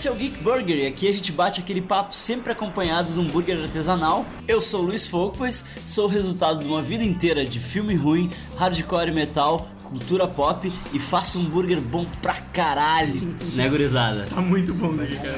Esse 0.00 0.08
é 0.08 0.12
o 0.12 0.14
Geek 0.14 0.42
Burger 0.42 0.78
e 0.78 0.86
aqui 0.86 1.06
a 1.06 1.12
gente 1.12 1.30
bate 1.30 1.60
aquele 1.60 1.82
papo 1.82 2.14
sempre 2.14 2.52
acompanhado 2.52 3.12
de 3.12 3.18
um 3.18 3.22
hambúrguer 3.22 3.62
artesanal. 3.62 4.24
Eu 4.48 4.62
sou 4.62 4.80
o 4.80 4.84
Luiz 4.84 5.06
Folkwas, 5.06 5.66
sou 5.86 6.06
o 6.06 6.08
resultado 6.08 6.60
de 6.60 6.64
uma 6.64 6.80
vida 6.80 7.04
inteira 7.04 7.44
de 7.44 7.60
filme 7.60 7.94
ruim, 7.94 8.30
hardcore 8.56 9.12
metal, 9.12 9.68
cultura 9.84 10.26
pop 10.26 10.72
e 10.94 10.98
faço 10.98 11.38
um 11.38 11.42
hambúrguer 11.42 11.82
bom 11.82 12.06
pra 12.22 12.32
caralho, 12.32 13.36
né 13.52 13.68
gurizada? 13.68 14.24
Tá 14.24 14.40
muito 14.40 14.72
bom 14.72 14.96
daqui, 14.96 15.16
cara. 15.16 15.36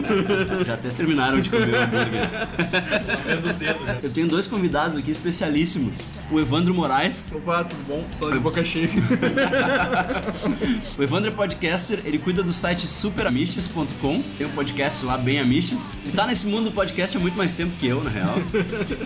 Já 0.64 0.72
até 0.72 0.88
terminaram 0.88 1.42
de 1.42 1.50
comer 1.50 1.74
o 1.74 1.82
hambúrguer. 1.82 2.48
Eu 4.02 4.10
tenho 4.10 4.26
dois 4.26 4.46
convidados 4.46 4.96
aqui 4.96 5.10
especialíssimos. 5.10 5.98
O 6.30 6.38
Evandro 6.38 6.74
Moraes. 6.74 7.24
Opa, 7.34 7.64
tudo 7.64 7.82
bom? 7.88 8.04
Tô 8.18 8.30
de 8.30 8.38
boca 8.38 8.62
cheia. 8.64 8.88
O 10.98 11.02
Evandro 11.02 11.28
é 11.28 11.32
podcaster, 11.32 12.00
ele 12.04 12.18
cuida 12.18 12.42
do 12.42 12.52
site 12.52 12.86
superamistes.com. 12.88 14.22
Tem 14.36 14.46
um 14.46 14.50
podcast 14.50 15.04
lá, 15.04 15.16
bem 15.16 15.38
Amistes. 15.38 15.92
Ele 16.04 16.12
tá 16.12 16.26
nesse 16.26 16.46
mundo 16.46 16.64
do 16.64 16.72
podcast 16.72 17.16
há 17.16 17.20
muito 17.20 17.36
mais 17.36 17.52
tempo 17.52 17.72
que 17.78 17.86
eu, 17.86 18.02
na 18.02 18.10
real. 18.10 18.34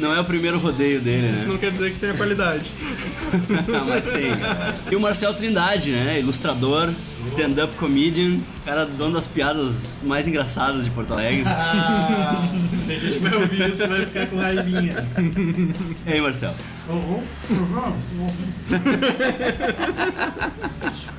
Não 0.01 0.15
é 0.15 0.21
o 0.21 0.25
primeiro 0.25 0.59
rodeio 0.59 1.01
dele, 1.01 1.31
Isso 1.31 1.47
né? 1.47 1.53
não 1.53 1.59
quer 1.59 1.71
dizer 1.71 1.93
que 1.93 1.99
tenha 1.99 2.15
qualidade. 2.15 2.71
Mas 3.87 4.07
tem. 4.07 4.33
E 4.91 4.97
o 4.97 5.01
Marcel 5.01 5.35
Trindade, 5.35 5.91
né? 5.91 6.19
Ilustrador, 6.19 6.91
stand-up 7.21 7.75
comedian, 7.77 8.39
cara 8.65 8.85
dono 8.87 9.15
das 9.15 9.27
piadas 9.27 9.91
mais 10.03 10.27
engraçadas 10.27 10.85
de 10.85 10.91
Porto 10.91 11.13
Alegre. 11.13 11.45
Tem 12.87 12.99
gente 12.99 13.19
vai 13.19 13.35
ouvir 13.35 13.69
isso 13.69 13.85
e 13.85 13.87
vai 13.87 14.07
ficar 14.07 14.27
com 14.27 14.37
raivinha. 14.37 15.07
E 16.07 16.13
aí, 16.13 16.21
Marcel? 16.21 16.55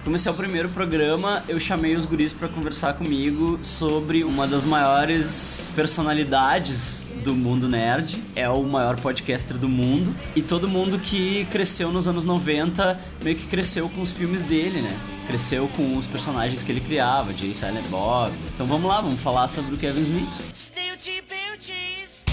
Como 0.04 0.16
esse 0.16 0.28
é 0.28 0.32
o 0.32 0.34
primeiro 0.34 0.70
programa, 0.70 1.44
eu 1.48 1.60
chamei 1.60 1.96
os 1.96 2.06
guris 2.06 2.34
pra 2.34 2.48
conversar 2.50 2.94
comigo 2.94 3.58
sobre 3.62 4.24
uma 4.24 4.46
das 4.46 4.66
maiores 4.66 5.72
personalidades 5.76 7.10
do 7.24 7.34
mundo 7.34 7.70
nerd. 7.70 8.22
É 8.36 8.50
o 8.50 8.64
maior 8.64 8.98
podcaster 8.98 9.58
do 9.58 9.70
mundo. 9.70 10.14
E 10.36 10.42
todo 10.42 10.68
mundo 10.68 11.00
que 11.00 11.46
cresceu 11.52 11.92
nos 11.92 12.08
anos 12.08 12.26
90 12.26 13.00
meio 13.24 13.36
que 13.36 13.48
cresceu 13.48 13.88
com 13.90 14.02
os 14.02 14.12
filmes 14.12 14.44
dele, 14.44 14.82
né? 14.82 14.94
Cresceu 15.28 15.70
com 15.76 15.98
os 15.98 16.06
personagens 16.06 16.64
que 16.64 16.72
ele 16.72 16.82
criava, 16.82 17.34
Jay 17.34 17.56
Silent 17.56 17.86
Bob. 17.88 18.34
Então 18.54 18.68
vamos 18.68 18.88
lá, 18.90 19.02
vamos 19.02 19.20
falar 19.20 19.48
sobre 19.48 19.76
o 19.76 19.78
Kevin 19.78 20.02
Smith. 20.02 20.30
Snoochie 20.54 21.22
boochies. 21.22 22.26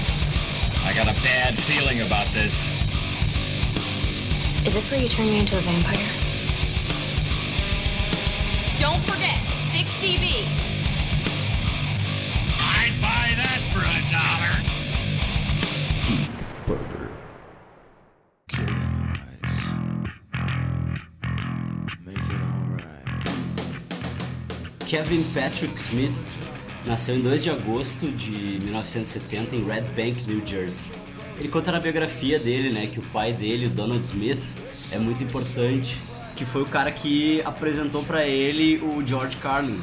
I 0.85 0.93
got 0.93 1.09
a 1.09 1.15
bad 1.23 1.57
feeling 1.57 2.01
about 2.03 2.27
this. 2.33 2.69
Is 4.67 4.75
this 4.75 4.91
where 4.91 5.01
you 5.01 5.09
turn 5.09 5.27
me 5.27 5.39
into 5.39 5.57
a 5.57 5.61
vampire? 5.61 6.05
Don't 8.81 9.01
forget, 9.07 9.39
6TV. 9.73 10.47
I'd 12.59 13.01
buy 13.01 13.35
that 13.37 13.61
for 13.73 13.81
a 13.81 14.01
dollar. 14.11 14.61
Kevin 24.91 25.23
Patrick 25.33 25.79
Smith 25.79 26.11
nasceu 26.85 27.15
em 27.15 27.21
2 27.21 27.45
de 27.45 27.51
agosto 27.51 28.11
de 28.11 28.59
1970 28.59 29.55
em 29.55 29.65
Red 29.65 29.83
Bank, 29.83 30.27
New 30.27 30.45
Jersey. 30.45 30.85
Ele 31.39 31.49
conta 31.49 31.71
na 31.71 31.79
biografia 31.79 32.41
dele, 32.41 32.71
né, 32.71 32.89
que 32.93 32.99
o 32.99 33.03
pai 33.13 33.33
dele, 33.33 33.67
o 33.67 33.71
Donald 33.71 34.05
Smith, 34.05 34.43
é 34.91 34.99
muito 34.99 35.23
importante, 35.23 35.97
que 36.34 36.45
foi 36.45 36.62
o 36.62 36.67
cara 36.67 36.91
que 36.91 37.41
apresentou 37.43 38.03
pra 38.03 38.27
ele 38.27 38.79
o 38.79 39.06
George 39.06 39.37
Carlin. 39.37 39.79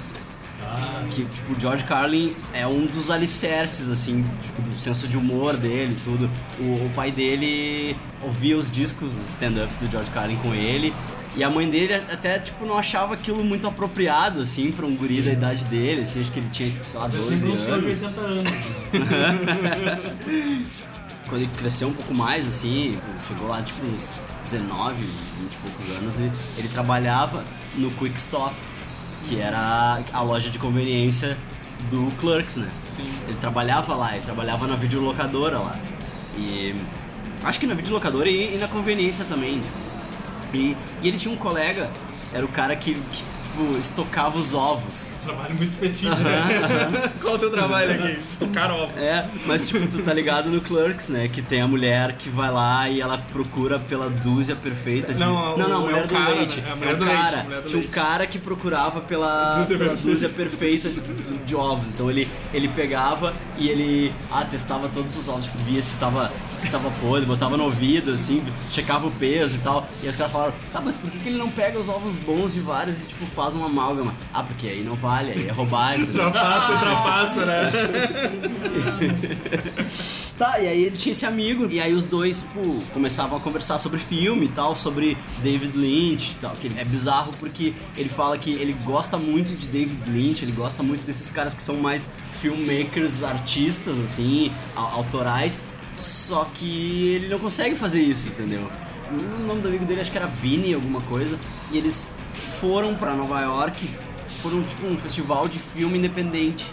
Que, 1.15 1.23
tipo, 1.23 1.53
o 1.53 1.57
George 1.57 1.85
Carlin 1.85 2.35
é 2.51 2.67
um 2.67 2.85
dos 2.85 3.09
alicerces, 3.09 3.89
assim, 3.89 4.25
tipo, 4.41 4.61
do 4.61 4.77
senso 4.77 5.07
de 5.07 5.15
humor 5.15 5.55
dele 5.55 5.95
tudo. 6.03 6.29
O, 6.59 6.85
o 6.85 6.91
pai 6.93 7.11
dele 7.11 7.95
ouvia 8.21 8.57
os 8.57 8.69
discos 8.69 9.13
dos 9.13 9.29
stand-ups 9.29 9.77
do 9.77 9.89
George 9.89 10.11
Carlin 10.11 10.35
com 10.35 10.53
ele. 10.53 10.93
E 11.37 11.43
a 11.43 11.49
mãe 11.51 11.69
dele 11.69 11.93
até, 11.93 12.39
tipo, 12.39 12.65
não 12.65 12.79
achava 12.79 13.13
aquilo 13.13 13.43
muito 13.43 13.67
apropriado, 13.67 14.41
assim, 14.41 14.71
pra 14.71 14.87
um 14.87 14.95
guri 14.95 15.21
da 15.21 15.31
idade 15.31 15.63
dele, 15.65 16.01
assim, 16.01 16.21
acho 16.21 16.31
que 16.31 16.39
ele 16.39 16.49
tinha, 16.49 16.83
sei 16.83 16.99
lá, 16.99 17.07
12 17.07 17.47
Não 17.47 17.55
sou 17.55 17.79
de 17.79 17.87
anos. 17.87 18.03
80 18.03 18.21
anos. 18.21 18.51
Quando 21.29 21.41
ele 21.43 21.51
cresceu 21.55 21.89
um 21.89 21.93
pouco 21.93 22.15
mais, 22.15 22.47
assim, 22.47 22.99
chegou 23.27 23.49
lá, 23.49 23.61
tipo, 23.61 23.85
uns 23.85 24.11
19, 24.45 24.95
20 24.95 25.05
e 25.05 25.57
poucos 25.57 25.95
anos, 25.95 26.19
e 26.19 26.23
ele 26.57 26.67
trabalhava 26.69 27.45
no 27.75 27.91
Quick 27.91 28.17
Stop, 28.17 28.55
que 29.29 29.39
era 29.39 30.01
a 30.11 30.21
loja 30.23 30.49
de 30.49 30.57
conveniência 30.57 31.37
do 31.91 32.11
Clerks, 32.19 32.57
né? 32.57 32.67
Sim. 32.87 33.07
Ele 33.27 33.37
trabalhava 33.37 33.93
lá, 33.93 34.15
ele 34.15 34.25
trabalhava 34.25 34.65
na 34.65 34.75
videolocadora 34.75 35.59
lá. 35.59 35.77
E 36.35 36.73
acho 37.43 37.59
que 37.59 37.67
na 37.67 37.75
videolocadora 37.75 38.27
e, 38.27 38.55
e 38.55 38.57
na 38.57 38.67
conveniência 38.67 39.23
também. 39.25 39.61
E, 40.53 40.75
e 41.01 41.07
ele 41.07 41.17
tinha 41.17 41.33
um 41.33 41.37
colega, 41.37 41.91
era 42.33 42.45
o 42.45 42.49
cara 42.49 42.75
que, 42.75 42.93
que 42.95 43.23
tipo, 43.57 43.77
estocava 43.79 44.37
os 44.37 44.53
ovos. 44.53 45.13
Trabalho 45.23 45.55
muito 45.55 45.71
específico, 45.71 46.15
né? 46.21 47.11
Qual 47.21 47.35
o 47.35 47.39
teu 47.39 47.51
trabalho 47.51 47.91
aqui? 47.93 48.19
Estocar 48.23 48.71
ovos. 48.71 48.95
É, 48.97 49.25
mas 49.45 49.67
tipo, 49.67 49.87
tu 49.87 50.01
tá 50.03 50.13
ligado 50.13 50.49
no 50.49 50.61
Clerks, 50.61 51.09
né? 51.09 51.27
Que 51.27 51.41
tem 51.41 51.61
a 51.61 51.67
mulher 51.67 52.13
que 52.13 52.29
vai 52.29 52.51
lá 52.51 52.87
e 52.89 53.01
ela 53.01 53.17
procura 53.17 53.79
pela 53.79 54.09
dúzia 54.09 54.55
perfeita 54.55 55.13
de. 55.13 55.19
Não, 55.19 55.55
o- 55.55 55.57
não, 55.57 55.67
não, 55.69 55.81
é 55.83 55.89
mulher 55.91 56.03
o 56.05 56.07
do 56.07 56.13
cara, 56.13 56.29
leite. 56.35 56.61
né? 56.61 56.67
É 56.67 56.69
a 56.69 56.73
É 56.73 56.75
mulher 56.75 56.93
o 56.93 56.97
do 56.97 57.05
leite, 57.05 57.19
cara. 57.31 57.43
mulher 57.43 57.61
do 57.61 57.67
Tinha 57.69 57.77
um 57.77 57.81
leite. 57.81 57.93
cara 57.93 58.27
que 58.27 58.39
procurava 58.39 59.01
pela, 59.01 59.55
Dúzia 59.59 59.77
pela 59.77 59.89
perfeita. 59.91 60.11
dúzia 60.11 60.29
perfeita 60.29 60.89
de, 60.89 61.01
de- 61.01 61.37
de 61.37 61.55
ovos. 61.55 61.89
Então 61.89 62.09
ele, 62.09 62.29
ele 62.53 62.67
pegava 62.69 63.33
e 63.57 63.69
ele 63.69 64.13
ah, 64.31 64.45
testava 64.45 64.87
todos 64.89 65.15
os 65.15 65.27
ovos, 65.27 65.45
tipo, 65.45 65.57
via 65.59 65.81
se 65.81 65.95
tava, 65.95 66.31
se 66.53 66.69
tava 66.69 66.89
podre, 67.01 67.25
botava 67.25 67.57
no 67.57 67.63
ouvido, 67.63 68.11
assim, 68.11 68.43
checava 68.71 69.07
o 69.07 69.11
peso 69.11 69.55
e 69.55 69.59
tal. 69.59 69.87
E 70.03 70.07
os 70.07 70.15
caras 70.15 70.31
falaram, 70.31 70.53
tá, 70.71 70.81
mas 70.81 70.97
por 70.97 71.09
que, 71.09 71.17
que 71.19 71.29
ele 71.29 71.37
não 71.37 71.49
pega 71.49 71.79
os 71.79 71.89
ovos 71.89 72.15
bons 72.17 72.53
de 72.53 72.59
vários 72.59 72.99
e 72.99 73.03
tipo 73.05 73.25
faz 73.25 73.46
uma 73.55 73.67
amálgama? 73.67 74.13
Ah, 74.33 74.43
porque 74.43 74.67
aí 74.67 74.83
não 74.83 74.95
vale, 74.95 75.31
aí 75.31 75.47
é 75.47 75.51
roubar? 75.51 75.97
Ultrapassa, 75.99 76.71
ultrapassa, 76.73 77.45
né? 77.45 77.71
Tá, 80.37 80.59
e 80.59 80.67
aí 80.67 80.83
ele 80.83 80.95
tinha 80.95 81.11
esse 81.13 81.25
amigo, 81.25 81.67
e 81.67 81.79
aí 81.81 81.93
os 81.95 82.05
dois, 82.05 82.41
tipo, 82.41 82.79
começavam 82.93 83.37
a 83.37 83.41
conversar 83.41 83.79
sobre 83.79 83.97
filme 83.97 84.45
e 84.45 84.49
tal, 84.49 84.75
sobre 84.75 85.17
David 85.41 85.75
Lynch 85.75 86.33
e 86.33 86.35
tal, 86.35 86.51
que 86.55 86.71
é 86.77 86.85
bizarro 86.85 87.33
porque 87.39 87.73
ele 87.97 88.07
fala 88.07 88.37
que 88.37 88.51
ele 88.51 88.73
gosta 88.85 89.17
muito 89.17 89.55
de 89.55 89.67
David 89.67 90.07
Lynch, 90.07 90.45
ele 90.45 90.51
gosta 90.51 90.83
muito 90.83 91.03
desses 91.07 91.31
caras 91.31 91.55
que 91.55 91.63
são 91.63 91.77
mais 91.77 92.11
filmmakers, 92.39 93.23
artistas, 93.23 93.97
assim, 93.97 94.51
au- 94.75 94.97
autorais, 94.97 95.59
só 95.95 96.45
que 96.53 97.13
ele 97.15 97.29
não 97.29 97.39
consegue 97.39 97.75
fazer 97.75 98.01
isso, 98.03 98.29
entendeu? 98.29 98.61
O 99.11 99.47
nome 99.47 99.61
do 99.61 99.69
amigo 99.69 99.85
dele 99.85 100.01
acho 100.01 100.11
que 100.11 100.17
era 100.17 100.27
Vini, 100.27 100.71
alguma 100.71 101.01
coisa, 101.01 101.39
e 101.71 101.79
eles 101.79 102.11
foram 102.59 102.95
pra 102.95 103.15
Nova 103.15 103.39
York, 103.41 103.89
foram 104.41 104.61
tipo 104.61 104.87
um 104.87 104.97
festival 104.97 105.47
de 105.47 105.59
filme 105.59 105.97
independente. 105.97 106.65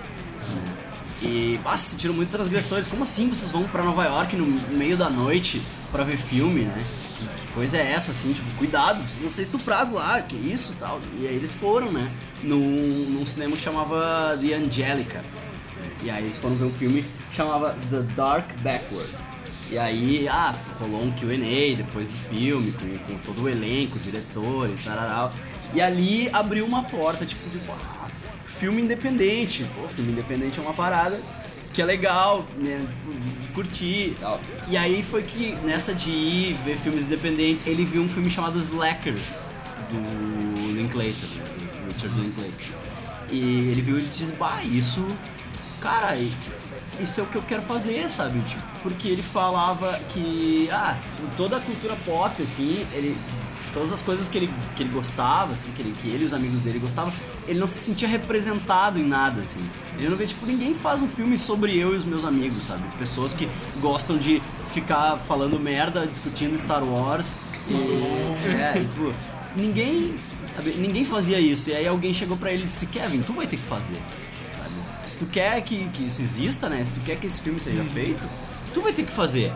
E 1.22 1.58
ah, 1.64 1.76
se 1.76 1.90
sentiram 1.90 2.14
muito 2.14 2.30
transgressores. 2.30 2.86
Como 2.86 3.02
assim 3.02 3.28
vocês 3.28 3.50
vão 3.50 3.64
pra 3.64 3.82
Nova 3.82 4.04
York 4.04 4.36
no 4.36 4.46
meio 4.76 4.96
da 4.96 5.08
noite 5.08 5.62
pra 5.90 6.04
ver 6.04 6.18
filme, 6.18 6.62
né? 6.62 6.84
Que, 7.18 7.26
que 7.26 7.52
coisa 7.54 7.78
é 7.78 7.92
essa, 7.92 8.10
assim? 8.10 8.34
Tipo, 8.34 8.54
cuidado, 8.56 8.98
vocês 8.98 9.20
vão 9.20 9.28
ser 9.28 9.42
estuprados 9.42 9.94
lá, 9.94 10.20
que 10.20 10.36
isso 10.36 10.76
tal. 10.78 11.00
E 11.18 11.26
aí 11.26 11.34
eles 11.34 11.52
foram, 11.52 11.90
né? 11.90 12.12
Num, 12.42 12.58
num 12.58 13.26
cinema 13.26 13.56
que 13.56 13.62
chamava 13.62 14.36
The 14.38 14.54
Angelica. 14.54 15.24
E 16.02 16.10
aí 16.10 16.24
eles 16.24 16.36
foram 16.36 16.56
ver 16.56 16.64
um 16.64 16.72
filme 16.72 17.02
que 17.30 17.36
chamava 17.36 17.76
The 17.90 18.00
Dark 18.14 18.46
Backwards. 18.60 19.32
E 19.70 19.78
aí, 19.78 20.28
ah, 20.28 20.54
rolou 20.78 21.02
um 21.02 21.10
Q&A 21.12 21.74
depois 21.76 22.06
do 22.06 22.16
filme, 22.16 22.70
com, 22.72 22.98
com 22.98 23.18
todo 23.20 23.44
o 23.44 23.48
elenco, 23.48 23.96
o 23.96 24.00
diretor 24.00 24.68
e 24.68 24.74
tal. 24.84 25.32
E 25.74 25.80
ali 25.80 26.30
abriu 26.32 26.64
uma 26.64 26.84
porta, 26.84 27.26
tipo, 27.26 27.48
de, 27.50 27.58
ah, 27.68 28.08
filme 28.46 28.80
independente. 28.80 29.64
Pô, 29.74 29.88
filme 29.88 30.12
independente 30.12 30.58
é 30.58 30.62
uma 30.62 30.74
parada 30.74 31.20
que 31.74 31.82
é 31.82 31.84
legal, 31.84 32.46
né, 32.56 32.78
tipo, 32.88 33.20
de, 33.20 33.28
de 33.28 33.48
curtir 33.48 34.12
e 34.12 34.16
tal. 34.20 34.40
E 34.68 34.76
aí 34.76 35.02
foi 35.02 35.24
que, 35.24 35.56
nessa 35.64 35.92
de 35.92 36.10
ir 36.10 36.54
ver 36.64 36.78
filmes 36.78 37.04
independentes, 37.06 37.66
ele 37.66 37.84
viu 37.84 38.00
um 38.00 38.08
filme 38.08 38.30
chamado 38.30 38.58
Slackers, 38.58 39.52
do 39.90 40.72
Linklater, 40.72 41.12
né, 41.12 41.44
do 41.84 41.92
Richard 41.92 42.20
Linklater. 42.20 42.68
E 43.30 43.70
ele 43.70 43.82
viu 43.82 43.98
e 43.98 44.02
disse, 44.02 44.26
bah, 44.38 44.62
isso, 44.62 45.04
cara, 45.80 46.16
isso 47.00 47.20
é 47.20 47.24
o 47.24 47.26
que 47.26 47.36
eu 47.36 47.42
quero 47.42 47.62
fazer, 47.62 48.08
sabe? 48.08 48.38
Tipo, 48.42 48.62
porque 48.80 49.08
ele 49.08 49.22
falava 49.22 49.98
que, 50.10 50.68
ah, 50.70 50.96
toda 51.36 51.56
a 51.56 51.60
cultura 51.60 51.96
pop, 51.96 52.40
assim, 52.40 52.86
ele 52.92 53.16
todas 53.74 53.92
as 53.92 54.00
coisas 54.00 54.28
que 54.28 54.38
ele, 54.38 54.50
que 54.76 54.82
ele 54.84 54.90
gostava, 54.90 55.52
assim, 55.52 55.70
que 55.72 55.82
ele, 55.82 55.92
que 56.00 56.08
ele 56.08 56.22
e 56.22 56.26
os 56.26 56.32
amigos 56.32 56.60
dele 56.60 56.78
gostavam, 56.78 57.12
ele 57.46 57.58
não 57.58 57.66
se 57.66 57.78
sentia 57.78 58.08
representado 58.08 58.98
em 58.98 59.06
nada, 59.06 59.42
assim. 59.42 59.68
Ele 59.98 60.08
não 60.08 60.16
vê, 60.16 60.26
tipo, 60.26 60.46
ninguém 60.46 60.74
faz 60.74 61.02
um 61.02 61.08
filme 61.08 61.36
sobre 61.36 61.76
eu 61.76 61.92
e 61.92 61.96
os 61.96 62.04
meus 62.04 62.24
amigos, 62.24 62.62
sabe? 62.62 62.84
Pessoas 62.96 63.34
que 63.34 63.48
gostam 63.80 64.16
de 64.16 64.40
ficar 64.72 65.18
falando 65.18 65.58
merda, 65.58 66.06
discutindo 66.06 66.56
Star 66.56 66.84
Wars 66.84 67.36
e... 67.68 67.74
É, 68.48 68.72
tipo, 68.80 69.12
ninguém, 69.56 70.16
sabe? 70.54 70.70
Ninguém 70.74 71.04
fazia 71.04 71.40
isso. 71.40 71.70
E 71.70 71.74
aí 71.74 71.86
alguém 71.86 72.14
chegou 72.14 72.36
pra 72.36 72.52
ele 72.52 72.62
e 72.64 72.68
disse, 72.68 72.86
Kevin, 72.86 73.22
tu 73.22 73.32
vai 73.32 73.46
ter 73.46 73.56
que 73.56 73.64
fazer. 73.64 74.00
sabe? 74.56 75.08
se 75.08 75.18
tu 75.18 75.26
quer 75.26 75.60
que, 75.62 75.88
que 75.88 76.06
isso 76.06 76.22
exista, 76.22 76.68
né? 76.68 76.84
Se 76.84 76.92
tu 76.92 77.00
quer 77.00 77.16
que 77.16 77.26
esse 77.26 77.40
filme 77.42 77.60
seja 77.60 77.84
feito, 77.84 78.24
tu 78.72 78.80
vai 78.80 78.92
ter 78.92 79.04
que 79.04 79.12
fazer. 79.12 79.52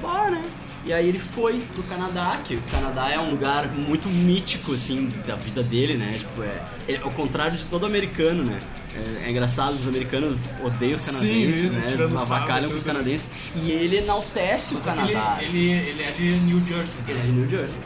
Bora, 0.00 0.30
né? 0.30 0.42
E 0.86 0.92
aí 0.92 1.08
ele 1.08 1.18
foi 1.18 1.58
pro 1.74 1.82
Canadá, 1.82 2.38
que 2.44 2.54
o 2.54 2.62
Canadá 2.70 3.10
é 3.10 3.18
um 3.18 3.30
lugar 3.30 3.68
muito 3.72 4.08
mítico, 4.08 4.72
assim, 4.72 5.12
da 5.26 5.34
vida 5.34 5.60
dele, 5.60 5.94
né? 5.94 6.16
Tipo, 6.20 6.44
é, 6.44 6.62
é 6.88 6.96
ao 7.02 7.10
contrário 7.10 7.58
de 7.58 7.66
todo 7.66 7.84
americano, 7.84 8.44
né? 8.44 8.60
É, 8.94 9.26
é 9.26 9.30
engraçado, 9.30 9.74
os 9.74 9.88
americanos 9.88 10.38
odeiam 10.62 10.94
os 10.94 11.02
Sim, 11.02 11.12
canadienses, 11.18 11.64
isso, 11.64 11.98
né? 11.98 12.16
Avacalham 12.16 12.70
com 12.70 12.76
os 12.76 12.82
tudo. 12.84 12.92
canadenses. 12.92 13.28
E 13.56 13.72
ele 13.72 13.96
enaltece 13.96 14.76
o 14.76 14.80
Só 14.80 14.92
que 14.92 15.00
ele, 15.00 15.12
Canadá. 15.12 15.38
assim. 15.44 15.72
ele, 15.72 15.88
ele 15.90 16.02
é 16.04 16.10
de 16.12 16.22
New 16.40 16.64
Jersey. 16.64 17.00
Ele 17.08 17.18
é 17.18 17.22
de 17.22 17.32
New 17.32 17.48
Jersey. 17.50 17.82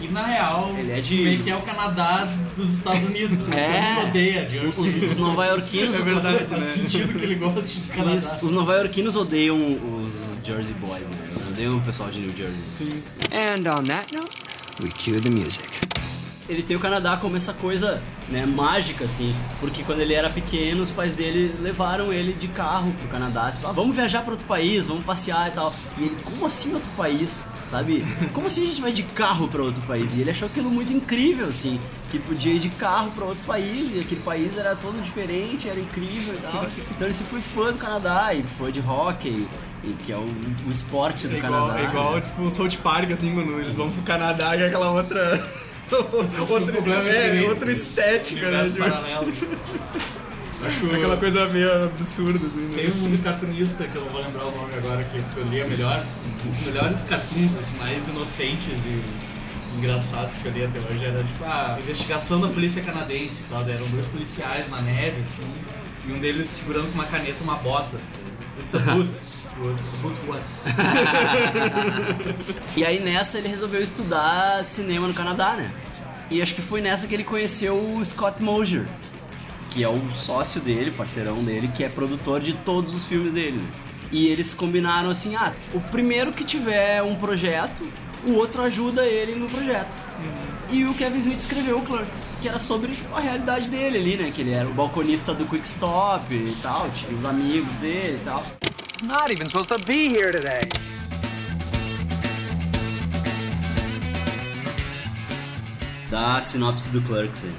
E 0.00 0.08
na 0.08 0.22
real, 0.24 0.74
Ele 0.78 0.92
é 0.92 1.00
de- 1.00 1.16
meio 1.22 1.42
que 1.42 1.50
é 1.50 1.56
o 1.56 1.62
Canadá 1.62 2.28
dos 2.56 2.72
Estados 2.74 3.02
Unidos. 3.02 3.40
assim, 3.42 3.54
É. 3.60 3.94
Mundo 3.94 4.08
odeia 4.08 4.44
Os, 4.46 4.52
Jersey. 4.76 5.04
os 5.08 5.16
nova-iorquinos. 5.18 5.96
É 5.96 6.02
verdade, 6.02 6.46
Faz 6.48 6.62
sentido 6.64 7.18
que 7.18 7.24
ele 7.24 7.34
goste 7.36 7.80
do 7.80 7.92
Canadá. 7.92 8.16
Isso, 8.16 8.36
Os 8.46 8.52
nova-iorquinos 8.52 9.16
odeiam 9.16 9.58
os 10.02 10.36
Jersey 10.44 10.74
Boys, 10.74 11.08
né? 11.08 11.16
Eles 11.24 11.48
odeiam 11.48 11.76
o 11.78 11.80
pessoal 11.82 12.10
de 12.10 12.20
New 12.20 12.36
Jersey. 12.36 12.62
Sim. 12.70 13.02
And 13.32 13.70
on 13.78 13.84
that 13.84 14.12
note, 14.14 14.36
we 14.80 14.90
cue 14.90 15.20
the 15.20 15.30
music. 15.30 15.68
Ele 16.48 16.62
tem 16.62 16.76
o 16.76 16.80
Canadá 16.80 17.16
como 17.16 17.36
essa 17.36 17.52
coisa, 17.52 18.02
né, 18.28 18.44
mágica, 18.44 19.04
assim, 19.04 19.34
porque 19.60 19.84
quando 19.84 20.00
ele 20.00 20.12
era 20.12 20.28
pequeno, 20.28 20.82
os 20.82 20.90
pais 20.90 21.14
dele 21.14 21.54
levaram 21.60 22.12
ele 22.12 22.32
de 22.32 22.48
carro 22.48 22.92
pro 22.92 23.08
Canadá, 23.08 23.44
assim, 23.44 23.60
ah, 23.64 23.72
vamos 23.72 23.94
viajar 23.94 24.22
para 24.22 24.32
outro 24.32 24.46
país, 24.46 24.88
vamos 24.88 25.04
passear 25.04 25.48
e 25.48 25.50
tal. 25.52 25.72
E 25.96 26.04
ele, 26.04 26.16
como 26.24 26.46
assim 26.46 26.74
outro 26.74 26.90
país, 26.96 27.46
sabe? 27.64 28.04
Como 28.34 28.46
assim 28.48 28.64
a 28.64 28.66
gente 28.66 28.80
vai 28.80 28.92
de 28.92 29.02
carro 29.04 29.46
para 29.48 29.62
outro 29.62 29.82
país? 29.82 30.16
E 30.16 30.20
ele 30.20 30.30
achou 30.30 30.46
aquilo 30.46 30.68
muito 30.70 30.92
incrível, 30.92 31.46
assim, 31.46 31.78
que 32.10 32.18
podia 32.18 32.54
ir 32.54 32.58
de 32.58 32.68
carro 32.70 33.10
para 33.12 33.24
outro 33.24 33.44
país, 33.44 33.94
e 33.94 34.00
aquele 34.00 34.20
país 34.20 34.56
era 34.58 34.74
todo 34.74 35.00
diferente, 35.00 35.68
era 35.68 35.80
incrível 35.80 36.34
e 36.34 36.38
tal. 36.38 36.66
Então 36.90 37.06
ele 37.06 37.14
sempre 37.14 37.30
foi 37.30 37.40
fã 37.40 37.72
do 37.72 37.78
Canadá, 37.78 38.34
e 38.34 38.42
foi 38.42 38.72
de 38.72 38.80
hockey, 38.80 39.46
e 39.84 39.92
que 39.94 40.12
é 40.12 40.16
o, 40.16 40.26
o 40.66 40.70
esporte 40.70 41.28
do 41.28 41.36
É 41.36 41.38
igual, 41.38 41.52
Canadá. 41.68 41.80
é 41.80 41.84
igual 41.84 42.14
né? 42.16 42.20
tipo 42.22 42.42
o 42.42 42.50
South 42.50 42.76
Park, 42.82 43.10
assim, 43.12 43.32
quando 43.32 43.58
eles 43.60 43.76
vão 43.76 43.90
pro 43.90 44.02
Canadá, 44.02 44.56
que 44.56 44.62
é 44.62 44.66
aquela 44.66 44.90
outra. 44.90 45.42
Problema 46.72 47.08
é, 47.08 47.12
diferente. 47.12 47.48
outra 47.48 47.72
estética, 47.72 48.50
né? 48.50 48.64
Tipo, 48.64 48.78
paralelo. 48.78 49.32
Acho 50.64 50.86
aquela 50.86 51.16
coisa 51.16 51.48
meio 51.48 51.84
absurda, 51.86 52.46
assim. 52.46 52.60
né? 52.60 52.76
Tem 52.76 53.02
um 53.02 53.16
cartunista 53.18 53.84
que 53.88 53.96
eu 53.96 54.04
não 54.04 54.10
vou 54.10 54.20
lembrar 54.20 54.46
o 54.46 54.56
nome 54.56 54.74
agora, 54.74 55.02
que 55.02 55.18
eu 55.36 55.44
li 55.44 55.60
a 55.60 55.66
melhor, 55.66 56.04
um 56.46 56.50
dos 56.50 56.60
melhores 56.60 57.04
cartoons 57.04 57.58
assim, 57.58 57.76
mais 57.78 58.08
inocentes 58.08 58.84
e 58.86 59.02
engraçados 59.78 60.38
que 60.38 60.46
eu 60.46 60.52
li 60.52 60.64
até 60.64 60.78
hoje. 60.78 61.04
Era 61.04 61.24
tipo 61.24 61.44
a 61.44 61.78
investigação 61.80 62.40
da 62.40 62.48
polícia 62.48 62.82
canadense 62.82 63.44
daí 63.50 63.74
Eram 63.74 63.88
dois 63.88 64.06
policiais 64.06 64.70
na 64.70 64.80
neve, 64.80 65.22
assim, 65.22 65.42
e 66.06 66.12
um 66.12 66.20
deles 66.20 66.46
segurando 66.46 66.86
com 66.92 66.94
uma 66.94 67.06
caneta 67.06 67.42
uma 67.42 67.56
bota. 67.56 67.96
Assim, 67.96 68.22
It's 68.60 68.74
a 68.74 68.78
boot. 68.78 69.20
What? 70.26 70.42
E 72.76 72.84
aí 72.84 73.00
nessa 73.00 73.38
ele 73.38 73.48
resolveu 73.48 73.82
estudar 73.82 74.64
cinema 74.64 75.06
no 75.08 75.14
Canadá, 75.14 75.54
né? 75.54 75.70
E 76.30 76.40
acho 76.42 76.54
que 76.54 76.62
foi 76.62 76.80
nessa 76.80 77.06
que 77.06 77.14
ele 77.14 77.24
conheceu 77.24 77.74
o 77.74 78.04
Scott 78.04 78.42
Mosier, 78.42 78.86
que 79.70 79.84
é 79.84 79.88
o 79.88 80.10
sócio 80.10 80.60
dele, 80.60 80.90
parceirão 80.90 81.42
dele, 81.44 81.68
que 81.74 81.84
é 81.84 81.88
produtor 81.88 82.40
de 82.40 82.54
todos 82.54 82.94
os 82.94 83.04
filmes 83.04 83.32
dele. 83.32 83.58
né? 83.58 83.68
E 84.10 84.28
eles 84.28 84.52
combinaram 84.54 85.10
assim: 85.10 85.34
ah, 85.36 85.52
o 85.74 85.80
primeiro 85.80 86.32
que 86.32 86.44
tiver 86.44 87.02
um 87.02 87.14
projeto, 87.16 87.86
o 88.26 88.32
outro 88.34 88.62
ajuda 88.62 89.04
ele 89.06 89.34
no 89.34 89.48
projeto. 89.48 89.96
E 90.70 90.84
o 90.84 90.94
Kevin 90.94 91.18
Smith 91.18 91.38
escreveu 91.40 91.78
o 91.78 91.82
Clerks, 91.82 92.30
que 92.40 92.48
era 92.48 92.58
sobre 92.58 92.96
a 93.14 93.20
realidade 93.20 93.68
dele 93.68 93.98
ali, 93.98 94.16
né? 94.16 94.30
Que 94.30 94.40
ele 94.42 94.52
era 94.52 94.66
o 94.68 94.72
balconista 94.72 95.34
do 95.34 95.44
Quick 95.44 95.66
Stop 95.66 96.32
e 96.32 96.56
tal, 96.62 96.88
tinha 96.90 97.12
os 97.16 97.24
amigos 97.26 97.72
dele 97.74 98.18
e 98.20 98.24
tal. 98.24 98.42
Not 99.02 99.32
even 99.32 99.48
supposed 99.48 99.68
to 99.70 99.84
be 99.84 100.08
here 100.08 100.30
today. 100.30 100.60
Da 106.08 106.40
sinopse 106.40 106.88
do 106.90 107.02
Clerks 107.02 107.44
aí. 107.44 107.54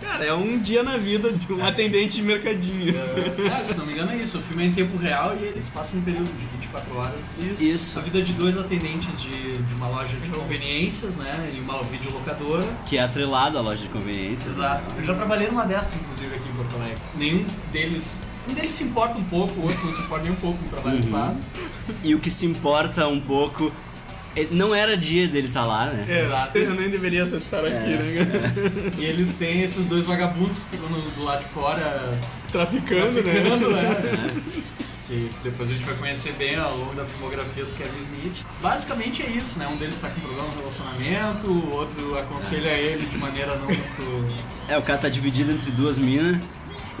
Cara, 0.00 0.24
é 0.24 0.32
um 0.32 0.58
dia 0.58 0.82
na 0.82 0.96
vida 0.96 1.30
de 1.30 1.52
um 1.52 1.62
atendente 1.64 2.16
de 2.16 2.22
mercadinho. 2.22 2.94
É, 2.96 3.62
se 3.62 3.76
não 3.76 3.84
me 3.84 3.92
engano 3.92 4.12
é 4.12 4.16
isso. 4.16 4.38
O 4.38 4.40
filme 4.40 4.64
é 4.64 4.66
em 4.68 4.72
tempo 4.72 4.96
real 4.96 5.36
e 5.38 5.44
eles 5.44 5.68
passam 5.68 6.00
um 6.00 6.02
período 6.02 6.30
de 6.38 6.46
24 6.46 6.96
horas. 6.96 7.38
Isso. 7.38 7.98
A 7.98 8.02
vida 8.02 8.22
de 8.22 8.32
dois 8.32 8.56
atendentes 8.56 9.20
de, 9.20 9.58
de 9.58 9.74
uma 9.74 9.88
loja 9.88 10.16
de 10.16 10.30
conveniências, 10.30 11.16
né? 11.16 11.52
E 11.54 11.60
uma 11.60 11.82
videolocadora. 11.82 12.66
Que 12.86 12.96
é 12.96 13.02
atrelado 13.02 13.58
à 13.58 13.60
loja 13.60 13.82
de 13.82 13.88
conveniência. 13.88 14.48
Exato. 14.48 14.90
Eu 14.96 15.04
já 15.04 15.14
trabalhei 15.14 15.48
numa 15.48 15.66
dessas, 15.66 16.00
inclusive, 16.00 16.34
aqui 16.34 16.48
em 16.48 16.54
Porto 16.54 16.74
Alegre. 16.76 16.98
Nenhum 17.16 17.44
deles. 17.70 18.22
Um 18.48 18.54
deles 18.54 18.72
se 18.72 18.84
importa 18.84 19.18
um 19.18 19.24
pouco, 19.24 19.60
o 19.60 19.62
outro 19.64 19.84
não 19.86 19.92
se 19.92 20.00
importa 20.00 20.24
nem 20.24 20.32
um 20.32 20.36
pouco 20.36 20.58
com 20.58 20.66
o 20.66 20.68
trabalho 20.70 21.00
que 21.00 21.06
Uhum. 21.06 21.12
faz. 21.12 21.46
E 22.02 22.14
o 22.14 22.18
que 22.20 22.30
se 22.30 22.46
importa 22.46 23.06
um 23.08 23.20
pouco. 23.20 23.72
ele- 24.36 24.54
Não 24.54 24.72
era 24.74 24.96
dia 24.96 25.26
dele 25.26 25.48
estar 25.48 25.64
lá, 25.64 25.86
né? 25.86 26.04
É, 26.08 26.20
Exato. 26.20 26.56
eu 26.56 26.74
nem 26.74 26.88
deveria 26.88 27.24
estar 27.36 27.58
aqui, 27.64 27.72
né, 27.72 28.40
cara? 28.40 28.92
E 28.96 29.04
eles 29.04 29.34
têm 29.36 29.60
esses 29.62 29.86
dois 29.86 30.06
vagabundos 30.06 30.58
que 30.58 30.64
ficam 30.76 30.88
no- 30.88 31.00
do 31.10 31.22
lado 31.24 31.40
de 31.42 31.48
fora 31.48 32.16
Traficando, 32.50 33.22
né? 33.22 33.32
traficando, 33.32 33.70
né? 33.70 33.82
Que 35.10 35.28
depois 35.42 35.68
a 35.68 35.72
gente 35.72 35.84
vai 35.84 35.96
conhecer 35.96 36.32
bem 36.34 36.54
ao 36.54 36.76
longo 36.76 36.94
da 36.94 37.04
filmografia 37.04 37.64
do 37.64 37.72
Kevin 37.72 37.98
Smith. 38.14 38.36
Basicamente 38.62 39.24
é 39.24 39.30
isso, 39.30 39.58
né? 39.58 39.66
Um 39.66 39.76
deles 39.76 40.00
tá 40.00 40.08
com 40.08 40.20
problema 40.20 40.46
no 40.46 40.60
relacionamento, 40.60 41.46
o 41.48 41.72
outro 41.72 42.16
aconselha 42.16 42.68
ele 42.68 43.04
de 43.06 43.18
maneira 43.18 43.56
não 43.56 43.64
muito. 43.66 44.34
É, 44.68 44.78
o 44.78 44.82
cara 44.82 44.98
tá 45.00 45.08
dividido 45.08 45.50
entre 45.50 45.72
duas 45.72 45.98
minas. 45.98 46.38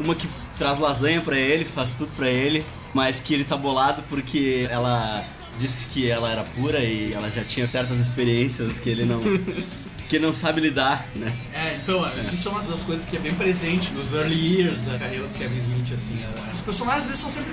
Uma 0.00 0.14
que 0.14 0.26
traz 0.58 0.78
lasanha 0.78 1.20
pra 1.20 1.36
ele, 1.38 1.64
faz 1.64 1.92
tudo 1.92 2.10
pra 2.16 2.28
ele, 2.28 2.64
mas 2.94 3.20
que 3.20 3.34
ele 3.34 3.44
tá 3.44 3.56
bolado 3.56 4.02
porque 4.08 4.66
ela 4.70 5.24
disse 5.58 5.86
que 5.86 6.08
ela 6.10 6.30
era 6.30 6.42
pura 6.42 6.78
e 6.80 7.12
ela 7.12 7.30
já 7.30 7.44
tinha 7.44 7.66
certas 7.66 7.98
experiências 7.98 8.80
que 8.80 8.88
ele 8.90 9.04
não. 9.04 9.20
que 10.08 10.18
não 10.18 10.34
sabe 10.34 10.60
lidar, 10.60 11.06
né? 11.14 11.32
É, 11.54 11.76
então, 11.80 12.04
isso 12.32 12.48
é 12.48 12.50
uma 12.50 12.62
das 12.62 12.82
coisas 12.82 13.08
que 13.08 13.16
é 13.16 13.20
bem 13.20 13.32
presente 13.32 13.92
nos 13.92 14.12
early 14.12 14.34
years 14.56 14.80
da 14.80 14.98
carreira 14.98 15.24
do 15.24 15.38
Kevin 15.38 15.56
Smith, 15.58 15.92
assim. 15.94 16.18
é- 16.24 16.52
Os 16.54 16.60
personagens 16.62 17.04
deles 17.04 17.18
são 17.20 17.30
sempre 17.30 17.52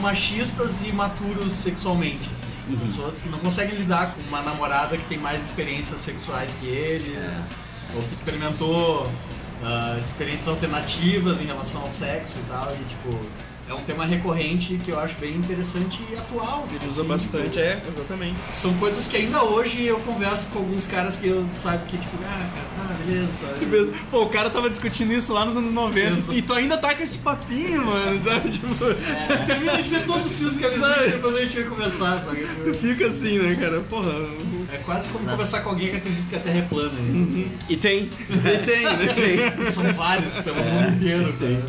machistas 0.00 0.84
e 0.84 0.92
maturos 0.92 1.52
sexualmente. 1.52 2.20
assim. 2.30 2.46
São 2.68 2.76
pessoas 2.78 3.18
que 3.18 3.28
não 3.28 3.38
conseguem 3.38 3.76
lidar 3.76 4.12
com 4.14 4.20
uma 4.28 4.40
namorada 4.42 4.96
que 4.96 5.04
tem 5.06 5.18
mais 5.18 5.44
experiências 5.44 6.00
sexuais 6.00 6.54
que 6.60 6.66
eles, 6.66 7.48
ou 7.94 8.02
que 8.02 8.14
experimentou 8.14 9.10
ah, 9.62 9.96
experiências 9.98 10.48
alternativas 10.48 11.40
em 11.40 11.46
relação 11.46 11.82
ao 11.82 11.90
sexo 11.90 12.38
e 12.38 12.48
tal, 12.48 12.72
e 12.74 12.84
tipo. 12.84 13.18
É 13.68 13.74
um 13.74 13.80
tema 13.80 14.06
recorrente 14.06 14.76
que 14.76 14.92
eu 14.92 15.00
acho 15.00 15.16
bem 15.18 15.34
interessante 15.34 16.00
e 16.08 16.14
atual. 16.14 16.68
Ele 16.70 16.86
usa 16.86 17.00
assim, 17.00 17.08
bastante, 17.08 17.58
é, 17.58 17.82
exatamente. 17.88 18.36
São 18.48 18.72
coisas 18.74 19.08
que 19.08 19.16
ainda 19.16 19.42
hoje 19.42 19.84
eu 19.84 19.98
converso 19.98 20.46
com 20.50 20.60
alguns 20.60 20.86
caras 20.86 21.16
que 21.16 21.26
eu 21.26 21.44
sabe 21.50 21.84
que, 21.86 21.98
tipo, 21.98 22.16
ah, 22.24 22.48
cara, 22.54 22.88
tá, 22.88 22.94
beleza. 22.94 23.28
sabe? 23.32 23.66
Mesmo. 23.66 23.92
Pô, 24.08 24.22
o 24.22 24.28
cara 24.28 24.50
tava 24.50 24.70
discutindo 24.70 25.12
isso 25.12 25.32
lá 25.32 25.44
nos 25.44 25.56
anos 25.56 25.72
90 25.72 26.10
Isso. 26.12 26.32
e 26.32 26.42
tu 26.42 26.54
ainda 26.54 26.78
tá 26.78 26.94
com 26.94 27.02
esse 27.02 27.18
papinho, 27.18 27.84
mano, 27.84 28.22
sabe? 28.22 28.50
Tipo, 28.50 28.68
Termina 29.46 29.82
de 29.82 29.90
ver 29.90 30.06
todos 30.06 30.26
os 30.26 30.38
filmes 30.38 30.56
que 30.58 30.64
a 30.64 30.70
gente 30.70 31.10
depois 31.10 31.34
a 31.34 31.40
gente 31.40 31.56
vai 31.56 31.64
conversar, 31.64 32.22
sabe? 32.24 32.46
tu 32.62 32.74
fica 32.74 33.06
assim, 33.06 33.40
né, 33.40 33.56
cara? 33.56 33.80
Porra. 33.80 34.12
É 34.72 34.78
quase 34.78 35.08
como 35.08 35.28
conversar 35.28 35.60
com 35.60 35.70
alguém 35.70 35.90
que 35.90 35.96
acredita 35.96 36.28
que 36.28 36.36
a 36.36 36.40
Terra 36.40 36.58
é 36.58 36.62
plana. 36.62 36.92
né? 36.92 37.48
E 37.68 37.76
tem. 37.76 38.10
E 38.28 38.66
tem, 38.66 38.82
né? 38.84 39.06
Tem. 39.14 39.64
São 39.64 39.92
vários 39.92 40.38
pelo 40.38 40.56
mundo 40.56 40.96
inteiro. 40.96 41.32
Tem. 41.34 41.62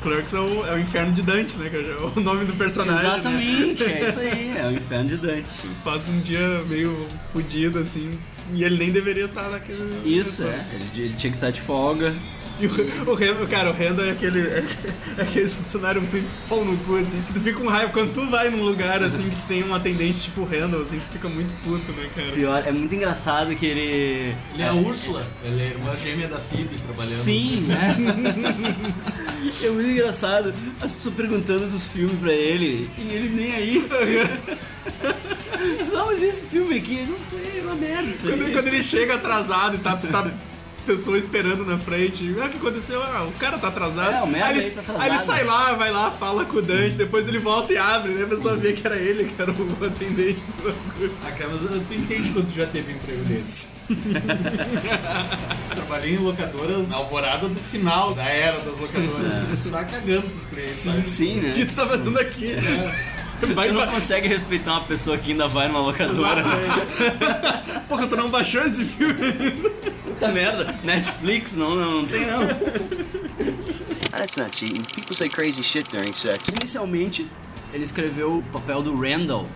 Clerks 0.00 0.34
é 0.34 0.38
o, 0.40 0.66
é 0.66 0.74
o 0.74 0.78
inferno 0.78 1.12
de 1.12 1.22
Dante, 1.22 1.56
né, 1.58 1.68
cara? 1.68 1.82
É 1.84 2.18
o 2.18 2.20
nome 2.20 2.44
do 2.44 2.52
personagem. 2.54 3.02
Né? 3.02 3.12
Exatamente, 3.12 3.84
é 3.84 4.08
isso 4.08 4.18
aí, 4.20 4.54
é 4.56 4.66
o 4.66 4.72
inferno 4.72 5.04
de 5.08 5.16
Dante. 5.18 5.54
Passa 5.84 6.10
um 6.10 6.20
dia 6.20 6.60
meio 6.66 7.06
fudido, 7.32 7.78
assim, 7.78 8.18
e 8.54 8.64
ele 8.64 8.76
nem 8.78 8.90
deveria 8.90 9.26
estar 9.26 9.48
naquele... 9.50 10.02
Isso, 10.04 10.42
é. 10.44 10.66
Ele, 10.72 11.04
ele 11.04 11.14
tinha 11.16 11.30
que 11.30 11.36
estar 11.36 11.50
de 11.50 11.60
folga. 11.60 12.14
E 12.60 12.66
o, 12.66 13.10
o 13.10 13.14
Rendo, 13.14 13.46
cara, 13.48 13.70
o 13.70 13.72
Rendo 13.72 14.02
é 14.02 14.10
aquele. 14.10 14.40
É, 14.40 14.64
é 15.18 15.22
aquele 15.22 15.48
funcionário 15.48 16.00
muito 16.00 16.48
pau 16.48 16.64
no 16.64 16.76
cu, 16.78 16.96
assim, 16.96 17.22
que 17.22 17.32
tu 17.32 17.40
fica 17.40 17.58
com 17.58 17.68
raiva. 17.68 17.92
Quando 17.92 18.12
tu 18.12 18.28
vai 18.28 18.50
num 18.50 18.62
lugar 18.62 19.02
assim 19.02 19.28
que 19.28 19.48
tem 19.48 19.64
um 19.64 19.74
atendente 19.74 20.22
tipo 20.22 20.42
o 20.42 20.44
Rendo, 20.44 20.80
assim, 20.80 20.98
tu 20.98 21.12
fica 21.12 21.28
muito 21.28 21.50
puto, 21.62 21.92
né, 21.92 22.08
cara? 22.14 22.32
Pior, 22.32 22.62
é 22.66 22.72
muito 22.72 22.94
engraçado 22.94 23.54
que 23.56 23.66
ele. 23.66 24.34
Ele 24.54 24.62
é 24.62 24.68
a 24.68 24.74
Úrsula, 24.74 25.24
ele 25.42 25.62
é 25.62 25.76
uma 25.76 25.96
gêmea 25.96 26.28
da 26.28 26.38
Phoebe 26.38 26.76
trabalhando. 26.78 27.22
Sim, 27.22 27.60
né? 27.62 27.96
é 29.62 29.70
muito 29.70 29.90
engraçado. 29.90 30.52
As 30.80 30.92
pessoas 30.92 31.14
perguntando 31.14 31.68
dos 31.68 31.84
filmes 31.84 32.18
pra 32.18 32.32
ele 32.32 32.90
e 32.98 33.12
ele 33.12 33.28
nem 33.28 33.54
aí. 33.54 33.88
Não, 35.92 36.06
mas 36.06 36.22
esse 36.22 36.42
filme 36.42 36.78
aqui, 36.78 37.00
eu 37.00 37.06
não 37.06 37.18
sei, 37.24 37.60
é 37.60 37.62
uma 37.62 37.74
merda. 37.74 38.10
Quando, 38.20 38.52
quando 38.52 38.66
ele 38.66 38.82
chega 38.82 39.14
atrasado 39.14 39.76
e 39.76 39.78
tá, 39.78 39.96
tá 39.96 40.30
pessoa 40.84 41.18
esperando 41.18 41.64
na 41.64 41.78
frente. 41.78 42.34
Ah, 42.40 42.46
o 42.46 42.50
que 42.50 42.56
aconteceu? 42.56 43.02
Ah, 43.02 43.24
o 43.24 43.32
cara 43.32 43.58
tá 43.58 43.68
atrasado. 43.68 44.14
É, 44.14 44.22
o 44.22 44.26
merda 44.26 44.48
aí, 44.48 44.58
ele, 44.58 44.64
aí 44.64 44.70
tá 44.70 44.80
atrasado. 44.80 45.02
aí 45.02 45.10
ele 45.10 45.18
sai 45.18 45.44
lá, 45.44 45.72
vai 45.74 45.90
lá, 45.90 46.10
fala 46.10 46.44
com 46.44 46.58
o 46.58 46.62
Dante, 46.62 46.96
depois 46.96 47.28
ele 47.28 47.38
volta 47.38 47.72
e 47.72 47.78
abre, 47.78 48.12
né? 48.12 48.24
A 48.24 48.26
pessoa 48.26 48.56
vê 48.56 48.72
que 48.72 48.86
era 48.86 48.96
ele, 48.96 49.24
que 49.24 49.40
era 49.40 49.50
o 49.50 49.84
atendente 49.84 50.44
do 50.44 50.62
bagulho. 50.62 51.14
Ah, 51.24 51.32
cara, 51.32 51.50
mas 51.50 51.62
tu 51.62 51.94
entende 51.94 52.30
quando 52.30 52.46
tu 52.46 52.54
já 52.54 52.66
teve 52.66 52.92
emprego 52.92 53.24
dele. 53.24 53.40
Trabalhei 55.74 56.14
em 56.14 56.18
locadoras 56.18 56.88
na 56.88 56.96
alvorada 56.96 57.48
do 57.48 57.58
final 57.58 58.14
da 58.14 58.24
era 58.24 58.58
das 58.60 58.78
locadoras. 58.78 59.48
Tu 59.62 59.70
tá 59.70 59.84
cagando 59.84 60.22
pros 60.22 60.46
clientes, 60.46 60.70
sabe? 60.70 61.02
Sim, 61.02 61.40
né? 61.40 61.50
O 61.50 61.54
que 61.54 61.64
tu 61.66 61.74
tá 61.74 61.86
fazendo 61.86 62.18
aqui? 62.18 62.56
Vai 63.54 63.68
Tu 63.68 63.74
não 63.74 63.82
pra... 63.82 63.90
consegue 63.92 64.28
respeitar 64.28 64.72
uma 64.72 64.80
pessoa 64.82 65.18
que 65.18 65.32
ainda 65.32 65.48
vai 65.48 65.66
numa 65.68 65.80
locadora. 65.80 66.42
né? 66.42 66.68
Porra, 67.88 68.06
tu 68.06 68.16
não 68.16 68.30
baixou 68.30 68.62
esse 68.62 68.84
filme? 68.84 69.14
Puta 70.04 70.28
merda. 70.28 70.78
Netflix, 70.84 71.56
não, 71.56 71.74
não, 71.74 72.02
não 72.02 72.06
tem 72.06 72.26
não. 72.26 72.40
That's 74.10 74.36
not 74.36 74.56
cheating. 74.56 74.82
People 74.94 75.14
say 75.14 75.28
crazy 75.28 75.62
shit 75.62 75.90
during 75.90 76.12
sex. 76.14 76.44
Inicialmente, 76.60 77.26
ele 77.72 77.84
escreveu 77.84 78.38
o 78.38 78.42
papel 78.52 78.82
do 78.82 78.94
Randall 78.94 79.46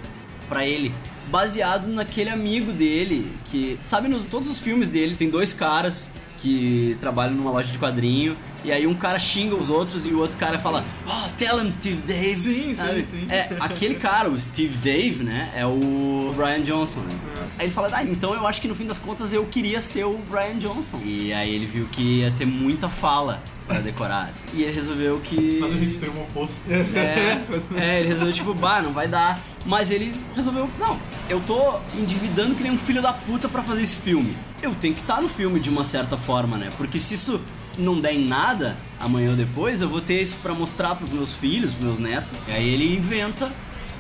pra 0.49 0.67
ele, 0.67 0.95
baseado 1.29 1.87
naquele 1.89 2.31
amigo 2.31 2.73
dele 2.73 3.31
que, 3.47 3.77
sabe, 3.81 4.09
nos 4.09 4.27
todos 4.27 4.49
os 4.49 4.59
filmes 4.61 4.89
dele 4.89 5.17
tem 5.17 5.29
dois 5.29 5.53
caras 5.53 6.11
que 6.39 6.97
trabalham 7.01 7.35
numa 7.35 7.51
loja 7.51 7.71
de 7.73 7.79
quadrinho 7.79 8.37
e 8.67 8.73
aí 8.73 8.87
um 8.87 8.95
cara 8.95 9.19
xinga 9.21 9.55
os 9.55 9.71
outros 9.71 10.07
e 10.07 10.11
o 10.11 10.19
outro 10.19 10.37
cara 10.37 10.59
fala, 10.59 10.85
oh, 11.07 11.29
tell 11.39 11.65
him 11.65 11.71
Steve 11.71 12.03
Dave. 12.03 12.35
Sim, 12.35 12.53
sim, 12.55 12.75
Sabe? 12.75 13.05
sim. 13.05 13.27
É, 13.31 13.49
aquele 13.61 13.95
cara, 13.95 14.29
o 14.29 14.41
Steve 14.41 14.77
Dave, 14.79 15.23
né, 15.23 15.53
é 15.55 15.65
o 15.65 16.33
Brian 16.37 16.63
Johnson, 16.63 17.01
né? 17.01 17.15
Aí 17.59 17.67
ele 17.67 17.73
fala, 17.73 17.89
ah, 17.93 18.03
então 18.03 18.35
eu 18.35 18.45
acho 18.47 18.61
que 18.61 18.67
no 18.67 18.75
fim 18.75 18.87
das 18.87 18.99
contas 18.99 19.33
eu 19.33 19.47
queria 19.47 19.81
ser 19.81 20.05
o 20.05 20.19
Brian 20.29 20.59
Johnson. 20.59 21.01
E 21.05 21.33
aí 21.33 21.55
ele 21.55 21.65
viu 21.65 21.87
que 21.87 22.21
ia 22.21 22.31
ter 22.33 22.45
muita 22.45 22.89
fala 22.89 23.41
pra 23.67 23.79
decorar. 23.79 24.29
assim. 24.31 24.45
E 24.53 24.63
ele 24.65 24.73
resolveu 24.73 25.21
que... 25.21 25.59
Fazer 25.61 25.79
um 25.79 25.83
extremo 25.83 26.23
oposto. 26.23 26.69
É, 26.71 27.43
é, 27.81 28.01
ele 28.01 28.09
resolveu, 28.09 28.33
tipo, 28.33 28.53
bah, 28.53 28.83
não 28.83 28.93
vai 28.93 29.07
dar. 29.07 29.41
Mas 29.65 29.91
ele 29.91 30.15
resolveu, 30.35 30.71
não, 30.79 30.99
eu 31.29 31.41
tô 31.41 31.79
endividando 31.95 32.55
que 32.55 32.63
nem 32.63 32.73
um 32.73 32.79
filho 32.79 33.01
da 33.01 33.13
puta 33.13 33.49
pra 33.49 33.63
fazer 33.63 33.83
esse 33.83 33.97
filme. 33.97 34.37
Eu 34.63 34.75
tenho 34.75 34.95
que 34.95 35.01
estar 35.01 35.21
no 35.21 35.29
filme 35.29 35.59
de 35.61 35.71
uma 35.71 35.85
certa 35.85 36.17
forma, 36.17 36.57
né? 36.57 36.71
Porque 36.77 36.99
se 36.99 37.15
isso 37.15 37.41
não 37.79 38.01
der 38.01 38.13
em 38.15 38.27
nada, 38.27 38.77
amanhã 38.99 39.31
ou 39.31 39.37
depois, 39.37 39.81
eu 39.83 39.89
vou 39.89 40.01
ter 40.01 40.21
isso 40.23 40.37
pra 40.43 40.55
mostrar 40.55 40.95
pros 40.95 41.13
meus 41.13 41.33
filhos, 41.33 41.73
pros 41.73 41.85
meus 41.85 41.99
netos. 41.99 42.33
E 42.49 42.53
aí 42.53 42.69
ele 42.69 42.97
inventa 42.97 43.51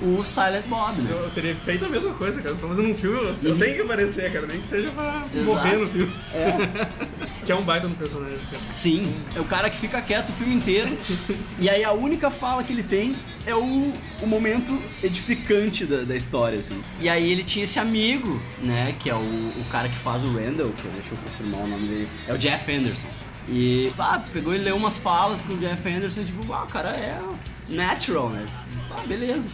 o 0.02 0.22
Silent 0.26 0.66
Bob, 0.66 1.00
né? 1.00 1.10
Eu 1.10 1.30
teria 1.30 1.54
feito 1.54 1.86
a 1.86 1.88
mesma 1.88 2.12
coisa, 2.12 2.42
cara. 2.42 2.54
Eu 2.54 2.58
tô 2.58 2.68
fazendo 2.68 2.90
um 2.90 2.94
filme, 2.94 3.18
eu 3.42 3.58
tenho 3.58 3.76
que 3.76 3.80
aparecer, 3.80 4.30
cara. 4.30 4.46
Nem 4.46 4.60
que 4.60 4.66
seja 4.66 4.90
pra 4.90 5.22
Exato. 5.24 5.38
morrer 5.44 5.76
no 5.78 5.88
filme. 5.88 6.12
É, 6.34 6.52
Que 7.46 7.52
é 7.52 7.54
um 7.54 7.62
baita 7.62 7.86
no 7.88 7.94
personagem, 7.94 8.38
cara. 8.50 8.62
sim, 8.72 9.14
é 9.34 9.40
o 9.40 9.44
cara 9.44 9.70
que 9.70 9.76
fica 9.78 10.02
quieto 10.02 10.30
o 10.30 10.32
filme 10.32 10.54
inteiro. 10.54 10.90
e 11.58 11.70
aí 11.70 11.82
a 11.84 11.92
única 11.92 12.30
fala 12.30 12.62
que 12.62 12.72
ele 12.72 12.82
tem 12.82 13.14
é 13.46 13.54
o, 13.54 13.92
o 14.20 14.26
momento 14.26 14.78
edificante 15.02 15.86
da, 15.86 16.02
da 16.02 16.16
história, 16.16 16.58
assim. 16.58 16.82
E 17.00 17.08
aí 17.08 17.30
ele 17.30 17.44
tinha 17.44 17.64
esse 17.64 17.78
amigo, 17.78 18.38
né, 18.62 18.94
que 18.98 19.08
é 19.08 19.14
o, 19.14 19.18
o 19.18 19.64
cara 19.70 19.88
que 19.88 19.96
faz 19.96 20.24
o 20.24 20.28
Randall, 20.32 20.72
que 20.72 20.88
deixa 20.88 21.10
eu 21.12 21.16
confirmar 21.18 21.60
o 21.62 21.66
nome 21.68 21.86
dele, 21.86 22.08
é 22.28 22.34
o 22.34 22.38
Jeff 22.38 22.70
Anderson. 22.70 23.08
E, 23.48 23.92
ah, 23.98 24.22
pegou 24.32 24.54
e 24.54 24.58
leu 24.58 24.76
umas 24.76 24.98
falas 24.98 25.40
com 25.40 25.52
o 25.52 25.58
Jeff 25.58 25.88
Anderson 25.88 26.24
tipo, 26.24 26.52
ah, 26.52 26.64
o 26.64 26.66
cara 26.66 26.90
é 26.90 27.20
natural, 27.68 28.30
né? 28.30 28.44
Ah, 28.90 29.02
beleza. 29.06 29.48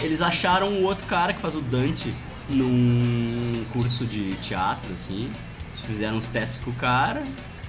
Eles 0.00 0.20
acharam 0.20 0.68
o 0.68 0.82
outro 0.82 1.06
cara 1.06 1.32
que 1.32 1.40
faz 1.40 1.54
o 1.54 1.60
Dante 1.60 2.12
num 2.48 3.64
curso 3.72 4.04
de 4.04 4.34
teatro, 4.36 4.92
assim. 4.94 5.30
Fizeram 5.84 6.16
uns 6.16 6.28
testes 6.28 6.60
com 6.60 6.70
o 6.70 6.74
cara 6.74 7.22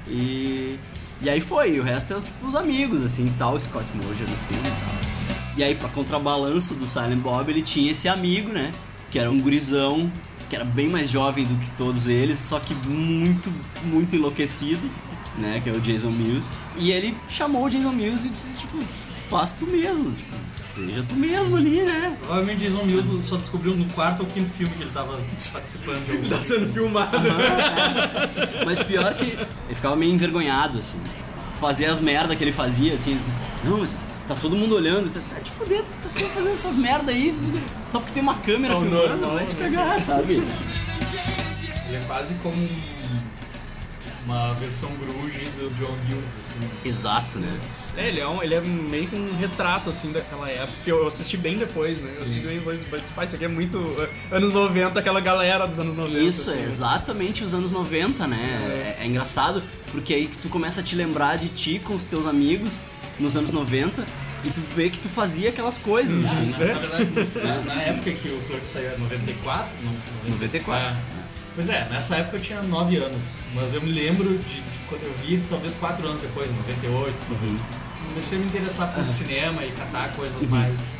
e. 0.07 0.79
E 1.19 1.29
aí 1.29 1.41
foi, 1.41 1.79
o 1.79 1.84
resto 1.84 2.13
é 2.13 2.22
tipo 2.22 2.46
os 2.46 2.53
amigos, 2.53 3.01
assim, 3.01 3.25
tal, 3.39 3.60
Scott 3.60 3.86
Moja 3.96 4.24
no 4.24 4.38
filme 4.48 4.67
e 4.67 4.86
tal. 4.86 4.98
E 5.57 5.63
aí, 5.63 5.74
pra 5.74 5.89
contrabalanço 5.89 6.75
do 6.75 6.88
Silent 6.88 7.19
Bob, 7.19 7.50
ele 7.50 7.63
tinha 7.63 7.91
esse 7.91 8.07
amigo, 8.07 8.53
né? 8.53 8.72
Que 9.10 9.17
era 9.17 9.31
um 9.31 9.41
gurizão, 9.41 10.12
que 10.48 10.55
era 10.55 10.63
bem 10.63 10.88
mais 10.88 11.10
jovem 11.10 11.43
do 11.46 11.55
que 11.55 11.72
todos 11.72 12.07
eles, 12.07 12.38
só 12.38 12.60
que 12.60 12.75
muito, 12.88 13.51
muito 13.86 14.15
enlouquecido, 14.15 14.88
né? 15.38 15.60
Que 15.63 15.70
é 15.70 15.74
o 15.74 15.79
Jason 15.82 16.10
Mills. 16.12 16.46
E 16.77 16.91
ele 16.91 17.15
chamou 17.29 17.65
o 17.65 17.70
Jason 17.70 17.91
Mills 17.91 18.27
e 18.27 18.32
disse, 18.32 18.50
tipo, 18.51 18.79
faz 19.29 19.51
tu 19.53 19.65
mesmo, 19.65 20.12
tipo, 20.13 20.36
seja 20.56 21.03
tu 21.08 21.15
mesmo 21.15 21.58
ali, 21.58 21.82
né? 21.82 22.15
Provavelmente 22.20 22.60
Jason 22.65 22.84
Mills 22.86 23.24
só 23.24 23.36
descobriu 23.38 23.75
no 23.75 23.86
quarto 23.94 24.22
ou 24.22 24.25
quinto 24.27 24.50
filme 24.50 24.74
que 24.75 24.84
ele 24.84 24.91
tava 24.91 25.20
participando 25.51 26.10
algum. 26.12 26.29
Tá 26.29 26.41
sendo 26.41 26.72
filmado. 26.72 27.17
Mas 28.65 28.79
pior 28.84 29.13
que 29.15 29.24
ele 29.32 29.75
ficava 29.75 29.96
meio 29.96 30.13
envergonhado, 30.13 30.79
assim. 30.79 30.98
Fazia 31.60 31.91
as 31.91 32.00
merda 32.00 32.36
que 32.36 32.44
ele 32.44 32.53
fazia, 32.53 32.94
assim. 32.94 33.15
assim, 33.15 33.32
Não, 33.63 33.79
mas 33.79 33.98
tá 34.27 34.36
todo 34.36 34.56
mundo 34.56 34.75
olhando. 34.75 35.10
Tá, 35.12 35.20
ah, 35.36 35.39
tipo, 35.41 35.65
dentro, 35.65 35.91
tá 36.03 36.10
fazendo 36.34 36.51
essas 36.53 36.75
merda 36.75 37.12
aí. 37.12 37.36
Só 37.91 38.00
porque 38.00 38.13
tem 38.13 38.22
uma 38.22 38.36
câmera 38.36 38.75
É 38.75 38.77
o 38.77 38.82
filmando, 38.82 39.08
normal, 39.10 39.36
vai 39.36 39.46
te 39.48 39.56
né? 39.56 39.70
cagar, 39.70 40.00
sabe? 40.00 40.34
Ele 40.36 41.96
é 41.96 42.03
quase 42.06 42.34
como 42.36 42.56
um- 42.56 42.97
uma 44.27 44.53
versão 44.55 44.91
grunge 44.98 45.46
do 45.57 45.69
John 45.79 45.93
Hughes, 45.93 46.31
assim. 46.41 46.89
Exato, 46.89 47.39
né? 47.39 47.50
É, 47.96 48.10
ele 48.10 48.19
é, 48.19 48.27
um, 48.27 48.43
ele 48.43 48.53
é 48.53 48.62
meio 48.62 49.07
que 49.07 49.15
um 49.15 49.36
retrato, 49.38 49.89
assim, 49.89 50.12
daquela 50.12 50.50
época. 50.50 50.74
Porque 50.75 50.91
eu 50.91 51.07
assisti 51.07 51.38
bem 51.38 51.55
depois, 51.55 52.01
né? 52.01 52.12
Eu 52.15 52.24
assisti 52.24 52.41
bem 52.41 52.60
depois. 52.60 52.86
Mas, 52.91 53.10
pá, 53.10 53.24
isso 53.24 53.36
aqui 53.38 53.46
é 53.46 53.48
muito 53.48 53.77
uh, 53.77 54.10
anos 54.31 54.53
90, 54.53 55.00
aquela 55.00 55.22
galera 55.22 55.65
dos 55.65 55.79
anos 55.79 55.96
90. 55.96 56.19
Isso, 56.19 56.50
assim, 56.50 56.60
é 56.60 56.62
né? 56.62 56.67
exatamente 56.67 57.43
os 57.43 57.53
anos 57.53 57.72
90, 57.72 58.27
né? 58.27 58.96
É. 59.00 59.03
é 59.03 59.07
engraçado, 59.07 59.63
porque 59.91 60.13
aí 60.13 60.27
que 60.27 60.38
tu 60.38 60.50
começa 60.50 60.81
a 60.81 60.84
te 60.84 60.96
lembrar 60.96 61.38
de 61.38 61.48
ti 61.48 61.79
com 61.79 61.96
os 61.96 62.03
teus 62.03 62.27
amigos 62.27 62.84
nos 63.17 63.36
anos 63.36 63.51
90 63.51 64.05
e 64.43 64.51
tu 64.51 64.62
vê 64.75 64.89
que 64.89 65.00
tu 65.00 65.10
fazia 65.10 65.50
aquelas 65.50 65.77
coisas, 65.77 66.24
assim. 66.25 66.51
Na, 66.51 66.60
na 66.60 66.65
verdade, 66.65 67.29
na, 67.43 67.62
na 67.62 67.81
época 67.81 68.12
que 68.12 68.29
o 68.29 68.39
Clerk 68.41 68.67
saiu, 68.67 68.91
é 68.91 68.98
94? 68.98 69.69
Não, 69.84 70.29
94. 70.31 70.96
É. 71.13 71.16
Pois 71.57 71.69
é, 71.71 71.89
nessa 71.89 72.17
época 72.17 72.37
eu 72.37 72.41
tinha 72.41 72.61
9 72.61 72.97
anos, 72.97 73.39
mas 73.55 73.73
eu 73.73 73.81
me 73.81 73.91
lembro 73.91 74.37
de, 74.37 74.61
de 74.61 74.79
quando 74.87 75.01
eu 75.03 75.13
vi, 75.15 75.43
talvez 75.49 75.73
4 75.73 76.07
anos 76.07 76.21
depois, 76.21 76.51
98, 76.55 77.15
talvez. 77.27 77.59
Comecei 78.09 78.37
a 78.37 78.41
me 78.41 78.45
interessar 78.45 78.93
por 78.93 79.07
cinema 79.07 79.65
e 79.65 79.71
catar 79.71 80.13
coisas 80.13 80.39
mais, 80.43 80.99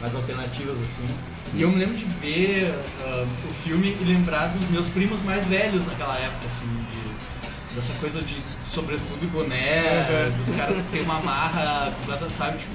mais 0.00 0.14
alternativas, 0.14 0.74
assim. 0.82 1.06
E 1.52 1.60
eu 1.60 1.70
me 1.70 1.76
lembro 1.76 1.98
de 1.98 2.06
ver 2.06 2.74
ah, 3.02 3.26
o 3.46 3.52
filme 3.52 3.94
e 4.00 4.04
lembrar 4.04 4.46
dos 4.46 4.70
meus 4.70 4.86
primos 4.86 5.20
mais 5.20 5.46
velhos 5.46 5.84
naquela 5.84 6.16
época, 6.16 6.46
assim, 6.46 6.86
de, 6.90 7.74
dessa 7.74 7.92
coisa 8.00 8.22
de 8.22 8.36
sobretudo 8.64 9.22
e 9.22 9.26
boné, 9.26 10.30
dos 10.38 10.50
caras 10.52 10.86
que 10.86 10.92
tem 10.92 11.02
uma 11.02 11.20
marra 11.20 11.90
completa, 11.90 12.30
sabe? 12.30 12.56
Tipo, 12.56 12.72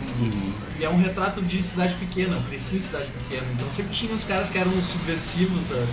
e 0.80 0.86
é 0.86 0.90
um 0.90 1.02
retrato 1.02 1.42
de 1.42 1.64
cidade 1.64 1.96
pequena, 1.96 2.36
eu 2.36 2.44
cresci 2.44 2.76
em 2.76 2.82
cidade 2.82 3.10
pequena, 3.12 3.48
então 3.52 3.70
sempre 3.72 3.94
tinha 3.94 4.14
uns 4.14 4.26
caras 4.26 4.52
que 4.52 4.60
eram 4.60 4.72
os 4.78 4.86
subversivos 4.86 5.64
da, 5.64 5.88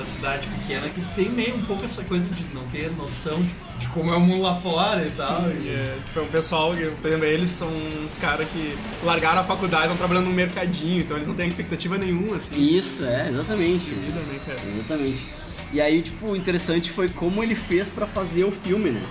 da 0.00 0.06
cidade 0.06 0.48
pequena 0.48 0.88
que 0.88 1.00
tem 1.14 1.28
meio 1.28 1.56
um 1.56 1.62
pouco 1.62 1.84
essa 1.84 2.02
coisa 2.02 2.28
de 2.28 2.42
não 2.54 2.66
ter 2.68 2.90
noção 2.96 3.38
de, 3.78 3.86
como 3.88 4.12
é 4.12 4.16
o 4.16 4.20
mundo 4.20 4.42
lá 4.42 4.54
fora 4.54 5.06
e 5.06 5.10
tal. 5.10 5.42
E, 5.50 5.68
é, 5.68 5.96
tipo, 6.06 6.20
é 6.20 6.22
um 6.22 6.28
pessoal, 6.28 6.74
que, 6.74 6.86
por 6.86 7.06
exemplo, 7.06 7.26
eles 7.26 7.50
são 7.50 7.68
uns 7.68 8.16
caras 8.16 8.48
que 8.48 8.76
largaram 9.04 9.40
a 9.40 9.44
faculdade, 9.44 9.84
estão 9.84 9.96
trabalhando 9.96 10.26
no 10.26 10.32
mercadinho, 10.32 11.00
então 11.00 11.16
eles 11.16 11.28
não 11.28 11.34
têm 11.34 11.46
expectativa 11.46 11.98
nenhuma, 11.98 12.36
assim, 12.36 12.56
Isso, 12.56 13.04
é, 13.04 13.28
exatamente. 13.28 13.84
de 13.84 13.90
vida, 13.90 14.20
né, 14.20 14.40
cara? 14.46 14.60
Exatamente. 14.74 15.26
E 15.72 15.80
aí, 15.80 16.02
tipo, 16.02 16.30
o 16.30 16.36
interessante 16.36 16.90
foi 16.90 17.08
como 17.08 17.42
ele 17.42 17.54
fez 17.54 17.88
pra 17.88 18.06
fazer 18.06 18.44
o 18.44 18.50
filme, 18.50 18.90
né? 18.90 19.02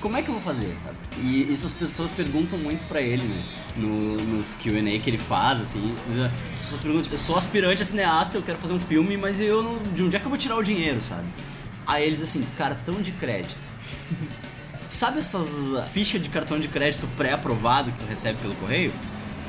Como 0.00 0.16
é 0.16 0.22
que 0.22 0.28
eu 0.28 0.34
vou 0.34 0.42
fazer? 0.42 0.76
E 1.18 1.52
isso 1.52 1.66
as 1.66 1.72
pessoas 1.72 2.12
perguntam 2.12 2.58
muito 2.58 2.86
pra 2.86 3.00
ele, 3.00 3.22
né? 3.22 3.42
No, 3.76 4.16
nos 4.16 4.56
Q&A 4.56 4.98
que 5.00 5.10
ele 5.10 5.18
faz, 5.18 5.60
assim. 5.60 5.94
As 6.24 6.60
pessoas 6.60 6.80
perguntam, 6.82 7.12
eu 7.12 7.18
sou 7.18 7.36
aspirante 7.36 7.82
a 7.82 7.84
cineasta, 7.84 8.36
eu 8.36 8.42
quero 8.42 8.58
fazer 8.58 8.74
um 8.74 8.80
filme, 8.80 9.16
mas 9.16 9.40
eu 9.40 9.62
não... 9.62 9.78
De 9.78 10.02
onde 10.02 10.16
é 10.16 10.18
que 10.18 10.26
eu 10.26 10.30
vou 10.30 10.38
tirar 10.38 10.56
o 10.56 10.62
dinheiro, 10.62 11.02
sabe? 11.02 11.24
Aí 11.86 12.04
eles, 12.04 12.22
assim, 12.22 12.44
cartão 12.56 13.00
de 13.00 13.12
crédito. 13.12 13.56
Sabe 14.90 15.18
essas 15.18 15.74
fichas 15.92 16.22
de 16.22 16.30
cartão 16.30 16.58
de 16.58 16.68
crédito 16.68 17.06
pré-aprovado 17.16 17.90
que 17.90 17.98
tu 17.98 18.06
recebe 18.06 18.40
pelo 18.40 18.54
correio? 18.54 18.90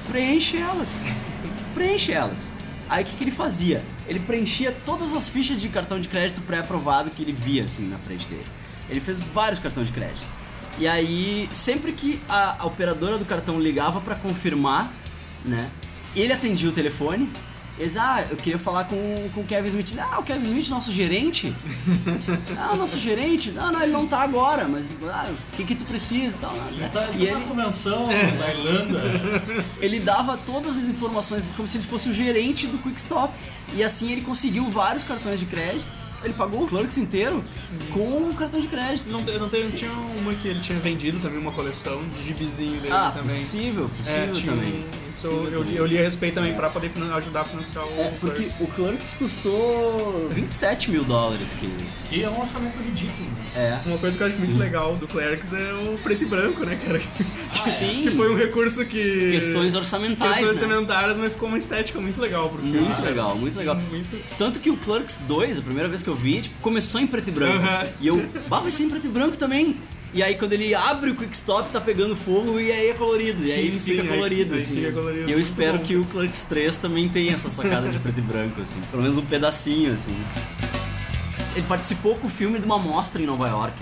Preenche 0.09 0.57
elas. 0.57 1.01
Preenche 1.73 2.11
elas. 2.11 2.51
Aí 2.89 3.03
o 3.03 3.07
que, 3.07 3.15
que 3.15 3.23
ele 3.23 3.31
fazia? 3.31 3.81
Ele 4.07 4.19
preenchia 4.19 4.75
todas 4.85 5.13
as 5.13 5.27
fichas 5.27 5.61
de 5.61 5.69
cartão 5.69 5.99
de 5.99 6.07
crédito 6.07 6.41
pré-aprovado 6.41 7.09
que 7.09 7.21
ele 7.21 7.31
via 7.31 7.63
assim 7.63 7.87
na 7.87 7.97
frente 7.97 8.25
dele. 8.27 8.45
Ele 8.89 8.99
fez 8.99 9.19
vários 9.21 9.59
cartões 9.59 9.87
de 9.87 9.93
crédito. 9.93 10.25
E 10.79 10.87
aí, 10.87 11.49
sempre 11.51 11.91
que 11.91 12.21
a, 12.29 12.61
a 12.61 12.65
operadora 12.65 13.17
do 13.17 13.25
cartão 13.25 13.59
ligava 13.59 13.99
pra 13.99 14.15
confirmar, 14.15 14.93
né? 15.43 15.69
Ele 16.15 16.31
atendia 16.31 16.69
o 16.69 16.71
telefone. 16.71 17.29
Eles, 17.79 17.95
ah, 17.95 18.25
eu 18.29 18.35
queria 18.35 18.57
falar 18.57 18.85
com, 18.85 19.29
com 19.35 19.41
o 19.41 19.43
Kevin 19.43 19.67
Smith. 19.67 19.95
Ah, 19.99 20.19
o 20.19 20.23
Kevin 20.23 20.45
Smith, 20.45 20.69
nosso 20.69 20.91
gerente? 20.91 21.53
Ah, 22.57 22.73
o 22.73 22.75
nosso 22.75 22.97
gerente? 22.97 23.51
Não, 23.51 23.71
não, 23.71 23.81
ele 23.83 23.91
não 23.91 24.07
tá 24.07 24.21
agora, 24.21 24.67
mas 24.67 24.93
ah, 25.11 25.31
o 25.31 25.55
que 25.55 25.63
que 25.63 25.75
tu 25.75 25.85
precisa 25.85 26.35
e 26.35 26.39
tal. 26.39 26.53
Ele 26.71 26.89
tá, 26.89 27.01
E 27.13 27.21
ele 27.21 27.27
tá 27.27 27.33
ele, 27.33 27.33
na 27.33 27.39
convenção 27.41 28.05
da 28.39 28.53
Irlanda. 28.53 29.01
ele 29.79 29.99
dava 29.99 30.37
todas 30.37 30.75
as 30.77 30.89
informações 30.89 31.45
como 31.55 31.67
se 31.67 31.77
ele 31.77 31.85
fosse 31.85 32.09
o 32.09 32.13
gerente 32.13 32.65
do 32.65 32.79
Quick 32.79 32.99
Stop. 32.99 33.31
E 33.75 33.83
assim 33.83 34.11
ele 34.11 34.21
conseguiu 34.21 34.67
vários 34.69 35.03
cartões 35.03 35.39
de 35.39 35.45
crédito 35.45 36.06
Ele 36.23 36.33
pagou 36.33 36.63
o 36.63 36.67
Clerks 36.67 36.97
inteiro 36.97 37.43
com 37.93 38.29
o 38.29 38.33
cartão 38.33 38.59
de 38.59 38.67
crédito. 38.67 39.09
Não, 39.09 39.21
eu 39.27 39.39
não 39.39 39.49
tenho, 39.49 39.71
tinha 39.71 39.91
uma 39.91 40.33
que 40.33 40.47
ele 40.47 40.59
tinha 40.61 40.79
vendido 40.79 41.19
também, 41.19 41.39
uma 41.39 41.51
coleção 41.51 42.03
de 42.19 42.25
gibizinho 42.27 42.81
dele 42.81 42.91
ah, 42.93 43.11
também. 43.15 43.29
possível, 43.35 43.83
possível 43.87 44.13
É, 44.13 44.27
tinha 44.31 44.53
também. 44.53 44.83
isso 45.13 45.27
eu, 45.27 45.49
eu, 45.51 45.63
li- 45.63 45.75
eu 45.75 45.85
li 45.85 45.97
a 45.97 46.01
respeito 46.01 46.33
também 46.35 46.53
pra 46.55 46.69
poder 46.71 46.91
ajudar 47.15 47.41
a 47.41 47.45
financiar 47.45 47.85
o 47.85 48.01
É, 48.01 48.11
porque 48.19 48.35
Clerks. 48.45 48.59
o 48.59 48.67
Clerks 48.67 49.15
custou 49.17 50.29
27 50.33 50.91
mil 50.91 51.03
dólares, 51.03 51.53
que 51.59 51.69
Que 52.09 52.23
é 52.23 52.29
um 52.29 52.39
orçamento 52.39 52.77
ridículo. 52.79 53.27
é. 53.55 53.79
Uma 53.85 53.97
coisa 53.99 54.17
que 54.17 54.23
eu 54.23 54.27
acho 54.27 54.37
muito 54.37 54.57
legal 54.57 54.95
do 54.95 55.07
Clerks 55.07 55.53
é 55.53 55.73
o 55.73 55.97
preto 55.99 56.23
e 56.23 56.25
branco, 56.25 56.65
né, 56.65 56.79
cara? 56.83 56.99
Sim, 57.53 58.03
Que 58.03 58.17
foi 58.17 58.31
um 58.31 58.35
recurso 58.37 58.85
que... 58.85 59.31
questões 59.31 59.75
orçamentais, 59.75 60.35
Questões 60.37 60.57
né? 60.61 60.63
orçamentárias, 60.67 61.19
mas 61.19 61.31
ficou 61.31 61.47
uma 61.47 61.57
estética 61.57 61.99
muito 61.99 62.19
legal 62.19 62.49
pro 62.49 62.61
filme. 62.61 62.79
Muito 62.79 62.95
cara. 62.97 63.07
legal, 63.09 63.35
muito 63.35 63.57
legal. 63.57 63.75
Muito... 63.75 64.37
Tanto 64.37 64.59
que 64.59 64.69
o 64.69 64.77
Clerks 64.77 65.19
2, 65.27 65.59
a 65.59 65.61
primeira 65.61 65.87
vez 65.87 66.03
que 66.03 66.06
eu 66.07 66.15
vi, 66.15 66.41
tipo, 66.41 66.55
começou 66.61 66.99
em 67.01 67.07
preto 67.07 67.29
e 67.29 67.31
branco. 67.31 67.57
Aham. 67.57 67.87
E 68.01 68.07
eu, 68.07 68.29
bah, 68.47 68.59
vai 68.59 68.71
ser 68.71 68.83
em 68.83 68.89
preto 68.89 69.05
e 69.05 69.09
branco 69.09 69.37
também. 69.37 69.77
E 70.13 70.23
aí 70.23 70.35
quando 70.35 70.53
ele 70.53 70.73
abre 70.73 71.11
o 71.11 71.15
quick 71.15 71.35
stop, 71.35 71.69
tá 71.69 71.81
pegando 71.81 72.15
fogo 72.15 72.59
e 72.59 72.71
aí 72.71 72.87
é 72.89 72.93
colorido. 72.93 73.43
e 73.45 73.51
aí 73.51 73.71
Sim, 73.71 73.79
fica 73.79 74.01
sim, 74.03 74.07
colorido, 74.07 74.55
aí 74.55 74.61
assim. 74.61 74.75
fica 74.75 74.91
colorido, 74.93 75.29
E 75.29 75.31
eu 75.33 75.39
espero 75.39 75.77
bom. 75.77 75.83
que 75.83 75.95
o 75.97 76.03
Clerks 76.05 76.43
3 76.43 76.77
também 76.77 77.09
tenha 77.09 77.33
essa 77.33 77.49
sacada 77.49 77.89
de 77.89 77.99
preto 77.99 78.17
e 78.19 78.21
branco, 78.21 78.61
assim. 78.61 78.79
Pelo 78.89 79.03
menos 79.03 79.17
um 79.17 79.25
pedacinho, 79.25 79.93
assim. 79.93 80.15
Ele 81.55 81.65
participou 81.67 82.15
com 82.15 82.27
o 82.27 82.29
filme 82.29 82.59
de 82.59 82.65
uma 82.65 82.79
mostra 82.79 83.21
em 83.21 83.25
Nova 83.25 83.47
York. 83.47 83.75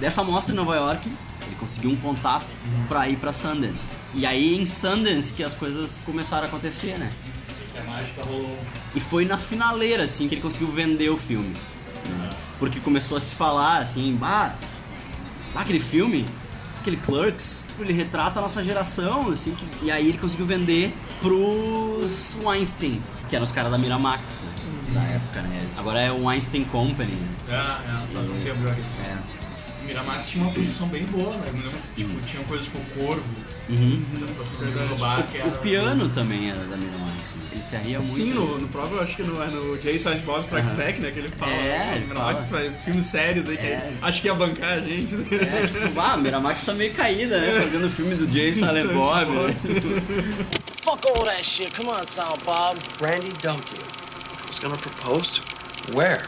Dessa 0.00 0.22
mostra 0.24 0.52
em 0.52 0.56
Nova 0.56 0.74
York, 0.76 1.08
ele 1.46 1.56
conseguiu 1.58 1.90
um 1.90 1.96
contato 1.96 2.46
pra 2.88 3.08
ir 3.08 3.16
pra 3.16 3.32
Sundance. 3.32 3.96
E 4.14 4.26
aí 4.26 4.56
em 4.56 4.66
Sundance 4.66 5.32
que 5.32 5.42
as 5.44 5.54
coisas 5.54 6.02
começaram 6.04 6.44
a 6.44 6.48
acontecer, 6.48 6.98
né? 6.98 7.12
Mágica 7.84 8.22
rolou. 8.24 8.58
E 8.94 9.00
foi 9.00 9.24
na 9.24 9.38
finaleira, 9.38 10.04
assim, 10.04 10.28
que 10.28 10.34
ele 10.34 10.42
conseguiu 10.42 10.68
vender 10.70 11.08
o 11.10 11.16
filme. 11.16 11.52
né? 12.08 12.28
Porque 12.58 12.80
começou 12.80 13.16
a 13.16 13.20
se 13.20 13.34
falar, 13.34 13.78
assim, 13.78 14.14
bah, 14.16 14.54
bah, 15.54 15.60
aquele 15.60 15.78
filme, 15.80 16.26
aquele 16.80 16.96
Clerks, 16.96 17.64
ele 17.78 17.92
retrata 17.92 18.40
a 18.40 18.42
nossa 18.42 18.62
geração, 18.64 19.30
assim, 19.30 19.54
que- 19.54 19.84
e 19.86 19.90
aí 19.90 20.08
ele 20.08 20.18
conseguiu 20.18 20.44
vender 20.46 20.92
pros 21.20 22.36
Weinstein, 22.42 23.00
que 23.28 23.36
eram 23.36 23.44
os 23.44 23.52
caras 23.52 23.70
da 23.70 23.78
Miramax, 23.78 24.42
né? 24.44 24.52
Da 24.94 25.00
época, 25.02 25.42
né? 25.42 25.66
Agora 25.78 26.00
é 26.00 26.10
o 26.12 26.24
Weinstein 26.26 26.64
Company, 26.64 27.12
né? 27.14 27.28
É, 27.48 27.54
é, 27.54 28.06
faz 28.14 28.28
um 28.28 28.38
tempo 28.40 28.62
já. 28.62 28.70
É. 28.70 29.18
Miramax 29.86 30.28
tinha 30.28 30.44
uma 30.44 30.52
produção 30.52 30.88
bem 30.88 31.04
boa, 31.06 31.36
né? 31.36 31.44
Eu 31.48 31.52
me 31.54 31.60
lembro 31.62 31.78
que 31.94 32.04
tipo, 32.04 32.20
tinha 32.26 32.44
coisas 32.44 32.66
tipo 32.66 32.78
Corvo, 33.00 33.22
Uhum. 33.72 34.04
era... 35.34 35.48
O 35.48 35.58
piano 35.58 36.08
também 36.10 36.50
era 36.50 36.58
da 36.60 36.76
Miramax. 36.76 37.12
né? 37.12 37.42
Ele 37.52 37.62
se 37.62 37.76
arria 37.76 37.98
muito. 37.98 38.12
Sim, 38.12 38.32
no, 38.32 38.58
no 38.58 38.68
próprio, 38.68 39.00
acho 39.00 39.16
que 39.16 39.22
no, 39.22 39.42
é 39.42 39.46
no 39.46 39.80
Jay 39.80 39.98
Silent 39.98 40.22
Bob 40.24 40.42
Strikes 40.42 40.70
Aham. 40.72 40.78
Back, 40.80 41.00
né? 41.00 41.10
Que 41.10 41.18
ele 41.18 41.28
fala. 41.28 41.52
É, 41.52 41.62
né, 41.62 41.92
ele 41.96 42.04
o 42.04 42.08
Miramax 42.08 42.48
fala. 42.48 42.62
faz 42.62 42.82
filmes 42.82 43.04
sérios 43.04 43.48
aí 43.48 43.56
que 43.56 43.66
É. 43.66 43.92
acho 44.02 44.20
que 44.20 44.26
ia 44.26 44.34
bancar 44.34 44.72
a 44.72 44.80
gente. 44.80 45.14
né? 45.14 45.26
É, 45.62 45.66
tipo, 45.66 45.78
ah, 46.00 46.12
a 46.12 46.16
Miramax 46.16 46.62
tá 46.62 46.74
meio 46.74 46.92
caída, 46.94 47.40
né? 47.40 47.60
Fazendo 47.60 47.86
o 47.86 47.90
filme 47.90 48.14
do 48.14 48.28
Jay 48.28 48.52
Silent 48.54 48.92
Bob. 48.92 49.30
Né? 49.30 49.54
Fuck 50.82 51.06
all 51.08 51.24
that 51.24 51.44
shit. 51.44 51.72
Come 51.74 51.88
on, 51.90 52.06
Silent 52.06 52.42
Bob. 52.44 52.76
Randy 53.00 53.32
Duncan 53.42 53.78
was 54.48 54.58
gonna 54.60 54.76
propose 54.76 55.30
to 55.32 55.40
her. 55.40 55.94
Where? 55.96 56.26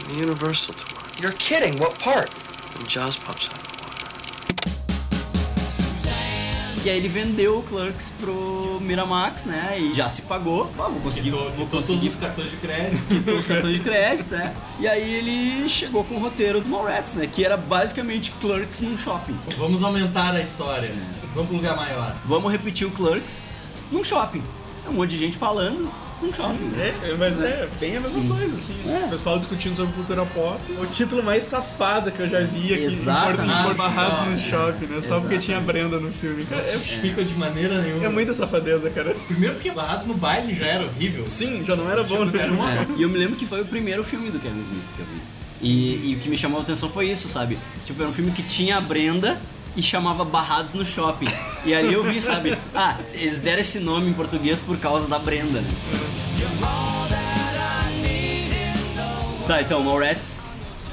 In 0.00 0.14
the 0.16 0.22
Universal 0.22 0.74
tomorrow. 0.74 1.08
You're 1.20 1.32
kidding. 1.38 1.78
What 1.78 1.98
part? 1.98 2.30
When 2.76 2.86
Jaws 2.86 3.16
pops 3.16 3.48
out 3.52 3.67
E 6.84 6.90
aí 6.90 6.96
ele 6.96 7.08
vendeu 7.08 7.58
o 7.58 7.62
Clerks 7.62 8.10
pro 8.20 8.78
Miramax, 8.80 9.44
né? 9.44 9.76
E 9.78 9.92
já 9.94 10.08
se 10.08 10.22
pagou. 10.22 10.70
Ah, 10.78 10.88
vou 10.88 11.00
conseguir, 11.00 11.30
Quitou, 11.30 11.40
vou 11.40 11.50
quitou 11.50 11.66
todos 11.66 11.86
conseguir 11.86 12.08
os 12.08 12.16
cartões 12.16 12.50
de 12.50 12.56
crédito. 12.56 13.04
quitou 13.08 13.38
os 13.38 13.46
cartões 13.46 13.76
de 13.76 13.80
crédito, 13.82 14.30
né? 14.30 14.54
E 14.78 14.86
aí 14.86 15.14
ele 15.14 15.68
chegou 15.68 16.04
com 16.04 16.14
o 16.14 16.18
roteiro 16.20 16.60
do 16.60 16.68
Mallrats, 16.68 17.14
né? 17.16 17.26
Que 17.26 17.44
era 17.44 17.56
basicamente 17.56 18.30
Clerks 18.40 18.80
num 18.80 18.96
shopping. 18.96 19.36
Vamos 19.56 19.82
aumentar 19.82 20.34
a 20.34 20.40
história. 20.40 20.92
Vamos 21.34 21.48
pra 21.48 21.54
um 21.54 21.56
lugar 21.56 21.76
maior. 21.76 22.16
Vamos 22.24 22.50
repetir 22.52 22.86
o 22.86 22.90
Clerks 22.90 23.44
num 23.90 24.04
shopping. 24.04 24.42
É 24.86 24.88
um 24.88 24.94
monte 24.94 25.10
de 25.10 25.18
gente 25.18 25.36
falando 25.36 25.90
shopping. 26.34 26.72
É, 26.78 27.14
mas 27.18 27.40
é 27.40 27.68
bem 27.78 27.96
a 27.96 28.00
mesma 28.00 28.34
coisa, 28.36 28.56
assim. 28.56 28.74
É. 28.88 29.06
O 29.06 29.08
pessoal 29.10 29.38
discutindo 29.38 29.76
sobre 29.76 29.92
cultura 29.94 30.24
pop. 30.26 30.58
O 30.80 30.86
título 30.86 31.22
mais 31.22 31.44
safado 31.44 32.10
que 32.10 32.20
eu 32.20 32.28
já 32.28 32.40
vi 32.40 32.74
aqui 32.74 32.84
Exatamente. 32.84 33.70
em 33.70 33.74
Barrados 33.74 34.20
no 34.28 34.34
Ah, 34.34 34.38
shopping, 34.38 34.86
né? 34.86 35.02
Só 35.02 35.20
porque 35.20 35.38
tinha 35.38 35.60
Brenda 35.60 35.98
no 36.00 36.10
filme. 36.12 36.42
Não 36.42 36.46
Cara, 36.50 36.62
se 36.62 36.70
é, 36.74 36.78
justifica 36.78 37.24
de 37.24 37.34
maneira 37.34 37.80
nenhuma. 37.80 38.04
é 38.04 38.08
muita 38.08 38.32
safadeza, 38.32 38.90
cara. 38.90 39.14
Primeiro 39.26 39.54
porque 39.54 39.70
Barrados 39.70 40.06
no 40.06 40.14
baile 40.14 40.54
já 40.54 40.66
era 40.66 40.84
horrível. 40.84 41.26
Sim, 41.28 41.64
já 41.66 41.76
não 41.76 41.90
era 41.90 42.02
bom, 42.02 42.24
né? 42.24 42.32
Era 42.42 42.52
uma- 42.52 42.72
É, 42.72 42.86
E 42.96 43.02
eu 43.02 43.08
me 43.08 43.18
lembro 43.18 43.36
que 43.36 43.46
foi 43.46 43.60
o 43.60 43.64
primeiro 43.64 44.02
filme 44.04 44.30
do 44.30 44.38
Kevin 44.38 44.60
Smith 44.60 44.82
que 44.96 45.00
eu 45.02 45.06
vi. 45.06 45.20
E, 45.60 46.10
e 46.12 46.14
o 46.14 46.18
que 46.20 46.28
me 46.28 46.36
chamou 46.36 46.60
a 46.60 46.62
atenção 46.62 46.88
foi 46.88 47.08
isso, 47.10 47.28
sabe? 47.28 47.58
Tipo, 47.84 48.00
era 48.02 48.10
um 48.10 48.12
filme 48.12 48.30
que 48.30 48.42
tinha 48.42 48.76
a 48.76 48.80
Brenda 48.80 49.38
e 49.76 49.82
chamava 49.82 50.24
Barrados 50.24 50.74
no 50.74 50.84
Shopping. 50.84 51.28
E 51.64 51.74
ali 51.74 51.92
eu 51.92 52.02
vi, 52.04 52.20
sabe? 52.20 52.56
Ah, 52.74 52.98
eles 53.12 53.38
deram 53.38 53.60
esse 53.60 53.78
nome 53.78 54.10
em 54.10 54.12
português 54.12 54.60
por 54.60 54.78
causa 54.78 55.06
da 55.06 55.18
Brenda, 55.18 55.60
né? 55.60 55.68
Tá, 59.46 59.62
então, 59.62 59.82
Mallrats 59.82 60.42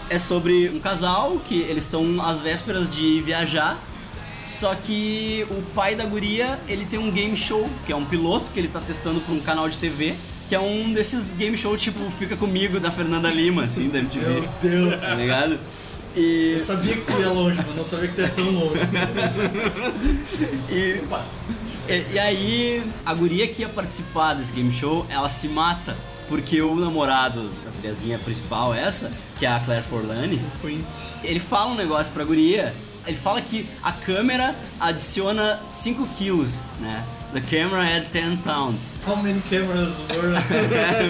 é 0.09 0.17
sobre 0.17 0.69
um 0.69 0.79
casal 0.79 1.39
que 1.39 1.59
eles 1.59 1.83
estão 1.83 2.21
às 2.21 2.39
vésperas 2.39 2.89
de 2.89 3.21
viajar. 3.21 3.77
Só 4.45 4.75
que 4.75 5.45
o 5.49 5.61
pai 5.73 5.95
da 5.95 6.05
guria, 6.05 6.59
ele 6.67 6.85
tem 6.85 6.99
um 6.99 7.11
game 7.11 7.35
show, 7.35 7.67
que 7.85 7.91
é 7.91 7.95
um 7.95 8.05
piloto 8.05 8.51
que 8.51 8.59
ele 8.59 8.67
tá 8.67 8.79
testando 8.79 9.19
pra 9.19 9.33
um 9.33 9.39
canal 9.39 9.67
de 9.67 9.77
TV, 9.77 10.13
que 10.47 10.53
é 10.53 10.59
um 10.59 10.93
desses 10.93 11.33
game 11.33 11.57
show 11.57 11.75
tipo 11.75 11.99
Fica 12.11 12.37
Comigo 12.37 12.79
da 12.79 12.91
Fernanda 12.91 13.27
Lima, 13.27 13.63
assim, 13.63 13.89
da 13.89 13.99
MTV. 13.99 14.25
Meu 14.25 14.49
Deus. 14.61 15.01
Tá 15.01 15.15
ligado? 15.15 15.59
E, 16.15 16.53
Eu 16.53 16.59
sabia 16.59 16.95
que 16.95 17.01
tu 17.01 17.19
ia 17.19 17.29
longe, 17.29 17.59
mas 17.65 17.75
não 17.75 17.83
sabia 17.85 18.07
que 18.07 18.15
tu 18.15 18.21
ia 18.21 18.29
tão 18.29 18.49
longe. 18.51 18.79
e, 20.69 21.01
e, 21.91 22.13
e 22.13 22.19
aí, 22.19 22.83
a 23.05 23.13
guria 23.13 23.47
que 23.47 23.61
ia 23.61 23.69
participar 23.69 24.33
desse 24.33 24.53
game 24.53 24.71
show, 24.73 25.05
ela 25.09 25.29
se 25.29 25.47
mata. 25.47 25.95
Porque 26.27 26.59
o 26.59 26.75
namorado 26.75 27.49
da 27.63 27.69
guriazinha 27.69 28.17
principal, 28.17 28.73
essa, 28.73 29.11
que 29.37 29.45
é 29.45 29.49
a 29.49 29.59
Claire 29.59 29.83
Forlani, 29.83 30.41
ele 31.23 31.39
fala 31.39 31.71
um 31.71 31.75
negócio 31.75 32.11
pra 32.13 32.23
guria. 32.23 32.73
Ele 33.05 33.17
fala 33.17 33.39
que 33.39 33.67
a 33.83 33.91
câmera 33.91 34.55
adiciona 34.79 35.59
5 35.67 36.07
quilos, 36.17 36.63
né? 36.79 37.05
The 37.35 37.41
camera 37.41 37.83
had 37.83 38.13
10 38.13 38.43
pounds. 38.43 38.93
How 39.05 39.21
many 39.21 39.41
cameras 39.49 39.93
were... 40.15 40.39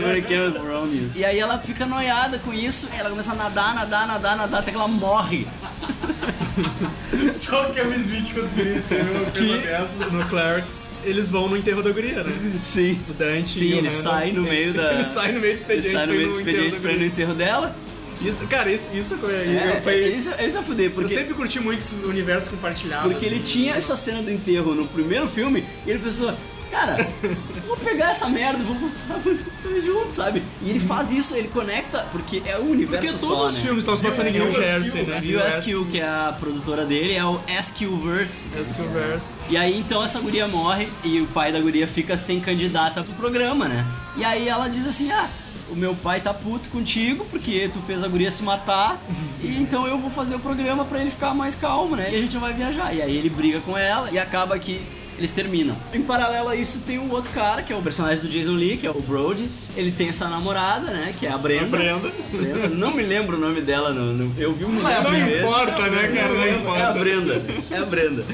Very 0.01 0.23
cameras 0.23 0.55
were 0.55 0.71
on 0.71 0.91
you. 0.91 1.11
E 1.13 1.23
aí 1.23 1.37
ela 1.37 1.59
fica 1.59 1.85
noiada 1.85 2.39
com 2.39 2.51
isso, 2.51 2.89
ela 2.97 3.11
começa 3.11 3.33
a 3.33 3.35
nadar, 3.35 3.75
nadar, 3.75 4.07
nadar, 4.07 4.35
nadar, 4.35 4.59
até 4.61 4.71
que 4.71 4.75
ela 4.75 4.87
morre. 4.87 5.45
Só 7.31 7.69
o 7.69 7.73
Kevin 7.75 7.97
Smith 7.97 8.33
conseguiria 8.33 8.77
escrever 8.77 9.11
uma 9.11 9.29
coisa 9.29 9.57
dessa. 9.59 10.03
Que 10.03 10.11
no 10.11 10.25
Clerks 10.25 10.95
eles 11.03 11.29
vão 11.29 11.47
no 11.47 11.55
enterro 11.55 11.83
da 11.83 11.91
guria, 11.91 12.23
né? 12.23 12.33
Sim. 12.63 12.99
O 13.07 13.13
Dante 13.13 13.49
Sim, 13.49 13.65
e 13.65 13.73
o 13.73 13.77
ele 13.77 13.87
Randall, 13.89 14.01
sai 14.01 14.31
no 14.31 14.41
meio 14.41 14.73
da. 14.73 14.93
Ele 14.93 15.03
sai 15.03 15.31
no 15.31 15.39
meio 15.41 15.53
do 15.53 15.59
expediente 15.59 15.87
Ele 15.89 15.95
sai 15.95 16.07
no 16.07 16.13
meio 16.13 16.29
do 16.29 16.39
expediente 16.39 16.79
pra 16.79 16.91
ir 16.91 16.97
no 16.97 17.05
enterro 17.05 17.33
dela. 17.35 17.75
Isso, 18.21 18.45
cara, 18.47 18.71
isso, 18.71 18.95
isso 18.95 19.17
foi, 19.17 19.33
É, 19.33 19.81
foi- 19.83 20.07
isso, 20.15 20.29
isso 20.39 20.57
é 20.57 20.61
fuder, 20.63 20.85
Eu 20.87 20.91
porque, 20.91 21.13
sempre 21.13 21.33
curti 21.33 21.59
muito 21.59 21.79
esses 21.79 22.03
universos 22.03 22.49
compartilhados. 22.49 23.11
porque 23.11 23.25
ele 23.25 23.35
assim. 23.35 23.43
tinha 23.43 23.75
essa 23.75 23.95
cena 23.97 24.21
do 24.21 24.31
enterro 24.31 24.73
no 24.73 24.85
primeiro 24.87 25.27
filme 25.27 25.63
e 25.85 25.89
ele 25.89 25.99
pensou, 25.99 26.33
cara, 26.71 26.97
vou 27.67 27.77
pegar 27.77 28.11
essa 28.11 28.27
merda, 28.29 28.63
vou 28.63 28.75
botar 28.75 29.19
tudo 29.61 29.85
junto, 29.85 30.11
sabe? 30.11 30.41
E 30.61 30.69
ele 30.69 30.79
faz 30.79 31.11
isso, 31.11 31.35
ele 31.35 31.47
conecta, 31.49 32.05
porque 32.11 32.41
é 32.45 32.57
um 32.57 32.69
universo 32.71 33.07
Porque 33.13 33.19
só, 33.25 33.27
todos 33.35 33.51
os 33.51 33.55
né? 33.57 33.61
filmes 33.63 33.79
estão 33.83 33.97
se 33.97 34.03
passando 34.03 34.27
em 34.27 34.31
Viu, 34.33 34.45
New 34.45 34.61
Jersey, 34.61 35.03
viu, 35.03 35.13
né? 35.13 35.21
Viu 35.21 35.39
SQ, 35.41 35.85
que 35.91 35.99
é 35.99 36.03
a 36.07 36.35
produtora 36.39 36.85
dele, 36.85 37.13
é 37.13 37.23
o 37.25 37.39
SQ-verse. 37.47 38.47
né? 38.47 38.63
Verse. 38.93 39.31
E 39.49 39.57
aí 39.57 39.77
então 39.77 40.03
essa 40.03 40.19
guria 40.19 40.47
morre 40.47 40.87
e 41.03 41.19
o 41.21 41.27
pai 41.27 41.51
da 41.51 41.59
guria 41.59 41.87
fica 41.87 42.15
sem 42.17 42.39
candidata 42.39 43.03
pro 43.03 43.13
programa, 43.13 43.67
né? 43.67 43.85
E 44.17 44.23
aí 44.23 44.47
ela 44.47 44.67
diz 44.69 44.87
assim: 44.87 45.11
ah, 45.11 45.27
o 45.69 45.75
meu 45.75 45.95
pai 45.95 46.21
tá 46.21 46.33
puto 46.33 46.69
contigo 46.69 47.25
porque 47.31 47.69
tu 47.71 47.79
fez 47.79 48.03
a 48.03 48.07
guria 48.07 48.29
se 48.31 48.43
matar, 48.43 49.01
e 49.41 49.55
então 49.55 49.87
eu 49.87 49.97
vou 49.97 50.09
fazer 50.09 50.35
o 50.35 50.39
programa 50.39 50.85
pra 50.85 50.99
ele 51.01 51.11
ficar 51.11 51.33
mais 51.33 51.55
calmo, 51.55 51.95
né? 51.95 52.09
E 52.11 52.15
a 52.15 52.19
gente 52.19 52.37
vai 52.37 52.53
viajar. 52.53 52.93
E 52.93 53.01
aí 53.01 53.17
ele 53.17 53.29
briga 53.29 53.59
com 53.61 53.77
ela 53.77 54.09
e 54.11 54.17
acaba 54.19 54.57
que. 54.59 54.81
Eles 55.17 55.31
terminam. 55.31 55.77
Em 55.93 56.01
paralelo 56.01 56.49
a 56.49 56.57
isso, 56.57 56.79
tem 56.81 56.99
um 56.99 57.09
outro 57.09 57.31
cara, 57.31 57.61
que 57.61 57.71
é 57.71 57.75
o 57.77 57.81
personagem 57.81 58.21
do 58.21 58.29
Jason 58.29 58.51
Lee, 58.51 58.75
que 58.75 58.85
é 58.85 58.89
o 58.91 59.01
Brody. 59.01 59.49
Ele 59.73 59.89
tem 59.89 60.09
essa 60.09 60.27
namorada, 60.27 60.91
né? 60.91 61.15
Que 61.17 61.25
é 61.25 61.31
a 61.31 61.37
Brenda. 61.37 61.67
Brenda. 61.77 62.11
Brenda. 62.33 62.67
Não 62.67 62.93
me 62.93 63.01
lembro 63.01 63.37
o 63.37 63.39
nome 63.39 63.61
dela. 63.61 63.93
No, 63.93 64.11
no- 64.11 64.33
eu 64.37 64.53
vi 64.53 64.65
um 64.65 64.71
milhão 64.73 65.03
Não 65.03 65.11
de 65.13 65.21
vezes. 65.23 65.41
importa, 65.41 65.89
né, 65.89 66.07
cara? 66.09 66.33
Não 66.33 66.43
É 66.43 66.49
a 66.49 66.57
importa. 66.57 66.99
Brenda. 66.99 67.41
É 67.71 67.77
a 67.77 67.85
Brenda. 67.85 68.25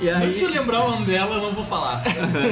E 0.00 0.08
aí... 0.08 0.18
Mas 0.18 0.32
se 0.32 0.44
eu 0.44 0.48
lembrar 0.50 0.82
o 0.86 0.90
nome 0.92 1.04
dela, 1.04 1.34
eu 1.36 1.42
não 1.42 1.52
vou 1.52 1.62
falar. 1.62 2.02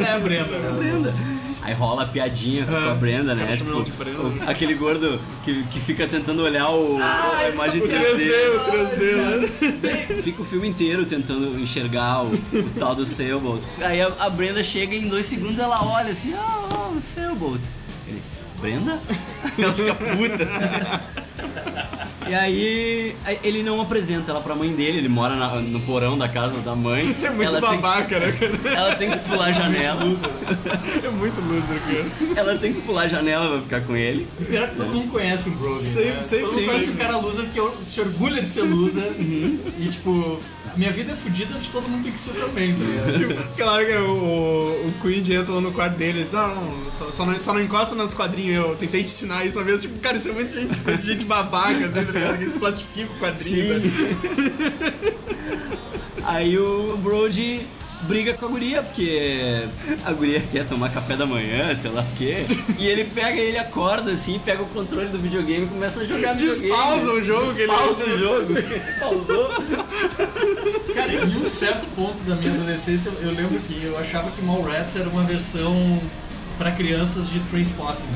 É 0.07 0.13
a 0.13 0.19
Brenda. 0.19 0.57
a 0.69 0.73
Brenda. 0.73 1.15
Aí 1.61 1.75
rola 1.75 2.05
a 2.05 2.07
piadinha 2.07 2.65
com 2.65 2.75
a 2.75 2.95
Brenda, 2.95 3.35
né? 3.35 3.57
Tipo, 3.57 3.83
Brenda. 3.99 4.21
o- 4.21 4.49
aquele 4.49 4.75
gordo 4.75 5.21
que, 5.45 5.65
que 5.65 5.81
fica 5.81 6.07
tentando 6.07 6.43
olhar 6.43 6.69
o, 6.71 6.99
a 7.03 7.51
imagem 7.53 7.83
O 7.83 7.87
3D, 7.89 8.31
o 8.55 8.71
3D, 8.71 9.17
né? 9.17 10.23
Fica 10.23 10.43
o 10.43 10.45
filme 10.45 10.69
inteiro 10.69 11.05
tentando 11.05 11.59
enxergar 11.59 12.23
o, 12.25 12.29
o 12.33 12.71
tal 12.79 12.95
do 12.95 13.05
Sailboat. 13.05 13.63
Aí 13.81 14.01
a, 14.01 14.07
a 14.21 14.31
Brenda 14.31 14.63
chega 14.63 14.95
e 14.95 14.99
em 15.01 15.09
dois 15.09 15.27
segundos 15.27 15.59
ela 15.59 15.83
olha 15.85 16.11
assim, 16.13 16.33
ah, 16.35 16.89
oh, 16.93 16.97
o 16.97 17.01
Sailboat. 17.01 17.63
Ele, 18.07 18.23
Brenda? 18.61 18.99
Ela 19.59 19.75
fica 19.75 19.95
puta. 19.95 20.49
E 22.29 22.35
aí, 22.35 23.17
ele 23.43 23.63
não 23.63 23.81
apresenta 23.81 24.33
ela 24.33 24.41
pra 24.43 24.55
mãe 24.55 24.71
dele, 24.75 24.99
ele 24.99 25.09
mora 25.09 25.35
na- 25.35 25.57
no 25.63 25.81
porão 25.81 26.19
da 26.19 26.29
casa 26.29 26.61
da 26.61 26.75
mãe. 26.77 27.17
É 27.25 27.31
muito 27.31 27.43
ela 27.49 27.61
babaca, 27.61 28.19
né? 28.19 28.33
Tem, 28.33 28.51
ela 28.77 28.95
tem 28.97 29.11
que 29.13 29.19
pular 29.27 29.47
a 29.47 29.53
janela. 29.53 30.03
É 31.03 31.09
muito 31.09 31.41
loser, 31.41 31.81
cara. 31.87 32.37
Ela 32.37 32.59
tem 32.59 32.73
que 32.75 32.81
pular 32.83 33.03
a 33.05 33.09
janela 33.09 33.49
pra 33.49 33.61
ficar 33.63 33.81
com 33.87 33.97
ele. 33.97 34.27
Primeiro 34.37 34.69
que 34.69 34.77
todo 34.77 34.93
mundo 34.93 35.11
conhece 35.11 35.49
o 35.49 35.53
Brody. 35.53 35.81
Sei- 35.81 36.11
né? 36.13 36.23
sei- 36.23 36.41
todo 36.41 36.51
mundo 36.51 36.61
sim. 36.61 36.67
conhece 36.67 36.91
o 36.91 36.97
cara 36.97 37.17
loser 37.17 37.47
que 37.47 37.61
se 37.87 38.01
orgulha 38.03 38.43
de 38.43 38.51
ser 38.51 38.63
loser. 38.63 39.11
E 39.19 39.89
tipo, 39.91 40.39
minha 40.79 40.93
vida 40.93 41.13
é 41.13 41.17
fodida 41.17 41.59
de 41.59 41.69
todo 41.71 41.89
mundo 41.89 42.05
tem 42.05 42.13
que 42.13 42.19
ser 42.19 42.35
também, 42.35 42.73
tá 42.73 42.85
ligado? 42.85 43.13
Tipo, 43.13 43.57
claro 43.57 43.87
que 43.87 43.93
o, 43.95 44.11
o, 44.11 44.89
o 44.89 44.93
Queen 45.03 45.35
entra 45.35 45.53
lá 45.53 45.61
no 45.61 45.73
quarto 45.73 45.97
dele 45.97 46.21
e 46.21 46.25
diz, 46.25 46.35
ah, 46.35 46.49
não, 46.55 46.93
só, 46.93 47.11
só 47.11 47.27
não, 47.27 47.39
só 47.39 47.53
não 47.53 47.61
encosta 47.61 47.97
nos 47.97 48.15
quadrinhos, 48.15 48.65
eu 48.65 48.77
tentei 48.77 49.03
te 49.03 49.11
ensinar 49.11 49.45
isso 49.45 49.59
uma 49.59 49.65
vez, 49.65 49.83
tipo, 49.83 49.99
cara, 49.99 50.17
isso 50.17 50.29
é 50.29 50.33
muita 50.33 50.53
gente, 50.53 50.81
coisa 50.81 51.03
de 51.03 51.09
gente 51.09 51.25
babaca, 51.25 51.85
assim, 51.85 51.93
tá 51.93 52.01
ligado? 52.01 52.39
Que 52.39 52.45
eles 52.45 52.55
plastificam 52.55 53.17
o 53.17 53.19
quadrinho. 53.19 53.83
Aí 56.25 56.59
o 56.59 56.97
Brody 56.99 57.67
briga 58.03 58.33
com 58.35 58.47
a 58.47 58.49
guria, 58.49 58.83
porque 58.83 59.65
a 60.05 60.13
guria 60.13 60.41
quer 60.41 60.65
tomar 60.67 60.89
café 60.91 61.17
da 61.17 61.27
manhã, 61.27 61.75
sei 61.75 61.91
lá 61.91 62.03
o 62.03 62.17
quê. 62.17 62.45
E 62.79 62.87
ele 62.87 63.05
pega, 63.05 63.39
ele 63.39 63.59
acorda 63.59 64.13
assim, 64.13 64.39
pega 64.39 64.63
o 64.63 64.67
controle 64.67 65.09
do 65.09 65.19
videogame 65.19 65.67
e 65.67 65.69
começa 65.69 66.01
a 66.01 66.05
jogar 66.07 66.35
videogame. 66.35 66.69
Despausa 66.69 67.13
o 67.13 67.25
jogo 67.25 67.55
que 67.55 67.61
ele- 67.63 67.73
Despausa 67.73 68.05
o 68.05 68.19
jogo. 68.19 68.55
Pausou. 69.01 69.49
Cara, 70.95 71.13
em 71.13 71.37
um 71.43 71.47
certo 71.47 71.87
ponto 71.97 72.23
da 72.25 72.35
minha 72.37 72.53
adolescência, 72.53 73.11
eu, 73.21 73.31
lembro 73.33 73.59
que 73.61 73.83
eu 73.85 73.99
achava 73.99 74.31
que 74.31 74.43
Mallrats 74.43 74.95
era 74.97 75.09
uma 75.09 75.23
versão 75.25 76.01
pra 76.57 76.71
crianças 76.73 77.29
de 77.29 77.41
Trainspotting. 77.41 78.07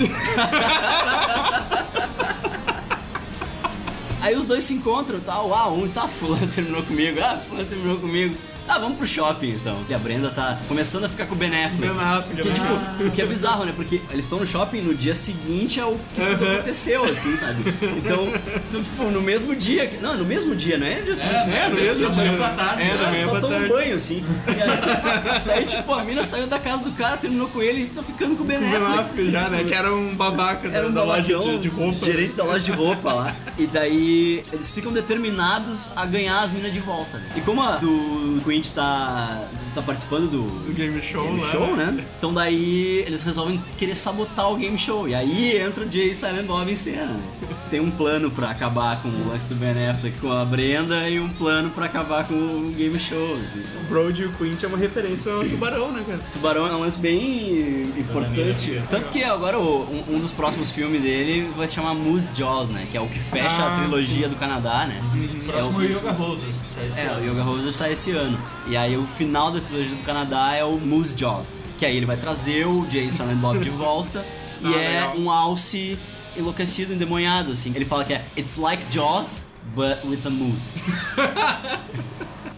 Aí 4.21 4.37
os 4.37 4.45
dois 4.45 4.63
se 4.65 4.75
encontram 4.75 5.19
tal. 5.21 5.53
Ah, 5.53 5.69
um 5.69 5.87
diz, 5.87 5.97
ah, 5.99 6.07
fulano 6.07 6.47
terminou 6.47 6.83
comigo. 6.85 7.21
Ah, 7.21 7.41
fulano 7.49 7.67
terminou 7.69 7.99
comigo. 7.99 8.37
Ah, 8.75 8.79
vamos 8.79 8.97
pro 8.97 9.07
shopping 9.07 9.51
então. 9.51 9.77
E 9.87 9.93
a 9.95 9.99
Brenda 9.99 10.31
tá 10.31 10.59
começando 10.67 11.05
a 11.05 11.09
ficar 11.09 11.27
com 11.27 11.35
o 11.35 11.37
Ben 11.37 11.49
Affleck. 11.65 11.93
Ben 11.93 12.03
Affleck, 12.03 12.41
que, 12.43 12.49
né? 12.49 12.55
tipo, 12.55 13.11
que 13.11 13.21
é 13.21 13.27
bizarro, 13.27 13.67
né? 13.67 13.73
Porque 13.77 14.01
eles 14.11 14.25
estão 14.25 14.41
no 14.41 14.47
shopping 14.47 14.81
no 14.81 14.95
dia 14.95 15.15
seguinte 15.15 15.79
ao 15.79 15.93
que 15.93 15.99
tudo 16.31 16.47
aconteceu, 16.53 17.05
assim, 17.05 17.37
sabe? 17.37 17.63
Então, 17.99 18.29
tipo, 18.71 19.05
no 19.11 19.21
mesmo 19.21 19.55
dia. 19.55 19.91
Não, 20.01 20.17
no 20.17 20.25
mesmo 20.25 20.57
dia, 20.57 20.79
não 20.79 20.87
é 20.87 21.01
no 21.01 21.05
dia 21.05 21.15
seguinte, 21.15 21.37
é, 21.51 21.69
no 21.69 21.75
mesmo 21.75 22.11
dia. 22.11 22.47
à 22.47 22.49
tarde, 22.51 22.83
É, 22.83 23.11
mesmo 23.11 23.31
só 23.31 23.41
toma 23.41 23.57
um 23.59 23.69
banho, 23.69 23.95
assim. 23.97 24.25
E 24.49 24.51
aí, 24.51 25.41
daí, 25.45 25.65
tipo, 25.67 25.93
a 25.93 26.03
mina 26.05 26.25
saiu 26.25 26.47
da 26.47 26.59
casa 26.59 26.83
do 26.83 26.93
cara, 26.93 27.19
terminou 27.19 27.49
com 27.49 27.63
ele 27.63 27.83
e 27.83 27.87
tá 27.87 28.03
ficando 28.03 28.37
com 28.37 28.43
o 28.43 28.47
Ben 28.47 28.57
O 28.57 28.61
Ben 28.61 28.75
Affleck. 28.75 28.99
Affleck 29.01 29.31
já, 29.31 29.49
né? 29.51 29.65
Que 29.65 29.75
era 29.75 29.95
um 29.95 30.15
babaca 30.15 30.69
Era 30.69 30.89
um 30.89 30.93
da 30.93 31.03
loja 31.05 31.39
de, 31.39 31.59
de 31.59 31.69
roupa. 31.69 32.07
gerente 32.07 32.35
da 32.35 32.45
loja 32.45 32.65
de 32.65 32.73
roupa 32.73 33.13
lá. 33.13 33.37
E 33.59 33.67
daí 33.67 34.43
eles 34.51 34.71
ficam 34.71 34.91
determinados 34.93 35.91
a 35.95 36.07
ganhar 36.07 36.41
as 36.43 36.51
minas 36.51 36.73
de 36.73 36.81
volta. 36.81 37.19
né? 37.19 37.25
E 37.37 37.41
como 37.43 37.61
a 37.63 37.77
do 37.77 38.41
Quint 38.63 38.73
tá, 38.75 39.45
tá 39.75 39.83
participando 39.83 40.31
do, 40.31 40.43
Do 40.43 40.73
game 40.73 41.01
show 41.03 41.23
game 41.25 41.43
show, 41.51 41.77
né? 41.77 42.05
Então 42.19 42.33
daí 42.33 43.03
eles 43.07 43.23
resolvem 43.25 43.61
querer 43.79 43.95
sabotar 43.97 44.51
o 44.51 44.57
game 44.57 44.79
show. 44.79 45.09
E 45.09 45.15
aí 45.15 45.57
entra 45.59 45.85
o 45.85 45.91
Jay 45.91 46.15
Silent 46.15 46.47
Bob 46.47 46.71
em 46.71 46.75
cena. 46.75 47.07
né? 47.07 47.21
Tem 47.69 47.81
um 47.81 47.91
plano 47.91 48.31
pra 48.31 48.51
acabar 48.51 49.01
com 49.01 49.09
o 49.09 49.29
lance 49.31 49.47
do 49.49 49.55
Ben 49.55 49.89
Affleck 49.89 50.21
com 50.21 50.31
a 50.31 50.45
Brenda 50.45 51.09
e 51.09 51.19
um 51.19 51.29
plano 51.31 51.71
pra 51.71 51.87
acabar 51.87 52.27
com 52.27 52.35
o 52.35 52.75
game 52.77 52.99
show. 52.99 53.35
assim. 53.35 53.65
O 53.81 53.89
Brody 53.89 54.23
e 54.23 54.27
o 54.27 54.33
Quint 54.35 54.63
é 54.63 54.67
uma 54.67 54.77
referência 54.79 55.33
ao 55.33 55.43
tubarão, 55.45 55.91
né, 55.91 56.05
cara? 56.07 56.21
Tubarão 56.33 56.67
é 56.67 56.73
um 56.73 56.81
lance 56.81 56.99
bem 56.99 57.83
importante. 57.99 58.81
Tanto 58.91 59.11
que 59.11 59.25
agora 59.25 59.59
o- 59.59 59.83
um, 60.11 60.17
um 60.17 60.21
dos 60.21 60.33
próximos 60.33 60.71
filmes 60.71 61.01
dele 61.03 61.51
vai 61.57 61.67
se 61.67 61.75
chamar 61.75 61.95
Moose 61.95 62.33
Jaws, 62.37 62.69
né? 62.69 62.87
Que 62.91 62.97
é 62.99 63.01
o 63.01 63.07
que 63.09 63.19
fecha 63.19 63.49
Ah, 63.63 63.73
a 63.73 63.77
trilogia 63.81 64.29
do 64.29 64.37
Canadá, 64.37 64.87
né? 64.87 65.01
O 65.41 65.45
próximo 65.45 65.81
é 65.81 65.85
é 65.87 65.89
o 65.89 65.97
Yoga 65.99 66.13
Roses, 66.13 66.61
que 66.61 66.69
sai 66.69 66.87
esse 66.89 67.01
É, 67.01 67.05
ano. 67.07 67.21
o 67.27 67.31
Yoga 67.31 67.43
Roses 67.43 67.77
sai 67.77 67.93
esse 67.93 68.11
ano. 68.13 68.39
E 68.67 68.77
aí 68.77 68.97
o 68.97 69.07
final 69.07 69.51
da 69.51 69.61
trilogia 69.61 69.95
do 69.97 70.03
Canadá 70.05 70.55
é 70.55 70.65
o 70.65 70.77
Moose 70.79 71.15
Jaws. 71.17 71.55
Que 71.79 71.87
aí 71.87 71.97
ele 71.97 72.07
vai 72.07 72.17
trazer 72.17 72.67
o 72.67 72.87
Jay 72.91 73.09
e 73.09 73.35
Bob 73.37 73.59
de 73.59 73.71
volta. 73.71 74.25
e 74.63 74.67
Ah, 74.67 74.79
é 74.81 75.01
legal. 75.01 75.17
um 75.19 75.31
alce 75.31 75.99
enlouquecido, 76.37 76.93
endemoniado, 76.95 77.53
assim. 77.53 77.73
Ele 77.75 77.85
fala 77.85 78.05
que 78.05 78.15
é 78.15 78.25
It's 78.37 78.57
like 78.57 78.83
Jaws, 78.91 79.45
but 79.75 79.99
with 80.05 80.21
a 80.27 80.31
moose. 80.31 80.83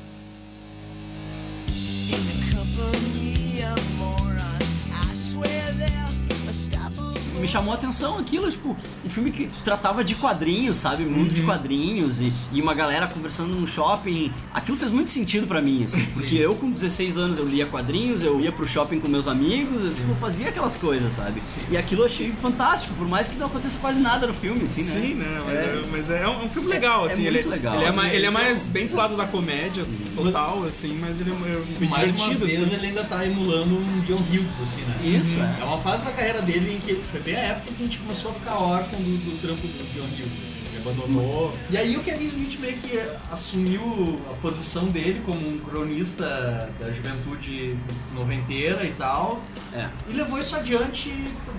me 7.45 7.49
chamou 7.49 7.73
a 7.73 7.77
atenção 7.77 8.19
aquilo, 8.19 8.51
tipo, 8.51 8.75
um 9.05 9.11
filme 9.11 9.31
que 9.31 9.51
tratava 9.63 10.03
de 10.03 10.15
quadrinhos, 10.15 10.77
sabe? 10.77 11.05
Mundo 11.05 11.35
de 11.35 11.43
quadrinhos 11.43 12.21
e, 12.23 12.33
e 12.53 12.63
uma 12.63 12.73
galera 12.73 13.07
conversando 13.07 13.55
no 13.55 13.67
shopping. 13.69 14.33
Aquilo 14.55 14.79
fez 14.79 14.91
muito 14.91 15.11
sentido 15.11 15.47
pra 15.47 15.61
mim, 15.61 15.85
assim, 15.85 16.05
porque 16.15 16.37
eu 16.37 16.55
com 16.55 16.71
16 16.71 17.19
anos 17.19 17.37
eu 17.39 17.47
lia 17.47 17.67
quadrinhos, 17.67 18.23
eu 18.23 18.41
ia 18.41 18.51
pro 18.51 18.67
shopping 18.67 18.99
com 18.99 19.09
meus 19.09 19.29
amigos, 19.29 19.85
eu 19.85 19.91
tipo, 19.95 20.15
fazia 20.15 20.49
aquelas 20.49 20.75
coisas, 20.77 21.13
sabe? 21.13 21.41
E 21.71 21.77
aquilo 21.77 22.03
eu 22.03 22.07
achei 22.07 22.33
fantástico, 22.33 22.95
por 22.95 23.07
mais 23.07 23.29
que 23.29 23.37
não 23.37 23.47
aconteça 23.47 23.77
quase 23.79 24.01
nada 24.01 24.27
no 24.27 24.33
filme, 24.33 24.63
assim, 24.65 24.83
né? 24.83 25.07
Sim, 25.07 25.15
né? 25.17 25.41
Mas 25.45 25.55
É. 25.55 25.61
é, 25.61 25.83
mas 25.91 26.11
é 26.11 26.29
um, 26.29 26.45
é 26.45 26.49
filme 26.49 26.69
legal, 26.69 27.05
É 27.05 27.13
assim. 27.13 27.23
muito 27.25 27.37
ele, 27.37 27.49
legal. 27.49 27.77
Ele 27.77 27.85
é, 27.85 27.93
mais, 27.93 28.15
ele 28.15 28.27
é 28.27 28.31
mais 28.31 28.67
bem 28.67 28.89
pro 28.89 28.97
lado 28.97 29.17
da 29.17 29.27
comédia 29.27 29.85
total, 30.17 30.65
assim, 30.65 30.97
mas 30.99 31.21
ele 31.21 31.31
é, 31.31 31.35
é 31.35 31.37
Mais 31.37 32.09
uma 32.09 32.13
divertido, 32.13 32.47
vez 32.47 32.63
assim. 32.63 32.75
ele 32.75 32.87
ainda 32.87 33.05
tá 33.05 33.27
emulando 33.27 33.77
um 33.77 34.01
John 34.07 34.23
Hughes, 34.23 34.61
assim, 34.63 34.81
né? 34.83 34.97
Isso, 35.19 35.39
é. 35.41 35.57
É 35.61 35.65
uma 35.65 35.79
fase 35.79 36.05
da 36.07 36.13
carreira 36.13 36.41
dele 36.41 36.75
em 36.75 36.79
que 36.79 36.95
foi 37.05 37.21
bem 37.21 37.34
a 37.37 37.41
época 37.41 37.73
que 37.77 37.83
a 37.83 37.87
gente 37.87 37.99
começou 37.99 38.31
a 38.31 38.35
ficar 38.35 38.55
órfão 38.57 38.99
do, 39.01 39.17
do 39.19 39.41
trampo 39.41 39.61
do 39.67 39.95
John 39.95 40.05
Hughes, 40.07 40.33
assim, 40.45 40.61
ele 40.73 40.79
abandonou. 40.79 41.53
E 41.71 41.77
aí 41.77 41.97
o 41.97 42.03
Kevin 42.03 42.25
Smith 42.25 42.59
meio 42.61 42.77
que 42.79 43.01
assumiu 43.31 44.21
a 44.31 44.35
posição 44.37 44.87
dele 44.89 45.21
como 45.25 45.39
um 45.49 45.59
cronista 45.59 46.71
da 46.81 46.91
juventude 46.93 47.77
noventeira 48.15 48.85
e 48.85 48.93
tal, 48.93 49.43
É. 49.73 49.89
e 50.09 50.13
levou 50.13 50.39
isso 50.39 50.57
adiante 50.57 51.13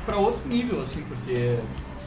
pra 0.06 0.18
outro 0.18 0.48
nível, 0.48 0.82
assim, 0.82 1.02
porque 1.04 1.58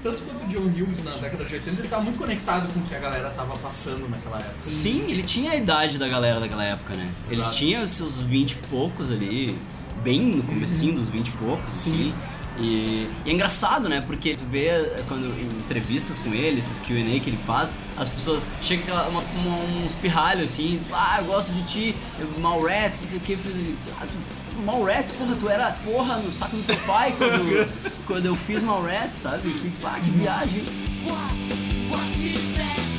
tanto 0.02 0.22
quanto 0.22 0.44
o 0.44 0.48
John 0.48 0.68
Hughes 0.70 1.02
na 1.04 1.11
década 1.12 1.44
de 1.44 1.54
80, 1.54 1.81
ele 1.81 1.88
tá 1.88 1.98
muito 1.98 2.18
conectado 2.18 2.72
com 2.72 2.78
o 2.78 2.83
que 2.85 2.94
a 2.94 3.00
galera 3.00 3.31
tava 3.31 3.57
passando 3.57 4.09
naquela 4.09 4.38
época. 4.38 4.70
Sim, 4.70 5.02
ele 5.11 5.22
tinha 5.24 5.50
a 5.52 5.57
idade 5.57 5.98
da 5.98 6.09
galera 6.09 6.38
daquela 6.38 6.64
época, 6.64 6.94
né? 6.94 7.11
Ele 7.28 7.40
Exato. 7.40 7.57
tinha 7.57 7.81
os 7.83 7.90
seus 7.90 8.20
20 8.20 8.52
e 8.52 8.57
poucos 8.68 9.11
ali, 9.11 9.59
bem 10.04 10.20
no 10.37 10.42
comecinho 10.44 10.94
dos 10.94 11.09
20 11.09 11.26
e 11.26 11.31
poucos, 11.33 11.66
assim. 11.66 12.14
E, 12.60 13.08
e 13.24 13.30
é 13.30 13.32
engraçado, 13.32 13.88
né? 13.88 14.00
Porque 14.00 14.34
tu 14.34 14.44
vê 14.46 14.66
eh, 14.66 15.04
quando 15.06 15.26
em 15.40 15.46
entrevistas 15.60 16.18
com 16.18 16.34
ele, 16.34 16.58
esses 16.58 16.80
Q&A 16.80 17.20
que 17.20 17.30
ele 17.30 17.38
faz, 17.46 17.72
as 17.96 18.08
pessoas 18.08 18.44
chegam 18.62 18.96
com 19.12 19.84
uns 19.86 19.94
pirralhos 19.94 20.50
assim, 20.52 20.76
dizem, 20.76 20.92
ah, 20.92 21.18
eu 21.20 21.26
gosto 21.26 21.52
de 21.52 21.62
ti, 21.64 21.96
Mallrats, 22.38 23.00
não 23.02 23.08
sei 23.08 23.18
o 23.18 23.20
que, 23.20 23.32
ah, 23.34 24.06
tu- 24.06 24.62
Mallrats, 24.62 25.12
porra, 25.12 25.36
tu 25.36 25.48
era 25.48 25.70
porra 25.84 26.16
no 26.16 26.32
saco 26.32 26.56
do 26.56 26.62
teu 26.64 26.76
pai 26.78 27.14
quando, 27.16 27.68
quando 28.08 28.26
eu 28.26 28.34
fiz 28.34 28.60
Mallrats, 28.60 29.12
sabe? 29.14 29.48
Que, 29.50 29.70
pá, 29.80 29.92
que 30.04 30.10
viagem. 30.10 30.64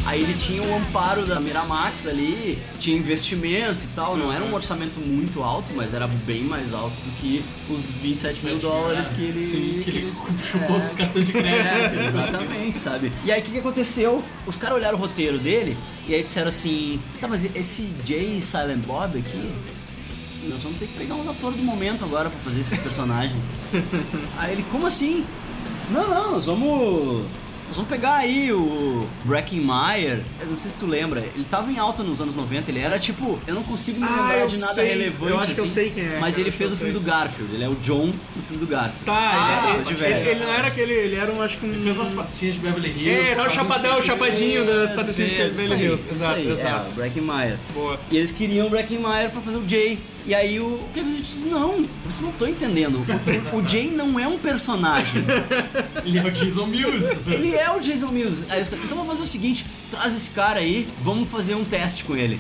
Aí 0.09 0.23
ele 0.23 0.33
tinha 0.33 0.63
o 0.63 0.75
amparo 0.75 1.23
da 1.23 1.39
Miramax 1.39 2.07
ali, 2.07 2.57
tinha 2.79 2.97
investimento 2.97 3.83
e 3.85 3.87
tal, 3.95 4.17
não 4.17 4.33
era 4.33 4.43
um 4.43 4.51
orçamento 4.55 4.99
muito 4.99 5.43
alto, 5.43 5.71
mas 5.75 5.93
era 5.93 6.07
bem 6.07 6.43
mais 6.45 6.73
alto 6.73 6.95
do 6.95 7.11
que 7.21 7.45
os 7.69 7.83
27 8.01 8.43
mil 8.47 8.57
dólares 8.57 9.09
que 9.09 9.21
ele, 9.21 9.43
Sim, 9.43 9.81
que 9.83 9.89
ele 9.91 10.13
chupou 10.43 10.77
É. 10.77 10.79
dos 10.79 10.93
cartões 10.93 11.27
de 11.27 11.31
crédito. 11.33 11.99
é, 11.99 12.05
exatamente, 12.09 12.77
sabe? 12.79 13.11
E 13.23 13.31
aí 13.31 13.39
o 13.39 13.43
que, 13.45 13.51
que 13.51 13.59
aconteceu? 13.59 14.23
Os 14.47 14.57
caras 14.57 14.77
olharam 14.77 14.97
o 14.97 15.01
roteiro 15.01 15.37
dele 15.37 15.77
e 16.07 16.15
aí 16.15 16.23
disseram 16.23 16.47
assim: 16.47 16.99
tá, 17.21 17.27
mas 17.27 17.43
esse 17.55 17.87
Jay 18.03 18.41
Silent 18.41 18.83
Bob 18.87 19.19
aqui, 19.19 19.51
nós 20.49 20.63
vamos 20.63 20.79
ter 20.79 20.87
que 20.87 20.97
pegar 20.97 21.13
uns 21.13 21.27
atores 21.27 21.55
do 21.55 21.63
momento 21.63 22.03
agora 22.03 22.31
pra 22.31 22.39
fazer 22.39 22.61
esses 22.61 22.79
personagens. 22.79 23.39
aí 24.39 24.53
ele, 24.53 24.65
como 24.71 24.87
assim? 24.87 25.23
Não, 25.91 26.07
não, 26.09 26.31
nós 26.31 26.45
vamos. 26.45 27.25
Nós 27.69 27.75
vamos 27.77 27.89
pegar 27.91 28.15
aí 28.15 28.51
o 28.51 29.07
Breckenmeyer, 29.25 30.23
eu 30.41 30.47
não 30.47 30.57
sei 30.57 30.71
se 30.71 30.77
tu 30.77 30.87
lembra, 30.87 31.19
ele 31.35 31.45
tava 31.47 31.71
em 31.71 31.77
alta 31.77 32.01
nos 32.01 32.19
anos 32.19 32.33
90, 32.35 32.71
ele 32.71 32.79
era 32.79 32.97
tipo, 32.97 33.37
eu 33.45 33.53
não 33.53 33.61
consigo 33.61 33.99
me 33.99 34.07
Ah, 34.07 34.09
lembrar 34.09 34.39
eu 34.39 34.47
de 34.47 34.57
nada 34.57 34.73
sei, 34.73 34.87
relevante 34.89 35.31
eu 35.31 35.39
acho 35.39 35.53
que 35.53 35.59
eu 35.59 35.63
assim, 35.65 35.73
sei 35.73 35.89
quem 35.91 36.03
é, 36.03 36.17
mas 36.19 36.37
ele 36.39 36.49
fez 36.49 36.73
o 36.73 36.75
filme 36.77 36.93
do. 36.93 36.99
Garfield, 36.99 37.53
ele 37.53 37.63
é 37.63 37.69
o 37.69 37.75
John 37.75 38.07
no 38.07 38.43
filme 38.43 38.57
do 38.57 38.67
Garfield. 38.67 39.05
Tá, 39.05 39.13
Ah, 39.13 39.73
ele, 39.75 39.83
de 39.83 39.89
ele, 39.89 39.95
velho. 39.99 40.29
ele 40.29 40.39
não 40.39 40.51
era 40.53 40.67
aquele. 40.67 40.93
Ele 40.93 41.15
era 41.15 41.31
um, 41.31 41.41
acho 41.43 41.57
que 41.59 41.65
um. 41.67 41.69
Ele 41.69 41.83
fez 41.83 41.99
as 41.99 42.09
patricinhas 42.09 42.55
de 42.55 42.61
Beverly 42.61 42.89
Hills. 42.89 43.09
É, 43.27 43.31
era 43.31 43.43
o 43.47 43.49
chapadão, 43.49 43.99
o 43.99 44.01
chapadinho 44.01 44.65
das 44.65 44.91
É, 44.91 44.95
patricinhas 44.95 45.29
de 45.29 45.37
Beverly 45.61 45.83
Hills. 45.85 46.07
Exato, 46.11 46.39
exato. 46.39 46.89
É, 46.91 46.93
Breckenmeyer. 46.95 47.57
Boa. 47.73 47.99
E 48.11 48.17
eles 48.17 48.31
queriam 48.31 48.65
o 48.67 48.69
Breckenmeyer 48.69 49.29
pra 49.29 49.41
fazer 49.41 49.57
o 49.57 49.69
Jay. 49.69 49.99
E 50.29 50.35
aí 50.35 50.59
o 50.59 50.77
Kevin 50.93 51.15
disse, 51.15 51.47
não, 51.47 51.83
vocês 52.05 52.21
não 52.21 52.29
estão 52.29 52.47
entendendo. 52.47 53.03
O, 53.51 53.57
o 53.57 53.67
Jay 53.67 53.89
não 53.89 54.19
é 54.19 54.27
um 54.27 54.37
personagem. 54.37 55.23
Ele 56.05 56.19
é 56.19 56.23
o 56.23 56.29
Jason 56.29 56.67
Mills. 56.67 57.19
Ele 57.25 57.55
é 57.55 57.71
o 57.71 57.79
Jason 57.79 58.09
Mills. 58.09 58.43
Aí 58.47 58.61
então 58.61 58.89
vamos 58.89 59.07
fazer 59.07 59.23
o 59.23 59.25
seguinte, 59.25 59.65
traz 59.89 60.15
esse 60.15 60.29
cara 60.29 60.59
aí, 60.59 60.87
vamos 61.01 61.29
fazer 61.29 61.55
um 61.55 61.65
teste 61.65 62.03
com 62.03 62.15
ele. 62.15 62.39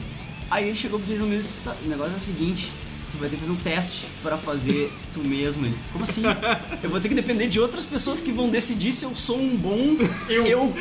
Aí 0.51 0.67
ele 0.67 0.75
chegou 0.75 0.99
pro 0.99 1.11
Jason 1.11 1.25
Mills 1.25 1.47
e 1.47 1.51
disse, 1.51 1.61
"Tá, 1.63 1.75
o 1.83 1.89
negócio 1.89 2.13
é 2.13 2.17
o 2.17 2.21
seguinte, 2.21 2.69
tu 3.11 3.17
vai 3.17 3.29
ter 3.29 3.35
que 3.35 3.41
fazer 3.41 3.51
um 3.51 3.55
teste 3.55 4.05
pra 4.21 4.37
fazer 4.37 4.91
tu 5.13 5.19
mesmo. 5.19 5.65
Ele, 5.65 5.75
como 5.91 6.03
assim? 6.03 6.23
Eu 6.81 6.89
vou 6.89 6.99
ter 6.99 7.09
que 7.09 7.15
depender 7.15 7.47
de 7.47 7.59
outras 7.59 7.85
pessoas 7.85 8.19
que 8.19 8.31
vão 8.31 8.49
decidir 8.49 8.91
se 8.91 9.05
eu 9.05 9.15
sou 9.15 9.39
um 9.39 9.55
bom 9.55 9.97
eu. 10.29 10.73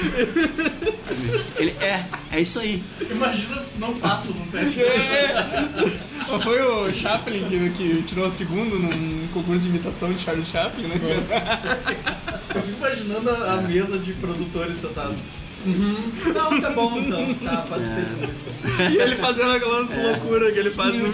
Ele, 1.57 1.71
é, 1.81 2.05
é 2.31 2.41
isso 2.41 2.61
aí. 2.61 2.83
Imagina 3.11 3.57
se 3.57 3.79
não 3.79 3.95
passa 3.95 4.33
num 4.33 4.47
teste. 4.47 4.81
Mas 6.31 6.43
Foi 6.43 6.61
o 6.61 6.93
Chaplin 6.93 7.45
que, 7.49 7.71
que 7.71 8.03
tirou 8.03 8.27
o 8.27 8.31
segundo 8.31 8.79
num 8.79 9.29
concurso 9.29 9.63
de 9.63 9.69
imitação 9.69 10.13
de 10.13 10.21
Charles 10.21 10.49
Chaplin, 10.49 10.85
né? 10.85 10.95
Eu 12.55 12.63
fico 12.63 12.79
imaginando 12.79 13.31
a, 13.31 13.55
a 13.55 13.57
mesa 13.63 13.99
de 13.99 14.13
produtores 14.15 14.79
sentado. 14.79 15.17
Uhum. 15.67 15.97
Não, 16.33 16.61
tá 16.61 16.71
bom 16.71 16.99
então. 16.99 17.35
Tá, 17.35 17.65
pode 17.69 17.89
ser. 17.89 18.07
E 18.91 18.97
ele 18.97 19.17
fazendo 19.17 19.53
aquelas 19.53 19.91
loucuras 19.91 20.53
que 20.53 20.59
ele 20.59 20.71
faz 20.71 20.97
no 20.97 21.07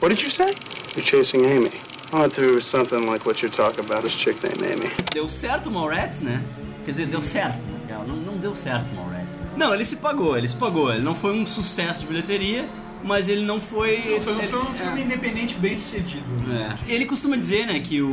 What 0.00 0.14
did 0.14 0.22
you 0.22 0.30
say? 0.30 0.54
You're 0.96 1.04
chasing 1.04 1.44
Amy. 1.46 1.70
I 2.12 2.16
went 2.16 2.34
through 2.34 2.60
something 2.60 3.06
like 3.06 3.26
what 3.26 3.40
you're 3.42 3.54
talking 3.54 3.84
about, 3.84 4.02
this 4.02 4.12
chick 4.12 4.42
named 4.42 4.62
Amy. 4.64 4.90
Deu 5.12 5.28
certo 5.28 5.68
o 5.68 5.70
Mallrats, 5.70 6.20
né? 6.20 6.42
Quer 6.84 6.92
dizer, 6.92 7.06
deu 7.06 7.22
certo. 7.22 7.62
Não, 8.06 8.16
não 8.16 8.36
deu 8.36 8.56
certo 8.56 8.90
o 8.90 8.94
Mallrats. 8.94 9.38
Né? 9.38 9.44
Não, 9.56 9.74
ele 9.74 9.84
se 9.84 9.96
pagou, 9.96 10.36
ele 10.36 10.48
se 10.48 10.56
pagou. 10.56 10.92
Ele 10.92 11.02
não 11.02 11.14
foi 11.14 11.32
um 11.32 11.46
sucesso 11.46 12.00
de 12.00 12.06
bilheteria, 12.08 12.68
mas 13.02 13.28
ele 13.28 13.44
não 13.44 13.60
foi... 13.60 14.20
Foi 14.22 14.34
um, 14.34 14.38
ele- 14.38 14.48
foi 14.48 14.60
um 14.60 14.74
filme 14.74 15.02
independente 15.02 15.56
bem 15.56 15.76
sucedido. 15.76 16.24
É. 16.52 16.78
Ele 16.92 17.06
costuma 17.06 17.36
dizer, 17.36 17.66
né, 17.66 17.80
que 17.80 18.00
o 18.02 18.10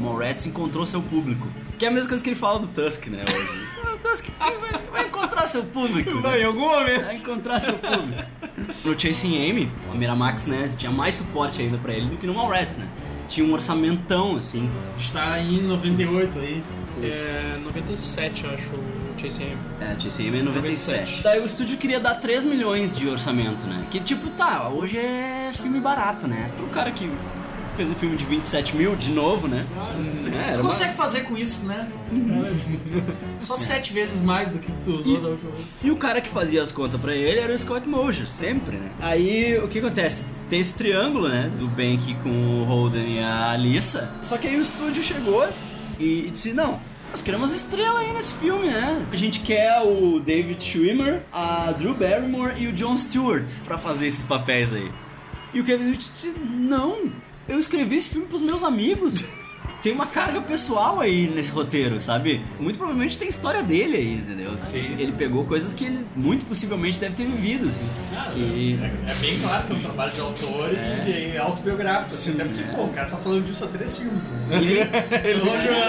Mallrats 0.00 0.46
encontrou 0.46 0.86
seu 0.86 1.02
público. 1.02 1.46
Que 1.78 1.84
é 1.84 1.88
a 1.88 1.90
mesma 1.90 2.08
coisa 2.08 2.22
que 2.24 2.30
ele 2.30 2.36
fala 2.36 2.58
do 2.58 2.66
Tusk, 2.68 3.06
né? 3.08 3.20
hoje. 3.24 3.94
o 3.94 3.98
Tusk 3.98 4.26
vai, 4.38 4.80
vai 4.90 5.06
encontrar 5.06 5.46
seu 5.46 5.64
público. 5.64 6.20
Vai, 6.20 6.42
em 6.42 6.44
algum 6.44 6.68
momento. 6.68 7.04
Vai 7.04 7.14
encontrar 7.14 7.60
seu 7.60 7.74
público. 7.74 8.22
No 8.84 8.98
Chasing 8.98 9.48
Amy, 9.48 9.70
a 9.88 9.94
Miramax, 9.94 10.46
né, 10.46 10.74
tinha 10.76 10.90
mais 10.90 11.14
suporte 11.14 11.62
ainda 11.62 11.78
pra 11.78 11.92
ele 11.92 12.06
do 12.06 12.16
que 12.16 12.26
no 12.26 12.34
Mallrats, 12.34 12.76
né? 12.76 12.88
Tinha 13.28 13.46
um 13.46 13.52
orçamentão, 13.52 14.36
assim. 14.36 14.68
Está 14.98 15.38
em 15.38 15.62
98 15.62 16.38
aí. 16.38 16.64
É 17.02 17.58
97, 17.62 18.44
eu 18.44 18.54
acho, 18.54 18.70
o 18.70 19.20
Chase 19.20 19.42
M. 19.42 19.56
É, 19.80 20.00
Chasing 20.00 20.28
Amy 20.28 20.38
é 20.38 20.42
97. 20.42 20.96
97. 20.98 21.22
Daí 21.22 21.40
o 21.40 21.44
estúdio 21.44 21.76
queria 21.76 22.00
dar 22.00 22.14
3 22.16 22.44
milhões 22.44 22.96
de 22.96 23.06
orçamento, 23.08 23.66
né? 23.66 23.84
Que 23.90 24.00
tipo, 24.00 24.28
tá, 24.30 24.68
hoje 24.68 24.96
é 24.96 25.50
filme 25.54 25.78
barato, 25.78 26.26
né? 26.26 26.50
Pro 26.56 26.66
cara 26.68 26.90
que 26.90 27.08
fez 27.78 27.90
um 27.90 27.94
filme 27.94 28.16
de 28.16 28.24
27 28.24 28.76
mil, 28.76 28.94
de 28.96 29.10
novo, 29.10 29.46
né? 29.48 29.64
É, 30.34 30.36
era 30.48 30.52
Tu 30.54 30.60
uma- 30.60 30.70
consegue 30.70 30.94
fazer 30.96 31.20
com 31.22 31.36
isso, 31.36 31.64
né? 31.64 31.88
Só 33.38 33.56
sete 33.56 33.92
vezes 33.92 34.20
mais 34.22 34.52
do 34.52 34.58
que 34.58 34.70
tu 34.84 34.90
usou 34.96 35.16
E- 35.16 35.20
da 35.20 35.28
última 35.28 35.50
vez. 35.52 35.64
E 35.82 35.90
o 35.90 35.96
cara 35.96 36.20
que 36.20 36.28
fazia 36.28 36.62
as 36.62 36.72
contas 36.72 37.00
pra 37.00 37.14
ele 37.14 37.38
era 37.38 37.54
o 37.54 37.58
Scott 37.58 37.88
Mosier, 37.88 38.28
sempre, 38.28 38.76
né? 38.76 38.90
Aí 39.00 39.56
o 39.58 39.68
que 39.68 39.78
acontece? 39.78 40.26
Tem 40.48 40.60
esse 40.60 40.74
triângulo, 40.74 41.28
né? 41.28 41.50
Do 41.58 41.66
Bank 41.68 42.14
com 42.22 42.30
o 42.30 42.64
Holden 42.64 43.18
e 43.18 43.20
a 43.22 43.52
Alissa. 43.52 44.10
Só 44.22 44.36
que 44.36 44.48
aí 44.48 44.56
o 44.56 44.62
estúdio 44.62 45.02
chegou 45.02 45.46
e 46.00 46.28
disse: 46.32 46.52
Não, 46.52 46.80
nós 47.12 47.22
queremos 47.22 47.54
estrela 47.54 48.00
aí 48.00 48.12
nesse 48.12 48.32
filme, 48.34 48.68
né? 48.68 49.06
A 49.12 49.16
gente 49.16 49.40
quer 49.40 49.80
o 49.82 50.18
David 50.20 50.62
Schwimmer, 50.62 51.22
a 51.32 51.72
Drew 51.78 51.94
Barrymore 51.94 52.54
e 52.60 52.66
o 52.66 52.72
Jon 52.72 52.96
Stewart 52.96 53.48
pra 53.64 53.78
fazer 53.78 54.08
esses 54.08 54.24
papéis 54.24 54.72
aí. 54.72 54.90
E 55.54 55.60
o 55.60 55.64
Kevin 55.64 55.84
Smith 55.84 56.10
disse: 56.12 56.34
Não, 56.44 57.04
eu 57.48 57.58
escrevi 57.58 57.96
esse 57.96 58.10
filme 58.10 58.26
pros 58.26 58.42
meus 58.42 58.62
amigos. 58.62 59.24
Tem 59.82 59.92
uma 59.92 60.06
carga 60.06 60.40
pessoal 60.40 60.98
aí 60.98 61.28
nesse 61.28 61.52
roteiro, 61.52 62.00
sabe? 62.00 62.42
Muito 62.58 62.78
provavelmente 62.78 63.16
tem 63.16 63.28
história 63.28 63.62
dele 63.62 63.96
aí, 63.96 64.14
entendeu? 64.14 64.56
Ele 64.74 65.12
pegou 65.12 65.44
coisas 65.44 65.72
que 65.72 65.84
ele 65.84 66.04
muito 66.16 66.46
possivelmente 66.46 66.98
deve 66.98 67.14
ter 67.14 67.24
vivido. 67.24 67.68
Assim. 67.68 68.38
E 68.40 68.74
É 69.06 69.14
bem 69.14 69.38
claro 69.38 69.66
que 69.66 69.72
é 69.72 69.76
um 69.76 69.80
trabalho 69.80 70.12
de 70.12 70.20
autor 70.20 70.70
e 70.72 71.30
de 71.30 71.38
autobiográfico. 71.38 72.10
Assim, 72.12 72.32
até 72.32 72.44
porque, 72.44 72.62
pô, 72.74 72.84
o 72.84 72.92
cara 72.92 73.08
tá 73.08 73.16
falando 73.18 73.44
disso 73.44 73.64
há 73.64 73.68
três 73.68 73.98
filmes. 73.98 74.22
Né? 74.24 74.58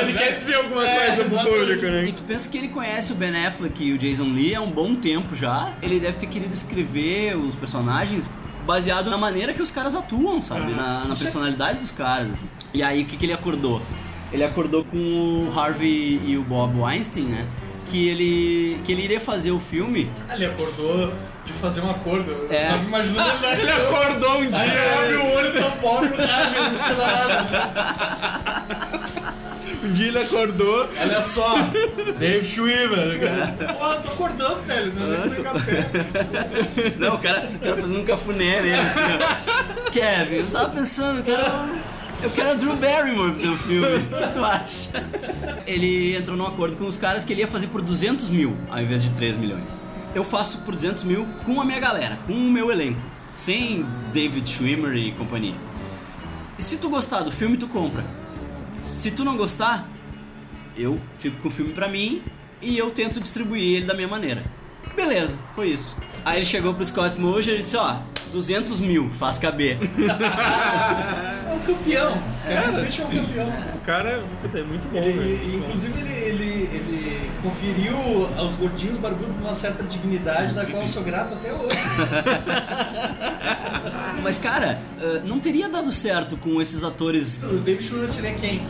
Ele 0.01 0.13
quer 0.13 0.35
dizer 0.35 0.55
alguma 0.55 0.85
É, 0.87 1.15
coisa 1.15 1.37
pro 1.43 1.51
público, 1.51 1.85
né? 1.85 2.05
E 2.09 2.13
tu 2.13 2.23
pensa 2.23 2.49
que 2.49 2.57
ele 2.57 2.67
conhece 2.67 3.11
o 3.11 3.15
Ben 3.15 3.45
Affleck 3.45 3.83
e 3.83 3.93
o 3.93 3.97
Jason 3.97 4.25
Lee 4.33 4.53
há 4.53 4.61
um 4.61 4.71
bom 4.71 4.95
tempo 4.95 5.35
já. 5.35 5.73
Ele 5.81 5.99
deve 5.99 6.17
ter 6.17 6.27
querido 6.27 6.53
escrever 6.53 7.35
os 7.35 7.55
personagens 7.55 8.29
baseado 8.69 9.09
na 9.09 9.17
maneira 9.17 9.51
que 9.51 9.63
os 9.63 9.71
caras 9.71 9.95
atuam, 9.95 10.43
sabe? 10.43 10.71
Na, 10.73 11.03
na 11.05 11.15
personalidade 11.15 11.79
dos 11.79 11.89
caras. 11.89 12.33
assim. 12.33 12.47
E 12.71 12.83
aí 12.83 13.01
o 13.01 13.05
que, 13.07 13.17
que 13.17 13.25
ele 13.25 13.33
acordou? 13.33 13.81
Ele 14.31 14.43
acordou 14.43 14.85
com 14.85 14.95
o 14.95 15.59
Harvey 15.59 16.21
e 16.23 16.37
o 16.37 16.43
Bob 16.43 16.79
Weinstein, 16.79 17.23
né? 17.23 17.47
Que 17.87 18.07
ele, 18.07 18.79
que 18.85 18.91
ele 18.91 19.01
iria 19.01 19.19
fazer 19.19 19.49
o 19.49 19.59
filme. 19.59 20.07
Ele 20.31 20.45
acordou 20.45 21.11
de 21.51 21.59
fazer 21.59 21.81
um 21.81 21.89
acordo. 21.89 22.31
Eu 22.31 22.47
É. 22.51 22.69
tava 22.69 22.83
imaginando 22.83 23.45
ele, 23.47 23.61
Ele 23.61 23.71
acordou 23.71 24.37
um 24.41 24.49
dia. 24.49 24.63
ele 24.63 24.93
abre 24.93 25.15
o 25.15 25.35
olho 25.35 25.53
tão 25.53 25.71
pobre, 25.71 26.09
ah, 26.19 26.49
meu 26.51 26.63
Deus, 26.69 26.97
nada. 26.97 28.59
Um 29.83 29.91
dia 29.93 30.07
ele 30.09 30.19
acordou. 30.19 30.89
Olha 31.01 31.21
só, 31.21 31.55
Dave 32.19 32.47
Schwimmer. 32.47 33.19
cara. 33.19 33.73
Pô, 33.73 33.85
eu 33.85 34.01
tô 34.01 34.07
acordando, 34.09 34.61
velho. 34.63 34.93
Não 34.93 35.13
é 35.23 35.27
nem 35.27 35.43
café. 35.43 35.87
Não, 36.97 37.15
o 37.15 37.17
cara, 37.19 37.47
o 37.47 37.59
cara 37.59 37.75
fazendo 37.77 37.99
um 37.99 38.05
cafuné 38.05 38.61
nele, 38.61 38.73
assim, 38.73 38.99
ó. 39.01 39.89
Kevin, 39.89 40.35
eu 40.35 40.47
tava 40.51 40.69
pensando, 40.69 41.19
eu 41.19 41.23
quero. 41.23 41.41
Eu 42.21 42.29
quero 42.31 42.49
a 42.49 42.53
Drew 42.55 42.75
Barrymore 42.75 43.31
pro 43.31 43.41
teu 43.41 43.55
filme. 43.57 43.87
O 43.87 43.99
que 44.27 44.33
tu 44.33 44.43
acha? 44.43 44.89
Ele 45.65 46.17
entrou 46.17 46.35
num 46.35 46.45
acordo 46.45 46.75
com 46.75 46.85
os 46.85 46.97
caras 46.97 47.23
que 47.23 47.31
ele 47.31 47.39
ia 47.41 47.47
fazer 47.47 47.67
por 47.67 47.81
200 47.81 48.29
mil 48.29 48.57
ao 48.69 48.79
invés 48.81 49.01
de 49.01 49.11
3 49.11 49.37
milhões. 49.37 49.81
Eu 50.15 50.23
faço 50.23 50.59
por 50.59 50.73
200 50.75 51.03
mil 51.03 51.25
com 51.45 51.61
a 51.61 51.65
minha 51.65 51.79
galera, 51.79 52.17
com 52.25 52.33
o 52.33 52.51
meu 52.51 52.71
elenco, 52.71 52.99
sem 53.35 53.85
David 54.13 54.49
Schwimmer 54.49 54.95
e 54.95 55.11
companhia. 55.11 55.55
E 56.57 56.63
se 56.63 56.77
tu 56.77 56.89
gostar 56.89 57.21
do 57.21 57.31
filme, 57.31 57.57
tu 57.57 57.67
compra. 57.67 58.03
Se 58.81 59.11
tu 59.11 59.23
não 59.23 59.37
gostar, 59.37 59.87
eu 60.75 60.97
fico 61.19 61.37
com 61.41 61.47
o 61.47 61.51
filme 61.51 61.71
pra 61.71 61.87
mim 61.87 62.21
e 62.61 62.77
eu 62.77 62.91
tento 62.91 63.19
distribuir 63.21 63.77
ele 63.77 63.85
da 63.85 63.93
minha 63.93 64.07
maneira. 64.07 64.41
Beleza, 64.95 65.37
foi 65.55 65.69
isso. 65.69 65.95
Aí 66.25 66.37
ele 66.37 66.45
chegou 66.45 66.73
pro 66.73 66.83
Scott 66.83 67.17
Mosier 67.19 67.55
e 67.55 67.59
disse, 67.59 67.77
ó, 67.77 67.97
200 68.33 68.79
mil, 68.79 69.09
faz 69.11 69.37
caber. 69.37 69.77
É 71.49 71.53
um 71.53 71.59
campeão. 71.61 72.13
Kevin 72.45 72.69
Smith 72.87 72.99
é 72.99 73.03
um 73.03 73.25
campeão. 73.25 73.53
O 73.75 73.79
cara 73.85 74.23
é 74.53 74.61
muito 74.61 74.87
bom, 74.91 74.99
Ele, 74.99 75.13
velho. 75.35 75.57
inclusive, 75.57 75.99
ele, 75.99 76.13
ele 76.13 76.58
conferiu 77.41 77.97
aos 78.37 78.55
gordinhos 78.55 78.97
barbudos 78.97 79.37
uma 79.37 79.53
certa 79.53 79.83
dignidade, 79.83 80.53
da 80.53 80.65
qual 80.65 80.83
eu 80.83 80.89
sou 80.89 81.03
grato 81.03 81.33
até 81.33 81.53
hoje. 81.53 81.77
Mas, 84.21 84.37
cara, 84.37 84.79
eh, 85.01 85.21
não 85.23 85.39
teria 85.39 85.69
dado 85.69 85.91
certo 85.91 86.37
com 86.37 86.61
esses 86.61 86.83
atores, 86.83 87.41
O 87.43 87.57
David 87.59 87.83
Schwimmer 87.83 88.09
seria 88.09 88.33
quem? 88.33 88.61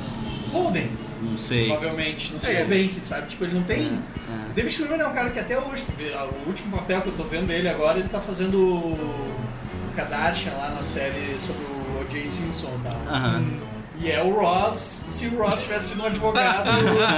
Holden, 0.52 0.92
não 1.22 1.38
sei. 1.38 1.68
provavelmente. 1.68 2.34
Não 2.34 2.40
seria 2.40 2.66
Bank, 2.66 2.98
sabe? 3.02 3.28
Tipo, 3.28 3.44
ele 3.46 3.54
não 3.56 3.64
tem... 3.64 4.00
É. 4.30 4.54
David 4.54 4.74
Schwimmer 4.74 5.00
é 5.00 5.08
um 5.08 5.14
cara 5.14 5.30
que 5.30 5.40
até 5.40 5.58
hoje, 5.60 5.84
vê, 5.98 6.12
o 6.46 6.48
último 6.48 6.76
papel 6.78 7.02
que 7.02 7.08
eu 7.10 7.14
tô 7.14 7.24
vendo 7.24 7.48
dele 7.48 7.70
agora, 7.70 8.00
ele 8.00 8.10
tá 8.10 8.20
fazendo 8.20 8.58
o 8.60 9.94
Kardashian 9.96 10.54
lá 10.54 10.70
na 10.70 10.84
série 10.84 11.40
sobre 11.40 11.64
o 11.64 12.02
O.J. 12.02 12.28
Simpson 12.28 12.72
e 12.80 12.84
tal. 12.84 13.16
Aham. 13.16 13.44
E 14.02 14.10
é 14.10 14.24
o 14.24 14.34
Ross, 14.34 14.76
se 15.08 15.28
o 15.28 15.38
Ross 15.38 15.62
tivesse 15.62 15.90
sido 15.90 16.04
um 16.04 16.06
advogado 16.06 16.70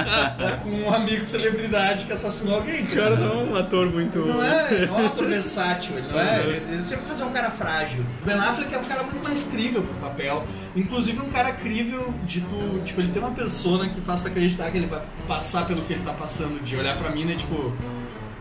com 0.64 0.70
um 0.70 0.92
amigo 0.92 1.24
celebridade 1.24 2.06
que 2.06 2.12
assassinou 2.12 2.56
alguém. 2.56 2.84
O 2.84 2.88
cara 2.88 3.16
não 3.16 3.32
é 3.32 3.44
um 3.44 3.56
ator 3.56 3.92
muito. 3.92 4.18
Não 4.18 4.44
é, 4.44 4.88
não 4.88 4.98
é 4.98 5.02
um 5.04 5.06
ator 5.08 5.28
versátil, 5.28 5.96
ele 5.96 6.08
não 6.12 6.20
é. 6.20 6.40
Ele, 6.40 6.74
ele 6.74 6.84
sempre 6.84 7.06
vai 7.06 7.16
ser 7.16 7.24
um 7.24 7.32
cara 7.32 7.52
frágil. 7.52 8.04
O 8.24 8.26
Ben 8.26 8.36
Affleck 8.36 8.74
é 8.74 8.78
um 8.80 8.84
cara 8.86 9.04
muito 9.04 9.24
mais 9.24 9.44
crível 9.44 9.84
pro 9.84 9.94
papel. 10.10 10.44
Inclusive 10.76 11.22
um 11.22 11.30
cara 11.30 11.52
crível 11.52 12.12
de 12.26 12.42
tu. 12.42 12.82
Tipo, 12.84 13.02
ele 13.02 13.12
tem 13.12 13.22
uma 13.22 13.32
persona 13.32 13.88
que 13.88 14.02
faça 14.02 14.30
acreditar 14.30 14.72
que 14.72 14.78
ele 14.78 14.88
vai 14.88 15.04
passar 15.28 15.68
pelo 15.68 15.84
que 15.84 15.94
ele 15.94 16.04
tá 16.04 16.14
passando, 16.14 16.64
de 16.64 16.76
olhar 16.76 16.98
pra 16.98 17.12
mina 17.12 17.34
e 17.34 17.36
tipo. 17.38 17.72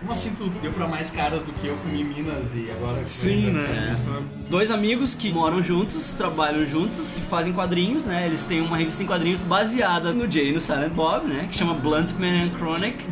Como 0.01 0.13
assim 0.13 0.31
tu 0.35 0.49
deu 0.63 0.73
pra 0.73 0.89
mais 0.89 1.11
caras 1.11 1.43
do 1.45 1.53
que 1.53 1.67
eu 1.67 1.77
comi 1.77 2.03
Minas 2.03 2.53
e 2.55 2.71
agora. 2.71 3.05
Sim, 3.05 3.51
né? 3.51 3.95
ficar- 3.99 4.21
Dois 4.49 4.71
amigos 4.71 5.15
que 5.15 5.31
moram 5.31 5.63
juntos, 5.63 6.13
trabalham 6.13 6.69
juntos, 6.69 7.13
que 7.13 7.21
fazem 7.21 7.53
quadrinhos, 7.53 8.07
né? 8.07 8.27
Eles 8.27 8.43
têm 8.45 8.61
uma 8.63 8.77
revista 8.77 9.03
em 9.03 9.07
quadrinhos 9.07 9.43
baseada 9.43 10.13
no 10.13 10.29
Jay 10.31 10.49
e 10.49 10.53
no 10.53 10.61
Silent 10.61 10.93
Bob, 10.93 11.27
né? 11.29 11.49
Que 11.53 11.59
chama 11.59 11.75
Bluntman 11.75 12.45
and 12.47 12.51
Chronic. 12.59 13.05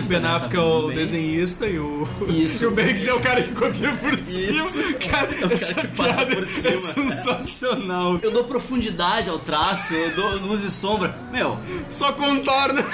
O 0.00 0.06
Ben 0.06 0.24
Affleck 0.24 0.56
é 0.56 0.60
o 0.60 0.90
desenhista 0.92 1.66
e 1.66 1.78
o. 1.78 2.08
Isso. 2.28 2.64
E 2.64 2.66
o 2.66 2.70
Banks 2.70 3.06
é 3.06 3.12
o 3.14 3.20
cara 3.20 3.42
que 3.42 3.52
copia 3.52 3.92
por 3.96 4.14
cima. 4.16 4.64
Isso. 4.66 4.94
Cara, 5.10 5.26
É 5.32 5.36
o 5.36 5.40
cara 5.40 5.54
essa 5.54 5.74
que 5.74 5.88
passa 5.88 6.24
por 6.26 6.42
É 6.42 6.44
cima. 6.46 6.76
sensacional. 6.76 8.18
Eu 8.22 8.30
dou 8.30 8.44
profundidade 8.44 9.28
ao 9.28 9.38
traço, 9.38 9.92
eu 9.94 10.14
dou 10.16 10.36
luz 10.48 10.62
e 10.62 10.70
sombra. 10.70 11.14
Meu, 11.32 11.58
Só 11.90 12.12
contorna. 12.12 12.84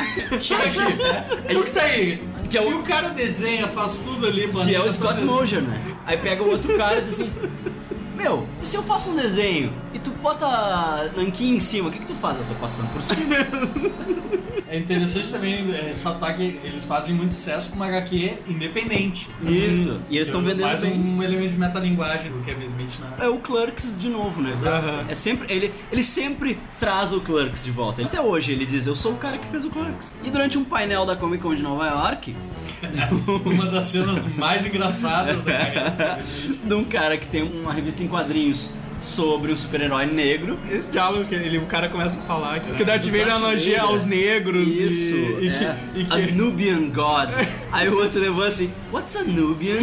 Chega 0.40 0.64
aqui. 0.64 1.44
Tu 1.54 1.62
que 1.62 1.70
tá 1.70 1.82
aí. 1.82 2.22
Que 2.54 2.58
é 2.58 2.62
Se 2.62 2.72
o- 2.72 2.78
o 2.78 2.82
cara 2.84 3.08
desenha, 3.08 3.66
faz 3.66 3.96
tudo 3.98 4.26
ali, 4.26 4.46
mano. 4.46 4.64
que 4.68 4.74
é 4.74 4.80
o 4.80 4.88
Scott 4.90 5.20
Mosier, 5.22 5.60
né? 5.60 5.80
Aí 6.06 6.16
pega 6.18 6.42
o 6.42 6.50
outro 6.50 6.76
cara 6.76 6.98
e 7.00 7.02
diz 7.02 7.14
assim: 7.20 7.32
Meu, 8.24 8.48
e 8.62 8.66
se 8.66 8.74
eu 8.74 8.82
faço 8.82 9.10
um 9.10 9.16
desenho 9.16 9.70
e 9.92 9.98
tu 9.98 10.10
bota 10.22 11.12
nanquim 11.14 11.56
em 11.56 11.60
cima, 11.60 11.90
o 11.90 11.92
que 11.92 11.98
que 11.98 12.06
tu 12.06 12.14
faz? 12.14 12.38
Eu 12.38 12.46
tô 12.46 12.54
passando 12.54 12.90
por 12.90 13.02
cima. 13.02 13.20
É 14.66 14.78
interessante 14.78 15.30
também 15.30 15.72
é, 15.72 15.82
ressaltar 15.82 16.34
que 16.34 16.58
eles 16.64 16.84
fazem 16.84 17.14
muito 17.14 17.32
sucesso 17.32 17.70
com 17.70 17.76
uma 17.76 17.86
HQ 17.86 18.38
independente. 18.48 19.28
Isso. 19.44 20.00
E 20.10 20.16
eles 20.16 20.26
estão 20.26 20.42
vendendo 20.42 20.62
Mais 20.62 20.82
bem. 20.82 20.98
um 20.98 21.22
elemento 21.22 21.52
de 21.52 21.58
metalinguagem 21.58 22.32
do 22.32 22.40
Kevin 22.40 22.64
Smith 22.64 22.98
na. 22.98 23.24
É 23.24 23.28
o 23.28 23.38
Clerks 23.38 23.96
de 23.96 24.08
novo, 24.08 24.42
né? 24.42 24.52
Aham. 24.66 25.04
É 25.08 25.14
sempre 25.14 25.52
ele, 25.54 25.72
ele 25.92 26.02
sempre 26.02 26.58
traz 26.80 27.12
o 27.12 27.20
Clerks 27.20 27.62
de 27.62 27.70
volta. 27.70 28.02
Até 28.02 28.20
hoje 28.20 28.50
ele 28.50 28.66
diz: 28.66 28.84
"Eu 28.84 28.96
sou 28.96 29.12
o 29.12 29.16
cara 29.16 29.38
que 29.38 29.46
fez 29.46 29.64
o 29.64 29.70
Clerks". 29.70 30.12
E 30.24 30.30
durante 30.30 30.58
um 30.58 30.64
painel 30.64 31.06
da 31.06 31.14
Comic 31.14 31.40
Con 31.40 31.54
de 31.54 31.62
Nova 31.62 31.86
York, 31.86 32.34
Uma 33.44 33.66
das 33.66 33.84
cenas 33.84 34.18
mais 34.34 34.66
engraçadas 34.66 35.42
da 35.44 36.18
de 36.64 36.74
um 36.74 36.84
cara 36.84 37.16
que 37.16 37.26
tem 37.26 37.42
uma 37.42 37.72
revista 37.72 38.02
em 38.02 38.08
quadrinhos 38.14 38.70
sobre 39.04 39.52
um 39.52 39.56
super-herói 39.56 40.06
negro. 40.06 40.58
Esse 40.70 40.90
diálogo 40.92 41.24
que 41.26 41.34
ele, 41.34 41.58
o 41.58 41.66
cara 41.66 41.88
começa 41.88 42.20
a 42.20 42.22
falar 42.22 42.60
que, 42.60 42.72
que 42.72 42.82
o 42.82 42.86
Darth 42.86 43.04
Vader 43.06 43.38
Vader. 43.40 43.82
aos 43.82 44.04
negros 44.04 44.66
Isso, 44.66 45.14
e, 45.14 45.44
e 45.44 45.48
é. 45.48 45.76
que, 45.92 46.00
e 46.00 46.06
A 46.10 46.26
que 46.26 46.32
Nubian 46.32 46.88
God. 46.90 47.30
Aí 47.72 47.88
o 47.88 47.96
outro 47.96 48.20
levou 48.20 48.44
assim, 48.44 48.72
what's 48.92 49.16
a 49.16 49.24
Nubian? 49.24 49.80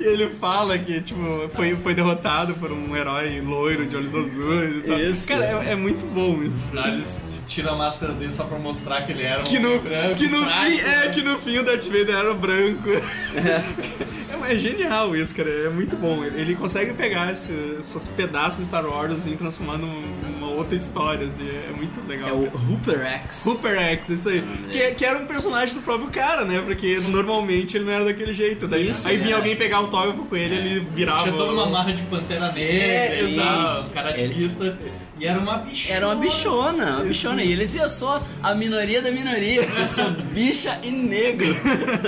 e 0.00 0.04
ele 0.04 0.30
fala 0.40 0.78
que 0.78 1.00
tipo, 1.00 1.20
foi, 1.52 1.76
foi 1.76 1.94
derrotado 1.94 2.54
por 2.54 2.72
um 2.72 2.96
herói 2.96 3.40
loiro 3.40 3.86
de 3.86 3.96
olhos 3.96 4.14
azuis 4.14 4.78
e 4.78 4.82
tal. 4.82 5.00
Isso. 5.00 5.28
Cara, 5.28 5.44
é, 5.44 5.72
é 5.72 5.76
muito 5.76 6.04
bom 6.06 6.42
isso. 6.42 6.64
Lá 6.72 6.88
eles 6.88 7.22
tiram 7.46 7.74
a 7.74 7.76
máscara 7.76 8.12
dele 8.12 8.32
só 8.32 8.44
pra 8.44 8.58
mostrar 8.58 9.02
que 9.02 9.12
ele 9.12 9.22
era 9.22 9.40
um 9.40 9.44
Que 9.44 9.58
no, 9.58 9.78
branco, 9.78 10.14
que 10.16 10.28
no 10.28 10.38
fim, 10.38 10.78
é, 10.78 11.06
né? 11.06 11.08
que 11.12 11.22
no 11.22 11.38
fim 11.38 11.58
o 11.58 11.64
Darth 11.64 11.84
Vader 11.84 12.16
era 12.16 12.34
branco. 12.34 12.90
É, 12.90 14.50
é 14.52 14.56
genial 14.56 15.14
isso, 15.14 15.34
cara. 15.34 15.48
É 15.48 15.68
muito 15.68 15.96
bom. 15.96 16.24
Ele 16.24 16.54
consegue 16.54 16.92
pegar 16.92 17.32
esse, 17.32 17.52
esses 17.80 18.08
pedaços 18.08 18.60
de 18.60 18.66
Star 18.66 18.86
Wars 18.86 19.12
assim, 19.12 19.32
e 19.32 19.36
transformar 19.36 19.78
num- 19.78 20.00
numa 20.22 20.48
outra 20.48 20.74
história. 20.76 21.26
Assim. 21.26 21.48
É 21.48 21.72
muito 21.76 22.00
legal. 22.06 22.28
É 22.30 22.32
o. 22.32 22.50
Hooper 22.70 23.00
X. 23.00 23.36
Super 23.36 23.76
X, 23.76 24.08
isso 24.10 24.28
aí. 24.28 24.42
Que, 24.70 24.90
que 24.92 25.04
era 25.04 25.18
um 25.18 25.26
personagem 25.26 25.74
do 25.74 25.80
próprio 25.82 26.10
cara, 26.10 26.44
né? 26.44 26.60
Porque 26.60 26.98
normalmente 27.08 27.76
ele 27.76 27.84
não 27.86 27.92
era 27.92 28.04
daquele 28.04 28.34
jeito. 28.34 28.66
Daí, 28.68 28.88
Isso, 28.88 29.06
aí 29.08 29.16
vinha 29.16 29.34
é. 29.34 29.36
alguém 29.36 29.56
pegar 29.56 29.78
autógrafo 29.78 30.24
com 30.24 30.36
ele, 30.36 30.54
ele 30.56 30.80
virava. 30.80 31.22
Tinha 31.24 31.34
toda 31.36 31.52
uma 31.52 31.66
marra 31.66 31.92
de 31.92 32.02
pantera 32.02 32.52
negra, 32.52 32.72
É, 32.72 33.06
sim. 33.08 33.24
exato, 33.26 33.86
um 33.88 33.90
cara 33.90 34.10
Ele- 34.18 34.30
ativista. 34.32 34.78
E 35.20 35.26
era 35.26 35.38
uma 35.38 35.58
bichona. 35.58 35.94
Era 35.96 36.06
uma 36.06 36.14
bichona, 36.16 36.96
uma 36.96 37.04
bichona. 37.04 37.42
E 37.42 37.52
ele 37.52 37.66
dizia 37.66 37.88
só 37.90 38.22
a 38.42 38.54
minoria 38.54 39.02
da 39.02 39.10
minoria. 39.12 39.62
Eu 39.62 39.86
sou 39.86 40.10
bicha 40.32 40.78
e 40.82 40.90
negro. 40.90 41.46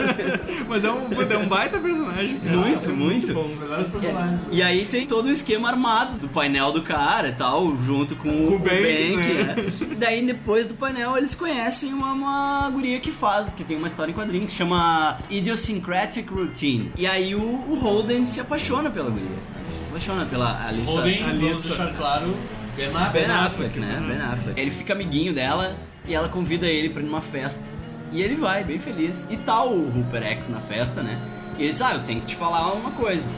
Mas 0.66 0.84
é 0.84 0.90
um, 0.90 1.08
é 1.12 1.36
um 1.36 1.46
baita 1.46 1.78
personagem, 1.78 2.38
cara. 2.40 2.56
Muito, 2.56 2.88
É 2.88 2.92
muito. 2.92 3.34
bom. 3.34 3.42
Um 3.42 3.46
dos 3.46 3.56
melhores 3.58 3.88
personagens. 3.88 4.40
E 4.50 4.62
aí 4.62 4.86
tem 4.86 5.06
todo 5.06 5.26
o 5.26 5.30
esquema 5.30 5.68
armado 5.68 6.16
do 6.16 6.28
painel 6.28 6.72
do 6.72 6.82
cara 6.82 7.28
e 7.28 7.32
tal, 7.32 7.76
junto 7.82 8.16
com, 8.16 8.46
Com 8.46 8.54
o 8.54 8.58
Bank, 8.58 9.16
né? 9.16 9.42
né? 9.44 9.56
E 9.90 9.94
daí 9.94 10.24
depois 10.24 10.66
do 10.66 10.74
painel 10.74 11.16
eles 11.18 11.34
conhecem 11.34 11.92
uma, 11.92 12.12
uma 12.12 12.70
guria 12.70 12.98
que 12.98 13.12
faz, 13.12 13.52
que 13.52 13.62
tem 13.62 13.76
uma 13.76 13.86
história 13.86 14.10
em 14.10 14.14
quadrinho 14.14 14.46
que 14.46 14.52
chama 14.52 15.18
Idiosyncratic 15.28 16.30
Routine. 16.30 16.90
E 16.96 17.06
aí 17.06 17.34
o, 17.34 17.40
o 17.40 17.74
Holden 17.74 18.24
se 18.24 18.40
apaixona 18.40 18.90
pela 18.90 19.10
guria. 19.10 19.26
Se 19.26 19.88
apaixona 19.90 20.24
pela 20.24 20.66
Alissa. 20.66 20.92
Holden, 20.92 21.22
Alissa. 21.24 21.68
deixar 21.68 21.92
claro, 21.94 22.34
Ben 22.76 22.88
Affleck. 22.88 23.12
Ben 23.12 23.30
Affleck, 23.30 23.78
né? 23.78 24.04
Ben 24.06 24.20
Affleck. 24.20 24.60
Ele 24.60 24.70
fica 24.70 24.92
amiguinho 24.92 25.34
dela 25.34 25.76
e 26.06 26.14
ela 26.14 26.28
convida 26.28 26.66
ele 26.66 26.88
pra 26.88 27.02
ir 27.02 27.04
numa 27.04 27.20
festa. 27.20 27.62
E 28.10 28.22
ele 28.22 28.34
vai, 28.34 28.62
bem 28.64 28.78
feliz. 28.78 29.26
E 29.30 29.36
tá 29.36 29.62
o 29.62 29.88
Rupert 29.88 30.24
X 30.24 30.48
na 30.48 30.60
festa, 30.60 31.02
né? 31.02 31.18
E 31.58 31.62
ele 31.62 31.70
diz, 31.70 31.82
ah, 31.82 31.94
eu 31.94 32.00
tenho 32.00 32.20
que 32.20 32.28
te 32.28 32.36
falar 32.36 32.72
uma 32.72 32.90
coisa. 32.90 33.28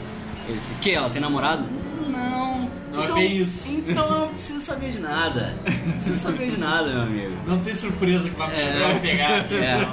Ele 0.47 0.57
disse, 0.57 0.75
que? 0.75 0.91
Ela 0.91 1.09
tem 1.09 1.21
namorado? 1.21 1.63
Não. 2.09 2.69
Não 2.95 3.01
é 3.01 3.05
então, 3.05 3.15
bem 3.17 3.37
isso. 3.37 3.83
Então 3.87 4.05
eu 4.05 4.19
não 4.21 4.27
preciso 4.29 4.59
saber 4.59 4.91
de 4.91 4.99
nada. 4.99 5.53
Não 5.85 5.93
preciso 5.93 6.17
saber 6.17 6.51
de 6.51 6.57
nada, 6.57 6.91
meu 6.91 7.01
amigo. 7.03 7.37
Não 7.45 7.59
tem 7.59 7.73
surpresa 7.73 8.29
que 8.29 8.35
vai, 8.35 8.53
É. 8.55 8.79
vai 8.79 8.99
pegar 8.99 9.37
aqui. 9.39 9.55
É. 9.55 9.87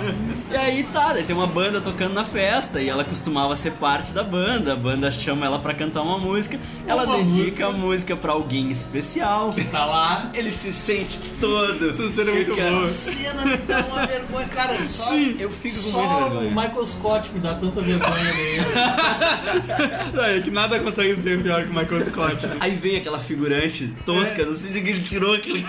E 0.53 0.57
aí 0.57 0.85
tá, 0.85 1.13
daí 1.13 1.23
tem 1.25 1.35
uma 1.35 1.47
banda 1.47 1.81
tocando 1.81 2.13
na 2.15 2.25
festa 2.25 2.81
e 2.81 2.89
ela 2.89 3.05
costumava 3.05 3.57
ser 3.57 3.73
parte 3.73 4.13
da 4.13 4.23
banda. 4.23 4.73
A 4.73 4.77
banda 4.77 5.11
chama 5.11 5.47
ela 5.47 5.59
pra 5.59 5.75
cantar 5.75 6.03
uma 6.03 6.19
música. 6.19 6.59
Ela 6.87 7.05
Uma 7.05 7.17
dedica 7.19 7.43
música. 7.43 7.67
a 7.67 7.73
música 7.73 8.17
pra 8.17 8.33
alguém 8.33 8.71
especial. 8.71 9.55
Tá 9.71 9.85
lá. 9.85 10.31
Ele 10.35 10.53
se 10.53 10.73
sente 10.73 11.21
todo. 11.41 11.89
Essa 11.89 12.09
cena 12.09 12.31
é 12.31 12.35
muito 12.35 12.55
boa. 12.55 12.87
cena 12.87 13.45
me 13.47 13.57
dá 13.59 13.79
uma 13.81 14.07
vergonha, 14.07 14.47
cara. 14.49 14.83
Só, 14.85 15.11
Sim, 15.11 15.37
eu 15.39 15.51
fico 15.51 15.75
com 15.77 15.81
só 15.91 15.99
muita 15.99 16.15
o 16.15 16.31
vergonha. 16.41 16.51
Michael 16.51 16.87
Scott 16.87 17.31
me 17.33 17.41
dá 17.41 17.55
tanta 17.55 17.81
vergonha. 17.81 18.13
Não, 20.13 20.25
é 20.25 20.41
que 20.41 20.51
nada 20.51 20.79
consegue 20.81 21.15
ser 21.17 21.43
pior 21.43 21.65
que 21.65 21.71
o 21.71 21.75
Michael 21.75 22.01
Scott. 22.03 22.47
né? 22.47 22.57
Aí 22.61 22.75
vem 22.75 22.92
aquela 22.97 23.19
figurante 23.21 23.89
tosca, 24.05 24.45
não 24.45 24.55
sei 24.55 24.73
de 24.73 24.81
que 24.81 24.91
ele 24.91 25.03
tirou 25.03 25.35
aquele, 25.35 25.65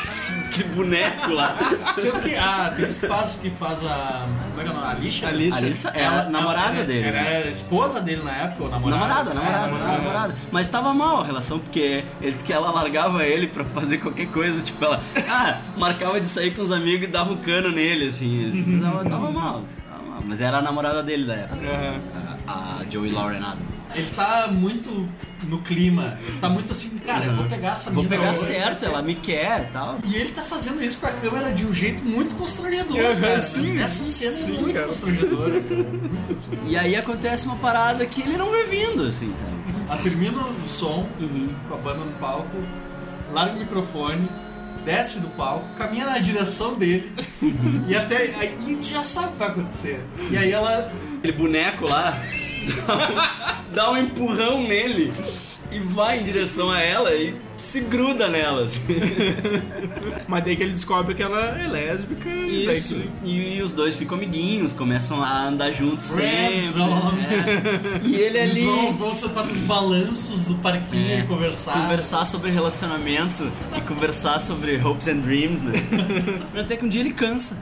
aquele 0.47 0.69
boneco 0.69 1.31
lá. 1.31 1.57
Sendo 1.95 2.19
que 2.21 2.35
a 2.35 2.67
atriz 2.67 2.97
que 2.97 3.07
faz, 3.07 3.35
que 3.35 3.49
faz 3.49 3.85
a. 3.85 4.27
Como 4.49 4.61
é 4.61 4.63
que 4.63 4.69
é 4.69 4.71
o 4.71 4.75
nome? 4.75 4.85
A 4.87 4.89
Alicia? 4.91 5.27
Alicia. 5.27 5.55
A 5.55 5.57
Alissa 5.57 5.89
é 5.89 6.05
a 6.05 6.23
namorada 6.29 6.77
era- 6.77 6.85
dele. 6.85 7.07
Era 7.07 7.21
né? 7.23 7.43
a 7.45 7.49
esposa 7.49 8.01
dele 8.01 8.23
na 8.23 8.31
época, 8.31 8.63
ou 8.63 8.69
namorada? 8.69 9.33
Namorada, 9.33 9.33
É, 9.33 9.61
namorada, 9.61 9.97
namorada, 9.97 10.35
Mas 10.51 10.67
tava 10.67 10.93
mal 10.93 11.21
a 11.21 11.25
relação, 11.25 11.59
porque 11.59 12.03
ele 12.21 12.31
disse 12.31 12.43
que 12.45 12.53
ela 12.53 12.71
largava 12.71 13.23
ele 13.25 13.47
pra 13.47 13.63
fazer 13.65 13.97
qualquer 13.99 14.27
coisa. 14.27 14.61
Tipo, 14.61 14.85
ela 14.85 15.01
ah, 15.29 15.59
marcava 15.77 16.19
de 16.19 16.27
sair 16.27 16.53
com 16.55 16.61
os 16.61 16.71
amigos 16.71 17.07
e 17.07 17.11
dava 17.11 17.31
um 17.33 17.37
cano 17.37 17.69
nele, 17.71 18.07
assim. 18.07 18.79
Tava, 18.81 19.03
tava 19.03 19.31
mal, 19.31 19.61
assim, 19.63 19.81
tava 19.89 20.03
mal. 20.03 20.19
Mas 20.25 20.41
era 20.41 20.57
a 20.57 20.61
namorada 20.61 21.01
dele 21.03 21.25
da 21.25 21.33
época. 21.33 21.55
Aham. 21.65 22.32
A, 22.47 22.81
Joey 22.89 23.11
Lauren 23.11 23.41
Adams. 23.43 23.85
Ele 23.95 24.09
tá 24.15 24.47
muito 24.51 25.09
no 25.47 25.61
clima. 25.61 26.17
Ele 26.25 26.37
tá 26.39 26.49
muito 26.49 26.71
assim, 26.71 26.97
cara, 26.97 27.25
eu 27.25 27.35
vou 27.35 27.45
pegar 27.45 27.69
essa 27.69 27.89
Vou 27.91 28.03
mina 28.03 28.15
pegar 28.17 28.31
hoje, 28.31 28.39
certo, 28.39 28.85
ela 28.85 29.01
me 29.01 29.15
quer 29.15 29.61
e 29.61 29.73
tal. 29.73 29.97
E 30.05 30.15
ele 30.15 30.31
tá 30.31 30.41
fazendo 30.41 30.81
isso 30.83 30.97
pra 30.99 31.11
câmera 31.11 31.51
de 31.53 31.65
um 31.65 31.73
jeito 31.73 32.03
muito 32.03 32.35
constrangedor, 32.35 32.99
Aham, 32.99 33.21
cara. 33.21 33.39
sim, 33.39 33.79
Essa 33.79 34.03
cena 34.05 34.31
sim, 34.31 34.57
é 34.57 34.61
muito 34.61 34.73
cara. 34.75 34.87
constrangedora, 34.87 35.61
cara. 35.61 35.75
Muito 35.83 36.27
constrangedora. 36.27 36.69
E 36.71 36.77
aí 36.77 36.95
acontece 36.95 37.45
uma 37.45 37.55
parada 37.57 38.05
que 38.05 38.21
ele 38.21 38.37
não 38.37 38.51
vê 38.51 38.63
vindo, 38.65 39.03
assim, 39.03 39.29
cara. 39.29 39.53
Ela 39.89 40.01
termina 40.01 40.41
o 40.41 40.67
som 40.67 41.05
Uhum. 41.19 41.49
com 41.67 41.73
a 41.75 41.77
banda 41.77 42.03
no 42.05 42.11
palco, 42.13 42.57
larga 43.31 43.55
o 43.55 43.59
microfone, 43.59 44.27
desce 44.85 45.19
do 45.21 45.27
palco, 45.29 45.65
caminha 45.77 46.05
na 46.05 46.19
direção 46.19 46.75
dele 46.75 47.11
Uhum. 47.41 47.85
e 47.87 47.95
até 47.95 48.33
aí 48.35 48.77
tu 48.81 48.85
já 48.87 49.03
sabe 49.03 49.27
o 49.27 49.31
que 49.31 49.37
vai 49.39 49.47
acontecer. 49.49 50.03
E 50.31 50.37
aí 50.37 50.51
ela 50.51 50.91
Aquele 51.23 51.37
boneco 51.37 51.85
lá 51.87 52.19
dá 52.85 52.97
um, 52.97 53.73
dá 53.75 53.91
um 53.91 53.97
empurrão 53.97 54.61
nele 54.61 55.13
e 55.71 55.79
vai 55.79 56.19
em 56.19 56.23
direção 56.25 56.69
a 56.69 56.81
ela 56.81 57.15
e 57.15 57.33
se 57.55 57.79
gruda 57.79 58.27
nela. 58.27 58.65
assim. 58.65 58.81
Mas 60.27 60.43
daí 60.43 60.57
que 60.57 60.63
ele 60.63 60.73
descobre 60.73 61.15
que 61.15 61.23
ela 61.23 61.57
é 61.57 61.65
lésbica. 61.65 62.27
e 62.27 62.69
Isso. 62.69 62.95
que- 63.23 63.25
E, 63.55 63.61
os 63.61 63.71
dois 63.71 63.95
ficam 63.95 64.17
amiguinhos, 64.17 64.73
começam 64.73 65.23
a 65.23 65.45
andar 65.47 65.71
juntos 65.71 66.03
sempre. 66.07 66.27
né? 66.73 68.01
E 68.03 68.15
ele 68.15 68.37
eles 68.39 68.57
ali 68.57 68.65
vão, 68.65 68.93
vão 68.93 69.13
sentar 69.13 69.45
nos 69.45 69.59
balanços 69.61 70.43
do 70.43 70.55
parquinho 70.55 71.09
É. 71.09 71.19
e 71.21 71.23
conversar. 71.23 71.71
conversar 71.83 72.25
sobre 72.25 72.51
relacionamento 72.51 73.49
e 73.77 73.79
conversar 73.79 74.39
sobre 74.41 74.75
hopes 74.75 75.07
and 75.07 75.19
dreams, 75.21 75.61
né? 75.61 75.71
Até 76.59 76.75
que 76.75 76.83
um 76.83 76.89
dia 76.89 76.99
ele 76.99 77.11
cansa. 77.13 77.55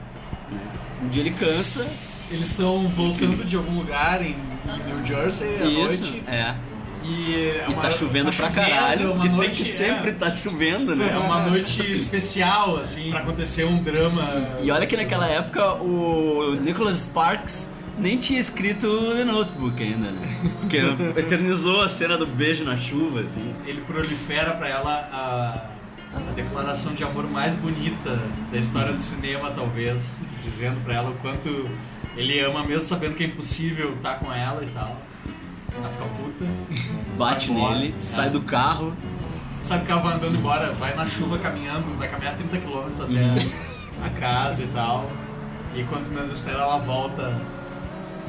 né? 0.50 0.58
Um 1.04 1.08
dia 1.10 1.22
ele 1.22 1.30
cansa. 1.30 1.86
Eles 2.32 2.48
estão 2.50 2.86
voltando 2.88 3.44
de 3.44 3.56
algum 3.56 3.76
lugar 3.78 4.22
em, 4.22 4.30
em 4.34 4.94
New 4.94 5.06
Jersey 5.06 5.48
à 5.62 5.64
Isso, 5.66 6.02
noite. 6.12 6.22
é. 6.28 6.54
E, 7.04 7.34
é 7.34 7.66
E 7.68 7.72
uma- 7.72 7.82
tá 7.82 7.90
chovendo 7.90 8.24
pra 8.32 8.32
chovendo, 8.48 8.54
caralho, 8.70 9.02
é 9.02 9.04
uma 9.06 9.14
porque 9.14 9.28
tem 9.28 9.36
noite- 9.36 9.62
que 9.62 9.68
sempre 9.68 10.10
é. 10.10 10.12
tá 10.12 10.36
chovendo, 10.36 10.94
né? 10.94 11.10
É 11.12 11.18
uma 11.18 11.40
noite 11.48 11.92
especial, 11.92 12.76
assim, 12.76 13.10
pra 13.10 13.18
acontecer 13.20 13.64
um 13.64 13.82
drama. 13.82 14.22
E 14.62 14.70
olha 14.70 14.86
que 14.86 14.96
naquela 14.96 15.26
época 15.26 15.74
o 15.82 16.54
Nicholas 16.62 16.98
Sparks 16.98 17.70
nem 17.98 18.16
tinha 18.16 18.38
escrito 18.40 18.88
The 19.16 19.24
Notebook 19.24 19.82
ainda, 19.82 20.10
né? 20.12 20.28
Porque 20.60 20.78
eternizou 21.16 21.82
a 21.82 21.88
cena 21.88 22.16
do 22.16 22.24
beijo 22.26 22.62
na 22.64 22.78
chuva, 22.78 23.20
assim. 23.22 23.52
Ele 23.66 23.80
prolifera 23.80 24.52
pra 24.52 24.68
ela 24.68 25.08
a, 25.12 26.16
a 26.16 26.32
declaração 26.36 26.94
de 26.94 27.02
amor 27.02 27.28
mais 27.28 27.56
bonita 27.56 28.20
da 28.52 28.58
história 28.58 28.92
do 28.92 29.02
cinema, 29.02 29.50
talvez. 29.50 30.24
Dizendo 30.44 30.80
pra 30.84 30.94
ela 30.94 31.10
o 31.10 31.14
quanto 31.14 31.64
ele 32.16 32.40
ama, 32.40 32.62
mesmo 32.62 32.80
sabendo 32.82 33.14
que 33.16 33.24
é 33.24 33.26
impossível 33.26 33.94
estar 33.94 34.14
com 34.20 34.32
ela 34.32 34.62
e 34.64 34.68
tal. 34.70 34.96
Ela 35.74 35.88
fica 35.88 36.04
puta. 36.04 36.44
Bate 37.16 37.50
embora. 37.50 37.74
nele, 37.78 37.94
sai 38.00 38.26
É. 38.26 38.30
do 38.30 38.42
carro. 38.42 38.94
Sabe 39.60 39.86
que 39.86 39.92
ela 39.92 40.00
vai 40.00 40.14
andando 40.14 40.36
embora, 40.36 40.72
vai 40.72 40.94
na 40.94 41.06
chuva 41.06 41.38
caminhando, 41.38 41.96
vai 41.96 42.08
caminhar 42.08 42.34
30 42.36 42.58
km 42.58 42.88
até 42.90 43.04
Uhum. 43.04 44.04
a 44.04 44.10
casa 44.10 44.62
e 44.64 44.66
tal. 44.68 45.06
E 45.74 45.82
quando 45.84 46.12
menos 46.12 46.30
espera, 46.32 46.58
ela 46.58 46.78
volta 46.78 47.34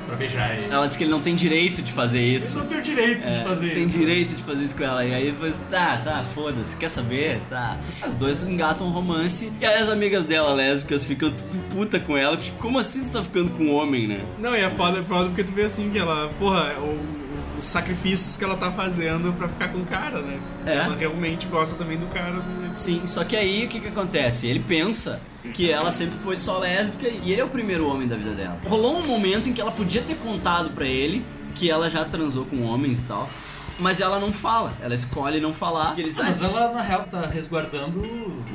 pra 0.06 0.16
beijar 0.16 0.56
ele. 0.58 0.68
Ela 0.72 0.88
diz 0.88 0.96
que 0.98 1.04
ele 1.04 1.12
não 1.12 1.22
tem 1.22 1.36
direito 1.36 1.82
de 1.82 1.92
fazer 1.92 2.20
Ele 2.20 2.38
isso. 2.38 2.58
não 2.58 2.66
tem 2.66 2.80
o 2.80 2.82
direito 2.82 3.28
É, 3.28 3.38
de 3.40 3.44
fazer 3.44 3.70
tem 3.72 3.84
isso. 3.84 3.98
direito 3.98 4.36
de 4.36 4.44
fazer 4.44 4.64
isso 4.66 4.76
com 4.76 4.84
ela. 4.84 5.06
E 5.06 5.14
aí 5.14 5.26
depois, 5.32 5.56
tá, 5.70 5.98
tá, 5.98 6.24
foda-se, 6.24 6.76
quer 6.78 6.90
saber? 6.90 7.40
Tá. 7.50 7.78
Os 8.08 8.16
dois 8.16 8.44
engatam 8.44 8.88
um 8.88 8.92
romance. 8.92 9.52
E 9.60 9.66
aí 9.66 9.82
as 9.82 9.90
amigas 9.90 10.24
dela, 10.24 10.54
lésbicas, 10.54 11.06
ficam 11.06 11.32
tudo 11.32 11.64
puta 11.70 12.00
com 12.00 12.18
ela. 12.18 12.38
Porque 12.38 12.52
como 12.60 12.80
assim 12.80 13.04
você 13.04 13.14
tá 13.14 13.24
ficando 13.24 13.52
com 13.52 13.64
um 13.66 13.74
homem, 13.74 14.08
né? 14.08 14.20
Não, 14.40 14.56
e 14.56 14.60
é 14.60 14.70
foda, 14.70 15.00
é 15.00 15.04
foda 15.04 15.26
porque 15.30 15.44
tu 15.44 15.52
vê 15.52 15.64
assim 15.64 15.90
que 15.90 15.98
ela, 16.00 16.30
porra, 16.40 16.74
o, 16.80 16.90
o 16.90 17.23
os 17.64 17.68
sacrifícios 17.72 18.38
que 18.38 18.44
ela 18.44 18.56
tá 18.58 18.72
fazendo 18.72 19.34
pra 19.34 19.48
ficar 19.48 19.70
com 19.70 19.80
o 19.80 19.86
cara, 19.86 20.22
né? 20.22 20.40
É. 20.66 20.76
Ela 20.76 20.96
realmente 20.96 21.48
gosta 21.48 21.76
também 21.78 21.98
do 21.98 22.06
cara. 22.08 22.34
né? 22.34 22.70
Sim, 22.72 23.02
só 23.08 23.24
que 23.24 23.36
aí 23.36 23.66
o 23.66 23.68
que 23.70 23.80
que 23.80 23.88
acontece? 23.88 24.48
Ele 24.48 24.60
pensa 24.60 25.22
que 25.54 25.72
ela 25.72 25.92
sempre 25.92 26.18
foi 26.20 26.36
só 26.36 26.60
lésbica 26.60 27.08
e 27.08 27.32
ele 27.32 27.42
é 27.42 27.44
o 27.44 27.50
primeiro 27.50 27.88
homem 27.88 28.08
da 28.08 28.16
vida 28.16 28.32
dela. 28.32 28.60
Rolou 28.68 28.98
um 28.98 29.08
momento 29.08 29.50
em 29.50 29.54
que 29.54 29.62
ela 29.62 29.72
podia 29.72 30.02
ter 30.02 30.16
contado 30.16 30.70
pra 30.72 30.86
ele 30.86 31.26
que 31.56 31.70
ela 31.70 31.90
já 31.90 32.04
transou 32.04 32.46
com 32.46 32.64
homens 32.64 33.02
e 33.02 33.06
tal, 33.06 33.30
mas 33.80 34.00
ela 34.02 34.20
não 34.20 34.32
fala. 34.32 34.72
Ela 34.82 34.94
escolhe 34.96 35.40
não 35.40 35.54
falar. 35.54 35.98
Ele 35.98 36.12
Ah, 36.20 36.24
mas 36.24 36.42
ela, 36.42 36.72
na 36.72 36.82
real, 36.82 37.04
tá 37.10 37.28
resguardando 37.28 38.02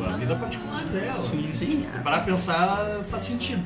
a 0.04 0.12
vida 0.16 0.34
particular 0.36 0.82
dela. 0.84 1.16
Sim, 1.16 1.50
sim. 1.52 1.82
Se 1.82 1.90
parar 1.98 2.18
pra 2.18 2.26
pensar, 2.32 3.00
faz 3.04 3.22
sentido. 3.22 3.62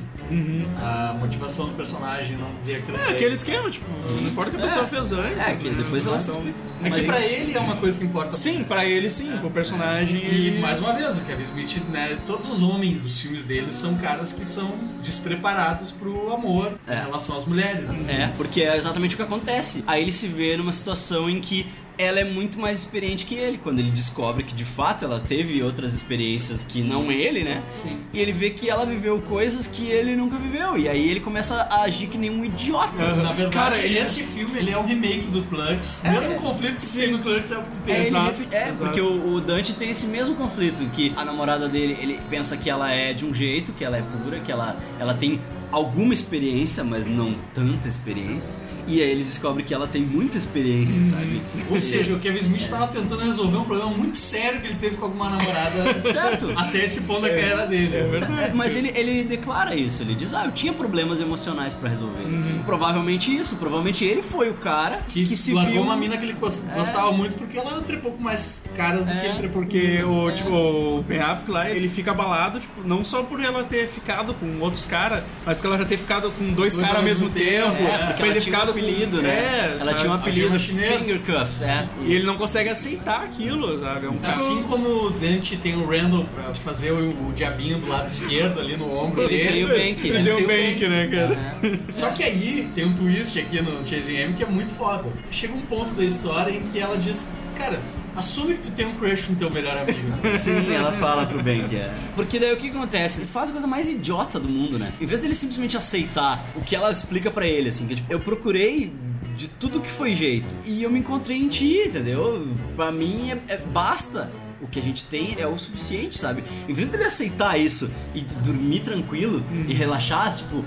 A 0.81 1.13
motivação 1.19 1.67
do 1.67 1.73
personagem 1.75 2.37
não 2.37 2.53
dizer 2.55 2.77
aquilo 2.77 2.97
É 2.97 3.03
aquele 3.09 3.25
ele. 3.25 3.33
esquema, 3.33 3.69
tipo, 3.69 3.85
não 4.21 4.27
importa 4.27 4.49
o 4.51 4.53
que 4.55 4.59
a 4.59 4.63
pessoa 4.63 4.87
fez 4.87 5.11
antes. 5.11 5.47
É, 5.47 5.55
que 5.55 5.69
né? 5.69 5.75
depois 5.83 6.07
ela 6.07 6.19
se 6.19 6.29
Então, 6.31 6.41
explica. 6.41 6.73
É 6.81 6.83
que 6.83 6.89
Mas- 6.89 7.05
pra 7.05 7.19
ele 7.21 7.55
é 7.55 7.59
uma 7.59 7.75
coisa 7.77 7.97
que 7.97 8.03
importa. 8.03 8.33
Sim, 8.35 8.63
pra 8.65 8.83
ele 8.85 9.09
sim, 9.09 9.37
pro 9.37 9.49
personagem. 9.49 10.21
E 10.21 10.47
ele- 10.47 10.59
mais 10.59 10.79
uma 10.79 10.91
vez, 10.93 11.17
o 11.17 11.21
Kevin 11.21 11.43
Smith, 11.43 11.81
né? 11.89 12.17
Todos 12.25 12.49
os 12.49 12.61
homens 12.61 13.03
dos 13.03 13.19
filmes 13.21 13.45
dele 13.45 13.71
são 13.71 13.95
caras 13.95 14.33
que 14.33 14.45
são 14.45 14.73
despreparados 15.01 15.91
pro 15.91 16.33
amor 16.33 16.77
É. 16.87 16.95
em 16.97 17.01
relação 17.03 17.37
às 17.37 17.45
mulheres. 17.45 17.89
É, 18.09 18.27
porque 18.35 18.61
é 18.61 18.75
exatamente 18.75 19.13
o 19.13 19.17
que 19.17 19.23
acontece. 19.23 19.83
Aí 19.87 20.01
ele 20.01 20.11
se 20.11 20.27
vê 20.27 20.57
numa 20.57 20.73
situação 20.73 21.29
em 21.29 21.39
que 21.43 21.67
ela 21.95 22.19
é 22.19 22.23
muito 22.23 22.59
mais 22.59 22.79
experiente 22.79 23.23
que 23.23 23.35
ele, 23.35 23.59
quando 23.59 23.77
ele 23.77 23.91
descobre 23.91 24.43
que 24.43 24.55
de 24.55 24.65
fato 24.65 25.05
ela 25.05 25.19
teve 25.19 25.61
outras 25.61 25.93
experiências 25.93 26.63
que 26.63 26.81
não 26.81 27.11
ele, 27.11 27.43
né? 27.43 27.61
Sim. 27.69 27.99
E 28.11 28.19
ele 28.19 28.31
vê 28.31 28.49
que 28.49 28.67
ela 28.67 28.83
viveu 28.83 29.21
coisas 29.21 29.67
que 29.67 29.85
ele 29.85 30.15
nunca 30.15 30.35
viveu. 30.37 30.75
E 30.75 30.89
aí 30.89 31.07
ele 31.07 31.19
começa 31.19 31.55
a 31.69 31.83
agir 31.83 32.07
que 32.07 32.17
nem 32.17 32.31
um 32.31 32.43
idiota. 32.43 32.93
Na 32.97 33.31
verdade, 33.31 33.51
Cara, 33.51 33.77
ele- 33.77 33.99
esse 33.99 34.23
filme 34.23 34.57
ele 34.57 34.71
é 34.71 34.77
um 34.77 34.87
remake 34.87 35.27
do 35.27 35.43
Clerks. 35.43 36.01
O 36.03 36.09
mesmo 36.09 36.33
conflito 36.33 36.81
que 36.81 36.97
tem 36.99 37.11
no 37.11 37.17
é 37.17 37.37
o 37.37 37.41
que 37.63 37.69
tu 37.69 37.81
tem. 37.85 37.95
É, 37.95 38.07
Exato, 38.07 38.41
é, 38.51 38.69
exato. 38.69 38.77
porque 38.85 39.01
o, 39.01 39.35
o 39.35 39.39
Dante 39.41 39.73
tem 39.73 39.91
esse 39.91 40.07
mesmo 40.07 40.33
conflito, 40.33 40.83
que 40.95 41.13
a 41.15 41.23
namorada 41.23 41.69
dele, 41.69 41.95
ele 42.01 42.19
pensa 42.27 42.57
que 42.57 42.71
ela 42.71 42.91
é 42.91 43.13
de 43.13 43.23
um 43.23 43.31
jeito, 43.33 43.71
que 43.71 43.85
ela 43.85 43.97
é 43.97 44.01
pura, 44.01 44.39
que 44.39 44.51
ela, 44.51 44.75
ela 44.99 45.13
tem 45.13 45.39
alguma 45.73 46.13
experiência, 46.13 46.83
mas 46.83 47.05
não 47.05 47.35
tanta 47.53 47.87
experiência. 47.87 48.53
E 48.85 49.01
aí 49.01 49.09
ele 49.11 49.23
descobre 49.23 49.63
que 49.63 49.73
ela 49.73 49.87
tem 49.87 50.01
muita 50.01 50.37
experiência, 50.37 50.99
Uhum. 50.99 51.05
sabe? 51.05 51.41
Ou 51.71 51.79
seja, 51.79 52.13
o 52.13 52.19
Kevin 52.19 52.37
Smith 52.39 52.61
estava 52.61 52.87
tentando 52.87 53.21
resolver 53.23 53.57
um 53.57 53.63
problema 53.63 53.89
muito 53.91 54.17
sério 54.17 54.59
que 54.61 54.67
ele 54.67 54.75
teve 54.75 54.97
com 54.97 55.05
alguma 55.05 55.29
namorada 55.29 56.01
Certo. 56.11 56.51
até 56.55 56.83
esse 56.83 57.01
ponto 57.01 57.21
da 57.21 57.29
carreira 57.29 57.65
dele. 57.65 57.95
É 57.95 58.49
É, 58.49 58.53
mas 58.53 58.75
ele, 58.75 58.91
ele 58.93 59.23
declara 59.23 59.73
isso, 59.75 60.01
ele 60.03 60.13
diz, 60.15 60.33
ah, 60.33 60.45
eu 60.45 60.51
tinha 60.51 60.73
problemas 60.73 61.21
emocionais 61.21 61.73
pra 61.73 61.89
resolver. 61.89 62.23
assim. 62.37 62.59
Provavelmente 62.65 63.33
isso, 63.35 63.55
provavelmente 63.55 64.03
ele 64.03 64.21
foi 64.21 64.49
o 64.49 64.55
cara 64.55 64.97
que, 65.09 65.25
Que, 65.25 65.37
se 65.37 65.53
largou 65.53 65.73
viu... 65.73 65.81
uma 65.83 65.95
mina 65.95 66.17
que 66.17 66.25
ele 66.25 66.33
gos- 66.33 66.65
gostava 66.75 67.11
muito 67.13 67.37
porque 67.37 67.57
ela 67.57 67.81
trepou 67.81 68.11
com 68.11 68.21
mais 68.21 68.63
caras 68.75 69.05
do 69.07 69.13
É, 69.13 69.19
que 69.19 69.25
ele 69.27 69.37
trepou 69.37 69.61
Porque 69.61 70.01
com 70.03 70.25
o, 70.25 70.31
tipo, 70.31 70.49
o 70.51 71.01
Ben 71.07 71.19
Affleck 71.21 71.51
lá, 71.51 71.69
ele 71.69 71.87
fica 71.87 72.11
abalado, 72.11 72.59
tipo, 72.59 72.85
não 72.85 73.03
só 73.05 73.23
por 73.23 73.41
ela 73.41 73.63
ter 73.63 73.87
ficado 73.87 74.33
com 74.33 74.59
outros 74.59 74.85
caras, 74.85 75.23
mas 75.45 75.57
porque 75.63 75.67
ela 75.67 75.77
já 75.77 75.85
ter 75.85 75.97
ficado 75.97 76.29
com 76.31 76.45
dois, 76.51 76.73
Dois 76.75 76.85
caras 76.85 76.97
ao 76.97 77.03
mesmo 77.03 77.29
mesmo 77.29 77.39
tempo. 77.39 77.71
tempo, 77.77 77.83
É, 77.93 77.97
porque 78.07 78.21
ela 78.21 78.31
ele 78.31 78.41
tinha 78.41 78.53
um 78.55 78.59
ficado 78.59 78.73
com- 78.73 78.79
apelido, 78.79 79.21
né? 79.21 79.29
É, 79.29 79.77
ela 79.79 79.85
sabe? 79.85 79.97
tinha 79.99 80.11
um 80.11 80.13
apelido. 80.15 80.59
Finger 80.59 81.21
Cuffs, 81.21 81.61
é. 81.61 81.87
E 82.01 82.13
ele 82.13 82.25
não 82.25 82.35
consegue 82.37 82.69
aceitar 82.69 83.23
aquilo, 83.23 83.79
sabe? 83.79 84.05
É 84.05 84.09
um 84.09 84.17
cara. 84.17 84.33
Assim 84.33 84.63
como 84.63 84.89
o 85.07 85.09
Dante 85.11 85.55
tem 85.55 85.75
o 85.75 85.85
Randall 85.87 86.25
pra 86.35 86.53
fazer 86.53 86.91
o, 86.91 87.09
o 87.29 87.31
diabinho 87.33 87.79
do 87.79 87.87
lado 87.87 88.07
esquerdo 88.09 88.59
ali 88.59 88.75
no 88.75 88.93
ombro 88.93 89.21
Ele 89.23 89.37
dele. 89.37 89.47
tem 89.49 89.63
o 89.63 89.67
Bank, 89.69 90.07
Ele 90.07 90.17
né? 90.17 90.23
deu 90.23 90.33
um 90.33 90.37
tem 90.37 90.45
o 90.45 90.49
bank, 90.73 90.87
né, 90.89 91.07
cara? 91.07 91.83
Só 91.91 92.09
que 92.09 92.23
aí 92.23 92.67
tem 92.75 92.85
um 92.85 92.93
twist 92.93 93.39
aqui 93.39 93.61
no 93.61 93.87
Chasing 93.87 94.21
Amy 94.21 94.33
que 94.33 94.43
é 94.43 94.47
muito 94.47 94.73
foda. 94.77 95.05
Chega 95.31 95.53
um 95.53 95.61
ponto 95.61 95.93
da 95.93 96.03
história 96.03 96.51
em 96.51 96.61
que 96.63 96.79
ela 96.79 96.97
diz, 96.97 97.31
cara, 97.57 97.79
assume 98.15 98.53
que 98.55 98.61
tu 98.61 98.71
tem 98.71 98.85
um 98.85 98.95
crush 98.95 99.29
no 99.29 99.35
teu 99.35 99.49
melhor 99.49 99.77
amigo. 99.77 99.99
Sim, 100.37 100.73
ela 100.73 100.91
fala 100.93 101.25
pro 101.25 101.41
Ben 101.41 101.67
que 101.67 101.75
é. 101.75 101.93
Porque 102.15 102.39
daí 102.39 102.53
o 102.53 102.57
que 102.57 102.69
acontece? 102.69 103.21
Ele 103.21 103.27
faz 103.27 103.49
a 103.49 103.51
coisa 103.51 103.67
mais 103.67 103.89
idiota 103.89 104.39
do 104.39 104.49
mundo, 104.49 104.77
né? 104.79 104.91
Em 104.99 105.05
vez 105.05 105.19
dele 105.19 105.35
simplesmente 105.35 105.75
aceitar 105.77 106.43
o 106.55 106.61
que 106.61 106.75
ela 106.75 106.91
explica 106.91 107.29
pra 107.31 107.47
ele, 107.47 107.69
assim, 107.69 107.87
que 107.87 107.95
tipo, 107.95 108.11
eu 108.11 108.19
procurei 108.19 108.93
de 109.37 109.47
tudo 109.47 109.79
que 109.79 109.89
foi 109.89 110.13
jeito 110.15 110.53
e 110.65 110.83
eu 110.83 110.91
me 110.91 110.99
encontrei 110.99 111.37
em 111.37 111.47
ti, 111.47 111.83
entendeu? 111.87 112.47
Pra 112.75 112.91
mim 112.91 113.31
é, 113.31 113.53
é- 113.53 113.57
basta. 113.57 114.29
O 114.61 114.67
que 114.67 114.79
a 114.79 114.81
gente 114.81 115.03
tem 115.03 115.35
é 115.37 115.45
o 115.45 115.57
suficiente, 115.57 116.17
sabe? 116.17 116.41
Em 116.69 116.73
vez 116.73 116.87
dele 116.87 117.03
aceitar 117.03 117.59
isso 117.59 117.91
e 118.15 118.21
de 118.21 118.33
dormir 118.35 118.79
tranquilo 118.79 119.43
e 119.67 119.73
relaxar, 119.73 120.33
tipo, 120.33 120.63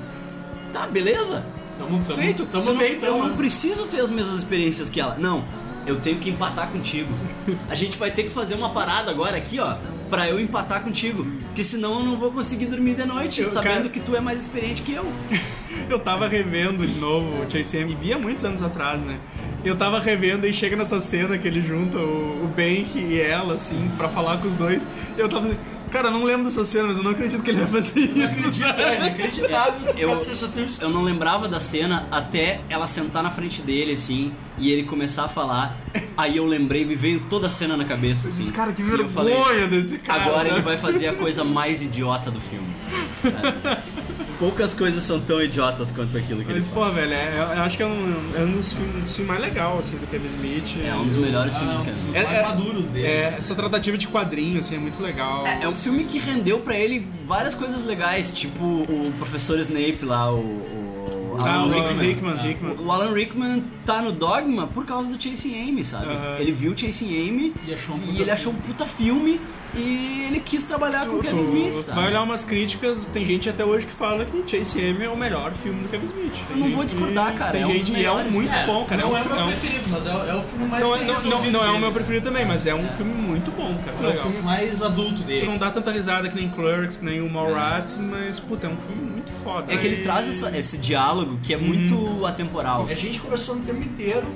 tá, 0.70 0.86
beleza, 0.86 1.42
Tamo, 1.78 2.03
tamo, 2.05 2.20
feito. 2.20 2.44
tamo 2.47 2.68
eu, 2.68 2.72
não, 2.74 2.78
bem, 2.78 2.99
eu 3.03 3.18
não 3.26 3.34
preciso 3.36 3.86
ter 3.86 4.01
as 4.01 4.11
mesmas 4.11 4.36
experiências 4.36 4.90
que 4.90 5.01
ela. 5.01 5.16
Não, 5.16 5.47
eu 5.87 6.01
tenho 6.01 6.18
que 6.18 6.30
empatar 6.30 6.68
contigo. 6.68 7.12
A 7.68 7.74
gente 7.74 7.97
vai 7.97 8.11
ter 8.11 8.24
que 8.24 8.30
fazer 8.30 8.55
uma 8.55 8.70
parada 8.70 9.11
agora 9.11 9.37
aqui, 9.37 9.59
ó, 9.61 9.76
pra 10.11 10.28
eu 10.28 10.39
empatar 10.41 10.82
contigo. 10.82 11.24
Porque 11.47 11.62
senão 11.64 12.01
eu 12.01 12.05
não 12.05 12.16
vou 12.18 12.32
conseguir 12.32 12.66
dormir 12.66 12.95
de 12.97 13.05
noite, 13.07 13.41
Eu, 13.43 13.49
sabendo 13.49 13.74
cara- 13.76 13.89
que 13.89 14.01
tu 14.01 14.14
é 14.16 14.20
mais 14.20 14.43
experiente 14.43 14.82
que 14.82 14.93
eu. 14.93 15.07
Eu 15.91 16.01
tava 16.01 16.26
revendo 16.26 16.84
de 16.87 16.99
novo 16.99 17.43
o 17.45 17.51
Chase 17.51 17.76
e 17.78 17.84
via 17.95 18.18
muitos 18.18 18.45
anos 18.45 18.61
atrás, 18.62 19.01
né? 19.03 19.20
Eu 19.64 19.76
tava 19.76 20.01
revendo 20.01 20.47
e 20.47 20.53
chega 20.53 20.74
nessa 20.74 21.01
cena 21.01 21.37
que 21.39 21.47
ele 21.47 21.62
junta 21.62 21.99
o, 21.99 22.45
o 22.45 22.49
Bank 22.49 22.99
e 22.99 23.20
ela, 23.20 23.55
assim, 23.55 23.89
pra 23.97 24.09
falar 24.09 24.39
com 24.39 24.49
os 24.49 24.55
dois. 24.55 24.89
Eu 25.18 25.28
tava. 25.28 25.55
Cara, 25.97 26.09
eu 26.09 26.12
não 26.12 26.24
lembro 26.24 26.44
dessa 26.44 26.62
cena, 26.62 26.88
mas 26.88 26.99
eu 26.99 27.03
não 27.03 27.12
acredito 27.12 27.42
que 27.42 27.51
ele 27.51 27.61
vai 27.64 27.80
fazer 27.82 28.01
isso. 28.01 28.62
É 28.76 28.97
inacreditável. 28.97 29.88
Eu- 29.97 30.11
Eu, 30.80 30.90
não 30.90 31.03
lembrava 31.03 31.49
da 31.49 31.59
cena 31.59 32.07
até 32.11 32.61
ela 32.68 32.86
sentar 32.86 33.22
na 33.22 33.30
frente 33.30 33.62
dele, 33.62 33.92
assim, 33.92 34.30
e 34.59 34.70
ele 34.70 34.82
começar 34.82 35.24
a 35.24 35.28
falar. 35.28 35.74
Aí 36.14 36.36
eu 36.36 36.44
lembrei, 36.44 36.84
me 36.84 36.94
veio 36.94 37.20
toda 37.30 37.47
a 37.47 37.51
cena 37.51 37.78
na 37.78 37.84
cabeça, 37.86 38.28
assim. 38.28 38.42
Esses 38.42 38.55
cara, 38.55 38.74
que 38.74 38.82
eu 38.82 39.09
falei, 39.09 39.34
vergonha 39.34 39.66
desse 39.68 39.99
cara. 39.99 40.22
Agora 40.24 40.49
ele 40.49 40.61
vai 40.61 40.76
fazer 40.76 41.09
a 41.09 41.14
coisa 41.14 41.42
mais 41.44 41.80
idiota 41.80 42.30
do 42.30 42.40
filme. 42.40 42.68
sabe? 43.22 43.78
Poucas 44.39 44.74
coisas 44.74 45.03
são 45.03 45.18
tão 45.18 45.41
idiotas 45.43 45.91
quanto 45.91 46.14
aquilo 46.16 46.45
que 46.45 46.51
ele 46.51 46.59
Mas, 46.59 46.68
faz. 46.68 46.87
pô, 46.87 46.93
velho, 46.93 47.12
é, 47.14 47.55
eu 47.57 47.62
acho 47.62 47.76
que 47.76 47.82
é 47.82 47.87
um, 47.87 48.32
é 48.37 48.41
um 48.43 48.51
dos 48.53 48.72
filmes, 48.72 48.95
um 48.97 49.01
dos 49.01 49.16
filmes 49.16 49.32
mais 49.32 49.41
legais, 49.41 49.78
assim, 49.78 49.97
do 49.97 50.07
Kevin 50.07 50.26
Smith. 50.28 50.76
É 50.87 50.95
um 50.95 51.07
dos 51.07 51.16
melhores 51.16 51.55
Ah, 51.55 51.59
filmes 51.59 51.76
do 51.78 51.84
dos 51.84 52.03
Kevin. 52.14 52.26
mais 52.26 52.43
maduros 52.47 52.91
dele. 52.91 53.07
É, 53.07 53.37
essa 53.39 53.55
tratativa 53.55 53.97
de 53.97 54.07
quadrinho, 54.09 54.59
assim, 54.59 54.74
é 54.74 54.78
muito 54.78 55.03
legal. 55.03 55.47
É, 55.47 55.62
é 55.62 55.68
um 55.68 55.74
filme 55.74 56.05
que 56.05 56.18
rendeu 56.18 56.59
pra 56.59 56.76
ele 56.76 57.07
várias 57.26 57.55
coisas 57.55 57.82
legais, 57.84 58.30
tipo 58.30 58.62
o 58.62 59.12
professor 59.18 59.59
Snape 59.59 60.01
lá, 60.05 60.30
o, 60.30 60.37
o 60.39 60.86
Ah, 61.45 61.55
Alan 61.55 61.66
o 61.76 61.99
Rickman. 61.99 62.51
Hickman. 62.51 62.76
O 62.78 62.91
Alan 62.93 63.12
Rickman 63.12 63.64
tá 63.84 64.01
no 64.03 64.12
Dogma 64.12 64.66
por 64.66 64.84
causa 64.87 65.14
do 65.14 65.22
Chasing 65.22 65.68
Amy, 65.68 65.84
sabe? 65.84 66.07
Ele 66.39 66.53
viu 66.53 66.76
Chasing 66.76 67.07
Amy 67.28 67.53
E 67.66 67.74
achou 67.74 67.97
um 67.97 68.01
e 68.12 68.20
ele 68.22 68.30
achou 68.30 68.53
um 68.53 68.57
puta 68.57 68.87
filme 68.87 69.41
e 69.74 70.24
ele 70.26 70.41
quis 70.41 70.64
trabalhar 70.64 71.07
com 71.07 71.16
o 71.16 71.18
Tu, 71.18 71.24
Kevin 71.24 71.37
tu- 71.37 71.43
Smith. 71.43 71.72
tu 71.74 71.82
sabe? 71.82 71.97
vai 72.01 72.07
olhar 72.09 72.22
umas 72.22 72.45
críticas, 72.45 73.07
tem 73.12 73.24
gente 73.24 73.49
até 73.51 73.64
hoje 73.64 73.87
que 73.87 73.93
fala 73.93 74.24
que 74.24 74.43
Chase 74.47 74.80
Amy 74.89 75.05
é 75.05 75.09
o 75.11 75.16
melhor 75.16 75.53
filme 75.53 75.82
do 75.82 75.89
Kevin 75.89 76.07
Smith. 76.07 76.32
Tem 76.49 76.57
Eu 76.57 76.57
não 76.57 76.70
vou 76.70 76.84
discordar, 76.84 77.34
cara, 77.34 77.53
Tem 77.53 77.62
é 77.62 77.66
um 77.66 77.70
gente 77.72 77.91
dos 77.93 78.01
e 78.01 78.05
é 78.05 78.11
um 78.11 78.14
melhores. 78.16 78.32
muito 78.32 78.53
É, 78.55 78.66
bom, 78.66 78.84
cara. 78.84 79.03
Não 79.03 79.12
um 79.12 79.16
é 79.16 79.22
o 79.22 79.24
meu 79.28 79.37
um- 79.45 79.47
preferido, 79.49 79.84
mas 79.91 80.07
é, 80.07 80.14
o- 80.14 80.26
é 80.30 80.34
o 80.34 80.43
filme 80.43 80.66
mais 80.66 80.82
Não, 80.82 80.93
bem 80.93 81.03
é- 81.03 81.05
não, 81.07 81.20
não, 81.43 81.51
não 81.51 81.64
é 81.64 81.70
o 81.70 81.78
meu 81.80 81.93
preferido 81.93 82.24
também, 82.26 82.47
mas 82.47 82.66
é 82.66 82.74
um 82.74 82.89
filme 82.91 83.12
muito 83.12 83.51
bom, 83.51 83.76
cara. 83.84 84.12
É 84.12 84.16
o 84.16 84.22
filme 84.22 84.41
mais 84.43 84.82
adulto 84.82 85.16
Tu 85.16 85.22
dele. 85.24 85.47
não 85.47 85.59
dá 85.59 85.70
tanta 85.70 85.91
risada 85.91 86.28
que 86.28 86.37
nem 86.37 86.49
Clerks, 86.49 86.97
que 86.97 87.05
nem 87.05 87.20
o 87.20 87.28
Mallrats, 87.30 88.01
mas, 88.01 88.39
puta, 88.41 88.66
é 88.66 88.70
um 88.70 88.76
filme 88.76 89.03
muito 89.03 89.30
foda. 89.45 89.72
É 89.72 89.76
que 89.76 89.87
ele 89.87 89.97
traz 90.03 90.26
esse 90.28 90.78
diálogo 90.78 91.26
que 91.43 91.53
é 91.55 91.57
muito 91.57 91.95
Uhum. 91.97 92.27
atemporal. 92.27 92.89
É 92.89 92.95
gente 92.97 93.20
conversando 93.20 93.62
o 93.62 93.66
tempo 93.66 93.83
inteiro 93.83 94.27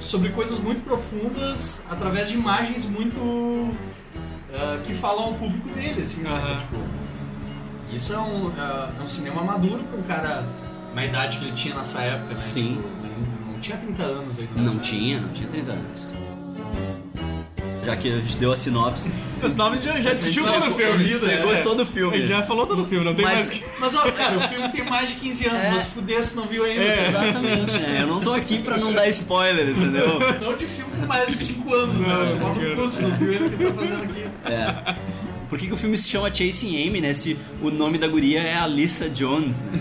sobre 0.00 0.30
coisas 0.30 0.58
muito 0.58 0.82
profundas 0.82 1.84
através 1.90 2.28
de 2.30 2.36
imagens 2.36 2.86
muito. 2.86 3.70
ah, 4.52 4.80
que 4.84 4.92
falam 4.92 5.24
ao 5.26 5.34
público 5.34 5.68
dele, 5.70 6.02
assim, 6.02 6.24
sabe? 6.24 6.60
Tipo, 6.62 6.78
isso 7.92 8.12
é 8.12 8.18
um, 8.18 8.50
ah, 8.58 8.90
é 8.98 9.02
um 9.02 9.08
cinema 9.08 9.42
maduro 9.44 9.84
pra 9.84 9.98
um 9.98 10.02
cara 10.02 10.44
na 10.94 11.04
idade 11.04 11.38
que 11.38 11.44
ele 11.44 11.52
tinha 11.52 11.74
nessa 11.74 12.00
época, 12.02 12.30
né? 12.30 12.36
Sim. 12.36 12.76
Tipo, 12.76 12.88
não, 13.06 13.52
não 13.52 13.60
tinha 13.60 13.76
30 13.76 14.02
anos 14.02 14.38
ainda. 14.38 14.52
Não 14.56 14.64
nessa 14.64 14.78
tinha, 14.78 15.20
não 15.20 15.28
tinha 15.28 15.48
30 15.48 15.70
anos. 15.72 16.10
Já 17.84 17.96
que 17.96 18.12
a 18.12 18.16
gente 18.18 18.36
deu 18.36 18.52
a 18.52 18.56
sinopse. 18.56 19.10
Esse 19.42 19.56
nome 19.56 19.80
já, 19.80 19.98
já 20.00 20.10
assistiu 20.10 20.44
já 20.44 20.52
todo 20.52 20.70
o 20.70 20.74
filme. 20.74 21.02
vida, 21.04 21.26
Entregou 21.26 21.54
É. 21.54 21.62
todo 21.62 21.80
o 21.82 21.86
filme. 21.86 22.16
Ele 22.18 22.26
já 22.26 22.42
falou 22.42 22.66
todo 22.66 22.82
o 22.82 22.84
filme, 22.84 23.04
não 23.06 23.14
tem 23.14 23.24
Mas- 23.24 23.34
mais 23.36 23.50
que. 23.50 23.64
Mas, 23.80 23.94
ó, 23.94 24.02
cara, 24.12 24.36
o 24.36 24.48
filme 24.48 24.68
tem 24.70 24.84
mais 24.84 25.08
de 25.08 25.14
15 25.14 25.46
anos, 25.48 25.64
É. 25.64 25.70
mas 25.70 25.86
fuder 25.86 26.22
se 26.22 26.36
não 26.36 26.46
viu 26.46 26.64
ainda. 26.64 26.82
É. 26.82 27.06
Exatamente, 27.08 27.72
né? 27.78 27.98
Eu 28.02 28.06
não 28.06 28.20
tô 28.20 28.34
aqui 28.34 28.58
pra 28.58 28.76
não 28.76 28.92
dar 28.92 29.08
spoiler, 29.08 29.68
entendeu? 29.70 30.18
Não 30.42 30.56
de 30.58 30.66
filme 30.66 30.92
com 31.00 31.06
mais 31.06 31.28
de 31.30 31.36
5 31.36 31.74
anos, 31.74 31.96
né? 31.96 32.36
Não, 32.38 32.54
cara. 32.54 32.76
cu 32.76 32.88
se 32.88 33.02
não 33.02 33.10
viu 33.16 33.32
ainda 33.32 33.46
o 33.46 33.50
que 33.50 33.64
tá 33.64 33.72
fazendo 33.72 34.02
aqui. 34.02 34.24
É. 34.44 34.94
Por 35.48 35.58
que, 35.58 35.66
que 35.66 35.72
o 35.72 35.76
filme 35.76 35.96
se 35.96 36.08
chama 36.08 36.32
Chasing 36.32 36.86
Amy, 36.86 37.00
né? 37.00 37.12
Se 37.12 37.36
o 37.62 37.70
nome 37.70 37.98
da 37.98 38.06
guria 38.06 38.40
é 38.40 38.54
Alyssa 38.56 39.08
Jones, 39.08 39.60
né? 39.62 39.80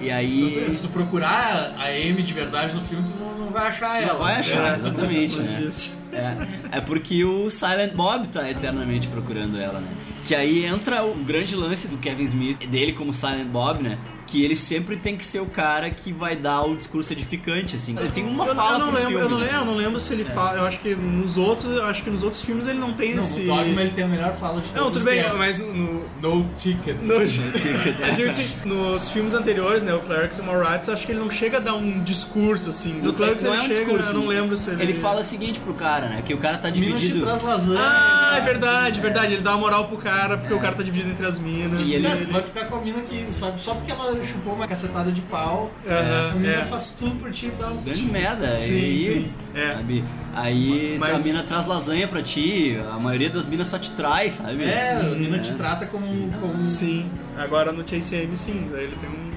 E 0.00 0.10
aí. 0.10 0.52
Então, 0.52 0.70
se 0.70 0.80
tu 0.80 0.88
procurar 0.88 1.74
a 1.78 1.84
Amy 1.88 2.22
de 2.22 2.32
verdade 2.32 2.74
no 2.74 2.82
filme, 2.82 3.04
tu 3.06 3.14
não, 3.18 3.46
não 3.46 3.50
vai 3.50 3.68
achar 3.68 4.02
ela. 4.02 4.12
Não 4.14 4.20
vai 4.20 4.36
achar, 4.36 4.76
exatamente, 4.78 5.36
Não 5.36 5.44
né? 5.44 5.52
existe. 5.60 5.94
É, 6.12 6.78
é 6.78 6.80
porque 6.80 7.24
o 7.24 7.50
Silent 7.50 7.92
Bob 7.94 8.28
tá 8.28 8.50
eternamente 8.50 9.06
procurando 9.08 9.58
ela, 9.58 9.78
né? 9.80 9.88
Que 10.30 10.34
aí 10.36 10.64
entra 10.64 11.02
o 11.04 11.12
grande 11.14 11.56
lance 11.56 11.88
do 11.88 11.96
Kevin 11.96 12.22
Smith, 12.22 12.58
dele 12.68 12.92
como 12.92 13.12
Silent 13.12 13.48
Bob, 13.48 13.82
né? 13.82 13.98
Que 14.28 14.44
ele 14.44 14.54
sempre 14.54 14.96
tem 14.96 15.16
que 15.16 15.26
ser 15.26 15.40
o 15.40 15.46
cara 15.46 15.90
que 15.90 16.12
vai 16.12 16.36
dar 16.36 16.62
o 16.62 16.76
discurso 16.76 17.12
edificante, 17.12 17.74
assim. 17.74 17.98
Ele 17.98 18.10
tem 18.12 18.24
uma 18.24 18.46
eu, 18.46 18.54
fala 18.54 18.74
eu 18.74 18.78
não 18.78 18.92
lembro, 18.92 19.08
filme, 19.08 19.24
eu 19.24 19.28
não 19.28 19.38
né? 19.40 19.46
lembro, 19.46 19.58
eu 19.58 19.64
não 19.64 19.74
lembro 19.74 19.98
se 19.98 20.12
ele 20.12 20.24
fala. 20.24 20.58
Eu 20.58 20.66
acho 20.66 20.78
que 20.78 20.94
nos 20.94 21.36
outros, 21.36 21.76
eu 21.76 21.84
acho 21.84 22.04
que 22.04 22.10
nos 22.10 22.22
outros 22.22 22.42
filmes 22.42 22.68
ele 22.68 22.78
não 22.78 22.92
tem 22.92 23.16
Não, 23.16 23.24
esse. 23.24 23.40
no 23.40 23.56
Dogma 23.56 23.80
ele 23.80 23.90
tem 23.90 24.04
a 24.04 24.06
melhor 24.06 24.32
fala 24.36 24.60
de 24.60 24.68
Não, 24.72 24.84
todos 24.84 25.02
tudo 25.02 25.10
bem, 25.10 25.18
é 25.18 25.32
mas 25.32 25.58
no, 25.58 26.04
No 26.22 26.48
ticket. 26.54 27.02
No, 27.02 27.14
eu 28.06 28.14
digo 28.14 28.28
assim, 28.28 28.46
nos 28.66 29.10
filmes 29.10 29.34
anteriores, 29.34 29.82
né, 29.82 29.92
o 29.94 29.98
Clerks 29.98 30.38
e 30.38 30.42
Moratz, 30.42 30.88
acho 30.90 31.06
que 31.06 31.10
ele 31.10 31.18
não 31.18 31.28
chega 31.28 31.56
a 31.56 31.60
dar 31.60 31.74
um 31.74 32.04
discurso 32.04 32.70
assim. 32.70 32.92
No 32.92 33.14
Clerks 33.14 33.42
não 33.42 33.52
ele 33.54 33.62
é 33.62 33.64
um 33.64 33.66
chega, 33.68 33.84
discurso. 33.84 34.10
eu 34.10 34.14
não 34.20 34.28
lembro 34.28 34.56
se 34.56 34.70
ele 34.70 34.80
Ele 34.80 34.94
fala 34.94 35.22
o 35.22 35.24
seguinte 35.24 35.58
pro 35.58 35.74
cara, 35.74 36.06
né? 36.06 36.22
Que 36.24 36.32
o 36.32 36.38
cara 36.38 36.56
tá 36.56 36.70
Minas 36.70 36.86
te 36.86 37.08
dividido. 37.08 37.26
traz 37.26 37.42
lasanha. 37.42 37.80
Ah, 37.82 38.36
é 38.36 38.40
verdade, 38.42 39.00
verdade. 39.00 39.32
Ele 39.32 39.42
dá 39.42 39.50
uma 39.56 39.58
moral 39.58 39.88
pro 39.88 39.98
cara 39.98 40.19
porque 40.36 40.54
o 40.54 40.60
cara 40.60 40.74
tá 40.74 40.82
dividido 40.82 41.10
entre 41.10 41.26
as 41.26 41.38
minas. 41.38 41.82
E 41.82 41.94
ele- 41.94 42.08
Mas 42.08 42.20
tu 42.26 42.32
vai 42.32 42.42
ficar 42.42 42.64
com 42.66 42.76
a 42.76 42.80
mina 42.80 43.00
que, 43.02 43.26
sabe, 43.32 43.60
só 43.60 43.74
porque 43.74 43.92
ela 43.92 44.22
chupou 44.24 44.54
uma 44.54 44.66
cacetada 44.68 45.10
de 45.12 45.20
pau, 45.22 45.70
Aham, 45.88 46.30
a 46.30 46.34
mina 46.34 46.52
é. 46.54 46.64
faz 46.64 46.94
tudo 46.98 47.16
por 47.16 47.30
ti 47.32 47.46
e 47.46 47.50
tal. 47.52 47.74
Grande 47.74 48.02
merda. 48.06 48.56
Sim, 48.56 48.74
e 48.74 48.84
aí, 48.84 49.00
sim, 49.00 49.32
é. 49.54 49.74
Sabe? 49.74 50.04
Aí 50.34 50.96
Mas- 50.98 51.22
a 51.22 51.24
mina 51.26 51.42
traz 51.42 51.66
lasanha 51.66 52.06
pra 52.08 52.22
ti, 52.22 52.78
a 52.92 52.98
maioria 52.98 53.30
das 53.30 53.46
minas 53.46 53.68
só 53.68 53.78
te 53.78 53.90
traz, 53.92 54.34
sabe? 54.34 54.64
É, 54.64 54.96
a 54.96 55.02
mina 55.14 55.36
É. 55.36 55.40
te 55.40 55.52
trata 55.54 55.86
como. 55.86 56.30
como... 56.40 56.66
Sim. 56.66 57.10
Agora 57.36 57.72
no 57.72 57.86
Chase 57.88 58.16
M, 58.16 58.36
sim. 58.36 58.68
Daí 58.72 58.84
ele 58.84 58.96
tem 58.96 59.08
um- 59.08 59.30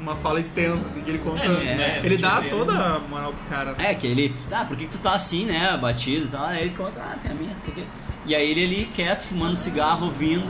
uma 0.00 0.16
fala 0.16 0.40
extensa, 0.40 0.86
assim, 0.86 1.02
que 1.02 1.10
ele 1.10 1.18
conta. 1.18 1.44
É, 1.44 2.00
ele 2.02 2.14
no 2.16 2.22
dá 2.22 2.38
M. 2.40 2.48
toda 2.48 2.72
a 2.72 2.98
moral 3.00 3.32
pro 3.34 3.44
cara. 3.54 3.74
É, 3.78 3.92
que 3.94 4.06
ele, 4.06 4.34
ah, 4.50 4.64
por 4.64 4.74
que, 4.76 4.84
que 4.86 4.90
tu 4.90 4.98
tá 4.98 5.12
assim, 5.12 5.44
né, 5.44 5.68
abatido 5.68 6.24
e 6.24 6.28
tal? 6.28 6.46
Aí 6.46 6.62
ele 6.62 6.70
conta, 6.70 7.00
ah, 7.04 7.16
tem 7.22 7.32
a 7.32 7.34
minha, 7.34 7.52
não 7.52 7.60
sei 7.60 7.72
o 7.72 7.76
quê. 7.76 7.84
E 8.30 8.34
aí 8.36 8.48
ele 8.48 8.64
ali, 8.64 8.84
quieto, 8.94 9.22
fumando 9.22 9.56
cigarro, 9.56 10.06
ouvindo, 10.06 10.44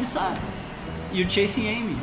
e 0.00 0.06
sai. 0.06 0.38
E 1.12 1.20
o 1.24 1.28
Chasing 1.28 1.68
Amy, 1.68 1.96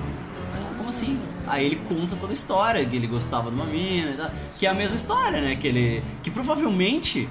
ah, 0.54 0.74
como 0.76 0.90
assim? 0.90 1.18
Aí 1.48 1.66
ele 1.66 1.78
conta 1.88 2.18
toda 2.18 2.34
a 2.34 2.36
história, 2.36 2.86
que 2.86 2.94
ele 2.94 3.08
gostava 3.08 3.50
de 3.50 3.56
uma 3.56 3.64
mina 3.64 4.12
e 4.12 4.18
tal, 4.18 4.30
que 4.60 4.66
é 4.66 4.70
a 4.70 4.74
mesma 4.74 4.98
história, 4.98 5.40
né, 5.40 5.56
que 5.56 5.66
ele, 5.66 6.04
que 6.22 6.30
provavelmente 6.30 7.30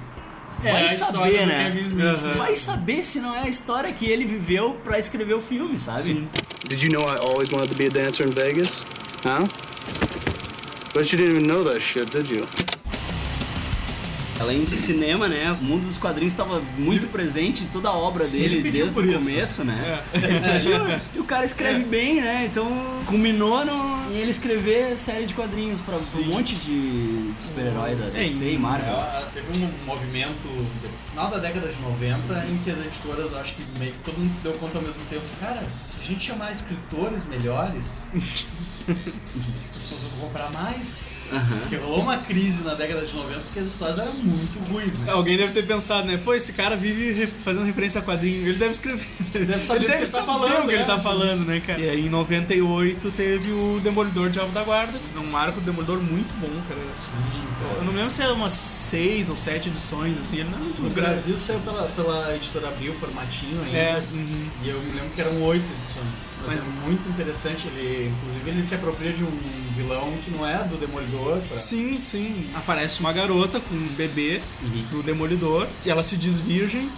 É, 0.63 0.71
vai 0.71 0.87
saber, 0.87 1.39
do 1.41 1.45
né, 1.45 1.79
Smith. 1.83 2.03
Aham. 2.03 2.33
vai 2.35 2.55
saber 2.55 3.03
se 3.05 3.19
não 3.19 3.35
é 3.35 3.41
a 3.41 3.47
história 3.47 3.93
que 3.93 4.07
ele 4.09 4.25
viveu 4.25 4.73
pra 4.83 4.97
escrever 4.97 5.35
o 5.35 5.41
filme, 5.41 5.77
sabe? 5.77 6.01
Sim. 6.01 6.27
Did 6.67 6.81
you 6.81 6.91
know 6.91 7.07
I 7.07 7.19
always 7.19 7.51
wanted 7.51 7.69
to 7.69 7.75
be 7.75 7.85
a 7.85 7.89
dancer 7.91 8.25
in 8.25 8.31
Vegas? 8.31 8.83
Huh? 9.23 9.47
But 10.95 11.11
you 11.11 11.17
didn't 11.19 11.35
even 11.35 11.45
know 11.47 11.63
that 11.65 11.79
shit, 11.79 12.09
did 12.09 12.27
you? 12.27 12.47
Além 14.39 14.63
de 14.63 14.75
cinema, 14.75 15.27
né? 15.27 15.51
O 15.51 15.63
mundo 15.63 15.87
dos 15.87 15.97
quadrinhos 15.97 16.33
estava 16.33 16.61
muito 16.77 17.07
presente 17.07 17.63
em 17.63 17.67
toda 17.67 17.89
a 17.89 17.93
obra 17.93 18.25
dele 18.25 18.61
desde 18.61 18.99
o 18.99 19.05
isso. 19.05 19.19
começo, 19.19 19.63
né? 19.63 20.03
Imagina, 20.13 21.01
e 21.15 21.19
o 21.19 21.23
cara 21.23 21.45
escreve 21.45 21.83
bem, 21.83 22.21
né? 22.21 22.45
Então 22.45 22.69
culminou 23.05 23.65
no, 23.65 24.11
em 24.11 24.17
ele 24.17 24.31
escrever 24.31 24.97
série 24.97 25.25
de 25.25 25.33
quadrinhos 25.33 25.81
pra 25.81 25.95
um 26.21 26.25
monte 26.25 26.55
de 26.55 27.33
super-herói 27.39 27.95
da 27.95 28.07
DC 28.07 28.53
e 28.53 28.57
Marvel. 28.57 28.95
É, 28.95 29.25
teve 29.33 29.53
um 29.53 29.85
movimento 29.85 30.47
no 30.47 31.09
final 31.09 31.31
da 31.31 31.37
década 31.37 31.67
de 31.67 31.79
90 31.81 32.45
em 32.49 32.57
que 32.59 32.71
as 32.71 32.79
editoras, 32.79 33.33
acho 33.35 33.55
que 33.55 33.63
meio 33.79 33.91
que 33.91 34.03
todo 34.03 34.17
mundo 34.17 34.33
se 34.33 34.43
deu 34.43 34.53
conta 34.53 34.77
ao 34.77 34.83
mesmo 34.83 35.03
tempo, 35.09 35.23
cara, 35.39 35.63
se 35.87 36.01
a 36.01 36.05
gente 36.05 36.25
chamar 36.25 36.51
escritores 36.51 37.25
melhores, 37.25 38.11
as 39.61 39.69
pessoas 39.69 40.01
vão 40.01 40.27
comprar 40.27 40.51
mais. 40.51 41.09
Porque 41.61 41.75
rolou 41.75 42.01
uma 42.01 42.17
crise 42.17 42.63
na 42.63 42.73
década 42.73 43.05
de 43.05 43.13
90 43.13 43.39
porque 43.39 43.59
as 43.59 43.67
histórias 43.67 43.99
eram 43.99 44.13
muito 44.13 44.59
ruins, 44.71 44.97
né? 44.99 45.11
Alguém 45.11 45.37
deve 45.37 45.53
ter 45.53 45.65
pensado, 45.65 46.07
né? 46.07 46.17
Pô, 46.23 46.33
esse 46.33 46.53
cara 46.53 46.75
vive 46.75 47.27
fazendo 47.43 47.65
referência 47.65 47.99
a 47.99 48.03
quadrinho. 48.03 48.47
Ele 48.47 48.57
deve 48.57 48.71
escrever. 48.71 49.07
Ele 49.33 49.45
deve 49.45 49.61
saber 49.61 49.85
o 49.85 49.87
que 49.87 49.93
ele 49.93 50.07
tá 50.07 50.23
falando, 50.23 50.63
o 50.63 50.67
que 50.67 50.73
ele 50.73 50.77
né? 50.77 50.85
tá 50.85 50.99
falando, 50.99 51.45
né, 51.45 51.59
cara? 51.59 51.79
E 51.79 51.89
aí, 51.89 52.05
em 52.05 52.09
98, 52.09 53.11
teve 53.11 53.51
o 53.51 53.79
Demolidor 53.79 54.29
Diabo 54.29 54.51
da 54.51 54.63
Guarda. 54.63 54.99
Um 55.17 55.35
arco 55.35 55.59
do 55.59 55.65
Demolidor 55.65 56.01
muito 56.01 56.33
bom, 56.39 56.49
cara. 56.67 56.81
Eu 57.77 57.83
não 57.83 57.93
lembro 57.93 58.09
se 58.11 58.21
é 58.21 58.31
umas 58.31 58.53
seis 58.53 59.29
ou 59.29 59.35
sete 59.37 59.69
edições, 59.69 60.17
assim. 60.17 60.37
Ele 60.37 60.49
não 60.49 60.57
é 60.57 60.61
muito 60.61 60.81
No 60.81 60.89
grande. 60.89 61.09
Brasil 61.11 61.37
saiu 61.37 61.59
pela, 61.59 61.83
pela 61.89 62.35
editora 62.35 62.69
Abril, 62.69 62.93
formatinho 62.93 63.61
ainda. 63.63 63.77
É, 63.77 64.03
uhum. 64.11 64.47
E 64.63 64.69
eu 64.69 64.79
me 64.79 64.91
lembro 64.91 65.09
que 65.09 65.21
eram 65.21 65.41
oito 65.43 65.65
edições. 65.79 66.05
Mas, 66.41 66.51
Mas- 66.53 66.67
é 66.67 66.71
muito 66.87 67.09
interessante. 67.09 67.67
Ele, 67.67 68.13
inclusive, 68.15 68.49
ele 68.49 68.63
se 68.63 68.75
apropria 68.75 69.11
de 69.11 69.23
um 69.23 69.37
vilão 69.75 70.13
que 70.23 70.31
não 70.31 70.47
é 70.47 70.63
do 70.63 70.77
Demolidor. 70.77 71.16
Pra- 71.17 71.55
Sim, 71.55 71.99
sim. 72.03 72.47
Aparece 72.55 72.99
uma 72.99 73.11
garota 73.13 73.59
com 73.59 73.73
um 73.75 73.87
bebê 73.95 74.41
Uhum. 74.61 74.83
do 74.91 75.03
Demolidor 75.03 75.67
e 75.85 75.89
ela 75.89 76.03
se 76.03 76.17
diz 76.17 76.39
virgem. 76.39 76.89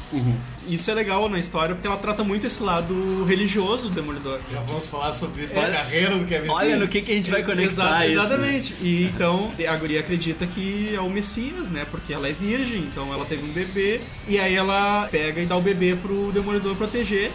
Isso 0.67 0.91
é 0.91 0.93
legal 0.93 1.27
na 1.29 1.39
história 1.39 1.73
porque 1.73 1.87
ela 1.87 1.97
trata 1.97 2.23
muito 2.23 2.45
esse 2.45 2.61
lado 2.61 3.23
religioso 3.25 3.89
do 3.89 3.95
Demolidor. 3.95 4.39
Já 4.51 4.59
vamos 4.61 4.85
falar 4.87 5.13
sobre 5.13 5.43
isso 5.43 5.57
É. 5.57 5.61
na 5.67 5.77
carreira 5.77 6.17
do 6.17 6.25
Kevin 6.25 6.47
Olha 6.51 6.75
no 6.77 6.87
que, 6.87 7.01
que 7.01 7.11
a 7.11 7.15
gente 7.15 7.31
vai 7.31 7.43
conectar 7.43 8.05
exa- 8.05 8.05
isso. 8.05 8.19
Exatamente. 8.19 8.75
E 8.81 9.03
então 9.05 9.51
a 9.67 9.75
guria 9.75 9.99
acredita 10.01 10.45
que 10.45 10.93
é 10.93 10.99
o 11.01 11.09
Messias, 11.09 11.69
né? 11.69 11.85
Porque 11.89 12.13
ela 12.13 12.27
é 12.27 12.33
virgem, 12.33 12.81
então 12.81 13.11
ela 13.13 13.25
teve 13.25 13.43
um 13.43 13.51
bebê. 13.51 13.99
E 14.27 14.37
aí 14.39 14.55
ela 14.55 15.07
pega 15.11 15.41
e 15.41 15.45
dá 15.45 15.55
o 15.57 15.61
bebê 15.61 15.95
pro 15.95 16.31
Demolidor 16.31 16.75
proteger. 16.75 17.31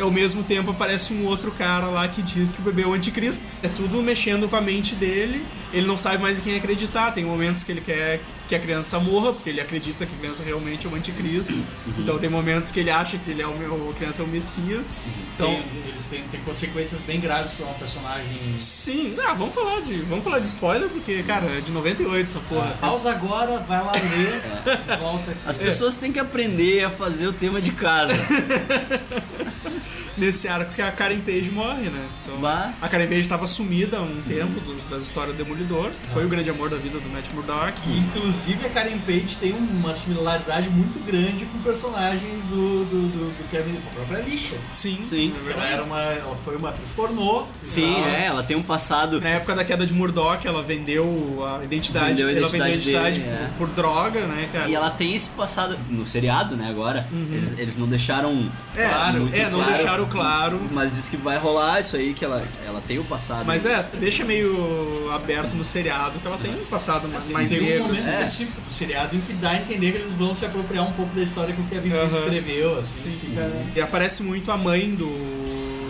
E 0.00 0.02
ao 0.02 0.10
mesmo 0.10 0.42
tempo 0.42 0.70
aparece 0.70 1.12
um 1.12 1.26
outro 1.26 1.50
cara 1.50 1.84
lá 1.88 2.08
que 2.08 2.22
diz 2.22 2.54
que 2.54 2.60
o 2.62 2.64
bebê 2.64 2.84
é 2.84 2.86
o 2.86 2.94
anticristo. 2.94 3.54
É 3.62 3.68
tudo 3.68 4.02
mexendo 4.02 4.48
com 4.48 4.56
a 4.56 4.60
mente 4.62 4.94
dele. 4.94 5.46
Ele 5.74 5.86
não 5.86 5.98
sabe 5.98 6.16
mais 6.16 6.38
em 6.38 6.40
quem 6.40 6.56
acreditar. 6.56 7.12
Tem 7.12 7.22
momentos 7.22 7.62
que 7.62 7.70
ele 7.70 7.82
quer 7.82 8.22
que 8.48 8.54
a 8.54 8.58
criança 8.58 8.98
morra, 8.98 9.34
porque 9.34 9.50
ele 9.50 9.60
acredita 9.60 10.06
que 10.06 10.14
a 10.14 10.18
criança 10.18 10.42
realmente 10.42 10.86
é 10.86 10.90
o 10.90 10.94
anticristo. 10.94 11.52
Então 11.98 12.18
tem 12.18 12.30
momentos 12.30 12.70
que 12.70 12.80
ele 12.80 12.88
acha 12.88 13.18
que 13.18 13.30
ele 13.30 13.42
é 13.42 13.46
o 13.46 13.54
meu, 13.56 13.90
a 13.90 13.94
criança 13.94 14.22
é 14.22 14.24
o 14.24 14.28
Messias. 14.28 14.96
Então, 15.34 15.48
Tem, 15.48 15.58
ele 15.58 15.94
tem, 16.08 16.22
tem 16.22 16.40
consequências 16.40 17.02
bem 17.02 17.20
graves 17.20 17.52
pra 17.52 17.66
uma 17.66 17.74
personagem. 17.74 18.54
sim, 18.56 19.14
ah, 19.22 19.34
vamos 19.34 19.54
falar 19.54 19.82
de, 19.82 20.00
vamos 20.00 20.24
falar 20.24 20.38
de 20.38 20.48
spoiler 20.48 20.88
porque, 20.88 21.22
cara, 21.24 21.58
é 21.58 21.60
de 21.60 21.70
98 21.70 22.24
essa 22.24 22.40
porra. 22.40 22.74
Pausa 22.80 23.10
agora, 23.10 23.58
vai 23.58 23.84
lá 23.84 23.92
ler, 23.92 24.42
volta 24.98 25.30
aqui. 25.30 25.40
As 25.46 25.58
pessoas 25.58 25.94
têm 25.94 26.10
que 26.10 26.18
aprender 26.18 26.84
a 26.84 26.90
fazer 26.90 27.26
o 27.26 27.34
tema 27.34 27.60
de 27.60 27.70
casa. 27.70 28.14
nesse 30.20 30.46
arco 30.48 30.72
que 30.74 30.82
a 30.82 30.90
Karen 30.92 31.20
Page 31.20 31.50
morre, 31.50 31.88
né? 31.88 32.04
Então, 32.24 32.38
Bah. 32.40 32.72
a 32.80 32.88
Karen 32.88 33.06
Page 33.06 33.20
estava 33.20 33.46
sumida 33.46 33.98
há 33.98 34.02
um 34.02 34.20
tempo 34.28 34.60
do- 34.60 34.76
das 34.90 35.04
histórias 35.06 35.36
do 35.36 35.42
Demolidor. 35.42 35.90
Foi 36.12 36.24
o 36.24 36.28
grande 36.28 36.50
amor 36.50 36.68
da 36.68 36.76
vida 36.76 36.98
do 36.98 37.08
Matt 37.10 37.26
Murdock. 37.34 37.72
E, 37.88 37.98
inclusive 37.98 38.66
a 38.66 38.70
Karen 38.70 38.98
Page 38.98 39.36
tem 39.40 39.52
uma 39.52 39.92
similaridade 39.94 40.68
muito 40.70 40.98
grande 41.04 41.44
com 41.46 41.58
personagens 41.62 42.46
do, 42.48 42.84
do, 42.84 43.08
do, 43.08 43.28
do 43.38 43.50
Kevin, 43.50 43.72
com 43.74 43.88
a 43.90 43.92
própria 43.94 44.18
Alicia. 44.18 44.58
Sim, 44.68 45.00
Sim. 45.04 45.32
é 45.48 45.52
Ela, 45.52 45.66
era 45.66 45.82
uma, 45.82 46.00
ela 46.00 46.36
foi 46.36 46.56
uma 46.56 46.68
atriz 46.70 46.90
pornô. 46.92 47.44
Sim, 47.62 47.96
ela, 48.02 48.16
é, 48.16 48.26
ela 48.26 48.42
tem 48.42 48.56
um 48.56 48.62
passado. 48.62 49.20
Na 49.20 49.28
época 49.30 49.54
da 49.54 49.64
queda 49.64 49.86
de 49.86 49.94
Murdoch, 49.94 50.46
ela 50.46 50.62
vendeu 50.62 51.44
a 51.46 51.64
identidade, 51.64 52.08
Vendeu 52.10 52.28
a 52.28 52.32
ela 52.32 52.48
vendeu 52.48 52.66
a 52.66 52.68
identidade 52.70 53.20
identidade 53.20 53.20
dele, 53.20 53.50
por, 53.58 53.68
por 53.68 53.74
droga, 53.74 54.26
né, 54.26 54.48
cara? 54.52 54.68
E 54.68 54.74
ela 54.74 54.90
tem 54.90 55.14
esse 55.14 55.30
passado 55.30 55.78
no 55.88 56.06
seriado, 56.06 56.56
né? 56.56 56.68
Agora, 56.68 57.08
eles, 57.32 57.54
eles 57.58 57.76
não 57.76 57.86
deixaram. 57.88 58.30
Uhum. 58.30 58.50
É, 58.76 58.88
claro, 58.88 59.30
é, 59.32 59.42
não 59.48 59.58
claro, 59.58 59.72
deixaram 59.74 60.06
claro. 60.10 60.60
Mas 60.70 60.94
diz 60.94 61.08
que 61.08 61.16
vai 61.16 61.38
rolar 61.38 61.80
isso 61.80 61.96
aí, 61.96 62.14
que 62.14 62.24
ela, 62.24 62.42
ela 62.66 62.80
tem 62.86 62.98
o 62.98 63.04
passado. 63.04 63.44
Mas 63.46 63.64
é, 63.64 63.84
deixa 63.98 64.24
meio 64.24 65.10
aberto 65.12 65.54
no 65.54 65.64
seriado 65.64 66.18
que 66.18 66.26
ela 66.26 66.38
tem 66.38 66.54
um 66.54 66.66
passado 66.66 67.08
mais 67.30 67.50
tem 67.50 67.60
um 67.60 67.62
negro. 67.62 67.82
momento 67.84 67.98
assim. 67.98 68.08
específico 68.08 68.60
do 68.60 68.70
seriado 68.70 69.16
em 69.16 69.20
que 69.20 69.32
dá 69.34 69.50
a 69.50 69.56
entender 69.56 69.92
que 69.92 69.98
eles 69.98 70.14
vão 70.14 70.34
se 70.34 70.44
apropriar 70.44 70.86
um 70.88 70.92
pouco 70.92 71.14
da 71.14 71.22
história 71.22 71.54
que 71.54 71.60
o 71.60 71.64
Kevin 71.64 71.88
Smith 71.88 72.02
Aham. 72.02 72.18
escreveu, 72.18 72.78
assim, 72.78 72.94
Sim, 73.02 73.18
fica... 73.20 73.50
E 73.74 73.80
aparece 73.80 74.22
muito 74.22 74.50
a 74.50 74.56
mãe 74.56 74.94
do, 74.94 75.10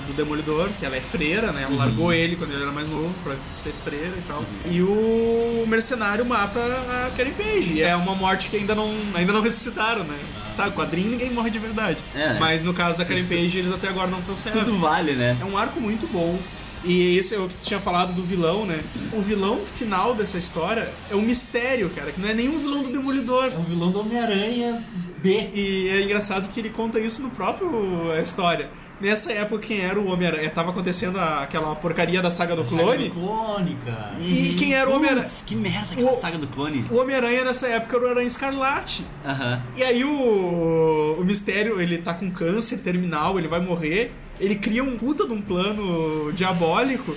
do 0.07 0.13
Demolidor, 0.13 0.69
que 0.79 0.85
ela 0.85 0.97
é 0.97 1.01
freira, 1.01 1.53
né? 1.53 1.63
Ela 1.63 1.77
largou 1.77 2.13
ele 2.13 2.37
quando 2.37 2.53
ele 2.53 2.63
era 2.63 2.73
mais 2.73 2.89
novo 2.89 3.13
pra 3.23 3.35
ser 3.57 3.73
freira 3.73 4.15
e 4.17 4.23
tal. 4.27 4.45
E 4.67 4.83
o 4.83 5.65
mercenário 5.67 6.25
mata 6.25 6.61
a 6.61 7.11
Karen 7.17 7.33
Page. 7.33 7.75
E 7.75 7.83
é 7.83 7.95
uma 7.97 8.15
morte 8.15 8.49
que 8.49 8.57
ainda 8.57 8.75
não, 8.75 8.95
ainda 9.15 9.33
não 9.33 9.41
ressuscitaram, 9.41 10.05
né? 10.05 10.19
Sabe, 10.65 10.77
quadrinho 10.77 11.11
ninguém 11.11 11.31
morre 11.33 11.51
de 11.51 11.59
verdade. 11.59 12.03
É, 12.15 12.35
né? 12.35 12.37
Mas 12.39 12.63
no 12.63 12.75
caso 12.75 12.97
da 12.97 13.05
Karen 13.05 13.25
Page, 13.25 13.59
eles 13.59 13.73
até 13.73 13.89
agora 13.89 14.11
não 14.11 14.23
trouxeram. 14.23 14.59
Tudo 14.59 14.79
vale, 14.79 15.15
né? 15.15 15.37
É 15.41 15.45
um 15.45 15.57
arco 15.57 15.81
muito 15.81 16.07
bom. 16.07 16.39
E 16.83 17.19
esse 17.19 17.35
é 17.35 17.39
o 17.39 17.47
que 17.47 17.57
tu 17.59 17.67
tinha 17.67 17.79
falado 17.79 18.15
do 18.15 18.23
vilão, 18.23 18.65
né? 18.65 18.81
O 19.13 19.21
vilão 19.21 19.59
final 19.67 20.15
dessa 20.15 20.39
história 20.39 20.89
é 21.11 21.15
um 21.15 21.21
mistério, 21.21 21.91
cara, 21.91 22.11
que 22.11 22.19
não 22.19 22.29
é 22.29 22.33
nenhum 22.33 22.59
vilão 22.59 22.83
do 22.83 22.91
Demolidor. 22.91 23.53
É 23.53 23.57
um 23.59 23.65
vilão 23.65 23.91
do 23.91 24.01
Homem-Aranha 24.01 24.83
B. 25.19 25.51
E 25.55 25.89
é 25.89 26.03
engraçado 26.03 26.49
que 26.49 26.59
ele 26.59 26.71
conta 26.71 26.99
isso 26.99 27.23
no 27.23 27.31
próprio 27.31 28.11
a 28.13 28.23
história. 28.23 28.71
Nessa 29.01 29.33
época, 29.33 29.67
quem 29.67 29.81
era 29.81 29.99
o 29.99 30.07
Homem-Aranha? 30.09 30.51
Tava 30.51 30.71
acontecendo 30.71 31.19
a- 31.19 31.43
aquela 31.43 31.75
porcaria 31.75 32.21
da 32.21 32.31
saga 32.31 32.55
do 32.55 32.67
Saga 32.67 32.83
clone. 32.83 33.09
do 33.09 33.15
clone, 33.15 33.77
cara. 33.85 34.17
E 34.21 34.55
quem 34.55 34.75
era 34.75 34.91
o 34.91 34.97
Homem-Aranha? 34.97 35.27
Que 35.47 35.57
merda 35.57 35.93
aquela 35.93 36.11
O- 36.11 36.13
saga 36.13 36.37
do 36.37 36.47
clone. 36.47 36.87
O 36.91 36.97
Homem-Aranha 36.99 37.45
nessa 37.45 37.67
época 37.69 37.97
era 37.97 38.07
o 38.07 38.11
Aranha 38.11 38.27
Escarlate. 38.27 39.07
Aham. 39.25 39.63
E 39.77 39.83
aí 39.83 40.05
o, 40.05 41.17
o 41.19 41.25
Mistério, 41.25 41.81
ele 41.81 41.99
tá 41.99 42.13
com 42.13 42.31
câncer 42.31 42.79
terminal, 42.81 43.39
ele 43.39 43.49
vai 43.49 43.61
morrer. 43.61 44.13
Ele 44.39 44.55
cria 44.55 44.83
um 44.85 44.97
puta 44.97 45.27
de 45.27 45.33
um 45.33 45.41
plano 45.41 46.33
diabólico. 46.33 47.15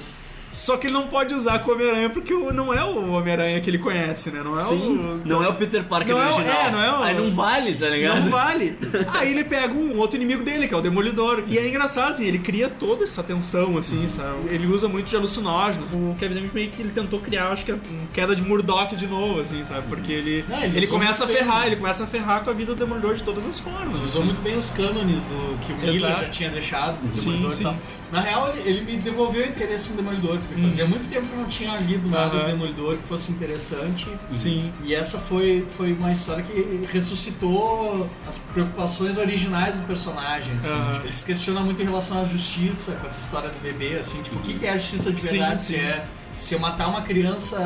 Só 0.53 0.77
que 0.77 0.85
ele 0.87 0.93
não 0.93 1.07
pode 1.07 1.33
usar 1.33 1.59
com 1.59 1.71
o 1.71 1.73
Homem-Aranha 1.73 2.09
porque 2.11 2.31
não 2.33 2.71
é 2.73 2.83
o 2.83 3.11
Homem-Aranha 3.13 3.59
que 3.59 3.69
ele 3.69 3.79
conhece, 3.79 4.31
né? 4.31 4.41
Não 4.43 4.51
é 4.51 4.63
Sim, 4.63 4.97
o. 4.97 5.21
não 5.27 5.43
é 5.43 5.47
o 5.49 5.55
Peter 5.55 5.83
Parker 5.83 6.13
Não 6.15 6.21
é 6.21 6.31
original. 6.31 6.55
é, 6.67 6.71
não 6.71 6.81
é 6.81 6.91
o- 6.99 7.03
Aí 7.03 7.17
não 7.17 7.29
vale, 7.31 7.73
tá 7.73 7.89
ligado? 7.89 8.21
Não 8.21 8.29
vale. 8.29 8.77
Aí 9.15 9.31
ele 9.31 9.43
pega 9.43 9.73
um 9.73 9.97
outro 9.97 10.15
inimigo 10.15 10.43
dele, 10.43 10.67
que 10.67 10.73
é 10.73 10.77
o 10.77 10.81
Demolidor. 10.81 11.43
E 11.49 11.57
é 11.57 11.67
engraçado, 11.67 12.11
assim, 12.11 12.25
ele 12.27 12.37
cria 12.39 12.69
toda 12.69 13.03
essa 13.03 13.23
tensão, 13.23 13.77
assim, 13.79 14.07
sabe? 14.07 14.47
Ele 14.49 14.67
usa 14.67 14.87
muito 14.87 15.07
de 15.07 15.15
alucinógeno. 15.15 15.85
O 15.91 16.15
Kevin 16.19 16.35
Smith 16.35 16.53
meio 16.53 16.69
que 16.69 16.81
ele 16.81 16.91
tentou 16.91 17.19
criar, 17.19 17.49
acho 17.49 17.65
que 17.65 17.71
é 17.71 17.77
queda 18.13 18.35
de 18.35 18.43
Murdoch 18.43 18.95
de 18.95 19.07
novo, 19.07 19.39
assim, 19.41 19.63
sabe? 19.63 19.87
Porque 19.87 20.11
ele, 20.11 20.45
Não, 20.47 20.61
ele 20.63 20.77
ele, 20.77 20.87
começa 20.87 21.23
a 21.23 21.25
muito 21.27 21.39
bem. 21.39 21.47
ferrar, 21.47 21.65
ele 21.65 21.75
começa 21.77 22.03
a 22.03 22.07
ferrar 22.07 22.43
com 22.43 22.51
a 22.51 22.53
vida 22.53 22.75
do 22.75 22.79
Demolidor 22.79 23.15
de 23.15 23.23
todas 23.23 23.47
as 23.47 23.59
formas. 23.59 23.95
Usou 24.03 24.07
assim. 24.21 24.23
muito 24.25 24.41
bem 24.41 24.55
os 24.57 24.69
cânones 24.69 25.23
do 25.25 25.57
que 25.65 25.73
o 25.73 25.77
Miller 25.77 25.95
já 25.99 26.25
tinha 26.29 26.49
deixado. 26.51 27.01
do 27.01 27.15
Sim, 27.15 27.31
Demolidor 27.31 27.51
e 27.51 27.55
sim. 27.55 27.63
tal. 27.63 27.75
Na 28.11 28.19
real, 28.21 28.49
ele, 28.55 28.69
ele 28.69 28.81
me 28.81 28.97
devolveu 28.97 29.43
o 29.43 29.49
interesse 29.49 29.89
no 29.89 29.95
Demolidor, 29.95 30.37
porque 30.43 30.61
fazia 30.61 30.85
muito 30.87 31.09
tempo 31.09 31.27
que 31.27 31.33
eu 31.33 31.39
não 31.39 31.47
tinha 31.47 31.77
lido 31.77 32.09
nada 32.09 32.35
Uhum. 32.35 32.39
Do 32.41 32.45
Demolidor 32.47 32.97
que 32.97 33.03
fosse 33.03 33.31
interessante. 33.31 34.07
Sim. 34.31 34.71
E 34.83 34.93
essa 34.93 35.17
foi, 35.19 35.65
foi 35.69 35.93
uma 35.93 36.11
história 36.11 36.43
que 36.43 36.85
ressuscitou 36.91 38.09
as 38.27 38.37
preocupações 38.37 39.17
originais 39.17 39.75
do 39.77 39.85
personagem. 39.85 40.55
Assim. 40.57 40.69
Aham. 40.69 40.93
Tipo, 40.93 41.05
ele 41.05 41.13
se 41.13 41.25
questiona 41.25 41.61
muito 41.61 41.81
em 41.81 41.85
relação 41.85 42.21
à 42.21 42.25
justiça, 42.25 42.93
com 42.93 43.05
essa 43.05 43.19
história 43.19 43.49
do 43.49 43.59
bebê, 43.61 43.97
assim, 43.97 44.21
tipo, 44.21 44.37
o 44.37 44.39
que, 44.41 44.53
que 44.57 44.65
é 44.65 44.71
a 44.71 44.77
justiça 44.77 45.11
de 45.11 45.19
Sim, 45.19 45.37
verdade? 45.37 45.61
sim. 45.61 45.73
Se 45.73 45.79
é 45.79 46.05
se 46.35 46.55
eu 46.55 46.59
matar 46.59 46.87
uma 46.87 47.01
criança 47.01 47.57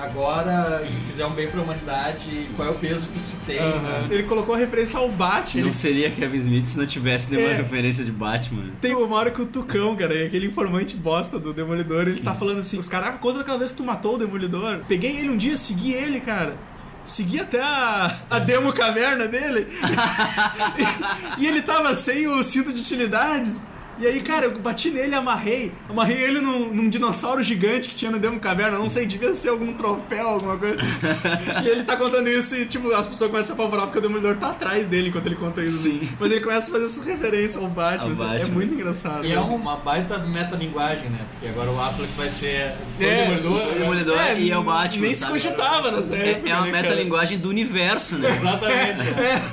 agora 0.00 0.86
e 0.88 0.92
fizer 1.06 1.26
um 1.26 1.32
bem 1.32 1.48
pra 1.50 1.60
humanidade, 1.60 2.48
qual 2.56 2.68
é 2.68 2.70
o 2.70 2.74
peso 2.74 3.08
que 3.08 3.20
se 3.20 3.36
tem? 3.40 3.58
Né? 3.60 4.08
Ele 4.10 4.22
colocou 4.22 4.54
a 4.54 4.58
referência 4.58 4.98
ao 4.98 5.08
Batman. 5.10 5.64
Não 5.66 5.72
seria 5.72 6.10
Kevin 6.10 6.36
Smith 6.38 6.66
se 6.66 6.78
não 6.78 6.86
tivesse 6.86 7.30
nenhuma 7.30 7.52
É. 7.52 7.56
referência 7.56 8.04
de 8.04 8.12
Batman. 8.12 8.70
Tem 8.80 8.94
uma 8.94 9.16
hora 9.16 9.30
que 9.30 9.42
o 9.42 9.46
Tucão, 9.46 9.96
cara, 9.96 10.26
aquele 10.26 10.46
informante 10.46 10.96
bosta 10.96 11.38
do 11.38 11.52
Demolidor, 11.52 12.02
ele 12.08 12.20
Hum. 12.20 12.24
tá 12.24 12.34
falando 12.34 12.58
assim, 12.60 12.78
os 12.78 12.88
caras, 12.88 13.08
ah, 13.08 13.12
conta 13.18 13.38
daquela 13.38 13.58
vez 13.58 13.70
que 13.72 13.76
tu 13.78 13.84
matou 13.84 14.14
o 14.14 14.18
Demolidor. 14.18 14.80
Peguei 14.86 15.18
ele 15.18 15.30
um 15.30 15.36
dia, 15.36 15.56
segui 15.56 15.92
ele, 15.92 16.20
cara. 16.20 16.56
Segui 17.04 17.38
até 17.40 17.60
a, 17.60 18.16
a 18.30 18.38
demo 18.38 18.72
caverna 18.72 19.28
dele. 19.28 19.66
e 21.38 21.46
ele 21.46 21.60
tava 21.62 21.94
sem 21.94 22.26
o 22.26 22.42
cinto 22.42 22.72
de 22.72 22.80
utilidades. 22.80 23.62
E 23.98 24.06
aí, 24.06 24.20
cara, 24.20 24.46
eu 24.46 24.58
bati 24.58 24.90
nele, 24.90 25.14
amarrei. 25.14 25.72
Amarrei 25.88 26.16
ele 26.22 26.40
num, 26.40 26.72
num 26.72 26.88
dinossauro 26.88 27.42
gigante 27.42 27.88
que 27.88 27.94
tinha 27.94 28.10
no 28.10 28.18
Demo 28.18 28.40
Caverna. 28.40 28.78
Não 28.78 28.88
sei, 28.88 29.06
devia 29.06 29.32
ser 29.34 29.50
algum 29.50 29.72
troféu, 29.74 30.28
alguma 30.28 30.56
coisa. 30.58 30.76
e 31.64 31.68
ele 31.68 31.84
tá 31.84 31.96
contando 31.96 32.28
isso 32.28 32.56
e, 32.56 32.66
tipo, 32.66 32.92
as 32.92 33.06
pessoas 33.06 33.30
começam 33.30 33.54
a 33.54 33.58
apavorar 33.58 33.86
porque 33.86 33.98
o 33.98 34.02
Demolidor 34.02 34.36
tá 34.36 34.50
atrás 34.50 34.86
dele 34.88 35.08
enquanto 35.08 35.26
ele 35.26 35.36
conta 35.36 35.60
isso. 35.60 35.78
Sim. 35.84 36.08
Mas 36.18 36.30
ele 36.32 36.40
começa 36.40 36.68
a 36.70 36.72
fazer 36.72 36.86
essa 36.86 37.04
referência 37.04 37.60
ao 37.60 37.68
Batman. 37.68 38.14
Ao 38.24 38.34
É 38.34 38.38
Batman. 38.38 38.54
muito 38.54 38.74
engraçado. 38.74 39.24
E 39.24 39.32
é 39.32 39.38
mesmo. 39.38 39.54
uma 39.54 39.76
baita 39.76 40.18
metalinguagem, 40.18 41.10
né? 41.10 41.20
Porque 41.32 41.46
agora 41.48 41.70
o 41.70 41.80
Affleck 41.80 42.12
vai 42.16 42.28
ser. 42.28 42.74
Foi 42.96 43.06
É, 43.06 43.14
o 43.14 43.26
Demolidor, 43.28 43.52
O 43.52 43.56
né? 43.56 43.78
Demolidor 43.78 44.18
É, 44.20 44.40
e 44.40 44.50
é 44.50 44.58
o 44.58 44.64
Batman. 44.64 45.02
Nem 45.06 45.14
se 45.14 45.26
cogitava 45.26 45.90
nessa 45.92 46.16
É, 46.16 46.30
época. 46.32 46.48
é 46.50 46.54
uma 46.54 46.66
né, 46.66 46.70
cara? 46.72 46.82
metalinguagem 46.82 47.38
do 47.38 47.48
universo, 47.48 48.18
né? 48.18 48.30
Exatamente. 48.30 49.00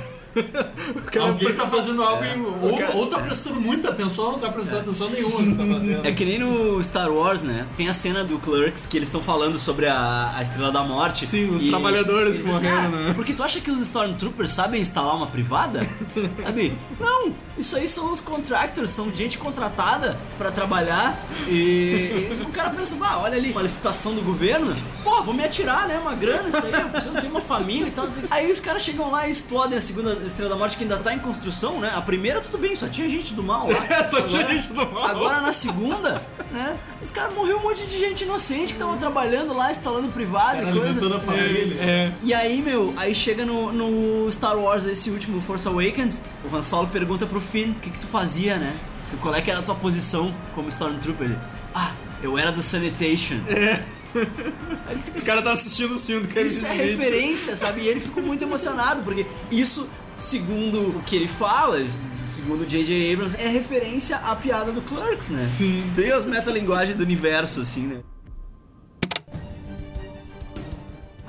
O 0.08 0.11
cara- 1.10 1.26
Alguém 1.26 1.52
tá 1.54 1.66
fazendo 1.66 2.02
algo 2.02 2.24
e- 2.24 2.66
ou, 2.70 2.78
cara- 2.78 2.96
ou 2.96 3.06
tá 3.06 3.18
prestando 3.18 3.60
muita 3.60 3.90
atenção 3.90 4.26
ou 4.26 4.32
não 4.32 4.38
tá 4.38 4.50
prestando 4.50 4.82
atenção 4.82 5.10
nenhuma 5.10 5.40
no 5.40 5.52
que 5.56 5.62
tá 5.62 5.74
fazendo. 5.74 6.06
É 6.06 6.12
que 6.12 6.24
nem 6.24 6.38
no 6.38 6.82
Star 6.82 7.10
Wars, 7.12 7.42
né? 7.42 7.66
Tem 7.76 7.88
a 7.88 7.94
cena 7.94 8.24
do 8.24 8.38
Clerks 8.38 8.86
que 8.86 8.96
eles 8.96 9.08
estão 9.08 9.22
falando 9.22 9.58
sobre 9.58 9.86
a, 9.86 10.32
a 10.36 10.42
Estrela 10.42 10.70
da 10.72 10.82
Morte. 10.82 11.26
Sim, 11.26 11.50
os 11.54 11.62
trabalhadores 11.64 12.38
que 12.38 12.44
morreram, 12.46 12.76
"Ah, 12.84 12.88
né?" 12.88 13.12
Porque 13.14 13.32
tu 13.32 13.42
acha 13.42 13.60
que 13.60 13.70
os 13.70 13.80
Stormtroopers 13.80 14.50
sabem 14.50 14.80
instalar 14.80 15.14
uma 15.16 15.26
privada? 15.26 15.86
Sabe? 16.42 16.76
Não, 16.98 17.32
isso 17.58 17.76
aí 17.76 17.86
são 17.88 18.10
os 18.12 18.20
contractors, 18.20 18.90
são 18.90 19.10
gente 19.12 19.38
contratada 19.38 20.18
pra 20.38 20.50
trabalhar 20.50 21.18
e, 21.48 22.28
e 22.30 22.42
o 22.42 22.50
cara 22.50 22.70
pensa, 22.70 22.96
ah, 23.02 23.18
olha 23.20 23.36
ali, 23.36 23.52
uma 23.52 23.62
licitação 23.62 24.14
do 24.14 24.22
governo, 24.22 24.74
pô, 25.02 25.22
vou 25.22 25.34
me 25.34 25.44
atirar, 25.44 25.86
né? 25.88 25.98
Uma 25.98 26.14
grana, 26.14 26.48
isso 26.48 26.58
aí, 26.64 26.72
você 27.00 27.08
não 27.10 27.20
tem 27.20 27.30
uma 27.30 27.40
família 27.40 27.88
e 27.88 27.90
tal. 27.90 28.06
assim. 28.06 28.22
Aí 28.30 28.50
os 28.50 28.60
caras 28.60 28.82
chegam 28.82 29.10
lá 29.10 29.26
e 29.26 29.30
explodem 29.30 29.76
a 29.76 29.80
segunda 29.80 30.21
Estrela 30.26 30.50
da 30.50 30.56
Morte 30.56 30.76
que 30.76 30.82
ainda 30.84 30.98
tá 30.98 31.14
em 31.14 31.18
construção, 31.18 31.80
né? 31.80 31.92
A 31.94 32.00
primeira, 32.00 32.40
tudo 32.40 32.58
bem, 32.58 32.74
só 32.74 32.88
tinha 32.88 33.08
gente 33.08 33.34
do 33.34 33.42
mal 33.42 33.68
lá. 33.70 33.84
É, 33.92 34.04
só 34.04 34.22
tinha 34.22 34.46
gente 34.48 34.72
do 34.72 34.86
mal. 34.90 35.04
Agora 35.04 35.40
na 35.40 35.52
segunda, 35.52 36.22
né? 36.50 36.78
Os 37.02 37.10
caras 37.10 37.34
morreu 37.34 37.58
um 37.58 37.62
monte 37.62 37.86
de 37.86 37.98
gente 37.98 38.24
inocente 38.24 38.72
que 38.72 38.78
tava 38.78 38.96
trabalhando 38.96 39.52
lá, 39.54 39.70
instalando 39.70 40.08
privado 40.08 40.58
Cara 40.58 40.70
e 40.70 40.72
coisa. 40.72 41.00
alimentando 41.00 41.14
a 41.16 41.20
família. 41.20 41.76
É, 41.80 42.12
E 42.22 42.32
aí, 42.32 42.62
meu, 42.62 42.94
aí 42.96 43.14
chega 43.14 43.44
no, 43.44 43.72
no 43.72 44.30
Star 44.32 44.58
Wars, 44.58 44.86
esse 44.86 45.10
último 45.10 45.40
Force 45.42 45.66
Awakens, 45.66 46.24
o 46.50 46.54
Han 46.54 46.62
Solo 46.62 46.88
pergunta 46.88 47.26
pro 47.26 47.40
Finn 47.40 47.70
o 47.72 47.74
que, 47.74 47.90
que 47.90 47.98
tu 47.98 48.06
fazia, 48.06 48.56
né? 48.58 48.74
Qual 49.20 49.34
é 49.34 49.42
que 49.42 49.50
era 49.50 49.60
a 49.60 49.62
tua 49.62 49.74
posição 49.74 50.34
como 50.54 50.68
Stormtrooper? 50.68 51.26
Ele, 51.26 51.38
ah, 51.74 51.92
eu 52.22 52.38
era 52.38 52.50
do 52.50 52.62
Sanitation. 52.62 53.40
É. 53.46 53.82
Caras 54.14 55.18
estavam 55.18 55.52
assistindo 55.52 55.94
o 55.94 55.98
filme 55.98 56.26
do 56.26 56.28
Kevin 56.32 56.46
isso 56.46 56.66
é 56.66 56.72
referência, 56.74 57.56
sabe? 57.56 57.80
E 57.82 57.88
ele 57.88 58.00
ficou 58.00 58.22
muito 58.22 58.42
emocionado, 58.42 59.02
porque 59.02 59.26
isso, 59.50 59.88
segundo 60.16 60.98
o 60.98 61.02
que 61.02 61.16
ele 61.16 61.28
fala, 61.28 61.84
segundo 62.30 62.62
o 62.62 62.66
J.J. 62.66 63.12
Abrams, 63.12 63.36
é 63.36 63.48
referência 63.48 64.16
à 64.16 64.34
piada 64.36 64.72
do 64.72 64.82
Clerks, 64.82 65.30
né? 65.30 65.44
Sim. 65.44 65.84
Tem 65.94 66.10
as 66.10 66.24
metalinguagens 66.24 66.96
do 66.96 67.02
universo, 67.02 67.60
assim, 67.60 67.86
né? 67.86 68.00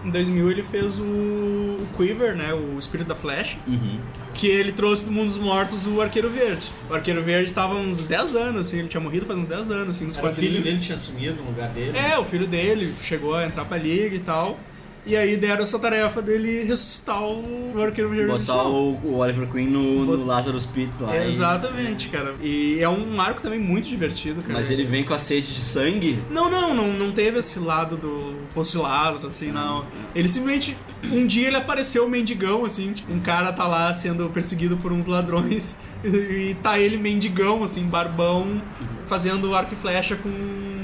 Em 0.04 0.10
2000 0.10 0.52
ele 0.52 0.64
fez 0.64 1.00
o, 1.00 1.04
o 1.04 1.88
Quiver, 1.96 2.36
né? 2.36 2.54
O 2.54 2.78
Espírito 2.78 3.08
da 3.08 3.16
Flash. 3.16 3.58
Uhum. 3.66 4.00
Que 4.34 4.48
ele 4.48 4.74
trouxe 4.74 5.06
do 5.06 5.12
mundo 5.14 5.28
dos 5.28 5.38
mortos 5.38 5.88
o 5.88 6.02
Arqueiro 6.02 6.30
Verde. 6.30 6.70
O 6.90 6.94
Arqueiro 6.94 7.24
Verde 7.24 7.46
estava 7.46 7.76
uns 7.76 8.04
10 8.04 8.36
anos, 8.36 8.68
assim. 8.68 8.80
Ele 8.80 8.90
tinha 8.90 9.00
morrido 9.00 9.26
faz 9.26 9.40
uns 9.40 9.46
10 9.46 9.72
anos, 9.72 9.96
assim, 9.96 10.06
nos 10.06 10.18
Era 10.18 10.30
o 10.30 10.34
filho 10.34 10.62
dele 10.62 10.80
tinha 10.80 10.98
sumido 10.98 11.42
no 11.42 11.50
lugar 11.50 11.70
dele. 11.70 11.98
É, 11.98 12.18
o 12.18 12.26
filho 12.26 12.46
dele 12.46 12.94
chegou 13.02 13.34
a 13.34 13.46
entrar 13.46 13.64
pra 13.64 13.78
liga 13.78 14.14
e 14.14 14.20
tal. 14.20 14.60
E 15.06 15.18
aí 15.18 15.36
deram 15.36 15.64
essa 15.64 15.78
tarefa 15.78 16.22
dele 16.22 16.64
ressuscitar 16.64 17.22
o 17.22 17.82
Arqueiro 17.82 18.10
Verde 18.10 18.46
Botar 18.46 18.64
o, 18.64 18.94
o 19.04 19.18
Oliver 19.18 19.50
Queen 19.50 19.68
no, 19.68 20.06
no 20.06 20.26
Lazarus 20.26 20.66
Pit 20.66 21.02
lá. 21.02 21.16
É, 21.16 21.26
e- 21.26 21.30
exatamente, 21.30 22.08
cara. 22.10 22.36
E 22.42 22.80
é 22.80 22.88
um 22.88 23.20
arco 23.20 23.42
também 23.42 23.60
muito 23.60 23.88
divertido, 23.88 24.42
cara. 24.42 24.54
Mas 24.54 24.70
ele 24.70 24.86
vem 24.86 25.04
com 25.04 25.14
a 25.14 25.18
sede 25.18 25.54
de 25.54 25.60
sangue. 25.60 26.20
Não, 26.30 26.50
não, 26.50 26.74
não, 26.74 26.94
não 26.94 27.12
teve 27.12 27.40
esse 27.40 27.60
lado 27.60 27.98
do 27.98 28.34
de 28.62 28.78
lado, 28.78 29.28
assim, 29.28 29.52
não. 29.52 29.86
Ele 30.16 30.30
simplesmente. 30.30 30.78
Um 31.04 31.28
dia 31.28 31.48
ele 31.48 31.58
apareceu 31.58 32.08
mendigão, 32.08 32.64
assim, 32.64 32.94
tipo, 32.94 33.12
um 33.12 33.20
cara 33.20 33.52
tá 33.52 33.68
lá 33.68 33.94
sendo 33.94 34.30
perseguido 34.30 34.78
por 34.78 34.94
uns 34.94 35.06
ladrões 35.06 35.78
e, 36.04 36.56
tá 36.64 36.80
ele 36.80 36.98
mendigão, 36.98 37.62
assim, 37.62 37.84
barbão, 37.84 38.62
fazendo 39.06 39.54
arco 39.54 39.74
e 39.74 39.78
flecha 39.78 40.16
com 40.16 40.30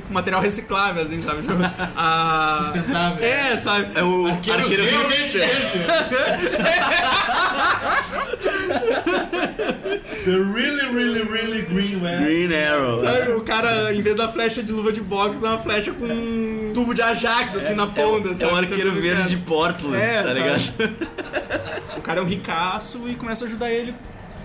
material 0.10 0.42
reciclável, 0.42 1.04
assim, 1.04 1.22
sabe? 1.22 1.42
Tipo, 1.42 1.54
a... 1.96 2.60
Sustentável. 2.64 3.24
É, 3.24 3.58
sabe? 3.58 3.92
É 3.96 4.04
o 4.04 4.28
Arqueiro 4.28 4.68
realmente 4.68 5.40
The 10.26 10.32
really, 10.32 10.94
really, 10.94 11.24
really 11.24 11.62
green 11.64 11.96
man. 11.98 12.24
Green 12.24 12.54
Arrow. 12.54 13.02
Sabe, 13.04 13.32
o 13.32 13.42
cara, 13.42 13.94
em 13.94 14.02
vez 14.02 14.16
da 14.16 14.28
flecha 14.28 14.62
de 14.62 14.72
luva 14.72 14.92
de 14.92 15.02
boxe, 15.02 15.46
é 15.46 15.50
uma 15.50 15.58
flecha 15.60 15.92
com 15.92 16.06
um 16.06 16.72
tubo 16.74 16.94
de 16.94 17.02
Ajax, 17.02 17.56
assim, 17.56 17.74
na 17.74 17.88
ponta, 17.88 18.30
É 18.30 18.36
sabe? 18.36 18.52
o 18.54 18.56
arqueiro 18.56 18.94
verde 18.94 19.28
de 19.30 19.38
Portland, 19.38 19.98
É, 19.98 20.22
tá 20.24 20.30
sabe? 20.34 20.40
ligado? 20.42 20.98
O 21.98 22.02
cara 22.02 22.20
é 22.20 22.24
um 22.24 22.28
ricaço 22.28 23.08
e 23.08 23.16
começa 23.16 23.46
a 23.46 23.48
ajudar 23.48 23.72
ele 23.72 23.94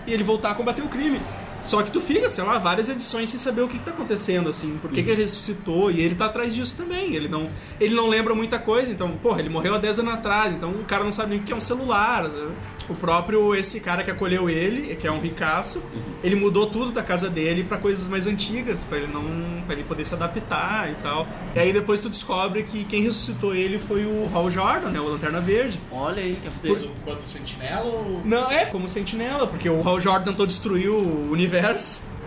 e 0.06 0.12
ele 0.12 0.22
voltar 0.22 0.50
a 0.52 0.54
combater 0.54 0.82
o 0.82 0.88
crime. 0.88 1.20
Só 1.64 1.82
que 1.82 1.90
tu 1.90 2.00
fica, 2.00 2.28
sei 2.28 2.44
lá, 2.44 2.58
várias 2.58 2.88
edições 2.88 3.30
sem 3.30 3.38
saber 3.38 3.62
o 3.62 3.68
que, 3.68 3.78
que 3.78 3.84
tá 3.84 3.90
acontecendo, 3.90 4.48
assim, 4.50 4.78
por 4.78 4.90
que, 4.90 5.02
que 5.02 5.10
ele 5.10 5.22
ressuscitou, 5.22 5.90
e 5.90 6.00
ele 6.00 6.14
tá 6.14 6.26
atrás 6.26 6.54
disso 6.54 6.76
também. 6.76 7.14
Ele 7.14 7.26
não, 7.26 7.48
ele 7.80 7.94
não 7.94 8.08
lembra 8.08 8.34
muita 8.34 8.58
coisa, 8.58 8.92
então, 8.92 9.10
porra, 9.22 9.40
ele 9.40 9.48
morreu 9.48 9.74
há 9.74 9.78
10 9.78 10.00
anos 10.00 10.14
atrás, 10.14 10.54
então 10.54 10.70
o 10.70 10.84
cara 10.84 11.02
não 11.02 11.12
sabe 11.12 11.30
nem 11.30 11.40
o 11.40 11.42
que 11.42 11.52
é 11.52 11.56
um 11.56 11.60
celular. 11.60 12.28
né? 12.28 12.54
O 12.88 12.94
próprio, 12.94 13.54
esse 13.54 13.80
cara 13.80 14.04
que 14.04 14.10
acolheu 14.10 14.50
ele, 14.50 14.94
que 14.96 15.06
é 15.06 15.10
um 15.10 15.20
ricaço, 15.20 15.82
ele 16.22 16.36
mudou 16.36 16.66
tudo 16.66 16.92
da 16.92 17.02
casa 17.02 17.30
dele 17.30 17.64
pra 17.64 17.78
coisas 17.78 18.08
mais 18.08 18.26
antigas, 18.26 18.84
pra 18.84 18.98
ele 18.98 19.10
não. 19.12 19.62
para 19.66 19.74
ele 19.74 19.84
poder 19.84 20.04
se 20.04 20.14
adaptar 20.14 20.90
e 20.90 20.94
tal. 20.96 21.26
E 21.54 21.58
aí 21.58 21.72
depois 21.72 22.00
tu 22.00 22.10
descobre 22.10 22.62
que 22.62 22.84
quem 22.84 23.02
ressuscitou 23.02 23.54
ele 23.54 23.78
foi 23.78 24.04
o 24.04 24.28
Hal 24.34 24.50
Jordan, 24.50 24.90
né? 24.90 25.00
O 25.00 25.08
Lanterna 25.08 25.40
Verde. 25.40 25.80
Olha 25.90 26.22
aí, 26.22 26.34
que 26.36 26.68
é 26.68 26.74
Do, 26.74 26.90
quanto 27.04 27.26
sentinela 27.26 27.86
ou. 27.86 28.20
Não, 28.22 28.50
é 28.50 28.66
como 28.66 28.86
sentinela, 28.86 29.46
porque 29.46 29.68
o 29.68 29.86
Hal 29.86 29.98
Jordan 29.98 30.24
tentou 30.24 30.44
destruir 30.44 30.90
o 30.90 31.30
universo, 31.30 31.53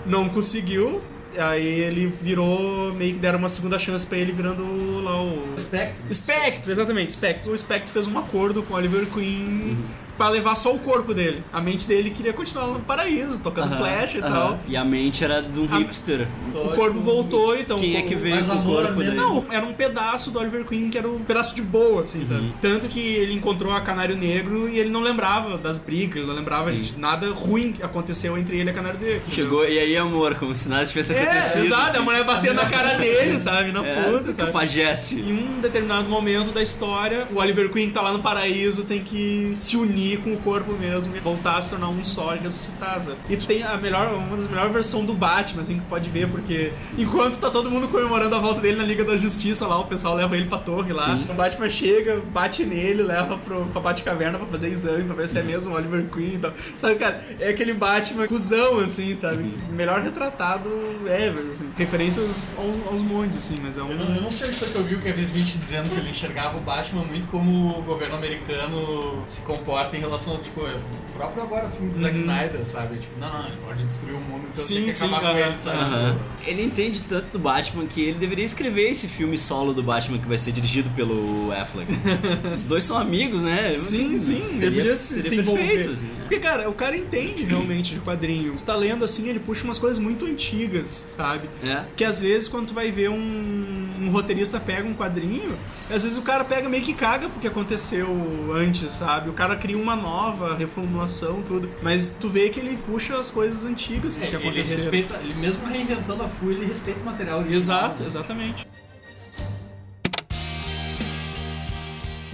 não 0.05 0.29
conseguiu. 0.29 1.01
Aí 1.37 1.81
ele 1.81 2.07
virou, 2.07 2.91
meio 2.93 3.13
que 3.13 3.19
deram 3.19 3.37
uma 3.37 3.49
segunda 3.49 3.77
chance 3.77 4.05
pra 4.05 4.17
ele 4.17 4.31
virando 4.31 4.63
lá 5.01 5.21
o. 5.21 5.53
Spectre. 5.57 6.13
Spectre, 6.13 6.71
exatamente, 6.71 7.11
Spectre. 7.11 7.51
O 7.51 7.57
Spectre 7.57 7.91
fez 7.91 8.07
um 8.07 8.17
acordo 8.17 8.63
com 8.63 8.73
o 8.73 8.77
Oliver 8.77 9.05
Queen 9.07 9.77
pra 10.17 10.29
levar 10.29 10.55
só 10.55 10.73
o 10.73 10.79
corpo 10.79 11.13
dele. 11.13 11.43
A 11.53 11.61
mente 11.61 11.87
dele 11.87 12.09
queria 12.09 12.33
continuar 12.33 12.67
no 12.67 12.79
paraíso, 12.79 13.41
tocando 13.41 13.73
Aham, 13.73 13.77
flash 13.77 14.15
e 14.15 14.19
aham. 14.19 14.29
tal. 14.29 14.59
E 14.67 14.75
a 14.75 14.83
mente 14.83 15.23
era 15.23 15.41
de 15.41 15.59
um 15.59 15.67
A- 15.73 15.77
hipster. 15.77 16.27
O 16.55 16.69
corpo 16.75 16.99
voltou, 16.99 17.55
então. 17.57 17.77
Quem 17.77 17.95
é 17.97 18.01
que 18.01 18.15
veio 18.15 18.43
com 18.45 18.53
o 18.55 18.63
corpo 18.63 18.93
dele? 18.99 19.15
Não, 19.15 19.45
era 19.51 19.65
um 19.65 19.73
pedaço 19.73 20.31
do 20.31 20.39
Oliver 20.39 20.65
Queen 20.65 20.89
que 20.89 20.97
era 20.97 21.07
um 21.07 21.19
pedaço 21.19 21.55
de 21.55 21.61
boa, 21.61 22.03
assim, 22.03 22.19
Uhum. 22.19 22.25
sabe? 22.25 22.53
Tanto 22.61 22.87
que 22.87 22.99
ele 22.99 23.33
encontrou 23.33 23.71
a 23.73 23.81
Canário 23.81 24.15
Negro 24.17 24.67
e 24.69 24.79
ele 24.79 24.89
não 24.89 25.01
lembrava 25.01 25.57
das 25.57 25.77
brigas, 25.77 26.17
ele 26.17 26.25
não 26.25 26.35
lembrava 26.35 26.71
Sim. 26.71 26.81
de 26.81 26.97
nada 26.99 27.31
ruim 27.33 27.71
que 27.71 27.83
aconteceu 27.83 28.37
entre 28.37 28.57
ele 28.57 28.69
e 28.69 28.71
a 28.71 28.73
Canário 28.73 28.99
Negro. 28.99 29.17
entendeu? 29.17 29.35
Chegou, 29.35 29.65
e 29.67 29.77
aí, 29.77 29.95
amor, 29.97 30.35
como 30.35 30.55
se 30.55 30.67
nada 30.69 30.85
tivesse 30.85 31.13
É, 31.13 31.21
acontecido. 31.21 31.65
exato, 31.65 31.89
assim. 31.89 31.97
a 31.97 32.01
mulher 32.01 32.23
batendo 32.23 32.55
na 32.55 32.65
cara 32.65 32.93
dele, 32.95 33.39
sabe? 33.39 33.71
Na 33.71 33.85
É, 33.85 34.03
puta, 34.11 34.33
sabe? 34.33 34.51
cafajeste. 34.51 35.15
Em 35.15 35.33
um 35.33 35.59
determinado 35.61 36.07
momento 36.09 36.51
da 36.51 36.61
história, 36.61 37.27
o 37.33 37.37
Oliver 37.39 37.69
Queen 37.71 37.87
que 37.87 37.93
tá 37.93 38.01
lá 38.01 38.11
no 38.13 38.19
paraíso 38.19 38.85
tem 38.85 39.03
que 39.03 39.51
se 39.55 39.75
unir 39.77 40.06
com 40.15 40.31
o 40.33 40.37
corpo 40.37 40.71
mesmo 40.73 41.15
e 41.15 41.19
voltar 41.19 41.57
a 41.57 41.61
se 41.61 41.71
tornar 41.71 41.89
um 41.89 42.03
só 42.03 42.35
e 42.35 42.39
ressuscitar, 42.39 43.01
sabe? 43.01 43.17
E 43.29 43.35
tu 43.35 43.45
tem 43.45 43.63
a 43.63 43.75
melhor, 43.75 44.13
uma 44.13 44.37
das 44.37 44.47
melhores 44.47 44.71
versões 44.71 45.05
do 45.05 45.13
Batman, 45.13 45.63
assim, 45.63 45.75
que 45.75 45.81
tu 45.81 45.87
pode 45.89 46.09
ver, 46.09 46.29
porque 46.29 46.71
enquanto 46.97 47.37
tá 47.39 47.49
todo 47.49 47.69
mundo 47.69 47.87
comemorando 47.87 48.35
a 48.35 48.39
volta 48.39 48.61
dele 48.61 48.77
na 48.77 48.83
Liga 48.83 49.03
da 49.03 49.17
Justiça 49.17 49.67
lá, 49.67 49.79
o 49.79 49.85
pessoal 49.85 50.15
leva 50.15 50.37
ele 50.37 50.45
pra 50.45 50.59
torre 50.59 50.93
lá, 50.93 51.05
Sim. 51.05 51.25
o 51.29 51.33
Batman 51.33 51.69
chega, 51.69 52.21
bate 52.31 52.63
nele, 52.63 53.03
leva 53.03 53.37
pro, 53.37 53.65
pra 53.65 53.81
Batcaverna 53.81 54.37
pra 54.37 54.47
fazer 54.47 54.69
exame, 54.69 55.03
pra 55.03 55.15
ver 55.15 55.27
se 55.27 55.39
é 55.39 55.43
mesmo 55.43 55.73
o 55.73 55.75
Oliver 55.75 56.05
Queen 56.13 56.35
e 56.35 56.37
tal. 56.37 56.53
Sabe, 56.77 56.95
cara, 56.95 57.23
é 57.39 57.49
aquele 57.49 57.73
Batman 57.73 58.27
cuzão, 58.27 58.79
assim, 58.79 59.15
sabe? 59.15 59.43
Uhum. 59.43 59.57
Melhor 59.71 60.01
retratado 60.01 60.69
ever, 61.05 61.51
assim. 61.51 61.69
Referências 61.75 62.45
aos, 62.57 62.87
aos 62.93 63.01
montes, 63.01 63.37
assim, 63.37 63.59
mas 63.61 63.77
é 63.77 63.83
um... 63.83 63.91
Eu 63.91 63.97
não, 63.97 64.15
eu 64.15 64.21
não 64.21 64.29
sei 64.29 64.49
onde 64.49 64.57
foi 64.57 64.67
que 64.69 64.75
eu 64.75 64.83
vi 64.83 64.95
o 64.95 65.01
Kevin 65.01 65.21
Smith 65.21 65.57
dizendo 65.57 65.89
que 65.89 65.99
ele 65.99 66.09
enxergava 66.09 66.57
o 66.57 66.61
Batman 66.61 67.03
muito 67.03 67.27
como 67.27 67.79
o 67.79 67.81
governo 67.81 68.15
americano 68.15 69.23
se 69.25 69.41
comporta 69.41 69.96
em 69.97 70.01
relação 70.01 70.33
ao, 70.33 70.39
tipo, 70.39 70.61
o 70.61 71.11
próprio 71.17 71.43
agora 71.43 71.67
filme 71.69 71.91
do 71.91 71.99
Zack 71.99 72.15
Uhum. 72.15 72.21
Snyder, 72.21 72.65
sabe? 72.65 72.97
Tipo, 72.99 73.19
não, 73.19 73.29
não, 73.33 73.45
ele 73.47 73.57
pode 73.65 73.83
destruir 73.83 74.15
o 74.15 74.19
mundo, 74.19 74.43
então 74.51 74.63
Sim, 74.63 74.75
tem 74.75 74.85
que 74.85 74.91
sim, 74.91 75.05
acabar 75.05 75.19
com 75.21 75.27
aham, 75.27 75.47
ele, 75.49 75.57
sabe? 75.57 76.19
Ele 76.45 76.63
entende 76.63 77.01
tanto 77.03 77.31
do 77.31 77.39
Batman 77.39 77.85
que 77.87 78.01
ele 78.01 78.17
deveria 78.19 78.45
escrever 78.45 78.89
esse 78.89 79.07
filme 79.07 79.37
solo 79.37 79.73
do 79.73 79.83
Batman 79.83 80.17
que 80.19 80.27
vai 80.27 80.37
ser 80.37 80.51
dirigido 80.51 80.89
pelo 80.91 81.51
Affleck. 81.51 81.91
Os 82.55 82.63
dois 82.63 82.83
são 82.83 82.97
amigos, 82.97 83.41
né? 83.41 83.69
Sim, 83.71 84.17
sim, 84.17 84.43
Seria- 84.45 84.67
ele 84.67 84.75
podia 84.77 84.95
se, 84.95 85.13
seria 85.21 85.29
se 85.29 85.35
envolver. 85.39 85.63
perfeito, 85.67 85.91
assim, 85.91 86.05
né? 86.05 86.15
Porque, 86.21 86.39
cara, 86.39 86.69
o 86.69 86.73
cara 86.73 86.95
entende 86.97 87.43
realmente 87.43 87.93
de 87.95 88.01
quadrinho. 88.01 88.53
Tu 88.57 88.63
tá 88.63 88.75
lendo 88.75 89.03
assim, 89.03 89.27
ele 89.29 89.39
puxa 89.39 89.63
umas 89.63 89.79
coisas 89.79 89.97
muito 89.99 90.25
antigas, 90.25 90.89
sabe? 90.89 91.49
É. 91.63 91.83
Que 91.95 92.03
às 92.03 92.21
vezes 92.21 92.47
quando 92.47 92.67
tu 92.67 92.73
vai 92.73 92.91
ver 92.91 93.09
um, 93.09 93.89
um 94.01 94.09
roteirista 94.11 94.59
pega 94.59 94.87
um 94.87 94.93
quadrinho, 94.93 95.55
às 95.89 96.03
vezes 96.03 96.17
o 96.17 96.21
cara 96.21 96.43
pega 96.43 96.67
meio 96.67 96.83
que 96.83 96.93
caga 96.93 97.29
porque 97.29 97.47
aconteceu 97.47 98.07
antes, 98.53 98.91
sabe? 98.91 99.29
O 99.29 99.33
cara 99.33 99.55
cria 99.55 99.77
uma 99.87 99.95
nova 99.95 100.53
reformulação, 100.55 101.41
tudo. 101.41 101.69
Mas 101.81 102.09
tu 102.19 102.29
vê 102.29 102.49
que 102.49 102.59
ele 102.59 102.77
puxa 102.77 103.17
as 103.19 103.31
coisas 103.31 103.65
antigas 103.65 104.17
É, 104.17 104.21
que 104.21 104.35
ele 104.35 104.35
aconteceram. 104.37 104.81
respeita, 104.81 105.15
ele 105.23 105.33
mesmo 105.35 105.65
reinventando 105.65 106.23
a 106.23 106.27
FU, 106.27 106.51
ele 106.51 106.65
respeita 106.65 106.99
o 107.01 107.05
material 107.05 107.39
original. 107.39 107.57
Exato, 107.57 108.01
né? 108.01 108.07
exatamente. 108.07 108.67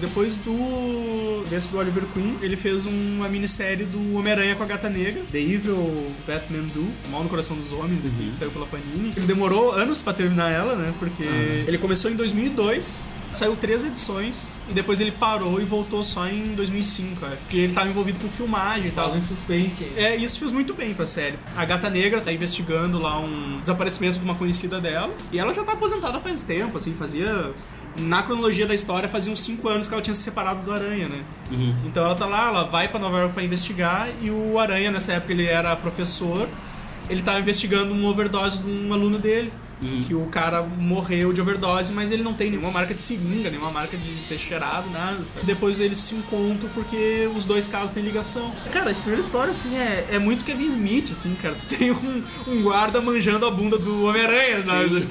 Depois 0.04 0.36
do 0.36 1.45
desse 1.49 1.70
do 1.70 1.78
Oliver 1.78 2.04
Queen, 2.14 2.38
ele 2.41 2.58
fez 2.58 2.86
uma 2.86 3.30
minissérie 3.30 3.86
do 3.86 4.18
Homem-Aranha 4.18 4.54
com 4.54 4.64
a 4.64 4.66
Gata 4.66 4.89
Negra, 4.89 5.22
The 5.32 5.39
Evil 5.39 6.12
Batman 6.28 6.64
Do, 6.74 6.86
Mal 7.10 7.24
no 7.24 7.30
Coração 7.30 7.56
dos 7.56 7.72
Homens, 7.72 8.06
aqui, 8.06 8.30
que 8.30 8.36
saiu 8.36 8.51
pela 8.51 8.66
Panini. 8.66 9.14
Ele 9.16 9.26
demorou 9.26 9.72
anos 9.72 10.01
pra 10.01 10.12
terminar 10.12 10.51
ela, 10.51 10.76
né? 10.76 10.93
Porque 10.99 11.24
ele 11.24 11.78
começou 11.78 12.12
em 12.12 12.16
2002, 12.16 13.06
saiu 13.32 13.56
três 13.56 13.86
edições 13.86 14.58
e 14.70 14.74
depois 14.74 14.99
ele 14.99 15.12
parou 15.12 15.62
e 15.62 15.64
voltou 15.64 16.04
só 16.04 16.28
em 16.28 16.54
2005, 16.54 17.26
é, 17.26 17.30
porque 17.30 17.58
ele 17.58 17.74
tava 17.74 17.88
envolvido 17.89 18.20
com 18.20 18.28
filmagem 18.28 18.88
e 18.88 18.91
tal. 18.91 19.16
Em 19.16 19.22
suspense 19.22 19.86
aí. 19.86 20.04
É, 20.04 20.16
isso 20.18 20.38
fez 20.38 20.51
muito 20.51 20.74
bem 20.74 20.93
pra 20.93 21.08
série. 21.08 21.38
A 21.56 21.64
Gata 21.64 21.89
Negra 21.89 22.20
tá 22.20 22.32
investigando 22.32 22.99
lá 22.99 23.18
um 23.20 23.62
desaparecimento 23.62 24.20
de 24.20 24.26
uma 24.26 24.36
conhecida 24.36 24.82
dela. 24.82 25.14
E 25.32 25.39
ela 25.39 25.54
já 25.54 25.64
tá 25.64 25.72
aposentada 25.74 26.20
faz 26.20 26.43
tempo, 26.43 26.78
assim, 26.78 26.93
fazia. 26.93 27.54
Na 27.98 28.24
cronologia 28.24 28.66
da 28.66 28.74
história, 28.74 29.08
fazia 29.08 29.32
uns 29.32 29.41
5 29.41 29.70
anos 29.70 29.88
que 29.88 29.94
ela 29.94 30.02
tinha 30.02 30.14
se 30.16 30.24
separado 30.24 30.64
do 30.64 30.72
Aranha, 30.74 31.08
né? 31.08 31.24
Então 31.86 32.04
ela 32.04 32.16
tá 32.16 32.26
lá, 32.26 32.48
ela 32.48 32.64
vai 32.64 32.88
pra 32.88 33.00
Nova 33.00 33.20
York 33.20 33.34
pra 33.34 33.44
investigar. 33.44 34.10
E 34.22 34.32
o 34.32 34.58
Aranha, 34.58 34.89
nessa 34.91 35.14
época, 35.14 35.32
ele 35.32 35.46
era 35.46 35.76
professor. 35.76 36.50
Ele 37.10 37.22
tava 37.22 37.39
investigando 37.39 37.94
um 37.94 38.06
overdose 38.06 38.64
de 38.64 38.72
um 38.72 38.94
aluno 38.94 39.20
dele. 39.20 39.54
Que 40.07 40.13
o 40.13 40.25
cara 40.27 40.61
morreu 40.63 41.34
de 41.34 41.41
overdose, 41.41 41.93
mas 41.93 42.11
ele 42.11 42.23
não 42.23 42.34
tem 42.34 42.49
nenhuma 42.49 42.71
marca 42.71 42.93
de 42.93 43.01
seringa, 43.01 43.49
nenhuma 43.49 43.71
marca 43.71 43.97
de 43.97 44.13
ter 44.27 44.38
cheirado, 44.38 44.89
nada. 44.89 45.23
sabe? 45.23 45.45
Depois 45.45 45.79
eles 45.79 45.97
se 45.97 46.15
encontram 46.15 46.69
porque 46.73 47.29
os 47.36 47.45
dois 47.45 47.67
casos 47.67 47.91
têm 47.91 48.03
ligação. 48.03 48.51
Cara, 48.71 48.91
essa 48.91 49.01
primeira 49.01 49.21
história, 49.21 49.51
assim, 49.51 49.75
é, 49.75 50.07
é 50.11 50.19
muito 50.19 50.45
Kevin 50.45 50.65
Smith, 50.67 51.11
assim, 51.11 51.36
cara. 51.41 51.55
Tu 51.55 51.65
tem 51.67 51.91
um, 51.91 52.23
um 52.47 52.61
guarda 52.61 53.01
manjando 53.01 53.45
a 53.45 53.51
bunda 53.51 53.77
do 53.77 54.05
Homem-Aranha, 54.05 54.61
sabe? 54.61 55.07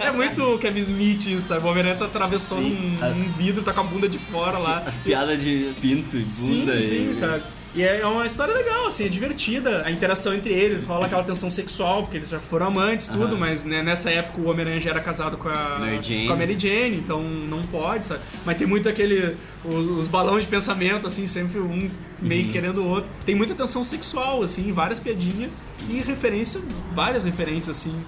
É 0.00 0.10
muito 0.10 0.58
Kevin 0.58 0.80
Smith 0.80 1.26
isso, 1.26 1.48
sabe? 1.48 1.64
O 1.64 1.70
Homem-Aranha 1.70 1.96
tá 1.96 2.06
atravessando 2.06 2.62
Sim. 2.62 2.98
um, 3.00 3.06
um 3.06 3.32
vidro, 3.32 3.62
tá 3.62 3.72
com 3.72 3.80
a 3.80 3.84
bunda 3.84 4.08
de 4.08 4.18
fora 4.18 4.58
lá. 4.58 4.82
As 4.86 4.96
piadas 4.96 5.42
de 5.42 5.72
pinto 5.80 6.16
e 6.16 6.28
Sim, 6.28 6.60
bunda. 6.60 6.80
sim, 6.80 7.10
e... 7.10 7.14
sabe? 7.14 7.42
E 7.74 7.82
é 7.82 8.06
uma 8.06 8.26
história 8.26 8.52
legal, 8.52 8.86
assim, 8.86 9.06
é 9.06 9.08
divertida. 9.08 9.82
A 9.84 9.90
interação 9.90 10.34
entre 10.34 10.52
eles, 10.52 10.84
rola 10.84 11.06
aquela 11.06 11.24
tensão 11.24 11.50
sexual, 11.50 12.02
porque 12.02 12.18
eles 12.18 12.28
já 12.28 12.38
foram 12.38 12.66
amantes, 12.66 13.08
tudo, 13.08 13.34
Aham. 13.34 13.38
mas 13.38 13.64
né, 13.64 13.82
nessa 13.82 14.10
época 14.10 14.40
o 14.40 14.50
Homem-Aranha 14.50 14.80
já 14.80 14.90
era 14.90 15.00
casado 15.00 15.38
com 15.38 15.48
a, 15.48 15.78
Mary 15.78 16.00
Jane. 16.02 16.26
com 16.26 16.32
a 16.34 16.36
Mary 16.36 16.58
Jane, 16.58 16.96
então 16.96 17.22
não 17.22 17.62
pode, 17.62 18.06
sabe? 18.06 18.20
Mas 18.44 18.58
tem 18.58 18.66
muito 18.66 18.88
aquele. 18.88 19.34
Os, 19.64 19.86
os 19.86 20.08
balões 20.08 20.42
de 20.44 20.50
pensamento, 20.50 21.06
assim, 21.06 21.26
sempre 21.26 21.60
um 21.60 21.90
meio 22.20 22.50
querendo 22.50 22.82
o 22.82 22.88
outro. 22.88 23.08
Tem 23.24 23.34
muita 23.34 23.54
tensão 23.54 23.82
sexual, 23.82 24.42
assim, 24.42 24.70
várias 24.72 25.00
piadinhas 25.00 25.50
e 25.88 25.98
referência, 26.02 26.60
várias 26.94 27.24
referências, 27.24 27.76
assim. 27.76 28.04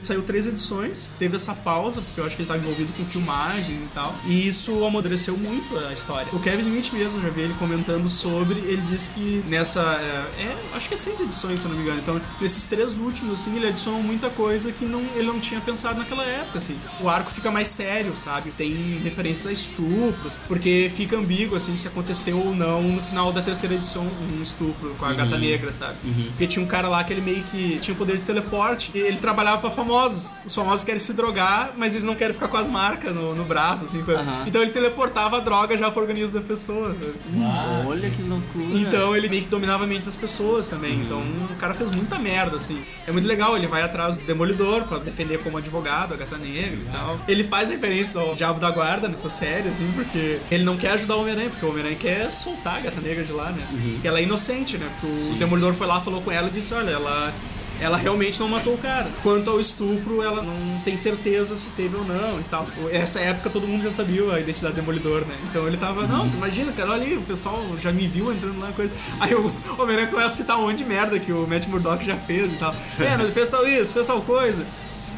Saiu 0.00 0.22
três 0.22 0.46
edições, 0.46 1.12
teve 1.18 1.36
essa 1.36 1.54
pausa, 1.54 2.00
porque 2.00 2.20
eu 2.20 2.26
acho 2.26 2.36
que 2.36 2.42
ele 2.42 2.50
estava 2.50 2.60
envolvido 2.60 2.92
com 2.96 3.04
filmagens 3.04 3.82
e 3.82 3.88
tal. 3.94 4.14
E 4.26 4.48
isso 4.48 4.84
amadureceu 4.84 5.36
muito 5.36 5.76
a 5.78 5.92
história. 5.92 6.28
O 6.32 6.40
Kevin 6.40 6.60
Smith 6.60 6.92
mesmo, 6.92 7.20
já 7.22 7.28
vi 7.28 7.42
ele 7.42 7.54
comentando 7.54 8.08
sobre, 8.08 8.58
ele 8.60 8.82
disse 8.90 9.10
que 9.10 9.44
nessa. 9.48 9.80
É, 9.80 10.42
é, 10.42 10.56
acho 10.74 10.88
que 10.88 10.94
é 10.94 10.96
seis 10.96 11.20
edições, 11.20 11.60
se 11.60 11.66
eu 11.66 11.70
não 11.70 11.76
me 11.76 11.82
engano. 11.84 12.00
Então, 12.00 12.20
nesses 12.40 12.64
três 12.64 12.96
últimos, 12.96 13.40
assim, 13.40 13.56
ele 13.56 13.68
adicionou 13.68 14.02
muita 14.02 14.30
coisa 14.30 14.72
que 14.72 14.84
não, 14.84 15.00
ele 15.14 15.26
não 15.26 15.38
tinha 15.40 15.60
pensado 15.60 15.98
naquela 15.98 16.24
época, 16.24 16.58
assim. 16.58 16.76
O 17.00 17.08
arco 17.08 17.30
fica 17.30 17.50
mais 17.50 17.68
sério, 17.68 18.14
sabe? 18.16 18.50
Tem 18.50 19.00
referências 19.02 19.46
a 19.46 19.52
estupros, 19.52 20.32
porque 20.48 20.90
fica 20.94 21.16
ambíguo, 21.16 21.56
assim, 21.56 21.76
se 21.76 21.88
aconteceu 21.88 22.38
ou 22.38 22.54
não 22.54 22.82
no 22.82 23.02
final 23.02 23.32
da 23.32 23.42
terceira 23.42 23.74
edição 23.74 24.06
um 24.38 24.42
estupro 24.42 24.94
com 24.98 25.04
a 25.04 25.12
gata 25.12 25.36
negra, 25.36 25.72
sabe? 25.72 25.96
Porque 26.30 26.46
tinha 26.46 26.64
um 26.64 26.68
cara 26.68 26.88
lá 26.88 27.04
que 27.04 27.12
ele 27.12 27.20
meio 27.20 27.42
que 27.44 27.78
tinha 27.80 27.94
o 27.94 27.96
poder 27.98 28.16
de 28.16 28.24
teleporte, 28.24 28.90
e 28.94 28.98
ele 28.98 29.18
trabalhava 29.18 29.58
pra 29.60 29.70
famosos. 29.90 30.38
Os 30.46 30.54
famosos 30.54 30.84
querem 30.84 31.00
se 31.00 31.12
drogar, 31.12 31.72
mas 31.76 31.94
eles 31.94 32.04
não 32.04 32.14
querem 32.14 32.32
ficar 32.32 32.48
com 32.48 32.56
as 32.56 32.68
marcas 32.68 33.14
no, 33.14 33.34
no 33.34 33.44
braço, 33.44 33.84
assim. 33.84 34.02
coisa. 34.02 34.24
Então 34.46 34.62
ele 34.62 34.70
teleportava 34.70 35.38
a 35.38 35.40
droga 35.40 35.76
já 35.76 35.90
pro 35.90 36.02
organismo 36.02 36.40
da 36.40 36.46
pessoa. 36.46 36.94
sabe? 36.94 37.86
Olha 37.86 38.10
que 38.10 38.22
loucura. 38.22 38.78
Então 38.78 39.16
ele 39.16 39.28
meio 39.28 39.42
que 39.42 39.48
dominava 39.48 39.84
a 39.84 39.86
mente 39.86 40.04
das 40.04 40.16
pessoas 40.16 40.68
também. 40.68 41.00
Então 41.00 41.20
o 41.50 41.56
cara 41.56 41.74
fez 41.74 41.90
muita 41.90 42.18
merda, 42.18 42.56
assim. 42.56 42.80
É 43.06 43.12
muito 43.12 43.26
legal, 43.26 43.56
ele 43.56 43.66
vai 43.66 43.82
atrás 43.82 44.16
do 44.16 44.24
Demolidor 44.24 44.84
pra 44.84 44.98
defender 44.98 45.42
como 45.42 45.58
advogado 45.58 46.14
a 46.14 46.16
Gata 46.16 46.36
Negra 46.38 46.78
e 46.80 46.84
tal. 46.92 47.18
Ele 47.26 47.44
faz 47.44 47.70
referências 47.70 48.16
ao 48.16 48.34
Diabo 48.34 48.60
da 48.60 48.70
Guarda 48.70 49.08
nessa 49.08 49.28
série, 49.30 49.68
assim, 49.68 49.90
porque 49.94 50.38
ele 50.50 50.64
não 50.64 50.76
quer 50.76 50.92
ajudar 50.92 51.16
o 51.16 51.20
Homem-Aranha, 51.22 51.50
porque 51.50 51.64
o 51.66 51.70
Homem-Aranha 51.70 51.96
quer 51.96 52.32
soltar 52.32 52.76
a 52.76 52.80
Gata 52.80 53.00
Negra 53.00 53.24
de 53.24 53.32
lá, 53.32 53.50
né? 53.50 53.62
Que 54.00 54.06
ela 54.08 54.18
é 54.20 54.22
inocente, 54.22 54.78
né? 54.78 54.88
Porque 55.00 55.32
o 55.32 55.34
Demolidor 55.34 55.74
foi 55.74 55.86
lá, 55.86 56.00
falou 56.00 56.20
com 56.22 56.30
ela 56.30 56.48
e 56.48 56.50
disse, 56.50 56.72
olha, 56.74 56.90
ela... 56.90 57.32
Ela 57.80 57.96
realmente 57.96 58.38
não 58.38 58.48
matou 58.48 58.74
o 58.74 58.78
cara. 58.78 59.08
Quanto 59.22 59.48
ao 59.48 59.60
estupro, 59.60 60.22
ela 60.22 60.42
não 60.42 60.80
tem 60.84 60.96
certeza 60.96 61.56
se 61.56 61.70
teve 61.70 61.96
ou 61.96 62.04
não 62.04 62.38
e 62.38 62.44
tal. 62.44 62.66
Essa 62.90 63.20
época 63.20 63.50
todo 63.50 63.66
mundo 63.66 63.82
já 63.82 63.92
sabia 63.92 64.34
a 64.34 64.40
identidade 64.40 64.74
do 64.74 64.80
Demolidor, 64.80 65.22
né? 65.22 65.34
Então 65.48 65.66
ele 65.66 65.76
tava, 65.76 66.06
não, 66.06 66.26
imagina, 66.26 66.72
cara, 66.72 66.92
olha 66.92 67.04
aí, 67.04 67.16
o 67.16 67.22
pessoal 67.22 67.64
já 67.82 67.90
me 67.90 68.06
viu 68.06 68.32
entrando 68.32 68.60
lá 68.60 68.70
coisa. 68.72 68.92
Aí 69.18 69.34
o 69.34 69.52
Homem-Aranha 69.78 70.08
começa 70.08 70.26
a 70.28 70.30
citar 70.30 70.58
um 70.58 70.62
monte 70.62 70.78
de 70.78 70.84
merda 70.84 71.18
que 71.18 71.32
o 71.32 71.46
Matt 71.46 71.66
Murdock 71.66 72.04
já 72.04 72.16
fez 72.16 72.52
e 72.52 72.56
tal. 72.56 72.74
É, 72.98 73.14
ele 73.14 73.32
fez 73.32 73.48
tal 73.48 73.66
isso, 73.66 73.92
fez 73.92 74.06
tal 74.06 74.20
coisa. 74.20 74.64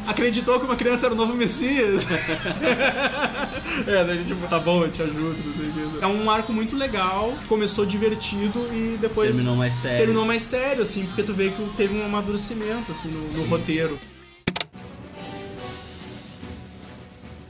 Acreditou 0.05 0.59
que 0.59 0.65
uma 0.65 0.75
criança 0.75 1.05
era 1.05 1.13
o 1.13 1.17
novo 1.17 1.33
Messias. 1.33 2.07
é, 3.87 4.03
daí 4.03 4.23
tipo, 4.25 4.47
tá 4.47 4.59
bom, 4.59 4.83
eu 4.83 4.91
te 4.91 5.01
ajudo, 5.01 5.35
não 5.45 5.53
sei 5.55 5.65
o 5.65 5.89
que. 5.99 6.03
É 6.03 6.07
um 6.07 6.29
arco 6.29 6.51
muito 6.51 6.75
legal, 6.75 7.33
começou 7.47 7.85
divertido 7.85 8.67
e 8.73 8.97
depois 8.99 9.29
Terminou 9.29 9.55
mais 9.55 9.75
sério. 9.75 9.97
terminou 9.99 10.25
mais 10.25 10.43
sério, 10.43 10.83
assim, 10.83 11.05
porque 11.05 11.23
tu 11.23 11.33
vê 11.33 11.49
que 11.49 11.63
teve 11.77 11.95
um 11.97 12.05
amadurecimento, 12.05 12.91
assim, 12.91 13.07
no, 13.09 13.37
no 13.37 13.45
roteiro. 13.45 13.97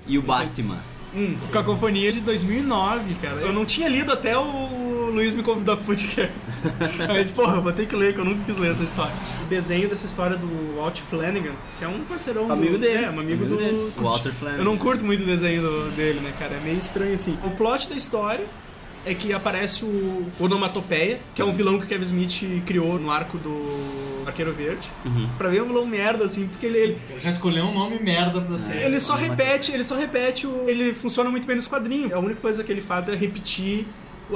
E 0.05 0.17
o 0.17 0.21
Batman. 0.21 0.77
Hum, 1.15 1.37
Cacofonia 1.51 2.11
de 2.11 2.21
2009, 2.21 3.15
cara. 3.15 3.41
Eu 3.41 3.53
não 3.53 3.65
tinha 3.65 3.87
lido 3.87 4.11
até 4.11 4.37
o 4.37 4.43
Luiz 5.13 5.35
me 5.35 5.43
convidou 5.43 5.75
pro 5.77 5.85
podcast. 5.85 6.33
Aí 7.09 7.17
eu 7.17 7.23
disse, 7.23 7.33
porra, 7.33 7.57
eu 7.57 7.61
vou 7.61 7.71
ter 7.71 7.87
que 7.87 7.95
ler, 7.95 8.13
que 8.13 8.19
eu 8.19 8.25
nunca 8.25 8.43
quis 8.45 8.57
ler 8.57 8.71
essa 8.71 8.83
história. 8.83 9.13
O 9.43 9.45
desenho 9.45 9.87
dessa 9.89 10.05
história 10.05 10.35
do 10.37 10.75
Walt 10.77 10.99
Flanagan, 11.01 11.53
que 11.79 11.85
é 11.85 11.87
um 11.87 12.01
parceirão 12.03 12.51
Amigo 12.51 12.73
do... 12.73 12.79
dele. 12.79 13.03
É, 13.05 13.09
um 13.09 13.19
amigo, 13.19 13.43
Amigo 13.43 13.45
do... 13.45 13.57
dele. 13.57 13.91
Walter 13.97 14.31
Flanagan. 14.33 14.61
Eu 14.61 14.65
não 14.65 14.77
curto 14.77 15.05
muito 15.05 15.23
o 15.23 15.25
desenho 15.25 15.61
do- 15.61 15.91
dele, 15.91 16.19
né, 16.19 16.33
cara? 16.37 16.55
É 16.55 16.59
meio 16.59 16.77
estranho, 16.77 17.13
assim. 17.13 17.37
O 17.43 17.51
plot 17.51 17.89
da 17.89 17.95
história 17.95 18.45
é 19.05 19.13
que 19.13 19.33
aparece 19.33 19.83
o 19.83 20.25
Onomatopeia, 20.39 21.19
que 21.35 21.41
é 21.41 21.45
um 21.45 21.51
vilão 21.51 21.77
que 21.77 21.85
o 21.85 21.87
Kevin 21.89 22.03
Smith 22.03 22.63
criou 22.65 22.97
no 22.97 23.11
arco 23.11 23.37
do 23.37 24.23
Arqueiro 24.25 24.53
Verde. 24.53 24.89
Pra 25.37 25.49
ver 25.49 25.61
um 25.61 25.67
vilão 25.67 25.85
merda, 25.85 26.23
assim, 26.23 26.47
porque 26.47 26.65
ele, 26.65 26.77
ele, 26.77 26.97
Ele 27.09 27.19
já 27.19 27.29
escolheu 27.29 27.65
um 27.65 27.73
nome 27.73 27.99
merda 27.99 28.39
pra 28.39 28.57
ser. 28.57 28.77
ele 28.81 28.99
só 29.01 29.15
repete, 29.15 29.73
ele 29.73 29.83
só 29.83 29.95
repete, 29.97 30.47
o, 30.47 30.63
ele 30.69 30.93
funciona 30.93 31.29
muito 31.29 31.45
bem 31.45 31.57
nos 31.57 31.67
quadrinhos. 31.67 32.13
A 32.13 32.19
única 32.19 32.39
coisa 32.39 32.63
que 32.63 32.71
ele 32.71 32.79
faz 32.81 33.09
é 33.09 33.15
repetir 33.15 33.85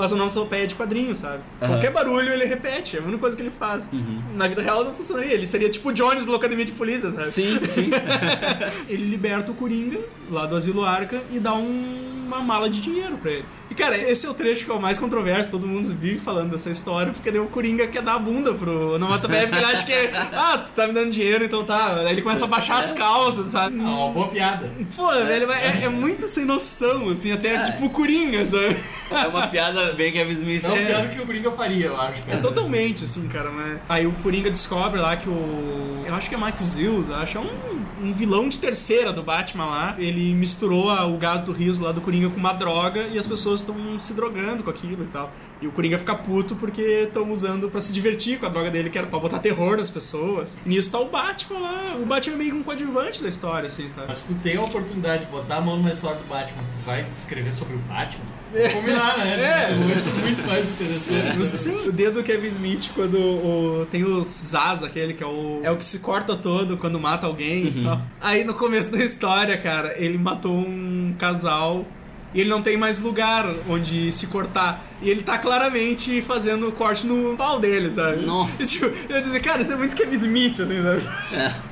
as 0.01 0.11
onomatopeias 0.11 0.67
de 0.69 0.75
quadrinho, 0.75 1.15
sabe? 1.15 1.41
Aham. 1.61 1.71
Qualquer 1.73 1.91
barulho 1.91 2.31
ele 2.33 2.45
repete, 2.45 2.97
é 2.97 2.99
a 2.99 3.03
única 3.03 3.19
coisa 3.19 3.35
que 3.35 3.41
ele 3.41 3.51
faz. 3.51 3.89
Na 4.35 4.47
vida 4.47 4.61
real 4.61 4.83
não 4.83 4.93
funcionaria, 4.93 5.33
ele 5.33 5.45
seria 5.45 5.69
tipo 5.69 5.89
o 5.89 5.93
Jones 5.93 6.25
do 6.25 6.35
Academia 6.35 6.65
de 6.65 6.71
Polícia, 6.73 7.09
sabe? 7.11 7.25
Sim, 7.25 7.59
sim. 7.65 7.89
ele 8.87 9.05
liberta 9.05 9.51
o 9.51 9.55
Coringa 9.55 9.99
lá 10.29 10.45
do 10.45 10.55
Asilo 10.55 10.83
Arca 10.83 11.21
e 11.31 11.39
dá 11.39 11.53
um- 11.53 12.05
uma 12.27 12.41
mala 12.41 12.69
de 12.69 12.81
dinheiro 12.81 13.17
pra 13.17 13.31
ele. 13.31 13.45
E 13.69 13.75
cara, 13.75 13.97
esse 13.97 14.25
é 14.25 14.29
o 14.29 14.33
trecho 14.33 14.63
que 14.65 14.71
é 14.71 14.73
o 14.73 14.81
mais 14.81 14.97
controverso, 14.97 15.51
todo 15.51 15.67
mundo 15.67 15.93
vive 15.93 16.19
falando 16.19 16.51
dessa 16.51 16.69
história, 16.69 17.11
porque 17.11 17.29
daí 17.29 17.39
o 17.39 17.47
Coringa 17.47 17.85
quer 17.87 18.01
dar 18.01 18.13
a 18.15 18.19
bunda 18.19 18.53
pro 18.53 18.95
onomatopeia, 18.95 19.47
porque 19.47 19.57
ele 19.63 19.65
acha 19.73 19.85
que, 19.85 19.93
ah, 20.33 20.57
tu 20.65 20.71
tá 20.71 20.87
me 20.87 20.93
dando 20.93 21.11
dinheiro, 21.11 21.43
então 21.43 21.65
tá. 21.65 21.95
Aí 22.01 22.11
ele 22.13 22.21
começa 22.21 22.45
a 22.45 22.47
baixar 22.47 22.79
as 22.79 22.93
calças, 22.93 23.49
sabe? 23.49 23.77
Ah, 23.79 23.83
uma 23.83 24.09
boa 24.13 24.27
piada. 24.29 24.71
Pô, 24.95 25.09
velho, 25.11 25.51
é, 25.51 25.83
é 25.83 25.89
muito 25.89 26.27
sem 26.27 26.45
noção, 26.45 27.09
assim, 27.09 27.31
até 27.31 27.61
tipo 27.65 27.85
o 27.85 27.89
Coringa, 27.89 28.45
sabe? 28.49 28.77
É 29.11 29.27
uma 29.27 29.47
piada 29.47 29.93
bem 29.93 30.11
Kevin 30.11 30.31
Smith. 30.31 30.63
É 30.63 30.69
o 30.69 30.75
É. 30.75 30.85
piada 30.85 31.07
que 31.09 31.19
o 31.21 31.25
Coringa 31.25 31.51
faria, 31.51 31.87
eu 31.87 31.99
acho, 31.99 32.21
É 32.23 32.31
cara. 32.31 32.41
totalmente, 32.41 33.03
assim, 33.03 33.27
cara, 33.27 33.51
mas... 33.51 33.79
Aí 33.89 34.07
o 34.07 34.11
Coringa 34.13 34.49
descobre 34.49 34.99
lá 34.99 35.15
que 35.17 35.29
o... 35.29 36.03
Eu 36.05 36.15
acho 36.15 36.29
que 36.29 36.35
é 36.35 36.37
Max 36.37 36.63
Zeus, 36.63 37.09
acho, 37.09 37.37
é 37.37 37.41
um, 37.41 38.07
um 38.07 38.13
vilão 38.13 38.47
de 38.47 38.59
terceira 38.59 39.11
do 39.11 39.21
Batman 39.23 39.65
lá. 39.65 39.95
Ele 39.97 40.33
misturou 40.33 40.89
a- 40.89 41.05
o 41.05 41.17
gás 41.17 41.41
do 41.41 41.51
riso 41.51 41.83
lá 41.83 41.91
do 41.91 41.99
Coringa 41.99 42.29
com 42.29 42.37
uma 42.37 42.53
droga 42.53 43.07
e 43.11 43.17
as 43.19 43.27
pessoas 43.27 43.56
estão 43.61 43.99
se 43.99 44.13
drogando 44.13 44.63
com 44.63 44.69
aquilo 44.69 45.03
e 45.03 45.07
tal. 45.07 45.31
E 45.61 45.67
o 45.67 45.71
Coringa 45.71 45.97
fica 45.97 46.15
puto 46.15 46.55
porque 46.55 46.81
estão 47.07 47.31
usando 47.31 47.69
pra 47.69 47.81
se 47.81 47.93
divertir 47.93 48.39
com 48.39 48.45
a 48.45 48.49
droga 48.49 48.69
dele, 48.71 48.89
que 48.89 48.97
era 48.97 49.07
pra 49.07 49.19
botar 49.19 49.39
terror 49.39 49.77
nas 49.77 49.89
pessoas. 49.89 50.57
E 50.65 50.69
nisso 50.69 50.91
tá 50.91 50.99
o 50.99 51.09
Batman 51.09 51.59
lá. 51.59 51.95
O 52.01 52.05
Batman 52.05 52.35
é 52.35 52.37
meio 52.37 52.51
que 52.51 52.57
um 52.57 52.63
coadjuvante 52.63 53.21
da 53.21 53.29
história, 53.29 53.67
assim, 53.67 53.89
sabe? 53.89 54.07
Mas 54.07 54.17
se 54.19 54.33
tu 54.33 54.39
tem 54.41 54.57
a 54.57 54.61
oportunidade 54.61 55.25
de 55.25 55.31
botar 55.31 55.57
a 55.57 55.61
mão 55.61 55.77
numa 55.77 55.91
história 55.91 56.17
do 56.17 56.27
Batman, 56.27 56.63
tu 56.63 56.85
vai 56.85 57.05
escrever 57.15 57.53
sobre 57.53 57.75
o 57.75 57.79
Batman? 57.79 58.25
Vamos 58.51 58.73
combinar, 58.73 59.17
né? 59.17 59.33
É. 59.41 59.95
Isso 59.95 60.09
é 60.09 60.13
muito 60.13 60.47
mais 60.47 60.71
interessante. 60.71 61.45
Sim. 61.45 61.87
O 61.87 61.91
dedo 61.91 62.15
do 62.15 62.23
Kevin 62.23 62.47
Smith, 62.47 62.91
quando 62.95 63.19
o, 63.19 63.87
tem 63.91 64.03
o 64.03 64.23
Zaz, 64.23 64.83
aquele 64.83 65.13
que 65.13 65.23
é 65.23 65.27
o. 65.27 65.59
É 65.63 65.71
o 65.71 65.77
que 65.77 65.83
se 65.83 65.99
corta 65.99 66.35
todo 66.35 66.77
quando 66.77 66.99
mata 66.99 67.27
alguém 67.27 67.67
e 67.67 67.83
tal. 67.83 68.01
Aí 68.21 68.43
no 68.43 68.53
começo 68.53 68.91
da 68.91 69.03
história, 69.03 69.57
cara, 69.57 69.95
ele 69.97 70.17
matou 70.17 70.57
um 70.57 71.13
casal. 71.19 71.85
E 72.33 72.41
ele 72.41 72.49
não 72.49 72.61
tem 72.61 72.77
mais 72.77 72.99
lugar 72.99 73.45
onde 73.69 74.11
se 74.11 74.27
cortar. 74.27 74.85
E 75.01 75.09
ele 75.09 75.23
tá 75.23 75.37
claramente 75.37 76.21
fazendo 76.21 76.71
corte 76.71 77.05
no 77.07 77.35
pau 77.37 77.59
dele, 77.59 77.91
sabe? 77.91 78.25
Nossa. 78.25 78.51
E, 78.61 78.65
tipo, 78.65 78.85
eu 78.85 79.15
ia 79.15 79.21
dizer, 79.21 79.39
cara, 79.39 79.61
isso 79.61 79.73
é 79.73 79.75
muito 79.75 79.95
Kevin 79.95 80.15
Smith, 80.15 80.59
assim, 80.59 80.81
sabe? 80.81 81.01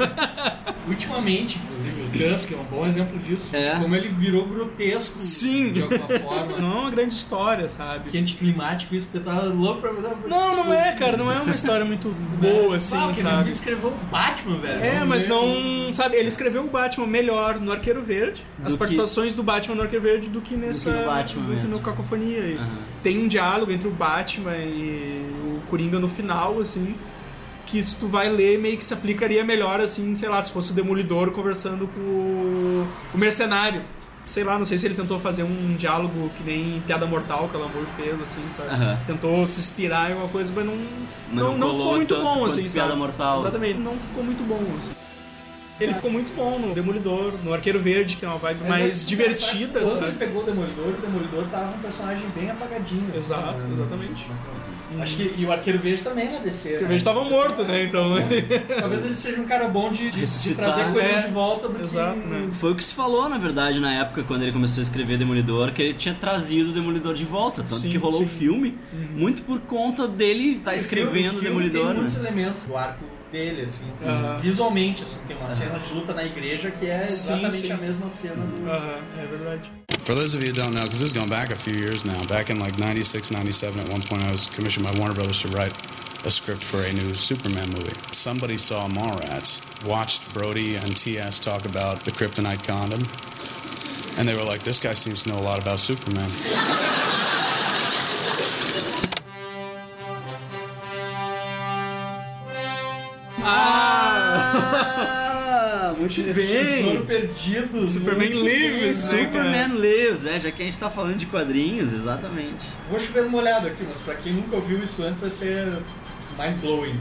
Ultimamente, 0.88 1.58
inclusive, 1.58 2.05
o 2.16 2.30
Tusk 2.32 2.52
é 2.52 2.56
um 2.56 2.64
bom 2.64 2.86
exemplo 2.86 3.20
disso. 3.20 3.56
É. 3.56 3.72
Como 3.80 3.96
ele 3.96 4.10
virou 4.10 4.46
grotesco 4.48 5.18
Sim. 5.20 5.74
de 5.74 5.82
alguma 5.82 6.08
forma. 6.20 6.58
Não 6.60 6.72
é 6.78 6.80
uma 6.82 6.92
grande 6.92 7.14
história, 7.14 7.70
sabe? 7.70 8.10
Que 8.10 8.18
anticlimático 8.18 8.96
isso, 8.96 9.08
porque 9.08 9.24
tava 9.28 9.46
louco 9.46 9.82
pra. 9.82 9.92
Não, 9.94 10.56
não 10.56 10.74
é, 10.74 10.92
cara, 10.94 11.18
não 11.18 11.32
é 11.32 11.40
uma 11.40 11.54
história 11.54 11.86
muito 11.86 12.10
boa, 12.40 12.78
assim, 12.78 12.96
ah, 12.98 13.14
sabe? 13.14 13.36
Smith 13.42 13.56
escreveu 13.56 13.90
o 13.90 14.06
Batman, 14.12 14.58
velho. 14.60 14.84
É, 14.84 14.92
Vamos 14.96 15.08
mas 15.10 15.28
não. 15.28 15.94
Sabe, 15.94 16.16
ele 16.18 16.28
escreveu 16.28 16.64
o 16.64 16.68
Batman 16.68 17.08
melhor 17.08 17.60
no 17.60 17.72
Arqueiro 17.72 18.02
Verde, 18.02 18.44
as 18.64 18.74
que- 18.74 18.80
participações 18.80 19.34
do 19.34 19.44
Batman 19.44 19.76
no 19.76 19.82
Arqueiro 19.84 20.04
Verde 20.04 20.30
do 20.30 20.42
que 20.42 20.56
nessa. 20.56 20.92
no 20.92 21.06
Batman 21.06 21.42
do 21.44 21.50
que 21.50 21.56
mesmo. 21.56 21.70
no 21.70 21.80
Cacofonia 21.80 22.42
aí. 22.42 22.56
Aham. 22.58 22.68
Tem 23.04 23.18
um 23.20 23.28
diálogo 23.28 23.72
entre 23.72 23.88
o 23.88 23.92
Batman 23.92 24.58
e 24.58 25.26
o 25.46 25.62
Coringa 25.70 26.00
no 26.00 26.08
final, 26.08 26.60
assim. 26.60 26.96
Que 27.66 27.84
se 27.84 27.96
tu 27.96 28.08
vai 28.08 28.30
ler, 28.30 28.60
meio 28.60 28.78
que 28.78 28.86
se 28.86 28.94
aplicaria 28.94 29.44
melhor, 29.44 29.80
assim, 29.80 30.14
sei 30.16 30.30
lá, 30.30 30.42
se 30.42 30.52
fosse 30.52 30.72
o 30.72 30.76
Demolidor 30.76 31.32
conversando 31.32 31.88
com 31.88 32.00
o, 33.14 33.18
Mercenário. 33.18 33.82
Sei 34.26 34.44
lá, 34.44 34.58
não 34.58 34.66
sei 34.66 34.78
se 34.78 34.88
ele 34.88 34.96
tentou 34.96 35.20
fazer 35.20 35.44
um 35.44 35.76
diálogo 35.78 36.32
que 36.36 36.44
nem 36.44 36.82
Piada 36.88 37.06
Mortal 37.06 37.48
que 37.48 37.56
o 37.58 37.60
Lamour 37.60 37.86
fez, 37.96 38.20
assim, 38.20 38.42
sabe? 38.50 38.70
Aham. 38.70 38.98
Tentou 39.06 39.46
se 39.46 39.60
inspirar 39.60 40.10
em 40.10 40.14
alguma 40.14 40.30
coisa, 40.30 40.52
mas 40.56 40.66
não, 40.66 40.76
Mas 41.32 41.44
não, 41.44 41.58
não 41.58 41.72
ficou 41.72 41.92
muito 41.96 42.16
bom, 42.16 42.46
assim, 42.46 42.62
Piada 42.64 42.90
sabe? 42.90 42.96
Mortal. 42.98 43.40
Exatamente, 43.40 43.80
não 43.80 43.98
ficou 43.98 44.24
muito 44.24 44.44
bom, 44.48 44.64
assim. 44.78 44.92
Ele 45.80 45.94
ficou 45.94 46.10
muito 46.10 46.34
bom 46.36 46.58
no 46.58 46.74
Demolidor, 46.74 47.34
no 47.44 47.54
Arqueiro 47.54 47.80
Verde, 47.80 48.16
que 48.16 48.26
é 48.26 48.28
uma 48.30 48.38
vibe 48.38 48.60
Mas 48.62 48.68
é 48.68 48.70
mais 48.84 48.98
se 49.00 49.08
divertida, 49.08 49.82
Quando 49.82 49.90
sabe? 49.90 50.06
ele 50.06 50.18
pegou 50.18 50.42
o 50.42 50.46
Demolidor, 50.46 50.88
o 50.88 51.02
Demolidor 51.02 51.46
tava 51.52 51.76
um 51.76 51.80
personagem 51.80 52.24
bem 52.34 52.50
apagadinho. 52.50 53.08
assim, 53.10 53.18
Exato, 53.18 53.68
né? 53.68 53.74
exatamente. 53.74 54.32
Acho 55.00 55.16
que. 55.18 55.34
E 55.38 55.46
o 55.46 55.52
Arqueiro 55.52 55.80
Verde 55.80 56.02
também 56.04 56.32
na 56.32 56.40
DC. 56.40 56.68
O 56.68 56.72
Arqueiro 56.72 56.88
Verde 56.88 57.04
tava 57.04 57.24
morto, 57.24 57.64
né? 57.64 57.84
Então. 57.84 58.16
Talvez 58.80 59.06
ele 59.06 59.16
seja 59.16 59.42
um 59.42 59.46
cara 59.46 59.68
bom 59.68 59.92
de, 59.92 60.12
de- 60.12 60.26
de 60.26 60.56
trazer 60.56 60.92
coisas 60.92 61.12
é. 61.18 61.22
de 61.28 61.32
volta. 61.34 61.68
Porque... 61.68 61.84
Exato, 61.84 62.28
né? 62.28 62.50
Foi 62.54 62.72
o 62.72 62.76
que 62.76 62.84
se 62.84 62.94
falou, 62.94 63.28
na 63.28 63.38
verdade, 63.38 63.80
na 63.80 63.94
época, 63.94 64.24
quando 64.24 64.44
ele 64.44 64.52
começou 64.52 64.82
a 64.82 64.84
escrever 64.84 65.18
Demolidor, 65.18 65.72
que 65.74 65.82
ele 65.82 65.94
tinha 65.96 66.14
trazido 66.16 66.70
o 66.70 66.74
Demolidor 66.74 67.14
de 67.14 67.26
volta. 67.26 67.62
Tanto 67.62 67.76
Sim, 67.76 67.90
que 67.90 67.98
rolou 67.98 68.20
sim. 68.20 68.26
o 68.26 68.28
filme, 68.28 68.78
muito 69.16 69.42
por 69.44 69.60
conta 69.62 70.08
dele 70.08 70.58
estar 70.58 70.74
O 70.74 70.76
escrevendo 70.76 71.12
filme- 71.12 71.28
o 71.28 71.42
filme 71.42 71.48
Demolidor, 71.70 71.82
Tem 71.86 71.94
né? 71.94 72.00
muitos 72.00 72.18
elementos 72.18 72.68
do 72.68 72.78
arco 72.78 73.15
dele, 73.36 73.62
assim. 73.64 73.84
Aham. 74.02 74.40
Visualmente, 74.40 75.04
assim, 75.04 75.20
tem 75.28 75.36
uma 75.36 75.50
cena 75.50 75.78
de 75.80 75.94
luta 75.94 76.14
na 76.14 76.24
igreja 76.24 76.72
que 76.72 76.90
é 76.90 77.04
exatamente 77.04 77.56
sim. 77.56 77.72
a 77.72 77.78
mesma 77.78 78.08
cena 78.08 78.46
do. 78.46 78.70
Aham, 78.70 79.02
é 79.20 79.26
verdade. 79.26 79.72
For 80.06 80.16
those 80.16 80.36
of 80.36 80.44
you 80.44 80.52
who 80.52 80.56
don't 80.56 80.74
know, 80.74 80.84
because 80.84 81.00
this 81.00 81.08
is 81.08 81.14
going 81.14 81.30
back 81.30 81.52
a 81.52 81.56
few 81.56 81.74
years 81.74 82.06
now, 82.06 82.24
back 82.28 82.50
in 82.50 82.60
like 82.60 82.78
96, 82.80 83.32
97, 83.32 83.82
at 83.82 83.90
one 83.90 84.02
point 84.02 84.22
I 84.22 84.32
was 84.32 84.48
commissioned 84.48 84.86
by 84.86 84.98
Warner 84.98 85.16
Brothers 85.16 85.42
to 85.42 85.50
write 85.50 85.74
a 86.26 86.32
script 86.32 86.64
for 86.64 86.82
a 86.84 86.94
new 86.94 87.14
Superman 87.14 87.70
movie. 87.72 87.94
Somebody 88.12 88.58
saw 88.58 88.88
Mallrats, 88.88 89.62
watched 89.86 90.22
Brody 90.34 90.76
and 90.76 90.96
TS 90.96 91.40
talk 91.40 91.66
about 91.66 92.00
the 92.06 92.12
kryptonite 92.12 92.64
condom, 92.66 93.04
and 94.18 94.28
they 94.28 94.36
were 94.36 94.48
like, 94.48 94.64
this 94.64 94.80
guy 94.80 94.94
seems 94.94 95.24
to 95.24 95.30
know 95.30 95.40
a 95.40 95.46
lot 95.46 95.60
about 95.60 95.80
Superman. 95.80 96.30
Ah, 104.28 105.94
muito 105.98 106.20
Esse 106.22 106.34
tesouro 106.48 107.06
perdido. 107.06 107.82
Superman 107.82 108.30
muito 108.30 108.46
Lives, 108.46 109.10
bem. 109.12 109.22
né? 109.22 109.26
Superman 109.26 109.68
Lives, 109.80 110.26
é, 110.26 110.40
já 110.40 110.52
que 110.52 110.62
a 110.62 110.66
gente 110.66 110.80
tá 110.80 110.90
falando 110.90 111.18
de 111.18 111.26
quadrinhos, 111.28 111.94
exatamente. 111.94 112.66
Vou 112.90 113.00
chover 113.00 113.24
uma 113.26 113.38
olhada 113.38 113.68
aqui, 113.68 113.84
mas 113.88 114.02
pra 114.02 114.16
quem 114.16 114.34
nunca 114.34 114.56
ouviu 114.56 114.80
isso 114.80 115.04
antes 115.04 115.22
vai 115.22 115.30
ser 115.30 115.68
mind 116.38 116.60
blowing. 116.60 117.00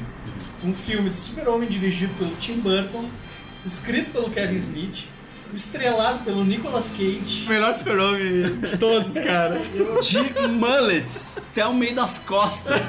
Um 0.64 0.72
filme 0.74 1.10
de 1.10 1.18
super-homem 1.20 1.68
dirigido 1.68 2.12
pelo 2.14 2.30
Tim 2.36 2.58
Burton, 2.60 3.04
escrito 3.66 4.10
pelo 4.12 4.30
Kevin 4.30 4.56
Smith, 4.56 5.06
estrelado 5.52 6.20
pelo 6.24 6.44
Nicolas 6.44 6.90
Cage. 6.90 7.44
O 7.46 7.48
melhor 7.48 7.74
super-homem 7.74 8.58
de 8.60 8.76
todos, 8.78 9.18
cara. 9.18 9.60
De 10.02 10.48
mullets 10.48 11.38
até 11.38 11.66
o 11.66 11.74
meio 11.74 11.94
das 11.94 12.18
costas. 12.18 12.80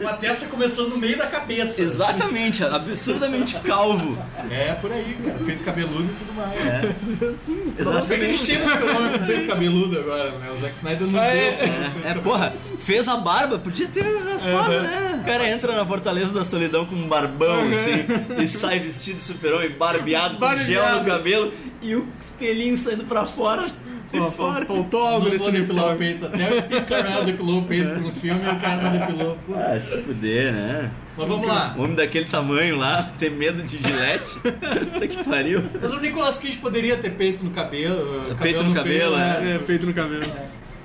Com 0.00 0.08
a 0.08 0.12
testa 0.14 0.46
começando 0.46 0.90
no 0.90 0.98
meio 0.98 1.18
da 1.18 1.26
cabeça. 1.26 1.82
Exatamente, 1.82 2.64
absurdamente 2.64 3.56
calvo. 3.60 4.16
É, 4.50 4.72
por 4.74 4.92
aí, 4.92 5.16
cara. 5.24 5.38
Peito 5.44 5.64
cabeludo 5.64 6.04
e 6.04 6.14
tudo 6.14 6.32
mais. 6.34 7.34
Sim, 7.36 7.74
Se 7.78 8.06
bem 8.08 8.18
que 8.18 8.24
a 8.24 8.28
gente 8.28 8.46
tem 8.46 8.62
um 8.62 8.68
super-homem 8.68 9.18
com 9.18 9.26
peito 9.26 9.46
cabelulo 9.48 9.98
agora, 9.98 10.38
né? 10.38 10.50
O 10.52 10.56
Zack 10.56 10.76
Snyder 10.76 11.06
nos 11.06 11.20
É. 11.22 11.50
deu. 11.50 12.10
É, 12.10 12.14
porra, 12.14 12.54
fez 12.78 13.08
a 13.08 13.16
barba, 13.16 13.58
podia 13.58 13.88
ter 13.88 14.02
raspado, 14.24 14.70
né? 14.82 15.20
O 15.22 15.26
cara 15.26 15.48
entra 15.48 15.74
na 15.76 15.84
Fortaleza 15.84 16.32
da 16.32 16.44
Solidão 16.44 16.86
com 16.86 16.94
um 16.94 17.08
barbão, 17.08 17.68
assim, 17.68 18.04
e 18.42 18.46
sai 18.46 18.78
vestido 18.78 19.16
de 19.16 19.22
super-homem, 19.22 19.70
barbeado, 19.70 20.36
com 20.36 20.46
gel 20.58 20.82
Barbeado. 20.82 21.00
no 21.00 21.06
cabelo 21.06 21.52
e 21.82 21.94
o 21.94 22.06
espelhinho 22.20 22.76
saindo 22.76 23.04
pra 23.04 23.24
fora. 23.24 23.66
Pô, 24.10 24.30
fora. 24.30 24.64
faltou 24.64 25.04
algo 25.04 25.28
nesse 25.28 25.50
depilar 25.50 25.94
o 25.94 25.98
peito. 25.98 26.26
Até 26.26 26.48
o 26.48 26.60
Steve 26.60 26.86
Carell 26.86 27.24
depilou 27.24 27.60
o 27.60 27.64
peito 27.64 27.88
no 28.00 28.12
filme 28.12 28.40
e 28.44 28.48
o 28.48 28.60
cara 28.60 28.82
não 28.82 28.98
depilou. 28.98 29.36
Pô. 29.46 29.54
Ah, 29.54 29.78
se 29.78 30.00
fuder, 30.02 30.52
né? 30.52 30.90
Mas 31.16 31.28
vamos 31.28 31.48
lá. 31.48 31.74
Um 31.76 31.82
homem 31.82 31.96
daquele 31.96 32.26
tamanho 32.26 32.76
lá, 32.76 33.02
ter 33.18 33.30
medo 33.30 33.62
de 33.62 33.82
gilete. 33.82 34.38
Puta 34.92 35.08
que 35.08 35.24
pariu. 35.24 35.64
Mas 35.80 35.92
o 35.92 36.00
Nicolas 36.00 36.38
Cage 36.38 36.58
poderia 36.58 36.96
ter 36.96 37.10
peito 37.10 37.44
no 37.44 37.50
cabelo. 37.50 38.36
Peito 38.36 38.62
no 38.62 38.74
cabelo, 38.74 39.16
né? 39.16 39.54
É, 39.54 39.58
peito 39.58 39.86
no 39.86 39.94
cabelo. 39.94 40.26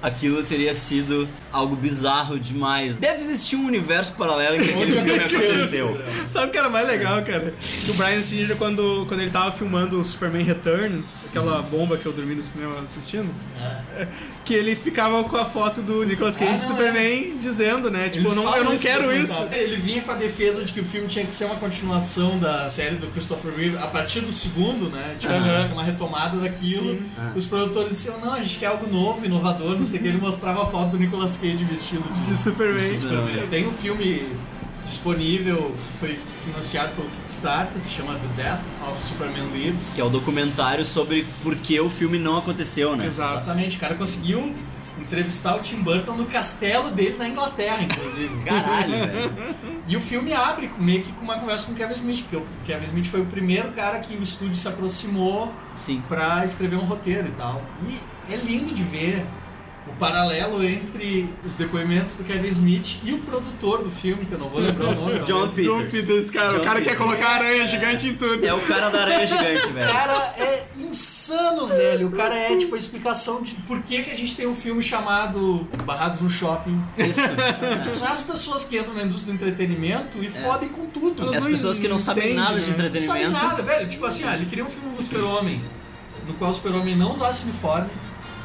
Aquilo 0.02 0.42
teria 0.44 0.74
sido 0.74 1.28
algo 1.52 1.76
bizarro 1.76 2.40
demais. 2.40 2.98
Deve 2.98 3.20
existir 3.20 3.56
um 3.56 3.66
universo 3.66 4.14
paralelo 4.14 4.56
em 4.56 4.64
que 4.64 4.72
aquele 4.72 4.92
filme 5.28 5.46
aconteceu. 5.46 6.02
Sabe 6.28 6.48
o 6.48 6.50
que 6.50 6.58
era 6.58 6.70
mais 6.70 6.88
legal, 6.88 7.24
cara? 7.24 7.54
Que 7.86 7.92
o 7.92 7.94
Brian 7.94 8.22
Singer, 8.22 8.56
quando, 8.56 9.06
quando 9.08 9.22
ele 9.22 9.30
tava 9.30 9.52
filmando 9.52 10.00
o 10.02 10.06
Superman 10.06 10.44
Returns, 10.44 11.16
aquela 11.30 11.62
bomba 11.62 11.98
que 11.98 12.06
eu 12.06 12.12
dormi 12.12 12.34
no 12.34 12.44
cinema 12.44 12.80
assistindo, 12.80 13.30
que 14.52 14.58
ele 14.58 14.76
ficava 14.76 15.24
com 15.24 15.38
a 15.38 15.46
foto 15.46 15.82
do 15.82 16.04
Nicolas 16.04 16.36
Cage 16.36 16.52
Ah, 16.52 16.56
de 16.56 16.62
Superman 16.62 17.38
dizendo, 17.40 17.90
né? 17.90 18.10
Tipo, 18.10 18.36
não, 18.36 18.56
eu 18.58 18.66
não 18.66 18.74
isso 18.74 18.84
quero 18.86 19.12
isso. 19.16 19.48
Ele 19.52 19.78
vinha 19.78 20.02
com 20.02 20.12
a 20.12 20.16
defesa 20.16 20.66
de 20.66 20.74
que 20.74 20.82
o 20.82 20.86
filme 20.86 21.08
tinha 21.08 21.24
que 21.24 21.32
ser 21.32 21.46
uma 21.46 21.56
continuação 21.56 22.38
da 22.38 22.68
série 22.68 22.96
do 22.98 23.08
Christopher 23.08 23.54
Reeve 23.56 23.78
a 23.78 23.88
partir 23.88 24.20
do 24.20 24.32
segundo, 24.32 24.90
né? 24.90 25.16
Tipo, 25.18 25.34
tinha 25.34 25.60
que 25.62 25.68
ser 25.68 25.74
uma 25.74 25.84
retomada 25.84 26.38
daquilo. 26.38 26.92
Sim. 26.92 27.02
Os 27.34 27.46
produtores 27.46 27.92
diziam, 27.92 28.20
não, 28.20 28.34
a 28.34 28.42
gente 28.42 28.58
quer 28.58 28.68
algo 28.68 28.92
novo, 28.92 29.26
inovador, 29.26 29.78
não 29.78 29.86
sei 29.86 30.00
o 30.00 30.02
que, 30.02 30.10
ele 30.10 30.18
mostrava 30.20 30.64
a 30.64 30.66
foto 30.66 30.92
do 30.92 31.00
Nicolas 31.00 31.38
Cage 31.38 31.64
vestido 31.64 32.04
de, 32.24 32.32
De 32.32 32.38
Superman. 32.38 32.96
Superman. 32.96 33.48
Tem 33.48 33.66
um 33.66 33.72
filme 33.72 34.36
disponível 34.84 35.76
foi 36.00 36.20
financiado 36.44 36.94
pelo 36.96 37.10
Kickstarter, 37.10 37.82
se 37.82 37.92
chama 37.92 38.16
The 38.16 38.44
Death 38.44 38.62
of 38.90 39.02
Superman 39.02 39.48
Lives. 39.54 39.94
Que 39.96 40.02
é 40.02 40.04
o 40.04 40.10
documentário 40.10 40.86
sobre 40.86 41.26
por 41.44 41.56
que 41.56 41.80
o 41.80 41.90
filme 41.90 42.18
não 42.18 42.38
aconteceu, 42.38 42.96
né? 42.96 43.06
Exatamente, 43.06 43.78
o 43.78 43.80
cara 43.80 43.96
conseguiu 43.96 44.54
entrevistar 45.00 45.56
o 45.56 45.60
Tim 45.60 45.78
Burton 45.78 46.16
no 46.16 46.26
castelo 46.26 46.92
dele 46.92 47.16
na 47.18 47.28
Inglaterra, 47.28 47.82
inclusive. 47.82 48.42
Caralho, 48.46 48.92
velho. 48.92 49.56
E 49.88 49.98
o 49.98 50.02
filme 50.02 50.32
abre 50.32 50.72
meio 50.78 51.04
que 51.04 51.12
com 51.12 51.24
uma 51.24 51.40
conversa 51.40 51.66
com 51.66 51.74
o 51.74 51.76
Kevin 51.76 51.94
Smith, 51.94 52.22
porque 52.24 52.38
o 52.38 52.46
Kevin 52.66 52.86
Smith 52.86 53.08
foi 53.08 53.22
o 53.22 53.26
primeiro 53.26 53.72
cara 53.72 54.00
que 54.00 54.16
o 54.16 54.22
estúdio 54.22 54.56
se 54.56 54.68
aproximou 54.68 55.52
Sim. 55.76 56.02
pra 56.08 56.46
escrever 56.46 56.76
um 56.76 56.86
roteiro 56.86 57.28
e 57.28 57.32
tal. 57.32 57.62
E 57.88 58.34
é 58.34 58.38
lindo 58.38 58.74
de 58.74 58.84
ver 58.84 59.26
o 59.88 59.94
paralelo 59.94 60.64
entre 60.64 61.28
os 61.44 61.56
depoimentos 61.56 62.16
do 62.16 62.24
Kevin 62.24 62.48
Smith 62.50 63.00
e 63.04 63.14
o 63.14 63.18
produtor 63.20 63.84
do 63.84 63.90
filme, 63.92 64.26
que 64.26 64.32
eu 64.32 64.38
não 64.38 64.48
vou 64.48 64.60
lembrar 64.60 64.90
o 64.90 64.96
nome. 64.96 65.20
John 65.26 65.52
realmente. 65.52 65.64
John 65.64 65.78
Peters. 65.86 66.06
Peters, 66.06 66.32
cara. 66.32 66.52
John 66.52 66.58
o 66.58 66.64
cara 66.64 66.82
quer 66.82 66.90
Peters. 66.92 66.98
colocar 66.98 67.30
aranha 67.30 67.68
gigante 67.68 68.08
em 68.08 68.16
tudo. 68.16 68.46
É 68.46 68.54
o 68.54 68.62
cara 68.62 68.90
da 68.90 69.02
aranha 69.02 69.26
gigante, 69.26 69.66
O 69.66 69.74
velho. 69.74 69.92
cara 69.92 70.34
é 70.38 70.68
insano, 70.78 71.66
velho. 71.66 72.08
O 72.08 72.12
cara 72.12 72.36
é 72.36 72.56
tipo 72.58 72.76
a 72.76 72.78
explicação 72.78 73.42
de 73.42 73.56
por 73.56 73.82
que, 73.82 74.04
que 74.04 74.12
a 74.12 74.16
gente 74.16 74.36
tem 74.36 74.46
um 74.46 74.54
filme 74.54 74.84
chamado 74.84 75.68
Barrados 75.84 76.22
no 76.22 76.30
Shopping. 76.30 76.80
Isso. 76.98 77.22
Tipo, 77.84 77.96
são 77.98 78.08
as 78.08 78.22
pessoas 78.22 78.64
que 78.64 78.78
entram 78.78 78.94
na 78.94 79.04
indústria 79.04 79.34
do 79.34 79.36
entretenimento 79.36 80.24
e 80.24 80.30
fodem 80.30 80.70
com 80.70 80.86
tudo. 80.86 81.34
É 81.34 81.38
as 81.38 81.46
pessoas 81.46 81.80
que 81.80 81.88
não 81.88 81.98
sabem 81.98 82.36
nada 82.36 82.60
de 82.60 82.70
né? 82.72 82.78
Não 82.78 82.78
sabe 82.78 82.88
entretenimento. 82.88 83.32
nada, 83.32 83.64
velho. 83.64 83.90
Tipo 83.90 84.06
assim, 84.06 84.24
ah, 84.26 84.36
ele 84.36 84.46
queria 84.46 84.64
um 84.64 84.70
filme 84.70 84.96
do 84.96 85.02
Super-Homem, 85.02 85.64
no 86.28 86.36
qual 86.36 86.52
o 86.52 86.54
Super-Homem 86.54 86.96
não 86.96 87.12
usasse 87.12 87.44
uniforme. 87.44 87.90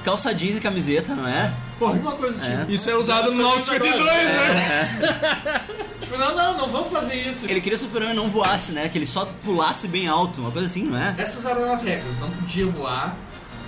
Calça 0.07 0.32
jeans 0.32 0.57
e 0.57 0.61
camiseta, 0.61 1.16
não 1.16 1.26
é? 1.26 1.52
Pô, 1.80 1.86
alguma 1.86 2.12
coisa 2.12 2.38
do 2.40 2.46
É. 2.46 2.59
tipo. 2.61 2.70
Isso 2.70 2.88
é 2.88 2.94
usado 2.94 3.32
no 3.32 3.50
Fizeram 3.50 3.50
952, 3.50 4.04
isso 4.04 4.12
agora. 4.40 4.54
né? 4.54 5.62
Tipo, 6.07 6.18
não, 6.18 6.36
não, 6.36 6.57
não 6.59 6.68
vamos 6.68 6.88
fazer 6.92 7.16
isso. 7.16 7.46
Ele 7.46 7.61
queria 7.61 7.76
que 7.76 7.84
o 7.84 7.86
Superman 7.88 8.14
não 8.14 8.28
voasse, 8.28 8.70
né? 8.70 8.88
Que 8.88 8.96
ele 8.96 9.04
só 9.04 9.28
pulasse 9.44 9.88
bem 9.88 10.07
alto, 10.07 10.40
uma 10.40 10.52
coisa 10.52 10.66
assim, 10.66 10.84
não 10.84 10.96
é? 10.96 11.16
Essas 11.18 11.44
eram 11.44 11.72
as 11.72 11.82
regras. 11.82 12.16
Não 12.20 12.30
podia 12.30 12.64
voar, 12.68 13.16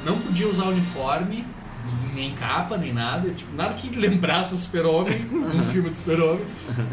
não 0.05 0.17
podia 0.21 0.47
usar 0.47 0.67
uniforme, 0.67 1.45
nem 2.19 2.35
capa, 2.35 2.77
nem 2.77 2.93
nada. 2.93 3.31
Tipo, 3.31 3.55
nada 3.55 3.75
que 3.75 3.89
lembrasse 3.97 4.53
o 4.53 4.57
Super-Homem, 4.57 5.29
um 5.33 5.63
filme 5.63 5.91
do 5.91 5.97
Super-Homem. 5.97 6.45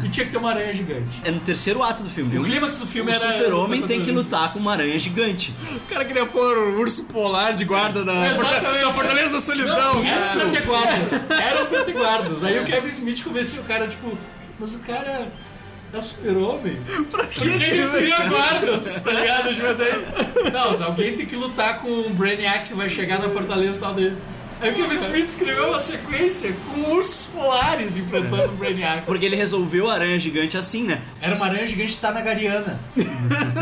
E 0.04 0.08
tinha 0.08 0.24
que 0.26 0.32
ter 0.32 0.38
uma 0.38 0.50
aranha 0.50 0.72
gigante. 0.72 1.20
É 1.24 1.30
no 1.30 1.40
terceiro 1.40 1.82
ato 1.82 2.02
do 2.02 2.10
filme. 2.10 2.38
O 2.38 2.44
clímax 2.44 2.78
do 2.78 2.86
filme 2.86 3.10
o 3.10 3.14
era. 3.14 3.32
super-homem 3.32 3.82
tem 3.82 4.02
que 4.02 4.12
lutar 4.12 4.52
com 4.52 4.58
uma 4.58 4.72
aranha 4.72 4.98
gigante. 4.98 5.52
O 5.74 5.80
cara 5.88 6.04
queria 6.04 6.26
pôr 6.26 6.56
o 6.56 6.78
urso 6.78 7.04
polar 7.04 7.54
de 7.54 7.64
guarda 7.64 8.04
da, 8.04 8.32
da 8.32 8.92
Fortaleza 8.92 9.32
da 9.32 9.40
Solidão. 9.40 9.94
Não, 9.94 10.04
eram 10.04 10.50
peteguardas. 10.50 11.12
Eram 11.46 11.66
peteguardas. 11.66 12.44
Aí 12.44 12.58
o 12.60 12.64
Kevin 12.64 12.88
Smith 12.88 13.22
convenceu 13.22 13.62
o 13.62 13.64
cara, 13.64 13.88
tipo, 13.88 14.16
mas 14.58 14.74
o 14.74 14.80
cara 14.80 15.26
é 15.92 15.98
o 15.98 16.02
super-homem? 16.02 16.78
Pra 17.10 17.24
Porque 17.24 17.44
ele 17.44 17.88
cria 17.88 18.28
guardas, 18.28 19.02
tá 19.02 19.12
ligado? 19.12 19.54
Tipo, 19.54 20.50
Não, 20.52 20.86
alguém 20.86 21.16
tem 21.16 21.26
que 21.26 21.36
lutar 21.36 21.80
com 21.80 21.88
um 21.88 22.12
Brainiac 22.12 22.68
que 22.68 22.74
vai 22.74 22.88
chegar 22.88 23.18
na 23.18 23.28
fortaleza 23.30 23.78
e 23.78 23.80
tal 23.80 23.94
dele. 23.94 24.16
Aí 24.60 24.70
o 24.70 24.74
Kevin 24.74 24.96
Smith 24.96 25.28
escreveu 25.28 25.68
uma 25.68 25.78
sequência 25.78 26.54
com 26.66 26.92
ursos 26.92 27.26
polares 27.26 27.96
enfrentando 27.96 28.52
o 28.52 28.56
Brainiac. 28.56 29.04
Porque 29.06 29.24
ele 29.24 29.36
resolveu 29.36 29.90
a 29.90 29.94
aranha 29.94 30.18
gigante 30.18 30.56
assim, 30.56 30.84
né? 30.84 31.02
Era 31.20 31.36
uma 31.36 31.46
aranha 31.46 31.66
gigante 31.66 31.96
tanagariana. 31.98 32.80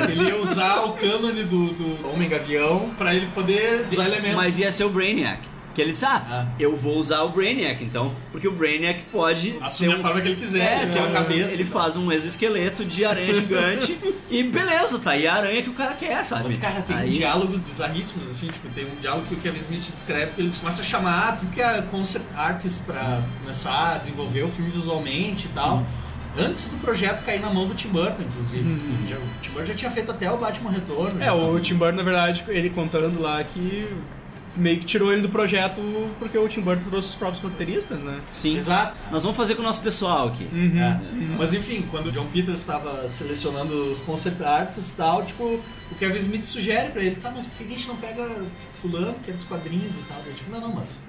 ele 0.09 0.25
ia 0.25 0.37
usar 0.37 0.85
o 0.85 0.93
cânone 0.93 1.43
do, 1.43 1.73
do 1.73 2.09
Homem 2.09 2.29
Gavião 2.29 2.91
pra 2.97 3.15
ele 3.15 3.27
poder 3.35 3.87
usar 3.91 4.07
elementos. 4.07 4.37
Mas 4.37 4.59
ia 4.59 4.71
ser 4.71 4.85
o 4.85 4.91
Brainiac. 4.91 5.54
Que 5.75 5.83
ele 5.83 5.91
disse, 5.91 6.05
ah, 6.05 6.23
Ah. 6.31 6.47
eu 6.59 6.77
vou 6.77 6.97
usar 6.99 7.23
o 7.23 7.31
Brainiac, 7.31 7.83
então. 7.83 8.15
Porque 8.31 8.47
o 8.47 8.53
Brainiac 8.53 9.01
pode. 9.11 9.59
Assumir 9.61 9.89
ter 9.91 9.95
a 9.97 9.99
um- 9.99 10.03
forma 10.03 10.21
que 10.21 10.29
ele 10.29 10.37
quiser, 10.41 10.61
É, 10.63 10.79
ter 10.81 10.87
se 10.87 10.99
uma 10.99 11.11
cabeça 11.11 11.55
Ele 11.55 11.63
e 11.63 11.67
tal. 11.67 11.83
faz 11.83 11.97
um 11.97 12.13
exoesqueleto 12.13 12.85
de 12.85 13.05
aranha 13.05 13.35
gigante 13.35 13.99
e 14.31 14.43
beleza, 14.45 14.99
tá 15.01 15.11
aí 15.11 15.27
a 15.27 15.35
aranha 15.35 15.63
que 15.63 15.71
o 15.71 15.75
cara 15.75 15.95
quer, 15.95 16.25
sabe? 16.25 16.45
Mas, 16.45 16.57
cara, 16.59 16.81
tem 16.83 16.97
aí, 16.97 17.11
diálogos 17.11 17.65
bizarríssimos, 17.65 18.31
assim, 18.31 18.47
tipo, 18.47 18.69
tem 18.75 18.85
um 18.87 18.95
diálogo 19.01 19.27
que 19.27 19.35
o 19.35 19.39
Kevin 19.39 19.59
Smith 19.59 19.93
descreve 19.93 20.33
que 20.33 20.41
eles 20.43 20.59
começam 20.59 20.85
a 20.85 20.87
chamar 20.87 21.37
tudo 21.39 21.51
que 21.51 21.61
é 21.61 21.83
concept 21.91 22.27
artist 22.37 22.83
pra 22.85 23.21
começar 23.41 23.95
a 23.95 23.99
desenvolver 23.99 24.43
o 24.45 24.49
filme 24.49 24.71
visualmente 24.71 25.47
e 25.47 25.49
tal. 25.51 25.85
Antes 26.37 26.65
do 26.69 26.77
projeto 26.79 27.25
cair 27.25 27.41
na 27.41 27.49
mão 27.49 27.67
do 27.69 27.75
Tim 27.75 27.89
Burton, 27.89 28.23
inclusive. 28.23 28.65
Já- 29.09 29.17
o 29.17 29.21
Tim 29.41 29.51
Burton 29.51 29.67
já 29.69 29.75
tinha 29.75 29.91
feito 29.91 30.11
até 30.11 30.31
o 30.31 30.37
Batman 30.37 30.71
Retorno. 30.73 31.23
É, 31.23 31.31
o 31.31 31.61
Tim 31.61 31.75
Burton, 31.77 31.97
na 31.97 32.03
verdade, 32.03 32.45
ele 32.49 32.71
contando 32.71 33.21
lá 33.23 33.43
que 33.45 33.89
meio 34.57 34.79
que 34.79 34.85
tirou 34.85 35.13
ele 35.13 35.23
do 35.23 35.29
projeto 35.29 35.81
porque 36.19 36.37
o 36.39 36.49
Tim 36.49 36.61
Burton 36.61 36.89
trouxe 36.89 37.11
os 37.11 37.15
próprios 37.15 37.43
roteiristas, 37.43 37.99
né? 38.01 38.21
Sim. 38.31 38.57
Exato. 38.57 38.97
Nós 39.11 39.23
vamos 39.23 39.37
fazer 39.37 39.55
com 39.55 39.63
o 39.63 39.65
nosso 39.65 39.81
pessoal 39.81 40.29
aqui. 40.29 40.49
É. 40.55 41.37
Mas 41.39 41.53
enfim, 41.53 41.87
quando 41.91 42.09
o 42.09 42.13
John 42.13 42.27
Peters 42.27 42.61
estava 42.61 43.09
selecionando 43.09 43.91
os 43.91 44.01
concept 44.01 44.43
artists 44.43 44.93
e 44.93 44.97
tal, 44.97 45.25
tipo, 45.25 45.45
o 45.91 45.95
Kevin 45.99 46.17
Smith 46.17 46.45
sugere 46.45 46.91
pra 46.91 47.03
ele, 47.03 47.17
tá, 47.17 47.31
mas 47.31 47.47
por 47.47 47.59
que 47.59 47.65
a 47.65 47.77
gente 47.77 47.89
não 47.89 47.97
pega 47.97 48.27
fulano, 48.81 49.15
que 49.25 49.31
é 49.31 49.35
dos 49.35 49.45
quadrinhos 49.45 49.95
e 49.95 50.03
tal? 50.09 50.19
Ele, 50.25 50.35
tipo, 50.35 50.51
não, 50.51 50.61
não, 50.61 50.75
mas 50.75 51.05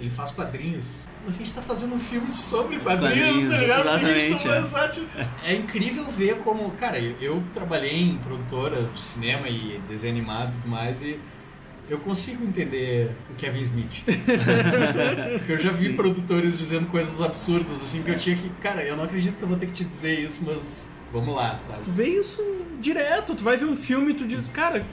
ele 0.00 0.10
faz 0.10 0.30
quadrinhos. 0.30 1.02
Mas 1.24 1.34
a 1.34 1.38
gente 1.38 1.52
tá 1.52 1.60
fazendo 1.60 1.94
um 1.94 1.98
filme 1.98 2.32
sobre 2.32 2.78
quadrinhos, 2.78 3.18
Quadrinhos, 3.18 3.54
tá 3.54 3.60
ligado? 3.60 3.80
Exatamente, 3.80 4.48
é. 4.48 4.80
arte? 4.80 5.08
É 5.44 5.54
incrível 5.54 6.04
ver 6.06 6.38
como, 6.38 6.70
cara, 6.72 6.98
eu, 6.98 7.16
eu 7.20 7.42
trabalhei 7.52 8.00
em 8.00 8.18
produtora 8.18 8.84
de 8.94 9.02
cinema 9.02 9.48
e 9.48 9.80
desenho 9.88 10.14
animado 10.14 10.54
e 10.54 10.60
tudo 10.60 10.68
mais 10.68 11.02
e 11.02 11.18
eu 11.88 11.98
consigo 11.98 12.44
entender 12.44 13.10
o 13.30 13.34
Kevin 13.34 13.60
Smith. 13.60 14.04
Porque 15.38 15.52
eu 15.52 15.58
já 15.58 15.72
vi 15.72 15.94
produtores 15.94 16.58
dizendo 16.58 16.86
coisas 16.86 17.20
absurdas, 17.22 17.76
assim, 17.76 18.02
que 18.02 18.10
eu 18.10 18.18
tinha 18.18 18.36
que. 18.36 18.48
Cara, 18.60 18.82
eu 18.82 18.96
não 18.96 19.04
acredito 19.04 19.36
que 19.36 19.42
eu 19.42 19.48
vou 19.48 19.56
ter 19.56 19.66
que 19.66 19.72
te 19.72 19.84
dizer 19.84 20.18
isso, 20.18 20.42
mas 20.44 20.92
vamos 21.12 21.34
lá, 21.34 21.58
sabe? 21.58 21.84
Tu 21.84 21.90
vê 21.90 22.08
isso 22.08 22.42
direto, 22.80 23.34
tu 23.34 23.42
vai 23.42 23.56
ver 23.56 23.64
um 23.64 23.76
filme 23.76 24.12
e 24.12 24.14
tu 24.14 24.26
diz, 24.26 24.46
cara, 24.48 24.86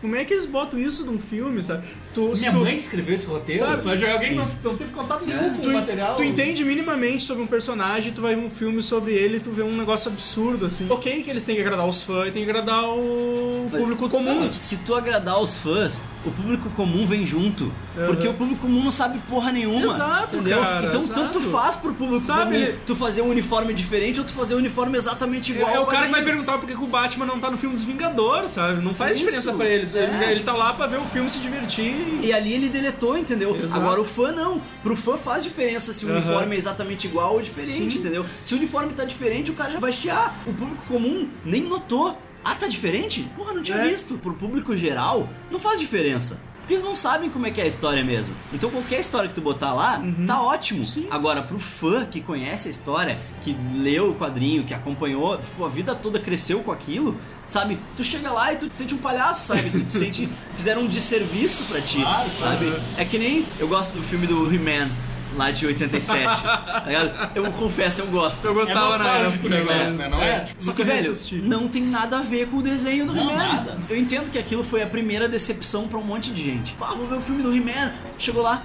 como 0.00 0.14
é 0.16 0.24
que 0.24 0.34
eles 0.34 0.46
botam 0.46 0.78
isso 0.78 1.04
num 1.04 1.18
filme, 1.18 1.62
sabe? 1.62 1.86
Tu, 2.14 2.34
se 2.36 2.42
Minha 2.42 2.52
tu- 2.52 2.58
mãe 2.60 2.76
escreveu 2.76 3.14
esse 3.14 3.26
roteiro, 3.26 3.58
Sabe? 3.60 3.96
De 3.96 4.04
alguém 4.06 4.28
que 4.30 4.34
não, 4.34 4.48
não 4.64 4.76
teve 4.76 4.90
contato 4.92 5.24
nenhum 5.26 5.54
com 5.54 5.60
Tu, 5.62 5.68
o 5.68 5.72
material. 5.72 6.16
tu 6.16 6.22
entende 6.22 6.64
minimamente 6.64 7.22
sobre 7.22 7.42
um 7.42 7.46
personagem, 7.46 8.12
tu 8.12 8.20
vai 8.22 8.34
ver 8.34 8.40
um 8.42 8.50
filme 8.50 8.82
sobre 8.82 9.14
ele 9.14 9.36
e 9.38 9.40
tu 9.40 9.50
vê 9.50 9.62
um 9.62 9.76
negócio 9.76 10.10
absurdo, 10.10 10.66
assim. 10.66 10.86
Ok 10.90 11.22
que 11.22 11.30
eles 11.30 11.44
têm 11.44 11.54
que 11.56 11.60
agradar 11.62 11.86
os 11.88 12.02
fãs, 12.02 12.32
tem 12.32 12.44
que 12.44 12.50
agradar 12.50 12.84
o 12.84 13.68
público 13.70 14.08
comum. 14.08 14.50
Se 14.58 14.76
tu 14.78 14.94
agradar 14.94 15.40
os 15.40 15.56
fãs, 15.58 16.00
o 16.24 16.30
público 16.30 16.68
comum 16.70 17.06
vem 17.06 17.24
junto. 17.24 17.72
Porque 18.06 18.28
o 18.28 18.34
público 18.34 18.60
comum 18.62 18.82
não 18.84 18.92
sabe 18.92 19.18
porra 19.28 19.52
nenhuma. 19.52 19.84
Exato, 19.86 20.36
entendeu? 20.38 20.60
cara, 20.60 20.86
Então 20.86 21.00
exato. 21.00 21.20
tanto 21.20 21.40
faz 21.40 21.76
pro 21.76 21.94
público 21.94 22.22
Sabe, 22.22 22.44
comum 22.44 22.54
ele- 22.56 22.78
tu 22.86 22.94
fazer 22.94 23.22
um 23.22 23.28
uniforme 23.30 23.72
diferente 23.72 24.20
ou 24.20 24.26
tu 24.26 24.32
fazer 24.32 24.54
um 24.54 24.58
uniforme 24.58 24.96
exatamente 24.98 25.52
igual. 25.52 25.70
É, 25.70 25.76
ao 25.76 25.84
o 25.84 25.86
cara 25.86 26.06
que 26.06 26.12
vai 26.12 26.22
perguntar 26.24 26.58
por 26.58 26.66
que 26.68 26.74
que 26.76 26.82
o 26.84 26.86
Batman 26.86 27.26
não 27.26 27.40
tá 27.40 27.50
no 27.50 27.56
filme 27.56 27.74
dos 27.74 27.84
Vingadores, 27.84 28.52
sabe? 28.52 28.82
Não 28.82 28.94
faz 28.94 29.12
Isso, 29.12 29.24
diferença 29.24 29.52
pra 29.54 29.66
eles. 29.66 29.94
Ele, 29.98 30.24
é. 30.24 30.32
ele 30.32 30.42
tá 30.42 30.52
lá 30.52 30.72
pra 30.72 30.86
ver 30.86 30.98
o 30.98 31.04
filme 31.04 31.28
se 31.30 31.38
divertir. 31.38 31.94
E 32.22 32.32
ali 32.32 32.52
ele 32.52 32.68
deletou, 32.68 33.16
entendeu? 33.16 33.54
Exato. 33.56 33.76
Agora 33.76 34.00
o 34.00 34.04
fã 34.04 34.32
não. 34.32 34.60
Pro 34.82 34.96
fã 34.96 35.16
faz 35.16 35.42
diferença 35.44 35.92
se 35.92 36.04
o 36.04 36.08
Aham. 36.08 36.18
uniforme 36.18 36.54
é 36.54 36.58
exatamente 36.58 37.06
igual 37.06 37.34
ou 37.34 37.42
diferente, 37.42 37.72
Sim. 37.92 37.98
entendeu? 37.98 38.24
Se 38.44 38.54
o 38.54 38.56
uniforme 38.56 38.92
tá 38.92 39.04
diferente, 39.04 39.50
o 39.50 39.54
cara 39.54 39.72
já 39.72 39.78
vai 39.80 39.92
chiar. 39.92 40.36
O 40.46 40.52
público 40.52 40.82
comum 40.86 41.28
nem 41.44 41.62
notou. 41.62 42.18
Ah, 42.44 42.54
tá 42.54 42.68
diferente? 42.68 43.28
Porra, 43.34 43.52
não 43.54 43.62
tinha 43.62 43.78
É. 43.78 43.88
visto. 43.88 44.18
Pro 44.18 44.32
público 44.34 44.76
geral, 44.76 45.28
não 45.50 45.58
faz 45.58 45.80
diferença. 45.80 46.40
Porque 46.66 46.74
eles 46.74 46.84
não 46.84 46.96
sabem 46.96 47.30
como 47.30 47.46
é 47.46 47.52
que 47.52 47.60
é 47.60 47.64
a 47.64 47.66
história 47.68 48.02
mesmo. 48.02 48.34
Então 48.52 48.68
qualquer 48.68 48.98
história 48.98 49.28
que 49.28 49.34
tu 49.36 49.40
botar 49.40 49.72
lá, 49.72 50.02
tá 50.26 50.42
ótimo. 50.42 50.82
Agora, 51.08 51.40
pro 51.40 51.60
fã 51.60 52.04
que 52.04 52.20
conhece 52.20 52.66
a 52.66 52.70
história, 52.72 53.20
que 53.42 53.56
leu 53.72 54.10
o 54.10 54.14
quadrinho, 54.16 54.64
que 54.64 54.74
acompanhou, 54.74 55.38
tipo, 55.38 55.64
a 55.64 55.68
vida 55.68 55.94
toda 55.94 56.18
cresceu 56.18 56.64
com 56.64 56.72
aquilo, 56.72 57.16
sabe? 57.46 57.78
Tu 57.96 58.02
chega 58.02 58.32
lá 58.32 58.52
e 58.52 58.56
tu 58.56 58.68
te 58.68 58.76
sente 58.76 58.96
um 58.96 58.98
palhaço, 58.98 59.46
sabe? 59.46 59.70
Tu 59.70 59.84
te 59.84 59.92
sente. 59.92 60.28
Fizeram 60.52 60.82
um 60.82 60.88
desserviço 60.88 61.62
pra 61.66 61.80
ti, 61.80 62.02
Claro, 62.02 62.28
sabe? 62.30 62.72
É 62.98 63.04
que 63.04 63.16
nem. 63.16 63.46
Eu 63.60 63.68
gosto 63.68 63.92
do 63.92 64.02
filme 64.02 64.26
do 64.26 64.52
He-Man. 64.52 64.90
Lá 65.36 65.50
de 65.50 65.66
87. 65.66 66.24
tá 66.42 66.82
ligado? 66.86 67.30
Eu 67.34 67.52
confesso, 67.52 68.00
eu 68.00 68.06
gosto. 68.06 68.44
Eu 68.44 68.52
É 68.52 68.54
gostava 68.54 68.98
na 68.98 69.04
nostálgico 69.04 69.46
época, 69.46 69.48
negócio, 69.48 69.94
né? 69.96 70.08
Não 70.08 70.22
é? 70.22 70.28
É. 70.28 70.46
Só 70.58 70.72
que, 70.72 70.82
velho, 70.82 71.02
reassisti. 71.02 71.36
não 71.36 71.68
tem 71.68 71.82
nada 71.82 72.18
a 72.18 72.22
ver 72.22 72.48
com 72.48 72.56
o 72.58 72.62
desenho 72.62 73.06
do 73.06 73.16
He-Man. 73.16 73.78
Eu 73.88 73.96
entendo 73.96 74.30
que 74.30 74.38
aquilo 74.38 74.64
foi 74.64 74.82
a 74.82 74.86
primeira 74.86 75.28
decepção 75.28 75.86
pra 75.88 75.98
um 75.98 76.02
monte 76.04 76.30
de 76.32 76.42
gente. 76.42 76.72
Pá, 76.74 76.86
vou 76.88 77.06
ver 77.06 77.16
o 77.16 77.20
filme 77.20 77.42
do 77.42 77.54
He-Man. 77.54 77.92
Chegou 78.18 78.42
lá. 78.42 78.62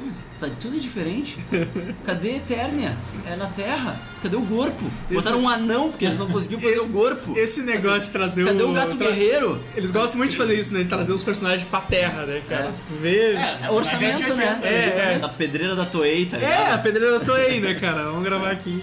Mas 0.00 0.24
tá 0.40 0.48
tudo 0.58 0.80
diferente. 0.80 1.36
Cadê 2.04 2.30
a 2.30 2.36
Eternia? 2.36 2.96
É 3.26 3.36
na 3.36 3.46
Terra. 3.46 4.00
Cadê 4.22 4.36
o 4.36 4.42
corpo? 4.42 4.82
Botaram 5.10 5.40
um 5.42 5.48
anão 5.48 5.90
porque 5.90 6.04
eles 6.06 6.18
não 6.18 6.28
conseguiam 6.30 6.60
fazer 6.60 6.80
o 6.80 6.88
corpo. 6.88 7.34
Esse 7.36 7.62
negócio 7.62 8.00
de 8.06 8.10
trazer 8.12 8.44
Cadê 8.46 8.62
o. 8.62 8.70
o 8.70 8.72
gato 8.72 8.96
tra- 8.96 9.08
guerreiro? 9.08 9.62
Eles 9.76 9.90
gostam 9.90 10.18
muito 10.18 10.30
de 10.30 10.36
fazer 10.36 10.58
isso, 10.58 10.72
né? 10.72 10.80
De 10.82 10.88
trazer 10.88 11.12
os 11.12 11.22
personagens 11.22 11.68
pra 11.68 11.80
terra, 11.80 12.24
né, 12.24 12.40
cara? 12.48 12.72
Tu 12.88 12.94
vê. 12.94 13.32
É 13.34 13.70
orçamento, 13.70 14.34
né? 14.34 14.60
É, 14.62 15.14
é. 15.14 15.18
Da 15.18 15.28
pedreira 15.28 15.74
da 15.76 15.84
Toei, 15.84 16.26
tá 16.26 16.38
ligado? 16.38 16.52
É, 16.52 16.72
a 16.72 16.78
pedreira 16.78 17.18
da 17.18 17.24
Toei, 17.24 17.60
né, 17.60 17.74
cara? 17.74 18.04
Vamos 18.04 18.22
gravar 18.24 18.50
aqui. 18.50 18.82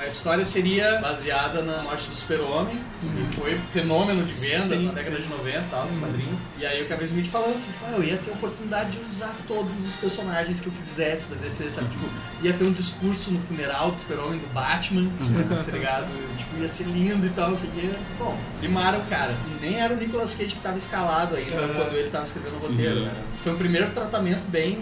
A 0.00 0.06
história 0.06 0.46
seria 0.46 0.98
baseada 0.98 1.60
na 1.60 1.82
morte 1.82 2.08
do 2.08 2.16
super-homem, 2.16 2.74
que 3.02 3.36
foi 3.36 3.60
fenômeno 3.70 4.24
de 4.24 4.32
vendas 4.32 4.62
Sim, 4.62 4.86
na 4.86 4.92
década 4.92 5.16
sim. 5.16 5.22
de 5.22 5.28
90 5.28 5.58
e 5.58 5.62
tal, 5.70 5.84
nos 5.84 5.96
quadrinhos. 5.98 6.40
E 6.58 6.64
aí 6.64 6.82
o 6.82 6.88
Kevin 6.88 7.04
Smith 7.04 7.26
falando 7.26 7.54
assim, 7.56 7.70
tipo, 7.70 7.84
ah, 7.86 7.92
eu 7.98 8.04
ia 8.04 8.16
ter 8.16 8.30
a 8.30 8.34
oportunidade 8.34 8.92
de 8.92 9.04
usar 9.04 9.34
todos 9.46 9.70
os 9.86 9.94
personagens 9.96 10.58
que 10.58 10.68
eu 10.68 10.72
quisesse 10.72 11.34
da 11.34 11.36
DC, 11.42 11.70
sabe? 11.70 11.90
Tipo, 11.90 12.06
ia 12.42 12.54
ter 12.54 12.64
um 12.64 12.72
discurso 12.72 13.30
no 13.30 13.40
funeral 13.42 13.90
do 13.90 13.98
super-homem 13.98 14.38
do 14.38 14.46
Batman, 14.54 15.10
tá 15.66 15.70
ligado? 15.70 16.06
Tipo, 16.38 16.62
ia 16.62 16.68
ser 16.68 16.84
lindo 16.84 17.26
e 17.26 17.30
tal, 17.30 17.50
não 17.50 17.58
sei 17.58 17.68
o 17.68 17.72
quê. 17.72 17.90
Bom, 18.18 18.38
limaram 18.62 19.00
o 19.00 19.04
cara. 19.06 19.34
E 19.58 19.60
nem 19.60 19.80
era 19.80 19.92
o 19.92 19.98
Nicolas 19.98 20.34
Cage 20.34 20.54
que 20.54 20.62
tava 20.62 20.78
escalado 20.78 21.36
ainda 21.36 21.60
Uhum. 21.60 21.74
quando 21.74 21.94
ele 21.94 22.08
tava 22.08 22.24
escrevendo 22.24 22.56
o 22.56 22.58
roteiro, 22.68 23.04
né? 23.04 23.12
Foi 23.44 23.52
o 23.52 23.56
primeiro 23.56 23.90
tratamento 23.90 24.48
bem 24.48 24.80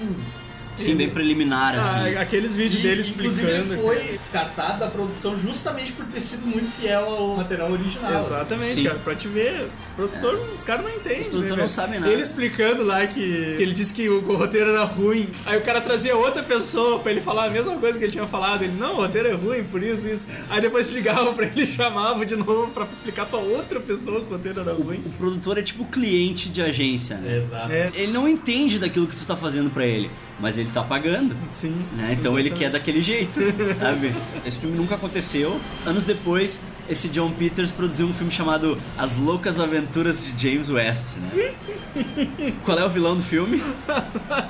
Sim, 0.78 0.96
bem 0.96 1.10
preliminar, 1.10 1.78
assim. 1.78 2.16
Ah, 2.16 2.20
aqueles 2.20 2.56
vídeos 2.56 2.80
e, 2.82 2.86
dele 2.86 3.02
inclusive, 3.02 3.46
explicando. 3.50 3.74
ele 3.74 3.82
foi 3.82 4.16
descartado 4.16 4.80
da 4.80 4.86
produção 4.88 5.38
justamente 5.38 5.92
por 5.92 6.04
ter 6.06 6.20
sido 6.20 6.46
muito 6.46 6.70
fiel 6.70 7.04
ao 7.08 7.36
material 7.36 7.70
original. 7.72 8.18
Exatamente, 8.18 8.74
Sim. 8.74 8.84
cara, 8.84 8.98
pra 8.98 9.14
te 9.14 9.28
ver. 9.28 9.68
O 9.92 9.96
produtor, 9.96 10.34
os 10.54 10.64
caras 10.64 10.84
não 10.84 10.90
entendem. 10.90 11.20
Os 11.20 11.26
produtores 11.28 11.50
né, 11.50 11.56
não 11.62 11.68
sabem 11.68 12.00
nada. 12.00 12.12
Ele 12.12 12.22
explicando 12.22 12.84
lá 12.84 13.06
que 13.06 13.20
ele 13.20 13.72
disse 13.72 13.92
que 13.92 14.08
o 14.08 14.20
roteiro 14.36 14.70
era 14.70 14.84
ruim. 14.84 15.28
Aí 15.46 15.58
o 15.58 15.62
cara 15.62 15.80
trazia 15.80 16.16
outra 16.16 16.42
pessoa 16.42 16.98
pra 17.00 17.10
ele 17.12 17.20
falar 17.20 17.46
a 17.46 17.50
mesma 17.50 17.76
coisa 17.78 17.98
que 17.98 18.04
ele 18.04 18.12
tinha 18.12 18.26
falado. 18.26 18.62
Eles, 18.62 18.76
não, 18.78 18.94
o 18.94 18.96
roteiro 18.96 19.28
é 19.28 19.32
ruim, 19.32 19.64
por 19.64 19.82
isso, 19.82 20.08
isso. 20.08 20.26
Aí 20.48 20.60
depois 20.60 20.90
ligavam 20.92 21.34
pra 21.34 21.46
ele 21.46 21.62
e 21.62 21.66
chamavam 21.74 22.24
de 22.24 22.36
novo 22.36 22.68
pra 22.72 22.84
explicar 22.84 23.26
pra 23.26 23.38
outra 23.38 23.80
pessoa 23.80 24.20
que 24.20 24.26
o 24.26 24.36
roteiro 24.36 24.60
era 24.60 24.72
ruim. 24.72 25.02
O 25.06 25.10
produtor 25.10 25.58
é 25.58 25.62
tipo 25.62 25.84
cliente 25.84 26.48
de 26.48 26.62
agência, 26.62 27.16
né? 27.16 27.36
Exato. 27.36 27.72
É, 27.72 27.90
Ele 27.94 28.12
não 28.12 28.28
entende 28.28 28.78
daquilo 28.78 29.06
que 29.06 29.16
tu 29.16 29.24
tá 29.26 29.36
fazendo 29.36 29.70
pra 29.70 29.86
ele, 29.86 30.10
mas 30.40 30.56
ele 30.58 30.70
tá 30.72 30.82
pagando. 30.82 31.36
sim. 31.46 31.84
Né? 31.96 32.10
Então 32.12 32.38
ele 32.38 32.48
exatamente. 32.48 32.58
quer 32.58 32.70
daquele 32.70 33.02
jeito, 33.02 33.40
sabe? 33.80 34.12
Esse 34.46 34.58
filme 34.58 34.76
nunca 34.76 34.94
aconteceu. 34.94 35.60
Anos 35.84 36.04
depois, 36.04 36.64
esse 36.88 37.08
John 37.08 37.30
Peters 37.32 37.70
produziu 37.70 38.06
um 38.06 38.14
filme 38.14 38.30
chamado 38.30 38.78
As 38.96 39.16
Loucas 39.16 39.58
Aventuras 39.58 40.24
de 40.24 40.50
James 40.50 40.70
West, 40.70 41.16
né? 41.16 41.54
Qual 42.64 42.78
é 42.78 42.84
o 42.84 42.90
vilão 42.90 43.16
do 43.16 43.22
filme? 43.22 43.62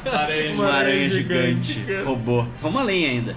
Aranha 0.04 0.54
Uma 0.54 0.72
aranha 0.72 1.10
gigante, 1.10 1.74
gigante, 1.74 2.04
robô. 2.04 2.46
Vamos 2.60 2.80
além 2.80 3.06
ainda. 3.06 3.36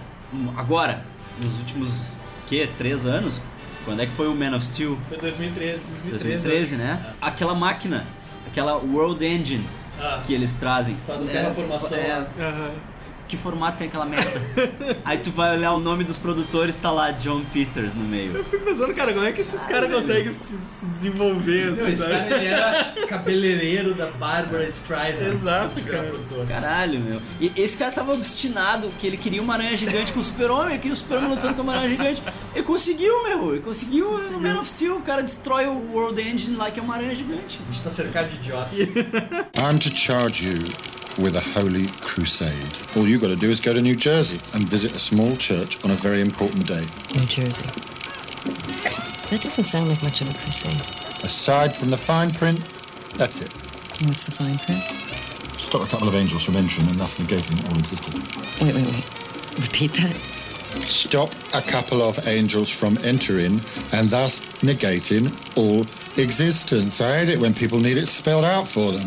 Agora, 0.55 1.05
nos 1.41 1.57
últimos, 1.59 2.17
que, 2.47 2.65
três 2.77 3.05
anos? 3.05 3.41
Quando 3.83 4.01
é 4.01 4.05
que 4.05 4.11
foi 4.11 4.27
o 4.27 4.35
Man 4.35 4.55
of 4.55 4.65
Steel? 4.65 4.97
Foi 5.09 5.17
2013. 5.17 5.81
2013, 6.09 6.75
né? 6.75 7.13
Aquela 7.19 7.55
máquina, 7.55 8.05
aquela 8.47 8.77
World 8.77 9.25
Engine 9.25 9.65
Ah, 10.01 10.23
que 10.25 10.33
eles 10.33 10.53
trazem. 10.55 10.95
Faz 11.05 11.21
a 11.21 11.29
É, 11.29 11.33
terraformação 11.33 11.97
é, 11.97 12.13
lá. 12.13 12.71
Que 13.31 13.37
formato 13.37 13.77
tem 13.77 13.87
aquela 13.87 14.05
merda? 14.05 14.29
Aí 15.05 15.17
tu 15.17 15.31
vai 15.31 15.55
olhar 15.55 15.71
o 15.71 15.79
nome 15.79 16.03
dos 16.03 16.17
produtores, 16.17 16.75
tá 16.75 16.91
lá 16.91 17.11
John 17.11 17.45
Peters 17.45 17.95
no 17.95 18.03
meio. 18.03 18.35
Eu 18.35 18.43
fico 18.43 18.65
pensando, 18.65 18.93
cara, 18.93 19.13
como 19.13 19.25
é 19.25 19.31
que 19.31 19.39
esses 19.39 19.65
caras 19.65 19.89
conseguem 19.89 20.29
se, 20.29 20.57
se 20.57 20.85
desenvolver? 20.87 21.71
Não, 21.77 21.87
esse 21.87 22.05
cara 22.05 22.25
ele 22.25 22.45
era 22.47 22.93
cabeleireiro 23.07 23.93
da 23.93 24.07
Barbara 24.07 24.65
Streisand. 24.65 25.31
Exato, 25.31 25.81
cara. 25.81 26.09
produtor. 26.09 26.45
Caralho, 26.45 26.99
meu. 26.99 27.21
E 27.39 27.53
esse 27.55 27.77
cara 27.77 27.93
tava 27.93 28.11
obstinado 28.11 28.89
que 28.99 29.07
ele 29.07 29.15
queria 29.15 29.41
uma 29.41 29.53
aranha 29.53 29.77
gigante 29.77 30.11
com 30.11 30.19
o 30.19 30.23
super-homem, 30.23 30.77
queria 30.77 30.91
o 30.91 30.97
super-homem 30.97 31.29
lutando 31.29 31.53
com 31.53 31.61
uma 31.61 31.71
aranha 31.71 31.87
gigante. 31.87 32.21
Ele 32.53 32.65
conseguiu, 32.65 33.23
meu. 33.23 33.53
Ele 33.53 33.63
conseguiu 33.63 34.11
no 34.29 34.41
Man 34.41 34.59
of 34.59 34.69
Steel. 34.69 34.97
O 34.97 35.03
cara 35.03 35.23
destrói 35.23 35.67
o 35.67 35.93
World 35.93 36.19
Engine 36.21 36.57
lá, 36.57 36.69
que 36.69 36.81
é 36.81 36.83
uma 36.83 36.95
aranha 36.95 37.15
gigante. 37.15 37.61
A 37.65 37.71
gente 37.71 37.81
tá 37.81 37.89
cercado 37.89 38.27
de 38.27 38.35
idiota. 38.35 38.75
I'm 39.63 39.79
to 39.79 39.95
charge 39.95 40.45
you 40.45 41.00
with 41.17 41.35
a 41.35 41.41
holy 41.41 41.87
crusade. 42.01 42.77
All 42.95 43.07
you've 43.07 43.21
gotta 43.21 43.35
do 43.35 43.49
is 43.49 43.59
go 43.59 43.73
to 43.73 43.81
New 43.81 43.95
Jersey 43.95 44.39
and 44.53 44.67
visit 44.67 44.93
a 44.93 44.99
small 44.99 45.35
church 45.37 45.83
on 45.83 45.91
a 45.91 45.95
very 45.95 46.21
important 46.21 46.67
day. 46.67 46.85
New 47.15 47.25
Jersey. 47.25 47.69
That 49.29 49.41
doesn't 49.41 49.65
sound 49.65 49.89
like 49.89 50.03
much 50.03 50.21
of 50.21 50.29
a 50.29 50.37
crusade. 50.39 50.81
Aside 51.23 51.75
from 51.75 51.89
the 51.89 51.97
fine 51.97 52.31
print, 52.31 52.59
that's 53.15 53.41
it. 53.41 53.51
What's 54.05 54.25
the 54.25 54.31
fine 54.31 54.57
print? 54.59 54.83
Stop 55.57 55.83
a 55.83 55.87
couple 55.87 56.07
of 56.07 56.15
angels 56.15 56.43
from 56.43 56.55
entering 56.55 56.87
and 56.87 56.99
thus 56.99 57.17
negating 57.17 57.63
all 57.69 57.77
existed. 57.77 58.13
Wait, 58.61 58.73
wait, 58.73 58.85
wait. 58.87 59.05
Repeat 59.61 59.93
that. 59.93 60.15
Stop 60.87 61.31
a 61.53 61.61
couple 61.61 62.01
of 62.01 62.27
angels 62.27 62.69
from 62.69 62.97
entering 63.03 63.61
and 63.91 64.09
thus 64.09 64.39
negating 64.61 65.31
all 65.55 65.85
existence. 66.21 67.01
I 67.01 67.19
hate 67.19 67.29
it 67.29 67.39
when 67.39 67.53
people 67.53 67.79
need 67.79 67.97
it 67.97 68.07
spelled 68.07 68.45
out 68.45 68.67
for 68.67 68.91
them. 68.91 69.05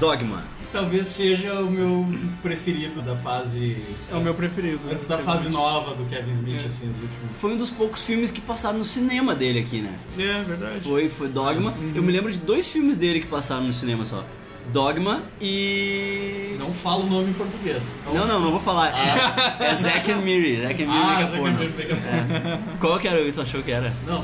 Dogma. 0.00 0.42
Talvez 0.72 1.08
seja 1.08 1.52
o 1.60 1.70
meu 1.70 2.06
preferido 2.42 3.02
da 3.02 3.14
fase. 3.14 3.76
É 4.10 4.14
o 4.14 4.20
meu 4.20 4.32
preferido. 4.32 4.80
Antes 4.90 5.06
da 5.06 5.18
fase 5.18 5.50
nova 5.50 5.94
do 5.94 6.04
Kevin 6.06 6.30
Smith, 6.30 6.64
assim, 6.66 6.86
os 6.86 6.94
últimos. 6.94 7.36
Foi 7.38 7.52
um 7.52 7.58
dos 7.58 7.70
poucos 7.70 8.00
filmes 8.00 8.30
que 8.30 8.40
passaram 8.40 8.78
no 8.78 8.84
cinema 8.84 9.34
dele 9.34 9.58
aqui, 9.58 9.82
né? 9.82 9.94
É, 10.18 10.42
verdade. 10.42 10.80
Foi, 10.80 11.10
foi 11.10 11.28
Dogma. 11.28 11.74
Eu 11.94 12.02
me 12.02 12.10
lembro 12.10 12.32
de 12.32 12.38
dois 12.38 12.68
filmes 12.68 12.96
dele 12.96 13.20
que 13.20 13.26
passaram 13.26 13.64
no 13.64 13.72
cinema 13.74 14.06
só. 14.06 14.24
Dogma 14.72 15.22
e... 15.40 16.56
Não 16.58 16.72
fala 16.72 17.04
o 17.04 17.06
nome 17.08 17.30
em 17.30 17.32
português. 17.32 17.96
Não, 18.06 18.26
não, 18.26 18.40
não 18.40 18.50
vou 18.52 18.60
falar. 18.60 18.88
É, 18.96 19.64
é 19.70 19.74
Zack 19.74 20.10
and 20.12 20.18
Miri. 20.18 20.62
Zack 20.62 20.82
and 20.82 20.86
Miri 20.86 20.98
Ah, 21.02 21.10
Mega 21.10 21.24
Zack 21.24 21.36
and 21.36 21.40
Porno. 21.40 21.58
Miri 21.58 21.72
Mega 21.76 21.94
É. 21.94 22.58
Qual 22.78 22.98
que 22.98 23.08
era 23.08 23.20
o 23.20 23.24
que 23.24 23.32
tu 23.32 23.40
achou 23.42 23.62
que 23.62 23.72
era? 23.72 23.92
Não, 24.06 24.22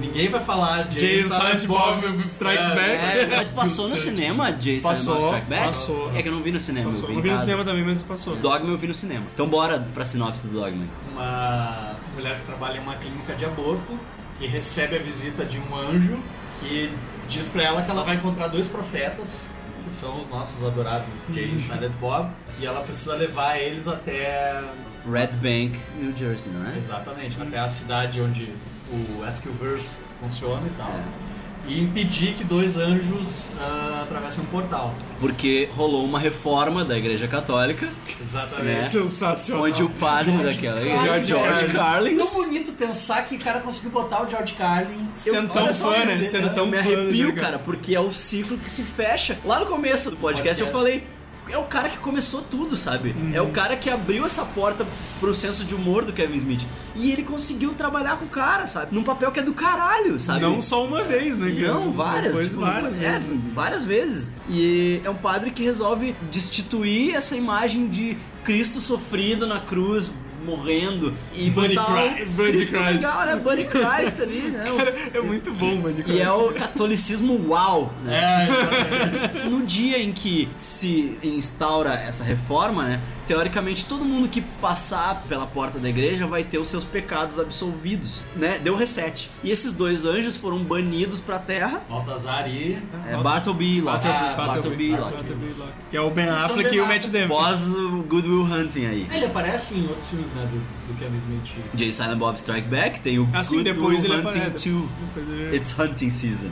ninguém 0.00 0.28
vai 0.28 0.40
falar 0.42 0.82
de 0.88 1.00
Jay 1.00 1.22
Silent 1.22 1.66
Bob 1.66 1.98
Strikes 2.22 2.68
Back. 2.68 2.80
É, 2.80 3.28
mas 3.36 3.48
passou 3.48 3.88
no 3.88 3.96
cinema, 3.96 4.52
Jason 4.52 4.88
Passou, 4.88 5.14
Silent 5.16 5.30
Bob 5.30 5.40
Strike 5.40 5.50
Back? 5.50 5.66
passou. 5.66 6.12
É 6.14 6.22
que 6.22 6.28
eu 6.28 6.32
não 6.32 6.42
vi 6.42 6.52
no 6.52 6.60
cinema. 6.60 6.86
Passou. 6.86 7.02
Eu 7.04 7.08
vi 7.08 7.14
Não 7.16 7.22
vi 7.22 7.30
no 7.30 7.38
cinema 7.38 7.64
também, 7.64 7.84
mas 7.84 8.02
passou. 8.02 8.36
Dogma 8.36 8.70
eu 8.70 8.78
vi 8.78 8.86
no 8.86 8.94
cinema. 8.94 9.24
Então 9.34 9.46
bora 9.48 9.86
pra 9.94 10.04
sinopse 10.04 10.46
do 10.46 10.52
Dogma. 10.60 10.84
Uma 11.12 11.96
mulher 12.14 12.36
que 12.38 12.46
trabalha 12.46 12.78
em 12.78 12.80
uma 12.80 12.94
clínica 12.94 13.34
de 13.34 13.44
aborto, 13.44 13.98
que 14.38 14.46
recebe 14.46 14.96
a 14.96 14.98
visita 15.00 15.44
de 15.44 15.58
um 15.58 15.74
anjo, 15.76 16.18
que 16.60 16.92
diz 17.28 17.48
pra 17.48 17.62
ela 17.62 17.82
que 17.82 17.90
ela 17.90 18.04
vai 18.04 18.16
encontrar 18.16 18.46
dois 18.48 18.66
profetas, 18.68 19.48
que 19.88 19.94
são 19.94 20.20
os 20.20 20.28
nossos 20.28 20.64
adorados 20.66 21.08
Jay 21.32 21.54
e 21.56 21.60
Silent 21.60 21.92
Bob, 21.98 22.30
e 22.60 22.66
ela 22.66 22.82
precisa 22.82 23.16
levar 23.16 23.58
eles 23.58 23.88
até. 23.88 24.62
Red 25.10 25.28
Bank, 25.28 25.78
New 25.98 26.14
Jersey, 26.16 26.52
não 26.52 26.70
é? 26.70 26.76
Exatamente, 26.76 27.40
até 27.40 27.58
a 27.58 27.66
cidade 27.66 28.20
onde 28.20 28.52
o 28.90 29.26
Eskilverse 29.26 30.00
funciona 30.20 30.66
e 30.66 30.70
tal. 30.76 30.90
É. 30.90 31.37
E 31.68 31.80
impedir 31.80 32.32
que 32.32 32.42
dois 32.42 32.78
anjos 32.78 33.52
ah, 33.60 34.00
atravessem 34.04 34.42
um 34.42 34.46
portal. 34.46 34.94
Porque 35.20 35.68
rolou 35.76 36.02
uma 36.04 36.18
reforma 36.18 36.84
da 36.84 36.96
Igreja 36.96 37.28
Católica. 37.28 37.88
Exatamente. 38.20 38.64
Né? 38.64 38.78
Sensacional. 38.78 39.64
Onde 39.64 39.82
o 39.82 39.90
padre 39.90 40.32
daquela 40.38 40.80
igreja, 40.80 41.00
George 41.04 41.28
George, 41.28 41.66
Carlin. 41.68 42.16
Tão 42.16 42.34
bonito 42.44 42.72
pensar 42.72 43.22
que 43.26 43.36
o 43.36 43.38
cara 43.38 43.60
conseguiu 43.60 43.90
botar 43.90 44.22
o 44.26 44.30
George 44.30 44.54
Carlin. 44.54 45.08
Sendo 45.12 45.48
Eu- 45.48 45.52
tão 45.52 45.74
fã, 45.74 46.04
né? 46.04 46.22
Sendo 46.22 46.48
eu 46.48 46.54
tão 46.54 46.66
me 46.66 46.78
arrepio, 46.78 47.14
George 47.14 47.40
cara, 47.40 47.58
porque 47.58 47.94
é 47.94 48.00
o 48.00 48.10
ciclo 48.12 48.56
que 48.56 48.70
se 48.70 48.82
fecha. 48.82 49.38
Lá 49.44 49.60
no 49.60 49.66
começo 49.66 50.10
do 50.10 50.16
podcast, 50.16 50.62
Podcast. 50.62 50.62
eu 50.62 50.72
falei. 50.72 51.17
É 51.50 51.58
o 51.58 51.64
cara 51.64 51.88
que 51.88 51.98
começou 51.98 52.42
tudo, 52.42 52.76
sabe? 52.76 53.14
É 53.32 53.40
o 53.40 53.50
cara 53.50 53.76
que 53.76 53.88
abriu 53.88 54.26
essa 54.26 54.44
porta 54.44 54.86
pro 55.20 55.32
senso 55.32 55.64
de 55.64 55.74
humor 55.74 56.04
do 56.04 56.12
Kevin 56.12 56.36
Smith. 56.36 56.66
E 56.94 57.10
ele 57.12 57.22
conseguiu 57.22 57.74
trabalhar 57.74 58.18
com 58.18 58.24
o 58.24 58.28
cara, 58.28 58.66
sabe? 58.66 58.94
Num 58.94 59.02
papel 59.02 59.30
que 59.32 59.40
é 59.40 59.42
do 59.42 59.54
caralho, 59.54 60.18
sabe? 60.18 60.40
Não 60.40 60.60
só 60.60 60.84
uma 60.84 61.02
vez, 61.04 61.36
né? 61.36 61.50
cara? 61.50 61.74
Não, 61.74 61.92
várias. 61.92 62.32
Depois 62.32 62.48
tipo, 62.50 62.60
várias 62.60 62.98
é, 62.98 63.10
vezes. 63.10 63.26
né? 63.26 63.40
várias 63.54 63.84
vezes. 63.84 64.30
E 64.48 65.00
é 65.04 65.10
um 65.10 65.16
padre 65.16 65.50
que 65.50 65.62
resolve 65.62 66.14
destituir 66.30 67.14
essa 67.14 67.36
imagem 67.36 67.88
de 67.88 68.16
Cristo 68.44 68.80
sofrido 68.80 69.46
na 69.46 69.60
cruz, 69.60 70.10
morrendo. 70.48 71.14
E 71.34 71.50
Buddy 71.50 71.74
botar 71.74 72.14
Christ. 72.14 72.36
Buddy 72.36 72.52
Cristo 72.52 72.72
Christ. 72.76 72.94
legal, 72.94 73.26
né? 73.26 73.36
Buddy 73.36 73.64
Christ 73.64 74.20
ali, 74.20 74.40
né? 74.40 74.64
É 75.14 75.20
muito 75.20 75.52
bom, 75.52 75.76
Buddy 75.76 76.04
E 76.06 76.20
é 76.20 76.24
Christ. 76.26 76.40
o 76.40 76.52
catolicismo 76.54 77.48
uau, 77.48 77.92
né? 78.04 78.18
É, 78.18 78.50
exatamente. 78.50 79.48
No 79.48 79.64
dia 79.66 79.98
em 80.02 80.12
que 80.12 80.48
se 80.56 81.16
instaura 81.22 81.94
essa 81.94 82.22
reforma, 82.24 82.84
né? 82.84 83.00
Teoricamente, 83.28 83.84
todo 83.84 84.06
mundo 84.06 84.26
que 84.26 84.40
passar 84.40 85.22
pela 85.28 85.46
porta 85.46 85.78
da 85.78 85.86
igreja 85.90 86.26
vai 86.26 86.42
ter 86.44 86.56
os 86.56 86.66
seus 86.68 86.82
pecados 86.82 87.38
absolvidos, 87.38 88.24
né? 88.34 88.58
Deu 88.58 88.74
reset. 88.74 89.30
E 89.44 89.50
esses 89.50 89.74
dois 89.74 90.06
anjos 90.06 90.34
foram 90.34 90.64
banidos 90.64 91.20
pra 91.20 91.38
terra. 91.38 91.82
Baltazar 91.90 92.48
e. 92.48 92.82
É 93.06 93.16
Bartleby 93.18 93.82
Locke. 93.82 94.06
Ah, 94.08 94.32
Bartleby 94.34 94.96
Locke. 94.96 95.14
Locke. 95.58 95.72
Que 95.90 95.96
é 95.98 96.00
o 96.00 96.08
Ben 96.10 96.30
Affleck 96.30 96.74
e 96.74 96.80
o 96.80 96.86
Matt 96.86 97.08
Damon. 97.08 97.28
Pós 97.28 97.68
o 97.68 98.02
Good 98.08 98.26
Will 98.26 98.44
Hunting 98.44 98.86
aí. 98.86 99.06
Ah, 99.10 99.16
Ele 99.16 99.26
aparece 99.26 99.74
em 99.74 99.86
outros 99.88 100.08
filmes, 100.08 100.32
né, 100.32 100.48
do, 100.50 100.58
do 100.94 100.98
Kevin 100.98 101.18
Smith. 101.18 101.64
Jay 101.74 101.92
Silent 101.92 102.16
Bob 102.18 102.38
Strike 102.38 102.68
Back, 102.68 103.00
tem 103.00 103.18
o 103.18 103.28
Assim, 103.34 103.56
Good 103.58 103.72
depois 103.74 104.04
Will 104.04 104.12
ele 104.14 104.26
Hunting 104.26 104.38
aparece. 104.38 104.70
2. 104.70 104.88
Depois 105.14 105.28
ele- 105.28 105.56
It's 105.58 105.78
hunting 105.78 106.10
season. 106.10 106.48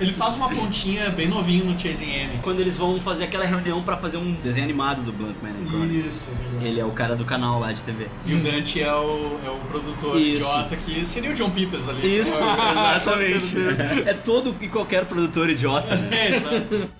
Ele 0.00 0.12
faz 0.14 0.34
uma 0.34 0.48
pontinha 0.48 1.10
bem 1.10 1.28
novinho 1.28 1.66
no 1.66 1.78
Chasing 1.78 2.10
Amy. 2.24 2.38
Quando 2.42 2.60
eles 2.60 2.76
vão 2.78 2.98
fazer 3.00 3.24
aquela 3.24 3.44
reunião 3.44 3.82
pra 3.82 3.96
fazer 3.98 4.16
um 4.16 4.32
desenho 4.34 4.64
animado 4.64 4.93
do 5.02 5.12
Blunt 5.12 5.36
Man 5.42 5.50
and 5.50 5.68
Chronic. 5.68 6.08
Isso, 6.08 6.30
verdade. 6.30 6.66
Ele 6.66 6.80
é 6.80 6.84
o 6.84 6.90
cara 6.90 7.16
do 7.16 7.24
canal 7.24 7.58
lá 7.60 7.72
de 7.72 7.82
TV. 7.82 8.08
E 8.24 8.34
o 8.34 8.42
Dante 8.42 8.80
é 8.82 8.92
o, 8.92 9.38
é 9.44 9.50
o 9.50 9.58
produtor 9.68 10.16
Isso. 10.16 10.46
idiota 10.46 10.76
que 10.76 11.04
seria 11.04 11.30
o 11.30 11.34
John 11.34 11.50
Peters 11.50 11.88
ali. 11.88 12.18
Isso, 12.18 12.42
exatamente. 12.72 13.56
É 14.06 14.14
todo 14.14 14.54
e 14.60 14.68
qualquer 14.68 15.04
produtor 15.04 15.50
idiota, 15.50 15.96
né? 15.96 16.08
É, 16.12 16.36
exato. 16.36 16.90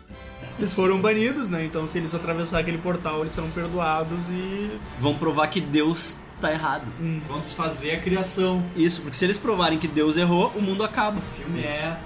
eles 0.58 0.72
foram 0.72 1.00
banidos, 1.00 1.48
né? 1.48 1.64
Então 1.64 1.86
se 1.86 1.98
eles 1.98 2.14
atravessar 2.14 2.60
aquele 2.60 2.78
portal, 2.78 3.20
eles 3.20 3.32
serão 3.32 3.50
perdoados 3.50 4.28
e. 4.30 4.70
Vão 5.00 5.14
provar 5.14 5.46
que 5.48 5.60
Deus 5.60 6.20
tá 6.40 6.52
errado. 6.52 6.84
Vão 7.26 7.40
desfazer 7.40 7.92
a 7.92 7.98
criação. 7.98 8.62
Isso, 8.76 9.02
porque 9.02 9.16
se 9.16 9.24
eles 9.24 9.38
provarem 9.38 9.78
que 9.78 9.88
Deus 9.88 10.16
errou, 10.16 10.52
o 10.54 10.60
mundo 10.60 10.82
acaba. 10.84 11.18
O 11.18 11.22
filme 11.22 11.60
é 11.60 11.96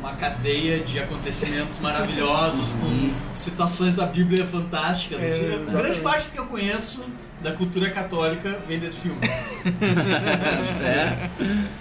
uma 0.00 0.14
cadeia 0.14 0.80
de 0.80 0.98
acontecimentos 0.98 1.78
maravilhosos, 1.80 2.72
com 2.72 3.10
citações 3.32 3.94
da 3.96 4.06
Bíblia 4.06 4.46
fantásticas. 4.46 5.20
É, 5.20 5.58
grande 5.70 6.00
parte 6.00 6.26
do 6.26 6.32
que 6.32 6.38
eu 6.38 6.46
conheço 6.46 7.04
da 7.42 7.52
cultura 7.52 7.88
católica 7.90 8.58
vem 8.66 8.78
desse 8.78 8.98
filme. 8.98 9.18
É. 10.82 11.28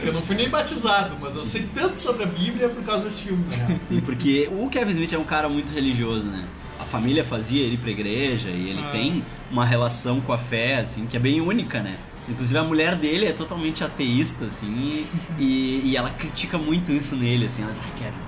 Eu 0.01 0.13
não 0.13 0.21
fui 0.21 0.35
nem 0.35 0.49
batizado, 0.49 1.15
mas 1.19 1.35
eu 1.35 1.43
sei 1.43 1.67
tanto 1.73 1.99
sobre 1.99 2.23
a 2.23 2.25
Bíblia 2.27 2.69
por 2.69 2.83
causa 2.83 3.05
desse 3.05 3.21
filme. 3.21 3.43
né? 3.55 3.79
Sim, 3.87 4.01
porque 4.01 4.49
o 4.51 4.67
Kevin 4.69 4.91
Smith 4.91 5.13
é 5.13 5.17
um 5.17 5.23
cara 5.23 5.47
muito 5.49 5.73
religioso, 5.73 6.29
né? 6.29 6.43
A 6.79 6.83
família 6.83 7.23
fazia 7.23 7.63
ele 7.63 7.75
ir 7.75 7.77
pra 7.77 7.91
igreja 7.91 8.49
e 8.49 8.69
ele 8.69 8.81
Ah. 8.85 8.89
tem 8.89 9.23
uma 9.51 9.65
relação 9.65 10.19
com 10.21 10.33
a 10.33 10.37
fé, 10.37 10.77
assim, 10.77 11.05
que 11.05 11.15
é 11.17 11.19
bem 11.19 11.39
única, 11.41 11.79
né? 11.81 11.95
Inclusive 12.27 12.57
a 12.59 12.63
mulher 12.63 12.95
dele 12.95 13.25
é 13.25 13.33
totalmente 13.33 13.83
ateísta, 13.83 14.45
assim, 14.45 15.05
e, 15.39 15.81
e 15.83 15.95
ela 15.95 16.09
critica 16.09 16.57
muito 16.57 16.91
isso 16.91 17.15
nele, 17.15 17.45
assim. 17.45 17.63
Ela 17.63 17.71
diz, 17.71 17.81
ai, 17.81 17.91
Kevin, 17.97 18.26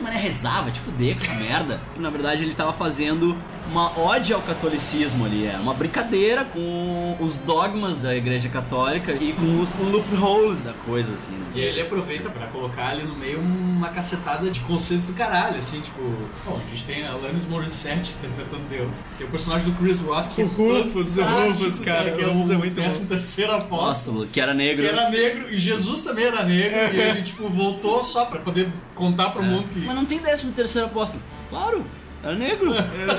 mané 0.00 0.18
rezava, 0.18 0.70
te 0.70 0.80
fuder 0.80 1.16
com 1.16 1.22
essa 1.22 1.34
merda. 1.34 1.80
Na 1.96 2.10
verdade, 2.10 2.42
ele 2.42 2.54
tava 2.54 2.72
fazendo 2.72 3.36
uma 3.70 3.96
ode 4.00 4.32
ao 4.32 4.40
catolicismo 4.40 5.24
ali, 5.24 5.46
é 5.46 5.56
uma 5.56 5.72
brincadeira 5.72 6.44
com 6.44 7.16
os 7.20 7.38
dogmas 7.38 7.94
da 7.96 8.16
igreja 8.16 8.48
católica 8.48 9.12
e 9.12 9.32
com 9.34 9.60
os 9.60 9.74
loopholes 9.78 10.62
da 10.62 10.72
coisa, 10.72 11.14
assim. 11.14 11.32
né? 11.32 11.46
E 11.54 11.60
aí 11.60 11.66
ele 11.68 11.82
aproveita 11.82 12.30
pra 12.30 12.46
colocar 12.48 12.88
ali 12.88 13.04
no 13.04 13.16
meio 13.16 13.38
uma 13.40 13.88
cacetada 13.90 14.50
de 14.50 14.60
conceitos 14.60 15.06
do 15.06 15.12
caralho, 15.12 15.56
assim, 15.56 15.80
tipo... 15.80 16.00
Bom, 16.44 16.60
a 16.66 16.70
gente 16.74 16.84
tem 16.84 17.06
a 17.06 17.12
Alanis 17.12 17.46
Morissette 17.46 18.14
interpretando 18.18 18.68
Deus. 18.68 19.04
Tem 19.16 19.26
o 19.26 19.30
personagem 19.30 19.70
do 19.70 19.76
Chris 19.78 20.00
Rock, 20.00 20.30
que 20.34 20.42
O 20.42 20.44
é 20.44 20.48
Rufus, 20.82 21.16
o 21.16 21.22
Rufus, 21.22 21.78
cara, 21.78 22.10
que 22.10 22.22
é 22.22 22.26
o 22.26 22.32
Rufus 22.32 22.50
é 22.50 22.56
o 22.56 22.58
muito. 22.58 22.74
13 22.74 23.06
terceiro 23.06 23.52
apóstolo. 23.52 24.26
Que 24.26 24.40
era 24.40 24.52
negro. 24.52 24.82
Que 24.82 24.88
era 24.88 25.10
negro, 25.10 25.48
e 25.48 25.56
Jesus 25.58 26.02
também 26.02 26.24
era 26.24 26.44
negro, 26.44 26.96
e 26.96 26.98
ele, 27.00 27.22
tipo, 27.22 27.48
voltou 27.48 28.02
só 28.02 28.24
pra 28.26 28.40
poder 28.40 28.68
contar 28.94 29.30
pro 29.30 29.42
mundo 29.42 29.68
que... 29.68 29.80
Mas 29.90 29.96
não 29.96 30.04
tem 30.04 30.20
13 30.20 30.52
terceiro 30.52 30.86
apóstolo. 30.86 31.20
Claro, 31.48 31.84
era 32.22 32.36
negro. 32.36 32.72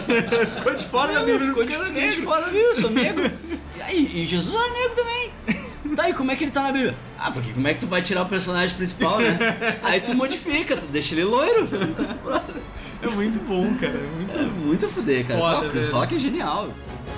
Ficou 0.55 0.73
de 0.73 0.85
fora 0.85 1.11
da 1.11 1.19
Bíblia, 1.19 1.49
ficou 1.49 1.65
de, 1.65 1.73
fiquei 1.73 1.91
de 1.91 1.99
negro. 1.99 2.23
fora 2.23 2.45
da 2.45 2.47
Bíblia, 2.47 2.75
sou 2.75 2.89
negro. 2.89 3.31
E, 3.75 3.81
aí, 3.81 4.11
e 4.21 4.25
Jesus 4.25 4.55
era 4.55 4.71
negro 4.71 4.95
também. 4.95 5.31
Tá, 5.97 6.09
e 6.09 6.13
como 6.13 6.31
é 6.31 6.35
que 6.37 6.45
ele 6.45 6.51
tá 6.51 6.61
na 6.63 6.71
Bíblia? 6.71 6.95
Ah, 7.19 7.29
porque 7.29 7.51
como 7.51 7.67
é 7.67 7.73
que 7.73 7.81
tu 7.81 7.87
vai 7.87 8.01
tirar 8.01 8.21
o 8.21 8.25
personagem 8.29 8.73
principal, 8.77 9.19
né? 9.19 9.37
Aí 9.83 9.99
tu 9.99 10.15
modifica, 10.15 10.77
tu 10.77 10.87
deixa 10.87 11.13
ele 11.13 11.25
loiro. 11.25 11.67
É 13.01 13.07
muito 13.07 13.39
bom, 13.41 13.75
cara. 13.75 13.93
É 13.93 14.15
muito 14.15 14.37
É 14.37 14.43
muito 14.43 14.87
fuder, 14.87 15.27
cara. 15.27 15.39
Foda, 15.41 15.65
Pô, 15.65 15.71
Chris. 15.71 15.89
Rock 15.89 16.15
é 16.15 16.19
genial. 16.19 16.69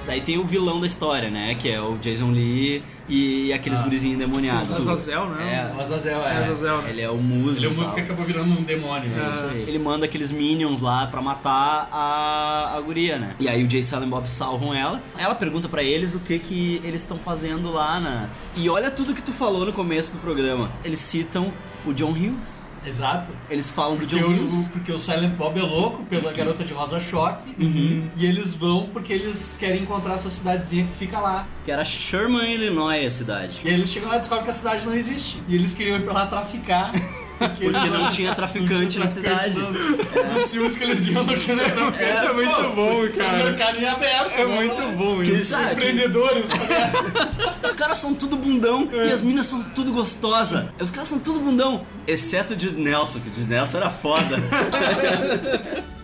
Daí 0.07 0.21
tem 0.21 0.39
o 0.39 0.45
vilão 0.45 0.81
da 0.81 0.87
história, 0.87 1.29
né? 1.29 1.53
Que 1.53 1.69
é 1.69 1.79
o 1.79 1.95
Jason 1.97 2.31
Lee 2.31 2.81
e 3.09 3.51
aqueles 3.53 3.81
gurizinhos 3.81 4.15
endemoniados. 4.15 4.75
O 4.75 4.79
Azazel, 4.91 5.27
né? 5.29 5.71
É, 5.71 5.77
O 5.77 5.81
Azazel, 5.81 6.21
É, 6.21 6.33
é. 6.33 6.37
Azazel, 6.45 6.81
né? 6.81 6.89
ele 6.89 7.01
é 7.01 7.09
o 7.09 7.17
músico. 7.17 7.65
Ele 7.65 7.73
é 7.73 7.75
o 7.75 7.79
músico 7.79 7.95
que 7.95 8.01
acabou 8.01 8.25
virando 8.25 8.51
um 8.51 8.63
demônio. 8.63 9.09
né? 9.09 9.27
É. 9.29 9.33
Isso 9.33 9.45
aí. 9.45 9.65
Ele 9.67 9.79
manda 9.79 10.05
aqueles 10.05 10.31
minions 10.31 10.79
lá 10.79 11.07
pra 11.07 11.21
matar 11.21 11.89
a, 11.91 12.75
a 12.77 12.81
guria, 12.81 13.17
né? 13.19 13.35
E 13.39 13.47
aí 13.49 13.63
o 13.63 13.69
Jay 13.69 13.81
e 13.81 13.83
Silent 13.83 14.09
Bob 14.09 14.29
salvam 14.29 14.73
ela. 14.73 15.01
Ela 15.17 15.35
pergunta 15.35 15.67
pra 15.67 15.83
eles 15.83 16.15
o 16.15 16.19
que 16.19 16.39
que 16.39 16.81
eles 16.83 17.01
estão 17.01 17.17
fazendo 17.17 17.71
lá 17.71 17.99
na... 17.99 18.29
E 18.55 18.69
olha 18.69 18.89
tudo 18.89 19.13
que 19.13 19.21
tu 19.21 19.31
falou 19.33 19.65
no 19.65 19.73
começo 19.73 20.13
do 20.13 20.19
programa. 20.19 20.69
Eles 20.85 20.99
citam 20.99 21.51
o 21.85 21.93
John 21.93 22.11
Hughes. 22.11 22.65
Exato. 22.85 23.31
Eles 23.49 23.69
falam 23.69 23.95
do 23.95 24.05
Porque 24.05 24.19
John 24.19 24.45
o, 24.45 24.69
porque 24.69 24.91
o 24.91 24.99
Silent 24.99 25.35
Bob 25.35 25.59
é 25.59 25.63
louco 25.63 26.03
pela 26.05 26.31
garota 26.33 26.63
de 26.63 26.73
Rosa 26.73 26.99
Choque. 26.99 27.55
Uhum. 27.59 28.07
E 28.15 28.25
eles 28.25 28.53
vão 28.53 28.89
porque 28.91 29.13
eles 29.13 29.55
querem 29.59 29.83
encontrar 29.83 30.15
essa 30.15 30.29
cidadezinha 30.29 30.85
que 30.85 30.93
fica 30.93 31.19
lá. 31.19 31.47
Que 31.65 31.71
era 31.71 31.83
Sherman, 31.83 32.53
Illinois, 32.53 33.05
a 33.05 33.11
cidade. 33.11 33.59
E 33.63 33.69
aí 33.69 33.73
eles 33.73 33.89
chegam 33.89 34.09
lá 34.09 34.15
e 34.17 34.19
descobrem 34.19 34.43
que 34.43 34.49
a 34.49 34.53
cidade 34.53 34.85
não 34.85 34.93
existe. 34.93 35.41
E 35.47 35.55
eles 35.55 35.73
queriam 35.73 35.97
ir 35.97 36.03
pra 36.03 36.13
lá 36.13 36.27
traficar. 36.27 36.91
Porque, 37.37 37.69
Porque 37.69 37.89
não 37.89 38.09
tinha 38.09 38.33
traficante 38.35 38.99
na 38.99 39.09
cidade. 39.09 39.57
É. 39.59 40.37
Os 40.37 40.51
filmes 40.51 40.77
que 40.77 40.83
eles 40.83 41.07
iam 41.07 41.23
não 41.23 41.35
tinha 41.35 41.55
nem 41.55 41.69
traficante. 41.69 42.25
É 42.25 42.33
muito 42.33 42.51
Pô, 42.55 42.69
bom, 42.69 43.03
O 43.03 43.13
cara. 43.13 43.43
mercado 43.43 43.79
em 43.79 43.85
aberto. 43.87 44.31
É 44.39 44.45
muito 44.45 44.97
bom 44.97 45.21
isso. 45.23 45.55
Empreendedores? 45.59 46.49
Os 47.63 47.73
caras 47.73 47.97
são 47.97 48.13
tudo 48.13 48.37
bundão 48.37 48.87
e 48.91 49.11
as 49.11 49.21
minas 49.21 49.47
são 49.47 49.63
tudo 49.63 49.91
gostosa. 49.91 50.71
Os 50.79 50.91
caras 50.91 51.09
são 51.09 51.17
tudo 51.19 51.39
bundão, 51.39 51.85
exceto 52.05 52.53
o 52.53 52.59
Jude 52.59 52.79
Nelson, 52.79 53.19
que 53.19 53.29
o 53.29 53.33
Jude 53.33 53.49
Nelson 53.49 53.77
era 53.77 53.89
foda. 53.89 54.37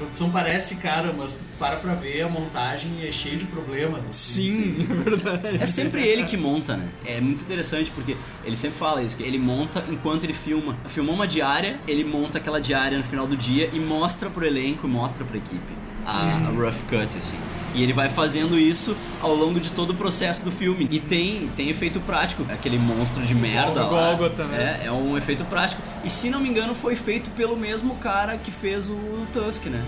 A 0.00 0.02
produção 0.02 0.30
parece 0.30 0.76
cara, 0.76 1.12
mas 1.12 1.36
tu 1.36 1.44
para 1.58 1.76
pra 1.76 1.92
ver 1.92 2.22
a 2.22 2.28
montagem 2.30 2.90
e 3.00 3.06
é 3.06 3.12
cheio 3.12 3.36
de 3.36 3.44
problemas. 3.44 4.08
assim. 4.08 4.50
Sim, 4.50 4.86
é 4.90 4.94
verdade. 4.94 5.58
É 5.60 5.66
sempre 5.66 6.06
ele 6.08 6.24
que 6.24 6.38
monta, 6.38 6.74
né? 6.74 6.88
É 7.04 7.20
muito 7.20 7.42
interessante 7.42 7.90
porque 7.94 8.16
ele 8.42 8.56
sempre 8.56 8.78
fala 8.78 9.02
isso, 9.02 9.14
que 9.14 9.22
ele 9.22 9.38
monta 9.38 9.84
enquanto 9.90 10.24
ele 10.24 10.32
filma. 10.32 10.74
Filmou 10.88 11.14
uma 11.14 11.26
diária, 11.28 11.76
ele 11.86 12.02
monta 12.02 12.38
aquela 12.38 12.58
diária 12.58 12.96
no 12.96 13.04
final 13.04 13.26
do 13.26 13.36
dia 13.36 13.68
e 13.74 13.78
mostra 13.78 14.30
pro 14.30 14.46
elenco, 14.46 14.88
mostra 14.88 15.22
pra 15.22 15.36
equipe. 15.36 15.72
A, 16.06 16.12
a 16.12 16.50
rough 16.50 16.80
cut, 16.88 17.18
assim. 17.18 17.36
E 17.74 17.82
ele 17.82 17.92
vai 17.92 18.08
fazendo 18.08 18.58
isso 18.58 18.96
ao 19.20 19.34
longo 19.34 19.60
de 19.60 19.70
todo 19.70 19.90
o 19.90 19.94
processo 19.94 20.44
do 20.44 20.50
filme. 20.50 20.88
E 20.90 21.00
tem, 21.00 21.48
tem 21.54 21.68
efeito 21.68 22.00
prático. 22.00 22.44
Aquele 22.48 22.78
monstro 22.78 23.24
de 23.24 23.34
merda 23.34 23.84
O 23.84 23.88
né? 24.44 24.80
É, 24.82 24.86
é 24.86 24.92
um 24.92 25.16
efeito 25.16 25.44
prático. 25.44 25.82
E 26.04 26.10
se 26.10 26.30
não 26.30 26.40
me 26.40 26.48
engano, 26.48 26.74
foi 26.74 26.96
feito 26.96 27.30
pelo 27.30 27.56
mesmo 27.56 27.94
cara 27.96 28.36
que 28.36 28.50
fez 28.50 28.90
o 28.90 28.96
Tusk, 29.32 29.66
né? 29.66 29.84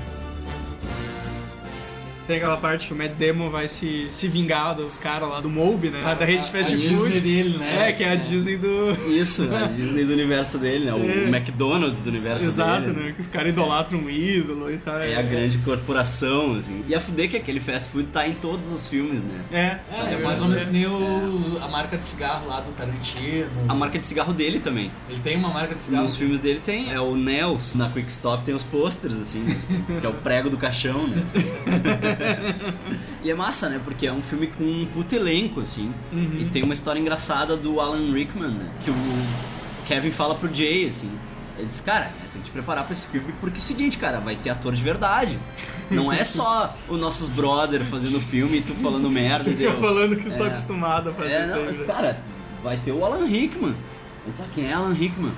Tem 2.33 2.39
aquela 2.39 2.57
parte 2.57 2.87
que 2.89 2.95
o 2.95 2.97
Matt 2.97 3.13
Damon 3.19 3.51
vai 3.51 3.69
se, 3.69 4.09
se 4.11 4.27
vingar 4.27 4.75
dos 4.75 4.97
caras 4.97 5.29
lá 5.29 5.39
do 5.39 5.51
Moby, 5.51 5.91
né? 5.91 6.01
da 6.19 6.25
rede 6.25 6.45
de 6.45 6.51
fast 6.51 6.75
a 6.75 6.79
food. 6.79 6.89
Disney 6.89 7.21
dele, 7.21 7.59
né? 7.59 7.89
É, 7.89 7.93
que 7.93 8.03
é 8.03 8.11
a 8.13 8.15
Disney 8.15 8.57
do. 8.57 8.97
Isso, 9.07 9.55
a 9.55 9.67
Disney 9.67 10.07
do 10.07 10.15
universo 10.15 10.57
dele, 10.57 10.87
né? 10.87 10.95
O 10.95 10.99
É. 11.05 11.29
McDonald's 11.29 12.01
do 12.01 12.09
universo 12.09 12.47
Exato, 12.47 12.87
dele. 12.87 13.01
né? 13.09 13.13
Que 13.13 13.21
os 13.21 13.27
caras 13.27 13.51
idolatram 13.51 13.99
um 13.99 14.09
ídolo 14.09 14.73
e 14.73 14.79
tal. 14.79 14.99
É 14.99 15.15
a 15.15 15.21
grande 15.21 15.59
corporação, 15.59 16.57
assim. 16.57 16.83
E 16.89 16.95
a 16.95 17.01
fuder 17.03 17.29
que 17.29 17.37
aquele 17.37 17.61
fast 17.61 17.91
food 17.91 18.07
tá 18.11 18.27
em 18.27 18.33
todos 18.33 18.73
os 18.73 18.89
filmes, 18.89 19.23
né? 19.23 19.41
É, 19.53 19.59
É, 19.95 20.15
é 20.15 20.17
mais 20.17 20.41
ou 20.41 20.47
menos 20.49 20.65
que 20.65 20.71
nem 20.73 20.87
o, 20.87 21.59
a 21.63 21.69
marca 21.69 21.99
de 21.99 22.07
cigarro 22.07 22.49
lá 22.49 22.61
do 22.61 22.73
Tarantino. 22.73 23.47
A 23.69 23.75
marca 23.75 23.99
de 23.99 24.07
cigarro 24.07 24.33
dele 24.33 24.59
também. 24.59 24.91
Ele 25.11 25.21
tem 25.21 25.37
uma 25.37 25.51
marca 25.51 25.75
de 25.75 25.83
cigarro. 25.83 26.05
Nos 26.05 26.17
filmes 26.17 26.41
dele 26.41 26.63
tem. 26.65 26.91
É 26.91 26.99
o 26.99 27.15
Nels. 27.15 27.75
Na 27.75 27.91
Quick 27.91 28.11
Stop 28.11 28.43
tem 28.43 28.55
os 28.55 28.63
posters, 28.63 29.19
assim, 29.19 29.45
que 30.01 30.07
é 30.07 30.09
o 30.09 30.15
prego 30.15 30.49
do 30.49 30.57
caixão, 30.57 31.07
né? 31.07 31.23
e 33.23 33.31
é 33.31 33.35
massa, 33.35 33.69
né? 33.69 33.81
Porque 33.85 34.07
é 34.07 34.13
um 34.13 34.23
filme 34.23 34.47
com 34.49 34.65
um 34.65 34.87
puto 34.87 35.15
elenco, 35.15 35.61
assim. 35.61 35.93
E 36.39 36.45
tem 36.47 36.63
uma 36.63 36.75
história 36.75 36.99
engraçada 37.01 37.57
do 37.57 37.81
Alan 37.81 38.13
Rickman, 38.13 38.51
né? 38.51 38.71
Que 38.85 38.91
o 38.91 38.95
Kevin 39.87 40.11
fala 40.11 40.35
pro 40.35 40.53
Jay, 40.55 40.89
assim. 40.89 41.11
Ele 41.59 41.67
diz, 41.67 41.81
cara, 41.83 42.11
tem 42.33 42.41
que 42.41 42.47
te 42.49 42.51
preparar 42.51 42.85
pra 42.85 42.95
esse 42.95 43.07
filme 43.09 43.33
porque 43.41 43.59
é 43.59 43.61
o 43.61 43.63
seguinte, 43.63 43.99
cara, 43.99 44.19
vai 44.21 44.35
ter 44.37 44.49
ator 44.51 44.73
de 44.75 44.83
verdade. 44.83 45.39
Não 45.91 46.11
é 46.13 46.25
só 46.25 46.75
os 46.89 46.99
nossos 46.99 47.29
brother 47.29 47.85
fazendo 47.85 48.19
filme 48.21 48.59
e 48.59 48.63
tu 48.63 48.73
falando 48.75 49.09
merda, 49.13 49.45
Fica 49.45 49.63
entendeu? 49.65 49.81
falando 49.81 50.17
que 50.17 50.29
estou 50.29 50.47
É. 50.47 50.49
acostumado 50.49 51.11
a 51.11 51.13
fazer 51.13 51.33
É, 51.33 51.43
isso 51.45 51.57
aí. 51.57 51.65
velho. 51.67 51.85
cara, 51.87 52.21
vai 52.65 52.79
ter 52.79 52.93
o 52.93 53.05
Alan 53.05 53.27
Rickman. 53.27 53.75
Ele 54.25 54.37
sabe 54.37 54.51
quem 54.55 54.71
é 54.71 54.73
Alan 54.73 54.93
Rickman? 54.93 55.33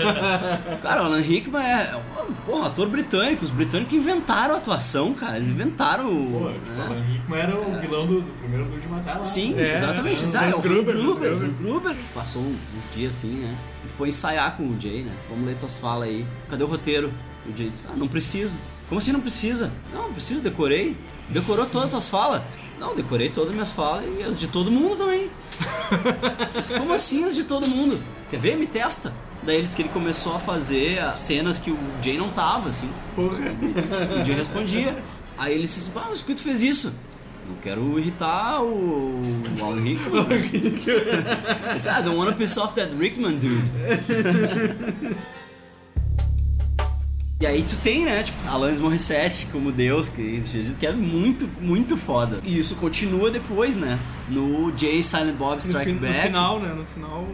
cara, 0.82 1.02
o 1.02 1.04
Alan 1.06 1.20
Rickman 1.20 1.62
é, 1.62 1.94
é 1.94 2.52
um 2.52 2.62
ator 2.62 2.88
britânico. 2.88 3.42
Os 3.44 3.50
britânicos 3.50 3.94
inventaram 3.94 4.54
a 4.54 4.58
atuação, 4.58 5.14
cara. 5.14 5.36
Eles 5.36 5.48
inventaram 5.48 6.12
o. 6.12 6.30
Pô, 6.30 6.50
né? 6.50 6.60
tipo, 6.62 6.80
Alan 6.82 7.02
Rickman 7.02 7.40
era 7.40 7.58
o 7.58 7.80
vilão 7.80 8.06
do, 8.06 8.20
do 8.20 8.32
primeiro 8.32 8.66
Duro 8.66 8.80
de 8.80 8.88
Matar 8.88 9.16
lá. 9.16 9.24
Sim, 9.24 9.58
É, 9.58 9.74
exatamente. 9.74 10.24
é, 10.24 10.38
ah, 10.38 10.50
é 10.50 10.54
o 10.54 10.60
Gruber, 10.60 10.94
Gruber, 10.94 11.50
Gruber. 11.58 11.96
Passou 12.14 12.42
uns 12.42 12.94
dias 12.94 13.16
assim, 13.16 13.32
né? 13.32 13.56
E 13.84 13.88
foi 13.88 14.08
ensaiar 14.08 14.56
com 14.56 14.64
o 14.64 14.78
Jay, 14.78 15.04
né? 15.04 15.12
Vamos 15.30 15.46
ler 15.46 15.56
tuas 15.56 15.78
falas 15.78 16.08
aí. 16.08 16.26
Cadê 16.50 16.64
o 16.64 16.66
roteiro? 16.66 17.10
E 17.46 17.50
o 17.50 17.56
Jay 17.56 17.70
disse, 17.70 17.86
ah, 17.90 17.96
não 17.96 18.08
preciso. 18.08 18.58
Como 18.88 18.98
assim 18.98 19.12
não 19.12 19.20
precisa? 19.20 19.72
Não, 19.92 20.02
não 20.02 20.12
preciso, 20.12 20.42
decorei. 20.42 20.94
Decorou 21.30 21.64
todas 21.64 21.86
as 21.86 21.90
tuas 21.92 22.08
falas? 22.08 22.42
Não, 22.78 22.94
decorei 22.94 23.30
todas 23.30 23.48
as 23.50 23.54
minhas 23.54 23.72
falas 23.72 24.04
e 24.18 24.22
as 24.22 24.38
de 24.38 24.48
todo 24.48 24.70
mundo 24.70 24.96
também. 24.96 25.30
Como 26.78 26.92
assim 26.92 27.24
as 27.24 27.34
de 27.34 27.44
todo 27.44 27.68
mundo? 27.68 28.02
Quer 28.30 28.40
ver? 28.40 28.56
Me 28.56 28.66
testa. 28.66 29.12
Daí 29.42 29.56
eles 29.56 29.74
que 29.74 29.82
ele 29.82 29.88
começou 29.88 30.36
a 30.36 30.38
fazer 30.38 31.00
as 31.00 31.20
cenas 31.20 31.58
que 31.58 31.70
o 31.70 31.78
Jay 32.00 32.16
não 32.16 32.30
tava, 32.30 32.68
assim. 32.68 32.90
Porra. 33.14 33.38
O 34.20 34.24
Jay 34.24 34.34
respondia. 34.34 34.96
Aí 35.36 35.54
ele 35.54 35.62
disse, 35.62 35.90
ah, 35.96 36.06
mas 36.08 36.20
por 36.20 36.26
que 36.26 36.34
tu 36.34 36.42
fez 36.42 36.62
isso? 36.62 36.94
Não 37.48 37.56
quero 37.56 37.98
irritar 37.98 38.62
o, 38.62 39.20
o 39.20 39.64
Alan 39.64 39.82
Rickman. 39.82 40.26
Ah, 41.90 42.00
don't 42.00 42.16
wanna 42.16 42.32
piss 42.32 42.56
off 42.56 42.74
that 42.74 42.92
Rickman 42.96 43.38
dude. 43.38 43.64
E 47.42 47.46
aí 47.46 47.64
tu 47.64 47.74
tem, 47.78 48.04
né, 48.04 48.22
tipo, 48.22 48.38
Alanis 48.48 48.78
Morissette 48.78 49.46
como 49.50 49.72
Deus, 49.72 50.08
que, 50.08 50.42
que 50.78 50.86
é 50.86 50.92
muito, 50.92 51.50
muito 51.60 51.96
foda. 51.96 52.38
E 52.44 52.56
isso 52.56 52.76
continua 52.76 53.32
depois, 53.32 53.76
né, 53.76 53.98
no 54.28 54.72
Jay 54.78 55.02
Silent 55.02 55.34
Bob 55.34 55.54
No, 55.54 55.58
Strike 55.58 55.90
no 55.90 55.98
Back. 56.00 56.20
final, 56.20 56.60
né? 56.60 56.72
No 56.72 56.84
final. 56.86 57.26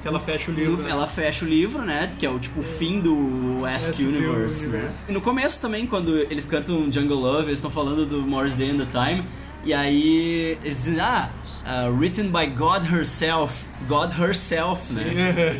Que 0.00 0.06
ela 0.06 0.20
fecha 0.20 0.50
o 0.50 0.54
livro. 0.54 0.82
né? 0.84 0.90
Ela 0.90 1.08
fecha 1.08 1.44
o 1.44 1.48
livro, 1.48 1.84
né? 1.84 2.12
Que 2.20 2.24
é 2.26 2.30
o 2.30 2.38
tipo 2.38 2.60
o 2.60 2.62
fim 2.62 3.00
do 3.00 3.64
Ask, 3.64 3.90
Ask 3.90 4.00
Universe, 4.00 4.66
Universe. 4.68 5.06
né? 5.06 5.10
E 5.10 5.12
no 5.12 5.20
começo 5.20 5.60
também, 5.60 5.86
quando 5.88 6.18
eles 6.18 6.46
cantam 6.46 6.90
Jungle 6.92 7.18
Love, 7.18 7.46
eles 7.48 7.58
estão 7.58 7.70
falando 7.70 8.06
do 8.06 8.20
Morris 8.22 8.54
Day 8.54 8.70
and 8.70 8.78
the 8.78 8.86
Time. 8.86 9.24
E 9.64 9.72
aí 9.72 10.58
eles 10.62 10.84
dizem, 10.84 11.00
ah, 11.00 11.30
uh, 11.62 11.90
written 11.96 12.30
by 12.30 12.46
God 12.46 12.84
herself. 12.84 13.64
God 13.88 14.12
herself, 14.12 14.92
né? 14.92 15.12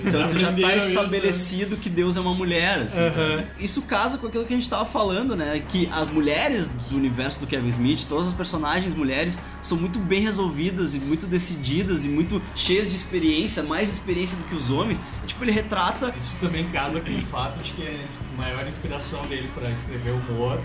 Então 0.04 0.28
já 0.28 0.46
tá 0.46 0.48
Aprenderam 0.48 0.76
isso, 0.76 0.88
estabelecido 0.90 1.76
que 1.76 1.90
Deus 1.90 2.16
é 2.16 2.20
uma 2.20 2.34
mulher, 2.34 2.78
assim, 2.82 3.00
Aham. 3.00 3.10
sabe? 3.10 3.46
Isso 3.58 3.82
casa 3.82 4.16
com 4.16 4.28
aquilo 4.28 4.44
que 4.44 4.52
a 4.52 4.56
gente 4.56 4.70
tava 4.70 4.84
falando, 4.84 5.34
né? 5.34 5.60
Que 5.68 5.88
as 5.92 6.08
mulheres 6.10 6.68
do 6.68 6.96
universo 6.96 7.40
do 7.40 7.46
Kevin 7.46 7.68
Smith, 7.68 8.04
todas 8.08 8.28
as 8.28 8.32
personagens 8.32 8.94
mulheres, 8.94 9.38
são 9.60 9.76
muito 9.76 9.98
bem 9.98 10.20
resolvidas 10.20 10.94
e 10.94 11.00
muito 11.00 11.26
decididas 11.26 12.04
e 12.04 12.08
muito 12.08 12.40
cheias 12.54 12.90
de 12.90 12.96
experiência, 12.96 13.62
mais 13.64 13.90
experiência 13.90 14.36
do 14.38 14.44
que 14.44 14.54
os 14.54 14.70
homens. 14.70 15.00
Tipo, 15.26 15.44
ele 15.44 15.52
retrata 15.52 16.12
Isso 16.16 16.36
também 16.38 16.68
casa 16.70 17.00
com 17.00 17.10
o 17.10 17.20
fato 17.22 17.62
de 17.62 17.72
que 17.72 17.82
a 17.82 18.36
maior 18.36 18.66
inspiração 18.66 19.22
dele 19.26 19.50
para 19.54 19.68
escrever 19.70 20.12
humor 20.12 20.60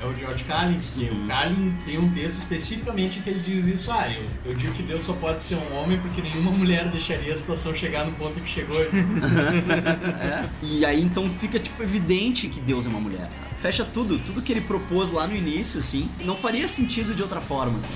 é 0.00 0.06
o 0.06 0.14
George 0.14 0.44
Carlin, 0.44 0.78
porque 0.78 1.10
o 1.10 1.26
Carlin 1.26 1.74
tem 1.84 1.98
um 1.98 2.10
texto 2.12 2.38
especificamente 2.38 3.18
em 3.18 3.22
que 3.22 3.30
ele 3.30 3.40
diz 3.40 3.66
isso, 3.66 3.90
ah, 3.90 4.08
eu, 4.10 4.52
eu 4.52 4.54
digo 4.54 4.72
que 4.72 4.82
Deus 4.82 5.02
só 5.02 5.12
pode 5.14 5.42
ser 5.42 5.56
um 5.56 5.74
homem 5.74 5.98
porque 6.00 6.22
nenhuma 6.22 6.50
mulher 6.50 6.88
deixaria 6.88 7.34
a 7.34 7.36
situação 7.36 7.74
chegar 7.74 8.04
no 8.04 8.12
ponto 8.12 8.40
que 8.40 8.48
chegou. 8.48 8.78
É. 10.18 10.48
E 10.62 10.84
aí 10.84 11.00
então 11.00 11.28
fica 11.30 11.58
tipo 11.58 11.82
evidente 11.82 12.48
que 12.48 12.60
Deus 12.60 12.86
é 12.86 12.88
uma 12.88 13.00
mulher, 13.00 13.28
sabe? 13.30 13.48
Fecha 13.60 13.84
tudo, 13.84 14.18
tudo 14.18 14.42
que 14.42 14.52
ele 14.52 14.60
propôs 14.60 15.10
lá 15.10 15.26
no 15.26 15.36
início, 15.36 15.80
assim, 15.80 16.08
não 16.24 16.36
faria 16.36 16.66
sentido 16.66 17.14
de 17.14 17.22
outra 17.22 17.40
forma, 17.40 17.78
assim. 17.78 17.88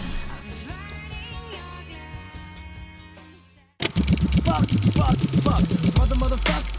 fuck, 4.44 4.66
fuck, 4.92 5.16
fuck. 5.42 5.82
Mother, 6.18 6.71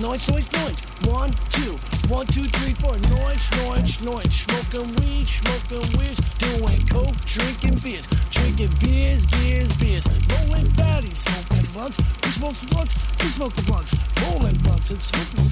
noise, 0.00 0.28
noise, 0.30 0.50
noise. 0.52 0.80
One, 1.06 1.32
two, 1.50 1.76
one, 2.08 2.26
two, 2.26 2.44
three, 2.44 2.74
four. 2.74 2.96
Noise, 2.98 3.50
noise, 3.66 4.02
noise. 4.02 4.32
Smoking 4.32 4.94
weed, 4.96 5.26
smoking 5.26 5.98
weed. 5.98 6.16
Doing 6.38 6.86
coke, 6.88 7.16
drinking 7.26 7.76
beers, 7.82 8.06
drinking 8.30 8.70
beers, 8.80 9.24
beers, 9.26 9.72
beers. 9.78 10.06
Rolling 10.06 10.66
fatties, 10.78 11.16
smoking 11.16 11.72
blunts. 11.72 11.98
Who 12.24 12.30
smokes 12.30 12.60
the 12.62 12.66
blunts? 12.74 12.92
Who 13.22 13.28
smoke 13.28 13.54
the 13.54 13.62
blunts? 13.62 13.94
Rolling 14.22 14.56
blunts 14.58 14.90
and 14.90 15.00
smoking. 15.02 15.50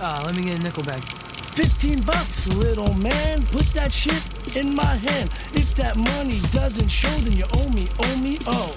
Uh, 0.00 0.22
let 0.24 0.34
me 0.34 0.44
get 0.44 0.58
a 0.58 0.62
nickel 0.62 0.82
bag. 0.84 1.02
15 1.02 2.02
bucks, 2.02 2.46
little 2.48 2.94
man. 2.94 3.42
Put 3.46 3.66
that 3.74 3.92
shit 3.92 4.22
in 4.56 4.74
my 4.74 4.94
hand. 4.96 5.30
If 5.52 5.74
that 5.76 5.96
money 5.96 6.40
doesn't 6.52 6.88
show, 6.88 7.10
then 7.20 7.32
you 7.32 7.44
owe 7.54 7.68
me, 7.70 7.88
owe 7.98 8.16
me, 8.18 8.38
oh. 8.46 8.72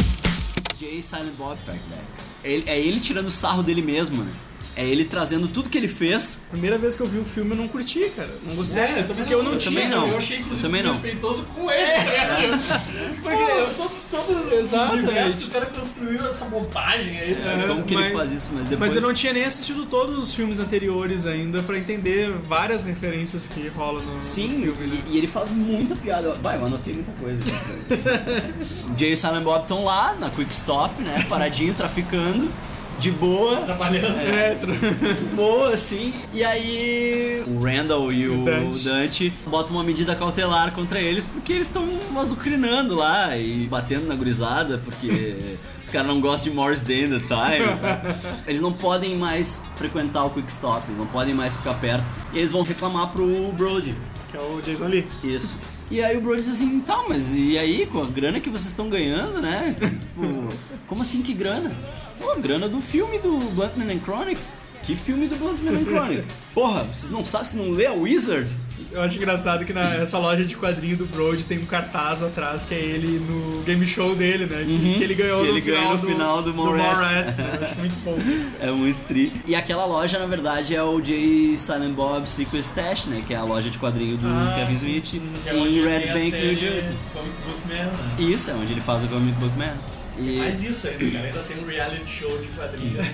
Jay 0.77 0.99
Silent 1.01 1.37
Bob 1.37 1.57
Strike 1.57 1.79
Back. 1.89 2.03
Ele- 2.43 2.67
é 2.67 2.77
ele 2.79 2.99
tirando 2.99 3.31
sarro 3.31 3.63
dele 3.63 3.81
mesmo, 3.81 4.21
né? 4.23 4.31
É 4.75 4.83
ele 4.83 5.05
trazendo 5.05 5.47
tudo 5.47 5.69
que 5.69 5.77
ele 5.77 5.87
fez. 5.87 6.41
Primeira 6.49 6.77
vez 6.79 6.95
que 6.95 7.01
eu 7.03 7.07
vi 7.07 7.19
o 7.19 7.23
filme 7.23 7.51
eu 7.51 7.57
não 7.57 7.67
curti, 7.67 8.09
cara. 8.15 8.29
Não 8.43 8.55
gostei. 8.55 8.81
É, 8.81 8.91
eu 8.99 9.07
também 9.07 9.15
porque 9.17 9.33
eu 9.33 9.43
não 9.43 9.51
eu 9.53 9.57
tinha. 9.59 9.71
também 9.71 9.89
não. 9.89 10.07
Eu 10.07 10.17
achei 10.17 10.37
inclusive 10.39 10.59
Eu 10.65 10.71
também 10.71 10.81
não. 10.83 10.91
desrespeitoso 10.91 11.43
com 11.53 11.69
ele. 11.69 11.81
né? 11.81 12.59
Porque 13.23 13.41
eu 13.43 13.73
todo, 13.75 13.91
todo 14.09 14.49
o 14.49 14.53
Exatamente. 14.59 15.03
universo 15.05 15.37
que 15.37 15.45
o 15.45 15.49
cara 15.51 15.65
construiu 15.67 16.25
essa 16.25 16.45
montagem 16.45 17.19
aí, 17.19 17.39
sabe? 17.39 17.67
Como 17.67 17.83
que 17.83 17.93
ele 17.93 18.03
mas- 18.03 18.13
faz 18.13 18.31
isso, 18.31 18.49
mas 18.53 18.67
depois... 18.67 18.89
Mas 18.89 18.95
eu 18.95 19.01
não 19.07 19.13
tinha 19.13 19.31
nem 19.31 19.45
assistido 19.45 19.85
todos 19.85 20.17
os 20.17 20.33
filmes 20.33 20.59
anteriores 20.59 21.25
ainda 21.25 21.61
pra 21.61 21.77
entender 21.77 22.31
várias 22.47 22.83
referências 22.83 23.45
que 23.47 23.67
rolam 23.69 24.03
no, 24.03 24.15
no 24.15 24.21
Sim, 24.21 24.49
filme. 24.63 24.87
né? 24.87 25.03
e, 25.07 25.13
e 25.13 25.17
ele 25.17 25.27
faz 25.27 25.51
muita 25.51 25.95
piada. 25.95 26.33
Vai, 26.41 26.57
eu 26.57 26.65
anotei 26.65 26.93
muita 26.95 27.11
coisa. 27.13 27.41
o 28.93 28.99
Jay 28.99 29.11
e 29.11 29.13
o 29.13 29.17
Silent 29.17 29.43
Bob 29.43 29.61
estão 29.61 29.83
lá, 29.83 30.15
na 30.19 30.29
Quick 30.29 30.53
Stop, 30.53 31.01
né? 31.01 31.23
Paradinho, 31.29 31.73
traficando. 31.73 32.51
De 32.99 33.11
boa. 33.11 33.57
Trabalhando. 33.61 34.17
É, 34.19 34.55
tra- 34.55 34.73
boa, 35.35 35.73
assim. 35.73 36.13
E 36.33 36.43
aí 36.43 37.43
o 37.45 37.61
Randall 37.63 38.11
e 38.13 38.27
o 38.29 38.45
Dante. 38.45 38.83
Dante 38.85 39.33
botam 39.47 39.75
uma 39.75 39.83
medida 39.83 40.15
cautelar 40.15 40.71
contra 40.71 41.01
eles 41.01 41.25
porque 41.27 41.51
eles 41.53 41.67
estão 41.67 41.85
azucrinando 42.17 42.95
lá 42.95 43.35
e 43.37 43.67
batendo 43.69 44.07
na 44.07 44.15
gurizada 44.15 44.77
porque 44.85 45.57
os 45.83 45.89
caras 45.89 46.07
não 46.07 46.21
gostam 46.21 46.49
de 46.51 46.55
Morris 46.55 46.79
Day 46.81 47.03
in 47.05 47.09
the 47.09 47.19
Time. 47.19 47.67
Eles 48.47 48.61
não 48.61 48.71
podem 48.71 49.17
mais 49.17 49.63
frequentar 49.75 50.23
o 50.25 50.29
Quick 50.29 50.49
Stop, 50.51 50.89
não 50.93 51.05
podem 51.07 51.33
mais 51.33 51.55
ficar 51.57 51.73
perto. 51.75 52.07
E 52.31 52.37
eles 52.39 52.51
vão 52.51 52.61
reclamar 52.63 53.11
pro 53.11 53.51
Brody. 53.51 53.93
Que 54.31 54.37
é 54.37 54.39
o 54.41 54.61
Jason 54.61 54.87
Lee. 54.87 55.05
Isso. 55.23 55.57
E 55.93 56.03
aí 56.03 56.17
o 56.17 56.21
Brody 56.21 56.41
diz 56.41 56.53
assim, 56.53 56.79
tá, 56.79 57.05
mas 57.07 57.35
e 57.35 57.55
aí, 57.55 57.85
com 57.85 58.01
a 58.01 58.07
grana 58.07 58.39
que 58.39 58.49
vocês 58.49 58.69
estão 58.69 58.89
ganhando, 58.89 59.39
né? 59.39 59.75
Tipo, 59.77 60.47
como 60.87 61.03
assim 61.03 61.21
que 61.21 61.35
grana? 61.35 61.71
Pô, 62.19 62.35
grana 62.37 62.67
do 62.67 62.81
filme 62.81 63.19
do 63.19 63.37
Bluntman 63.51 63.93
and 63.93 63.99
Chronic. 63.99 64.41
Que 64.81 64.95
filme 64.95 65.27
do 65.27 65.35
Bluntman 65.35 65.79
and 65.79 65.85
Chronic? 65.85 66.23
Porra, 66.51 66.83
vocês 66.85 67.11
não 67.11 67.23
sabem, 67.23 67.47
vocês 67.47 67.63
não 67.63 67.71
lê 67.75 67.85
a 67.85 67.93
Wizard? 67.93 68.49
Eu 68.93 69.01
acho 69.01 69.17
engraçado 69.17 69.65
que 69.65 69.73
nessa 69.73 70.17
loja 70.19 70.45
de 70.45 70.55
quadrinho 70.55 70.95
do 70.95 71.05
Brody 71.05 71.43
tem 71.43 71.57
um 71.57 71.65
cartaz 71.65 72.21
atrás 72.21 72.63
que 72.63 72.75
é 72.75 72.79
ele 72.79 73.19
no 73.19 73.63
game 73.63 73.87
show 73.87 74.15
dele, 74.15 74.45
né? 74.45 74.63
Que- 74.63 74.95
Que 74.99 75.03
ele 75.03 75.15
ganhou 75.15 75.41
Que 75.41 75.47
no, 75.51 75.57
ele 75.57 75.61
final 75.61 75.79
ganhou 75.81 75.93
no 75.95 76.01
do, 76.01 76.07
final 76.07 76.43
do 76.43 76.53
Mallrats. 76.53 76.97
Mallrats, 76.97 77.37
né? 77.37 77.57
Eu 77.59 77.65
acho 77.65 77.75
muito 77.79 78.03
bom 78.03 78.17
isso. 78.31 78.49
É 78.61 78.71
muito 78.71 79.07
tri. 79.07 79.33
E 79.47 79.55
aquela 79.55 79.85
loja, 79.85 80.19
na 80.19 80.27
verdade, 80.27 80.75
é 80.75 80.83
o 80.83 81.01
J. 81.01 81.57
Silent 81.57 81.93
Bob 81.95 82.27
Secret 82.29 82.59
Stash, 82.61 83.05
né? 83.07 83.23
Que 83.25 83.33
é 83.33 83.37
a 83.37 83.43
loja 83.43 83.69
de 83.69 83.77
quadrinho 83.79 84.15
do 84.17 84.27
Ah, 84.27 84.53
Kevin. 84.59 84.73
Smith 84.73 85.13
é 85.45 85.55
em 85.57 85.63
tem 85.73 85.83
Red 85.83 86.07
Bank, 86.13 86.31
New 86.45 86.53
Jersey. 86.55 86.95
Comic 87.13 87.33
Book 87.45 87.67
Man, 87.67 87.85
né? 87.85 88.15
Isso, 88.19 88.51
é 88.51 88.53
onde 88.53 88.73
ele 88.73 88.81
faz 88.81 89.03
o 89.03 89.07
Comic 89.07 89.37
Book 89.39 89.57
Man. 89.57 89.73
E... 90.17 90.37
Mais 90.37 90.63
isso 90.63 90.87
ainda, 90.87 91.09
cara. 91.11 91.25
Ainda 91.25 91.39
tem 91.39 91.57
um 91.63 91.65
reality 91.67 92.07
show 92.07 92.37
de 92.37 92.47
quadrinhos. 92.49 93.05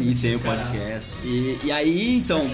E 0.00 0.14
tem 0.14 0.36
o 0.36 0.40
podcast. 0.40 1.10
E, 1.24 1.58
e 1.64 1.72
aí, 1.72 2.16
então. 2.16 2.48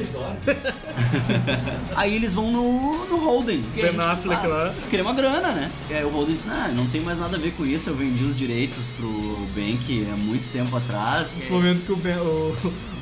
aí 1.94 2.14
eles 2.14 2.34
vão 2.34 2.50
no, 2.50 3.06
no 3.06 3.16
Holden. 3.18 3.62
que 3.74 3.82
Ben 3.82 3.92
gente, 3.92 4.00
Affleck 4.00 4.44
ah, 4.44 4.48
lá. 4.48 4.74
Queria 4.88 5.04
uma 5.04 5.14
grana, 5.14 5.52
né? 5.52 5.70
E 5.90 5.94
aí 5.94 6.04
o 6.04 6.08
Holden 6.08 6.34
disse: 6.34 6.48
Ah, 6.48 6.70
não 6.74 6.86
tem 6.86 7.00
mais 7.00 7.18
nada 7.18 7.36
a 7.36 7.40
ver 7.40 7.52
com 7.52 7.66
isso. 7.66 7.90
Eu 7.90 7.96
vendi 7.96 8.24
os 8.24 8.36
direitos 8.36 8.84
pro 8.96 9.08
Bank 9.54 10.06
há 10.12 10.16
muito 10.16 10.50
tempo 10.52 10.76
atrás. 10.76 11.36
Esse 11.38 11.50
momento 11.50 11.84
que 11.84 11.92
o 11.92 11.96
Ben, 11.96 12.16
o, 12.16 12.56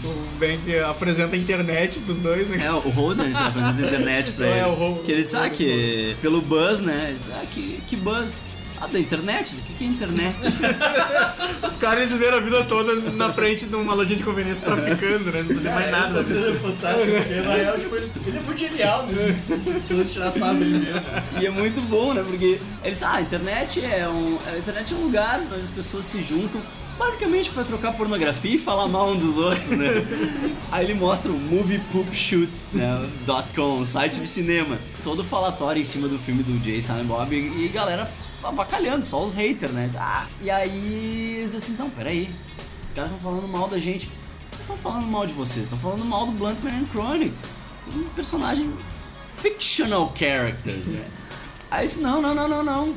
o 0.04 0.28
Ben 0.38 0.58
apresenta 0.88 1.36
a 1.36 1.38
internet 1.38 1.98
pros 2.00 2.18
dois, 2.18 2.48
né? 2.48 2.64
É, 2.64 2.72
o 2.72 2.78
Holden 2.90 3.26
ele 3.26 3.34
tá 3.34 3.46
apresentando 3.46 3.84
a 3.84 3.86
internet 3.86 4.32
pra 4.32 4.46
É, 4.46 4.60
eles. 4.60 4.72
o 4.72 4.74
Holden. 4.74 5.04
que 5.04 5.12
ele 5.12 5.24
disse, 5.24 5.36
ah, 5.36 5.50
que 5.50 6.16
pelo 6.20 6.40
buzz, 6.40 6.80
né? 6.80 7.06
Ele 7.08 7.18
disse, 7.18 7.30
ah, 7.32 7.44
que, 7.52 7.80
que 7.88 7.96
buzz? 7.96 8.36
Ah, 8.80 8.86
da 8.86 8.98
internet? 8.98 9.56
O 9.56 9.60
que, 9.60 9.72
que 9.74 9.84
é 9.84 9.86
internet? 9.88 10.36
Os 11.66 11.76
caras 11.76 12.12
viveram 12.12 12.38
a 12.38 12.40
vida 12.40 12.64
toda 12.64 12.94
na 13.12 13.32
frente 13.32 13.66
de 13.66 13.74
uma 13.74 13.92
lojinha 13.92 14.16
de 14.16 14.22
conveniência 14.24 14.66
traficando, 14.66 15.32
né? 15.32 15.42
Não 15.42 15.54
fazia 15.56 15.72
mais 15.72 15.90
nada. 15.90 16.06
Essa 16.06 16.22
cena 16.22 16.46
é 16.46 16.54
fantástica, 16.54 17.12
porque 17.22 17.40
na 17.40 17.54
real, 17.54 17.78
tipo, 17.78 17.96
ele, 17.96 18.12
ele 18.24 18.38
é 18.38 18.40
muito 18.40 18.58
genial, 18.58 19.06
né? 19.06 19.36
Se 19.80 19.94
você 19.94 20.04
tirar 20.04 20.30
sarro 20.30 20.58
dele 20.58 20.78
mesmo. 20.78 21.02
E 21.40 21.46
é 21.46 21.50
muito 21.50 21.80
bom, 21.80 22.14
né? 22.14 22.22
Porque 22.24 22.60
eles, 22.84 23.02
ah, 23.02 23.14
a 23.14 23.20
internet 23.20 23.84
é 23.84 24.08
um, 24.08 24.38
a 24.46 24.58
internet 24.58 24.94
é 24.94 24.96
um 24.96 25.00
lugar 25.00 25.40
onde 25.40 25.62
as 25.62 25.70
pessoas 25.70 26.06
se 26.06 26.22
juntam 26.22 26.60
basicamente 26.98 27.50
pra 27.50 27.64
trocar 27.64 27.92
pornografia 27.92 28.56
e 28.56 28.58
falar 28.58 28.88
mal 28.88 29.10
um 29.10 29.16
dos 29.16 29.38
outros, 29.38 29.68
né? 29.68 29.86
Aí 30.70 30.84
ele 30.84 30.94
mostra 30.94 31.30
o 31.30 31.38
moviepoopshoot.com, 31.38 32.76
né, 32.76 33.08
um 33.80 33.84
site 33.84 34.20
de 34.20 34.26
cinema, 34.26 34.78
todo 35.04 35.24
falatório 35.24 35.80
em 35.80 35.84
cima 35.84 36.08
do 36.08 36.18
filme 36.18 36.42
do 36.42 36.62
Jay 36.62 36.82
Silent 36.82 37.06
Bob 37.06 37.34
e, 37.34 37.64
e 37.64 37.68
galera 37.68 38.10
avacalhando, 38.42 39.04
só 39.04 39.22
os 39.22 39.32
haters, 39.32 39.72
né? 39.72 39.90
Ah, 39.96 40.26
e 40.42 40.50
aí 40.50 41.36
eles 41.38 41.54
assim, 41.54 41.76
não, 41.78 41.88
peraí, 41.88 42.28
esses 42.80 42.92
caras 42.92 43.12
estão 43.12 43.30
falando 43.30 43.48
mal 43.48 43.68
da 43.68 43.78
gente. 43.78 44.10
Vocês 44.48 44.60
estão 44.60 44.76
falando 44.76 45.06
mal 45.06 45.26
de 45.26 45.32
vocês, 45.32 45.64
estão 45.64 45.78
falando 45.78 46.04
mal 46.04 46.26
do 46.26 46.32
Bluntman 46.32 46.72
and 46.72 46.86
Chronic, 46.92 47.32
um 47.94 48.04
personagem 48.10 48.70
fictional 49.40 50.12
characters, 50.18 50.86
né? 50.86 51.04
Aí 51.70 51.84
eu 51.84 51.86
disse, 51.86 52.00
não, 52.00 52.20
não, 52.20 52.34
não, 52.34 52.48
não, 52.48 52.62
não. 52.62 52.94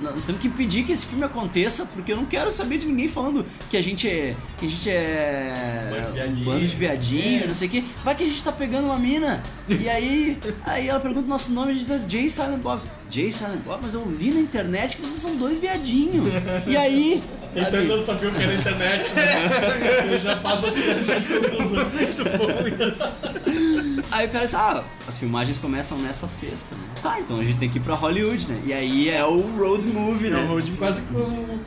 Nós 0.00 0.26
temos 0.26 0.40
que 0.40 0.48
impedir 0.48 0.84
que 0.84 0.92
esse 0.92 1.04
filme 1.06 1.24
aconteça, 1.24 1.86
porque 1.86 2.12
eu 2.12 2.16
não 2.16 2.24
quero 2.24 2.50
saber 2.52 2.78
de 2.78 2.86
ninguém 2.86 3.08
falando 3.08 3.44
que 3.68 3.76
a 3.76 3.82
gente 3.82 4.08
é. 4.08 4.36
que 4.56 4.66
a 4.66 4.68
gente 4.68 4.90
é. 4.90 5.88
Bando 5.90 6.06
de 6.06 6.12
viadinho. 6.12 6.44
bando 6.44 6.60
de 6.66 6.76
viadinho, 6.76 7.44
É. 7.44 7.46
não 7.46 7.54
sei 7.54 7.68
o 7.68 7.70
quê. 7.70 7.84
Vai 8.04 8.14
que 8.14 8.22
a 8.22 8.26
gente 8.26 8.44
tá 8.44 8.52
pegando 8.52 8.84
uma 8.86 8.98
mina. 8.98 9.42
E 9.68 9.88
aí. 9.88 10.38
aí 10.66 10.88
ela 10.88 11.00
pergunta 11.00 11.26
o 11.26 11.28
nosso 11.28 11.50
nome, 11.52 11.72
a 11.72 11.74
gente 11.74 11.86
dá 11.86 11.98
Jay 12.08 12.30
Silent 12.30 12.60
Bob. 12.60 12.80
Jay 13.10 13.32
Silent 13.32 13.60
Bob, 13.64 13.80
mas 13.82 13.94
eu 13.94 14.04
li 14.04 14.30
na 14.30 14.40
internet 14.40 14.96
que 14.96 15.02
vocês 15.02 15.20
são 15.20 15.34
dois 15.36 15.58
viadinhos. 15.58 16.28
E 16.66 16.76
aí. 16.76 17.22
Sabe? 17.54 17.78
não 17.86 18.00
saber 18.02 18.26
o 18.26 18.32
que 18.32 18.42
é 18.42 18.46
na 18.46 18.54
internet, 18.54 19.12
né? 19.14 20.04
Ele 20.04 20.20
já 20.20 20.36
passa 20.36 20.68
a 20.68 20.70
tirar 20.70 20.96
essa 20.96 21.14
conclusão 21.14 21.86
muito 21.90 22.24
bom. 22.38 24.04
Aí 24.12 24.26
o 24.26 24.30
cara 24.30 24.44
disse, 24.44 24.56
ah, 24.56 24.84
As 25.08 25.16
filmagens 25.16 25.56
começam 25.56 25.96
nessa 25.98 26.28
sexta, 26.28 26.74
né? 26.74 26.82
Tá, 27.02 27.18
então 27.18 27.40
a 27.40 27.42
gente 27.44 27.58
tem 27.58 27.70
que 27.70 27.78
ir 27.78 27.80
pra 27.80 27.94
Hollywood, 27.94 28.46
né? 28.46 28.60
E 28.66 28.72
aí 28.74 29.08
é 29.08 29.24
o 29.24 29.40
road 29.56 29.88
movie, 29.88 30.28
né? 30.28 30.38
É 30.38 30.42
o 30.44 30.46
road 30.48 30.70
quase 30.72 31.00
como 31.00 31.18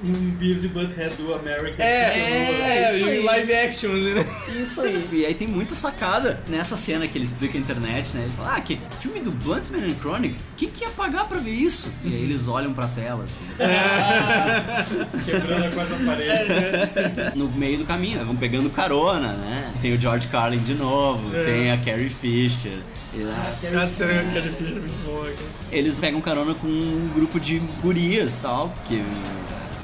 um 0.04 0.12
Beavis 0.38 0.64
e 0.64 0.68
Butthead 0.68 1.16
do 1.16 1.34
American. 1.34 1.76
É, 1.84 2.06
funcionou. 2.06 2.66
é, 2.68 2.96
isso 2.96 3.06
em 3.06 3.10
aí. 3.10 3.24
live 3.24 3.54
action, 3.56 3.90
né? 3.94 4.26
Isso 4.62 4.82
aí. 4.82 5.08
E 5.12 5.26
aí 5.26 5.34
tem 5.34 5.48
muita 5.48 5.74
sacada 5.74 6.40
nessa 6.48 6.78
cena 6.78 7.08
que 7.08 7.18
ele 7.18 7.26
explica 7.26 7.58
a 7.58 7.62
internet, 7.62 8.16
né? 8.16 8.26
Ele 8.26 8.34
fala, 8.38 8.56
ah, 8.58 8.62
que 8.62 8.80
filme 9.00 9.20
do 9.22 9.32
Bluntman 9.32 9.86
and 9.88 9.96
Chronic, 9.96 10.36
quem 10.56 10.70
que 10.70 10.84
ia 10.84 10.90
pagar 10.92 11.28
pra 11.28 11.40
ver 11.40 11.52
isso? 11.54 11.92
E 12.04 12.10
aí 12.14 12.22
eles 12.24 12.48
olham 12.48 12.74
pra 12.76 12.88
tela, 12.90 13.26
assim. 13.26 13.46
Quebrando 15.26 15.66
a 15.66 15.72
quarta 15.72 15.96
parede. 16.06 17.36
no 17.38 17.50
meio 17.50 17.80
do 17.80 17.86
caminho, 17.86 18.20
né? 18.20 18.24
vão 18.24 18.36
pegando 18.36 18.70
carona, 18.70 19.34
né? 19.34 19.72
Tem 19.82 19.94
o 19.96 20.00
George 20.00 20.28
Carlin 20.28 20.60
de 20.60 20.76
novo, 20.76 21.36
É. 21.36 21.44
tem 21.44 21.72
a 21.72 21.78
Carrie 21.78 22.10
Fisher. 22.10 22.78
A 23.14 23.84
é 24.06 24.24
muito 24.24 25.06
boa, 25.06 25.26
cara. 25.26 25.38
Eles 25.72 26.00
pegam 26.00 26.22
carona 26.22 26.54
com 26.54 26.68
um 26.68 27.12
grupo 27.14 27.40
de 27.40 27.60
gurias 27.82 28.38
tal, 28.42 28.74
que 28.88 29.04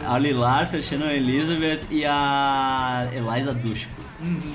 a 0.05 0.17
Lilarta, 0.17 0.77
a 0.77 0.81
Shannon 0.81 1.09
Elizabeth 1.09 1.81
e 1.89 2.05
a 2.05 3.09
Eliza 3.11 3.53
Dushku. 3.53 3.91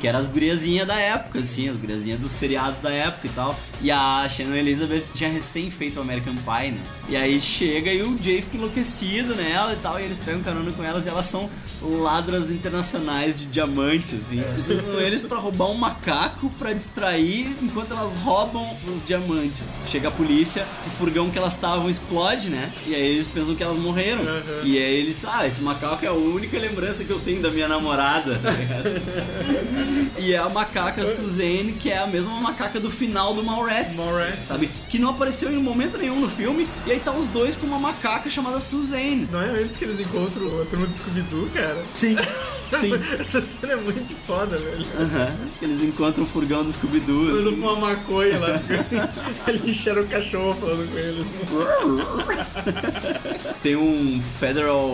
Que 0.01 0.09
eram 0.09 0.19
as 0.19 0.27
guriazinhas 0.27 0.89
da 0.89 0.99
época, 0.99 1.39
assim, 1.39 1.69
as 1.69 1.81
guriazinhas 1.81 2.19
dos 2.19 2.33
seriados 2.33 2.81
da 2.81 2.91
época 2.91 3.27
e 3.27 3.31
tal. 3.31 3.57
E 3.81 3.91
a 3.91 4.29
Shannon 4.29 4.57
Elizabeth 4.57 5.05
tinha 5.15 5.31
recém 5.31 5.71
feito 5.71 5.99
o 5.99 6.03
American 6.03 6.35
Pie, 6.35 6.73
né? 6.73 6.81
E 7.09 7.17
aí 7.17 7.41
chega 7.41 7.93
e 7.93 8.03
o 8.03 8.21
Jay 8.21 8.43
fica 8.43 8.57
enlouquecido 8.57 9.37
nela 9.37 9.75
e 9.75 9.77
tal, 9.77 10.01
e 10.01 10.05
eles 10.05 10.19
pegam 10.19 10.43
carona 10.43 10.73
com 10.73 10.83
elas 10.83 11.07
e 11.07 11.11
elas 11.11 11.27
são 11.27 11.49
ladras 11.85 12.51
internacionais 12.51 13.39
de 13.39 13.47
diamantes, 13.47 14.15
assim. 14.15 14.41
Eles 14.41 14.69
usam 14.69 15.01
eles 15.01 15.23
pra 15.23 15.39
roubar 15.39 15.71
um 15.71 15.75
macaco 15.75 16.51
pra 16.59 16.73
distrair 16.73 17.55
enquanto 17.63 17.93
elas 17.93 18.15
roubam 18.15 18.77
os 18.95 19.05
diamantes. 19.05 19.63
Chega 19.87 20.09
a 20.09 20.11
polícia, 20.11 20.67
o 20.87 20.91
furgão 20.91 21.31
que 21.31 21.39
elas 21.39 21.55
estavam 21.55 21.89
explode, 21.89 22.49
né? 22.49 22.73
E 22.87 22.95
aí 22.95 23.07
eles 23.15 23.27
pensam 23.27 23.55
que 23.55 23.63
elas 23.63 23.79
morreram. 23.79 24.23
E 24.63 24.79
aí 24.79 24.95
eles, 24.95 25.25
ah, 25.25 25.47
esse 25.47 25.61
macaco 25.63 26.05
é 26.05 26.09
a 26.09 26.13
única 26.13 26.59
lembrança 26.59 27.05
que 27.05 27.11
eu 27.11 27.21
tenho 27.21 27.41
da 27.43 27.51
minha 27.51 27.69
namorada. 27.69 28.39
tá 28.39 28.53
e 30.19 30.33
é 30.33 30.39
a 30.39 30.49
macaca 30.49 31.07
Suzanne, 31.07 31.73
que 31.73 31.91
é 31.91 31.99
a 31.99 32.07
mesma 32.07 32.41
macaca 32.41 32.79
do 32.79 32.91
final 32.91 33.35
do 33.35 33.43
Mallrats. 33.43 33.97
Mallrats. 33.97 34.45
Sabe? 34.45 34.71
Que 34.89 34.99
não 34.99 35.11
apareceu 35.11 35.53
em 35.53 35.57
momento 35.57 35.99
nenhum 35.99 36.21
no 36.21 36.29
filme. 36.29 36.69
E 36.87 36.93
aí 36.93 37.01
tá 37.01 37.13
os 37.13 37.29
dois 37.29 37.57
com 37.57 37.67
uma 37.67 37.79
macaca 37.79 38.31
chamada 38.31 38.61
Suzanne. 38.61 39.29
Não 39.31 39.41
é 39.41 39.51
antes 39.63 39.77
que 39.77 39.85
eles 39.85 40.01
encontram 40.01 40.63
a 40.63 40.65
turma 40.67 40.87
do 40.87 40.95
Scooby-Doo, 40.95 41.49
cara? 41.53 41.72
Sim, 41.95 42.17
sim. 42.79 42.93
Essa 43.19 43.41
cena 43.43 43.75
é 43.75 43.77
muito 43.77 44.15
foda, 44.27 44.57
velho. 44.59 44.85
Aham. 44.99 45.35
Eles 45.61 45.83
encontram 45.83 46.25
o 46.25 46.27
furgão 46.27 46.65
do 46.65 46.73
Scooby-Doo. 46.73 47.31
Eles 47.31 47.47
assim. 47.47 47.57
fumam 47.57 47.75
uma 47.75 47.89
maconha 47.89 48.39
lá. 48.39 48.61
Ele 49.47 49.71
encheram 49.71 50.03
o 50.03 50.07
cachorro 50.07 50.55
falando 50.55 50.91
com 50.91 50.99
ele. 50.99 51.27
Tem 53.63 53.77
um 53.77 54.21
Federal 54.39 54.91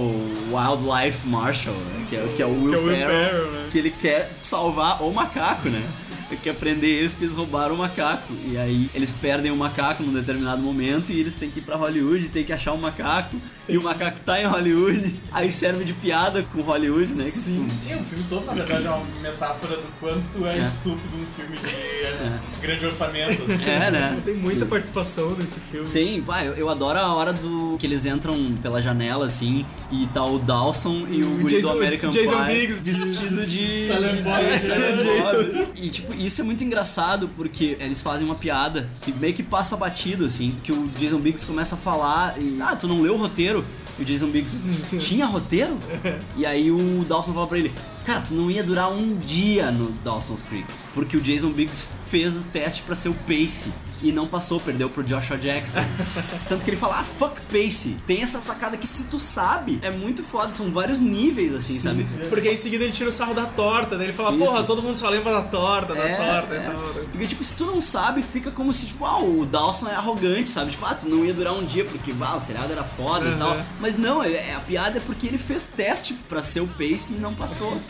Wildlife 0.50 1.26
Marshal, 1.26 1.74
né? 1.74 2.06
que, 2.08 2.16
é, 2.16 2.26
que 2.36 2.42
é 2.42 2.46
o 2.46 2.50
Will, 2.50 2.70
Que 2.70 2.74
é 2.74 2.78
o 2.78 2.84
Will 2.84 2.96
Ferrell, 2.96 3.08
Ferrell, 3.08 3.50
né? 3.52 3.68
que 3.70 3.78
ele 3.78 3.90
quer 3.90 4.30
salvar 4.42 5.02
o 5.02 5.12
macaco, 5.12 5.68
né? 5.68 5.82
Ele 6.30 6.40
quer 6.42 6.54
prender 6.54 6.90
eles 6.90 7.12
porque 7.12 7.24
eles 7.24 7.34
roubaram 7.34 7.74
o 7.74 7.78
macaco. 7.78 8.32
E 8.46 8.56
aí 8.58 8.90
eles 8.94 9.10
perdem 9.10 9.50
o 9.50 9.56
macaco 9.56 10.02
num 10.02 10.12
determinado 10.12 10.60
momento 10.62 11.10
e 11.10 11.18
eles 11.20 11.34
têm 11.34 11.50
que 11.50 11.58
ir 11.60 11.62
pra 11.62 11.76
Hollywood, 11.76 12.28
tem 12.28 12.44
que 12.44 12.52
achar 12.52 12.72
o 12.72 12.78
macaco. 12.78 13.36
E 13.68 13.76
o 13.76 13.82
macaco 13.82 14.18
tá 14.24 14.40
em 14.40 14.46
Hollywood. 14.46 15.14
Aí 15.32 15.50
serve 15.52 15.84
de 15.84 15.92
piada 15.92 16.42
com 16.52 16.62
Hollywood, 16.62 17.12
né? 17.14 17.24
Que, 17.24 17.30
Sim. 17.30 17.66
tipo, 17.66 17.70
Sim, 17.94 18.00
o 18.00 18.04
filme 18.04 18.24
todo, 18.28 18.46
na 18.46 18.52
verdade, 18.54 18.86
é 18.86 18.90
uma 18.90 19.04
metáfora 19.22 19.76
do 19.76 19.86
quanto 20.00 20.46
é, 20.46 20.56
É. 20.56 20.62
estúpido 20.62 21.16
um 21.16 21.26
filme 21.36 21.56
de 21.58 21.66
é, 22.06 22.38
grande 22.62 22.86
orçamento. 22.86 23.42
Assim. 23.42 23.64
É, 23.68 23.90
né? 23.90 24.20
Tem 24.24 24.34
muita 24.34 24.64
participação 24.64 25.32
nesse 25.34 25.60
filme. 25.60 25.90
Tem, 25.90 26.22
pá, 26.22 26.44
eu, 26.44 26.54
eu 26.54 26.68
adoro 26.70 26.98
a 26.98 27.14
hora 27.14 27.32
do 27.32 27.76
que 27.78 27.86
eles 27.86 28.06
entram 28.06 28.34
pela 28.62 28.80
janela 28.80 29.26
assim 29.26 29.66
e 29.92 30.06
tá 30.08 30.24
o 30.24 30.38
Dawson 30.38 31.06
e 31.10 31.22
o 31.22 31.28
guri 31.42 31.56
Jason- 31.56 31.72
do 31.72 31.78
American 31.78 32.10
Jason 32.10 32.44
Pie 32.46 32.54
Biggs 32.54 32.80
vestido 32.82 33.46
de 33.46 33.78
Silent 33.86 34.20
Bob. 34.22 34.60
Silent 34.60 34.96
Jason. 35.02 35.36
Bob. 35.44 35.68
E 35.76 35.88
tipo, 35.90 36.14
isso 36.18 36.40
é 36.40 36.44
muito 36.44 36.64
engraçado 36.64 37.30
porque 37.36 37.76
eles 37.80 38.00
fazem 38.00 38.26
uma 38.26 38.34
piada 38.34 38.88
que 39.02 39.12
meio 39.12 39.34
que 39.34 39.42
passa 39.42 39.76
batido 39.76 40.24
assim, 40.24 40.54
que 40.64 40.72
o 40.72 40.88
Jason 40.88 41.18
Biggs 41.18 41.46
começa 41.46 41.74
a 41.74 41.78
falar 41.78 42.40
e 42.40 42.60
ah, 42.60 42.76
tu 42.76 42.86
não 42.86 43.00
leu 43.00 43.14
o 43.14 43.18
roteiro? 43.18 43.64
E 43.98 44.02
o 44.02 44.04
Jason 44.04 44.28
Biggs 44.28 44.60
tinha 44.98 45.26
roteiro? 45.26 45.78
E 46.36 46.46
aí 46.46 46.70
o 46.70 47.04
Dawson 47.08 47.32
fala 47.32 47.46
pra 47.48 47.58
ele: 47.58 47.72
Cara, 48.06 48.20
tu 48.20 48.32
não 48.32 48.48
ia 48.48 48.62
durar 48.62 48.92
um 48.92 49.16
dia 49.18 49.72
no 49.72 49.90
Dawson's 50.04 50.42
Creek. 50.42 50.66
Porque 50.94 51.16
o 51.16 51.20
Jason 51.20 51.50
Biggs 51.50 51.84
fez 52.10 52.36
o 52.36 52.42
teste 52.44 52.82
pra 52.82 52.94
ser 52.94 53.08
o 53.08 53.14
Pace 53.14 53.72
e 54.02 54.12
não 54.12 54.26
passou, 54.26 54.60
perdeu 54.60 54.88
pro 54.88 55.02
Joshua 55.02 55.36
Jackson. 55.36 55.80
Tanto 56.48 56.64
que 56.64 56.70
ele 56.70 56.76
fala: 56.76 57.00
Ah, 57.00 57.04
fuck 57.04 57.40
Pace. 57.50 57.96
Tem 58.06 58.22
essa 58.22 58.40
sacada 58.40 58.76
que 58.76 58.86
se 58.86 59.04
tu 59.04 59.18
sabe, 59.18 59.78
é 59.82 59.90
muito 59.90 60.22
foda, 60.22 60.52
são 60.52 60.70
vários 60.70 61.00
níveis 61.00 61.54
assim, 61.54 61.78
sabe? 61.78 62.06
Porque 62.28 62.50
em 62.50 62.56
seguida 62.56 62.84
ele 62.84 62.92
tira 62.92 63.08
o 63.08 63.12
sarro 63.12 63.34
da 63.34 63.44
torta, 63.46 63.96
né? 63.96 64.04
Ele 64.04 64.12
fala, 64.12 64.30
Isso. 64.30 64.38
porra, 64.44 64.62
todo 64.64 64.82
mundo 64.82 64.96
só 64.96 65.08
lembra 65.08 65.32
da 65.32 65.42
torta, 65.42 65.94
da 65.94 66.02
É, 66.04 66.14
torta 66.16 66.54
é. 66.54 66.56
e 66.56 66.60
né? 66.60 66.74
Porque, 67.10 67.26
tipo, 67.26 67.44
se 67.44 67.54
tu 67.54 67.66
não 67.66 67.80
sabe, 67.82 68.22
fica 68.22 68.50
como 68.50 68.72
se, 68.74 68.86
tipo, 68.86 69.04
ah, 69.04 69.18
o 69.22 69.44
Dawson 69.46 69.88
é 69.88 69.94
arrogante, 69.94 70.48
sabe? 70.50 70.70
Tipo, 70.70 70.84
ah, 70.86 70.94
tu 70.94 71.08
não 71.08 71.24
ia 71.24 71.34
durar 71.34 71.54
um 71.54 71.64
dia 71.64 71.84
porque, 71.84 72.12
ah, 72.20 72.36
o 72.36 72.40
seriado 72.40 72.72
era 72.72 72.84
foda 72.84 73.26
e 73.26 73.32
Uhum. 73.32 73.38
tal. 73.38 73.56
Mas 73.80 73.96
não, 73.96 74.22
é, 74.22 74.54
a 74.54 74.60
piada 74.60 74.98
é 74.98 75.00
porque 75.00 75.26
ele 75.26 75.38
fez 75.38 75.64
teste 75.64 76.14
pra 76.28 76.42
ser 76.42 76.60
o 76.60 76.66
Pace 76.66 77.14
e 77.14 77.16
não 77.18 77.34
passou. 77.34 77.80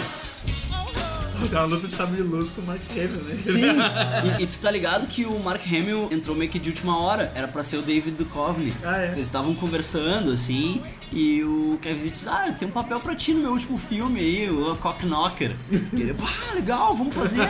É 1.53 1.57
uma 1.59 1.65
luta 1.67 1.89
de 1.89 1.95
sabre 1.95 2.21
luz 2.23 2.51
com 2.51 2.61
o 2.61 2.67
Mark 2.67 2.81
Hamill, 2.91 3.23
né? 3.25 3.39
Sim, 3.43 4.39
e, 4.39 4.43
e 4.43 4.47
tu 4.47 4.59
tá 4.59 4.71
ligado 4.71 5.07
que 5.07 5.25
o 5.25 5.39
Mark 5.41 5.63
Hamill 5.67 6.09
entrou 6.11 6.37
meio 6.37 6.51
que 6.51 6.59
de 6.59 6.71
última 6.71 6.99
hora, 6.99 7.33
era 7.35 7.49
pra 7.49 7.63
ser 7.63 7.79
o 7.79 7.83
David 7.83 8.17
Duchovny. 8.17 8.73
Ah, 8.85 8.99
é? 9.01 9.13
Eles 9.13 9.29
estavam 9.29 9.55
conversando, 9.55 10.33
assim, 10.33 10.83
e 11.13 11.43
o 11.43 11.79
Kevin 11.81 11.97
Smith 11.97 12.13
disse, 12.13 12.29
ah, 12.29 12.55
tem 12.59 12.69
um 12.69 12.71
papel 12.71 13.01
pra 13.01 13.15
ti 13.15 13.33
no 13.33 13.41
meu 13.41 13.53
último 13.53 13.77
filme 13.77 14.21
aí, 14.21 14.51
o 14.51 14.77
Cock 14.77 15.07
Knocker. 15.07 15.53
E 15.71 16.03
ele, 16.03 16.15
ah, 16.21 16.55
legal, 16.55 16.95
vamos 16.95 17.15
fazer. 17.15 17.49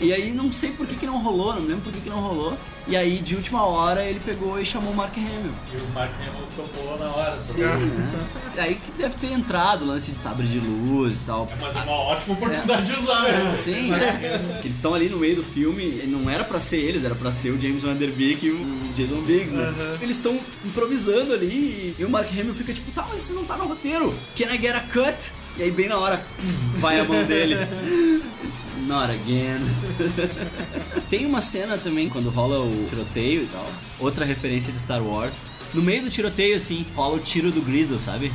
E 0.00 0.12
aí 0.12 0.32
não 0.32 0.50
sei 0.52 0.70
por 0.70 0.86
que 0.86 0.96
que 0.96 1.06
não 1.06 1.22
rolou, 1.22 1.54
não 1.54 1.62
lembro 1.62 1.82
por 1.82 1.92
que 1.92 2.00
que 2.00 2.10
não 2.10 2.20
rolou. 2.20 2.56
E 2.88 2.96
aí, 2.96 3.18
de 3.18 3.36
última 3.36 3.64
hora, 3.64 4.04
ele 4.04 4.20
pegou 4.20 4.60
e 4.60 4.66
chamou 4.66 4.92
o 4.92 4.96
Mark 4.96 5.16
Hamill. 5.16 5.52
E 5.72 5.76
o 5.76 5.94
Mark 5.94 6.10
Hamill 6.18 6.48
topou 6.56 6.98
na 6.98 7.08
hora. 7.10 7.30
Sim, 7.32 7.60
né? 7.60 8.26
Aí 8.58 8.74
que 8.74 8.90
deve 8.92 9.14
ter 9.14 9.32
entrado 9.32 9.82
o 9.82 9.86
lance 9.86 10.10
de 10.10 10.18
sabre 10.18 10.46
de 10.46 10.58
luz 10.58 11.16
e 11.18 11.20
tal. 11.20 11.48
Mas 11.60 11.76
é 11.76 11.80
uma 11.80 11.92
ótima 11.92 12.34
oportunidade 12.34 12.92
de 12.92 12.98
usar, 12.98 13.22
né? 13.22 13.54
Sim, 13.56 13.90
né? 13.90 14.58
Que 14.60 14.66
eles 14.66 14.76
estão 14.76 14.92
ali 14.92 15.08
no 15.08 15.18
meio 15.18 15.36
do 15.36 15.44
filme, 15.44 16.02
não 16.06 16.28
era 16.28 16.42
pra 16.42 16.60
ser 16.60 16.78
eles, 16.78 17.04
era 17.04 17.14
pra 17.14 17.30
ser 17.30 17.50
o 17.50 17.60
James 17.60 17.82
Van 17.82 17.94
Der 17.94 18.10
Beek 18.10 18.44
e 18.44 18.50
o 18.50 18.80
Jason 18.96 19.20
Biggs, 19.20 19.54
né? 19.54 19.98
Eles 20.00 20.16
estão 20.16 20.38
improvisando 20.64 21.32
ali 21.32 21.94
e 21.98 22.04
o 22.04 22.10
Mark 22.10 22.28
Hamill 22.32 22.54
fica 22.54 22.72
tipo, 22.72 22.90
tá, 22.90 23.06
mas 23.08 23.20
isso 23.20 23.34
não 23.34 23.44
tá 23.44 23.56
no 23.56 23.66
roteiro. 23.66 24.12
Can 24.36 24.52
I 24.52 24.58
get 24.58 24.74
a 24.74 24.80
cut? 24.80 25.32
E 25.60 25.64
aí 25.64 25.70
bem 25.70 25.90
na 25.90 25.98
hora, 25.98 26.18
vai 26.78 26.98
a 26.98 27.04
mão 27.04 27.22
dele. 27.22 27.54
It's 27.54 28.64
Not 28.86 29.12
again. 29.12 29.60
Tem 31.10 31.26
uma 31.26 31.42
cena 31.42 31.76
também 31.76 32.08
quando 32.08 32.30
rola 32.30 32.60
o 32.60 32.86
tiroteio 32.88 33.42
e 33.42 33.46
tal. 33.46 33.66
Outra 33.98 34.24
referência 34.24 34.72
de 34.72 34.78
Star 34.78 35.02
Wars. 35.02 35.44
No 35.74 35.82
meio 35.82 36.04
do 36.04 36.08
tiroteio, 36.08 36.56
assim, 36.56 36.86
rola 36.96 37.16
o 37.16 37.18
tiro 37.18 37.52
do 37.52 37.60
grido, 37.60 38.00
sabe? 38.00 38.32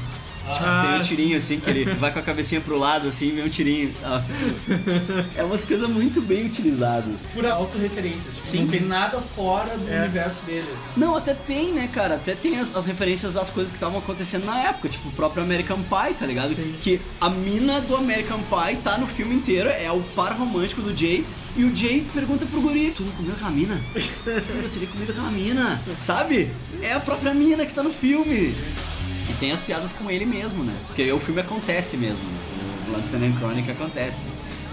Ah, 0.47 0.87
tem 0.91 0.99
um 0.99 1.03
tirinho 1.03 1.37
assim, 1.37 1.59
que 1.59 1.69
ele 1.69 1.85
vai 1.95 2.11
com 2.11 2.19
a 2.19 2.21
cabecinha 2.21 2.61
pro 2.61 2.77
lado 2.77 3.07
assim, 3.07 3.31
vem 3.33 3.43
um 3.45 3.49
tirinho. 3.49 3.93
É 5.35 5.43
umas 5.43 5.63
coisas 5.63 5.89
muito 5.89 6.21
bem 6.21 6.45
utilizadas. 6.45 7.15
Por 7.33 7.45
autorreferências. 7.45 8.35
Tipo, 8.35 8.47
Sim. 8.47 8.61
Não 8.61 8.67
tem 8.67 8.81
nada 8.81 9.19
fora 9.19 9.77
do 9.77 9.89
É. 9.91 9.99
universo 10.01 10.45
deles. 10.45 10.65
Não, 10.95 11.15
até 11.15 11.33
tem, 11.33 11.71
né, 11.73 11.89
cara? 11.91 12.15
Até 12.15 12.33
tem 12.35 12.59
as, 12.59 12.75
as 12.75 12.85
referências 12.85 13.35
às 13.37 13.49
coisas 13.49 13.71
que 13.71 13.77
estavam 13.77 13.99
acontecendo 13.99 14.45
na 14.45 14.59
época, 14.69 14.89
tipo 14.89 15.09
o 15.09 15.11
próprio 15.11 15.43
American 15.43 15.79
Pie, 15.83 16.13
tá 16.17 16.25
ligado? 16.25 16.53
Sim. 16.53 16.75
Que 16.81 17.01
a 17.19 17.29
mina 17.29 17.81
do 17.81 17.95
American 17.95 18.39
Pie 18.39 18.77
tá 18.83 18.97
no 18.97 19.07
filme 19.07 19.35
inteiro, 19.35 19.69
é 19.69 19.91
o 19.91 20.01
par 20.15 20.33
romântico 20.33 20.81
do 20.81 20.95
Jay, 20.95 21.25
e 21.55 21.63
o 21.63 21.75
Jay 21.75 22.05
pergunta 22.13 22.45
pro 22.45 22.61
guri: 22.61 22.91
Tu 22.95 23.03
não 23.03 23.11
comeu 23.13 23.33
aquela 23.33 23.51
mina? 23.51 23.79
Eu 23.95 24.69
teria 24.71 24.87
comido 24.87 25.11
aquela 25.11 25.31
mina, 25.31 25.81
sabe? 26.01 26.49
É 26.81 26.93
a 26.93 26.99
própria 26.99 27.33
mina 27.33 27.65
que 27.65 27.73
tá 27.73 27.81
no 27.83 27.91
filme. 27.93 28.53
E 29.29 29.33
tem 29.33 29.51
as 29.51 29.59
piadas 29.59 29.91
com 29.91 30.09
ele 30.09 30.25
mesmo, 30.25 30.63
né? 30.63 30.73
Porque 30.87 31.11
o 31.11 31.19
filme 31.19 31.41
acontece 31.41 31.97
mesmo, 31.97 32.23
né? 32.23 32.39
o 32.87 32.91
Blood 33.09 33.25
and 33.25 33.37
Chronic 33.39 33.71
acontece. 33.71 34.27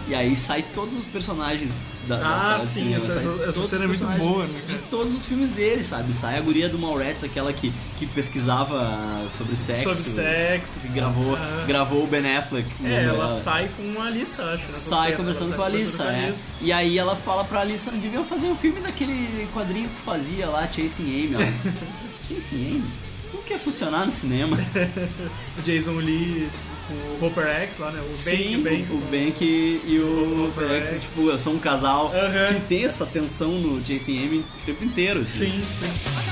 E 0.09 0.15
aí 0.17 0.37
sai 0.37 0.63
todos 0.75 0.99
os 0.99 1.07
personagens 1.07 1.73
da, 2.09 2.17
da 2.17 2.55
Ah, 2.57 2.59
de 2.59 2.67
sim, 2.67 2.81
cinema, 2.83 2.97
essa- 2.97 3.19
essa- 3.21 3.45
essa 3.51 3.63
cena 3.63 3.85
é 3.85 3.87
muito 3.87 4.05
boa, 4.19 4.45
né, 4.47 4.61
De 4.67 4.79
todos 4.91 5.15
os 5.15 5.25
filmes 5.25 5.53
dele, 5.53 5.85
sabe? 5.85 6.13
Sai 6.13 6.37
a 6.37 6.41
guria 6.41 6.69
do 6.69 6.77
Mallrats, 6.77 7.23
aquela 7.23 7.53
que, 7.53 7.73
que 7.99 8.07
pesquisava 8.07 9.25
sobre 9.31 9.55
sexo. 9.57 9.83
Sobre 9.85 9.97
sexo. 10.03 10.81
Que 10.81 10.89
gravou, 10.89 11.37
Ah. 11.37 11.65
gravou 11.69 12.03
o 12.03 12.07
Ben 12.09 12.37
Affleck. 12.37 12.69
É, 12.81 12.89
né, 12.89 13.05
ela 13.05 13.13
dela. 13.13 13.31
sai 13.31 13.71
com 13.77 14.03
a 14.03 14.07
Alissa, 14.07 14.43
acho. 14.43 14.65
nessa 14.65 14.91
Sai 14.91 15.05
cena, 15.07 15.17
conversando 15.19 15.47
ela 15.49 15.57
com 15.57 15.63
a 15.63 15.67
Alissa, 15.67 16.03
é. 16.05 16.33
E 16.61 16.73
aí 16.73 16.99
ela 16.99 17.15
fala 17.15 17.45
pra 17.45 17.61
Alissa, 17.61 17.93
deviam 17.93 18.25
fazer 18.25 18.49
um 18.49 18.57
filme 18.57 18.81
daquele 18.81 19.49
quadrinho 19.55 19.89
que 19.89 19.95
tu 19.95 20.03
fazia 20.03 20.47
lá, 20.49 20.67
Chasing 20.71 21.05
Amy, 21.05 21.37
ó. 21.37 21.69
Chasing 22.35 22.57
Ame? 22.73 22.85
Não 23.33 23.43
quer 23.43 23.59
funcionar 23.59 24.07
no 24.07 24.13
cinema. 24.13 24.59
O 25.59 25.63
Jason 25.63 25.93
Lee 25.97 26.49
com 26.89 26.95
o 26.95 27.27
Hopper 27.29 27.47
X 27.47 27.79
lá, 27.79 27.91
né? 27.93 28.01
O 28.11 28.17
Sim, 28.17 28.63
Bank, 28.63 28.83
o 28.85 28.87
com- 28.87 29.07
Bank 29.11 29.45
e 29.45 29.99
o 29.99 30.47
Hopper 30.49 30.69
Rex, 30.69 30.89
X. 30.93 31.01
tipo, 31.05 31.39
são 31.39 31.55
um 31.55 31.59
casal 31.59 32.13
Aham. 32.15 32.55
que 32.55 32.61
tem 32.69 32.85
essa 32.85 33.05
tensão 33.07 33.53
no 33.53 33.81
Jason 33.83 34.13
Amy 34.13 34.39
o 34.39 34.45
tempo 34.67 34.83
inteiro. 34.85 35.21
Assim. 35.21 35.51
Sim, 35.51 35.63
sim. 35.63 36.32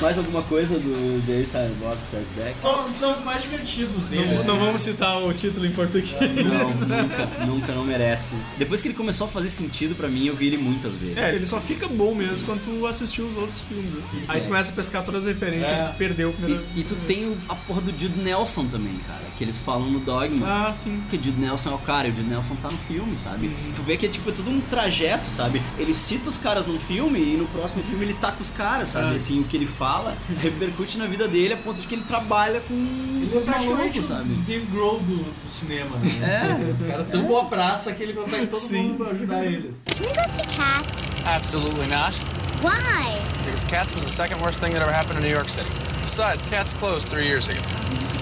Mais 0.00 0.16
alguma 0.16 0.42
coisa 0.42 0.78
do 0.78 1.20
Jason 1.26 1.68
Bob 1.78 1.96
Strike 2.02 2.26
Back? 2.36 2.54
Não, 2.62 2.94
são 2.94 3.12
os 3.12 3.22
mais 3.22 3.42
divertidos 3.42 4.04
Não, 4.04 4.08
dele. 4.10 4.30
não 4.32 4.38
assim. 4.38 4.46
vamos 4.58 4.80
citar 4.80 5.22
o 5.22 5.32
título 5.34 5.66
em 5.66 5.72
português. 5.72 6.14
Não, 6.20 6.70
nunca, 7.02 7.26
nunca, 7.46 7.72
não 7.72 7.84
merece. 7.84 8.34
Depois 8.56 8.80
que 8.80 8.88
ele 8.88 8.94
começou 8.94 9.26
a 9.26 9.30
fazer 9.30 9.50
sentido 9.50 9.94
pra 9.94 10.08
mim, 10.08 10.24
eu 10.26 10.34
vi 10.34 10.46
ele 10.46 10.56
muitas 10.56 10.94
vezes. 10.96 11.16
É, 11.18 11.34
ele 11.34 11.44
só 11.44 11.60
fica 11.60 11.86
bom 11.86 12.14
mesmo 12.14 12.46
quando 12.46 12.64
tu 12.64 12.86
assistiu 12.86 13.26
os 13.26 13.36
outros 13.36 13.60
filmes, 13.60 13.94
assim. 13.98 14.22
Aí 14.26 14.40
tu 14.40 14.46
começa 14.48 14.72
a 14.72 14.74
pescar 14.74 15.04
todas 15.04 15.26
as 15.26 15.32
referências 15.34 15.70
É. 15.70 15.84
que 15.84 15.92
tu 15.92 15.96
perdeu 15.98 16.32
primeiro. 16.32 16.64
E, 16.74 16.80
e 16.80 16.84
tu 16.84 16.94
tem 17.06 17.24
o- 17.26 17.36
a 17.48 17.54
porra 17.54 17.82
do 17.82 17.90
Jude 17.90 18.20
Nelson 18.20 18.64
também, 18.66 18.94
cara. 19.06 19.20
Que 19.36 19.44
eles 19.44 19.58
falam 19.58 19.86
no 19.90 20.00
Dogma. 20.00 20.46
Ah, 20.68 20.72
sim. 20.72 21.02
Que 21.10 21.16
o 21.16 21.22
Jude 21.22 21.40
Nelson 21.40 21.70
é 21.70 21.74
o 21.74 21.78
cara 21.78 22.08
e 22.08 22.10
o 22.10 22.16
Jude 22.16 22.28
Nelson 22.28 22.54
tá 22.56 22.70
no 22.70 22.78
filme, 22.78 23.16
sabe? 23.16 23.50
Tu 23.74 23.82
vê 23.82 23.96
que 23.96 24.06
é 24.06 24.08
tipo 24.08 24.28
é 24.30 24.32
tudo 24.32 24.50
um 24.50 24.60
trajeto, 24.62 25.26
sabe? 25.28 25.62
Ele 25.78 25.92
cita 25.94 26.28
os 26.28 26.36
caras 26.38 26.66
num 26.66 26.78
filme 26.78 27.18
e 27.18 27.36
no 27.36 27.46
próximo 27.48 27.82
filme 27.82 28.04
ele 28.06 28.14
tá 28.14 28.32
com 28.32 28.42
os 28.42 28.50
caras, 28.50 28.90
sabe? 28.90 29.06
Ah. 29.12 29.14
Assim, 29.14 29.40
o 29.40 29.44
que 29.44 29.56
ele 29.56 29.66
fala 29.90 30.16
repercute 30.40 30.98
na 30.98 31.06
vida 31.06 31.26
dele 31.26 31.54
a 31.54 31.56
ponto 31.56 31.80
de 31.80 31.86
que 31.86 31.94
ele 31.96 32.04
trabalha 32.04 32.60
com 32.60 32.74
Ele 32.74 33.30
é 33.36 33.50
malucos, 33.50 33.98
o 33.98 34.06
sabe? 34.06 34.28
Dave 34.46 34.66
Grohl 34.66 35.00
do, 35.00 35.16
do 35.16 35.50
cinema, 35.50 35.96
né? 35.96 36.10
É. 36.22 36.84
O 36.84 36.88
cara 36.88 37.04
tão 37.04 37.24
boa 37.24 37.46
praça 37.46 37.92
que 37.92 38.02
ele 38.02 38.12
consegue 38.12 38.46
todo 38.46 38.60
Sim. 38.60 38.82
mundo 38.82 38.98
pra 38.98 39.10
ajudar 39.10 39.44
eles. 39.44 39.76
Can 39.86 40.06
we 40.06 40.14
go 40.14 40.22
see 40.32 40.46
cats? 40.56 40.88
Absolutely 41.26 41.88
not. 41.88 42.16
Why? 42.62 43.18
Because 43.44 43.64
cats 43.64 43.92
was 43.92 44.04
the 44.04 44.10
second 44.10 44.40
worst 44.40 44.60
thing 44.60 44.72
that 44.74 44.82
ever 44.82 44.92
happened 44.92 45.18
in 45.18 45.24
New 45.24 45.34
York 45.34 45.48
City. 45.48 45.70
Besides, 46.02 46.42
cats 46.48 46.72
closed 46.74 47.08
three 47.08 47.26
years 47.26 47.48
ago. 47.48 47.60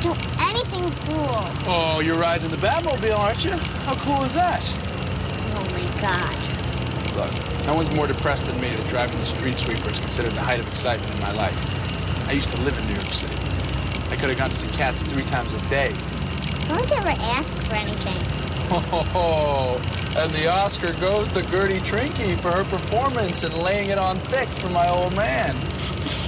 Do 0.00 0.14
anything 0.40 0.90
cool. 1.06 1.42
Oh, 1.66 2.00
you're 2.00 2.16
riding 2.18 2.46
in 2.46 2.50
the 2.50 2.66
Batmobile, 2.66 3.18
aren't 3.18 3.44
you? 3.44 3.52
How 3.84 3.94
cool 4.06 4.24
is 4.24 4.34
that? 4.34 4.62
Oh 5.58 5.66
my 5.74 5.84
god. 6.00 6.34
Look, 7.16 7.57
no 7.68 7.74
one's 7.74 7.94
more 7.94 8.06
depressed 8.06 8.46
than 8.46 8.58
me 8.62 8.70
that 8.70 8.88
driving 8.88 9.18
the 9.18 9.26
street 9.26 9.58
sweeper 9.58 9.90
is 9.90 10.00
considered 10.00 10.32
the 10.32 10.40
height 10.40 10.58
of 10.58 10.66
excitement 10.68 11.12
in 11.12 11.20
my 11.20 11.32
life. 11.32 12.26
I 12.26 12.32
used 12.32 12.48
to 12.48 12.56
live 12.62 12.76
in 12.78 12.86
New 12.86 12.94
York 12.94 13.12
City. 13.12 13.34
I 14.10 14.16
could 14.16 14.30
have 14.30 14.38
gone 14.38 14.48
to 14.48 14.56
see 14.56 14.68
cats 14.68 15.02
three 15.02 15.22
times 15.24 15.52
a 15.52 15.60
day. 15.68 15.90
No 16.66 16.76
one 16.76 16.90
ever 16.90 17.14
asked 17.36 17.58
for 17.68 17.74
anything. 17.74 18.16
Oh, 19.14 19.80
and 20.16 20.32
the 20.32 20.48
Oscar 20.48 20.94
goes 20.94 21.30
to 21.32 21.42
Gertie 21.50 21.80
Trinke 21.80 22.38
for 22.38 22.50
her 22.50 22.64
performance 22.64 23.44
in 23.44 23.52
laying 23.52 23.90
it 23.90 23.98
on 23.98 24.16
thick 24.16 24.48
for 24.48 24.70
my 24.70 24.88
old 24.88 25.14
man. 25.14 25.54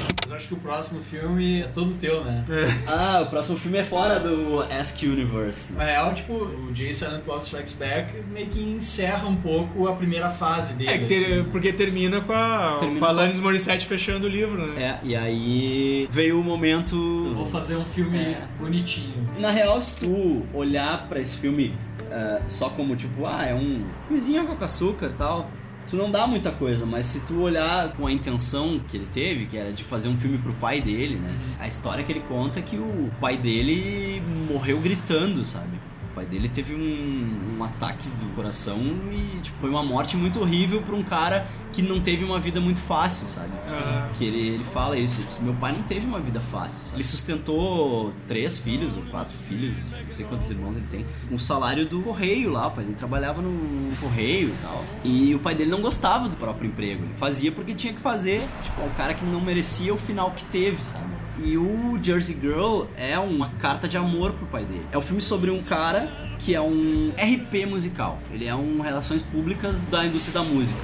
Que 0.50 0.54
o 0.54 0.58
próximo 0.58 1.00
filme 1.00 1.60
é 1.60 1.68
todo 1.68 1.92
teu, 2.00 2.24
né? 2.24 2.44
Ah, 2.84 3.20
o 3.22 3.26
próximo 3.26 3.56
filme 3.56 3.78
é 3.78 3.84
fora 3.84 4.18
do 4.18 4.60
Ask 4.62 5.00
Universe. 5.04 5.72
Na 5.74 5.84
real, 5.84 6.12
tipo, 6.12 6.32
o 6.32 6.72
Jason 6.72 7.06
and 7.06 7.20
Bob 7.24 7.40
Strikes 7.44 7.74
Back 7.74 8.12
meio 8.32 8.48
que 8.48 8.60
encerra 8.60 9.28
um 9.28 9.36
pouco 9.36 9.86
a 9.86 9.94
primeira 9.94 10.28
fase 10.28 10.74
dele. 10.74 10.90
É, 10.90 10.98
que 10.98 11.06
ter- 11.06 11.40
assim. 11.40 11.50
porque 11.52 11.72
termina 11.72 12.20
com 12.20 12.32
a, 12.32 12.78
Termina 12.80 12.98
com 12.98 13.04
a 13.06 13.08
com- 13.14 13.14
Alanis 13.20 13.38
Morissette 13.38 13.86
fechando 13.86 14.26
o 14.26 14.28
livro, 14.28 14.66
né? 14.74 14.98
É, 15.00 15.06
e 15.06 15.14
aí 15.14 16.08
veio 16.10 16.40
o 16.40 16.42
momento. 16.42 16.96
Eu 17.28 17.34
vou 17.36 17.46
fazer 17.46 17.76
um 17.76 17.84
filme 17.84 18.18
É. 18.18 18.42
bonitinho. 18.58 19.28
Na 19.38 19.52
real, 19.52 19.80
se 19.80 20.00
tu 20.00 20.42
olhar 20.52 21.06
pra 21.08 21.20
esse 21.20 21.38
filme 21.38 21.76
eh, 22.10 22.42
só 22.48 22.68
como 22.70 22.96
tipo, 22.96 23.24
ah, 23.24 23.44
é 23.46 23.54
um 23.54 23.76
filmezinho 24.08 24.44
com 24.48 24.64
açúcar 24.64 25.06
e 25.06 25.16
tal, 25.16 25.48
tu 25.90 25.96
não 25.96 26.10
dá 26.10 26.26
muita 26.26 26.52
coisa, 26.52 26.86
mas 26.86 27.06
se 27.06 27.26
tu 27.26 27.40
olhar 27.40 27.92
com 27.94 28.06
a 28.06 28.12
intenção 28.12 28.78
que 28.88 28.96
ele 28.96 29.08
teve, 29.12 29.46
que 29.46 29.56
era 29.56 29.72
de 29.72 29.82
fazer 29.82 30.08
um 30.08 30.16
filme 30.16 30.38
pro 30.38 30.52
pai 30.54 30.80
dele, 30.80 31.16
né? 31.16 31.36
A 31.58 31.66
história 31.66 32.04
que 32.04 32.12
ele 32.12 32.20
conta 32.20 32.60
é 32.60 32.62
que 32.62 32.76
o 32.76 33.10
pai 33.20 33.36
dele 33.36 34.22
morreu 34.48 34.78
gritando, 34.78 35.44
sabe? 35.44 35.89
Pai 36.20 36.26
dele 36.26 36.50
teve 36.50 36.74
um, 36.74 37.56
um 37.58 37.64
ataque 37.64 38.06
do 38.10 38.34
coração 38.34 38.78
e 39.10 39.40
tipo, 39.40 39.58
foi 39.58 39.70
uma 39.70 39.82
morte 39.82 40.18
muito 40.18 40.38
horrível 40.38 40.82
pra 40.82 40.94
um 40.94 41.02
cara 41.02 41.46
que 41.72 41.80
não 41.80 41.98
teve 41.98 42.24
uma 42.24 42.38
vida 42.38 42.60
muito 42.60 42.78
fácil, 42.78 43.26
sabe? 43.26 43.48
Ah. 43.72 44.06
Que 44.18 44.26
ele, 44.26 44.48
ele 44.48 44.64
fala 44.64 44.98
isso, 44.98 45.18
ele 45.20 45.26
disse, 45.26 45.42
meu 45.42 45.54
pai 45.54 45.72
não 45.72 45.82
teve 45.84 46.04
uma 46.06 46.18
vida 46.18 46.38
fácil. 46.38 46.84
sabe? 46.84 46.96
Ele 46.96 47.04
sustentou 47.04 48.12
três 48.26 48.58
filhos 48.58 48.98
ou 48.98 49.02
quatro 49.04 49.32
filhos, 49.32 49.76
não 49.90 50.12
sei 50.12 50.26
quantos 50.26 50.50
irmãos 50.50 50.76
ele 50.76 50.86
tem, 50.90 51.06
com 51.26 51.36
o 51.36 51.40
salário 51.40 51.88
do 51.88 52.02
correio 52.02 52.50
lá, 52.50 52.66
o 52.66 52.70
pai 52.72 52.84
dele 52.84 52.96
trabalhava 52.96 53.40
no, 53.40 53.50
no 53.50 53.96
correio 53.96 54.48
e 54.48 54.56
tal. 54.62 54.84
E 55.02 55.34
o 55.34 55.38
pai 55.38 55.54
dele 55.54 55.70
não 55.70 55.80
gostava 55.80 56.28
do 56.28 56.36
próprio 56.36 56.68
emprego, 56.68 57.02
ele 57.02 57.14
fazia 57.14 57.50
porque 57.50 57.74
tinha 57.74 57.94
que 57.94 58.00
fazer, 58.00 58.46
tipo, 58.62 58.82
um 58.82 58.90
cara 58.90 59.14
que 59.14 59.24
não 59.24 59.40
merecia 59.40 59.94
o 59.94 59.96
final 59.96 60.32
que 60.32 60.44
teve, 60.44 60.84
sabe? 60.84 61.20
E 61.42 61.56
o 61.56 61.98
Jersey 62.02 62.36
Girl 62.38 62.82
é 62.98 63.18
uma 63.18 63.48
carta 63.58 63.88
de 63.88 63.96
amor 63.96 64.32
pro 64.32 64.46
pai 64.46 64.64
dele. 64.64 64.86
É 64.92 64.98
um 64.98 65.00
filme 65.00 65.22
sobre 65.22 65.50
um 65.50 65.62
cara 65.62 66.09
que 66.38 66.54
é 66.54 66.60
um 66.60 67.08
RP 67.10 67.66
musical. 67.68 68.18
Ele 68.32 68.46
é 68.46 68.54
um 68.54 68.80
relações 68.80 69.22
públicas 69.22 69.86
da 69.86 70.04
indústria 70.06 70.42
da 70.42 70.48
música. 70.48 70.80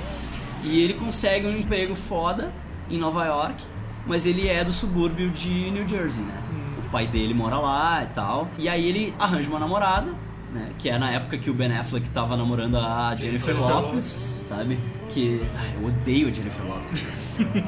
E 0.63 0.83
ele 0.83 0.95
consegue 0.95 1.47
um 1.47 1.55
emprego 1.55 1.95
foda 1.95 2.53
em 2.91 2.99
Nova 2.99 3.25
York, 3.25 3.65
mas 4.07 4.27
ele 4.27 4.49
é 4.49 4.65
do 4.65 4.73
subúrbio 4.73 5.31
de 5.31 5.71
New 5.71 5.89
Jersey, 5.89 6.23
né? 6.23 6.43
O 6.79 6.91
pai 6.91 7.07
dele 7.07 7.35
mora 7.35 7.59
lá 7.59 8.03
e 8.03 8.07
tal. 8.15 8.49
E 8.59 8.69
aí 8.69 8.87
ele 8.87 9.15
arranja 9.19 9.49
uma 9.49 9.59
namorada, 9.59 10.15
né? 10.53 10.73
Que 10.79 10.89
é 10.89 10.99
na 10.99 11.11
época 11.11 11.37
que 11.39 11.51
o 11.51 11.55
Ben 11.55 11.73
Affleck 11.77 12.09
tava 12.11 12.37
namorando 12.37 12.77
a 12.77 13.15
Jennifer, 13.17 13.55
Jennifer 13.55 13.75
Lopez, 13.75 14.45
sabe? 14.49 14.79
Que. 15.11 15.43
Ai, 15.57 15.75
eu 15.77 15.89
odeio 15.89 16.29
a 16.29 16.33
Jennifer 16.33 16.65
Lopez. 16.65 17.05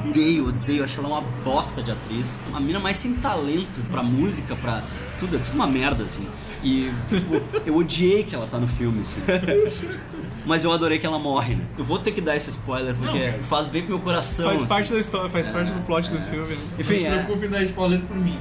odeio, 0.06 0.48
odeio, 0.48 0.84
acho 0.84 1.00
ela 1.00 1.08
uma 1.08 1.20
bosta 1.44 1.82
de 1.82 1.90
atriz. 1.90 2.40
A 2.52 2.60
mina 2.60 2.78
mais 2.78 2.96
sem 2.96 3.14
talento 3.16 3.80
pra 3.90 4.02
música, 4.02 4.56
pra 4.56 4.82
tudo, 5.18 5.36
é 5.36 5.38
tudo 5.38 5.54
uma 5.54 5.66
merda, 5.66 6.04
assim. 6.04 6.26
E, 6.62 6.90
tipo, 7.08 7.60
eu 7.64 7.76
odiei 7.76 8.24
que 8.24 8.34
ela 8.34 8.46
tá 8.46 8.58
no 8.58 8.66
filme, 8.66 9.02
assim. 9.02 9.20
Mas 10.44 10.64
eu 10.64 10.72
adorei 10.72 10.98
que 10.98 11.06
ela 11.06 11.18
morre, 11.18 11.54
né? 11.56 11.64
Eu 11.76 11.84
vou 11.84 11.98
ter 11.98 12.10
que 12.10 12.22
dar 12.22 12.34
esse 12.34 12.48
spoiler, 12.50 12.96
porque 12.96 13.18
cara. 13.18 13.42
faz 13.42 13.66
bem 13.66 13.82
pro 13.82 13.90
meu 13.90 14.00
coração. 14.00 14.46
Faz 14.46 14.60
assim. 14.60 14.68
parte 14.68 14.92
da 14.92 14.98
história, 14.98 15.28
faz 15.28 15.46
parte 15.46 15.70
do 15.70 15.80
plot 15.82 16.10
do 16.10 16.18
filme. 16.22 16.54
Né? 16.54 16.60
Não 16.72 16.80
Enfim, 16.80 16.94
se 16.94 17.06
é, 17.06 17.22
preocupe 17.22 17.46
em 17.46 17.50
dar 17.50 17.62
spoiler 17.64 18.00
por 18.00 18.16
mim. 18.16 18.38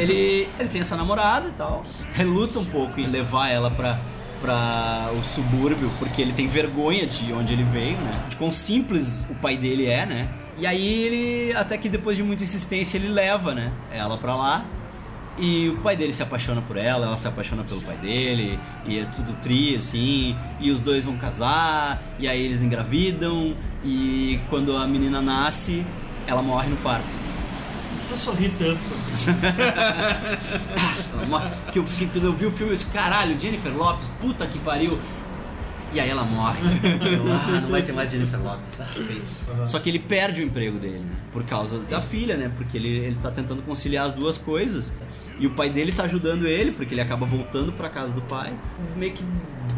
ele, 0.00 0.48
ele 0.58 0.68
tem 0.68 0.80
essa 0.80 0.96
namorada 0.96 1.48
e 1.48 1.52
tal, 1.52 1.82
reluta 2.14 2.60
um 2.60 2.64
pouco 2.64 3.00
em 3.00 3.06
levar 3.06 3.48
ela 3.48 3.72
pra, 3.72 3.98
pra 4.40 5.10
o 5.18 5.24
subúrbio, 5.24 5.90
porque 5.98 6.22
ele 6.22 6.32
tem 6.32 6.46
vergonha 6.46 7.04
de 7.04 7.32
onde 7.32 7.52
ele 7.52 7.64
veio, 7.64 7.96
né? 7.96 8.26
De 8.28 8.36
quão 8.36 8.52
simples 8.52 9.26
o 9.28 9.34
pai 9.34 9.56
dele 9.56 9.86
é, 9.86 10.06
né? 10.06 10.28
E 10.58 10.66
aí 10.66 11.04
ele, 11.04 11.56
até 11.56 11.76
que 11.76 11.88
depois 11.88 12.16
de 12.16 12.22
muita 12.22 12.44
insistência, 12.44 12.98
ele 12.98 13.08
leva, 13.08 13.52
né? 13.52 13.72
Ela 13.90 14.16
pra 14.16 14.34
lá. 14.34 14.64
E 15.40 15.68
o 15.68 15.76
pai 15.78 15.96
dele 15.96 16.12
se 16.12 16.22
apaixona 16.22 16.60
por 16.60 16.76
ela, 16.76 17.06
ela 17.06 17.16
se 17.16 17.28
apaixona 17.28 17.62
pelo 17.62 17.80
pai 17.82 17.96
dele, 17.96 18.58
e 18.84 18.98
é 18.98 19.04
tudo 19.04 19.32
tri, 19.34 19.76
assim, 19.76 20.36
e 20.58 20.70
os 20.70 20.80
dois 20.80 21.04
vão 21.04 21.16
casar, 21.16 22.02
e 22.18 22.28
aí 22.28 22.44
eles 22.44 22.60
engravidam, 22.60 23.54
e 23.84 24.40
quando 24.50 24.76
a 24.76 24.86
menina 24.86 25.22
nasce, 25.22 25.86
ela 26.26 26.42
morre 26.42 26.68
no 26.68 26.76
parto. 26.78 27.16
Não 27.90 27.96
precisa 27.96 28.16
sorrir 28.16 28.52
tanto. 28.58 28.80
Que 31.72 31.78
eu, 31.78 31.84
que 31.84 32.06
quando 32.06 32.24
eu 32.24 32.32
vi 32.32 32.46
o 32.46 32.50
filme, 32.50 32.72
eu 32.72 32.76
disse, 32.76 32.90
caralho, 32.90 33.38
Jennifer 33.38 33.74
Lopes, 33.76 34.10
puta 34.20 34.46
que 34.46 34.58
pariu. 34.58 34.98
E 35.92 36.00
aí 36.00 36.10
ela 36.10 36.24
morre. 36.24 36.60
Eu, 36.84 37.24
ah, 37.32 37.60
não 37.62 37.70
vai 37.70 37.82
ter 37.82 37.92
mais 37.92 38.10
Jennifer 38.10 38.40
Lopes. 38.40 38.80
Ah, 38.80 38.86
feio. 38.94 39.22
Só 39.66 39.78
que 39.78 39.88
ele 39.88 39.98
perde 39.98 40.42
o 40.42 40.44
emprego 40.44 40.78
dele, 40.78 41.00
né? 41.00 41.16
Por 41.32 41.44
causa 41.44 41.78
da 41.80 42.00
filha, 42.00 42.36
né? 42.36 42.50
Porque 42.56 42.76
ele, 42.76 42.88
ele 42.88 43.18
tá 43.22 43.30
tentando 43.30 43.62
conciliar 43.62 44.06
as 44.06 44.12
duas 44.12 44.36
coisas. 44.36 44.94
E 45.38 45.46
o 45.46 45.50
pai 45.50 45.70
dele 45.70 45.92
tá 45.92 46.04
ajudando 46.04 46.46
ele, 46.46 46.72
porque 46.72 46.94
ele 46.94 47.00
acaba 47.00 47.24
voltando 47.26 47.72
pra 47.72 47.88
casa 47.88 48.14
do 48.14 48.22
pai. 48.22 48.52
Meio 48.96 49.12
que 49.12 49.24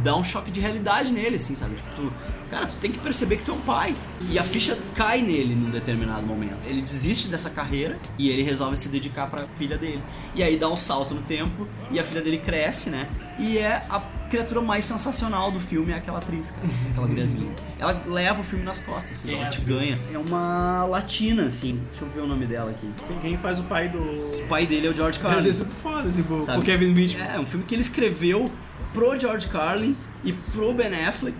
dá 0.02 0.16
um 0.16 0.24
choque 0.24 0.50
de 0.50 0.60
realidade 0.60 1.12
nele, 1.12 1.36
assim, 1.36 1.54
sabe? 1.54 1.76
Tipo, 1.76 1.88
tu, 1.96 2.12
cara, 2.50 2.66
tu 2.66 2.76
tem 2.76 2.90
que 2.90 2.98
perceber 2.98 3.36
que 3.36 3.44
tu 3.44 3.52
é 3.52 3.54
um 3.54 3.60
pai. 3.60 3.94
E 4.30 4.38
a 4.38 4.44
ficha 4.44 4.78
cai 4.94 5.22
nele 5.22 5.54
num 5.54 5.70
determinado 5.70 6.26
momento. 6.26 6.66
Ele 6.68 6.80
desiste 6.80 7.28
dessa 7.28 7.50
carreira 7.50 7.98
e 8.18 8.30
ele 8.30 8.42
resolve 8.42 8.76
se 8.76 8.88
dedicar 8.88 9.28
pra 9.28 9.46
filha 9.58 9.76
dele. 9.76 10.02
E 10.34 10.42
aí 10.42 10.56
dá 10.56 10.68
um 10.68 10.76
salto 10.76 11.14
no 11.14 11.22
tempo 11.22 11.68
e 11.90 11.98
a 11.98 12.04
filha 12.04 12.22
dele 12.22 12.38
cresce, 12.38 12.90
né? 12.90 13.08
E 13.38 13.58
é 13.58 13.82
a 13.88 14.00
criatura 14.30 14.62
mais 14.62 14.84
sensacional 14.84 15.50
do 15.50 15.58
filme, 15.58 15.92
é 15.92 15.96
aquela 15.96 16.18
atriz, 16.18 16.52
cara, 16.52 16.68
aquela 16.90 17.06
guriazinha. 17.08 17.50
Ela 17.78 18.00
leva 18.06 18.40
o 18.40 18.44
filme 18.44 18.64
nas 18.64 18.78
costas, 18.78 19.12
assim, 19.12 19.34
é 19.34 19.40
ela 19.40 19.50
te 19.50 19.60
ganha. 19.60 19.98
É 20.12 20.18
uma 20.18 20.84
latina, 20.84 21.46
assim. 21.46 21.82
Deixa 21.90 22.04
eu 22.04 22.10
ver 22.10 22.20
o 22.20 22.26
nome 22.26 22.46
dela 22.46 22.70
aqui. 22.70 22.88
Quem, 23.20 23.36
faz 23.36 23.58
o 23.58 23.64
pai 23.64 23.88
do. 23.88 23.98
O 23.98 24.46
pai 24.48 24.66
dele 24.66 24.86
é 24.86 24.90
o 24.90 24.96
George 24.96 25.18
Carlin. 25.18 25.49
É 25.50 25.64
foda, 25.64 26.10
tipo, 26.10 26.42
Sabe? 26.42 26.58
o 26.58 26.62
Kevin 26.62 26.86
Smith. 26.86 27.16
É, 27.18 27.38
um 27.38 27.46
filme 27.46 27.64
que 27.64 27.74
ele 27.74 27.82
escreveu 27.82 28.50
pro 28.92 29.18
George 29.18 29.48
Carlin 29.48 29.96
e 30.24 30.32
pro 30.32 30.72
Ben 30.72 30.94
Affleck. 31.04 31.36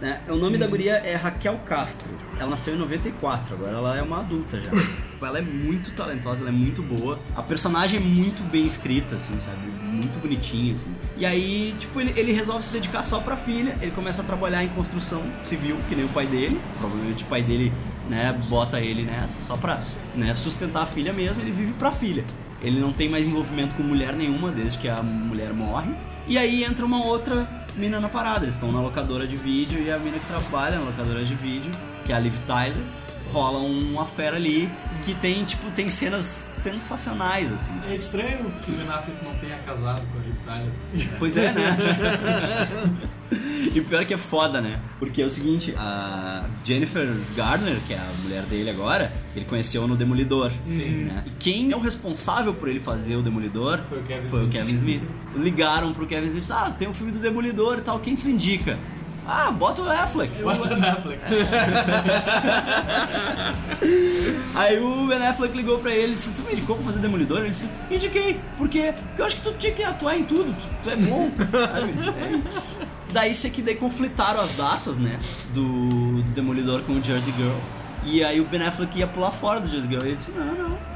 Né? 0.00 0.20
O 0.28 0.34
nome 0.34 0.58
da 0.58 0.66
guria 0.66 0.94
é 0.96 1.14
Raquel 1.14 1.58
Castro. 1.64 2.10
Ela 2.38 2.50
nasceu 2.50 2.74
em 2.74 2.78
94, 2.78 3.54
agora 3.54 3.76
ela 3.76 3.96
é 3.96 4.02
uma 4.02 4.20
adulta 4.20 4.60
já. 4.60 4.70
Tipo, 5.14 5.26
ela 5.26 5.38
é 5.38 5.42
muito 5.42 5.92
talentosa, 5.92 6.40
ela 6.40 6.50
é 6.50 6.52
muito 6.52 6.82
boa. 6.82 7.20
A 7.36 7.42
personagem 7.42 8.00
é 8.00 8.02
muito 8.02 8.42
bem 8.50 8.64
escrita, 8.64 9.14
assim, 9.14 9.38
sabe? 9.38 9.58
Muito 9.80 10.18
bonitinho, 10.18 10.74
assim. 10.74 10.92
E 11.16 11.24
aí, 11.24 11.72
tipo, 11.78 12.00
ele, 12.00 12.12
ele 12.18 12.32
resolve 12.32 12.64
se 12.64 12.72
dedicar 12.72 13.04
só 13.04 13.20
pra 13.20 13.36
filha. 13.36 13.78
Ele 13.80 13.92
começa 13.92 14.22
a 14.22 14.24
trabalhar 14.24 14.64
em 14.64 14.68
construção 14.70 15.22
civil, 15.44 15.76
que 15.88 15.94
nem 15.94 16.04
o 16.04 16.08
pai 16.08 16.26
dele. 16.26 16.60
Provavelmente 16.80 17.22
o 17.22 17.26
pai 17.28 17.42
dele, 17.42 17.72
né, 18.08 18.36
bota 18.48 18.80
ele 18.80 19.04
nessa 19.04 19.40
só 19.40 19.56
pra 19.56 19.80
né, 20.16 20.34
sustentar 20.34 20.82
a 20.82 20.86
filha 20.86 21.12
mesmo. 21.12 21.40
Ele 21.40 21.52
vive 21.52 21.72
pra 21.74 21.92
filha. 21.92 22.24
Ele 22.64 22.80
não 22.80 22.94
tem 22.94 23.10
mais 23.10 23.28
envolvimento 23.28 23.74
com 23.74 23.82
mulher 23.82 24.14
nenhuma 24.14 24.50
desde 24.50 24.78
que 24.78 24.88
a 24.88 25.02
mulher 25.02 25.52
morre. 25.52 25.92
E 26.26 26.38
aí 26.38 26.64
entra 26.64 26.86
uma 26.86 27.04
outra 27.04 27.46
mina 27.76 28.00
na 28.00 28.08
parada. 28.08 28.46
Eles 28.46 28.54
estão 28.54 28.72
na 28.72 28.80
locadora 28.80 29.26
de 29.26 29.36
vídeo 29.36 29.82
e 29.82 29.90
a 29.90 29.98
mina 29.98 30.18
que 30.18 30.26
trabalha 30.26 30.78
na 30.78 30.86
locadora 30.86 31.22
de 31.22 31.34
vídeo, 31.34 31.70
que 32.06 32.12
é 32.12 32.16
a 32.16 32.18
Liv 32.18 32.34
Tyler, 32.46 32.82
rola 33.32 33.58
uma 33.58 34.06
fera 34.06 34.36
ali 34.36 34.70
que 35.04 35.14
tem, 35.14 35.44
tipo, 35.44 35.70
tem 35.70 35.88
cenas 35.88 36.24
sensacionais, 36.24 37.52
assim. 37.52 37.72
É 37.88 37.94
estranho 37.94 38.50
que 38.62 38.70
o 38.70 38.74
Ben 38.74 38.88
Affleck 38.88 39.24
não 39.24 39.34
tenha 39.34 39.58
casado 39.58 40.02
com 40.12 40.18
a 40.18 40.22
Liv 40.22 40.34
Tyler. 40.44 41.18
Pois 41.18 41.36
é, 41.36 41.52
né? 41.52 41.76
e 43.74 43.80
o 43.80 43.84
pior 43.84 44.02
é 44.02 44.04
que 44.04 44.14
é 44.14 44.18
foda, 44.18 44.60
né? 44.60 44.80
Porque 44.98 45.20
é 45.20 45.26
o 45.26 45.30
seguinte, 45.30 45.74
a 45.76 46.44
Jennifer 46.64 47.08
Garner, 47.36 47.78
que 47.86 47.92
é 47.92 47.98
a 47.98 48.12
mulher 48.22 48.42
dele 48.44 48.70
agora, 48.70 49.12
ele 49.36 49.44
conheceu 49.44 49.86
no 49.86 49.96
Demolidor. 49.96 50.52
Sim. 50.62 51.04
Né? 51.04 51.24
E 51.26 51.30
quem 51.38 51.72
é 51.72 51.76
o 51.76 51.80
responsável 51.80 52.54
por 52.54 52.68
ele 52.68 52.80
fazer 52.80 53.16
o 53.16 53.22
Demolidor 53.22 53.80
Foi 53.88 53.98
o 53.98 54.02
Kevin 54.02 54.28
foi 54.28 54.40
o 54.40 54.42
Smith. 54.44 54.52
Kevin 54.52 54.74
Smith. 54.74 55.14
Ligaram 55.36 55.92
pro 55.92 56.06
Kevin 56.06 56.26
Smith, 56.26 56.50
ah, 56.50 56.70
tem 56.70 56.88
um 56.88 56.94
filme 56.94 57.12
do 57.12 57.18
Demolidor 57.18 57.78
e 57.78 57.82
tal, 57.82 57.98
quem 57.98 58.16
tu 58.16 58.28
indica? 58.28 58.78
Ah, 59.26 59.50
bota 59.50 59.80
o 59.82 59.88
Affleck. 59.88 60.42
What's 60.42 60.70
an 60.70 60.82
Affleck? 60.82 61.20
Aí 64.54 64.78
o 64.78 65.06
Ben 65.06 65.26
Affleck 65.26 65.56
ligou 65.56 65.78
pra 65.78 65.90
ele 65.92 66.12
e 66.12 66.16
disse: 66.16 66.34
Tu 66.34 66.42
me 66.46 66.52
indicou 66.52 66.76
pra 66.76 66.84
fazer 66.84 67.00
Demolidor? 67.00 67.40
Ele 67.40 67.50
disse: 67.50 67.68
Indiquei. 67.90 68.38
Por 68.58 68.68
quê? 68.68 68.92
Porque 69.08 69.22
eu 69.22 69.26
acho 69.26 69.36
que 69.36 69.42
tu 69.42 69.52
tinha 69.54 69.72
que 69.72 69.82
atuar 69.82 70.16
em 70.16 70.24
tudo. 70.24 70.54
Tu, 70.54 70.66
tu 70.82 70.90
é 70.90 70.96
bom. 70.96 71.30
É. 72.14 72.84
Daí 73.12 73.32
isso 73.32 73.46
aqui 73.46 73.62
daí 73.62 73.76
conflitaram 73.76 74.40
as 74.40 74.50
datas, 74.56 74.98
né? 74.98 75.18
Do, 75.54 76.22
do 76.22 76.30
Demolidor 76.32 76.82
com 76.82 76.92
o 76.92 77.02
Jersey 77.02 77.32
Girl. 77.36 77.56
E 78.04 78.22
aí 78.22 78.40
o 78.40 78.44
Ben 78.44 78.62
Affleck 78.62 78.98
ia 78.98 79.06
pular 79.06 79.30
fora 79.30 79.60
do 79.60 79.68
Jersey 79.68 79.88
Girl. 79.88 80.04
E 80.04 80.08
ele 80.08 80.16
disse: 80.16 80.32
Não, 80.32 80.54
não. 80.54 80.93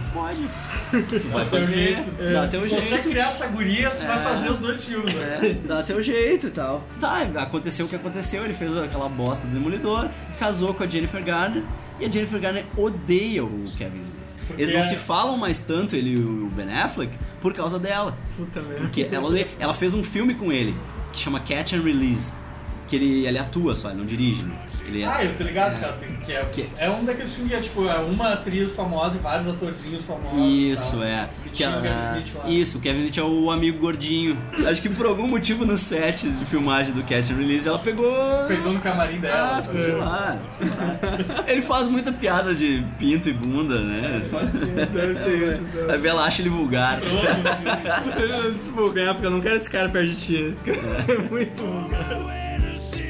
Te 0.00 0.12
fode. 0.12 0.48
Tu 1.20 1.28
vai 1.28 1.44
fazer. 1.46 1.96
Dá 2.32 2.46
Se 2.46 2.58
teu 2.58 2.68
você 2.68 2.80
jeito. 2.80 3.08
criar 3.08 3.26
essa 3.26 3.46
guria, 3.48 3.90
tu 3.90 4.04
vai 4.04 4.18
É. 4.18 4.22
fazer 4.22 4.50
os 4.50 4.58
dois 4.60 4.84
filmes, 4.84 5.12
né? 5.14 5.40
É, 5.42 5.52
dá 5.66 5.82
teu 5.82 6.02
jeito 6.02 6.46
e 6.46 6.50
tal. 6.50 6.84
Tá, 7.00 7.22
aconteceu 7.36 7.86
o 7.86 7.88
que 7.88 7.96
aconteceu, 7.96 8.44
ele 8.44 8.54
fez 8.54 8.76
aquela 8.76 9.08
bosta 9.08 9.46
do 9.46 9.52
Demolidor, 9.52 10.08
casou 10.38 10.72
com 10.74 10.82
a 10.84 10.86
Jennifer 10.86 11.22
Garner, 11.22 11.62
e 12.00 12.06
a 12.06 12.10
Jennifer 12.10 12.40
Garner 12.40 12.64
odeia 12.76 13.44
o 13.44 13.64
Kevin 13.76 13.96
Smith. 13.98 14.18
Eles 14.56 14.70
não 14.72 14.78
é- 14.78 14.82
se 14.82 14.96
falam 14.96 15.36
mais 15.36 15.58
tanto, 15.60 15.94
ele 15.94 16.14
e 16.14 16.18
o 16.20 16.50
Ben 16.54 16.72
Affleck, 16.72 17.12
por 17.40 17.52
causa 17.52 17.78
dela. 17.78 18.16
Puta 18.36 18.60
merda. 18.62 18.80
Porque 18.80 19.06
ela, 19.12 19.28
ela 19.58 19.74
fez 19.74 19.92
um 19.94 20.02
filme 20.02 20.34
com 20.34 20.50
ele, 20.50 20.74
que 21.12 21.18
chama 21.18 21.38
Catch 21.40 21.74
and 21.74 21.82
Release. 21.82 22.32
Que 22.88 22.96
ele, 22.96 23.26
ele 23.26 23.38
atua 23.38 23.76
só, 23.76 23.90
ele 23.90 23.98
não 23.98 24.06
dirige. 24.06 24.42
né? 24.42 24.54
Ele 24.86 25.04
Ah, 25.04 25.22
eu 25.22 25.34
tô 25.36 25.44
ligado, 25.44 25.78
cara. 25.78 25.92
tem- 25.92 26.08
Que 26.24 26.32
é, 26.32 26.44
Que- 26.46 26.68
é 26.78 26.88
um 26.90 27.04
daqueles 27.04 27.34
filmes 27.34 27.52
que 27.52 27.58
é 27.58 27.60
tipo, 27.60 27.86
é 27.86 27.98
uma 27.98 28.32
atriz 28.32 28.70
famosa 28.72 29.18
e 29.18 29.20
vários 29.20 29.46
atorzinhos 29.46 30.02
famosos. 30.02 30.38
Isso, 30.50 31.02
é. 31.02 31.28
Que 31.52 31.64
Kevin 31.64 31.76
Smith 32.22 32.34
lá. 32.36 32.48
Isso, 32.50 32.78
o 32.78 32.80
Kevin 32.80 32.98
Smith 33.04 33.18
é 33.18 33.22
o 33.22 33.50
amigo 33.50 33.78
gordinho. 33.78 34.38
Acho 34.66 34.80
que 34.80 34.88
por 34.88 35.04
algum 35.04 35.28
motivo 35.28 35.66
no 35.66 35.76
set 35.76 36.26
de 36.28 36.44
filmagem 36.46 36.94
do 36.94 37.00
and 37.00 37.36
Release 37.36 37.68
ela 37.68 37.78
pegou. 37.78 38.10
Pegou 38.46 38.72
no 38.72 38.80
camarim 38.80 39.18
dela. 39.20 39.56
Ah, 39.58 39.62
sei 39.62 39.92
lá, 39.92 40.38
sei 40.58 40.68
lá. 40.68 41.44
Ele 41.46 41.60
faz 41.60 41.86
muita 41.88 42.10
piada 42.10 42.54
de 42.54 42.82
pinto 42.98 43.28
e 43.28 43.32
bunda, 43.34 43.82
né? 43.82 44.26
Pode 44.30 44.56
ser, 44.56 44.66
deve 44.86 45.18
ser 45.18 45.50
isso. 45.50 45.60
Então. 45.62 45.94
A 45.94 45.98
Bela 45.98 46.24
acha 46.24 46.40
ele 46.40 46.48
vulgar. 46.48 46.98
Eu 48.18 48.54
desvulgar, 48.54 49.12
porque 49.14 49.26
eu 49.26 49.30
não 49.30 49.40
quero 49.40 49.56
esse 49.56 49.68
cara 49.68 49.88
perto 49.88 50.08
de 50.08 50.16
ti. 50.16 50.36
Esse 50.36 50.64
cara 50.64 50.78
é 51.06 51.18
muito 51.30 51.62
vulgar. 51.62 52.47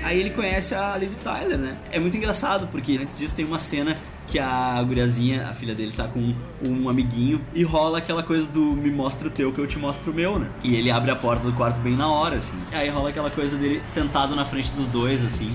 Aí 0.02 0.20
ele 0.20 0.30
conhece 0.30 0.74
a 0.74 0.96
Liv 0.96 1.14
Tyler, 1.16 1.58
né? 1.58 1.76
É 1.90 1.98
muito 1.98 2.16
engraçado, 2.16 2.68
porque 2.68 2.96
antes 2.96 3.18
disso 3.18 3.34
tem 3.34 3.44
uma 3.44 3.58
cena 3.58 3.94
que 4.26 4.38
a 4.38 4.82
guriazinha, 4.82 5.42
a 5.42 5.54
filha 5.54 5.74
dele, 5.74 5.92
tá 5.92 6.06
com 6.06 6.34
um 6.66 6.88
amiguinho 6.88 7.40
e 7.54 7.62
rola 7.62 7.98
aquela 7.98 8.22
coisa 8.22 8.50
do 8.50 8.60
me 8.74 8.90
mostra 8.90 9.28
o 9.28 9.30
teu 9.30 9.52
que 9.52 9.58
eu 9.58 9.66
te 9.66 9.78
mostro 9.78 10.12
o 10.12 10.14
meu, 10.14 10.38
né? 10.38 10.48
E 10.62 10.76
ele 10.76 10.90
abre 10.90 11.10
a 11.10 11.16
porta 11.16 11.44
do 11.44 11.52
quarto 11.54 11.80
bem 11.80 11.96
na 11.96 12.08
hora, 12.08 12.36
assim. 12.36 12.56
Aí 12.72 12.88
rola 12.90 13.08
aquela 13.08 13.30
coisa 13.30 13.56
dele 13.56 13.80
sentado 13.84 14.36
na 14.36 14.44
frente 14.44 14.70
dos 14.72 14.86
dois, 14.88 15.24
assim, 15.24 15.50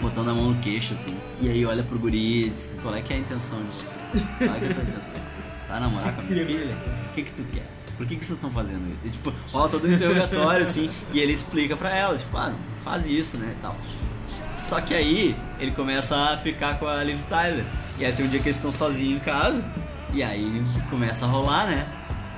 botando 0.00 0.30
a 0.30 0.34
mão 0.34 0.50
no 0.50 0.60
queixo, 0.60 0.94
assim. 0.94 1.16
E 1.40 1.48
aí 1.50 1.64
olha 1.66 1.82
pro 1.82 1.98
guri 1.98 2.46
e 2.46 2.50
diz, 2.50 2.78
qual 2.82 2.94
é 2.94 3.02
que 3.02 3.12
é 3.12 3.16
a 3.16 3.18
intenção 3.18 3.58
você? 3.64 3.96
Qual 4.38 4.54
é 4.54 4.58
que 4.60 4.66
é 4.66 4.70
a 4.70 4.74
tua 4.74 4.82
intenção? 4.84 5.20
Vai 5.68 5.80
namorar 5.80 6.14
com 6.14 6.22
minha 6.32 6.46
filha? 6.46 6.74
O 7.10 7.14
que 7.14 7.22
que 7.24 7.32
tu 7.32 7.44
quer? 7.52 7.77
Por 7.98 8.06
que, 8.06 8.16
que 8.16 8.24
vocês 8.24 8.38
estão 8.38 8.50
fazendo 8.50 8.88
isso? 8.94 9.06
E, 9.06 9.10
tipo, 9.10 9.34
rola 9.52 9.68
todo 9.68 9.86
um 9.86 9.92
interrogatório, 9.92 10.62
assim, 10.62 10.88
e 11.12 11.18
ele 11.18 11.32
explica 11.32 11.76
pra 11.76 11.94
ela, 11.94 12.16
tipo, 12.16 12.34
ah, 12.36 12.54
faz 12.84 13.06
isso, 13.06 13.36
né, 13.36 13.54
e 13.58 13.60
tal. 13.60 13.76
Só 14.56 14.80
que 14.80 14.94
aí, 14.94 15.36
ele 15.58 15.72
começa 15.72 16.16
a 16.16 16.36
ficar 16.38 16.78
com 16.78 16.86
a 16.86 17.02
Liv 17.02 17.20
Tyler. 17.28 17.64
E 17.98 18.06
aí 18.06 18.12
tem 18.12 18.24
um 18.24 18.28
dia 18.28 18.38
que 18.38 18.46
eles 18.46 18.56
estão 18.56 18.70
sozinhos 18.70 19.20
em 19.20 19.24
casa, 19.24 19.68
e 20.14 20.22
aí 20.22 20.62
começa 20.88 21.26
a 21.26 21.28
rolar, 21.28 21.66
né? 21.66 21.84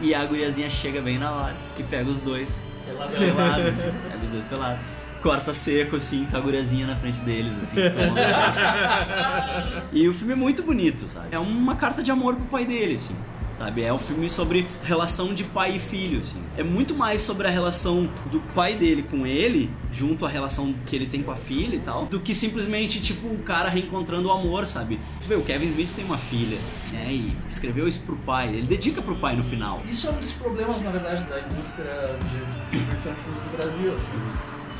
E 0.00 0.14
a 0.14 0.24
guriazinha 0.24 0.70
chega 0.70 1.02
bem 1.02 1.18
na 1.18 1.30
hora 1.30 1.54
e 1.78 1.82
pega 1.82 2.08
os 2.08 2.18
dois 2.18 2.64
Pelado. 2.86 3.12
pelados, 3.12 3.66
assim, 3.66 3.92
pega 4.10 4.24
os 4.24 4.30
dois 4.30 4.44
pelados. 4.44 4.80
Corta 5.22 5.52
seco, 5.52 5.96
assim, 5.96 6.26
tá 6.30 6.38
a 6.38 6.40
guriazinha 6.40 6.86
na 6.86 6.96
frente 6.96 7.20
deles, 7.20 7.52
assim. 7.60 7.76
E 9.92 10.08
o 10.08 10.14
filme 10.14 10.32
é 10.32 10.36
muito 10.36 10.62
bonito, 10.62 11.06
sabe? 11.06 11.26
É 11.30 11.38
uma 11.38 11.76
carta 11.76 12.02
de 12.02 12.10
amor 12.10 12.36
pro 12.36 12.46
pai 12.46 12.64
dele, 12.64 12.94
assim. 12.94 13.14
Sabe? 13.60 13.82
É 13.82 13.92
um 13.92 13.98
filme 13.98 14.30
sobre 14.30 14.66
relação 14.82 15.34
de 15.34 15.44
pai 15.44 15.76
e 15.76 15.78
filho, 15.78 16.22
assim. 16.22 16.42
É 16.56 16.62
muito 16.62 16.94
mais 16.94 17.20
sobre 17.20 17.46
a 17.46 17.50
relação 17.50 18.08
do 18.32 18.40
pai 18.54 18.74
dele 18.74 19.02
com 19.02 19.26
ele, 19.26 19.70
junto 19.92 20.24
à 20.24 20.30
relação 20.30 20.74
que 20.86 20.96
ele 20.96 21.04
tem 21.04 21.22
com 21.22 21.30
a 21.30 21.36
filha 21.36 21.76
e 21.76 21.78
tal, 21.78 22.06
do 22.06 22.18
que 22.18 22.34
simplesmente, 22.34 23.02
tipo, 23.02 23.26
o 23.28 23.36
cara 23.42 23.68
reencontrando 23.68 24.28
o 24.28 24.32
amor, 24.32 24.66
sabe? 24.66 24.98
Tu 25.20 25.28
vê, 25.28 25.34
o 25.34 25.42
Kevin 25.42 25.66
Smith 25.66 25.94
tem 25.94 26.06
uma 26.06 26.16
filha, 26.16 26.56
né? 26.90 27.08
E 27.12 27.36
escreveu 27.50 27.86
isso 27.86 28.00
pro 28.06 28.16
pai. 28.16 28.48
Ele 28.48 28.66
dedica 28.66 29.02
pro 29.02 29.14
pai 29.16 29.36
no 29.36 29.42
final. 29.42 29.82
Isso 29.84 30.06
é 30.06 30.10
um 30.10 30.20
dos 30.20 30.32
problemas, 30.32 30.80
na 30.82 30.92
verdade, 30.92 31.22
da 31.28 31.40
indústria 31.40 32.16
de 32.54 32.58
distribuição 32.60 33.12
de 33.12 33.20
filmes 33.20 33.42
no 33.42 33.56
Brasil, 33.58 33.94
assim. 33.94 34.12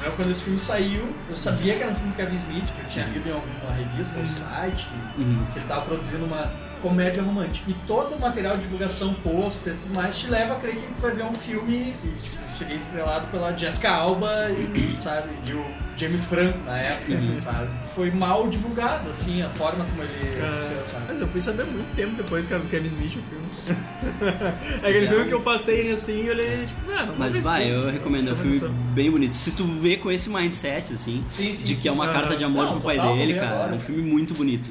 Eu, 0.03 0.13
quando 0.13 0.31
esse 0.31 0.43
filme 0.45 0.59
saiu, 0.59 1.07
eu 1.29 1.37
sabia 1.37 1.77
que 1.77 1.83
era 1.83 1.93
um 1.93 1.95
filme 1.95 2.13
do 2.13 2.17
Kevin 2.17 2.37
Smith, 2.37 2.65
que 2.65 2.81
eu 2.83 2.89
tinha 2.89 3.05
lido 3.05 3.29
em 3.29 3.33
alguma 3.33 3.73
revista, 3.75 4.19
um 4.21 4.27
site, 4.27 4.89
Uhum. 5.19 5.45
que 5.53 5.59
ele 5.59 5.69
tava 5.69 5.83
produzindo 5.83 6.25
uma 6.25 6.51
comédia 6.83 7.23
romântica. 7.23 7.71
E 7.71 7.75
todo 7.87 8.15
o 8.15 8.21
material 8.21 8.57
de 8.57 8.63
divulgação, 8.63 9.15
pôster 9.15 9.75
e 9.75 9.77
tudo 9.77 9.95
mais, 9.95 10.19
te 10.19 10.29
leva 10.29 10.55
a 10.55 10.57
crer 10.61 10.77
que 10.77 10.87
tu 10.95 11.01
vai 11.01 11.13
ver 11.13 11.25
um 11.25 11.33
filme 11.35 11.95
que 12.01 12.31
tipo, 12.31 12.51
seria 12.53 12.77
estrelado 12.77 13.27
pela 13.29 13.57
Jessica 13.57 13.91
Alba 13.91 14.49
e, 14.75 14.95
sabe, 14.95 15.31
e 15.49 15.53
o 15.53 15.65
James 15.97 16.25
Franco 16.25 16.59
na 16.65 16.79
época, 16.79 17.13
Uhum. 17.13 17.37
sabe? 17.37 17.69
Foi 17.87 18.11
mal 18.11 18.49
divulgado, 18.49 19.11
assim, 19.11 19.43
a 19.43 19.51
forma 19.51 19.85
como 19.85 20.03
ele 20.03 20.43
aconteceu, 20.43 20.85
sabe? 20.87 21.05
Mas 21.09 21.21
eu 21.21 21.29
fui 21.29 21.41
saber 21.41 21.65
muito 21.67 21.95
tempo 21.95 22.15
depois 22.15 22.47
que 22.47 22.55
era 22.55 22.63
do 22.63 22.69
Kevin 22.71 22.87
Smith 22.89 23.17
o 23.17 23.23
filme. 23.23 23.79
é 24.83 24.89
aquele 24.89 25.07
é. 25.07 25.09
filme 25.09 25.27
que 25.27 25.35
eu 25.35 25.41
passei 25.43 25.91
assim 25.93 26.25
e 26.25 26.31
olhei, 26.31 26.67
tipo, 26.67 26.91
ah, 26.93 27.07
não 27.07 27.15
Mas 27.19 27.37
vai, 27.39 27.71
eu 27.71 27.91
recomendo, 27.91 28.31
é 28.31 28.33
um 28.33 28.37
filme 28.37 28.59
bem 28.95 29.11
bonito. 29.11 29.37
Se 29.37 29.51
tu 29.51 29.67
vê 29.67 29.97
com 29.99 30.11
esse 30.11 30.31
mindset, 30.31 30.93
assim, 30.95 31.23
Sim, 31.27 31.53
sim, 31.53 31.65
de 31.65 31.75
que 31.77 31.89
é 31.89 31.93
uma 31.93 32.07
sim. 32.07 32.13
carta 32.13 32.37
de 32.37 32.45
amor 32.45 32.65
Não, 32.65 32.73
pro 32.73 32.81
pai 32.83 32.99
dele, 32.99 33.35
cara, 33.35 33.51
agora. 33.55 33.73
é 33.73 33.75
um 33.77 33.81
filme 33.81 34.03
muito 34.03 34.33
bonito. 34.35 34.71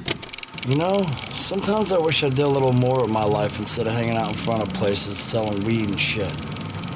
You 0.66 0.76
know, 0.76 1.06
sometimes 1.32 1.90
I 1.90 1.98
wish 1.98 2.22
I 2.22 2.28
did 2.28 2.40
a 2.40 2.46
little 2.46 2.72
more 2.74 3.00
with 3.00 3.10
my 3.10 3.24
life 3.24 3.58
instead 3.58 3.86
of 3.86 3.94
hanging 3.94 4.18
out 4.18 4.28
in 4.28 4.34
front 4.34 4.62
of 4.62 4.72
places 4.74 5.18
selling 5.18 5.64
weed 5.64 5.88
and 5.88 5.98
shit. 5.98 6.30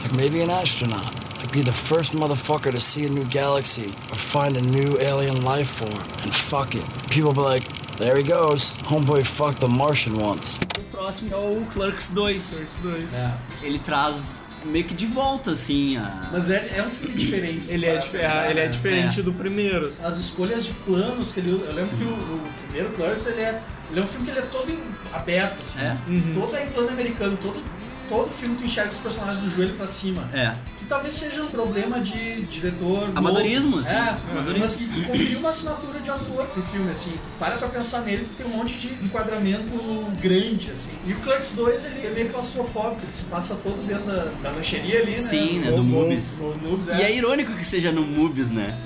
Like 0.02 0.12
maybe 0.12 0.42
an 0.42 0.50
astronaut. 0.50 1.14
Like 1.38 1.50
be 1.50 1.62
the 1.62 1.72
first 1.72 2.12
motherfucker 2.12 2.70
to 2.72 2.78
see 2.80 3.06
a 3.06 3.08
new 3.08 3.24
galaxy 3.24 3.86
or 3.86 4.16
find 4.16 4.58
a 4.58 4.60
new 4.60 4.98
alien 5.00 5.42
life 5.44 5.70
form. 5.70 5.92
And 6.22 6.34
fuck 6.34 6.74
it. 6.74 6.84
People 7.08 7.32
be 7.32 7.40
like, 7.40 7.64
there 7.96 8.18
he 8.18 8.22
goes. 8.22 8.74
Homeboy 8.74 9.24
fucked 9.24 9.60
the 9.60 9.68
Martian 9.68 10.18
once. 10.20 10.60
O 10.78 10.82
próximo 10.96 11.34
é 11.34 11.36
o 11.36 11.64
Clerks 11.72 12.10
2. 12.10 12.14
Clerks 12.14 12.78
2. 12.82 13.14
É. 13.14 13.38
Ele 13.62 13.78
traz 13.78 14.42
meio 14.64 14.84
que 14.84 14.94
de 14.94 15.06
volta, 15.06 15.52
assim, 15.52 15.96
a... 15.96 16.28
Mas 16.32 16.50
é, 16.50 16.74
é 16.78 16.82
um 16.82 16.90
filme 16.90 17.14
diferente. 17.14 17.72
Ele 17.72 17.86
é, 17.86 17.98
para 17.98 18.08
pensar, 18.08 18.50
ele 18.50 18.60
é 18.60 18.64
né? 18.64 18.68
diferente 18.68 19.20
É. 19.20 19.22
do 19.22 19.32
primeiro. 19.32 19.86
assim. 19.86 20.02
As 20.04 20.18
escolhas 20.18 20.64
de 20.64 20.72
planos 20.72 21.32
que 21.32 21.40
ele 21.40 21.52
usa. 21.52 21.64
Eu 21.66 21.74
lembro 21.74 21.96
que 21.96 22.04
o, 22.04 22.08
o 22.12 22.40
primeiro 22.66 22.90
Clerks, 22.94 23.26
ele 23.26 23.40
é, 23.40 23.62
ele 23.90 24.00
é 24.00 24.02
um 24.02 24.06
filme 24.06 24.24
que 24.26 24.30
ele 24.32 24.38
é 24.40 24.42
todo 24.42 24.70
em- 24.70 24.82
aberto, 25.12 25.60
assim. 25.60 25.80
É? 25.80 25.96
Todo 26.34 26.56
é 26.56 26.64
em 26.64 26.70
plano 26.70 26.88
americano. 26.90 27.36
Todo, 27.40 27.62
todo 28.08 28.30
filme 28.30 28.56
tu 28.56 28.64
enxerga 28.64 28.90
os 28.92 28.98
personagens 28.98 29.42
do 29.44 29.50
joelho 29.50 29.74
pra 29.76 29.86
cima. 29.86 30.28
É. 30.32 30.52
Que 30.85 30.89
talvez 30.90 31.15
seja 31.15 31.43
um 31.43 31.47
problema 31.48 31.98
de 31.98 32.43
diretor. 32.43 33.09
Amadorismo, 33.15 33.78
assim. 33.78 33.94
É, 33.94 34.16
Amadorismo. 34.32 34.59
mas 34.61 34.74
que 34.77 34.86
conferiu 35.05 35.39
uma 35.39 35.48
assinatura 35.48 35.98
de 35.98 36.11
ator 36.11 36.47
pro 36.47 36.62
filme, 36.65 36.90
assim. 36.90 37.12
Tu 37.12 37.28
para 37.39 37.56
pra 37.56 37.69
pensar 37.69 38.02
nele, 38.02 38.24
tu 38.24 38.32
tem 38.35 38.44
um 38.47 38.51
monte 38.51 38.74
de 38.74 38.89
enquadramento 39.02 39.73
grande, 40.20 40.70
assim. 40.70 40.90
E 41.06 41.12
o 41.12 41.16
Clerks 41.20 41.52
2, 41.52 41.85
ele 41.86 42.06
é 42.06 42.11
meio 42.11 42.28
claustrofóbico, 42.28 43.01
ele 43.02 43.12
se 43.12 43.24
passa 43.24 43.55
todo 43.62 43.77
dentro 43.86 44.05
da, 44.05 44.24
da 44.43 44.51
lancheria 44.51 44.98
ali, 44.98 45.06
né? 45.09 45.15
Sim, 45.15 45.61
né, 45.61 45.73
do 45.73 45.82
Movies. 45.82 46.39
ou 46.40 46.55
Movies, 46.59 46.89
E 46.89 47.02
é 47.02 47.16
irônico 47.16 47.52
que 47.55 47.65
seja 47.66 47.90
no 47.90 48.02
Movies, 48.02 48.51
né? 48.51 48.77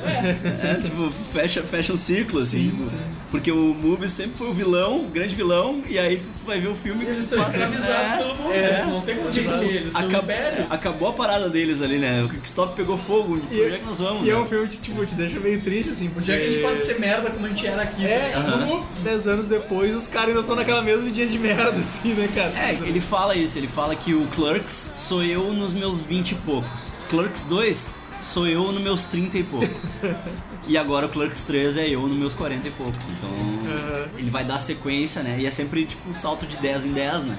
É, 0.62 0.74
tipo, 0.80 1.10
fecha, 1.32 1.62
fecha 1.64 1.92
um 1.92 1.96
ciclo, 1.96 2.38
assim. 2.38 2.58
Sim, 2.58 2.70
tipo, 2.70 2.84
sim. 2.84 2.96
Porque 3.30 3.50
o 3.50 3.74
Movies 3.74 4.12
sempre 4.12 4.36
foi 4.38 4.48
o 4.48 4.54
vilão, 4.54 5.04
o 5.04 5.08
grande 5.08 5.34
vilão, 5.34 5.82
e 5.88 5.98
aí 5.98 6.18
tu 6.18 6.30
vai 6.46 6.60
ver 6.60 6.68
o 6.68 6.74
filme 6.74 7.04
que 7.04 7.10
Eles 7.10 7.24
estão 7.24 7.40
escravizados 7.40 8.12
É, 8.12 8.16
pelo 8.18 8.36
Movies, 8.36 8.64
é. 8.64 8.74
eles 8.74 8.86
não 8.86 9.00
tem 9.02 9.16
como 9.16 9.30
vencer, 9.30 9.74
eles 9.74 9.92
são 9.92 10.06
Acab-. 10.08 10.28
Acabou 10.70 11.08
a 11.08 11.12
parada 11.12 11.48
deles 11.50 11.82
ali, 11.82 11.87
né? 11.96 12.24
O 12.24 12.28
Quickstop 12.28 12.74
pegou 12.74 12.98
fogo. 12.98 13.38
Por 13.38 13.46
onde 13.46 13.74
é 13.74 13.78
que 13.78 13.86
nós 13.86 13.98
vamos? 13.98 14.26
E 14.26 14.30
é 14.30 14.34
né? 14.34 14.40
um 14.40 14.46
filme 14.46 14.68
que 14.68 14.78
tipo, 14.78 15.06
te 15.06 15.14
deixa 15.14 15.40
meio 15.40 15.62
triste, 15.62 15.90
assim, 15.90 16.10
porque... 16.10 16.30
É 16.30 16.36
que 16.36 16.42
a 16.42 16.52
gente 16.52 16.62
pode 16.62 16.80
ser 16.82 16.98
merda 16.98 17.30
como 17.30 17.46
a 17.46 17.48
gente 17.48 17.66
era 17.66 17.82
aqui? 17.82 18.04
É, 18.04 18.34
ligado? 18.34 18.74
ups, 18.74 19.00
dez 19.00 19.26
anos 19.26 19.48
depois, 19.48 19.94
os 19.94 20.06
caras 20.06 20.30
ainda 20.30 20.40
estão 20.40 20.56
naquela 20.56 20.82
mesma 20.82 21.10
dia 21.10 21.26
de 21.26 21.38
merda, 21.38 21.70
assim, 21.80 22.12
né, 22.14 22.28
cara? 22.34 22.52
É, 22.58 22.72
ele 22.86 23.00
fala 23.00 23.34
isso, 23.34 23.56
ele 23.56 23.68
fala 23.68 23.94
que 23.94 24.12
o 24.12 24.26
Clerks 24.34 24.92
sou 24.96 25.22
eu 25.22 25.52
nos 25.52 25.72
meus 25.72 26.00
20 26.00 26.32
e 26.32 26.34
poucos. 26.34 26.96
Clerks 27.08 27.44
2 27.44 27.94
sou 28.22 28.46
eu 28.46 28.72
nos 28.72 28.82
meus 28.82 29.04
30 29.04 29.38
e 29.38 29.42
poucos. 29.44 30.00
e 30.66 30.76
agora 30.76 31.06
o 31.06 31.08
Clerks 31.08 31.44
3 31.44 31.76
é 31.78 31.88
eu 31.88 32.06
nos 32.06 32.16
meus 32.16 32.34
40 32.34 32.68
e 32.68 32.70
poucos. 32.72 33.08
Então 33.08 33.30
ele 34.18 34.30
vai 34.30 34.44
dar 34.44 34.58
sequência, 34.58 35.22
né? 35.22 35.36
E 35.38 35.46
é 35.46 35.50
sempre 35.50 35.86
tipo 35.86 36.08
um 36.08 36.14
salto 36.14 36.46
de 36.46 36.56
10 36.56 36.86
em 36.86 36.92
10, 36.92 37.24
né? 37.24 37.38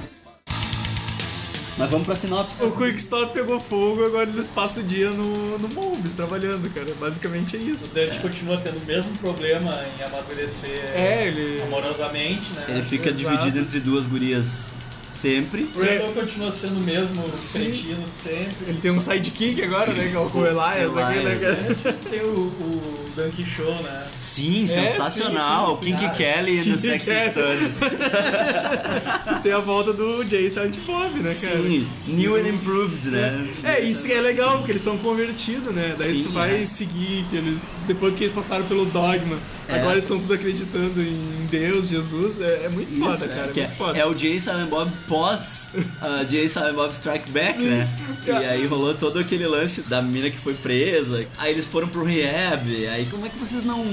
Mas 1.80 1.90
vamos 1.90 2.06
pra 2.06 2.16
sinopse. 2.16 2.62
O 2.66 2.72
Quick 2.74 2.98
Stop 3.00 3.34
pegou 3.34 3.58
fogo, 3.60 4.06
agora 4.06 4.30
eles 4.30 4.50
passam 4.50 4.84
o 4.84 4.86
dia 4.86 5.10
no, 5.12 5.58
no 5.58 5.70
Mobius 5.70 6.14
trabalhando, 6.14 6.70
cara. 6.74 6.94
Basicamente 7.00 7.56
é 7.56 7.60
isso. 7.60 7.92
O 7.92 7.96
Dante 7.96 8.20
continua 8.20 8.58
tendo 8.58 8.78
o 8.80 8.86
mesmo 8.86 9.12
problema 9.18 9.80
em 9.98 10.04
amadurecer 10.04 10.70
É, 10.94 11.28
ele- 11.28 11.62
amorosamente, 11.62 12.52
né? 12.52 12.66
Ele 12.68 12.84
fica 12.84 13.10
Exato. 13.10 13.30
dividido 13.38 13.60
entre 13.60 13.80
duas 13.80 14.06
gurias 14.06 14.76
sempre. 15.10 15.70
O 15.74 15.80
Randall 15.80 16.12
continua 16.14 16.52
sendo 16.52 16.78
o 16.78 16.84
mesmo 16.84 17.24
cretino 17.54 18.08
de 18.10 18.18
sempre. 18.18 18.56
Ele 18.68 18.80
tem 18.82 18.92
um 18.92 19.00
sidekick 19.00 19.64
agora, 19.64 19.94
né? 19.94 20.10
Que 20.10 20.16
é 20.16 20.20
o 20.20 20.46
Elias 20.46 20.98
aqui, 20.98 21.20
né, 21.20 21.36
cara? 21.42 21.76
Filme 21.76 21.98
tem 22.10 22.22
o, 22.22 22.26
o 22.36 23.09
Donkey 23.16 23.46
Show, 23.46 23.74
né? 23.84 24.08
Sim, 24.16 24.64
É, 24.64 24.68
sensacional. 24.68 25.76
sim, 25.76 25.86
sim, 25.86 25.86
sim. 25.86 25.92
Kinky 25.98 26.06
Ah, 26.06 26.10
Kelly 26.10 26.78
Sexy 26.78 27.10
Kelly. 27.10 27.30
Stud. 27.32 27.80
tem 29.44 29.52
a 29.54 29.60
volta 29.60 29.94
do 29.94 30.24
Jay 30.28 30.50
Silent 30.50 30.78
Bob, 30.86 31.16
né, 31.20 31.34
cara? 31.42 31.62
Sim, 31.62 31.88
new 32.08 32.36
and 32.36 32.48
improved, 32.48 33.10
né? 33.10 33.48
É, 33.64 33.80
isso 33.82 34.12
é 34.12 34.22
legal, 34.22 34.58
porque 34.58 34.72
eles 34.72 34.82
estão 34.82 34.98
convertidos, 34.98 35.74
né? 35.74 35.96
Daí 35.98 36.16
Sim, 36.16 36.24
tu 36.24 36.30
vai 36.32 36.64
é. 36.64 36.66
seguir 36.66 37.26
que 37.30 37.38
eles. 37.38 37.74
Depois 37.88 38.16
que 38.16 38.26
eles 38.26 38.36
passaram 38.36 38.66
pelo 38.66 38.86
dogma, 38.86 39.38
É. 39.68 39.76
agora 39.76 39.94
eles 39.94 40.04
estão 40.04 40.20
tudo 40.20 40.34
acreditando 40.34 41.02
em 41.02 41.48
Deus, 41.50 41.88
Jesus. 41.88 42.42
É, 42.42 42.66
é 42.66 42.70
muito 42.70 42.98
foda, 43.00 43.16
Isso, 43.16 43.30
cara. 43.30 43.42
É, 43.42 43.54
muito 43.54 43.72
foda. 43.78 43.98
é 43.98 44.06
o 44.06 44.18
Jay 44.18 44.40
Silent 44.40 44.70
Bob 44.70 44.92
pós 45.08 45.70
uh, 45.76 46.30
Jay 46.30 46.48
Silent 46.50 46.76
Bob 46.76 46.92
Strike 46.94 47.30
Back, 47.32 47.60
né? 47.60 47.88
E 48.26 48.32
aí 48.32 48.66
rolou 48.66 48.94
todo 48.94 49.20
aquele 49.20 49.48
lance 49.48 49.82
da 49.84 50.02
mina 50.02 50.30
que 50.30 50.38
foi 50.38 50.54
presa. 50.54 51.26
Aí 51.38 51.52
eles 51.52 51.66
foram 51.66 51.88
pro 51.88 52.04
rehab. 52.04 52.88
Aí 52.88 53.06
como 53.10 53.26
é 53.26 53.30
que 53.30 53.38
vocês 53.38 53.64
não 53.64 53.84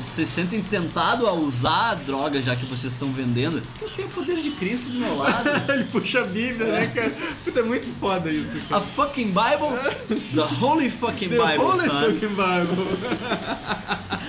se 0.00 0.24
sentem 0.26 0.62
tentados 0.62 1.26
a 1.26 1.32
usar 1.32 1.90
a 1.90 1.94
droga 1.94 2.40
já 2.42 2.54
que 2.56 2.64
vocês 2.66 2.92
estão 2.92 3.12
vendendo? 3.12 3.60
Eu 3.80 3.88
tenho 3.90 4.08
o 4.08 4.10
poder 4.10 4.40
de 4.40 4.50
Cristo 4.52 4.90
do 4.90 4.98
meu 5.00 5.16
lado. 5.16 5.48
Ele 5.72 5.84
puxa 5.84 6.20
a 6.20 6.24
Bíblia, 6.24 6.66
né, 6.72 6.86
cara? 6.94 7.12
Puta, 7.44 7.60
é 7.60 7.62
muito 7.62 7.88
foda 7.98 8.30
isso, 8.30 8.58
cara. 8.68 8.76
A 8.76 8.80
fucking 8.80 9.26
Bible? 9.26 10.32
The 10.34 10.64
holy 10.64 10.90
fucking 10.90 11.28
The 11.28 11.36
Bible, 11.38 11.64
Holy 11.64 11.78
son. 11.78 12.00
fucking 12.00 12.28
Bible. 12.28 12.86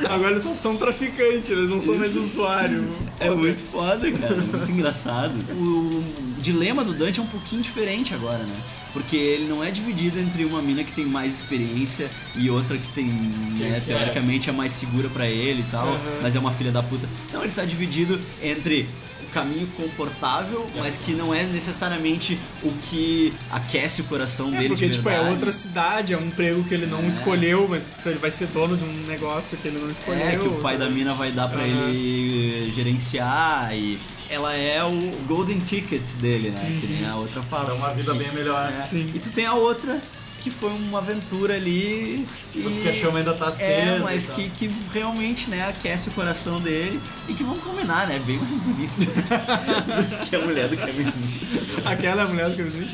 Agora 0.09 0.31
eles 0.31 0.43
só 0.43 0.53
são 0.55 0.77
traficantes, 0.77 1.49
eles 1.49 1.69
não 1.69 1.81
são 1.81 1.95
mais 1.95 2.11
Isso. 2.11 2.21
usuário. 2.21 2.89
É 3.19 3.29
muito 3.29 3.61
foda, 3.61 4.11
cara. 4.11 4.35
Muito 4.35 4.71
engraçado. 4.71 5.33
O 5.51 6.03
dilema 6.41 6.83
do 6.83 6.93
Dante 6.93 7.19
é 7.19 7.23
um 7.23 7.27
pouquinho 7.27 7.61
diferente 7.61 8.13
agora, 8.13 8.39
né? 8.39 8.55
Porque 8.97 9.15
ele 9.15 9.47
não 9.47 9.63
é 9.63 9.69
dividido 9.69 10.19
entre 10.19 10.43
uma 10.43 10.59
mina 10.59 10.83
que 10.83 10.91
tem 10.91 11.05
mais 11.05 11.35
experiência 11.35 12.09
e 12.35 12.49
outra 12.49 12.77
que 12.79 12.87
tem, 12.93 13.05
né, 13.05 13.77
é. 13.77 13.79
teoricamente 13.79 14.49
é 14.49 14.51
mais 14.53 14.71
segura 14.71 15.07
pra 15.07 15.27
ele 15.27 15.61
e 15.61 15.71
tal, 15.71 15.85
Uhum. 15.87 15.97
mas 16.23 16.35
é 16.35 16.39
uma 16.39 16.51
filha 16.51 16.71
da 16.71 16.81
puta. 16.81 17.07
Não, 17.31 17.43
ele 17.43 17.53
tá 17.53 17.63
dividido 17.63 18.19
entre 18.41 18.87
o 19.21 19.29
caminho 19.31 19.67
confortável, 19.77 20.65
mas 20.77 20.97
que 20.97 21.11
não 21.13 21.31
é 21.31 21.43
necessariamente 21.43 22.39
o 22.63 22.71
que 22.89 23.31
aquece 23.51 24.01
o 24.01 24.05
coração 24.05 24.47
É, 24.47 24.57
dele 24.57 24.69
porque, 24.69 24.87
de 24.89 24.95
tipo, 24.97 25.09
é 25.09 25.21
outra 25.21 25.51
cidade, 25.51 26.13
é 26.13 26.17
um 26.17 26.25
emprego 26.25 26.63
que 26.63 26.73
ele 26.73 26.87
não 26.87 27.01
É. 27.03 27.07
escolheu, 27.07 27.67
mas 27.69 27.85
ele 28.03 28.17
vai 28.17 28.31
ser 28.31 28.47
dono 28.47 28.75
de 28.75 28.83
um 28.83 28.93
negócio 29.07 29.57
que 29.59 29.67
ele 29.67 29.77
não 29.79 29.91
escolheu. 29.91 30.25
É, 30.27 30.37
que 30.37 30.47
o 30.47 30.53
pai 30.59 30.75
da 30.77 30.89
mina 30.89 31.13
vai 31.13 31.31
dar 31.31 31.47
pra 31.49 31.59
Aham. 31.61 31.89
ele 31.89 32.73
gerenciar 32.75 33.75
e 33.75 33.99
ela 34.29 34.53
é 34.53 34.83
o 34.83 35.11
golden 35.27 35.59
ticket 35.59 36.01
dele, 36.21 36.49
né? 36.49 36.77
Que 36.79 36.87
nem 36.87 37.05
a 37.07 37.15
outra 37.15 37.41
fala. 37.43 37.65
Dá 37.67 37.73
uma 37.75 37.93
vida 37.93 38.13
bem 38.13 38.31
melhor. 38.33 38.71
É. 38.77 38.81
Sim. 38.81 39.11
E 39.13 39.19
tu 39.19 39.29
tem 39.29 39.45
a 39.45 39.53
outra 39.53 39.99
que 40.43 40.49
foi 40.51 40.69
uma 40.69 40.99
aventura 40.99 41.55
ali. 41.55 42.25
Os 42.55 42.77
que 42.77 42.87
a 42.87 42.93
chama 42.93 43.19
ainda 43.19 43.33
tá 43.33 43.45
É, 43.45 43.49
acesa 43.49 44.03
mas 44.03 44.23
e 44.23 44.27
tal. 44.27 44.35
que, 44.35 44.49
que 44.49 44.71
realmente, 44.93 45.49
né, 45.49 45.67
aquece 45.67 46.09
o 46.09 46.11
coração 46.11 46.59
dele 46.59 46.99
e 47.27 47.33
que 47.33 47.43
vamos 47.43 47.61
combinar, 47.63 48.07
né? 48.07 48.19
Bem 48.25 48.37
mais 48.37 48.51
bonito 48.61 48.93
que 50.29 50.35
a 50.35 50.39
mulher 50.39 50.67
do 50.69 50.77
Kevin 50.77 51.07
Smith. 51.09 51.41
Aquela 51.85 52.21
é 52.21 52.25
a 52.25 52.27
mulher 52.27 52.49
do 52.49 52.55
Kevin. 52.55 52.87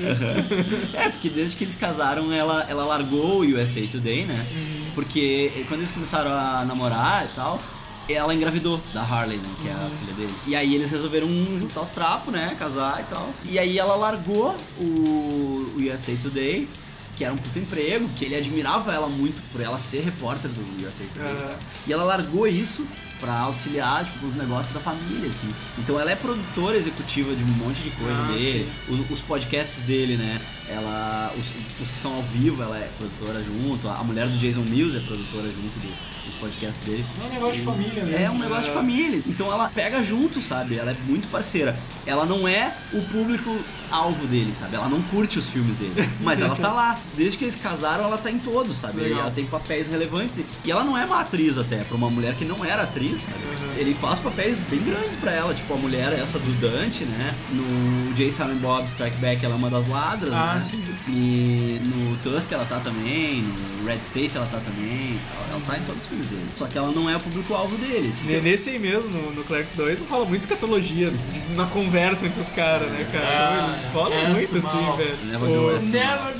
É, 0.94 1.10
porque 1.10 1.30
desde 1.30 1.56
que 1.56 1.64
eles 1.64 1.76
casaram, 1.76 2.32
ela, 2.32 2.66
ela 2.70 2.86
largou 2.86 3.42
o 3.42 3.46
USA 3.46 3.82
Today, 3.88 4.26
né? 4.26 4.46
Uhum. 4.52 4.84
Porque 4.96 5.66
quando 5.68 5.82
eles 5.82 5.92
começaram 5.92 6.32
a 6.32 6.64
namorar 6.66 7.26
e 7.26 7.36
tal, 7.36 7.62
ela 8.10 8.34
engravidou 8.34 8.82
da 8.94 9.02
Harley, 9.02 9.38
né? 9.38 9.50
Que 9.62 9.68
é 9.70 9.72
Uhum. 9.74 9.86
a 9.88 9.90
filha 10.00 10.14
dele. 10.14 10.34
E 10.48 10.56
aí 10.56 10.76
eles 10.76 10.92
resolveram 10.92 11.28
juntar 11.58 11.82
os 11.82 11.90
trapos, 11.90 12.34
né? 12.34 12.56
Casar 12.60 13.00
e 13.02 13.04
tal. 13.14 13.30
E 13.46 13.58
aí 13.60 13.78
ela 13.80 13.96
largou 13.96 14.56
o, 14.80 14.84
o 14.84 15.78
USA 15.94 16.14
Today. 16.22 16.68
Que 17.16 17.24
era 17.24 17.32
um 17.32 17.38
puto 17.38 17.60
emprego, 17.60 18.10
que 18.16 18.26
ele 18.26 18.36
admirava 18.36 18.92
ela 18.92 19.08
muito 19.08 19.40
por 19.52 19.62
ela 19.62 19.78
ser 19.78 20.02
repórter 20.04 20.50
do 20.50 20.62
USA 20.84 21.04
Today. 21.14 21.32
e 21.32 21.38
tal. 21.38 21.60
E 21.86 21.94
ela 21.94 22.04
largou 22.06 22.48
isso 22.48 22.88
pra 23.20 23.38
auxiliar 23.42 24.04
tipo, 24.04 24.26
os 24.26 24.36
negócios 24.36 24.74
da 24.74 24.80
família, 24.80 25.30
assim. 25.30 25.48
Então 25.78 26.00
ela 26.00 26.10
é 26.10 26.16
produtora 26.16 26.76
executiva 26.76 27.36
de 27.36 27.44
um 27.44 27.48
monte 27.48 27.84
de 27.84 27.92
coisa 27.92 28.18
Ah, 28.20 28.32
dele. 28.32 28.68
Os, 28.90 29.12
os 29.12 29.20
podcasts 29.22 29.84
dele, 29.84 30.18
né? 30.18 30.42
Ela. 30.68 31.32
Os, 31.40 31.54
os 31.84 31.92
que 31.92 31.98
são 31.98 32.16
ao 32.16 32.24
vivo, 32.24 32.64
ela 32.64 32.78
é 32.80 32.90
produtora 32.98 33.44
junto. 33.44 33.88
A 33.88 34.04
mulher 34.04 34.28
do 34.28 34.36
Jason 34.40 34.62
Mills 34.62 34.98
é 34.98 35.00
produtora 35.00 35.46
junto 35.52 35.80
do- 35.82 35.94
dos 36.26 36.36
podcasts 36.36 36.86
dele. 36.86 37.06
É 37.22 37.26
um 37.26 37.30
negócio 37.34 37.56
de 37.60 37.62
família 37.66 38.04
mesmo. 38.04 38.26
É 38.26 38.30
um 38.30 38.40
negócio 38.40 38.64
de 38.66 38.72
família. 38.72 39.22
Então 39.28 39.52
ela 39.52 39.70
pega 39.70 40.04
junto, 40.04 40.42
sabe? 40.42 40.78
Ela 40.78 40.92
é 40.92 40.96
muito 41.08 41.28
parceira. 41.30 41.78
Ela 42.06 42.26
não 42.26 42.48
é 42.48 42.74
o 42.94 43.02
público 43.02 43.56
alvo 43.92 44.26
dele, 44.28 44.54
sabe? 44.54 44.76
Ela 44.76 44.90
não 44.90 45.02
curte 45.04 45.38
os 45.40 45.48
filmes 45.50 45.76
dele. 45.76 46.08
Mas 46.22 46.42
ela 46.42 46.56
tá 46.56 46.72
lá. 46.74 47.00
Desde 47.16 47.38
que 47.38 47.44
eles 47.46 47.56
casaram, 47.56 48.04
ela 48.06 48.18
tá 48.18 48.30
em 48.32 48.40
todos, 48.40 48.78
sabe? 48.78 49.02
E 49.08 49.12
ela 49.12 49.30
tem 49.32 49.46
papéis 49.46 49.88
relevantes. 49.90 50.44
E 50.66 50.72
ela 50.72 50.84
não 50.84 50.98
é 50.98 51.06
uma 51.06 51.22
atriz 51.22 51.58
até, 51.58 51.84
pra 51.84 51.96
uma 51.96 52.10
mulher 52.10 52.36
que 52.36 52.44
não 52.46 52.64
era 52.66 52.84
atriz, 52.84 53.22
sabe? 53.22 53.44
Ele 53.78 53.94
faz 53.94 54.20
papéis 54.20 54.58
bem 54.70 54.80
grandes 54.84 55.16
pra 55.18 55.32
ela. 55.32 55.54
Tipo, 55.54 55.74
a 55.74 55.78
mulher 55.78 56.14
essa 56.14 56.40
do 56.40 56.52
Dante, 56.60 57.04
né? 57.06 57.34
No 57.52 58.16
Jay 58.16 58.32
Silent 58.32 58.58
Bob 58.60 58.86
Strike 58.88 59.18
Back, 59.18 59.44
ela 59.46 59.54
é 59.56 59.58
uma 59.58 59.70
das 59.70 59.88
ladras, 59.88 60.34
Ah, 60.34 60.56
né? 60.56 60.60
sim. 60.60 60.84
E 61.08 61.80
no 61.84 62.18
Tusk 62.18 62.52
ela 62.52 62.66
tá 62.66 62.80
também, 62.80 63.42
no 63.44 63.86
Red 63.86 63.98
State 64.00 64.36
ela 64.36 64.46
tá 64.48 64.60
também. 64.60 65.20
Ela, 65.38 65.48
ela 65.52 65.62
tá 65.66 65.78
em 65.78 65.82
todos 65.84 66.02
os 66.04 66.10
dele. 66.22 66.46
Só 66.56 66.66
que 66.68 66.78
ela 66.78 66.92
não 66.92 67.10
é 67.10 67.16
o 67.18 67.20
público-alvo 67.20 67.76
dele. 67.78 68.14
Você- 68.14 68.40
Nesse 68.42 68.70
aí 68.72 68.80
mesmo, 68.80 69.10
no, 69.10 69.32
no 69.34 69.44
Clerks 69.44 69.74
2, 69.76 70.02
rola 70.10 70.26
muita 70.26 70.44
escatologia 70.46 71.12
na 71.56 71.66
conversa 71.66 72.26
entre 72.26 72.42
os 72.42 72.50
caras, 72.52 72.92
né, 72.92 73.08
cara? 73.12 73.26
Ah, 73.28 73.80
rola 73.94 74.14
é, 74.16 74.28
muito 74.30 74.58
assim, 74.58 74.82
mal. 74.82 74.98
velho. 74.98 75.18
Never 75.26 75.50
O- 75.50 75.54
go. 75.80 75.86
Never. 75.86 76.34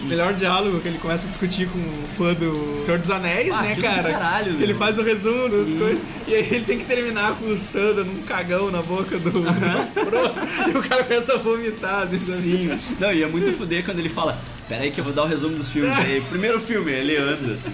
O 0.00 0.04
melhor 0.04 0.34
diálogo 0.34 0.80
que 0.80 0.88
ele 0.88 0.98
começa 0.98 1.26
a 1.26 1.28
discutir 1.28 1.68
com 1.68 1.78
o 1.78 2.06
fã 2.16 2.34
do 2.34 2.82
Senhor 2.82 2.98
dos 2.98 3.10
Anéis, 3.10 3.54
Ah, 3.54 3.62
né, 3.62 3.74
do 3.74 3.82
cara? 3.82 4.10
caralho, 4.12 4.62
ele 4.62 4.74
faz 4.74 4.98
o 4.98 5.02
resumo 5.02 5.48
das 5.48 5.68
coisas. 5.78 5.98
E 6.26 6.34
aí 6.34 6.46
ele 6.50 6.64
tem 6.64 6.78
que 6.78 6.84
terminar 6.84 7.34
com 7.36 7.46
o 7.46 7.58
Sam 7.58 7.94
dando 7.94 8.10
um 8.12 8.22
cagão 8.22 8.70
na 8.70 8.82
boca 8.82 9.18
do, 9.18 9.30
do 9.30 9.42
Frodo. 9.42 10.34
e 10.72 10.78
o 10.78 10.82
cara 10.82 11.04
começa 11.04 11.34
a 11.34 11.38
vomitar. 11.38 12.02
Assim? 12.02 12.18
Sim. 12.78 12.96
Não, 12.98 13.12
e 13.12 13.22
é 13.22 13.26
muito 13.26 13.52
fuder 13.52 13.84
quando 13.84 13.98
ele 13.98 14.08
fala: 14.08 14.38
Pera 14.68 14.82
aí 14.84 14.90
que 14.90 14.98
eu 15.00 15.04
vou 15.04 15.12
dar 15.12 15.24
o 15.24 15.26
resumo 15.26 15.56
dos 15.56 15.68
filmes 15.68 15.96
aí. 15.98 16.20
Primeiro 16.28 16.60
filme, 16.60 16.90
ele 16.90 17.16
anda 17.16 17.54
assim. 17.54 17.72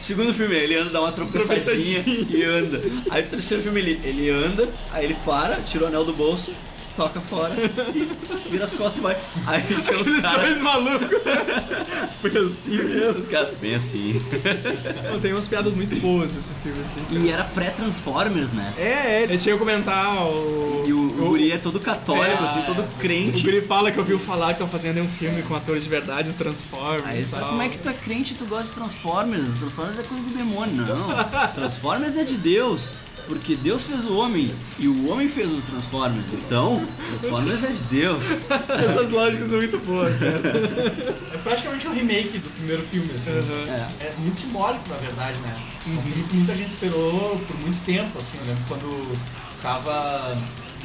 Segundo 0.00 0.32
filme, 0.34 0.54
ele 0.54 0.76
anda, 0.76 0.90
dá 0.90 1.00
uma 1.00 1.12
tropeçadinha 1.12 2.02
e 2.06 2.42
anda. 2.44 2.80
Aí 3.10 3.22
o 3.22 3.26
terceiro 3.26 3.62
filme, 3.62 3.80
ele, 3.80 4.00
ele 4.04 4.30
anda, 4.30 4.68
aí 4.92 5.04
ele 5.04 5.16
para, 5.24 5.56
tira 5.56 5.84
o 5.84 5.86
anel 5.88 6.04
do 6.04 6.12
bolso, 6.12 6.52
toca 6.96 7.20
fora 7.20 7.52
e 7.94 8.08
vira 8.50 8.64
as 8.64 8.72
costas 8.72 8.98
e 8.98 9.00
vai. 9.02 9.16
Aí 9.46 9.62
tem 9.62 9.76
os 9.78 9.88
Aqueles 9.88 10.06
dois 10.06 10.22
caras. 10.22 10.60
malucos. 10.62 11.08
Foi 12.22 12.30
assim 12.30 12.82
mesmo. 12.82 13.18
Os 13.20 13.26
caras, 13.28 13.54
bem 13.60 13.74
assim. 13.74 14.22
Não, 15.12 15.20
tem 15.20 15.32
umas 15.32 15.46
piadas 15.46 15.72
muito 15.74 15.94
boas 16.00 16.34
esse 16.36 16.54
filme, 16.62 16.78
assim. 16.80 17.02
cara. 17.04 17.20
E 17.20 17.30
era 17.30 17.44
pré-Transformers, 17.44 18.52
né? 18.52 18.72
É, 18.78 18.82
é. 18.82 19.22
Eles 19.24 19.42
chegam 19.42 19.56
a 19.56 19.60
comentar 19.60 20.24
o. 20.26 20.75
O, 21.18 21.24
o 21.26 21.28
guri 21.30 21.52
é 21.52 21.58
todo 21.58 21.78
católico, 21.80 22.42
É. 22.42 22.46
assim, 22.46 22.62
todo 22.62 22.82
O 22.82 22.88
crente. 22.98 23.42
Guri 23.42 23.60
fala 23.62 23.90
que 23.90 23.98
ouviu 23.98 24.18
falar 24.18 24.46
que 24.48 24.52
estão 24.54 24.68
fazendo 24.68 25.00
um 25.00 25.08
filme 25.08 25.42
com 25.42 25.54
atores 25.54 25.82
de 25.84 25.88
verdade, 25.88 26.32
Transformers. 26.34 27.04
Aí 27.06 27.22
e 27.22 27.26
sabe 27.26 27.44
como 27.46 27.62
é 27.62 27.68
que 27.68 27.78
tu 27.78 27.88
é 27.88 27.92
crente 27.94 28.34
e 28.34 28.36
tu 28.36 28.44
gosta 28.46 28.66
de 28.68 28.72
Transformers? 28.72 29.54
Transformers 29.58 29.98
é 29.98 30.02
coisa 30.02 30.24
do 30.24 30.30
demônio. 30.36 30.76
Não. 30.86 31.08
Transformers 31.54 32.16
é 32.16 32.24
de 32.24 32.34
Deus. 32.36 32.92
Porque 33.26 33.56
Deus 33.56 33.82
fez 33.82 34.04
o 34.04 34.16
homem 34.18 34.54
e 34.78 34.86
o 34.86 35.10
homem 35.10 35.28
fez 35.28 35.50
os 35.50 35.64
Transformers. 35.64 36.26
Então, 36.32 36.80
Transformers 37.18 37.64
é 37.64 37.72
de 37.72 37.82
Deus. 37.82 38.44
Essas 38.86 39.10
lógicas 39.10 39.48
são 39.48 39.56
muito 39.58 39.78
boas, 39.78 40.16
cara. 40.16 41.16
É 41.34 41.38
praticamente 41.38 41.86
um 41.88 41.92
remake 41.92 42.38
do 42.38 42.48
primeiro 42.50 42.82
filme, 42.82 43.10
assim. 43.16 43.30
É. 43.68 43.86
É 44.06 44.14
muito 44.18 44.38
simbólico, 44.38 44.88
na 44.88 44.96
verdade, 44.96 45.38
né? 45.40 45.56
Um 45.88 46.00
filme 46.02 46.22
que 46.28 46.36
muita 46.36 46.54
gente 46.54 46.70
esperou 46.70 47.36
por 47.46 47.56
muito 47.58 47.84
tempo, 47.84 48.16
assim. 48.18 48.36
Eu 48.42 48.46
lembro 48.46 48.64
quando 48.68 49.18
tava 49.60 50.36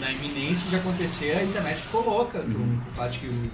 na 0.02 0.12
iminência 0.12 0.70
de 0.70 0.76
acontecer, 0.76 1.38
a 1.38 1.44
internet 1.44 1.80
ficou 1.82 2.04
louca 2.04 2.40
Uhum. 2.40 2.80
com 2.84 2.90
o 2.90 2.94
fato 2.94 3.12
de 3.12 3.20
que 3.20 3.28
o 3.28 3.52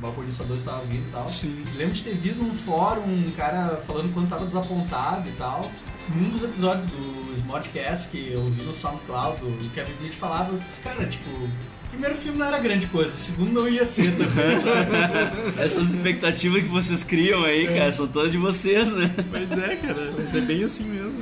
balconista 0.00 0.42
2 0.44 0.60
estava 0.60 0.80
vindo 0.86 1.06
e 1.06 1.12
tal. 1.12 1.28
Sim. 1.28 1.62
Lembro 1.76 1.94
de 1.94 2.02
ter 2.02 2.14
visto 2.16 2.42
num 2.42 2.54
fórum 2.54 3.02
um 3.02 3.30
cara 3.36 3.76
falando 3.86 4.12
quanto 4.12 4.28
tava 4.28 4.46
desapontado 4.46 5.28
e 5.28 5.32
tal. 5.32 5.70
Num 6.14 6.30
dos 6.30 6.42
episódios 6.42 6.86
do 6.86 7.32
Smodcast 7.36 8.08
que 8.10 8.32
eu 8.32 8.48
vi 8.48 8.62
no 8.62 8.72
SoundCloud, 8.74 9.44
o 9.44 9.70
Kevin 9.74 9.92
Smith 9.92 10.14
falava, 10.14 10.52
assim, 10.54 10.82
cara, 10.82 11.06
tipo, 11.06 11.28
o 11.30 11.48
primeiro 11.90 12.14
filme 12.16 12.38
não 12.38 12.46
era 12.46 12.58
grande 12.58 12.86
coisa, 12.88 13.10
o 13.14 13.18
segundo 13.18 13.52
não 13.52 13.68
ia 13.68 13.84
ser 13.86 14.10
também, 14.16 14.56
sabe? 14.58 15.60
Essas 15.62 15.90
expectativas 15.90 16.62
que 16.62 16.68
vocês 16.68 17.04
criam 17.04 17.44
aí, 17.44 17.68
cara, 17.68 17.92
são 17.92 18.08
todas 18.08 18.32
de 18.32 18.38
vocês, 18.38 18.90
né? 18.92 19.14
Mas 19.30 19.52
é, 19.56 19.76
cara, 19.76 20.12
mas 20.16 20.34
é 20.34 20.40
bem 20.40 20.64
assim 20.64 20.84
mesmo. 20.84 21.20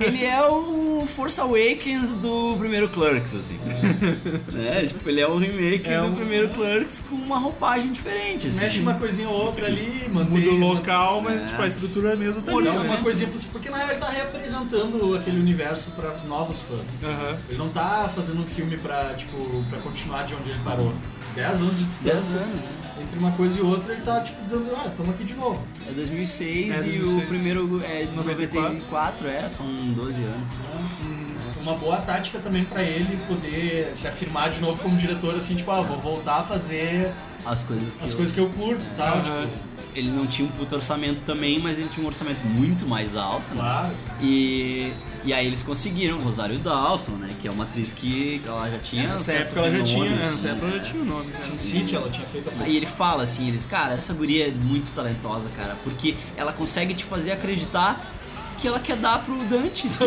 Ele 0.00 0.24
é 0.24 0.42
o 0.46 0.87
Force 1.08 1.40
Awakens 1.40 2.12
do 2.14 2.54
primeiro 2.58 2.88
Clerks, 2.88 3.34
assim. 3.34 3.58
né? 4.52 4.86
Tipo, 4.86 5.08
ele 5.08 5.20
é 5.20 5.26
o 5.26 5.36
remake 5.36 5.88
É 5.88 5.98
do 6.00 6.06
um- 6.06 6.14
primeiro 6.14 6.48
Clerks 6.50 7.00
com 7.08 7.16
uma 7.16 7.38
roupagem 7.38 7.92
diferente. 7.92 8.46
assim. 8.48 8.58
Mexe 8.60 8.80
uma 8.80 8.94
coisinha 8.94 9.28
ou 9.28 9.46
outra 9.46 9.66
ali, 9.66 10.08
mantém... 10.12 10.38
Muda 10.38 10.50
o 10.50 10.58
local, 10.74 11.20
mas 11.22 11.44
É. 11.44 11.50
tipo, 11.50 11.62
a 11.62 11.66
estrutura 11.66 12.10
é 12.10 12.12
a 12.12 12.16
mesma 12.16 12.42
tá 12.42 12.52
Pô, 12.52 12.58
ali, 12.58 12.66
dá 12.68 12.74
né? 12.74 12.80
uma 12.90 12.96
coisinha, 12.98 13.28
pros- 13.28 13.44
porque 13.44 13.68
na 13.70 13.78
real 13.78 13.90
ele 13.90 13.98
tá 13.98 14.08
reapresentando 14.08 15.16
aquele 15.16 15.38
universo 15.40 15.90
pra 15.92 16.18
novos 16.24 16.62
fãs. 16.62 17.02
Aham. 17.02 17.38
Ele 17.48 17.58
não 17.58 17.68
tá 17.70 18.10
fazendo 18.14 18.40
um 18.40 18.46
filme 18.46 18.76
pra, 18.76 19.14
tipo, 19.14 19.36
pra 19.70 19.78
continuar 19.80 20.22
de 20.24 20.34
onde 20.34 20.50
ele 20.50 20.60
parou. 20.64 20.92
10 21.34 21.62
anos 21.62 21.78
de 21.78 21.84
distância. 21.84 22.12
10 22.14 22.32
anos, 22.42 22.54
né? 22.54 22.68
Entre 23.08 23.18
uma 23.18 23.32
coisa 23.32 23.58
e 23.58 23.62
outra, 23.62 23.94
ele 23.94 24.02
tá, 24.02 24.20
tipo, 24.20 24.42
dizendo, 24.44 24.66
ah, 24.76 24.86
estamos 24.86 25.14
aqui 25.14 25.24
de 25.24 25.34
novo. 25.34 25.62
É 25.88 25.92
2006 25.92 26.76
É, 26.76 26.86
e 26.86 26.98
2006. 26.98 27.12
o 27.24 27.26
primeiro 27.26 27.82
é 27.82 28.04
de 28.04 28.12
94. 28.14 28.68
94, 28.74 29.26
é, 29.28 29.48
são 29.48 29.66
12 29.94 30.22
anos. 30.24 30.48
Uma 31.58 31.74
boa 31.74 31.96
tática 31.98 32.38
também 32.38 32.64
pra 32.64 32.82
ele 32.82 33.18
poder 33.26 33.90
se 33.94 34.06
afirmar 34.06 34.50
de 34.50 34.60
novo 34.60 34.80
como 34.82 34.96
diretor, 34.98 35.34
assim, 35.34 35.54
tipo, 35.56 35.70
ah, 35.70 35.80
vou 35.80 35.98
voltar 35.98 36.40
a 36.40 36.44
fazer 36.44 37.10
As 37.46 37.64
coisas 37.64 37.96
que 37.96 38.04
as 38.04 38.10
eu- 38.10 38.16
coisas 38.18 38.34
que 38.34 38.40
eu 38.40 38.48
curto, 38.50 38.84
tá? 38.94 39.12
Aham. 39.14 39.46
Ele 39.94 40.10
não 40.10 40.26
tinha 40.26 40.46
um 40.46 40.50
puto 40.50 40.74
orçamento 40.74 41.22
também, 41.22 41.58
mas 41.58 41.78
ele 41.78 41.88
tinha 41.88 42.04
um 42.04 42.06
orçamento 42.06 42.40
muito 42.46 42.86
mais 42.86 43.16
alto, 43.16 43.54
né? 43.54 43.60
Claro. 43.60 43.94
E, 44.20 44.92
e 45.24 45.32
aí 45.32 45.46
eles 45.46 45.62
conseguiram, 45.62 46.20
Rosário 46.20 46.58
Dawson, 46.58 47.12
né? 47.12 47.34
Que 47.40 47.48
é 47.48 47.50
uma 47.50 47.64
atriz 47.64 47.92
que 47.92 48.40
ela 48.44 48.70
já 48.70 48.78
tinha. 48.78 49.04
um 49.04 49.12
Nessa 49.12 49.24
certo 49.24 49.46
época 49.48 49.60
ela 49.60 49.70
já 49.70 49.78
nome, 49.78 49.88
tinha, 49.88 50.10
é, 50.10 50.22
assim, 50.22 50.32
nessa 50.34 50.48
época 50.48 50.66
ela 50.66 50.76
né? 50.76 50.84
já 50.84 50.90
tinha 50.90 51.02
o 51.02 51.06
nome. 51.06 51.30
cara. 51.32 51.44
Sin 51.44 51.58
City, 51.58 51.96
ela 51.96 52.10
tinha 52.10 52.26
feito 52.26 52.50
a 52.50 52.64
Aí 52.64 52.76
ele 52.76 52.86
fala 52.86 53.22
assim, 53.22 53.48
eles, 53.48 53.66
cara, 53.66 53.94
essa 53.94 54.12
guria 54.14 54.48
é 54.48 54.50
muito 54.50 54.92
talentosa, 54.92 55.48
cara, 55.56 55.76
porque 55.84 56.16
ela 56.36 56.52
consegue 56.52 56.94
te 56.94 57.04
fazer 57.04 57.32
acreditar 57.32 58.00
que 58.58 58.66
ela 58.66 58.80
quer 58.80 58.96
dar 58.96 59.24
pro 59.24 59.36
Dante. 59.44 59.88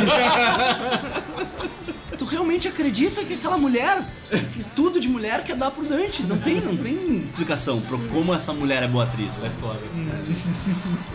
tu 2.17 2.25
realmente 2.25 2.67
acredita 2.67 3.23
que 3.23 3.33
aquela 3.33 3.57
mulher, 3.57 4.05
que 4.53 4.63
tudo 4.75 4.99
de 4.99 5.07
mulher 5.07 5.43
quer 5.43 5.55
dar 5.55 5.71
pro 5.71 5.83
Dante? 5.85 6.21
Não 6.23 6.37
tem, 6.37 6.61
não 6.61 6.75
tem 6.77 7.23
explicação 7.23 7.81
pra 7.81 7.97
como 8.11 8.33
essa 8.33 8.53
mulher 8.53 8.83
é 8.83 8.87
boa 8.87 9.05
atriz. 9.05 9.41
É 9.41 9.49
foda. 9.49 9.79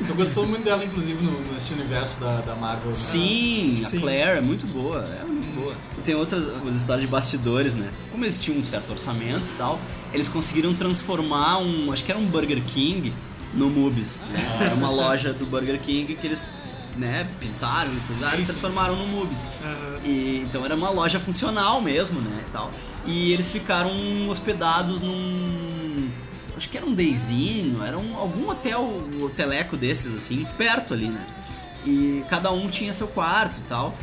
Eu 0.09 0.15
gostou 0.17 0.47
muito 0.47 0.65
dela, 0.65 0.85
inclusive, 0.85 1.23
no, 1.23 1.41
nesse 1.53 1.75
universo 1.75 2.19
da, 2.19 2.41
da 2.41 2.57
Marvel. 2.57 2.89
né? 2.89 2.95
Sim, 2.95 3.79
Sim. 3.81 3.99
a 3.99 4.01
Claire 4.01 4.39
é 4.39 4.41
muito 4.41 4.67
boa, 4.67 5.05
é 5.05 5.25
muito 5.25 5.55
boa. 5.55 5.75
Tem 6.03 6.15
outras 6.15 6.47
umas 6.47 6.75
histórias 6.75 7.05
de 7.05 7.11
bastidores, 7.11 7.75
né? 7.75 7.89
Como 8.11 8.25
eles 8.25 8.41
tinham 8.41 8.59
um 8.59 8.65
certo 8.65 8.91
orçamento 8.91 9.47
e 9.47 9.57
tal, 9.57 9.79
eles 10.13 10.29
conseguiram 10.29 10.75
transformar 10.75 11.59
um, 11.59 11.93
acho 11.93 12.03
que 12.03 12.11
era 12.11 12.19
um 12.19 12.27
Burger 12.27 12.63
King 12.65 13.13
no 13.55 13.71
Mubis, 13.71 14.21
né? 14.33 14.59
Era 14.67 14.75
uma 14.75 14.91
loja 14.91 15.33
do 15.33 15.47
Burger 15.47 15.79
King 15.81 16.15
que 16.15 16.27
eles 16.27 16.45
né, 16.97 17.28
pintaram, 17.39 17.90
coisaram 18.06 18.40
e 18.40 18.44
transformaram 18.44 18.97
no 18.97 19.06
Mubis. 19.06 19.47
E, 20.05 20.44
então 20.47 20.64
era 20.64 20.74
uma 20.74 20.90
loja 20.90 21.20
funcional 21.20 21.81
mesmo, 21.81 22.20
né, 22.20 22.44
e 22.48 22.51
tal. 22.51 22.70
E 23.05 23.32
eles 23.32 23.51
ficaram 23.51 24.28
hospedados 24.28 25.01
num 25.01 26.10
acho 26.56 26.68
que 26.70 26.77
era 26.77 26.86
um 26.86 26.94
Deizinho, 26.94 27.82
era 27.85 27.98
um, 27.98 28.16
algum 28.16 28.48
hotel, 28.48 28.82
um 28.82 29.24
hoteleco 29.24 29.77
desses 29.77 30.14
assim, 30.14 30.47
perto 30.56 30.94
ali, 30.94 31.09
né? 31.09 31.24
E 31.85 32.24
cada 32.31 32.51
um 32.51 32.68
tinha 32.70 32.93
seu 32.94 33.06
quarto 33.06 33.60
e 33.60 33.62
tal. 33.64 33.94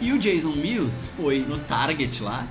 E 0.00 0.12
o 0.12 0.18
Jason 0.18 0.52
Mills 0.52 1.10
foi 1.16 1.40
no 1.40 1.58
Target 1.58 2.22
lá, 2.22 2.46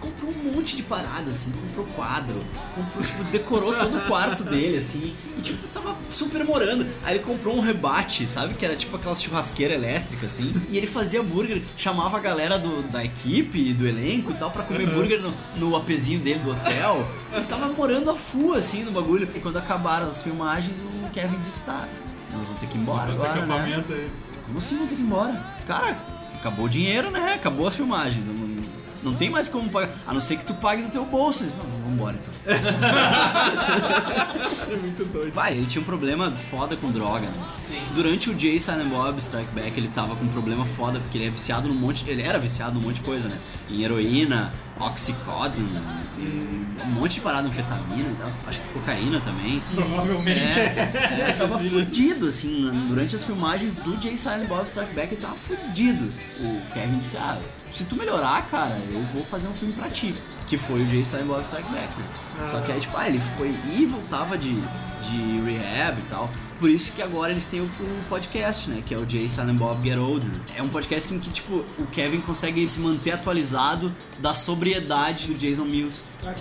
comprou 0.00 0.32
um 0.32 0.54
monte 0.54 0.76
de 0.76 0.82
parada, 0.82 1.30
assim, 1.30 1.52
comprou 1.52 1.86
quadro, 1.94 2.40
comprou, 2.74 3.04
tipo, 3.04 3.24
decorou 3.24 3.74
todo 3.76 3.98
o 3.98 4.00
quarto 4.06 4.42
dele, 4.42 4.78
assim, 4.78 5.14
e 5.36 5.42
tipo, 5.42 5.68
tava 5.68 5.94
super 6.08 6.42
morando. 6.44 6.86
Aí 7.04 7.16
ele 7.16 7.24
comprou 7.24 7.56
um 7.56 7.60
rebate, 7.60 8.26
sabe? 8.26 8.54
Que 8.54 8.64
era 8.64 8.74
tipo 8.74 8.96
aquelas 8.96 9.22
churrasqueiras 9.22 9.76
elétricas, 9.76 10.32
assim, 10.32 10.52
e 10.70 10.78
ele 10.78 10.86
fazia 10.86 11.22
burger, 11.22 11.62
chamava 11.76 12.16
a 12.16 12.20
galera 12.20 12.58
do, 12.58 12.82
da 12.90 13.04
equipe, 13.04 13.72
do 13.74 13.86
elenco 13.86 14.32
e 14.32 14.34
tal, 14.34 14.50
pra 14.50 14.62
comer 14.62 14.86
burger 14.86 15.20
no, 15.22 15.32
no 15.56 15.76
apezinho 15.76 16.20
dele 16.20 16.40
do 16.40 16.50
hotel. 16.50 17.06
Ele 17.32 17.44
tava 17.44 17.68
morando 17.68 18.10
a 18.10 18.16
full, 18.16 18.54
assim, 18.54 18.82
no 18.82 18.90
bagulho. 18.90 19.28
E 19.34 19.40
quando 19.40 19.58
acabaram 19.58 20.08
as 20.08 20.22
filmagens, 20.22 20.78
o 20.80 21.10
Kevin 21.10 21.38
disse, 21.46 21.62
tá, 21.62 21.86
nós 22.32 22.44
vamos 22.46 22.60
ter 22.60 22.66
que 22.66 22.76
ir 22.76 22.80
embora 22.80 23.12
agora, 23.12 23.46
né? 23.46 23.84
aí. 23.90 24.10
Como 24.46 24.58
assim 24.58 24.78
vão 24.78 24.86
ter 24.86 24.94
que 24.96 25.02
ir 25.02 25.04
embora? 25.04 25.46
Cara, 25.66 25.96
acabou 26.34 26.64
o 26.64 26.68
dinheiro, 26.68 27.10
né? 27.10 27.34
Acabou 27.34 27.68
a 27.68 27.70
filmagem. 27.70 28.22
Não, 28.22 28.59
não- 29.02 29.14
tem 29.14 29.30
mais 29.30 29.48
como 29.48 29.68
pagar. 29.70 29.90
A 30.06 30.12
não 30.14 30.20
ser 30.20 30.36
que 30.36 30.44
tu 30.44 30.54
pague 30.54 30.82
no 30.82 30.90
teu 30.90 31.04
bolso. 31.04 31.42
Eles, 31.44 31.56
Não, 31.56 31.64
vamos 31.64 31.92
embora 31.92 32.16
então. 32.16 32.34
É 34.70 34.76
muito 34.76 35.04
doido. 35.12 35.32
Vai, 35.34 35.52
ele 35.54 35.66
tinha 35.66 35.82
um 35.82 35.84
problema 35.84 36.30
foda 36.32 36.76
com 36.76 36.90
droga, 36.92 37.26
né? 37.26 37.42
Sim. 37.56 37.80
Durante 37.94 38.30
o 38.30 38.38
Jay 38.38 38.60
Silent 38.60 38.86
Bob 38.88 39.18
Strike 39.18 39.50
Back, 39.52 39.72
ele 39.78 39.88
tava 39.88 40.14
com 40.14 40.24
um 40.24 40.28
problema 40.28 40.64
foda, 40.64 40.98
porque 41.00 41.18
ele 41.18 41.26
é 41.26 41.30
viciado 41.30 41.68
num 41.68 41.74
monte. 41.74 42.08
Ele 42.08 42.22
era 42.22 42.38
viciado 42.38 42.74
num 42.74 42.80
monte 42.80 42.96
de 42.96 43.00
coisa, 43.00 43.28
né? 43.28 43.36
Em 43.68 43.82
heroína, 43.82 44.52
oxicodone, 44.78 45.76
em 46.18 46.66
um 46.86 46.90
monte 46.92 47.14
de 47.14 47.20
parada, 47.20 47.48
anfetamina 47.48 48.10
e 48.10 48.14
tal. 48.14 48.30
Acho 48.46 48.60
que 48.60 48.68
cocaína 48.68 49.18
também. 49.20 49.60
Provavelmente. 49.74 50.60
É, 50.60 50.92
é, 51.30 51.34
tava 51.36 51.58
fudido, 51.58 52.28
assim, 52.28 52.70
durante 52.88 53.16
as 53.16 53.24
filmagens 53.24 53.74
do 53.76 54.00
Jay 54.00 54.16
Silent 54.16 54.46
Bob 54.46 54.66
Strike 54.66 54.94
Back, 54.94 55.12
ele 55.14 55.20
tava 55.20 55.34
fudido. 55.34 56.10
O 56.40 56.72
Kevin 56.72 56.98
disse, 57.00 57.16
ah, 57.16 57.38
se 57.72 57.84
tu 57.84 57.96
melhorar, 57.96 58.46
cara, 58.46 58.76
eu 58.92 59.00
vou 59.14 59.24
fazer 59.24 59.48
um 59.48 59.54
filme 59.54 59.74
pra 59.74 59.88
ti. 59.88 60.14
Que 60.46 60.58
foi 60.58 60.82
o 60.82 61.06
Silent 61.06 61.26
Bob 61.26 61.42
Strike 61.44 61.70
Back, 61.70 62.00
né? 62.00 62.48
Só 62.48 62.60
que 62.60 62.72
aí, 62.72 62.80
tipo, 62.80 62.96
ah, 62.96 63.06
ele 63.06 63.20
foi 63.36 63.54
e 63.72 63.86
voltava 63.86 64.36
de, 64.36 64.52
de 64.52 65.40
rehab 65.40 66.00
e 66.00 66.04
tal. 66.08 66.28
Por 66.58 66.68
isso 66.68 66.92
que 66.92 67.00
agora 67.00 67.32
eles 67.32 67.46
têm 67.46 67.60
o, 67.60 67.64
o 67.64 68.04
podcast, 68.08 68.68
né? 68.68 68.82
Que 68.84 68.92
é 68.94 68.98
o 68.98 69.08
Jay 69.08 69.28
Silent 69.30 69.56
Bob 69.56 69.82
Get 69.82 69.98
Older. 69.98 70.30
É 70.54 70.62
um 70.62 70.68
podcast 70.68 71.14
em 71.14 71.18
que, 71.18 71.30
tipo, 71.30 71.64
o 71.78 71.86
Kevin 71.86 72.20
consegue 72.20 72.68
se 72.68 72.80
manter 72.80 73.12
atualizado 73.12 73.94
da 74.18 74.34
sobriedade 74.34 75.28
do 75.28 75.34
Jason 75.34 75.64
Mills. 75.64 76.04
Ah. 76.24 76.34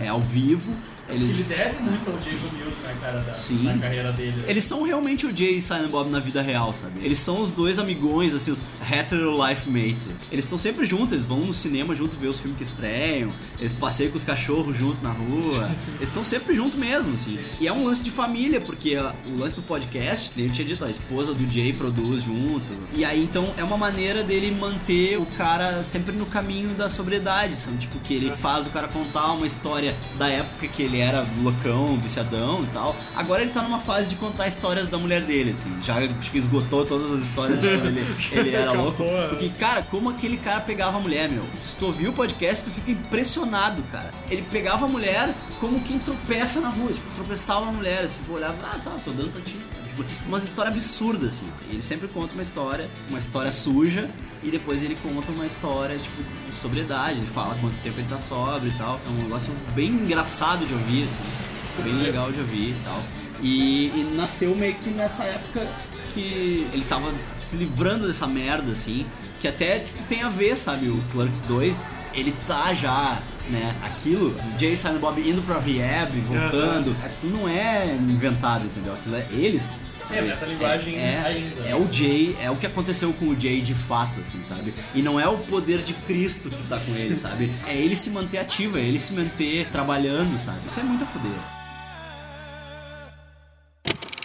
É 0.00 0.08
ao 0.08 0.20
vivo. 0.20 0.74
Ele 1.12 1.24
Eles, 1.24 1.44
deve 1.44 1.80
muito 1.82 2.10
ao 2.10 2.16
Jason 2.18 2.46
Mills, 2.56 2.80
né, 2.82 2.96
cara, 3.00 3.18
da, 3.20 3.34
Sim. 3.34 3.62
na 3.62 3.78
carreira 3.78 4.12
dele. 4.12 4.36
assim. 4.40 4.50
eles 4.50 4.64
são 4.64 4.82
realmente 4.82 5.26
o 5.26 5.36
Jay 5.36 5.56
e 5.56 5.60
Silent 5.62 5.90
Bob 5.90 6.10
na 6.10 6.18
vida 6.20 6.40
real, 6.42 6.74
sabe? 6.76 7.00
Eles 7.04 7.18
são 7.18 7.40
os 7.40 7.50
dois 7.52 7.78
amigões, 7.78 8.34
assim, 8.34 8.50
os 8.50 8.62
hetero 8.90 9.36
life 9.46 9.68
mates. 9.68 10.08
Eles 10.30 10.44
estão 10.44 10.58
sempre 10.58 10.86
juntos, 10.86 11.12
eles 11.12 11.24
vão 11.24 11.38
no 11.40 11.54
cinema 11.54 11.94
junto 11.94 12.16
ver 12.16 12.28
os 12.28 12.38
filmes 12.40 12.56
que 12.58 12.64
estreiam, 12.64 13.30
eles 13.58 13.72
passeiam 13.72 14.10
com 14.10 14.16
os 14.16 14.24
cachorros 14.24 14.76
junto 14.76 15.02
na 15.02 15.12
rua. 15.12 15.70
eles 15.96 16.08
estão 16.08 16.24
sempre 16.24 16.54
juntos 16.54 16.78
mesmo, 16.78 17.14
assim. 17.14 17.38
E 17.60 17.66
é 17.66 17.72
um 17.72 17.84
lance 17.84 18.02
de 18.04 18.10
família, 18.10 18.60
porque 18.60 18.94
a- 18.96 19.14
o 19.26 19.38
lance 19.38 19.54
do 19.56 19.62
podcast, 19.62 20.32
eu 20.36 20.50
tinha 20.50 20.66
dito, 20.66 20.84
a 20.84 20.90
esposa 20.90 21.32
do 21.34 21.50
Jay 21.52 21.72
produz 21.72 22.22
junto. 22.22 22.62
E 22.94 23.04
aí, 23.04 23.22
então, 23.22 23.52
é 23.56 23.64
uma 23.64 23.76
maneira 23.76 24.22
dele 24.22 24.50
manter 24.50 25.18
o 25.18 25.26
cara 25.26 25.82
sempre 25.82 26.14
no 26.16 26.26
caminho 26.26 26.70
da 26.74 26.88
sobriedade, 26.88 27.56
sabe? 27.56 27.78
Tipo, 27.78 27.98
que 28.00 28.14
ele 28.14 28.30
faz 28.30 28.66
o 28.66 28.70
cara 28.70 28.88
contar 28.88 29.32
uma 29.32 29.46
história 29.46 29.94
da 30.18 30.28
época 30.28 30.66
que 30.68 30.82
ele 30.82 31.00
era 31.02 31.26
loucão, 31.42 31.98
viciadão 32.00 32.62
e 32.62 32.66
tal. 32.68 32.96
Agora 33.14 33.42
ele 33.42 33.50
tá 33.50 33.62
numa 33.62 33.80
fase 33.80 34.10
de 34.10 34.16
contar 34.16 34.46
histórias 34.48 34.88
da 34.88 34.98
mulher 34.98 35.22
dele, 35.22 35.50
assim. 35.50 35.70
Já 35.82 35.96
acho 35.98 36.30
que 36.30 36.38
esgotou 36.38 36.86
todas 36.86 37.12
as 37.12 37.20
histórias 37.22 37.60
de 37.60 37.68
quando 37.68 37.86
ele, 37.86 38.06
ele 38.32 38.54
era 38.54 38.72
louco. 38.72 39.02
é. 39.02 39.28
Porque, 39.28 39.48
cara, 39.50 39.82
como 39.82 40.10
aquele 40.10 40.36
cara 40.36 40.60
pegava 40.60 40.98
a 40.98 41.00
mulher, 41.00 41.28
meu. 41.28 41.44
Se 41.64 41.76
tu 41.76 41.86
ouvir 41.86 42.08
o 42.08 42.12
podcast, 42.12 42.64
tu 42.64 42.70
fica 42.70 42.90
impressionado, 42.92 43.82
cara. 43.90 44.10
Ele 44.30 44.42
pegava 44.50 44.84
a 44.84 44.88
mulher 44.88 45.32
como 45.60 45.80
quem 45.80 45.98
tropeça 45.98 46.60
na 46.60 46.68
rua, 46.68 46.92
tipo, 46.92 47.10
tropeçava 47.14 47.66
na 47.66 47.72
mulher, 47.72 48.04
assim, 48.04 48.22
olhava, 48.28 48.56
ah, 48.62 48.78
tá, 48.82 48.90
tô 49.04 49.10
dando 49.10 49.32
pra 49.32 49.42
ti. 49.42 49.56
Tipo, 49.96 50.04
umas 50.26 50.44
histórias 50.44 50.74
absurdas, 50.74 51.36
assim. 51.36 51.48
Ele 51.70 51.82
sempre 51.82 52.08
conta 52.08 52.32
uma 52.32 52.42
história, 52.42 52.88
uma 53.08 53.18
história 53.18 53.52
suja, 53.52 54.08
e 54.42 54.50
depois 54.50 54.82
ele 54.82 54.96
conta 54.96 55.30
uma 55.30 55.46
história, 55.46 55.98
tipo, 55.98 56.22
de 56.48 56.56
sobriedade. 56.56 57.18
Ele 57.18 57.26
fala 57.26 57.54
quanto 57.60 57.78
tempo 57.80 58.00
ele 58.00 58.08
tá 58.08 58.18
sóbrio 58.18 58.72
e 58.72 58.78
tal. 58.78 59.00
É 59.06 59.10
um 59.10 59.22
negócio 59.24 59.54
bem 59.74 59.88
engraçado 59.88 60.66
de 60.66 60.72
ouvir, 60.72 61.04
assim. 61.04 61.82
Bem 61.84 61.94
legal 62.02 62.32
de 62.32 62.40
ouvir 62.40 62.70
e 62.70 62.80
tal. 62.84 63.02
E, 63.40 63.86
e 63.88 64.14
nasceu 64.14 64.56
meio 64.56 64.74
que 64.74 64.90
nessa 64.90 65.24
época 65.24 65.66
que 66.14 66.68
ele 66.72 66.84
tava 66.88 67.12
se 67.40 67.56
livrando 67.56 68.06
dessa 68.06 68.26
merda, 68.26 68.72
assim, 68.72 69.06
que 69.40 69.48
até 69.48 69.80
tipo, 69.80 70.02
tem 70.04 70.22
a 70.22 70.28
ver, 70.28 70.56
sabe? 70.56 70.88
O 70.88 71.02
Clerks 71.10 71.42
2, 71.42 71.84
ele 72.14 72.32
tá 72.46 72.74
já 72.74 73.18
né? 73.50 73.74
Aquilo, 73.82 74.30
o 74.30 74.58
Jay 74.58 74.72
e 74.72 74.76
Silent 74.76 75.00
Bob 75.00 75.20
indo 75.20 75.42
pra 75.42 75.58
rehab, 75.58 76.18
voltando, 76.20 76.94
aquilo 77.04 77.38
não 77.38 77.48
é 77.48 77.94
inventado, 77.94 78.64
entendeu? 78.64 78.94
Aquilo 78.94 79.16
é 79.16 79.26
eles. 79.30 79.74
Sim, 80.02 80.16
é 80.16 80.22
metalinguagem 80.22 80.96
é, 80.96 81.22
ainda. 81.24 81.68
É 81.68 81.76
o 81.76 81.90
Jay, 81.90 82.36
é 82.40 82.50
o 82.50 82.56
que 82.56 82.66
aconteceu 82.66 83.12
com 83.12 83.26
o 83.26 83.38
Jay 83.38 83.60
de 83.60 83.74
fato, 83.74 84.20
assim, 84.20 84.42
sabe? 84.42 84.74
E 84.94 85.02
não 85.02 85.18
é 85.18 85.28
o 85.28 85.38
poder 85.38 85.82
de 85.82 85.94
Cristo 85.94 86.50
que 86.50 86.68
tá 86.68 86.78
com 86.78 86.92
ele, 86.92 87.16
sabe? 87.16 87.52
É 87.66 87.76
ele 87.76 87.94
se 87.94 88.10
manter 88.10 88.38
ativo, 88.38 88.76
é 88.76 88.80
ele 88.80 88.98
se 88.98 89.12
manter 89.12 89.66
trabalhando, 89.68 90.38
sabe? 90.38 90.58
Isso 90.66 90.80
é 90.80 90.82
muito 90.82 91.04
a 91.04 91.06
foder. 91.06 91.30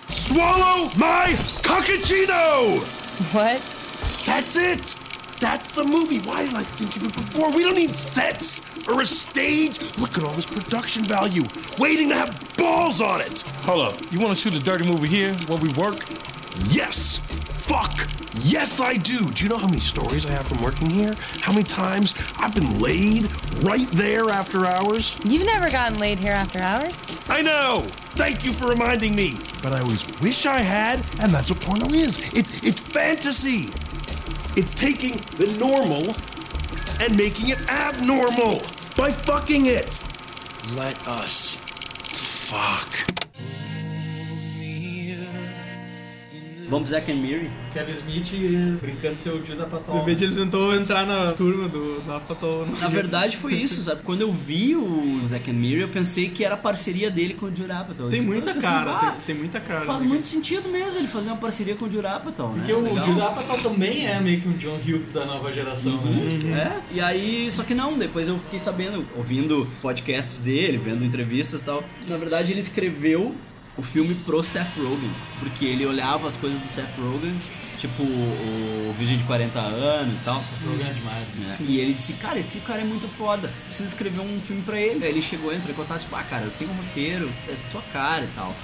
Swallow 0.09 0.89
my 0.95 1.35
cockachino! 1.63 2.81
What? 3.33 3.61
That's 4.25 4.57
it! 4.57 4.97
That's 5.39 5.71
the 5.71 5.83
movie. 5.83 6.19
Why 6.19 6.45
didn't 6.45 6.57
I 6.57 6.63
think 6.63 6.95
of 6.97 7.05
it 7.05 7.13
before? 7.13 7.51
We 7.51 7.63
don't 7.63 7.75
need 7.75 7.95
sets 7.95 8.61
or 8.87 9.01
a 9.01 9.05
stage. 9.05 9.79
Look 9.97 10.17
at 10.17 10.23
all 10.23 10.33
this 10.33 10.45
production 10.45 11.03
value 11.03 11.43
waiting 11.77 12.09
to 12.09 12.15
have 12.15 12.57
balls 12.57 13.01
on 13.01 13.21
it. 13.21 13.41
Hold 13.63 13.93
up. 13.93 14.11
You 14.11 14.19
want 14.19 14.35
to 14.35 14.41
shoot 14.41 14.59
a 14.59 14.63
dirty 14.63 14.85
movie 14.85 15.07
here 15.07 15.33
where 15.47 15.59
we 15.59 15.71
work? 15.73 16.03
Yes! 16.69 17.19
Fuck! 17.67 18.07
Yes, 18.43 18.79
I 18.79 18.95
do. 18.95 19.31
Do 19.31 19.43
you 19.43 19.49
know 19.49 19.57
how 19.57 19.67
many 19.67 19.79
stories 19.79 20.25
I 20.25 20.29
have 20.29 20.47
from 20.47 20.61
working 20.61 20.89
here? 20.89 21.15
How 21.41 21.51
many 21.51 21.63
times 21.63 22.13
I've 22.37 22.53
been 22.53 22.79
laid 22.79 23.29
right 23.63 23.87
there 23.91 24.29
after 24.29 24.65
hours? 24.65 25.19
You've 25.23 25.45
never 25.45 25.69
gotten 25.69 25.97
laid 25.99 26.19
here 26.19 26.31
after 26.31 26.59
hours? 26.59 27.05
I 27.27 27.41
know! 27.41 27.85
Thank 28.15 28.45
you 28.45 28.53
for 28.53 28.67
reminding 28.67 29.15
me. 29.15 29.37
But 29.61 29.73
I 29.73 29.81
always 29.81 30.21
wish 30.21 30.45
I 30.45 30.59
had, 30.59 31.03
and 31.19 31.33
that's 31.33 31.51
what 31.51 31.59
porno 31.61 31.89
is. 31.89 32.17
It, 32.33 32.63
it's 32.63 32.79
fantasy. 32.79 33.69
It's 34.55 34.73
taking 34.79 35.17
the 35.37 35.55
normal 35.59 36.15
and 36.99 37.17
making 37.17 37.49
it 37.49 37.59
abnormal 37.69 38.61
by 38.97 39.11
fucking 39.11 39.67
it. 39.67 39.87
Let 40.75 40.97
us 41.07 41.55
fuck. 42.09 43.26
Vamos 46.69 46.89
Zack 46.89 47.11
and 47.11 47.15
Miri. 47.15 47.49
Kevin 47.73 47.91
Smith 47.91 48.79
brincando 48.81 49.15
de 49.15 49.21
ser 49.21 49.29
o 49.29 49.45
Judah 49.45 49.65
De 49.65 49.71
Patol. 49.71 49.99
repente 49.99 50.23
ele 50.23 50.35
tentou 50.35 50.75
entrar 50.75 51.05
na 51.05 51.31
turma 51.33 51.67
do, 51.67 52.01
do 52.01 52.13
Apatow. 52.13 52.65
não 52.65 52.77
Na 52.77 52.87
verdade 52.89 53.37
foi 53.37 53.53
isso, 53.55 53.81
sabe? 53.83 54.01
Quando 54.03 54.21
eu 54.21 54.31
vi 54.33 54.75
o 54.75 55.25
Zack 55.25 55.49
and 55.49 55.53
Miri, 55.53 55.81
eu 55.81 55.87
pensei 55.89 56.29
que 56.29 56.43
era 56.43 56.55
a 56.55 56.57
parceria 56.57 57.09
dele 57.09 57.33
com 57.35 57.45
o 57.45 57.55
Jurapatal. 57.55 58.09
Tem 58.09 58.19
Assim, 58.19 58.27
muita 58.27 58.53
cara, 58.53 58.91
ah, 58.91 59.11
tem, 59.11 59.21
tem 59.27 59.35
muita 59.35 59.59
cara. 59.59 59.81
Faz 59.81 60.01
né? 60.03 60.09
muito 60.09 60.25
sentido 60.25 60.69
mesmo 60.69 60.99
ele 60.99 61.07
fazer 61.07 61.29
uma 61.29 61.37
parceria 61.37 61.75
com 61.75 61.85
o 61.85 61.91
Jurapatal, 61.91 62.49
né? 62.53 62.59
Porque 62.65 62.73
o. 62.73 63.03
Judah 63.03 63.31
Patol 63.31 63.59
também 63.59 64.07
é 64.07 64.19
meio 64.19 64.41
que 64.41 64.47
um 64.49 64.53
John 64.57 64.77
Hughes 64.77 65.13
da 65.13 65.25
nova 65.25 65.51
geração, 65.53 66.01
né? 66.01 66.81
É, 66.91 66.95
e 66.95 66.99
aí, 66.99 67.51
só 67.51 67.63
que 67.63 67.73
não, 67.73 67.97
depois 67.97 68.27
eu 68.27 68.37
fiquei 68.39 68.59
sabendo, 68.59 69.05
ouvindo 69.15 69.67
podcasts 69.81 70.39
dele, 70.39 70.77
vendo 70.77 71.05
entrevistas 71.05 71.61
e 71.61 71.65
tal. 71.65 71.83
Na 72.07 72.17
verdade, 72.17 72.51
ele 72.51 72.59
escreveu 72.59 73.33
o 73.77 73.83
filme 73.83 74.15
pro 74.25 74.43
Seth 74.43 74.75
Rogen, 74.75 75.11
porque 75.39 75.65
ele 75.65 75.85
olhava 75.85 76.27
as 76.27 76.35
coisas 76.35 76.59
do 76.59 76.67
Seth 76.67 76.97
Rogen, 76.97 77.39
tipo 77.77 78.01
o 78.03 78.95
Virgem 78.97 79.17
de 79.17 79.23
40 79.25 79.59
anos 79.59 80.19
e 80.19 80.23
tal. 80.23 80.41
Seth 80.41 80.61
Rogen 80.65 80.87
é 80.87 80.93
demais, 80.93 81.27
né? 81.35 81.47
né? 81.47 81.57
E 81.61 81.79
ele 81.79 81.93
disse, 81.93 82.13
cara, 82.13 82.39
esse 82.39 82.59
cara 82.61 82.81
é 82.81 82.83
muito 82.83 83.07
foda, 83.07 83.53
precisa 83.65 83.87
escrever 83.87 84.19
um 84.19 84.41
filme 84.41 84.63
pra 84.63 84.79
ele. 84.79 85.05
Aí 85.05 85.11
ele 85.11 85.21
chegou, 85.21 85.53
entrou 85.53 85.71
em 85.71 85.75
contato, 85.75 86.01
tipo, 86.01 86.15
ah, 86.15 86.23
cara, 86.23 86.45
eu 86.45 86.51
tenho 86.51 86.71
um 86.71 86.75
roteiro, 86.75 87.29
é 87.47 87.55
tua 87.71 87.81
cara 87.93 88.25
e 88.25 88.29
tal. 88.35 88.55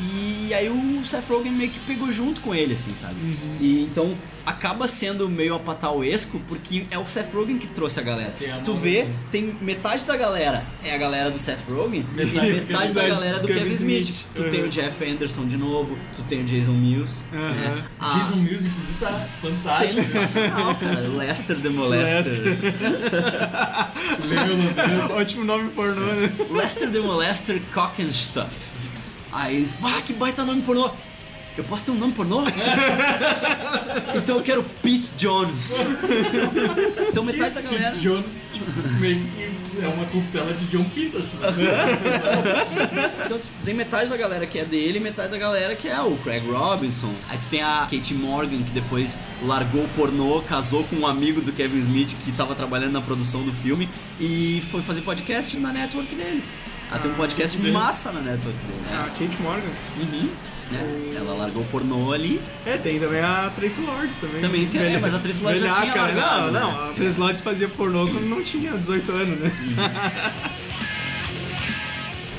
E 0.00 0.54
aí 0.54 0.68
o 0.68 1.04
Seth 1.04 1.28
Rogen 1.28 1.52
meio 1.52 1.70
que 1.70 1.80
pegou 1.80 2.12
junto 2.12 2.40
com 2.40 2.54
ele, 2.54 2.74
assim, 2.74 2.94
sabe? 2.94 3.16
E 3.60 3.82
então 3.82 4.16
acaba 4.46 4.88
sendo 4.88 5.28
meio 5.28 5.56
apatauesco, 5.56 6.40
porque 6.48 6.86
é 6.90 6.98
o 6.98 7.06
Seth 7.06 7.34
Rogen 7.34 7.58
que 7.58 7.66
trouxe 7.66 8.00
a 8.00 8.02
galera. 8.02 8.34
Se 8.54 8.64
tu 8.64 8.72
vê, 8.74 9.04
né? 9.04 9.12
tem 9.30 9.54
metade 9.60 10.04
da 10.06 10.16
galera 10.16 10.64
é 10.82 10.94
a 10.94 10.96
galera 10.96 11.30
do 11.30 11.38
Seth 11.38 11.58
Rogen 11.68 12.04
Metade- 12.14 12.48
e 12.48 12.52
metade 12.52 12.94
da 12.94 13.06
galera 13.08 13.40
do 13.40 13.46
Kevin 13.46 13.58
Kevin 13.60 13.72
Smith. 13.74 14.08
Smith. 14.08 14.26
Tu 14.34 14.42
Uhum. 14.42 14.48
tem 14.48 14.64
o 14.64 14.68
Jeff 14.70 15.04
Anderson 15.04 15.46
de 15.46 15.56
novo, 15.58 15.98
tu 16.16 16.22
tem 16.22 16.40
o 16.42 16.44
Jason 16.44 16.72
Mills. 16.72 17.24
Uhum. 17.32 17.38
né? 17.54 17.84
A- 17.98 18.16
Jason 18.16 18.36
Mills, 18.36 18.68
inclusive, 18.68 18.98
tá 19.00 19.28
fantástico. 19.42 19.94
Sensacional, 20.04 20.74
cara. 20.76 21.00
Lester 21.08 21.60
the 21.60 21.68
Molester. 21.68 22.56
Meu 24.28 25.16
Ótimo 25.16 25.44
nome 25.44 25.70
pornô, 25.70 26.00
né? 26.06 26.30
Lester 26.50 26.90
the 26.90 27.00
Molester 27.00 27.60
Cock 27.74 28.02
and 28.02 28.12
Stuff. 28.12 28.48
Aí 29.32 29.56
eles, 29.56 29.78
ah, 29.82 30.00
que 30.02 30.12
baita 30.12 30.44
nome 30.44 30.62
pornô. 30.62 30.90
Eu 31.58 31.64
posso 31.64 31.86
ter 31.86 31.90
um 31.90 31.96
nome 31.96 32.12
pornô? 32.12 32.44
então 34.14 34.36
eu 34.36 34.42
quero 34.44 34.64
Pete 34.80 35.10
Jones. 35.16 35.78
então 37.08 37.24
metade 37.24 37.56
da 37.56 37.62
galera. 37.62 37.90
Pete 37.90 38.00
Jones, 38.00 38.50
tipo, 38.54 38.88
meio 39.00 39.20
que 39.20 39.58
é 39.82 39.88
uma 39.88 40.04
cupela 40.06 40.52
de 40.52 40.66
John 40.66 40.84
Peterson. 40.90 41.38
Então 43.26 43.38
tipo, 43.38 43.64
tem 43.64 43.74
metade 43.74 44.08
da 44.08 44.16
galera 44.16 44.46
que 44.46 44.58
é 44.58 44.64
dele 44.64 44.98
e 44.98 45.02
metade 45.02 45.30
da 45.30 45.36
galera 45.36 45.74
que 45.76 45.88
é 45.88 46.00
o 46.00 46.16
Craig 46.18 46.46
Robinson. 46.46 47.12
Aí 47.28 47.36
tu 47.36 47.46
tem 47.48 47.62
a 47.62 47.86
Kate 47.90 48.14
Morgan, 48.14 48.62
que 48.62 48.70
depois 48.70 49.18
largou 49.42 49.84
o 49.84 49.88
pornô, 49.88 50.40
casou 50.42 50.84
com 50.84 50.96
um 50.96 51.06
amigo 51.06 51.40
do 51.40 51.52
Kevin 51.52 51.78
Smith 51.78 52.14
que 52.24 52.32
tava 52.32 52.54
trabalhando 52.54 52.92
na 52.92 53.00
produção 53.00 53.42
do 53.42 53.52
filme 53.52 53.88
e 54.20 54.62
foi 54.70 54.80
fazer 54.80 55.02
podcast 55.02 55.58
na 55.58 55.72
network 55.72 56.14
dele. 56.14 56.42
Ela 56.90 56.98
tem 57.00 57.10
um 57.10 57.14
Ah, 57.14 57.16
podcast 57.16 57.56
dele. 57.58 57.72
massa 57.72 58.12
na 58.12 58.20
network 58.20 58.58
dele. 58.58 58.80
né? 58.90 59.04
A 59.06 59.10
Kate 59.10 59.42
Morgan. 59.42 59.70
Uhum. 59.98 60.30
né? 60.70 61.14
Ela 61.16 61.34
largou 61.34 61.62
o 61.62 61.66
pornô 61.66 62.12
ali. 62.12 62.40
É, 62.66 62.76
tem 62.78 62.98
também 62.98 63.20
a 63.20 63.50
Tracy 63.54 63.80
Lords 63.82 64.14
também. 64.16 64.40
Também 64.40 64.66
tem, 64.66 64.94
é, 64.94 64.98
mas 64.98 65.14
a 65.14 65.18
Tracy 65.18 65.42
Lords 65.42 65.60
já 65.60 65.72
tinha 65.74 65.92
Velhaca, 65.92 66.02
largado, 66.20 66.40
Não, 66.46 66.52
né? 66.52 66.60
não, 66.60 66.84
a 66.84 66.92
Tracy 66.94 67.18
Lords 67.20 67.40
fazia 67.42 67.68
pornô 67.68 68.06
quando 68.08 68.26
não 68.28 68.42
tinha 68.42 68.72
18 68.76 69.12
anos, 69.12 69.38
né? 69.40 69.52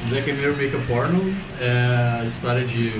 Zack 0.08 0.32
and 0.32 0.36
Miri 0.36 0.56
Make 0.56 0.76
a 0.76 0.80
Porno 0.88 1.36
é 1.60 2.20
a 2.22 2.26
história 2.26 2.66
de 2.66 2.92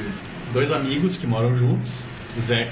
dois 0.54 0.72
amigos 0.72 1.18
que 1.18 1.26
moram 1.26 1.56
juntos, 1.56 2.04
o 2.38 2.42
Zack 2.42 2.72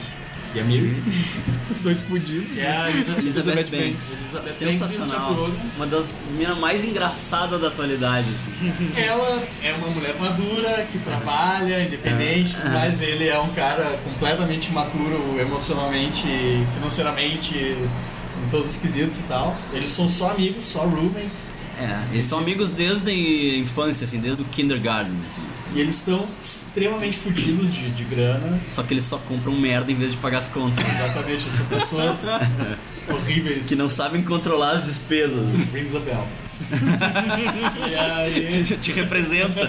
e 0.57 0.61
a 0.61 0.63
Miri. 0.63 1.03
Dois 1.81 2.01
fudidos. 2.01 2.57
É 2.57 2.67
a 2.75 2.89
Elizabeth, 2.89 3.19
Elizabeth 3.21 3.63
Banks. 3.69 4.21
Elizabeth 4.33 4.43
Sensacional. 4.45 5.49
Uma 5.75 5.85
das 5.87 6.17
meninas 6.31 6.57
mais 6.57 6.83
engraçadas 6.83 7.61
da 7.61 7.67
atualidade. 7.67 8.27
Assim. 8.29 8.91
Ela 8.97 9.43
é 9.63 9.73
uma 9.73 9.87
mulher 9.89 10.15
madura, 10.19 10.85
que 10.91 10.97
trabalha, 10.99 11.83
independente, 11.83 12.55
É. 12.57 12.59
tudo 12.61 12.71
mais 12.73 13.01
ele 13.01 13.27
é 13.27 13.39
um 13.39 13.49
cara 13.53 13.99
completamente 14.03 14.71
maturo 14.71 15.39
emocionalmente, 15.39 16.27
financeiramente, 16.73 17.55
em 17.57 18.49
todos 18.49 18.69
os 18.69 18.77
quesitos 18.77 19.19
e 19.19 19.23
tal. 19.23 19.55
Eles 19.71 19.91
são 19.91 20.09
só 20.09 20.31
amigos, 20.31 20.63
só 20.63 20.79
roommates. 20.85 21.57
É, 21.79 22.11
eles 22.11 22.25
são 22.25 22.39
amigos 22.39 22.71
desde 22.71 23.09
a 23.09 23.57
infância, 23.57 24.05
assim, 24.05 24.19
desde 24.19 24.41
o 24.41 24.45
kindergarten, 24.45 25.13
assim. 25.27 25.41
E 25.75 25.79
eles 25.79 25.95
estão 25.95 26.27
extremamente 26.41 27.17
fodidos 27.17 27.71
de, 27.71 27.89
de 27.91 28.03
grana. 28.03 28.59
Só 28.67 28.81
que 28.81 28.93
eles 28.93 29.03
só 29.03 29.19
compram 29.19 29.53
merda 29.53 29.91
em 29.91 29.95
vez 29.95 30.11
de 30.11 30.17
pagar 30.17 30.39
as 30.39 30.47
contas. 30.47 30.83
Exatamente, 30.83 31.51
são 31.51 31.65
pessoas 31.67 32.27
horríveis. 33.07 33.67
Que 33.67 33.75
não 33.75 33.89
sabem 33.89 34.23
controlar 34.23 34.71
as 34.71 34.83
despesas. 34.83 35.45
Rings 35.71 35.95
a 35.95 35.99
bell. 35.99 36.27
e 37.89 37.95
aí... 37.95 38.45
te, 38.45 38.77
te 38.77 38.91
representa. 38.91 39.61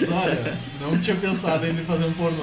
Mas 0.00 0.10
olha, 0.10 0.56
não 0.80 0.98
tinha 0.98 1.16
pensado 1.16 1.64
ainda 1.64 1.80
em 1.80 1.84
fazer 1.84 2.04
um 2.04 2.12
pornô. 2.12 2.42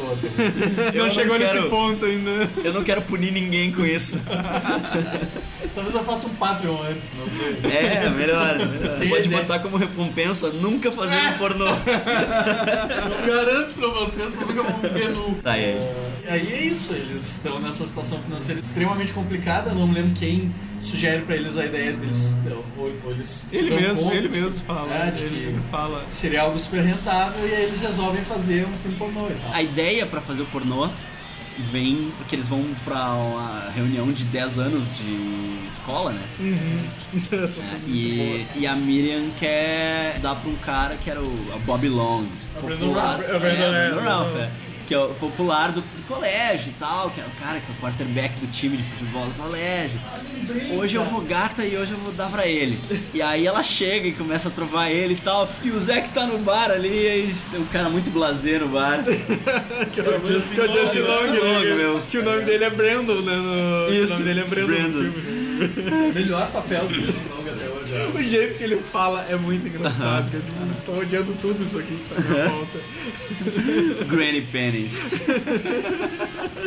Eu 0.94 1.04
não 1.04 1.10
chegou 1.10 1.38
nesse 1.40 1.54
quero- 1.54 1.70
ponto 1.70 2.06
ainda. 2.06 2.50
Eu 2.64 2.74
não 2.74 2.84
quero 2.84 3.02
punir 3.02 3.32
ninguém 3.32 3.72
com 3.72 3.86
isso. 3.86 4.20
Talvez 5.74 5.96
eu 5.96 6.04
faça 6.04 6.28
um 6.28 6.36
Patreon 6.36 6.78
antes, 6.84 7.12
não 7.18 7.28
sei. 7.30 7.58
É, 7.72 8.10
melhor, 8.10 8.58
melhor. 8.58 9.00
Tem 9.00 9.10
Pode 9.10 9.28
ideia. 9.28 9.42
botar 9.42 9.60
como 9.60 9.78
recompensa 9.78 10.50
nunca 10.50 10.92
fazer 10.92 11.16
um 11.16 11.38
pornô. 11.38 11.66
Eu 11.72 13.26
garanto 13.28 13.74
pra 13.76 13.88
vocês, 13.88 14.34
vocês 14.34 14.48
nunca 14.48 14.64
vão 14.64 14.80
me 14.80 14.90
ver 14.90 15.10
nu. 15.10 15.36
Tá, 15.42 15.58
e 15.58 15.64
aí? 15.66 15.80
Aí 16.28 16.54
é 16.54 16.62
isso, 16.62 16.94
eles 16.94 17.38
estão 17.38 17.60
nessa 17.60 17.86
situação 17.88 18.22
financeira 18.22 18.60
extremamente 18.60 19.14
complicada. 19.14 19.72
Eu 19.72 19.76
não 19.76 19.88
me 19.88 19.94
lembro 19.96 20.14
quem 20.14 20.54
sugere 20.82 21.22
pra 21.24 21.36
eles 21.36 21.58
a 21.58 21.66
ideia 21.66 21.94
deles. 21.94 22.38
Ou, 22.78 22.92
ou 23.06 23.12
eles 23.12 23.54
Ele 23.54 23.76
mesmo, 23.76 24.12
ele 24.12 24.28
de- 24.28 24.40
mesmo 24.42 24.66
fala. 24.66 24.94
É, 24.94 25.12
de 25.12 25.24
ele, 25.24 25.60
fala. 25.70 26.06
seria 26.10 26.42
algo 26.42 26.58
super 26.60 26.82
rentável 26.84 27.48
e 27.48 27.54
aí 27.54 27.64
eles 27.64 27.80
resolvem 27.82 28.24
fazer 28.24 28.66
um 28.66 28.74
filme 28.74 28.98
pornô 28.98 29.28
e 29.30 29.34
tal. 29.34 29.54
A 29.54 29.62
ideia 29.62 30.06
pra 30.06 30.20
fazer 30.22 30.42
o 30.42 30.46
pornô 30.48 30.90
vem 31.72 32.12
porque 32.18 32.36
eles 32.36 32.48
vão 32.48 32.66
pra 32.84 33.14
uma 33.14 33.70
reunião 33.76 34.08
de 34.12 34.24
10 34.24 34.58
anos 34.60 34.86
de 34.96 35.68
escola, 35.68 36.12
né? 36.14 36.22
Uhum. 36.40 36.78
Isso 37.14 37.36
é 37.36 37.46
E, 37.88 38.46
e 38.56 38.66
a 38.66 38.76
Miriam 38.76 39.30
quer 39.38 40.18
dar 40.22 40.36
pra 40.36 40.50
um 40.50 40.56
cara 40.56 40.96
que 40.96 41.10
era 41.10 41.22
o 41.22 41.54
a 41.54 41.58
Bob 41.60 41.88
Long. 41.88 42.26
O 42.58 42.66
Brandon 42.66 42.94
Ralph. 42.94 43.22
É 43.30 43.36
o 43.36 43.40
Brandon 43.40 43.64
é, 43.74 43.90
Ralph. 43.90 44.04
Ralph, 44.04 44.36
é. 44.38 44.50
Que 44.92 44.96
é 44.96 45.00
o 45.00 45.08
popular 45.14 45.72
do, 45.72 45.80
do 45.80 46.06
colégio 46.06 46.70
e 46.70 46.74
tal, 46.78 47.12
que 47.12 47.22
é 47.22 47.24
o 47.24 47.42
cara 47.42 47.62
que 47.62 47.72
é 47.72 47.74
o 47.74 47.78
quarterback 47.80 48.38
do 48.42 48.48
time 48.52 48.76
de 48.76 48.84
futebol 48.84 49.26
do 49.26 49.32
colégio. 49.42 49.98
Hoje 50.76 50.98
eu 50.98 51.06
vou 51.06 51.22
gata 51.22 51.66
e 51.66 51.78
hoje 51.78 51.94
eu 51.94 51.98
vou 51.98 52.12
dar 52.12 52.30
pra 52.30 52.46
ele. 52.46 52.78
E 53.14 53.22
aí 53.22 53.48
ela 53.48 53.64
chega 53.64 54.10
e 54.10 54.12
começa 54.12 54.50
a 54.50 54.52
trovar 54.52 54.92
ele 54.92 55.14
e 55.14 55.18
tal. 55.22 55.50
E 55.64 55.72
o 55.72 55.80
Zé 55.80 56.02
que 56.02 56.10
tá 56.10 56.26
no 56.26 56.40
bar 56.40 56.70
ali, 56.70 56.90
e 56.90 57.08
aí 57.08 57.36
tem 57.50 57.62
um 57.62 57.66
cara 57.68 57.88
muito 57.88 58.12
blasé 58.12 58.60
no 58.60 58.68
bar. 58.68 59.02
Que 59.94 60.02
é 60.02 60.04
o 60.04 60.26
Justin, 60.26 60.60
é 60.60 60.64
o 60.64 60.72
Justin 60.74 61.00
Long, 61.00 61.28
Long, 61.28 61.60
né? 61.62 61.74
meu. 61.74 62.02
Que 62.10 62.18
o 62.18 62.24
nome 62.26 62.44
dele 62.44 62.66
é 62.66 62.70
Brandon, 62.70 63.22
né? 63.22 63.36
No... 63.38 63.94
Isso, 63.94 64.16
O 64.16 64.20
nome 64.20 64.26
dele 64.26 64.40
é 64.42 64.44
Brandon. 64.44 64.70
Brandon. 64.70 66.12
Melhor 66.14 66.52
papel 66.52 66.88
do 66.90 66.96
Jesse 66.96 67.30
Long 67.30 67.50
até 67.50 67.70
hoje. 67.70 67.81
Já. 67.92 68.02
O 68.22 68.24
jeito 68.24 68.58
que 68.58 68.64
ele 68.64 68.78
fala 68.78 69.26
é 69.28 69.36
muito 69.36 69.68
engraçado. 69.68 70.30
eu 70.34 70.42
tipo, 70.42 70.82
tô 70.86 71.00
odiando 71.00 71.34
tudo 71.42 71.64
isso 71.64 71.80
aqui 71.80 71.96
que 71.96 72.16
tá 72.16 72.22
volta. 72.50 72.80
Granny 74.06 74.42
Pennies. 74.42 75.12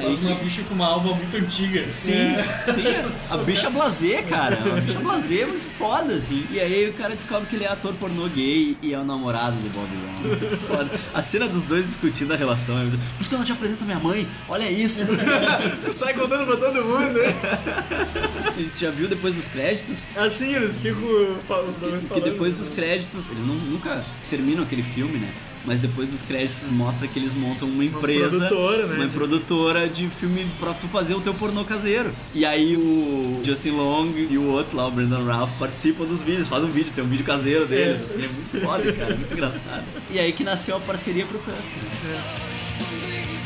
Faz 0.00 0.18
uma 0.20 0.34
bicha 0.36 0.62
com 0.64 0.74
uma 0.74 0.86
alma 0.86 1.14
muito 1.14 1.36
antiga. 1.36 1.88
Sim, 1.88 2.36
sim. 2.66 3.32
A 3.32 3.36
bicha 3.38 3.70
blasé, 3.70 4.22
cara. 4.22 4.56
A 4.56 4.80
bicha 4.80 4.98
blasé 4.98 5.40
é 5.40 5.46
muito 5.46 5.64
foda, 5.64 6.14
assim. 6.14 6.44
E 6.50 6.60
aí 6.60 6.88
o 6.88 6.92
cara 6.94 7.14
descobre 7.14 7.48
que 7.48 7.56
ele 7.56 7.64
é 7.64 7.68
ator 7.68 7.94
pornô 7.94 8.28
gay 8.28 8.76
e 8.82 8.92
é 8.92 8.98
o 8.98 9.04
namorado 9.04 9.56
do 9.56 9.70
Bob 9.70 9.88
Brown. 9.88 10.38
Muito 10.38 10.58
foda. 10.66 10.90
A 11.14 11.22
cena 11.22 11.48
dos 11.48 11.62
dois 11.62 11.86
discutindo 11.86 12.32
a 12.32 12.36
relação 12.36 12.78
é 12.78 12.84
muito... 12.84 12.98
Por 12.98 13.20
isso 13.20 13.28
que 13.30 13.34
eu 13.34 13.38
não 13.38 13.46
te 13.46 13.52
apresento 13.52 13.84
a 13.84 13.86
minha 13.86 14.00
mãe. 14.00 14.26
Olha 14.48 14.70
isso. 14.70 15.02
tu 15.84 15.90
sai 15.90 16.12
contando 16.14 16.46
pra 16.46 16.56
todo 16.56 16.84
mundo, 16.84 17.12
né? 17.12 17.34
E 18.58 18.64
tu 18.64 18.78
já 18.78 18.90
viu 18.90 19.08
depois 19.08 19.34
dos 19.34 19.48
créditos? 19.48 19.98
Assim, 20.16 20.54
eles 20.54 20.78
ficam 20.78 21.02
falando, 21.46 21.70
os 21.70 21.76
dois 21.76 22.04
Porque 22.04 22.20
depois 22.30 22.58
dos 22.58 22.68
créditos, 22.68 23.30
eles 23.30 23.46
não- 23.46 23.54
nunca 23.54 24.04
terminam 24.30 24.62
aquele 24.62 24.82
filme, 24.82 25.18
né? 25.18 25.32
Mas 25.66 25.80
depois 25.80 26.06
dos 26.10 26.20
créditos 26.20 26.70
mostra 26.70 27.08
que 27.08 27.18
eles 27.18 27.32
montam 27.34 27.66
uma 27.66 27.82
empresa, 27.82 28.48
produtora, 28.48 28.86
né, 28.86 28.94
uma 28.96 29.06
de- 29.06 29.14
produtora 29.14 29.88
de 29.88 30.08
filme 30.10 30.46
pra 30.60 30.74
tu 30.74 30.86
fazer 30.86 31.14
o 31.14 31.22
teu 31.22 31.32
pornô 31.32 31.64
caseiro. 31.64 32.12
E 32.34 32.44
aí 32.44 32.76
o 32.76 33.40
Justin 33.42 33.70
Long 33.70 34.08
e 34.14 34.36
o 34.36 34.44
outro 34.48 34.76
lá, 34.76 34.86
o 34.86 34.90
Brandon 34.90 35.24
Ralph, 35.24 35.52
participam 35.58 36.04
dos 36.04 36.20
vídeos, 36.22 36.48
fazem 36.48 36.68
um 36.68 36.72
vídeo, 36.72 36.92
tem 36.94 37.02
um 37.02 37.08
vídeo 37.08 37.24
caseiro 37.24 37.64
deles, 37.66 37.98
É. 38.00 38.04
assim, 38.04 38.24
é 38.24 38.28
muito 38.28 38.60
foda, 38.60 38.92
cara, 38.92 39.14
muito 39.16 39.32
engraçado. 39.32 39.84
E 40.10 40.18
aí 40.18 40.32
que 40.34 40.44
nasceu 40.44 40.76
a 40.76 40.80
parceria 40.80 41.24
pro 41.24 41.38
Tusk, 41.38 41.72
né? 41.72 42.20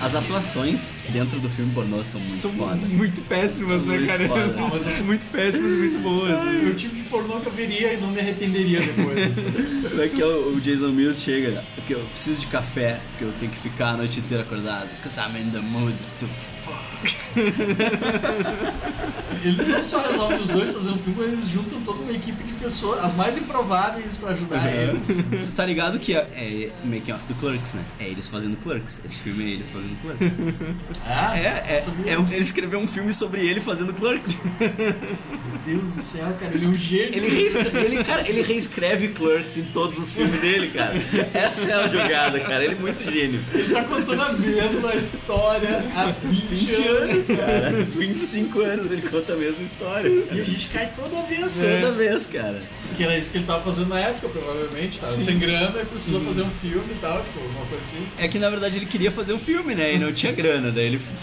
As 0.00 0.14
atuações 0.14 1.08
dentro 1.12 1.40
do 1.40 1.50
filme 1.50 1.72
pornô 1.74 2.04
são 2.04 2.20
muito 2.20 2.34
São 2.34 2.52
foda. 2.52 2.86
muito 2.86 3.20
péssimas, 3.22 3.82
né, 3.84 3.96
Muito 3.98 4.06
cara? 4.06 4.28
foda. 4.28 4.54
Mas 4.56 4.72
são 4.74 5.06
muito 5.06 5.26
péssimas 5.26 5.72
e 5.72 5.76
muito 5.76 5.98
boas. 5.98 6.30
É 6.46 6.68
o 6.68 6.74
tipo 6.74 6.94
de 6.94 7.02
pornô 7.04 7.40
que 7.40 7.48
eu 7.48 7.52
veria 7.52 7.94
e 7.94 7.96
não 8.00 8.08
me 8.12 8.20
arrependeria 8.20 8.80
depois. 8.80 9.18
assim. 9.30 9.88
Como 9.88 10.02
é 10.02 10.08
que 10.08 10.22
o 10.22 10.48
o 10.56 10.60
Jason 10.60 10.88
Mills 10.90 11.20
chega? 11.22 11.64
Porque 11.74 11.94
eu 11.94 12.00
preciso 12.00 12.40
de 12.40 12.46
café, 12.46 13.00
porque 13.10 13.24
eu 13.24 13.32
tenho 13.40 13.50
que 13.52 13.58
ficar 13.58 13.90
a 13.90 13.96
noite 13.96 14.20
inteira 14.20 14.42
acordado. 14.44 14.88
Because 15.02 15.18
I'm 15.20 15.36
in 15.36 15.50
the 15.50 15.60
mood 15.60 15.96
to 16.18 16.26
fuck. 16.26 16.87
Eles 19.44 19.68
não 19.68 19.84
só 19.84 20.00
resolvem 20.00 20.38
os 20.38 20.48
dois 20.48 20.72
fazer 20.72 20.90
um 20.90 20.98
filme, 20.98 21.14
mas 21.18 21.32
eles 21.32 21.48
juntam 21.48 21.80
toda 21.82 22.00
uma 22.00 22.10
equipe 22.12 22.42
de 22.42 22.52
pessoas, 22.54 23.04
as 23.04 23.14
mais 23.14 23.36
improváveis 23.36 24.16
pra 24.16 24.30
ajudar 24.30 24.72
eles. 24.72 25.00
tu 25.46 25.52
tá 25.54 25.64
ligado 25.64 25.98
que 26.00 26.14
é, 26.14 26.18
é 26.34 26.72
o 26.82 26.86
making 26.86 27.12
off 27.12 27.24
do 27.28 27.34
Clerks, 27.38 27.74
né? 27.74 27.84
É 28.00 28.08
eles 28.08 28.26
fazendo 28.26 28.56
Clerks. 28.56 29.00
Esse 29.04 29.18
filme 29.20 29.44
é 29.44 29.50
eles 29.54 29.70
fazendo 29.70 29.96
Clerks. 30.02 30.38
Ah, 31.06 31.38
é, 31.38 31.46
é, 31.46 32.12
é 32.12 32.18
um- 32.18 32.26
ele 32.28 32.40
escreveu 32.42 32.78
um 32.80 32.88
filme 32.88 33.12
sobre 33.12 33.46
ele 33.46 33.60
fazendo 33.60 33.92
Clerks. 33.94 34.40
Meu 34.60 35.58
Deus 35.64 35.92
do 35.94 36.02
céu, 36.02 36.36
cara, 36.40 36.52
ele 36.54 36.64
é 36.66 36.68
um 36.68 36.74
gênio. 36.74 37.14
Ele, 37.14 37.28
reescreve, 37.28 37.78
ele, 37.78 38.04
cara, 38.04 38.28
ele 38.28 38.42
reescreve 38.42 39.08
Clerks 39.08 39.56
em 39.58 39.64
todos 39.64 39.98
os 39.98 40.12
filmes 40.12 40.40
dele, 40.40 40.68
cara. 40.70 40.94
Essa 41.32 41.62
é 41.62 41.72
a 41.74 41.88
jogada, 41.88 42.40
cara. 42.40 42.64
Ele 42.64 42.74
é 42.74 42.78
muito 42.78 43.02
gênio. 43.04 43.40
Ele 43.54 43.72
tá 43.72 43.84
contando 43.84 44.22
a 44.22 44.32
mesma 44.32 44.94
história 44.94 45.84
há 45.96 46.06
20, 46.24 46.46
20 46.46 46.87
anos, 46.88 47.26
cara. 47.28 47.70
25 47.84 48.60
anos 48.60 48.90
ele 48.90 49.02
conta 49.02 49.32
a 49.32 49.36
mesma 49.36 49.62
história. 49.62 50.08
E 50.08 50.40
a 50.40 50.44
gente 50.44 50.68
cai 50.68 50.92
toda 50.94 51.22
vez. 51.22 51.52
Toda 51.54 51.92
vez, 51.92 52.26
cara. 52.26 52.60
Que 52.96 53.04
era 53.04 53.16
isso 53.18 53.30
que 53.30 53.38
ele 53.38 53.46
tava 53.46 53.62
fazendo 53.62 53.88
na 53.88 54.00
época, 54.00 54.28
provavelmente. 54.28 54.98
Tava 54.98 55.12
Sim. 55.12 55.22
sem 55.22 55.38
grana 55.38 55.80
e 55.82 55.86
precisou 55.86 56.20
Sim. 56.20 56.26
fazer 56.26 56.42
um 56.42 56.50
filme 56.50 56.92
e 56.92 56.98
tal, 57.00 57.22
tipo, 57.22 57.38
alguma 57.40 57.66
coisa 57.66 57.84
assim. 57.84 58.06
É 58.18 58.28
que 58.28 58.38
na 58.38 58.50
verdade 58.50 58.76
ele 58.76 58.86
queria 58.86 59.10
fazer 59.12 59.32
um 59.34 59.38
filme, 59.38 59.74
né? 59.74 59.94
E 59.94 59.98
não 59.98 60.12
tinha 60.12 60.32
grana. 60.32 60.70
Daí 60.72 60.86
ele 60.86 60.98
foi, 60.98 61.14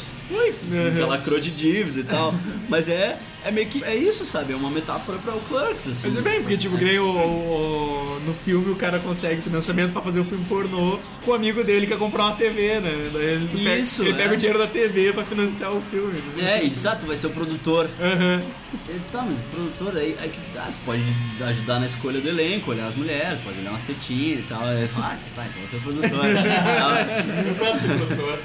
Uhum. 0.72 1.08
lacrou 1.08 1.40
de 1.40 1.52
dívida 1.52 2.00
e 2.00 2.04
tal. 2.04 2.34
Mas 2.70 2.90
é, 2.90 3.18
é 3.44 3.52
meio 3.52 3.68
que. 3.68 3.84
É 3.84 3.96
isso, 3.96 4.26
sabe? 4.26 4.54
É 4.54 4.56
uma 4.56 4.70
metáfora 4.70 5.18
pra 5.20 5.34
o 5.36 5.40
Clerks, 5.42 5.88
assim. 5.90 6.08
Mas 6.08 6.18
é 6.18 6.22
bem, 6.22 6.42
porque 6.42 6.58
tipo, 6.58 6.78
nem 6.78 6.98
o, 7.00 7.06
o- 7.06 8.16
o- 8.18 8.20
no 8.26 8.34
filme 8.34 8.72
o 8.72 8.76
cara 8.76 9.00
consegue 9.00 9.42
financiamento 9.42 9.92
pra 9.92 10.02
fazer 10.02 10.20
um 10.20 10.26
filme 10.26 10.46
pornô 10.46 10.98
com 11.24 11.32
o 11.32 11.34
amigo 11.34 11.64
dele 11.64 11.86
que 11.86 11.94
quer 11.94 12.00
comprar 12.00 12.26
uma 12.26 12.36
TV, 12.36 12.80
né? 12.80 13.10
Daí 13.14 13.26
ele 13.26 13.48
pega, 13.64 13.78
Isso, 13.78 14.02
ele 14.04 14.12
é. 14.12 14.14
pega 14.16 14.34
o 14.34 14.38
dinheiro 14.38 14.58
da 14.60 14.68
TV 14.68 15.14
pra 15.14 15.24
financiar 15.26 15.72
o 15.72 15.82
filme. 15.82 16.22
né? 16.36 16.60
É, 16.62 16.66
exato, 16.66 17.06
vai 17.06 17.18
ser 17.18 17.28
o 17.28 17.32
produtor. 17.32 17.90
Aham. 18.00 18.42
Ele 18.90 19.00
disse, 19.00 19.12
tá, 19.12 19.22
mas 19.22 19.40
o 19.40 19.44
produtor 19.44 19.96
aí, 19.98 20.16
aí 20.22 20.30
que 20.30 20.40
ah, 20.58 20.68
tu 20.68 20.86
pode 20.86 21.02
ajudar 21.02 21.55
na 21.64 21.86
escolha 21.86 22.20
do 22.22 22.28
elenco, 22.28 22.72
olhar 22.72 22.88
as 22.88 22.96
mulheres, 22.96 23.40
pode 23.42 23.60
olhar 23.60 23.72
umas 23.72 23.82
tetinhas 23.82 24.40
e 24.40 24.44
tal. 24.44 24.64
Aí 24.64 24.90
ah, 24.98 25.18
tá, 25.34 25.46
então 25.46 25.68
você 25.68 25.78
é 25.78 25.80
produtor. 25.80 26.26
Eu 27.48 27.56
posso 27.56 27.80
ser 27.80 27.98
produtor. 27.98 28.40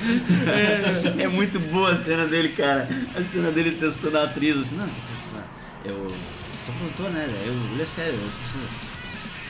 é, 1.19 1.23
é 1.23 1.29
muito 1.29 1.59
boa 1.61 1.93
a 1.93 1.97
cena 1.97 2.27
dele, 2.27 2.51
cara. 2.51 2.89
A 3.15 3.23
cena 3.23 3.51
dele 3.51 3.73
testando 3.73 4.19
a 4.19 4.25
atriz, 4.25 4.57
assim, 4.57 4.77
não, 4.77 4.91
eu 5.85 6.07
sou 6.65 6.75
produtor, 6.75 7.11
né? 7.11 7.27
Eu, 7.47 7.55
ele 7.73 7.83
é 7.83 7.87
sério, 7.87 8.19
eu 8.21 8.29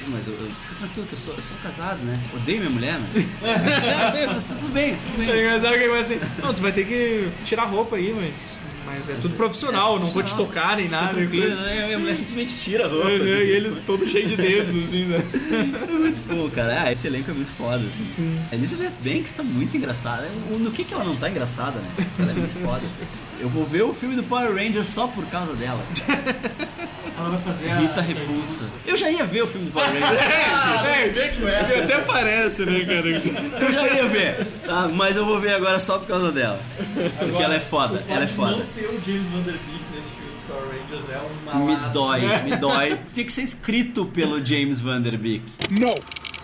mas 0.09 0.27
eu, 0.27 0.35
eu 0.35 0.51
fica 0.51 0.75
tranquilo 0.79 1.07
que 1.07 1.13
eu 1.13 1.19
sou, 1.19 1.35
eu 1.35 1.43
sou 1.43 1.57
casado, 1.63 2.03
né? 2.03 2.19
Odeio 2.35 2.61
minha 2.61 2.71
mulher, 2.71 2.99
mas. 3.01 3.15
mas, 3.43 4.27
mas 4.33 4.45
tudo 4.45 4.73
bem, 4.73 4.95
tudo 4.95 5.19
bem. 5.19 5.29
O 5.29 5.79
que 5.79 5.89
vai 5.89 6.01
assim? 6.01 6.21
Não, 6.43 6.55
tu 6.55 6.63
vai 6.63 6.73
ter 6.73 6.87
que 6.87 7.29
tirar 7.45 7.65
a 7.65 7.67
roupa 7.67 7.97
aí, 7.97 8.13
mas. 8.13 8.59
Mas 8.93 9.09
é 9.09 9.15
tudo 9.15 9.35
profissional, 9.35 10.01
não 10.01 10.11
vou 10.11 10.23
te 10.23 10.35
tocar 10.35 10.77
nem 10.77 10.89
nada. 10.89 11.15
tranquilo, 11.15 11.55
né? 11.55 11.87
Minha 11.87 11.99
mulher 11.99 12.17
simplesmente 12.17 12.57
tira 12.57 12.87
a 12.87 12.89
roupa. 12.89 13.09
E 13.09 13.51
ele 13.51 13.81
todo 13.87 14.05
cheio 14.05 14.27
de 14.27 14.37
dedos, 14.37 14.75
assim, 14.83 15.05
né? 15.07 15.23
É 15.53 15.93
muito 15.93 16.21
bom, 16.27 16.51
cara. 16.51 16.83
Ah, 16.83 16.93
esse 16.93 17.07
elenco 17.07 17.31
é 17.31 17.35
muito 17.35 17.51
foda. 17.53 17.85
Assim. 17.87 18.05
Sim. 18.05 18.39
A 18.51 18.55
Elizabeth 18.55 18.93
Banks 19.03 19.33
tá 19.33 19.43
muito 19.43 19.77
engraçada. 19.77 20.29
No 20.59 20.73
que, 20.73 20.85
que 20.85 20.93
ela 20.93 21.05
não 21.05 21.17
tá 21.17 21.31
engraçada, 21.31 21.79
né? 21.79 22.07
Ela 22.19 22.31
é 22.33 22.35
muito 22.35 22.61
foda. 22.61 22.83
Eu 23.39 23.49
vou 23.49 23.65
ver 23.65 23.83
o 23.83 23.95
filme 23.95 24.17
do 24.17 24.25
Power 24.25 24.55
Ranger 24.55 24.87
só 24.87 25.07
por 25.07 25.25
causa 25.27 25.55
dela. 25.55 25.83
Ela 27.21 27.31
vai 27.31 27.39
fazer 27.39 27.71
a. 27.71 27.77
Rita 27.79 28.01
Repulsa. 28.01 28.73
Eu 28.87 28.97
já 28.97 29.11
ia 29.11 29.25
ver 29.25 29.43
o 29.43 29.47
filme 29.47 29.67
do 29.67 29.73
Power 29.73 29.89
Ranger. 29.89 30.21
É, 30.91 31.09
vê 31.09 31.29
que 31.29 31.47
é. 31.47 31.85
Até 31.85 31.99
parece, 32.01 32.65
né, 32.65 32.81
cara? 32.85 33.09
Eu 33.09 33.73
já 33.73 33.89
ia 33.95 34.07
ver, 34.07 34.47
tá? 34.67 34.89
mas 34.89 35.17
eu 35.17 35.25
vou 35.25 35.39
ver 35.41 35.55
agora 35.55 35.79
só 35.79 35.99
por 35.99 36.09
causa 36.09 36.33
dela. 36.33 36.61
Porque 36.95 37.25
Agora, 37.25 37.45
ela 37.45 37.55
é 37.55 37.61
foda, 37.61 38.03
ela 38.09 38.25
é 38.25 38.29
foda. 38.29 38.57
Não 38.57 38.67
ter 38.67 38.87
o 38.87 39.01
James 39.07 39.27
Vanderbeek 39.29 39.85
nesse 39.95 40.13
filme 40.13 40.31
dos 40.33 40.43
Power 40.43 40.65
Rangers 40.69 41.11
é 41.11 41.19
uma 41.19 41.55
Me 41.55 41.93
dói, 41.93 42.21
me 42.45 42.57
dói. 42.57 43.01
Tinha 43.13 43.27
que 43.27 43.33
ser 43.33 43.43
escrito 43.43 44.07
pelo 44.07 44.45
James 44.45 44.81
Vanderbeek. 44.81 45.45
No, 45.71 45.95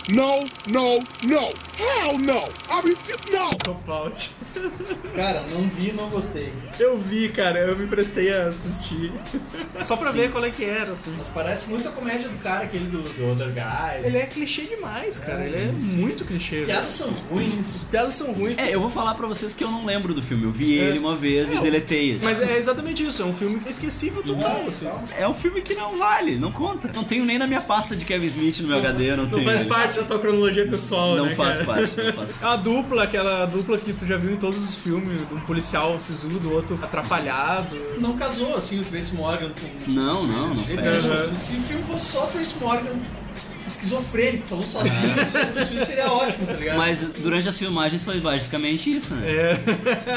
no, 0.09 0.47
no, 0.67 0.99
no. 1.23 1.66
Hell 1.79 2.17
no. 2.17 2.33
I 2.33 2.81
refuse. 2.83 3.17
No. 3.31 3.47
Out. 3.93 4.29
Cara, 5.15 5.43
não 5.51 5.61
vi, 5.67 5.91
não 5.93 6.09
gostei. 6.09 6.51
Eu 6.79 6.97
vi, 6.97 7.29
cara, 7.29 7.59
eu 7.59 7.75
me 7.75 7.87
prestei 7.87 8.33
a 8.33 8.47
assistir. 8.47 9.11
Só 9.81 9.95
pra 9.95 10.11
ver 10.11 10.31
qual 10.31 10.43
é 10.45 10.49
que 10.51 10.63
era, 10.63 10.91
assim. 10.93 11.13
Mas 11.17 11.29
parece 11.29 11.69
muito 11.69 11.87
a 11.87 11.91
comédia 11.91 12.27
do 12.29 12.37
cara, 12.39 12.63
aquele 12.65 12.85
do, 12.85 12.99
do 13.01 13.31
Other 13.31 13.47
Guy. 13.49 14.05
Ele 14.05 14.17
é 14.17 14.25
clichê 14.27 14.63
demais, 14.63 15.17
cara. 15.17 15.43
Ele 15.45 15.55
é 15.57 15.65
muito 15.71 16.23
clichê. 16.25 16.57
As 16.59 16.65
piadas 16.65 16.91
são 16.91 17.09
ruins. 17.31 17.75
As 17.77 17.83
piadas 17.85 18.13
são 18.13 18.31
ruins. 18.31 18.57
É, 18.59 18.73
eu 18.73 18.79
vou 18.79 18.89
falar 18.91 19.15
pra 19.15 19.25
vocês 19.27 19.53
que 19.53 19.63
eu 19.63 19.71
não 19.71 19.85
lembro 19.85 20.13
do 20.13 20.21
filme. 20.21 20.43
Eu 20.43 20.51
vi 20.51 20.73
ele 20.77 20.99
uma 20.99 21.15
vez 21.15 21.51
e 21.51 21.57
É, 21.57 21.61
deletei. 21.61 22.15
assim. 22.15 22.25
Mas 22.25 22.41
é 22.41 22.57
exatamente 22.57 23.05
isso, 23.05 23.21
é 23.21 23.25
um 23.25 23.33
filme 23.33 23.61
esquecível 23.67 24.21
total, 24.23 24.65
assim. 24.67 24.87
É 25.17 25.27
um 25.27 25.33
filme 25.33 25.61
que 25.61 25.73
não 25.73 25.97
vale, 25.97 26.35
não 26.37 26.51
conta. 26.51 26.91
Não 26.93 27.03
tenho 27.03 27.25
nem 27.25 27.37
na 27.39 27.47
minha 27.47 27.61
pasta 27.61 27.95
de 27.95 28.05
Kevin 28.05 28.27
Smith 28.27 28.59
no 28.59 28.67
meu 28.67 28.77
HD, 28.77 29.15
não, 29.15 29.23
Não 29.23 29.29
tenho. 29.31 29.45
faz 29.45 29.63
parte 29.63 29.97
da 29.97 30.03
tua 30.03 30.19
cronologia 30.19 30.67
pessoal, 30.67 31.15
Não 31.15 31.25
né, 31.27 31.35
faz 31.35 31.57
cara? 31.57 31.65
Não 31.75 32.13
faz. 32.13 32.33
É 32.41 32.45
uma 32.45 32.57
dupla, 32.57 33.03
aquela 33.03 33.45
dupla 33.45 33.77
que 33.77 33.93
tu 33.93 34.05
já 34.05 34.17
viu 34.17 34.33
em 34.33 34.37
todos 34.37 34.63
os 34.63 34.75
filmes, 34.75 35.27
de 35.27 35.33
um 35.33 35.39
policial 35.41 35.99
sisudo, 35.99 36.51
outro 36.51 36.79
atrapalhado. 36.81 37.75
Não 37.99 38.17
casou, 38.17 38.55
assim, 38.55 38.79
o 38.79 38.85
Trace 38.85 39.15
Morgan 39.15 39.49
com... 39.49 39.91
Não, 39.91 40.23
não, 40.25 40.53
não. 40.53 41.37
Se, 41.37 41.57
o 41.57 41.61
filme 41.61 41.83
fosse 41.83 42.05
só 42.05 42.25
o 42.25 42.27
Trace 42.27 42.55
Morgan 42.59 42.95
esquizofrênico, 43.67 44.45
falou 44.45 44.63
sozinho, 44.65 44.95
isso, 45.21 45.73
isso 45.75 45.85
seria 45.85 46.11
ótimo, 46.11 46.45
tá 46.47 46.53
ligado? 46.53 46.77
Mas 46.77 47.03
durante 47.03 47.47
as 47.49 47.57
filmagens 47.57 48.03
foi 48.03 48.19
basicamente 48.19 48.91
isso, 48.91 49.15
né? 49.15 49.27
É. 49.29 49.57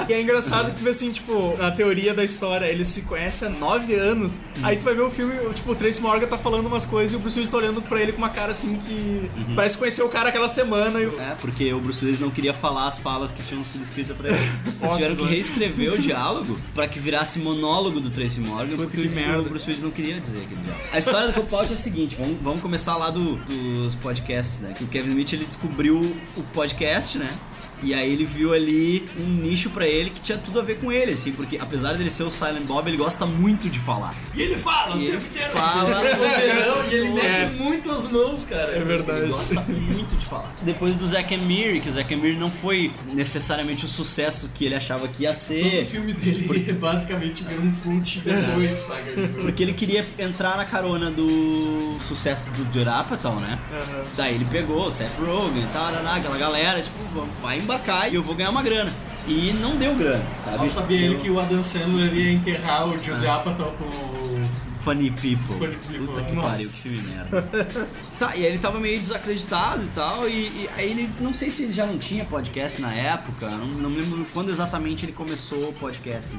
E 0.11 0.13
é 0.13 0.23
engraçado 0.23 0.71
que 0.73 0.79
tu 0.79 0.85
vê 0.85 0.91
assim, 0.91 1.11
tipo, 1.13 1.57
na 1.59 1.71
teoria 1.71 2.13
da 2.15 2.25
história, 2.25 2.67
eles 2.67 2.89
se 2.89 3.03
conhecem 3.03 3.49
há 3.49 3.51
nove 3.51 3.95
anos. 3.95 4.41
Aí 4.63 4.77
tu 4.77 4.85
vai 4.85 4.95
ver 4.95 5.03
o 5.03 5.11
filme, 5.11 5.35
tipo, 5.55 5.71
o 5.73 5.75
Trace 5.75 6.01
Morgan 6.01 6.27
tá 6.27 6.39
falando 6.39 6.67
umas 6.67 6.85
coisas 6.87 7.13
e 7.13 7.17
o 7.17 7.19
Bruce 7.19 7.39
Willis 7.39 7.51
tá 7.51 7.57
olhando 7.59 7.81
pra 7.83 8.01
ele 8.01 8.13
com 8.13 8.19
uma 8.19 8.31
cara 8.31 8.53
assim 8.53 8.77
que 8.79 9.31
parece 9.55 9.77
conhecer 9.79 10.03
o 10.03 10.09
cara 10.09 10.29
aquela 10.31 10.49
semana. 10.49 11.01
E... 11.01 11.07
o- 11.07 11.21
É, 11.21 11.35
porque 11.41 11.73
o 11.73 11.81
Bruce 11.81 12.05
Willis 12.05 12.19
não 12.21 12.31
queria 12.31 12.53
falar 12.55 12.87
as 12.87 12.99
falas 12.99 13.31
que 13.33 13.43
tinham 13.43 13.65
sido 13.65 13.83
escritas 13.83 14.17
pra 14.17 14.31
ele. 14.31 14.39
Eles 14.81 14.93
tiveram 14.95 15.17
que 15.17 15.25
reescrever 15.25 15.93
o 15.93 15.99
diálogo 15.99 16.59
pra 16.75 16.89
que 16.89 16.99
virasse 16.99 17.39
monólogo 17.39 18.01
do 18.01 18.11
Tracy 18.11 18.41
Morgan, 18.41 18.77
porque 18.77 18.97
que 18.97 19.03
tipo, 19.09 19.15
merda. 19.15 19.41
o 19.41 19.45
Bruce 19.45 19.67
Willis 19.69 19.83
não 19.83 19.91
queria 19.91 20.19
dizer 20.21 20.39
aquele 20.39 20.61
diálogo. 20.63 20.85
A 20.93 20.99
história 20.99 21.29
do 21.29 21.35
Cop 21.35 21.55
Out 21.55 21.71
é 21.71 21.75
a 21.75 21.79
seguinte, 21.79 22.17
vamos, 22.19 22.37
vamos 22.43 22.61
começar 22.61 22.97
lá 22.97 23.11
do- 23.11 23.40
dos 23.47 23.95
podcasts, 23.97 24.61
né? 24.61 24.75
Que 24.77 24.85
o 24.85 24.87
Kevin 24.87 25.11
Smith, 25.11 25.33
ele 25.33 25.45
descobriu 25.45 26.01
o 26.37 26.43
podcast, 26.55 27.19
né? 27.19 27.31
E 27.83 27.95
aí 27.95 28.13
ele 28.13 28.25
viu 28.25 28.53
ali 28.53 29.07
um 29.19 29.27
nicho 29.27 29.71
pra 29.71 29.87
ele 29.87 30.11
que 30.11 30.21
tinha 30.21 30.37
tudo 30.39 30.61
a 30.61 30.63
ver 30.63 30.79
com 30.79 30.93
ele, 30.93 31.13
assim, 31.13 31.33
porque 31.33 31.57
apesar 31.59 31.95
dele 31.97 32.11
ser 32.11 32.25
o 32.25 32.31
Silent 32.31 32.65
Bob, 32.67 32.87
ele 32.89 32.97
gosta 32.97 33.25
muito 33.27 33.69
de 33.71 33.79
falar. 33.79 34.15
E 34.35 34.43
ele 34.43 34.57
fala 34.57 34.97
o 34.97 35.01
E 35.01 35.05
ele 35.05 35.13
tempo 35.13 35.27
inteiro. 35.27 35.51
fala 35.53 36.03
e 36.91 36.95
ele 36.95 37.07
todo. 37.09 37.15
mexe 37.15 37.37
É. 37.37 37.47
muito 37.47 37.91
as 37.91 38.11
mãos, 38.11 38.45
cara. 38.45 38.71
É 38.73 38.81
verdade. 38.85 39.21
Ele 39.21 39.29
gosta 39.33 39.61
muito 39.61 40.17
de 40.17 40.27
falar. 40.27 40.53
Depois 40.63 40.97
do 40.97 41.07
Zack 41.07 41.35
and 41.35 41.39
Miri, 41.43 41.81
que 41.81 41.89
o 41.89 41.93
Zack 41.93 42.13
and 42.13 42.19
Miri 42.19 42.37
não 42.37 42.51
foi 42.51 42.91
necessariamente 43.13 43.85
o 43.85 43.89
sucesso 43.89 44.51
que 44.55 44.65
ele 44.65 44.75
achava 44.75 45.09
que 45.09 45.23
ia 45.23 45.31
Todo 45.31 45.39
ser. 45.39 45.83
o 45.83 45.87
filme 45.87 46.13
dele 46.13 46.73
basicamente 46.75 47.45
virou 47.45 47.65
um 47.65 47.73
cult 47.83 48.21
depois, 48.21 48.79
saca? 48.79 49.11
Porque 49.41 49.63
ele 49.63 49.73
queria 49.73 50.05
entrar 50.19 50.57
na 50.57 50.65
carona 50.65 51.11
do 51.11 51.97
sucesso 52.01 52.49
do 52.51 52.65
Judd 52.73 52.89
Apatow, 52.89 53.41
né? 53.41 53.59
Aham. 53.73 54.05
Daí 54.17 54.35
ele 54.35 54.45
pegou 54.45 54.87
o 54.87 54.91
Seth 54.91 55.11
Rogen, 55.19 55.67
tarará, 55.73 56.17
aquela 56.17 56.37
galera, 56.37 56.81
tipo, 56.83 56.97
vamos- 57.15 57.31
vai 57.41 57.61
embarcar 57.71 58.13
e 58.13 58.17
eu 58.17 58.23
vou 58.23 58.35
ganhar 58.35 58.51
uma 58.51 58.63
grana. 58.63 58.93
E 59.27 59.53
não 59.53 59.77
deu 59.77 59.95
grana, 59.95 60.25
sabe? 60.45 60.57
Mal 60.57 60.67
sabia 60.67 60.99
ele 60.99 61.19
que 61.19 61.31
o 61.31 61.39
Adam 61.39 61.63
Sandler 61.63 62.13
ia 62.15 62.33
enterrar 62.33 62.89
o 62.89 62.99
Judd 62.99 63.27
Apatow 63.27 63.73
com 63.73 63.85
o... 63.85 64.31
Funny 64.81 65.11
People. 65.11 65.59
Funny 65.59 65.77
People. 65.77 66.07
Puta 66.07 66.23
que 66.23 66.33
Nossa. 66.35 66.49
pariu, 66.49 66.69
que 66.69 66.79
filme 66.79 67.31
merda. 67.31 67.89
tá, 68.19 68.35
e 68.35 68.39
aí 68.39 68.47
ele 68.47 68.59
tava 68.59 68.81
meio 68.81 68.99
desacreditado 68.99 69.85
e 69.85 69.89
tal, 69.89 70.27
e, 70.27 70.33
e 70.33 70.71
aí 70.75 70.91
ele, 70.91 71.11
não 71.21 71.35
sei 71.35 71.51
se 71.51 71.65
ele 71.65 71.75
já 71.75 71.85
não 71.85 71.99
tinha 71.99 72.25
podcast 72.25 72.81
na 72.81 72.93
época, 72.93 73.47
não, 73.51 73.67
não 73.67 73.91
me 73.91 74.01
lembro 74.01 74.27
quando 74.33 74.51
exatamente 74.51 75.05
ele 75.05 75.13
começou 75.13 75.69
o 75.69 75.73
podcast. 75.75 76.35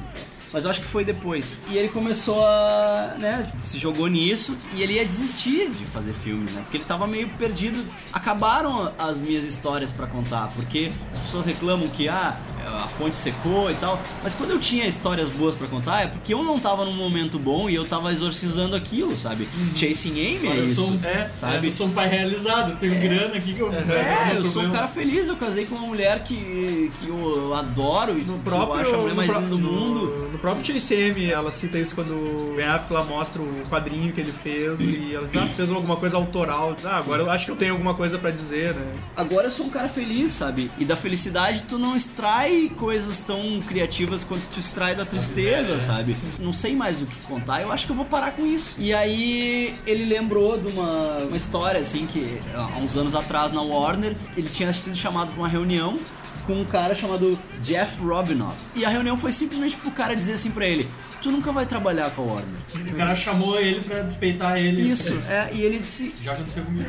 Mas 0.52 0.64
eu 0.64 0.70
acho 0.70 0.80
que 0.80 0.86
foi 0.86 1.04
depois. 1.04 1.56
E 1.68 1.76
ele 1.76 1.88
começou 1.88 2.44
a, 2.44 3.14
né, 3.18 3.50
se 3.58 3.78
jogou 3.78 4.06
nisso 4.06 4.56
e 4.74 4.82
ele 4.82 4.94
ia 4.94 5.04
desistir 5.04 5.70
de 5.70 5.84
fazer 5.86 6.12
filme, 6.22 6.50
né? 6.50 6.60
Porque 6.62 6.76
ele 6.76 6.84
tava 6.84 7.06
meio 7.06 7.28
perdido. 7.30 7.84
Acabaram 8.12 8.92
as 8.98 9.20
minhas 9.20 9.44
histórias 9.44 9.90
pra 9.90 10.06
contar, 10.06 10.52
porque 10.54 10.92
as 11.14 11.20
pessoas 11.20 11.46
reclamam 11.46 11.88
que 11.88 12.08
ah, 12.08 12.36
a 12.66 12.86
fonte 12.88 13.16
secou 13.18 13.70
e 13.70 13.74
tal, 13.74 14.00
mas 14.22 14.34
quando 14.34 14.50
eu 14.50 14.60
tinha 14.60 14.86
histórias 14.86 15.28
boas 15.30 15.54
pra 15.54 15.66
contar 15.66 16.02
é 16.02 16.06
porque 16.06 16.32
eu 16.34 16.42
não 16.42 16.58
tava 16.58 16.84
num 16.84 16.92
momento 16.94 17.38
bom 17.38 17.68
e 17.68 17.74
eu 17.74 17.84
tava 17.84 18.12
exorcizando 18.12 18.76
aquilo, 18.76 19.16
sabe? 19.18 19.48
Chasing 19.76 20.12
Amy 20.12 20.48
é 20.48 20.58
eu 20.58 20.64
isso, 20.66 20.82
sou 20.86 20.98
é, 21.04 21.30
sabe? 21.34 21.66
Eu 21.66 21.72
sou 21.72 21.86
um 21.86 21.92
pai 21.92 22.08
realizado, 22.08 22.72
eu 22.72 22.76
tenho 22.76 23.00
grana 23.00 23.36
aqui 23.36 23.54
que 23.54 23.60
eu. 23.60 23.72
É, 23.72 24.36
eu 24.36 24.44
sou 24.44 24.62
um 24.62 24.70
cara 24.70 24.88
feliz, 24.88 25.28
eu 25.28 25.36
casei 25.36 25.66
com 25.66 25.74
uma 25.76 25.86
mulher 25.86 26.22
que, 26.24 26.90
que 27.00 27.08
eu 27.08 27.54
adoro 27.54 28.18
e 28.18 28.22
No 28.24 28.34
eu 28.34 28.38
próprio, 28.40 28.80
acho 28.82 28.94
a 28.94 28.98
mulher 28.98 29.10
no, 29.10 29.16
mais 29.16 29.28
linda 29.30 29.40
do 29.46 29.58
no- 29.58 29.70
mundo. 29.72 30.28
no 30.32 30.38
próprio 30.38 30.64
TCM, 30.74 31.30
ela 31.30 31.50
cita 31.52 31.78
isso 31.78 31.94
quando 31.94 32.10
o 32.12 32.54
Ben 32.56 32.66
Affleck 32.66 32.92
lá 32.92 33.04
mostra 33.04 33.40
o 33.42 33.62
quadrinho 33.70 34.12
que 34.12 34.20
ele 34.20 34.32
fez 34.32 34.80
e 34.80 35.14
ela 35.14 35.26
diz, 35.26 35.36
ah, 35.36 35.46
tu 35.46 35.54
fez 35.54 35.70
alguma 35.70 35.96
coisa 35.96 36.16
autoral. 36.16 36.74
Diz, 36.74 36.84
ah, 36.86 36.96
agora 36.96 37.22
eu 37.22 37.30
acho 37.30 37.44
que 37.46 37.50
eu 37.50 37.56
tenho 37.56 37.72
alguma 37.72 37.94
coisa 37.94 38.18
pra 38.18 38.30
dizer, 38.30 38.74
né? 38.74 38.92
Agora 39.16 39.46
eu 39.46 39.50
sou 39.50 39.66
um 39.66 39.70
cara 39.70 39.88
feliz, 39.88 40.32
sabe? 40.32 40.70
E 40.78 40.84
da 40.84 40.96
felicidade 40.96 41.62
tu 41.64 41.78
não 41.78 41.96
extrai 41.96 42.51
coisas 42.76 43.20
tão 43.20 43.60
criativas 43.62 44.24
quanto 44.24 44.42
tu 44.52 44.58
extrai 44.58 44.94
da 44.94 45.04
tristeza, 45.04 45.78
sabe? 45.78 46.16
Não 46.38 46.52
sei 46.52 46.74
mais 46.74 47.00
o 47.02 47.06
que 47.06 47.18
contar, 47.20 47.62
eu 47.62 47.72
acho 47.72 47.86
que 47.86 47.92
eu 47.92 47.96
vou 47.96 48.04
parar 48.04 48.32
com 48.32 48.46
isso. 48.46 48.74
E 48.78 48.92
aí 48.92 49.74
ele 49.86 50.04
lembrou 50.04 50.58
de 50.58 50.68
uma, 50.68 51.18
uma 51.18 51.36
história, 51.36 51.80
assim, 51.80 52.06
que 52.06 52.40
há 52.54 52.78
uns 52.78 52.96
anos 52.96 53.14
atrás 53.14 53.52
na 53.52 53.62
Warner, 53.62 54.16
ele 54.36 54.48
tinha 54.48 54.72
sido 54.72 54.96
chamado 54.96 55.32
pra 55.32 55.42
uma 55.42 55.48
reunião 55.48 55.98
com 56.46 56.60
um 56.60 56.64
cara 56.64 56.94
chamado 56.94 57.38
Jeff 57.62 58.02
Robinoff. 58.02 58.56
E 58.74 58.84
a 58.84 58.88
reunião 58.88 59.16
foi 59.16 59.32
simplesmente 59.32 59.76
pro 59.76 59.90
cara 59.90 60.14
dizer 60.14 60.34
assim 60.34 60.50
pra 60.50 60.66
ele: 60.66 60.88
Tu 61.22 61.30
nunca 61.30 61.52
vai 61.52 61.64
trabalhar 61.64 62.10
com 62.10 62.22
a 62.22 62.34
Warner. 62.34 62.92
O 62.92 62.96
cara 62.96 63.14
chamou 63.14 63.58
ele 63.58 63.80
pra 63.80 64.02
despeitar 64.02 64.58
ele. 64.58 64.82
Isso, 64.82 65.16
é, 65.28 65.50
e 65.52 65.62
ele 65.62 65.78
disse. 65.78 66.12
Já 66.20 66.32
aconteceu 66.32 66.64
comigo. 66.64 66.84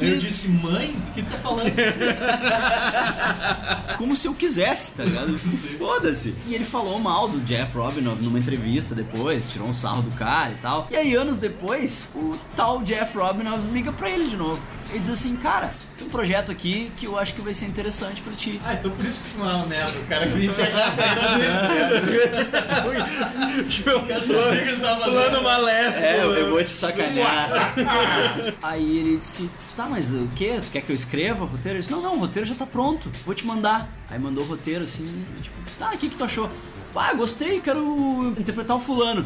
Eu 0.00 0.18
disse, 0.18 0.48
mãe, 0.48 0.92
do 0.92 1.12
que 1.12 1.22
tu 1.22 1.30
tá 1.32 1.38
falando? 1.38 1.72
como 3.98 4.16
se 4.16 4.28
eu 4.28 4.34
quisesse, 4.34 4.94
tá 4.94 5.04
ligado? 5.04 5.36
Foda-se. 5.76 6.36
E 6.46 6.54
ele 6.54 6.64
falou 6.64 7.00
mal 7.00 7.28
do 7.28 7.40
Jeff 7.40 7.76
Robinoff 7.76 8.22
numa 8.22 8.38
entrevista 8.38 8.94
depois, 8.94 9.48
tirou 9.48 9.66
um 9.66 9.72
sarro 9.72 10.02
do 10.02 10.12
cara 10.12 10.52
e 10.52 10.62
tal. 10.62 10.86
E 10.88 10.96
aí, 10.96 11.14
anos 11.14 11.38
depois, 11.38 12.12
o 12.14 12.38
tal 12.54 12.80
Jeff 12.82 13.18
Robinoff 13.18 13.66
liga 13.72 13.92
pra 13.92 14.08
ele 14.08 14.28
de 14.28 14.36
novo. 14.36 14.62
Ele 14.90 15.00
diz 15.00 15.10
assim, 15.10 15.34
cara, 15.34 15.74
um 16.08 16.10
projeto 16.10 16.50
aqui 16.50 16.90
que 16.96 17.06
eu 17.06 17.18
acho 17.18 17.34
que 17.34 17.40
vai 17.42 17.52
ser 17.52 17.66
interessante 17.66 18.22
pra 18.22 18.32
ti. 18.32 18.58
Ah, 18.64 18.72
então 18.74 18.90
por 18.90 19.04
isso 19.04 19.20
que 19.20 19.26
o 19.26 19.30
filme 19.32 19.62
é 19.62 19.66
merda. 19.66 19.98
O 19.98 20.06
cara 20.06 20.26
queria 20.26 20.50
a 20.50 20.54
carreira 20.96 22.00
dele. 22.00 23.64
tipo, 23.68 23.90
Eu 23.90 24.06
quero 24.06 24.22
saber 24.22 24.64
que 24.64 24.68
ele 24.70 24.80
tava 24.80 25.04
plano 25.04 25.20
fazendo. 25.20 25.42
maléfico. 25.42 26.04
É, 26.04 26.22
eu, 26.22 26.32
eu 26.34 26.50
vou 26.50 26.62
te 26.62 26.68
sacanear. 26.70 27.74
Aí 28.62 28.98
ele 28.98 29.16
disse, 29.18 29.50
tá, 29.76 29.86
mas 29.86 30.12
o 30.12 30.26
quê? 30.34 30.58
Tu 30.64 30.70
quer 30.70 30.80
que 30.80 30.90
eu 30.90 30.96
escreva 30.96 31.44
o 31.44 31.46
roteiro? 31.46 31.76
Ele 31.76 31.80
disse, 31.80 31.92
não, 31.92 32.00
não, 32.00 32.16
o 32.16 32.20
roteiro 32.20 32.48
já 32.48 32.54
tá 32.54 32.66
pronto, 32.66 33.10
vou 33.26 33.34
te 33.34 33.46
mandar. 33.46 33.88
Aí 34.10 34.18
mandou 34.18 34.44
o 34.44 34.46
roteiro 34.46 34.84
assim, 34.84 35.04
tipo, 35.42 35.56
tá, 35.78 35.90
o 35.92 35.98
que 35.98 36.08
que 36.08 36.16
tu 36.16 36.24
achou? 36.24 36.50
Ah, 36.96 37.12
gostei, 37.14 37.60
quero 37.60 38.34
interpretar 38.38 38.76
o 38.76 38.80
fulano. 38.80 39.20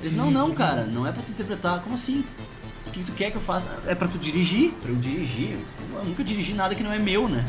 Ele 0.00 0.10
disse, 0.10 0.14
não, 0.14 0.30
não, 0.30 0.50
cara, 0.52 0.84
não 0.84 1.06
é 1.06 1.12
pra 1.12 1.22
tu 1.22 1.32
interpretar, 1.32 1.80
como 1.80 1.94
assim? 1.94 2.22
O 2.96 2.98
que 2.98 3.04
tu 3.04 3.12
quer 3.12 3.30
que 3.30 3.36
eu 3.36 3.42
faça? 3.42 3.68
É 3.86 3.94
pra 3.94 4.08
tu 4.08 4.16
dirigir? 4.16 4.72
Pra 4.80 4.90
eu 4.90 4.96
dirigir? 4.96 5.58
Eu 5.92 6.02
nunca 6.02 6.24
dirigi 6.24 6.54
nada 6.54 6.74
que 6.74 6.82
não 6.82 6.90
é 6.90 6.98
meu, 6.98 7.28
né? 7.28 7.44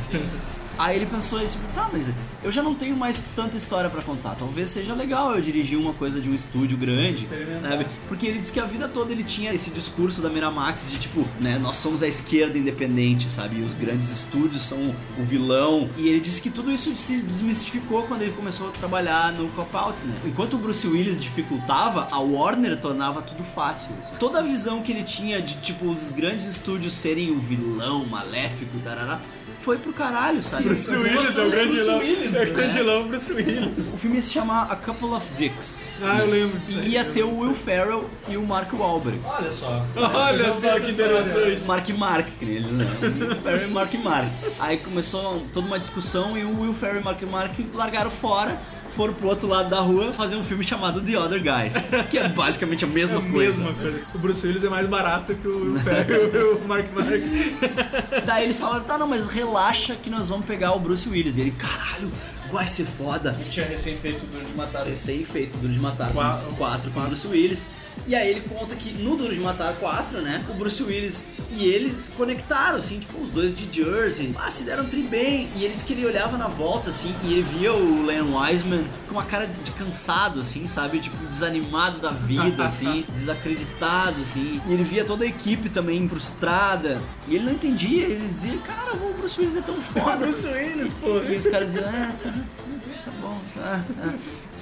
Aí 0.77 0.95
ele 0.95 1.05
pensou 1.05 1.41
isso, 1.41 1.57
tá, 1.73 1.89
mas 1.91 2.09
eu 2.43 2.51
já 2.51 2.61
não 2.61 2.75
tenho 2.75 2.95
mais 2.95 3.21
tanta 3.35 3.57
história 3.57 3.89
pra 3.89 4.01
contar. 4.01 4.35
Talvez 4.35 4.69
seja 4.69 4.93
legal 4.93 5.35
eu 5.35 5.41
dirigir 5.41 5.77
uma 5.77 5.93
coisa 5.93 6.21
de 6.21 6.29
um 6.29 6.33
estúdio 6.33 6.77
grande, 6.77 7.27
sabe? 7.61 7.87
Porque 8.07 8.27
ele 8.27 8.39
disse 8.39 8.53
que 8.53 8.59
a 8.59 8.65
vida 8.65 8.87
toda 8.87 9.11
ele 9.11 9.23
tinha 9.23 9.53
esse 9.53 9.69
discurso 9.71 10.21
da 10.21 10.29
Miramax 10.29 10.89
de 10.89 10.97
tipo, 10.99 11.25
né, 11.39 11.57
nós 11.59 11.77
somos 11.77 12.03
a 12.03 12.07
esquerda 12.07 12.57
independente, 12.57 13.29
sabe? 13.31 13.59
E 13.59 13.63
os 13.63 13.73
grandes 13.73 14.09
estúdios 14.11 14.61
são 14.61 14.93
o 15.17 15.23
vilão. 15.23 15.89
E 15.97 16.07
ele 16.07 16.19
disse 16.19 16.41
que 16.41 16.49
tudo 16.49 16.71
isso 16.71 16.95
se 16.95 17.21
desmistificou 17.21 18.03
quando 18.03 18.21
ele 18.21 18.31
começou 18.31 18.67
a 18.69 18.71
trabalhar 18.71 19.31
no 19.33 19.49
Cop-Out, 19.49 20.05
né? 20.05 20.15
Enquanto 20.25 20.55
o 20.55 20.57
Bruce 20.57 20.87
Willis 20.87 21.21
dificultava, 21.21 22.07
a 22.11 22.19
Warner 22.19 22.79
tornava 22.79 23.21
tudo 23.21 23.43
fácil. 23.43 23.91
assim. 23.99 24.15
Toda 24.19 24.39
a 24.39 24.41
visão 24.41 24.81
que 24.81 24.91
ele 24.91 25.03
tinha 25.03 25.41
de 25.41 25.55
tipo 25.57 25.89
os 25.89 26.11
grandes 26.11 26.45
estúdios 26.45 26.93
serem 26.93 27.31
o 27.31 27.39
vilão 27.39 28.05
maléfico, 28.05 28.77
tarará, 28.79 29.19
foi 29.67 29.77
pro 29.77 29.91
caralho, 29.91 30.41
sabe? 30.41 30.63
Bruce 30.63 30.95
Nós 30.95 31.03
Willis 31.11 31.37
é 31.37 31.43
o 31.43 31.51
grande 31.51 31.67
Bruce 31.67 31.81
vilão. 31.83 31.99
Willis, 31.99 32.35
É 32.35 32.39
o 32.39 32.45
né? 32.45 32.51
grande 32.51 32.73
vilão 32.73 33.07
Bruce 33.09 33.33
Willis. 33.33 33.91
O 33.93 33.97
filme 33.97 34.15
ia 34.15 34.21
se 34.21 34.31
chamar 34.31 34.71
A 34.71 34.75
Couple 34.77 35.09
of 35.09 35.25
Dicks. 35.35 35.85
Ah, 36.01 36.19
eu 36.19 36.27
lembro 36.27 36.57
disso 36.59 36.79
E 36.79 36.87
ia 36.91 37.03
ter 37.03 37.23
o 37.23 37.37
Will 37.37 37.53
Ferrell 37.53 38.09
e 38.29 38.37
o 38.37 38.45
Mark 38.47 38.71
Wahlberg. 38.73 39.19
Olha 39.25 39.51
só. 39.51 39.85
Olha 39.93 40.53
só 40.53 40.79
que 40.79 40.89
interessante. 40.91 41.67
Mark 41.67 41.89
e 41.89 41.93
Mark, 41.93 42.27
que 42.39 42.45
eles, 42.45 42.71
né? 42.71 42.85
Will 43.01 43.35
Ferrell 43.41 43.67
e 43.67 43.71
Mark 43.73 43.93
e 43.93 43.97
Mark. 43.97 44.31
Aí 44.57 44.77
começou 44.77 45.43
toda 45.53 45.67
uma 45.67 45.77
discussão 45.77 46.37
e 46.37 46.45
o 46.45 46.61
Will 46.61 46.73
Ferrell 46.73 47.01
e 47.01 47.03
Mark 47.03 47.21
e 47.21 47.25
Mark 47.25 47.51
largaram 47.75 48.09
fora, 48.09 48.57
foram 48.97 49.13
pro 49.13 49.27
outro 49.29 49.47
lado 49.47 49.69
da 49.69 49.79
rua 49.79 50.11
fazer 50.11 50.35
um 50.35 50.43
filme 50.43 50.63
chamado 50.63 50.99
The 51.01 51.17
Other 51.17 51.39
Guys, 51.41 51.75
que 52.09 52.17
é 52.17 52.27
basicamente 52.27 52.83
a 52.83 52.87
mesma 52.87 53.17
É 53.21 53.27
a 53.27 53.31
coisa. 53.31 53.63
mesma 53.63 53.79
coisa. 53.81 54.05
O 54.13 54.17
Bruce 54.17 54.45
Willis 54.45 54.63
é 54.63 54.69
mais 54.69 54.87
barato 54.89 55.33
que 55.35 55.47
o 55.47 55.77
e 55.77 56.37
o 56.63 56.67
Mark 56.67 56.87
Mark. 56.93 57.21
Daí 58.25 58.43
eles 58.45 58.59
falaram, 58.59 58.83
tá, 58.83 58.97
não, 58.97 59.07
mas 59.07 59.27
relaxa 59.27 59.95
que 59.95 60.09
nós 60.09 60.27
vamos 60.27 60.45
pegar 60.45 60.73
o 60.73 60.79
Bruce 60.79 61.07
Willis. 61.07 61.37
E 61.37 61.41
ele, 61.41 61.51
caralho, 61.51 62.11
vai 62.51 62.65
ser 62.67 62.85
foda. 62.85 63.35
Ele 63.39 63.49
tinha 63.49 63.65
recém 63.67 63.95
feito 63.95 64.23
o 64.23 64.27
Duro 64.27 64.45
de 64.45 64.53
Matar. 64.53 64.83
Recém-feito, 64.83 65.57
Duro 65.57 65.73
de 65.73 65.79
Matar 65.79 66.11
Qua- 66.11 66.41
4 66.57 66.91
com 66.91 66.99
o 66.99 67.03
Bruce 67.03 67.27
Willis. 67.27 67.65
E 68.07 68.15
aí 68.15 68.29
ele 68.29 68.41
conta 68.41 68.73
que 68.73 68.93
no 68.93 69.17
Duro 69.17 69.33
de 69.33 69.39
Matar 69.41 69.75
4, 69.75 70.21
né, 70.21 70.45
o 70.49 70.53
Bruce 70.53 70.81
Willis 70.81 71.33
e 71.51 71.65
eles 71.67 72.09
conectaram, 72.15 72.77
assim, 72.77 72.99
tipo, 72.99 73.21
os 73.21 73.29
dois 73.29 73.53
de 73.53 73.67
Jersey. 73.69 74.33
Ah, 74.39 74.49
se 74.49 74.63
deram 74.63 74.85
tri 74.85 75.03
bem. 75.03 75.49
E 75.55 75.65
eles 75.65 75.83
que 75.83 75.91
ele 75.91 76.05
olhava 76.05 76.37
na 76.37 76.47
volta, 76.47 76.89
assim, 76.89 77.13
e 77.23 77.33
ele 77.33 77.41
via 77.41 77.73
o 77.73 78.05
Len 78.05 78.21
Wiseman 78.21 78.85
com 79.07 79.15
uma 79.15 79.25
cara 79.25 79.45
de 79.45 79.71
cansado, 79.71 80.39
assim, 80.39 80.65
sabe? 80.67 80.99
Tipo, 80.99 81.17
desanimado 81.25 81.99
da 81.99 82.11
vida, 82.11 82.65
assim, 82.65 83.05
desacreditado, 83.13 84.21
assim. 84.21 84.61
E 84.65 84.73
ele 84.73 84.83
via 84.83 85.03
toda 85.03 85.25
a 85.25 85.27
equipe 85.27 85.67
também 85.67 86.07
frustrada. 86.07 87.01
E 87.27 87.35
ele 87.35 87.43
não 87.43 87.51
entendia, 87.51 88.05
ele 88.05 88.25
dizia, 88.29 88.57
cara, 88.59 88.93
o 88.93 89.13
Bruce 89.13 89.37
Willis 89.37 89.57
é 89.57 89.61
tão 89.61 89.75
foda. 89.81 90.15
Bruce 90.27 90.47
Willis, 90.47 90.93
pô. 90.93 91.19
E 91.29 91.35
os 91.35 91.47
caras 91.47 91.73
diziam, 91.73 91.89
ah, 91.89 92.11
tá, 92.23 92.31
tá 92.31 93.11
bom, 93.21 93.41
tá, 93.53 93.83
tá. 94.01 94.13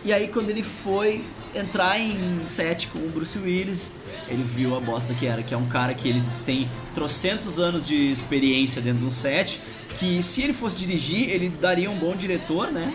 E 0.05 0.13
aí 0.13 0.27
quando 0.27 0.51
ele 0.51 0.61
foi 0.61 1.23
entrar 1.53 1.99
em 1.99 2.45
set 2.45 2.87
com 2.89 2.99
o 2.99 3.09
Bruce 3.09 3.39
Willis, 3.39 3.95
ele 4.27 4.43
viu 4.43 4.75
a 4.75 4.79
bosta 4.79 5.15
que 5.15 5.25
era, 5.25 5.41
que 5.41 5.51
é 5.51 5.57
um 5.57 5.65
cara 5.65 5.95
que 5.95 6.07
ele 6.07 6.23
tem 6.45 6.69
trocentos 6.93 7.59
anos 7.59 7.83
de 7.83 8.11
experiência 8.11 8.81
dentro 8.83 8.99
de 8.99 9.07
um 9.07 9.11
set, 9.11 9.59
que 9.97 10.21
se 10.21 10.43
ele 10.43 10.53
fosse 10.53 10.77
dirigir, 10.77 11.31
ele 11.31 11.49
daria 11.49 11.89
um 11.89 11.97
bom 11.97 12.15
diretor, 12.15 12.71
né? 12.71 12.93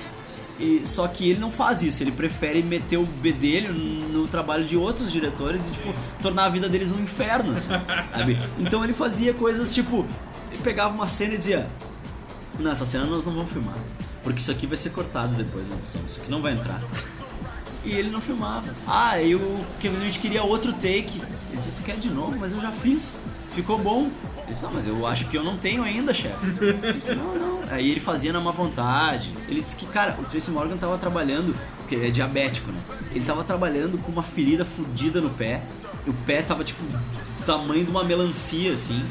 E, 0.60 0.82
só 0.84 1.08
que 1.08 1.28
ele 1.28 1.40
não 1.40 1.50
faz 1.50 1.82
isso, 1.82 2.02
ele 2.02 2.12
prefere 2.12 2.62
meter 2.62 2.98
o 2.98 3.04
B 3.04 3.32
dele 3.32 3.68
no 4.12 4.28
trabalho 4.28 4.64
de 4.64 4.76
outros 4.76 5.10
diretores 5.10 5.68
e, 5.68 5.72
tipo, 5.78 5.94
tornar 6.22 6.44
a 6.44 6.48
vida 6.48 6.68
deles 6.68 6.92
um 6.92 7.02
inferno, 7.02 7.56
assim, 7.56 7.70
sabe? 8.14 8.38
Então 8.58 8.84
ele 8.84 8.92
fazia 8.92 9.34
coisas 9.34 9.74
tipo, 9.74 10.06
ele 10.52 10.62
pegava 10.62 10.94
uma 10.94 11.08
cena 11.08 11.34
e 11.34 11.38
dizia: 11.38 11.66
Não, 12.58 12.70
essa 12.70 12.84
cena 12.84 13.06
nós 13.06 13.24
não 13.24 13.32
vamos 13.32 13.50
filmar, 13.50 13.74
porque 14.22 14.40
isso 14.40 14.50
aqui 14.50 14.66
vai 14.66 14.76
ser 14.76 14.90
cortado 14.90 15.34
depois 15.34 15.68
na 15.68 15.76
edição, 15.76 16.02
isso 16.06 16.20
aqui 16.20 16.30
não 16.30 16.42
vai 16.42 16.52
entrar. 16.52 16.80
E 17.84 17.92
ele 17.92 18.10
não 18.10 18.20
filmava. 18.20 18.74
Ah, 18.86 19.20
e 19.22 19.34
o 19.34 19.66
Kevin 19.78 19.96
Smith 19.96 20.20
queria 20.20 20.42
outro 20.42 20.72
take. 20.72 21.18
Ele 21.18 21.56
disse: 21.56 21.70
Tu 21.70 21.82
quer 21.82 21.96
de 21.96 22.10
novo? 22.10 22.36
Mas 22.38 22.52
eu 22.52 22.60
já 22.60 22.70
fiz, 22.70 23.16
ficou 23.54 23.78
bom. 23.78 24.02
Ele 24.02 24.46
disse: 24.48 24.62
Não, 24.62 24.72
mas 24.72 24.86
eu 24.86 25.06
acho 25.06 25.26
que 25.28 25.36
eu 25.36 25.42
não 25.42 25.56
tenho 25.56 25.82
ainda, 25.82 26.12
chefe. 26.12 26.46
Ele 26.60 26.92
disse: 26.92 27.14
Não, 27.14 27.34
não. 27.34 27.60
Aí 27.70 27.90
ele 27.90 28.00
fazia 28.00 28.32
na 28.32 28.40
má 28.40 28.50
vontade. 28.50 29.32
Ele 29.48 29.62
disse 29.62 29.76
que, 29.76 29.86
cara, 29.86 30.16
o 30.18 30.24
Tracy 30.24 30.50
Morgan 30.50 30.76
tava 30.76 30.98
trabalhando, 30.98 31.54
porque 31.78 31.94
ele 31.94 32.08
é 32.08 32.10
diabético, 32.10 32.70
né? 32.72 32.80
Ele 33.12 33.24
tava 33.24 33.44
trabalhando 33.44 33.96
com 33.96 34.10
uma 34.10 34.24
ferida 34.24 34.64
fodida 34.64 35.20
no 35.20 35.30
pé. 35.30 35.62
E 36.04 36.10
o 36.10 36.14
pé 36.26 36.42
tava, 36.42 36.64
tipo, 36.64 36.82
tamanho 37.50 37.84
de 37.84 37.90
uma 37.90 38.04
melancia, 38.04 38.72
assim. 38.72 39.02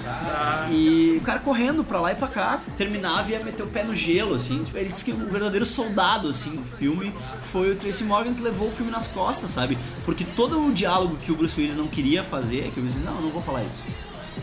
E 0.71 1.17
o 1.17 1.21
cara 1.21 1.39
correndo 1.39 1.83
pra 1.83 1.99
lá 1.99 2.11
e 2.11 2.15
pra 2.15 2.27
cá, 2.27 2.61
terminava 2.77 3.29
e 3.29 3.33
ia 3.33 3.43
meter 3.43 3.63
o 3.63 3.67
pé 3.67 3.83
no 3.83 3.95
gelo, 3.95 4.35
assim. 4.35 4.63
Tipo, 4.63 4.77
ele 4.77 4.89
disse 4.89 5.03
que 5.03 5.11
o 5.11 5.15
verdadeiro 5.15 5.65
soldado, 5.65 6.29
assim, 6.29 6.51
do 6.51 6.61
filme 6.61 7.11
foi 7.51 7.71
o 7.71 7.75
Tracy 7.75 8.03
Morgan 8.03 8.33
que 8.33 8.41
levou 8.41 8.67
o 8.67 8.71
filme 8.71 8.91
nas 8.91 9.07
costas, 9.07 9.51
sabe? 9.51 9.77
Porque 10.05 10.23
todo 10.23 10.65
o 10.67 10.71
diálogo 10.71 11.17
que 11.17 11.31
o 11.31 11.35
Bruce 11.35 11.59
Willis 11.59 11.75
não 11.75 11.87
queria 11.87 12.23
fazer, 12.23 12.71
que 12.71 12.79
o 12.79 12.83
Bruce 12.83 12.97
Willis, 12.97 13.13
não, 13.13 13.21
não 13.21 13.29
vou 13.29 13.41
falar 13.41 13.61
isso. 13.63 13.83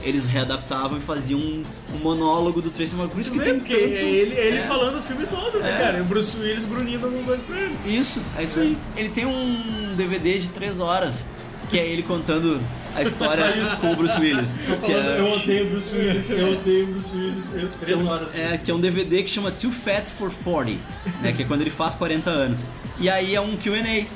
Eles 0.02 0.26
readaptavam 0.26 0.98
e 0.98 1.00
faziam 1.00 1.40
um, 1.40 1.62
um 1.94 1.98
monólogo 1.98 2.60
do 2.60 2.70
Tracy 2.70 2.94
Morgan. 2.94 3.12
Por 3.12 3.20
isso 3.20 3.32
que 3.32 3.40
tem 3.40 3.58
tanto... 3.58 3.72
é 3.72 3.76
ele, 3.76 4.34
ele 4.34 4.58
É. 4.58 4.62
falando 4.66 4.98
o 4.98 5.02
filme 5.02 5.26
todo, 5.26 5.58
né, 5.58 5.70
É. 5.80 5.84
cara? 5.84 5.98
E 5.98 6.00
o 6.02 6.04
Bruce 6.04 6.36
Willis 6.36 6.66
grunhindo 6.66 7.06
alguma 7.06 7.24
coisa 7.24 7.42
pra 7.42 7.56
ele. 7.58 7.74
Isso, 7.86 8.20
é 8.36 8.44
isso 8.44 8.60
aí. 8.60 8.76
Ele 8.96 9.08
tem 9.08 9.24
um 9.26 9.92
DVD 9.96 10.38
de 10.38 10.48
3 10.50 10.78
horas, 10.80 11.26
que 11.70 11.78
é 11.78 11.84
ele 11.88 12.02
contando 12.02 12.60
a 12.96 13.02
história 13.02 13.56
isso. 13.56 13.76
com 13.76 13.92
o 13.92 13.96
Bruce 13.96 14.18
Willis. 14.18 14.54
Que 14.54 14.76
falando, 14.76 15.10
é- 15.10 15.20
eu 15.20 15.32
odeio 15.32 15.66
o 15.66 15.70
Bruce 15.70 15.96
Willis, 15.96 16.30
eu 16.30 16.52
odeio 16.52 16.84
o 16.84 16.92
Bruce 16.92 17.16
Willis. 17.16 17.44
Eu, 17.54 17.66
é, 17.66 17.70
três 17.80 17.98
um, 17.98 18.08
horas. 18.08 18.34
é, 18.34 18.58
que 18.58 18.70
é 18.70 18.74
um 18.74 18.80
DVD 18.80 19.22
que 19.22 19.30
chama 19.30 19.50
Too 19.50 19.70
Fat 19.70 20.08
for 20.08 20.32
40, 20.32 20.80
né, 21.20 21.32
que 21.32 21.42
é 21.42 21.46
quando 21.46 21.60
ele 21.60 21.70
faz 21.70 21.94
40 21.94 22.30
anos. 22.30 22.66
E 22.98 23.08
aí 23.10 23.34
é 23.34 23.40
um 23.40 23.56
Q&A. 23.56 24.06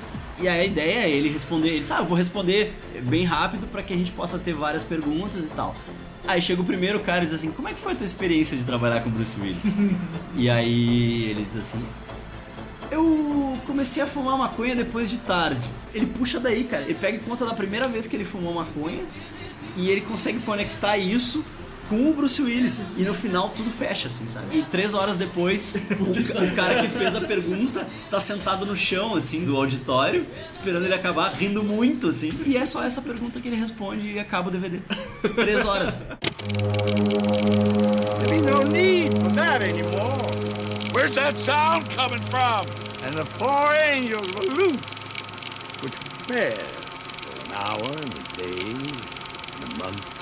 E 0.42 0.48
aí 0.48 0.60
a 0.60 0.64
ideia 0.64 1.00
é 1.00 1.10
ele 1.10 1.28
responder, 1.28 1.68
ele 1.68 1.84
sabe, 1.84 2.00
ah, 2.00 2.04
eu 2.04 2.08
vou 2.08 2.16
responder 2.16 2.72
bem 3.02 3.24
rápido 3.24 3.66
pra 3.70 3.82
que 3.82 3.92
a 3.92 3.96
gente 3.96 4.10
possa 4.10 4.38
ter 4.38 4.54
várias 4.54 4.82
perguntas 4.82 5.44
e 5.44 5.48
tal. 5.48 5.74
Aí 6.26 6.40
chega 6.40 6.62
o 6.62 6.64
primeiro 6.64 6.98
cara 7.00 7.22
e 7.22 7.26
diz 7.26 7.34
assim, 7.34 7.50
como 7.50 7.68
é 7.68 7.74
que 7.74 7.80
foi 7.80 7.92
a 7.92 7.94
tua 7.96 8.06
experiência 8.06 8.56
de 8.56 8.64
trabalhar 8.64 9.00
com 9.00 9.10
o 9.10 9.12
Bruce 9.12 9.38
Willis? 9.38 9.74
e 10.34 10.48
aí 10.48 11.24
ele 11.30 11.44
diz 11.44 11.56
assim, 11.56 11.82
eu 12.90 13.56
comecei 13.66 14.02
a 14.02 14.06
fumar 14.06 14.36
maconha 14.36 14.74
depois 14.74 15.10
de 15.10 15.18
tarde. 15.18 15.68
Ele 15.94 16.06
puxa 16.06 16.40
daí, 16.40 16.64
cara. 16.64 16.84
Ele 16.84 16.94
pega 16.94 17.16
e 17.16 17.20
conta 17.20 17.46
da 17.46 17.54
primeira 17.54 17.88
vez 17.88 18.06
que 18.06 18.16
ele 18.16 18.24
fumou 18.24 18.52
maconha 18.54 19.02
e 19.76 19.90
ele 19.90 20.00
consegue 20.00 20.40
conectar 20.40 20.96
isso 20.96 21.44
com 21.90 22.08
o 22.08 22.14
Bruce 22.14 22.40
Willis. 22.40 22.84
E 22.96 23.02
no 23.02 23.12
final 23.12 23.48
tudo 23.48 23.68
fecha, 23.68 24.06
assim, 24.06 24.28
sabe? 24.28 24.58
E 24.58 24.62
três 24.62 24.94
horas 24.94 25.16
depois, 25.16 25.74
o, 25.74 26.04
o 26.46 26.54
cara 26.54 26.80
que 26.80 26.88
fez 26.88 27.16
a 27.16 27.20
pergunta 27.20 27.84
tá 28.08 28.20
sentado 28.20 28.64
no 28.64 28.76
chão, 28.76 29.16
assim, 29.16 29.44
do 29.44 29.56
auditório, 29.56 30.24
esperando 30.48 30.84
ele 30.84 30.94
acabar, 30.94 31.34
rindo 31.34 31.64
muito, 31.64 32.08
assim. 32.08 32.30
E 32.46 32.56
é 32.56 32.64
só 32.64 32.84
essa 32.84 33.02
pergunta 33.02 33.40
que 33.40 33.48
ele 33.48 33.56
responde 33.56 34.12
e 34.12 34.18
acaba 34.20 34.48
o 34.48 34.52
DVD. 34.52 34.78
três 35.34 35.64
horas. 35.64 36.06
There 38.20 38.34
ain't 38.34 38.46
no 38.46 38.64
need 38.64 39.12
for 39.20 39.34
that 39.34 39.62
anymore. 39.62 40.30
Where's 40.92 41.14
that 41.16 41.36
sound 41.36 41.88
coming 41.96 42.20
from? 42.30 42.66
And 43.04 43.16
the 43.16 43.24
four 43.24 43.74
angels 43.74 44.32
were 44.34 44.42
loose, 44.42 45.12
which 45.82 45.94
fed 46.28 46.56
for 46.56 47.46
an 47.46 47.52
hour 47.54 47.90
and 47.90 48.12
a 48.12 48.36
day, 48.36 48.76
and 49.56 49.72
a 49.72 49.78
month 49.78 50.19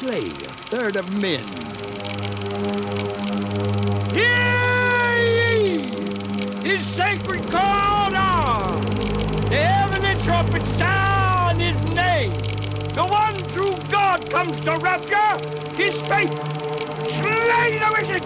slay 0.00 0.28
a 0.28 0.52
third 0.72 0.96
of 0.96 1.06
men. 1.20 1.44
Hear 4.14 5.18
ye 5.18 5.90
his 6.66 6.80
sacred 6.86 7.42
call 7.50 8.16
on. 8.16 8.82
The 9.50 9.56
heavenly 9.56 10.22
trumpet 10.22 10.64
sound 10.68 11.60
his 11.60 11.78
name. 11.82 12.32
The 12.94 13.04
one 13.04 13.36
true 13.52 13.76
God 13.90 14.30
comes 14.30 14.58
to 14.60 14.78
rapture 14.78 15.36
his 15.76 16.00
faith. 16.08 16.32
Slay 17.18 17.78
the 17.78 17.90
wicked 17.92 18.22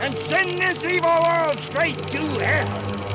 and 0.00 0.16
send 0.16 0.58
this 0.58 0.82
evil 0.84 1.20
world 1.22 1.58
straight 1.58 1.98
to 2.12 2.22
hell. 2.38 3.13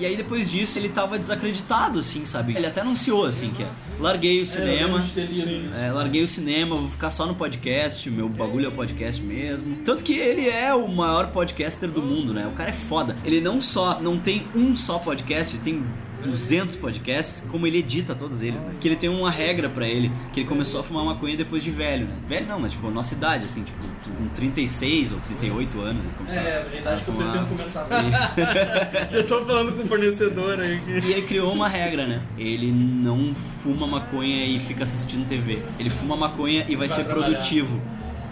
E 0.00 0.06
aí 0.06 0.16
depois 0.16 0.50
disso 0.50 0.78
ele 0.78 0.88
tava 0.88 1.18
desacreditado, 1.18 1.98
assim, 1.98 2.24
sabe? 2.24 2.56
Ele 2.56 2.66
até 2.66 2.80
anunciou, 2.80 3.26
assim, 3.26 3.50
que 3.50 3.62
é, 3.62 3.68
larguei 3.98 4.40
o 4.40 4.46
cinema, 4.46 5.04
ter 5.14 5.26
lido 5.26 5.50
isso. 5.50 5.78
é, 5.78 5.92
larguei 5.92 6.22
o 6.22 6.26
cinema, 6.26 6.74
vou 6.74 6.88
ficar 6.88 7.10
só 7.10 7.26
no 7.26 7.34
podcast, 7.34 8.08
meu 8.10 8.26
bagulho 8.28 8.68
é 8.68 8.70
podcast 8.70 9.22
mesmo. 9.22 9.76
Tanto 9.84 10.02
que 10.02 10.14
ele 10.14 10.48
é 10.48 10.72
o 10.72 10.88
maior 10.88 11.28
podcaster 11.32 11.90
do 11.90 12.00
mundo, 12.00 12.32
né? 12.32 12.46
O 12.46 12.52
cara 12.52 12.70
é 12.70 12.72
foda. 12.72 13.14
Ele 13.24 13.42
não 13.42 13.60
só, 13.60 14.00
não 14.00 14.18
tem 14.18 14.46
um 14.54 14.74
só 14.74 14.98
podcast, 14.98 15.58
tem 15.58 15.84
200 16.22 16.76
podcasts, 16.76 17.44
como 17.50 17.66
ele 17.66 17.78
edita 17.78 18.14
todos 18.14 18.42
eles, 18.42 18.62
né? 18.62 18.72
Que 18.80 18.88
ele 18.88 18.96
tem 18.96 19.08
uma 19.08 19.30
regra 19.30 19.68
pra 19.68 19.86
ele, 19.88 20.10
que 20.32 20.40
ele 20.40 20.48
começou 20.48 20.80
a 20.80 20.84
fumar 20.84 21.04
maconha 21.04 21.36
depois 21.36 21.62
de 21.62 21.70
velho, 21.70 22.06
né? 22.06 22.14
Velho 22.28 22.46
não, 22.46 22.58
mas 22.60 22.72
tipo, 22.72 22.86
a 22.86 22.90
nossa 22.90 23.14
idade, 23.14 23.44
assim, 23.44 23.62
tipo, 23.64 23.78
com 24.04 24.28
36 24.34 25.12
ou 25.12 25.20
38 25.20 25.80
anos 25.80 26.04
ele 26.04 26.14
começou 26.16 26.38
É, 26.40 26.66
a 26.72 26.76
idade 26.78 27.02
que 27.02 27.08
eu 27.10 27.14
fumar. 27.14 27.30
pretendo 27.30 27.48
começar. 27.50 27.86
E- 27.90 29.10
Já 29.16 29.22
tô 29.24 29.44
falando 29.44 29.72
com 29.76 29.82
o 29.82 29.86
fornecedor 29.86 30.58
aí. 30.60 30.80
Que... 30.80 30.90
E 31.08 31.12
ele 31.12 31.22
criou 31.22 31.52
uma 31.52 31.68
regra, 31.68 32.06
né? 32.06 32.22
Ele 32.38 32.70
não 32.72 33.34
fuma 33.62 33.86
maconha 33.86 34.44
e 34.46 34.58
fica 34.60 34.84
assistindo 34.84 35.26
TV. 35.26 35.60
Ele 35.78 35.90
fuma 35.90 36.16
maconha 36.16 36.64
e 36.68 36.76
vai, 36.76 36.88
Vai 36.88 36.88
ser 36.88 37.04
trabalhar. 37.04 37.26
produtivo. 37.30 37.80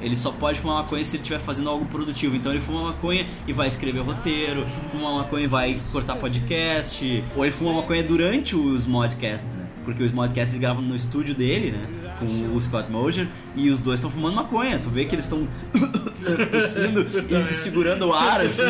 Ele 0.00 0.16
só 0.16 0.30
pode 0.30 0.60
fumar 0.60 0.82
maconha 0.82 1.04
se 1.04 1.16
ele 1.16 1.22
estiver 1.22 1.40
fazendo 1.40 1.68
algo 1.68 1.84
produtivo. 1.86 2.36
Então 2.36 2.52
ele 2.52 2.60
fuma 2.60 2.82
maconha 2.82 3.26
e 3.46 3.52
vai 3.52 3.68
escrever 3.68 4.00
roteiro, 4.00 4.66
fuma 4.90 5.18
maconha 5.18 5.44
e 5.44 5.48
vai 5.48 5.80
cortar 5.92 6.16
podcast. 6.16 7.24
Ou 7.36 7.44
ele 7.44 7.52
fuma 7.52 7.72
maconha 7.72 8.02
durante 8.02 8.54
os 8.56 8.86
modcasts, 8.86 9.54
né? 9.54 9.66
Porque 9.84 10.02
os 10.02 10.12
modcasts 10.12 10.58
gravam 10.58 10.82
no 10.82 10.94
estúdio 10.94 11.34
dele, 11.34 11.72
né? 11.72 12.14
Com 12.18 12.56
o 12.56 12.60
Scott 12.60 12.90
Moser. 12.90 13.28
E 13.56 13.70
os 13.70 13.78
dois 13.78 14.00
estão 14.00 14.10
fumando 14.10 14.36
maconha. 14.36 14.78
Tu 14.78 14.90
vê 14.90 15.04
que 15.04 15.14
eles 15.14 15.24
estão 15.24 15.48
tossindo 16.50 17.06
e 17.48 17.52
segurando 17.52 18.06
o 18.08 18.12
ar, 18.12 18.40
assim. 18.40 18.64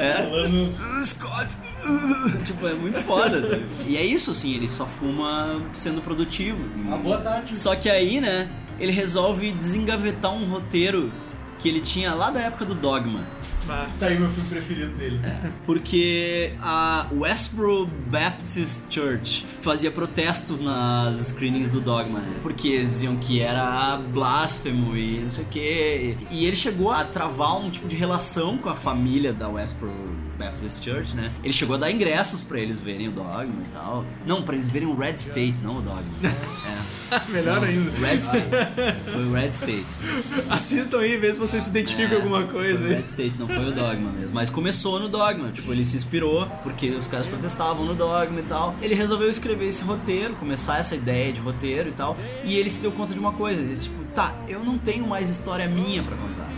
É. 0.00 0.28
Scott! 1.04 1.56
tipo, 2.44 2.66
é 2.66 2.74
muito 2.74 3.00
foda. 3.02 3.40
sabe? 3.40 3.64
E 3.86 3.96
é 3.96 4.04
isso, 4.04 4.30
assim, 4.30 4.54
ele 4.54 4.68
só 4.68 4.86
fuma 4.86 5.60
sendo 5.72 6.02
produtivo. 6.02 6.58
Ah, 6.90 6.96
boa 6.96 7.18
tarde. 7.18 7.58
Só 7.58 7.74
que 7.74 7.88
aí, 7.88 8.20
né, 8.20 8.48
ele 8.78 8.92
resolve 8.92 9.52
desengavetar 9.52 10.32
um 10.32 10.46
roteiro 10.46 11.10
que 11.58 11.68
ele 11.68 11.80
tinha 11.80 12.14
lá 12.14 12.30
da 12.30 12.40
época 12.40 12.64
do 12.64 12.74
Dogma. 12.74 13.20
Tá 13.98 14.06
aí 14.06 14.18
meu 14.18 14.30
filme 14.30 14.48
preferido 14.48 14.96
dele. 14.96 15.20
Porque 15.66 16.52
a 16.60 17.06
Westboro 17.12 17.86
Baptist 18.06 18.92
Church 18.92 19.44
fazia 19.60 19.90
protestos 19.90 20.60
nas 20.60 21.18
screenings 21.28 21.70
do 21.70 21.80
Dogma, 21.80 22.20
né? 22.20 22.36
Porque 22.42 22.68
eles 22.68 22.90
diziam 22.90 23.16
que 23.16 23.40
era 23.40 24.00
blasfemo 24.12 24.96
e 24.96 25.20
não 25.20 25.30
sei 25.30 25.44
o 25.44 25.46
que. 25.48 26.16
E 26.30 26.46
ele 26.46 26.56
chegou 26.56 26.90
a 26.92 27.04
travar 27.04 27.56
um 27.58 27.70
tipo 27.70 27.88
de 27.88 27.96
relação 27.96 28.56
com 28.58 28.68
a 28.68 28.76
família 28.76 29.32
da 29.32 29.48
Westboro 29.48 29.92
Baptist 30.38 30.84
Church, 30.84 31.16
né? 31.16 31.32
Ele 31.42 31.52
chegou 31.52 31.76
a 31.76 31.78
dar 31.78 31.90
ingressos 31.90 32.40
pra 32.40 32.58
eles 32.60 32.80
verem 32.80 33.08
o 33.08 33.12
Dogma 33.12 33.62
e 33.64 33.68
tal. 33.72 34.04
Não, 34.24 34.42
pra 34.42 34.54
eles 34.54 34.68
verem 34.68 34.88
o 34.88 34.96
Red 34.96 35.14
State, 35.14 35.56
não 35.62 35.78
o 35.78 35.82
Dogma. 35.82 36.04
É. 37.10 37.20
Melhor 37.30 37.62
Não, 37.62 37.66
ainda. 37.66 37.90
Red 38.06 38.18
State. 38.18 38.46
Foi 39.10 39.24
o 39.24 39.32
Red 39.32 39.48
State. 39.48 39.86
Assistam 40.50 40.98
aí, 40.98 41.16
vê 41.16 41.32
se 41.32 41.38
vocês 41.40 41.62
se 41.62 41.70
identificam 41.70 42.10
com 42.10 42.16
alguma 42.16 42.44
coisa. 42.44 42.78
Foi 42.80 42.92
o 42.92 42.96
Red 42.96 43.02
State, 43.04 43.34
não 43.38 43.48
foi 43.48 43.57
o 43.66 43.72
Dogma 43.72 44.12
mesmo. 44.12 44.34
Mas 44.34 44.50
começou 44.50 45.00
no 45.00 45.08
Dogma. 45.08 45.50
Tipo, 45.50 45.72
ele 45.72 45.84
se 45.84 45.96
inspirou 45.96 46.46
porque 46.62 46.90
os 46.90 47.06
caras 47.06 47.26
protestavam 47.26 47.84
no 47.84 47.94
Dogma 47.94 48.40
e 48.40 48.44
tal. 48.44 48.74
Ele 48.80 48.94
resolveu 48.94 49.28
escrever 49.28 49.66
esse 49.66 49.82
roteiro, 49.82 50.34
começar 50.36 50.78
essa 50.78 50.94
ideia 50.94 51.32
de 51.32 51.40
roteiro 51.40 51.88
e 51.88 51.92
tal. 51.92 52.16
E 52.44 52.56
ele 52.56 52.70
se 52.70 52.80
deu 52.80 52.92
conta 52.92 53.12
de 53.12 53.18
uma 53.18 53.32
coisa: 53.32 53.62
tipo, 53.76 54.04
tá, 54.14 54.34
eu 54.48 54.64
não 54.64 54.78
tenho 54.78 55.06
mais 55.06 55.28
história 55.28 55.68
minha 55.68 56.02
pra 56.02 56.16
contar. 56.16 56.57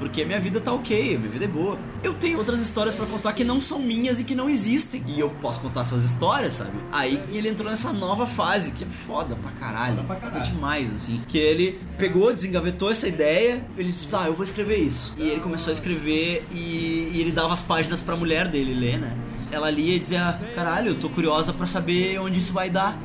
Porque 0.00 0.24
minha 0.24 0.40
vida 0.40 0.60
tá 0.62 0.72
ok, 0.72 1.18
minha 1.18 1.30
vida 1.30 1.44
é 1.44 1.48
boa. 1.48 1.78
Eu 2.02 2.14
tenho 2.14 2.38
outras 2.38 2.58
histórias 2.58 2.94
pra 2.94 3.04
contar 3.04 3.34
que 3.34 3.44
não 3.44 3.60
são 3.60 3.78
minhas 3.78 4.18
e 4.18 4.24
que 4.24 4.34
não 4.34 4.48
existem. 4.48 5.04
E 5.06 5.20
eu 5.20 5.28
posso 5.28 5.60
contar 5.60 5.82
essas 5.82 6.04
histórias, 6.04 6.54
sabe? 6.54 6.72
Aí 6.90 7.18
que 7.18 7.36
ele 7.36 7.50
entrou 7.50 7.68
nessa 7.68 7.92
nova 7.92 8.26
fase, 8.26 8.72
que 8.72 8.82
é 8.82 8.86
foda 8.86 9.36
pra 9.36 9.52
caralho. 9.52 9.96
Foda, 9.96 10.06
pra 10.06 10.16
caralho. 10.16 10.42
demais, 10.42 10.92
assim. 10.94 11.20
Que 11.28 11.36
ele 11.36 11.78
pegou, 11.98 12.32
desengavetou 12.32 12.90
essa 12.90 13.06
ideia, 13.06 13.62
ele 13.76 13.88
disse, 13.88 14.08
tá, 14.08 14.26
eu 14.26 14.34
vou 14.34 14.42
escrever 14.42 14.78
isso. 14.78 15.14
E 15.18 15.28
ele 15.28 15.40
começou 15.40 15.70
a 15.70 15.72
escrever 15.72 16.46
e, 16.50 17.10
e 17.12 17.20
ele 17.20 17.30
dava 17.30 17.52
as 17.52 17.62
páginas 17.62 18.00
pra 18.00 18.16
mulher 18.16 18.48
dele 18.48 18.74
ler, 18.74 18.98
né? 18.98 19.14
Ela 19.52 19.70
lia 19.70 19.96
e 19.96 19.98
dizia, 19.98 20.32
caralho, 20.54 20.92
eu 20.92 20.94
tô 20.98 21.10
curiosa 21.10 21.52
pra 21.52 21.66
saber 21.66 22.18
onde 22.20 22.38
isso 22.38 22.54
vai 22.54 22.70
dar. 22.70 22.98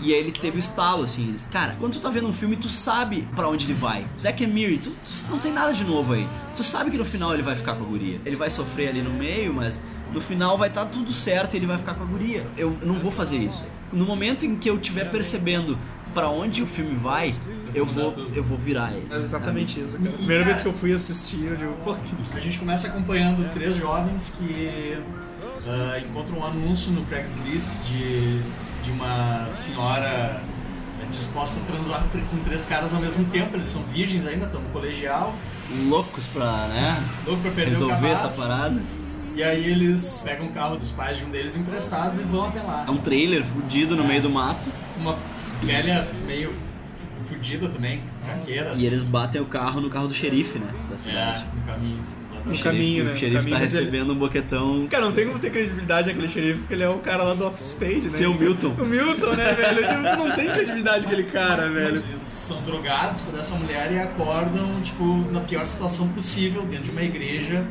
E 0.00 0.12
aí 0.12 0.20
ele 0.20 0.32
teve 0.32 0.56
o 0.56 0.60
estalo, 0.60 1.02
assim, 1.02 1.24
ele 1.24 1.32
disse, 1.32 1.48
cara, 1.48 1.76
quando 1.78 1.94
tu 1.94 2.00
tá 2.00 2.10
vendo 2.10 2.28
um 2.28 2.32
filme, 2.32 2.56
tu 2.56 2.68
sabe 2.68 3.26
pra 3.34 3.48
onde 3.48 3.66
ele 3.66 3.74
vai. 3.74 4.06
Zack 4.18 4.44
and 4.44 4.48
Miri, 4.48 4.78
tu, 4.78 4.90
tu 4.90 5.30
não 5.30 5.38
tem 5.38 5.52
nada 5.52 5.72
de 5.72 5.84
novo 5.84 6.12
aí. 6.14 6.26
Tu 6.56 6.62
sabe 6.62 6.90
que 6.90 6.98
no 6.98 7.04
final 7.04 7.32
ele 7.34 7.42
vai 7.42 7.54
ficar 7.54 7.74
com 7.74 7.84
a 7.84 7.86
guria. 7.86 8.20
Ele 8.24 8.36
vai 8.36 8.50
sofrer 8.50 8.88
ali 8.88 9.00
no 9.00 9.10
meio, 9.10 9.52
mas 9.54 9.82
no 10.12 10.20
final 10.20 10.58
vai 10.58 10.68
estar 10.68 10.86
tudo 10.86 11.12
certo 11.12 11.54
e 11.54 11.56
ele 11.56 11.66
vai 11.66 11.78
ficar 11.78 11.94
com 11.94 12.02
a 12.02 12.06
guria. 12.06 12.46
Eu 12.56 12.76
não 12.82 12.98
vou 12.98 13.10
fazer 13.10 13.38
isso. 13.38 13.66
No 13.92 14.04
momento 14.04 14.44
em 14.44 14.56
que 14.56 14.68
eu 14.68 14.76
estiver 14.76 15.10
percebendo 15.10 15.78
pra 16.12 16.28
onde 16.28 16.62
o 16.62 16.66
filme 16.66 16.94
vai, 16.94 17.34
eu 17.74 17.86
vou, 17.86 18.12
eu 18.34 18.44
vou 18.44 18.58
virar 18.58 18.92
ele. 18.92 19.06
É 19.10 19.16
exatamente 19.16 19.80
isso, 19.80 19.98
cara. 19.98 20.10
Primeira 20.12 20.44
vez 20.44 20.62
que 20.62 20.68
eu 20.68 20.72
fui 20.72 20.92
assistir, 20.92 21.44
eu 21.44 21.56
digo, 21.56 21.72
pô, 21.84 21.94
que... 21.94 22.14
A 22.36 22.40
gente 22.40 22.58
começa 22.58 22.86
acompanhando 22.88 23.50
três 23.52 23.76
jovens 23.76 24.34
que 24.38 24.98
ah, 25.66 25.98
encontram 25.98 26.38
um 26.38 26.44
anúncio 26.44 26.92
no 26.92 27.04
Craigslist 27.06 27.82
de, 27.84 28.42
de 28.82 28.90
uma 28.90 29.48
senhora 29.50 30.40
é 31.00 31.04
disposta 31.10 31.60
a 31.60 31.64
transar 31.64 32.02
tr- 32.12 32.18
com 32.30 32.38
três 32.38 32.64
caras 32.66 32.94
ao 32.94 33.00
mesmo 33.00 33.24
tempo. 33.26 33.54
Eles 33.56 33.66
são 33.66 33.82
virgens 33.84 34.26
ainda, 34.26 34.46
estão 34.46 34.60
no 34.60 34.68
colegial. 34.70 35.34
Loucos 35.88 36.26
pra, 36.28 36.66
né? 36.68 37.02
Louco 37.26 37.42
pra 37.42 37.50
perder 37.50 37.70
resolver 37.70 38.08
essa 38.08 38.28
parada. 38.40 38.80
E 39.34 39.42
aí 39.42 39.64
eles 39.64 40.22
pegam 40.24 40.46
o 40.46 40.52
carro 40.52 40.76
dos 40.76 40.90
pais 40.90 41.16
de 41.18 41.24
um 41.24 41.30
deles 41.30 41.56
emprestados 41.56 42.18
e 42.20 42.22
vão 42.22 42.46
até 42.48 42.60
lá. 42.62 42.84
É 42.86 42.90
um 42.90 42.98
trailer 42.98 43.44
fudido 43.44 43.96
no 43.96 44.04
meio 44.04 44.20
do 44.22 44.28
mato. 44.30 44.68
Uma 44.98 45.16
velha 45.62 46.06
meio 46.26 46.52
fu- 46.96 47.34
fudida 47.34 47.68
também, 47.68 48.02
caqueira. 48.26 48.74
E 48.76 48.84
eles 48.84 49.02
batem 49.02 49.40
o 49.40 49.46
carro 49.46 49.80
no 49.80 49.88
carro 49.88 50.06
do 50.08 50.14
xerife, 50.14 50.58
né? 50.58 50.68
Da 50.90 50.98
cidade. 50.98 51.44
É, 51.50 51.56
no 51.60 51.62
caminho. 51.72 52.00
O 52.44 52.48
No 52.48 52.54
xerife, 52.56 52.62
caminho, 52.64 53.04
né? 53.04 53.12
o 53.12 53.16
xerife 53.16 53.36
caminho, 53.38 53.54
tá 53.56 53.60
mas 53.62 53.74
ele- 53.74 53.84
recebendo 53.84 54.12
um 54.12 54.16
boquetão. 54.18 54.86
Cara, 54.90 55.04
não 55.04 55.12
tem 55.12 55.26
como 55.26 55.38
ter 55.38 55.50
credibilidade 55.50 56.10
aquele 56.10 56.28
xerife, 56.28 56.58
porque 56.58 56.74
ele 56.74 56.82
é 56.82 56.88
o 56.88 56.98
cara 56.98 57.22
lá 57.22 57.34
do 57.34 57.46
Office 57.46 57.74
Page, 57.74 58.00
né? 58.02 58.10
Seu 58.10 58.34
Milton. 58.34 58.74
O 58.78 58.84
Milton, 58.84 59.32
né, 59.34 59.52
velho? 59.52 60.10
Tu 60.10 60.16
não 60.18 60.34
tem 60.34 60.50
credibilidade 60.50 61.06
aquele 61.06 61.24
cara, 61.24 61.70
velho. 61.70 61.88
Eles 61.96 62.20
são 62.20 62.60
drogados 62.62 63.20
por 63.20 63.38
essa 63.38 63.54
mulher 63.54 63.92
e 63.92 63.98
acordam, 63.98 64.68
tipo, 64.82 65.24
na 65.30 65.40
pior 65.40 65.64
situação 65.66 66.08
possível, 66.08 66.62
dentro 66.62 66.86
de 66.86 66.90
uma 66.90 67.02
igreja, 67.02 67.64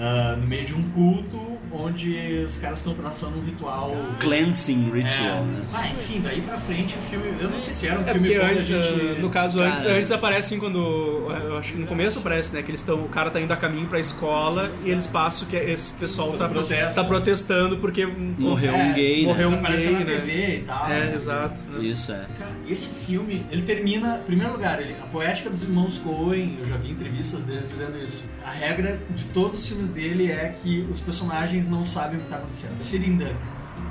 ah, 0.00 0.36
no 0.40 0.46
meio 0.46 0.64
de 0.64 0.74
um 0.74 0.82
culto, 0.90 1.47
onde 1.72 2.44
os 2.46 2.56
caras 2.56 2.78
estão 2.78 2.94
passando 2.94 3.38
um 3.38 3.44
ritual. 3.44 3.92
Cleansing 4.20 4.90
ritual, 4.90 5.38
É. 5.38 5.40
né? 5.42 5.60
Ah, 5.74 5.88
enfim, 5.88 6.20
daí 6.22 6.40
pra 6.40 6.56
frente 6.58 6.96
o 6.96 7.00
filme. 7.00 7.32
Eu 7.40 7.50
não 7.50 7.58
sei 7.58 7.74
se 7.74 7.86
era 7.86 7.98
um 7.98 8.02
É 8.02 8.12
filme 8.12 8.28
porque 8.28 8.38
quando 8.40 8.48
a 8.50 8.60
antes, 8.60 8.66
gente. 8.86 9.20
no 9.20 9.30
caso, 9.30 9.58
Cara, 9.58 9.70
antes, 9.72 9.84
antes 9.86 10.12
aparece 10.12 10.38
assim 10.54 10.58
quando. 10.58 10.78
Eu 10.78 11.58
acho 11.58 11.72
que 11.72 11.78
no 11.78 11.86
começo 11.86 12.18
aparece, 12.18 12.54
né? 12.54 12.62
Que 12.62 12.70
eles 12.70 12.80
estão. 12.80 13.00
O 13.04 13.08
cara 13.08 13.30
tá 13.30 13.40
indo 13.40 13.52
a 13.52 13.56
caminho 13.56 13.86
pra 13.88 13.98
escola 13.98 14.72
e 14.84 14.90
eles 14.90 15.06
passam 15.06 15.46
que 15.48 15.56
esse 15.56 15.94
pessoal 15.94 16.32
tá, 16.36 16.48
Protesto. 16.48 16.94
tá 16.94 17.04
protestando 17.04 17.78
porque. 17.78 18.06
Morreu 18.06 18.74
um 18.74 18.92
gay, 18.94 19.22
né? 19.22 19.28
Morreu 19.28 19.48
um 19.50 19.62
gay, 19.62 19.90
na 19.92 19.98
né? 20.00 20.04
TV 20.04 20.56
e 20.58 20.60
tal. 20.66 20.90
É, 20.90 21.14
exato. 21.14 21.62
né? 21.70 21.84
Isso, 21.84 22.12
é. 22.12 22.26
Cara, 22.38 22.50
esse 22.68 22.88
filme, 22.88 23.44
ele 23.50 23.62
termina, 23.62 24.18
em 24.18 24.24
primeiro 24.26 24.52
lugar, 24.52 24.80
ele, 24.80 24.94
a 25.02 25.06
poética 25.06 25.50
dos 25.50 25.62
irmãos 25.62 25.98
Coen, 25.98 26.56
eu 26.62 26.64
já 26.68 26.76
vi 26.76 26.90
entrevistas 26.90 27.44
deles 27.44 27.68
dizendo 27.70 27.98
isso. 27.98 28.24
A 28.44 28.50
regra 28.50 28.98
de 29.10 29.24
todos 29.24 29.54
os 29.58 29.68
filmes 29.68 29.90
dele 29.90 30.30
é 30.30 30.54
que 30.62 30.86
os 30.90 31.00
personagens 31.00 31.57
não 31.66 31.84
sabem 31.84 32.18
o 32.18 32.20
que 32.20 32.28
tá 32.28 32.36
acontecendo. 32.36 32.78
Sitting 32.80 33.16
Duck, 33.16 33.34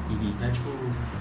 Uhum. 0.10 0.34
né? 0.40 0.50
Tipo, 0.54 0.70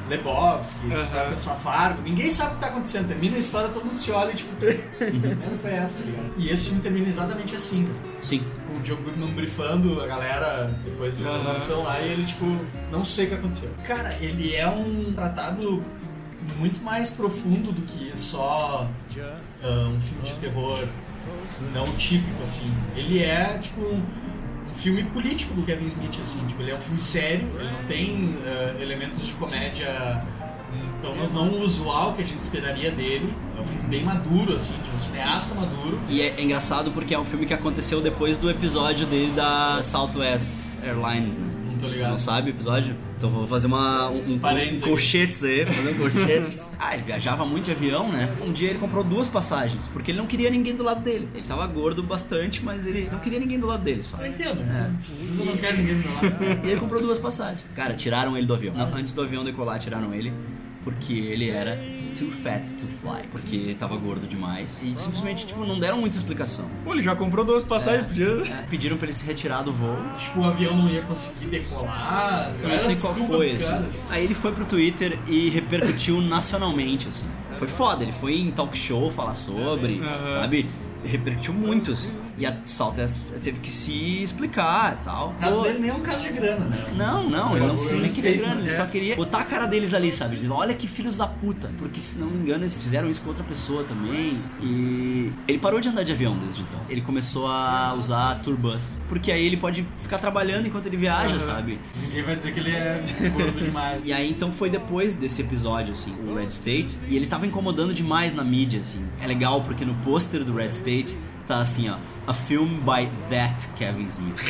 Lebowski, 0.09 0.86
uh 0.86 1.56
Fargo, 1.56 2.02
ninguém 2.02 2.31
sabe 2.31 2.52
o 2.52 2.55
que 2.55 2.60
tá 2.60 2.66
acontecendo. 2.68 3.09
Termina 3.09 3.35
a 3.36 3.39
história, 3.39 3.68
todo 3.68 3.85
mundo 3.85 3.98
se 3.98 4.12
olha 4.12 4.31
e 4.31 4.35
tipo, 4.36 4.51
não 5.51 5.59
foi 5.59 5.73
essa, 5.73 6.01
tá 6.01 6.05
ligado? 6.06 6.32
E 6.36 6.48
esse 6.51 6.66
filme 6.66 6.81
termina 6.81 7.09
exatamente 7.09 7.56
assim, 7.56 7.82
né? 7.82 7.94
Sim. 8.23 8.44
com 8.68 8.78
o 8.78 8.82
John 8.82 9.02
Goodman 9.02 9.35
brifando 9.35 10.01
a 10.01 10.06
galera 10.06 10.73
depois 10.85 11.16
da 11.16 11.31
gravação 11.32 11.82
lá 11.82 12.01
e 12.01 12.12
ele, 12.12 12.24
tipo, 12.24 12.44
não 12.93 13.05
sei 13.05 13.27
o 13.27 13.28
que 13.31 13.35
aconteceu. 13.35 13.70
Cara, 13.85 14.14
ele 14.20 14.55
é 14.55 14.68
um 14.68 15.12
tratado 15.14 15.82
muito 16.56 16.81
mais 16.82 17.10
profundo 17.10 17.73
do 17.73 17.82
que 17.82 18.16
só 18.16 18.89
ah, 19.64 19.89
um 19.93 20.01
filme 20.01 20.23
de 20.23 20.35
terror 20.36 20.86
não 21.74 21.86
típico, 21.97 22.40
assim. 22.43 22.73
Ele 22.94 23.20
é, 23.20 23.59
tipo, 23.59 23.81
filme 24.77 25.05
político 25.05 25.55
do 25.55 25.62
Kevin 25.62 25.86
Smith, 25.86 26.19
assim. 26.20 26.44
Tipo, 26.47 26.62
ele 26.62 26.70
é 26.70 26.77
um 26.77 26.81
filme 26.81 26.98
sério, 26.98 27.48
ele 27.59 27.70
não 27.70 27.85
tem 27.85 28.35
ah, 28.44 28.81
elementos 28.81 29.27
de 29.27 29.32
comédia, 29.35 30.23
hum, 30.73 31.01
pelo 31.01 31.15
menos 31.15 31.32
não 31.32 31.59
usual 31.59 32.15
que 32.15 32.23
a 32.23 32.27
gente 32.27 32.40
esperaria 32.43 32.90
dele. 32.90 33.32
É 33.57 33.61
um 33.61 33.65
filme 33.65 33.89
bem 33.89 34.05
maduro, 34.05 34.55
assim, 34.55 34.74
de 34.82 34.90
um 34.90 34.98
cineasta 34.98 35.55
maduro. 35.55 35.98
E 36.09 36.20
é 36.20 36.40
engraçado 36.40 36.90
porque 36.93 37.15
é 37.15 37.19
um 37.19 37.24
filme 37.24 37.47
que 37.47 37.55
aconteceu 37.55 38.01
depois 38.01 38.36
do 38.36 38.51
episódio 38.51 39.07
dele 39.07 39.32
da 39.32 39.82
Southwest 39.82 40.70
Airlines, 40.82 41.39
né? 41.39 41.65
Não 41.77 41.81
tô 41.81 41.89
ligado. 41.89 42.11
não 42.11 42.19
sabe 42.19 42.51
o 42.51 42.53
episódio? 42.53 42.97
Então 43.19 43.31
vou 43.31 43.47
fazer 43.47 43.66
uma, 43.66 44.09
um, 44.11 44.35
um, 44.35 44.81
colchetes 44.81 45.44
aí, 45.44 45.66
fazer 45.66 45.90
um 45.90 45.94
colchetes. 45.94 46.70
ah, 46.81 46.94
ele 46.94 47.05
viajava 47.05 47.44
muito 47.44 47.66
de 47.66 47.73
avião, 47.73 48.11
né? 48.11 48.35
Um 48.43 48.53
dia 48.53 48.70
ele 48.70 48.78
comprou 48.78 49.05
duas 49.05 49.28
passagens, 49.28 49.89
porque 49.89 50.11
ele 50.11 50.19
não 50.19 50.27
queria 50.27 50.51
ninguém 50.51 50.74
do 50.74 50.82
lado 50.82 51.03
dele. 51.03 51.28
Ele 51.35 51.47
tava 51.47 51.66
gordo 51.66 52.03
bastante, 52.03 52.65
mas 52.65 52.86
ele 52.86 53.09
não 53.11 53.19
queria 53.19 53.39
ninguém 53.39 53.61
do 53.61 53.66
lado 53.66 53.85
dele 53.85 54.03
só. 54.03 54.19
Eu 54.19 54.27
entendo. 54.27 54.62
É. 54.62 54.90
Eu 55.39 55.47
não 55.47 55.57
quero 55.57 55.77
ninguém 55.77 56.01
do 56.01 56.15
lado. 56.15 56.66
E 56.66 56.70
ele 56.70 56.81
comprou 56.81 57.01
duas 57.01 57.19
passagens. 57.19 57.62
Cara, 57.74 57.94
tiraram 57.94 58.36
ele 58.36 58.47
do 58.47 58.55
avião. 58.55 58.74
Não, 58.74 58.94
antes 58.94 59.12
do 59.12 59.23
avião 59.23 59.44
decolar, 59.44 59.78
tiraram 59.78 60.15
ele. 60.15 60.32
Porque 60.86 61.12
ele 61.12 61.50
era 61.50 61.76
too 62.16 62.30
fat 62.30 62.62
to 62.78 62.86
fly. 63.02 63.22
Porque 63.32 63.56
ele 63.56 63.74
tava 63.74 63.96
gordo 63.96 64.24
demais. 64.28 64.80
E 64.84 64.96
simplesmente, 64.96 65.44
tipo, 65.44 65.66
não 65.66 65.80
deram 65.80 65.98
muita 65.98 66.16
explicação. 66.16 66.70
Pô, 66.84 66.92
ele 66.94 67.02
já 67.02 67.16
comprou 67.16 67.44
duas 67.44 67.64
passagens, 67.64 68.04
É, 68.04 68.06
podia. 68.06 68.54
é, 68.54 68.62
pediram 68.70 68.96
pra 68.96 69.06
ele 69.06 69.12
se 69.12 69.26
retirar 69.26 69.62
do 69.62 69.72
voo. 69.72 69.98
Tipo, 70.16 70.40
o 70.40 70.44
avião 70.44 70.76
não 70.76 70.88
ia 70.88 71.02
conseguir 71.02 71.46
decolar. 71.46 72.52
Eu 72.62 72.68
não 72.68 72.78
sei 72.78 72.94
qual 72.94 73.14
foi, 73.16 73.46
assim. 73.50 73.84
Aí 74.08 74.22
ele 74.24 74.34
foi 74.34 74.52
pro 74.52 74.64
Twitter 74.64 75.18
e 75.26 75.48
repercutiu 75.48 76.20
nacionalmente, 76.20 77.08
assim. 77.08 77.26
Foi 77.58 77.66
foda, 77.66 78.04
ele 78.04 78.12
foi 78.12 78.38
em 78.38 78.52
talk 78.52 78.78
show 78.78 79.10
falar 79.10 79.34
sobre, 79.34 79.98
Aham. 80.00 80.40
sabe? 80.42 80.68
Repercutiu 81.04 81.52
muito, 81.52 81.90
assim. 81.92 82.12
E 82.38 82.44
a 82.44 82.56
Saltes 82.66 83.26
teve 83.40 83.60
que 83.60 83.70
se 83.70 84.22
explicar 84.22 84.98
e 85.00 85.04
tal. 85.04 85.30
O 85.30 85.34
caso 85.34 85.56
Pô, 85.58 85.62
dele 85.62 85.78
nem 85.78 85.90
é 85.90 85.94
um 85.94 86.00
caso 86.00 86.22
de 86.22 86.32
grana, 86.32 86.66
né? 86.66 86.84
Não, 86.94 87.30
não, 87.30 87.56
ele 87.56 87.66
não, 87.66 87.72
Foi 87.76 87.96
um 87.96 88.00
nem 88.00 88.10
queria 88.10 88.36
grana, 88.36 88.60
ele 88.60 88.68
é. 88.68 88.76
só 88.76 88.86
queria 88.86 89.16
botar 89.16 89.38
a 89.38 89.44
cara 89.44 89.66
deles 89.66 89.94
ali, 89.94 90.12
sabe? 90.12 90.36
Dizer, 90.36 90.50
olha 90.50 90.74
que 90.74 90.86
filhos 90.86 91.16
da 91.16 91.26
puta. 91.26 91.70
Porque 91.78 92.00
se 92.00 92.18
não 92.18 92.26
me 92.26 92.38
engano, 92.38 92.64
eles 92.64 92.78
fizeram 92.80 93.08
isso 93.08 93.22
com 93.22 93.28
outra 93.28 93.44
pessoa 93.44 93.84
também. 93.84 94.42
E 94.60 95.32
ele 95.48 95.58
parou 95.58 95.80
de 95.80 95.88
andar 95.88 96.02
de 96.02 96.12
avião 96.12 96.36
desde 96.38 96.62
então. 96.62 96.78
Ele 96.88 97.00
começou 97.00 97.46
a 97.48 97.94
usar 97.94 98.40
tourbus. 98.40 99.00
Porque 99.08 99.32
aí 99.32 99.46
ele 99.46 99.56
pode 99.56 99.86
ficar 99.98 100.18
trabalhando 100.18 100.66
enquanto 100.66 100.86
ele 100.86 100.96
viaja, 100.96 101.38
sabe? 101.38 101.80
Ninguém 102.02 102.22
vai 102.22 102.36
dizer 102.36 102.52
que 102.52 102.60
ele 102.60 102.70
é 102.70 103.02
gordo 103.34 103.60
demais. 103.64 104.02
E 104.04 104.12
aí 104.12 104.30
então 104.30 104.52
foi 104.52 104.68
depois 104.68 105.14
desse 105.14 105.42
episódio, 105.42 105.92
assim, 105.92 106.14
o 106.26 106.34
Red 106.34 106.48
State, 106.48 106.98
e 107.08 107.16
ele 107.16 107.26
tava 107.26 107.46
incomodando 107.46 107.94
demais 107.94 108.34
na 108.34 108.44
mídia, 108.44 108.80
assim. 108.80 109.06
É 109.20 109.26
legal 109.26 109.62
porque 109.62 109.84
no 109.84 109.94
pôster 109.96 110.44
do 110.44 110.54
Red 110.54 110.70
State 110.70 111.16
tá 111.46 111.60
assim, 111.60 111.88
ó, 111.88 111.96
a 112.27 112.35
film 112.35 112.81
by 112.81 113.09
that 113.31 113.69
Kevin 113.77 114.07
Smith. 114.07 114.40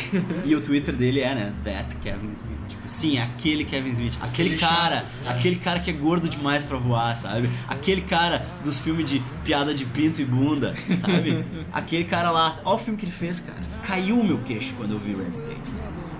e 0.45 0.55
o 0.55 0.61
Twitter 0.61 0.95
dele 0.95 1.19
é, 1.21 1.35
né, 1.35 1.53
that 1.63 1.95
Kevin 1.97 2.31
Smith. 2.31 2.57
Tipo, 2.67 2.81
sim, 2.87 3.17
aquele 3.19 3.63
Kevin 3.65 3.89
Smith, 3.91 4.17
aquele 4.21 4.55
Aquele 4.55 4.57
cara, 4.57 4.95
chato, 4.97 5.05
né? 5.23 5.29
aquele 5.31 5.55
cara 5.57 5.79
que 5.79 5.89
é 5.89 5.93
gordo 5.93 6.27
demais 6.27 6.63
pra 6.63 6.77
voar, 6.77 7.15
sabe? 7.15 7.49
Aquele 7.67 8.01
cara 8.01 8.45
dos 8.63 8.79
filmes 8.79 9.09
de 9.09 9.21
piada 9.43 9.73
de 9.73 9.85
pinto 9.85 10.21
e 10.21 10.25
bunda, 10.25 10.73
sabe? 10.97 11.45
aquele 11.71 12.03
cara 12.03 12.31
lá, 12.31 12.59
olha 12.65 12.75
o 12.75 12.79
filme 12.79 12.97
que 12.99 13.05
ele 13.05 13.11
fez, 13.11 13.39
cara. 13.39 13.59
Caiu 13.85 14.19
o 14.19 14.23
meu 14.23 14.39
queixo 14.39 14.73
quando 14.75 14.93
eu 14.93 14.99
vi 14.99 15.13
Red 15.15 15.31
State. 15.31 15.61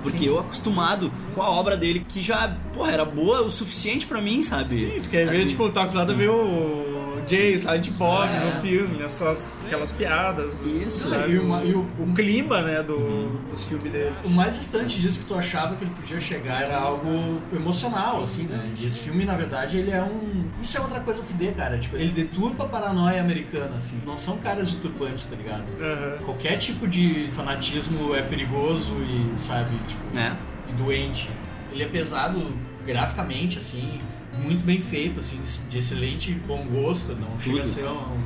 Porque 0.04 0.30
eu 0.30 0.40
acostumado 0.40 1.12
com 1.36 1.42
a 1.42 1.50
obra 1.50 1.76
dele, 1.76 2.06
que 2.08 2.22
já, 2.22 2.56
porra, 2.74 2.92
era 2.92 3.04
boa 3.04 3.42
o 3.42 3.52
suficiente 3.52 4.06
pra 4.06 4.22
mim, 4.22 4.42
sabe? 4.42 4.68
Sim, 4.70 5.00
tu 5.04 5.10
quer 5.10 5.26
ver, 5.28 5.40
Sabe? 5.40 5.50
tipo, 5.50 5.70
tá 5.70 5.82
acostumado 5.82 6.12
a 6.14 6.16
ver 6.16 6.30
o 6.30 6.97
Jay, 7.28 7.58
Silent 7.58 7.90
Bob 7.92 8.28
É. 8.30 8.46
no 8.46 8.62
filme, 8.62 9.02
essas, 9.04 9.62
aquelas 9.66 9.92
piadas. 9.92 10.62
Isso. 10.62 11.10
sabe? 11.10 11.32
E 11.34 11.38
uma- 11.40 11.64
e 11.64 11.74
o- 11.74 11.88
o 12.00 12.14
clima, 12.14 12.62
né, 12.62 12.84
do, 12.84 13.30
dos 13.50 13.64
filmes 13.64 13.92
dele. 13.92 14.14
O 14.24 14.30
mais 14.30 14.56
distante 14.58 15.00
disso 15.00 15.20
que 15.22 15.26
tu 15.26 15.36
achava 15.36 15.76
que 15.76 15.84
ele 15.84 15.92
podia 15.94 16.20
chegar 16.20 16.62
era 16.62 16.78
algo 16.78 17.42
emocional, 17.54 18.22
assim, 18.24 18.44
né? 18.44 18.72
E 18.80 18.86
esse 18.86 19.00
filme, 19.00 19.26
na 19.26 19.36
verdade, 19.36 19.78
ele 19.78 19.92
é 19.92 20.02
um. 20.02 20.46
Isso 20.62 20.78
é 20.78 20.82
outra 20.82 21.00
coisa 21.00 21.22
a 21.22 21.26
fuder, 21.26 21.54
cara. 21.56 21.78
Tipo, 21.78 21.96
ele 21.98 22.12
deturpa 22.12 22.64
a 22.64 22.68
paranoia 22.68 23.22
americana, 23.22 23.76
assim. 23.76 24.02
Não 24.06 24.18
são 24.18 24.38
caras 24.38 24.70
de 24.70 24.78
turbante, 24.78 25.28
tá 25.28 25.36
ligado? 25.36 25.64
Aham. 25.82 26.18
Qualquer 26.26 26.58
tipo 26.58 26.88
de 26.88 27.30
fanatismo 27.34 28.16
é 28.16 28.22
perigoso 28.22 28.94
e, 29.04 29.38
sabe, 29.38 29.78
tipo, 29.88 30.18
É. 30.18 30.34
e 30.70 30.74
doente. 30.74 31.30
Ele 31.72 31.84
é 31.84 31.88
pesado 31.88 32.42
graficamente, 32.86 33.58
assim, 33.58 34.00
muito 34.42 34.64
bem 34.64 34.80
feito, 34.80 35.20
assim, 35.20 35.40
de 35.70 35.78
excelente 35.78 36.34
bom 36.48 36.66
gosto, 36.66 37.16
não 37.16 37.40
chega 37.40 37.62
a 37.62 37.66
ser 37.66 37.86
um. 37.86 38.18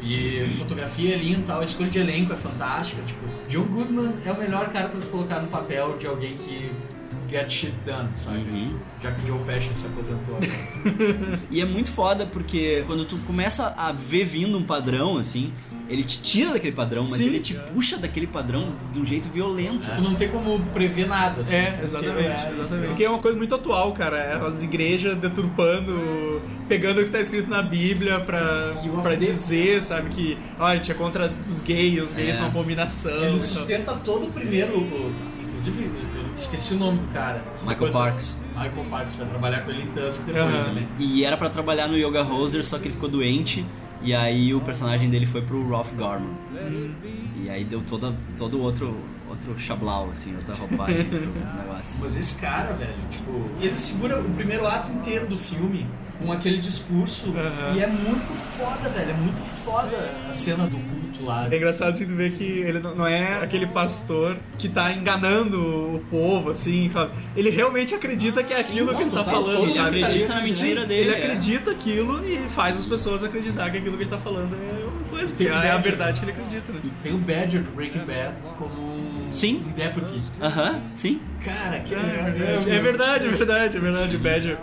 E 0.00 0.48
fotografia 0.58 1.14
é 1.14 1.18
linda 1.18 1.42
tal, 1.46 1.60
a 1.60 1.64
escolha 1.64 1.90
de 1.90 1.98
elenco 1.98 2.32
é 2.32 2.36
fantástica. 2.36 3.02
Tipo, 3.02 3.20
John 3.48 3.64
Goodman 3.64 4.14
é 4.24 4.30
o 4.30 4.38
melhor 4.38 4.70
cara 4.72 4.88
pra 4.88 5.00
se 5.00 5.08
colocar 5.08 5.40
no 5.40 5.48
papel 5.48 5.96
de 5.98 6.06
alguém 6.06 6.36
que 6.36 6.70
get 7.28 7.50
shit 7.50 7.74
done, 7.84 8.08
sabe? 8.12 8.38
Uhum. 8.38 8.78
Já 9.02 9.10
que 9.10 9.22
o 9.22 9.26
Joe 9.26 9.38
Pesci 9.44 9.74
se 9.74 9.86
aposentou. 9.86 10.38
E 11.50 11.60
é 11.60 11.64
muito 11.64 11.90
foda 11.90 12.26
porque 12.26 12.84
quando 12.86 13.04
tu 13.04 13.16
começa 13.18 13.74
a 13.76 13.92
ver 13.92 14.24
vindo 14.24 14.56
um 14.56 14.62
padrão, 14.62 15.18
assim, 15.18 15.52
ele 15.88 16.02
te 16.04 16.20
tira 16.20 16.52
daquele 16.52 16.74
padrão, 16.74 17.02
mas 17.02 17.12
Sim. 17.20 17.26
ele 17.26 17.40
te 17.40 17.54
puxa 17.72 17.96
daquele 17.96 18.26
padrão 18.26 18.74
de 18.92 19.00
um 19.00 19.06
jeito 19.06 19.28
violento. 19.28 19.88
Tu 19.94 20.00
não 20.02 20.14
tem 20.14 20.28
como 20.28 20.58
prever 20.74 21.06
nada, 21.06 21.42
assim. 21.42 21.54
É, 21.54 21.70
porque 21.70 21.84
exatamente, 21.84 22.28
é 22.28 22.34
isso, 22.36 22.60
exatamente. 22.60 22.88
Porque 22.88 23.04
é 23.04 23.10
uma 23.10 23.18
coisa 23.20 23.36
muito 23.38 23.54
atual, 23.54 23.92
cara. 23.92 24.16
É 24.18 24.34
as 24.46 24.62
igrejas 24.62 25.16
deturpando, 25.16 26.40
pegando 26.68 27.00
o 27.00 27.04
que 27.04 27.10
tá 27.10 27.20
escrito 27.20 27.48
na 27.48 27.62
Bíblia 27.62 28.20
pra, 28.20 28.74
pra 29.02 29.14
dizer, 29.14 29.82
sabe, 29.82 30.10
que 30.10 30.38
ó, 30.58 30.66
a 30.66 30.74
gente 30.74 30.90
é 30.90 30.94
contra 30.94 31.32
os 31.48 31.62
gays, 31.62 32.02
os 32.02 32.12
gays 32.14 32.30
É. 32.30 32.32
são 32.34 32.46
abominação. 32.46 33.12
Ele 33.12 33.28
tal. 33.28 33.38
sustenta 33.38 33.92
todo 34.04 34.26
o 34.26 34.30
primeiro. 34.32 34.78
o- 34.78 35.12
Inclusive, 35.58 35.84
eu 35.84 36.34
esqueci 36.36 36.74
o 36.74 36.76
nome 36.76 36.98
do 36.98 37.06
cara. 37.14 37.42
Michael 37.66 37.90
Parks. 37.90 38.42
Michael 38.54 38.84
Parks 38.90 39.16
vai 39.16 39.26
trabalhar 39.26 39.60
com 39.60 39.70
ele 39.70 39.84
em 39.84 39.86
Tusk 39.86 40.26
depois 40.26 40.60
Aham. 40.60 40.64
também. 40.64 40.88
E 40.98 41.24
era 41.24 41.34
pra 41.36 41.48
trabalhar 41.48 41.88
no 41.88 41.96
Yoga 41.96 42.22
Hoser, 42.22 42.62
só 42.62 42.78
que 42.78 42.88
ele 42.88 42.94
ficou 42.94 43.08
doente. 43.08 43.64
E 44.02 44.14
aí 44.14 44.54
o 44.54 44.60
personagem 44.60 45.10
dele 45.10 45.26
foi 45.26 45.42
pro 45.42 45.68
Ralph 45.68 45.92
Garman. 45.94 46.34
E 47.36 47.48
aí 47.50 47.64
deu 47.64 47.82
toda, 47.82 48.14
todo 48.36 48.60
outro, 48.60 48.96
outro 49.28 49.58
chablau, 49.58 50.10
assim, 50.10 50.34
outra 50.36 50.54
roupagem 50.54 51.04
pro 51.04 51.18
negócio. 51.58 52.00
Mas 52.02 52.16
esse 52.16 52.40
cara, 52.40 52.72
velho, 52.74 52.94
tipo, 53.10 53.32
ele 53.60 53.76
segura 53.76 54.20
o 54.20 54.30
primeiro 54.30 54.66
ato 54.66 54.92
inteiro 54.92 55.26
do 55.26 55.36
filme 55.36 55.86
com 56.22 56.32
aquele 56.32 56.58
discurso. 56.58 57.32
E 57.74 57.80
é 57.80 57.86
muito 57.86 58.32
foda, 58.32 58.88
velho. 58.88 59.10
É 59.10 59.14
muito 59.14 59.40
foda 59.40 59.96
a 60.28 60.32
cena 60.32 60.66
do 60.66 60.78
culto 60.78 61.24
lá. 61.24 61.48
É 61.50 61.56
engraçado 61.56 61.90
assim 61.90 62.06
tu 62.06 62.14
ver 62.14 62.32
que 62.32 62.44
ele 62.44 62.80
não 62.80 63.06
é 63.06 63.42
aquele 63.42 63.66
pastor 63.66 64.36
que 64.58 64.68
tá 64.68 64.92
enganando 64.92 65.60
o 65.96 66.04
povo, 66.10 66.50
assim, 66.50 66.88
sabe? 66.90 67.12
Ele 67.36 67.50
realmente 67.50 67.94
acredita 67.94 68.42
que 68.42 68.52
é 68.52 68.56
Sim, 68.62 68.72
aquilo 68.72 68.86
não, 68.88 68.94
que 68.94 69.02
ele 69.02 69.10
tá 69.10 69.24
total, 69.24 69.42
falando, 69.42 69.62
ele 69.64 69.72
sabe? 69.72 70.04
acredita 70.04 70.34
na 70.34 70.40
mentira 70.42 70.82
Sim, 70.82 70.88
dele, 70.88 71.00
Ele 71.00 71.10
é. 71.10 71.18
acredita 71.18 71.70
aquilo 71.70 72.24
e 72.26 72.36
faz 72.48 72.78
as 72.78 72.86
pessoas 72.86 73.24
acreditar 73.24 73.70
que 73.70 73.78
aquilo 73.78 73.96
que 73.96 74.02
ele 74.02 74.10
tá 74.10 74.18
falando 74.18 74.54
é 74.54 74.84
uma 74.84 75.08
coisa, 75.10 75.28
porque 75.28 75.44
Tem 75.44 75.52
é 75.52 75.70
a 75.70 75.78
verdade 75.78 76.20
que 76.20 76.26
ele 76.26 76.32
acredita, 76.32 76.72
né? 76.72 76.80
Tem 77.02 77.14
o 77.14 77.18
Badger 77.18 77.62
do 77.62 77.70
Breaking 77.72 78.04
Bad 78.04 78.34
como 78.58 78.85
Sim. 79.30 79.62
um 79.66 79.72
deputy. 79.72 80.20
Aham, 80.40 80.80
sim. 80.94 81.20
Cara, 81.44 81.78
que 81.80 81.94
É 81.94 81.98
verdade, 81.98 82.70
é 82.70 82.80
verdade, 82.80 83.26
é 83.26 83.30
verdade, 83.30 83.76
é 83.76 83.80
verdade, 83.80 84.16
o 84.16 84.18
Badger. 84.18 84.58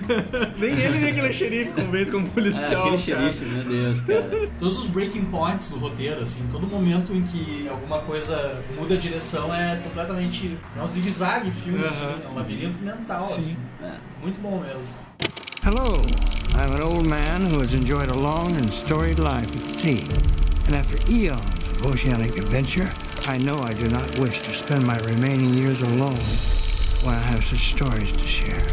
nem 0.58 0.70
ele 0.72 0.98
nem 0.98 1.10
aquele 1.10 1.32
xerife 1.32 1.70
convence 1.72 2.10
como 2.10 2.26
É, 2.26 2.30
policial, 2.30 2.94
aquele 2.94 3.14
cara. 3.14 3.32
xerife, 3.32 3.44
meu 3.44 3.64
Deus, 3.64 4.00
cara. 4.00 4.50
Todos 4.58 4.78
os 4.78 4.86
breaking 4.88 5.24
points 5.26 5.68
do 5.68 5.78
roteiro, 5.78 6.20
assim, 6.22 6.42
todo 6.50 6.66
momento 6.66 7.12
em 7.12 7.22
que 7.22 7.68
alguma 7.68 8.00
coisa 8.00 8.60
muda 8.76 8.94
a 8.94 8.98
direção 8.98 9.54
é 9.54 9.76
completamente. 9.84 10.58
É 10.76 10.82
um 10.82 10.86
zigue-zague 10.88 11.50
filme, 11.52 11.78
Aham. 11.78 11.86
assim, 11.86 12.04
é 12.24 12.28
um 12.28 12.34
labirinto 12.34 12.78
mental. 12.80 13.20
Sim. 13.20 13.56
Assim. 13.80 13.92
Muito 14.22 14.40
bom 14.40 14.60
mesmo. 14.60 14.82
Hello, 15.62 16.02
I'm 16.54 16.72
an 16.74 16.82
old 16.82 17.06
man 17.08 17.40
who 17.50 17.60
has 17.60 17.72
enjoyed 17.74 18.08
a 18.08 18.14
long 18.14 18.56
and 18.56 18.68
storied 18.70 19.18
life 19.18 19.46
at 19.56 19.64
sea. 19.74 20.04
And 20.68 20.74
after 20.76 20.96
eons 21.10 21.40
of 21.80 21.86
oceanic 21.86 22.36
adventure, 22.38 22.88
I 23.28 23.38
know 23.38 23.60
I 23.60 23.74
do 23.74 23.88
not 23.88 24.18
wish 24.20 24.40
to 24.42 24.52
spend 24.52 24.86
my 24.86 25.00
remaining 25.00 25.52
years 25.52 25.82
alone 25.82 26.14
when 27.02 27.12
I 27.12 27.18
have 27.18 27.44
such 27.44 27.72
stories 27.74 28.12
to 28.12 28.24
share. 28.24 28.64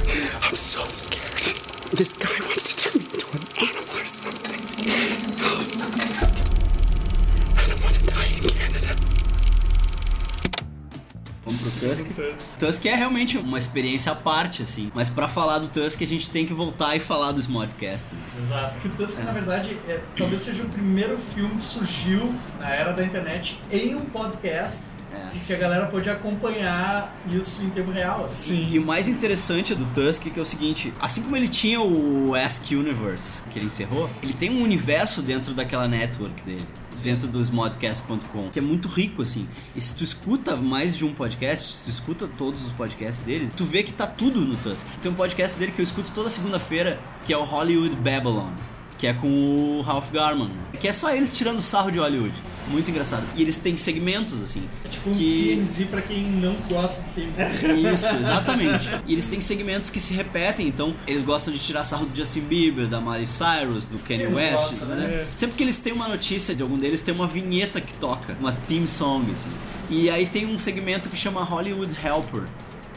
I'm 0.44 0.56
so 0.56 0.84
scared. 0.86 1.58
This 1.92 2.14
guy 2.14 2.40
wants 2.46 2.64
to 2.72 2.76
turn 2.78 3.02
me 3.02 3.10
into 3.14 3.26
an 3.36 3.42
animal 3.58 3.96
or 4.00 4.06
something. 4.06 4.62
I 7.58 7.68
don't 7.68 7.84
want 7.84 7.96
to 7.96 8.06
die 8.06 8.26
in 8.26 8.50
Canada. 8.52 8.96
Vamos 11.46 11.62
pro 11.62 11.72
Tusk. 11.72 12.08
Tusk 12.58 12.86
é 12.86 12.96
realmente 12.96 13.38
uma 13.38 13.60
experiência 13.60 14.12
à 14.12 14.16
parte, 14.16 14.62
assim. 14.62 14.92
Mas 14.96 15.10
pra 15.10 15.28
falar 15.28 15.60
do 15.60 15.68
Tusk, 15.68 16.02
a 16.02 16.06
gente 16.06 16.30
tem 16.30 16.46
que 16.46 16.54
voltar 16.54 16.96
e 16.96 17.00
falar 17.00 17.34
do 17.34 17.40
Smodcast. 17.40 18.16
Né? 18.16 18.22
Exato. 18.40 18.74
Porque 18.74 18.88
o 18.88 18.92
Tusk, 18.92 19.24
na 19.24 19.32
verdade, 19.32 19.78
é, 19.88 20.00
talvez 20.18 20.42
seja 20.42 20.64
o 20.64 20.70
primeiro 20.70 21.18
filme 21.18 21.56
que 21.56 21.64
surgiu 21.64 22.34
na 22.60 22.70
era 22.70 22.94
da 22.94 23.04
internet 23.04 23.60
em 23.70 23.96
um 23.96 24.02
podcast 24.02 24.92
e 25.34 25.40
que 25.40 25.54
a 25.54 25.58
galera 25.58 25.88
pôde 25.88 26.10
acompanhar 26.10 27.14
isso 27.28 27.64
em 27.64 27.70
tempo 27.70 27.92
real. 27.92 28.26
Assim. 28.26 28.72
E 28.72 28.80
o 28.80 28.86
mais 28.86 29.08
interessante 29.08 29.74
do 29.74 29.86
Tusk 29.86 30.28
é 30.28 30.30
que 30.30 30.40
é 30.40 30.42
o 30.42 30.46
seguinte, 30.46 30.94
assim 31.00 31.24
como 31.24 31.36
ele 31.36 31.48
tinha 31.48 31.82
o 31.82 32.36
Ask 32.36 32.72
Universe, 32.72 33.44
que 33.50 33.60
ele 33.60 33.66
encerrou, 33.66 34.10
ele 34.22 34.34
tem 34.34 34.50
um 34.50 34.62
universo 34.62 35.22
dentro 35.22 35.54
daquela 35.54 35.88
network 35.88 36.44
dele, 36.44 36.66
dentro 37.04 37.28
do 37.28 37.42
smodcast.com, 37.42 38.50
que 38.52 38.60
é 38.60 38.62
muito 38.62 38.88
rico, 38.88 39.22
assim. 39.22 39.48
E 39.76 39.82
se 39.82 39.96
tu 39.96 40.04
escuta 40.04 40.56
mais 40.56 40.96
de 40.96 41.06
um 41.06 41.14
podcast, 41.14 41.74
se 41.74 41.84
tu 41.84 41.90
escuta 41.90 42.28
todos 42.28 42.66
os 42.66 42.72
podcasts 42.72 43.26
dele, 43.26 43.50
tu 43.56 43.66
vê 43.66 43.84
que 43.84 43.94
tá 43.94 44.08
tudo 44.08 44.42
no 44.42 44.56
Tusk. 44.56 44.86
Tem 45.02 45.12
um 45.12 45.16
podcast 45.16 45.58
dele 45.58 45.72
que 45.72 45.82
eu 45.82 45.84
escuto 45.84 46.12
toda 46.12 46.30
segunda-feira, 46.30 47.00
que 47.26 47.34
é 47.34 47.38
o 47.38 47.44
Hollywood 47.44 47.96
Babylon. 47.96 48.52
Que 49.04 49.08
é 49.08 49.14
com 49.14 49.28
o 49.28 49.82
Ralph 49.82 50.14
Garman. 50.14 50.50
Que 50.80 50.88
é 50.88 50.94
só 50.94 51.14
eles 51.14 51.34
tirando 51.34 51.60
sarro 51.60 51.92
de 51.92 52.00
Hollywood. 52.00 52.34
Muito 52.70 52.90
engraçado. 52.90 53.26
E 53.36 53.42
eles 53.42 53.58
têm 53.58 53.76
segmentos, 53.76 54.42
assim. 54.42 54.64
É 54.86 54.88
tipo 54.88 55.10
um 55.10 55.14
que... 55.14 55.58
TMZ 55.58 55.88
pra 55.88 56.02
quem 56.02 56.24
não 56.24 56.56
gosta 56.70 57.02
do 57.02 57.10
TMZ. 57.10 57.96
Isso, 57.96 58.16
exatamente. 58.16 58.90
E 59.06 59.12
eles 59.12 59.28
têm 59.28 59.42
segmentos 59.42 59.90
que 59.90 60.00
se 60.00 60.14
repetem, 60.14 60.70
então 60.70 60.96
eles 61.06 61.22
gostam 61.22 61.54
de 61.54 61.60
tirar 61.60 61.84
sarro 61.84 62.06
do 62.06 62.16
Justin 62.16 62.46
Bieber, 62.46 62.88
da 62.88 63.02
Miley 63.02 63.28
Cyrus, 63.28 63.84
do 63.84 64.00
Kanye 64.00 64.24
Eu 64.24 64.36
West, 64.36 64.54
gosto, 64.54 64.86
né? 64.86 64.96
né? 64.96 65.28
Sempre 65.34 65.58
que 65.58 65.64
eles 65.64 65.82
têm 65.82 65.92
uma 65.92 66.08
notícia 66.08 66.56
de 66.56 66.62
algum 66.62 66.78
deles, 66.78 67.02
tem 67.02 67.14
uma 67.14 67.28
vinheta 67.28 67.82
que 67.82 67.94
toca, 67.96 68.38
uma 68.40 68.54
theme 68.54 68.88
song, 68.88 69.30
assim. 69.34 69.52
E 69.90 70.10
aí 70.10 70.28
tem 70.28 70.46
um 70.46 70.58
segmento 70.58 71.10
que 71.10 71.18
chama 71.18 71.44
Hollywood 71.44 71.94
Helper. 72.02 72.44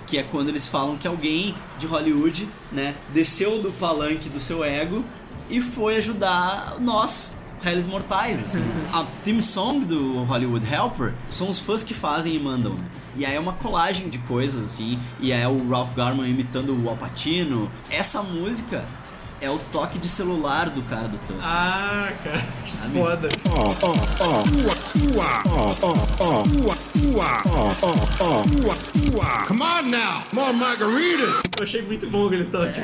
Que 0.07 0.19
é 0.19 0.23
quando 0.23 0.51
eles 0.51 0.69
falam 0.69 0.95
que 0.95 1.09
alguém 1.09 1.53
de 1.81 1.87
Hollywood, 1.89 2.49
né, 2.71 2.95
desceu 3.13 3.61
do 3.61 3.73
palanque 3.73 4.29
do 4.29 4.39
seu 4.39 4.63
ego 4.63 5.05
e 5.49 5.61
foi 5.61 5.97
ajudar 5.97 6.77
nós, 6.81 7.37
réis 7.63 7.87
mortais, 7.87 8.45
assim. 8.45 8.63
A 8.93 9.05
theme 9.25 9.43
song 9.43 9.85
do 9.85 10.23
Hollywood 10.25 10.67
Helper 10.73 11.15
são 11.31 11.49
os 11.49 11.59
fãs 11.59 11.83
que 11.83 11.95
fazem 11.95 12.35
e 12.35 12.39
mandam, 12.39 12.75
né? 12.75 12.85
E 13.17 13.25
aí 13.25 13.35
é 13.35 13.41
uma 13.41 13.55
colagem 13.55 14.11
de 14.11 14.19
coisas, 14.19 14.65
assim, 14.65 14.99
e 15.19 15.33
aí 15.33 15.41
é 15.41 15.49
o 15.49 15.69
Ralph 15.69 15.95
Garman 15.95 16.29
imitando 16.29 16.77
o 16.77 16.89
Al 16.89 16.97
Pacino. 16.97 17.71
Essa 17.91 18.23
música 18.23 18.85
é 19.41 19.51
o 19.51 19.59
toque 19.59 19.99
de 19.99 20.09
celular 20.09 20.71
do 20.71 20.83
cara 20.83 21.09
do 21.09 21.19
Tusk. 21.19 21.41
Ah, 21.43 22.13
cara, 22.25 22.43
que 22.65 22.71
Sabe? 22.71 22.99
foda. 22.99 23.29
Come 29.47 29.63
on 29.63 29.83
now, 29.83 30.23
more 30.33 30.53
margarita. 30.53 31.43
Eu 31.59 31.63
achei 31.63 31.83
muito 31.83 32.09
bom 32.09 32.27
aquele 32.27 32.45
toque. 32.45 32.81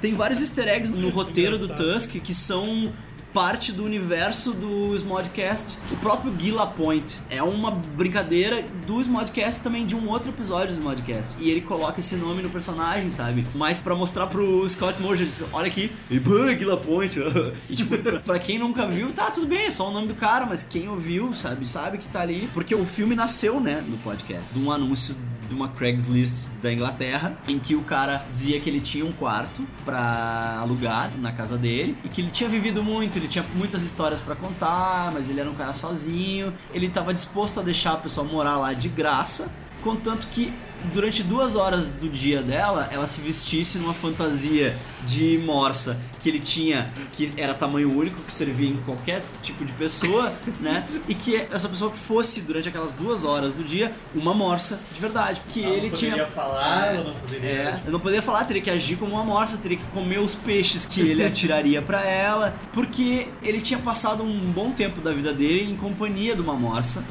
Tem 0.00 0.14
vários 0.14 0.40
easter 0.40 0.68
eggs 0.68 0.92
no 0.92 1.10
roteiro 1.10 1.58
do 1.58 1.68
Tusk 1.68 2.12
que 2.16 2.34
são 2.34 2.92
parte 3.32 3.72
do 3.72 3.84
universo 3.84 4.52
do 4.52 4.94
Smodcast. 4.96 5.78
O 5.92 5.96
próprio 5.96 6.32
Guy 6.32 6.52
Lapointe 6.52 7.18
é 7.28 7.42
uma 7.42 7.70
brincadeira 7.70 8.64
do 8.86 9.00
Smodcast 9.00 9.62
também 9.62 9.86
de 9.86 9.94
um 9.94 10.08
outro 10.08 10.30
episódio 10.30 10.74
do 10.74 10.78
Smodcast. 10.78 11.36
E 11.40 11.50
ele 11.50 11.60
coloca 11.60 12.00
esse 12.00 12.16
nome 12.16 12.42
no 12.42 12.50
personagem, 12.50 13.10
sabe? 13.10 13.46
Mas 13.54 13.78
pra 13.78 13.94
mostrar 13.94 14.26
pro 14.26 14.68
Scott 14.68 15.00
Moore, 15.00 15.18
ele 15.18 15.26
diz, 15.26 15.44
olha 15.52 15.68
aqui, 15.68 15.92
e 16.10 16.18
pô, 16.18 16.44
Guy 16.44 16.64
Lapointe. 16.64 17.20
e 17.68 17.74
tipo, 17.76 17.96
pra 18.20 18.38
quem 18.38 18.58
nunca 18.58 18.86
viu, 18.86 19.12
tá, 19.12 19.30
tudo 19.30 19.46
bem, 19.46 19.66
é 19.66 19.70
só 19.70 19.88
o 19.88 19.92
nome 19.92 20.08
do 20.08 20.14
cara, 20.14 20.46
mas 20.46 20.62
quem 20.62 20.88
ouviu, 20.88 21.32
sabe, 21.32 21.66
sabe 21.66 21.98
que 21.98 22.08
tá 22.08 22.20
ali. 22.20 22.48
Porque 22.52 22.74
o 22.74 22.84
filme 22.84 23.14
nasceu, 23.14 23.60
né, 23.60 23.82
no 23.86 23.96
podcast, 23.98 24.52
de 24.52 24.58
um 24.58 24.70
anúncio 24.70 25.16
de 25.50 25.56
uma 25.56 25.68
Craigslist 25.68 26.46
da 26.62 26.72
Inglaterra, 26.72 27.36
em 27.48 27.58
que 27.58 27.74
o 27.74 27.82
cara 27.82 28.24
dizia 28.30 28.60
que 28.60 28.70
ele 28.70 28.80
tinha 28.80 29.04
um 29.04 29.10
quarto 29.10 29.66
pra 29.84 30.58
alugar 30.60 31.10
na 31.18 31.32
casa 31.32 31.58
dele 31.58 31.96
e 32.04 32.08
que 32.08 32.20
ele 32.20 32.30
tinha 32.30 32.48
vivido 32.48 32.84
muito, 32.84 33.18
ele 33.18 33.26
tinha 33.26 33.44
muitas 33.56 33.82
histórias 33.82 34.20
pra 34.20 34.36
contar, 34.36 35.10
mas 35.12 35.28
ele 35.28 35.40
era 35.40 35.50
um 35.50 35.54
cara 35.54 35.74
sozinho, 35.74 36.54
ele 36.72 36.88
tava 36.88 37.12
disposto 37.12 37.58
a 37.58 37.62
deixar 37.64 37.94
a 37.94 37.96
pessoa 37.96 38.24
morar 38.24 38.58
lá 38.58 38.72
de 38.72 38.88
graça, 38.88 39.52
contanto 39.80 40.26
que 40.28 40.52
durante 40.94 41.22
duas 41.22 41.56
horas 41.56 41.90
do 41.90 42.08
dia 42.08 42.42
dela, 42.42 42.88
ela 42.90 43.06
se 43.06 43.20
vestisse 43.20 43.76
numa 43.76 43.92
fantasia 43.92 44.74
de 45.04 45.36
morsa 45.38 46.00
que 46.20 46.28
ele 46.28 46.38
tinha, 46.40 46.90
que 47.14 47.30
era 47.36 47.52
tamanho 47.52 47.94
único, 47.94 48.18
que 48.22 48.32
servia 48.32 48.70
em 48.70 48.76
qualquer 48.78 49.22
tipo 49.42 49.62
de 49.62 49.72
pessoa, 49.74 50.32
né? 50.58 50.86
E 51.06 51.14
que 51.14 51.36
essa 51.36 51.68
pessoa 51.68 51.90
fosse, 51.90 52.40
durante 52.42 52.68
aquelas 52.68 52.94
duas 52.94 53.24
horas 53.24 53.52
do 53.52 53.62
dia, 53.62 53.92
uma 54.14 54.32
morsa 54.32 54.80
de 54.94 55.00
verdade. 55.00 55.42
Que 55.52 55.60
Ela 55.62 55.68
não 55.70 55.76
ele 55.76 55.90
tinha. 55.90 56.26
falar, 56.26 56.94
ela 56.94 57.04
não 57.04 57.14
poderia- 57.14 57.50
É, 57.50 57.80
eu 57.84 57.92
não 57.92 58.00
poderia 58.00 58.22
falar, 58.22 58.44
teria 58.44 58.62
que 58.62 58.70
agir 58.70 58.96
como 58.96 59.12
uma 59.14 59.24
morsa, 59.24 59.58
teria 59.58 59.76
que 59.76 59.84
comer 59.88 60.18
os 60.18 60.34
peixes 60.34 60.86
que 60.86 61.00
ele 61.02 61.22
atiraria 61.24 61.82
pra 61.82 62.02
ela, 62.06 62.54
porque 62.72 63.28
ele 63.42 63.60
tinha 63.60 63.78
passado 63.78 64.22
um 64.22 64.40
bom 64.50 64.70
tempo 64.72 65.00
da 65.02 65.12
vida 65.12 65.32
dele 65.34 65.70
em 65.70 65.76
companhia 65.76 66.34
de 66.34 66.40
uma 66.40 66.54
morsa. 66.54 67.04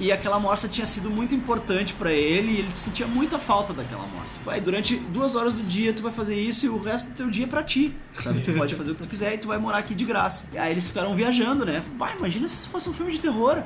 E 0.00 0.10
aquela 0.10 0.40
morsa 0.40 0.68
tinha 0.68 0.86
sido 0.86 1.08
muito 1.08 1.34
importante 1.34 1.92
pra 1.94 2.12
ele 2.12 2.52
e 2.52 2.56
ele 2.58 2.70
sentia 2.74 3.06
muita 3.06 3.38
falta 3.38 3.72
daquela 3.72 4.06
morsa. 4.08 4.42
Vai, 4.44 4.60
durante 4.60 4.96
duas 4.96 5.36
horas 5.36 5.54
do 5.54 5.62
dia 5.62 5.92
tu 5.92 6.02
vai 6.02 6.10
fazer 6.12 6.40
isso 6.40 6.66
e 6.66 6.68
o 6.68 6.80
resto 6.82 7.10
do 7.10 7.14
teu 7.14 7.30
dia 7.30 7.44
é 7.44 7.48
pra 7.48 7.62
ti. 7.62 7.94
Sabe? 8.14 8.40
Tu 8.40 8.52
pode 8.54 8.74
fazer 8.74 8.90
o 8.90 8.94
que 8.96 9.02
tu 9.02 9.08
quiser 9.08 9.34
e 9.34 9.38
tu 9.38 9.46
vai 9.48 9.58
morar 9.58 9.78
aqui 9.78 9.94
de 9.94 10.04
graça. 10.04 10.48
E 10.52 10.58
aí 10.58 10.72
eles 10.72 10.88
ficaram 10.88 11.14
viajando, 11.14 11.64
né? 11.64 11.84
Vai, 11.96 12.16
imagina 12.16 12.48
se 12.48 12.54
isso 12.56 12.70
fosse 12.70 12.88
um 12.88 12.92
filme 12.92 13.12
de 13.12 13.20
terror. 13.20 13.62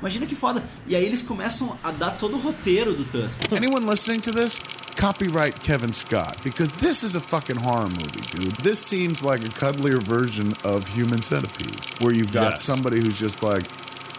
Imagina 0.00 0.26
que 0.26 0.34
foda. 0.34 0.64
E 0.88 0.96
aí 0.96 1.04
eles 1.04 1.20
começam 1.22 1.78
a 1.84 1.90
dar 1.92 2.12
todo 2.12 2.34
o 2.36 2.40
roteiro 2.40 2.94
do 2.94 3.04
Tusk. 3.04 3.38
Anyone 3.54 3.86
listening 3.88 4.20
to 4.20 4.32
this? 4.32 4.58
Copyright 4.98 5.54
Kevin 5.60 5.92
Scott 5.92 6.36
because 6.42 6.70
this 6.80 7.02
is 7.04 7.14
a 7.14 7.20
fucking 7.20 7.56
horror 7.56 7.88
movie, 7.90 8.20
dude. 8.32 8.56
This 8.62 8.78
seems 8.80 9.22
like 9.22 9.44
a 9.46 9.50
cuddlier 9.50 10.00
version 10.00 10.52
of 10.64 10.88
Human 10.98 11.22
Centipede, 11.22 11.78
where 12.00 12.12
you've 12.12 12.32
got 12.32 12.52
Yes. 12.52 12.62
somebody 12.62 12.98
who's 13.00 13.18
just 13.20 13.42
like, 13.42 13.64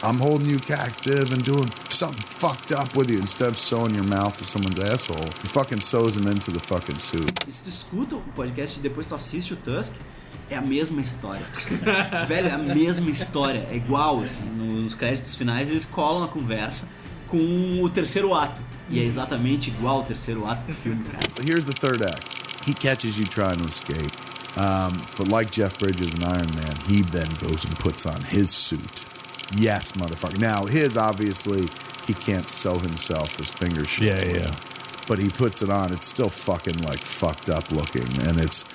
I'm 0.04 0.18
holding 0.18 0.50
you 0.50 0.60
captive 0.60 1.32
and 1.32 1.44
doing 1.46 1.70
something 1.90 2.22
fucked 2.24 2.72
up 2.72 2.96
with 2.96 3.10
you 3.10 3.20
instead 3.20 3.50
of 3.50 3.58
sewing 3.58 3.94
your 3.94 4.04
mouth 4.04 4.36
to 4.38 4.44
someone's 4.44 4.80
asshole. 4.80 5.24
He 5.42 5.48
fucking 5.48 5.82
sews 5.82 6.16
them 6.16 6.28
into 6.28 6.50
the 6.50 6.60
fucking 6.60 6.98
suit. 6.98 7.32
E 7.48 7.52
se 7.52 7.64
tu 7.64 7.70
escuta 7.70 8.16
o 8.16 8.22
podcast 8.34 8.80
e 8.80 8.82
depois 8.82 9.06
tu 9.06 9.14
assiste 9.14 9.54
o 9.54 9.58
Tusk, 9.58 9.94
é 10.50 10.58
a 10.58 10.62
mesma 10.62 11.02
história. 11.02 11.46
Velho, 12.28 12.48
é 12.48 12.52
a 12.52 12.58
mesma 12.58 13.12
história. 13.12 13.68
É 13.70 13.76
igual, 13.76 14.24
assim. 14.24 14.46
Nos 14.46 14.96
créditos 14.96 15.36
finais 15.36 15.70
eles 15.70 15.86
colam 15.86 16.24
a 16.24 16.28
conversa 16.28 16.88
com 17.28 17.82
o 17.84 17.90
terceiro 17.90 18.34
ato. 18.34 18.60
E 18.90 19.00
é 19.00 19.04
exatamente 19.04 19.70
igual 19.70 19.98
ao 19.98 20.04
terceiro 20.04 20.46
ato 20.48 20.66
do 20.66 20.74
filme, 20.74 21.04
cara. 21.04 21.48
Here's 21.48 21.66
the 21.66 21.74
third 21.74 22.04
act. 22.04 22.26
He 22.68 22.74
catches 22.74 23.18
you 23.18 23.28
trying 23.28 23.60
to 23.60 23.68
escape. 23.68 24.12
Um, 24.58 25.00
but 25.18 25.28
like 25.28 25.52
Jeff 25.52 25.80
Bridges 25.80 26.16
and 26.16 26.24
Iron 26.24 26.54
Man, 26.56 26.76
he 26.88 27.04
then 27.04 27.30
goes 27.40 27.64
and 27.64 27.78
puts 27.78 28.06
on 28.06 28.22
his 28.22 28.50
suit. 28.50 29.06
Yes, 29.56 29.94
motherfucker. 29.94 30.40
Now, 30.40 30.66
his 30.66 30.98
obviously, 30.98 31.68
he 32.08 32.14
can't 32.14 32.48
sew 32.48 32.78
himself. 32.78 33.38
His 33.38 33.52
fingers 33.52 33.90
shrivel. 33.90 34.28
Yeah, 34.28 34.48
yeah. 34.48 34.56
But 35.08 35.20
he 35.20 35.30
puts 35.30 35.62
it 35.62 35.70
on. 35.70 35.92
It's 35.92 36.08
still 36.08 36.30
fucking 36.30 36.82
like 36.84 37.00
fucked 37.00 37.50
up 37.50 37.72
looking. 37.72 38.08
And 38.22 38.40
it's 38.40 38.66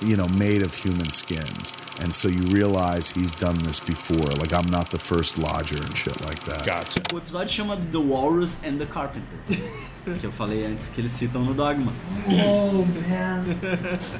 you 0.00 0.16
know, 0.16 0.28
made 0.28 0.62
of 0.62 0.74
human 0.74 1.10
skins. 1.10 1.74
And 2.00 2.14
so 2.14 2.28
you 2.28 2.42
realize 2.42 3.10
he's 3.10 3.32
done 3.32 3.58
this 3.62 3.80
before. 3.80 4.30
Like, 4.34 4.52
I'm 4.52 4.70
not 4.70 4.90
the 4.90 4.98
first 4.98 5.38
lodger 5.38 5.76
and 5.76 5.96
shit 5.96 6.20
like 6.22 6.40
that. 6.44 6.66
Gotcha. 6.66 7.02
O 7.12 7.18
episódio 7.18 7.48
chama 7.48 7.76
The 7.90 8.00
Walrus 8.00 8.64
and 8.64 8.78
the 8.78 8.86
Carpenter. 8.86 9.38
que 10.20 10.26
eu 10.26 10.32
falei 10.32 10.66
antes 10.66 10.88
que 10.88 11.00
eles 11.00 11.12
citam 11.12 11.44
no 11.44 11.54
Dogma. 11.54 11.92
Oh, 12.28 12.84
man. 12.84 13.44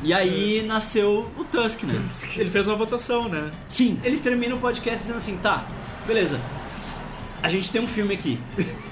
E 0.02 0.12
aí 0.12 0.64
nasceu 0.66 1.30
o 1.36 1.44
Tusk, 1.44 1.82
né? 1.82 2.00
Ele 2.36 2.50
fez 2.50 2.68
uma 2.68 2.76
votação, 2.76 3.28
né? 3.28 3.50
Sim, 3.68 4.00
ele 4.02 4.18
termina 4.18 4.54
o 4.54 4.58
podcast 4.58 5.00
dizendo 5.00 5.16
assim, 5.16 5.36
tá, 5.38 5.66
beleza. 6.06 6.40
A 7.42 7.48
gente 7.50 7.70
tem 7.70 7.82
um 7.82 7.86
filme 7.86 8.14
aqui. 8.14 8.40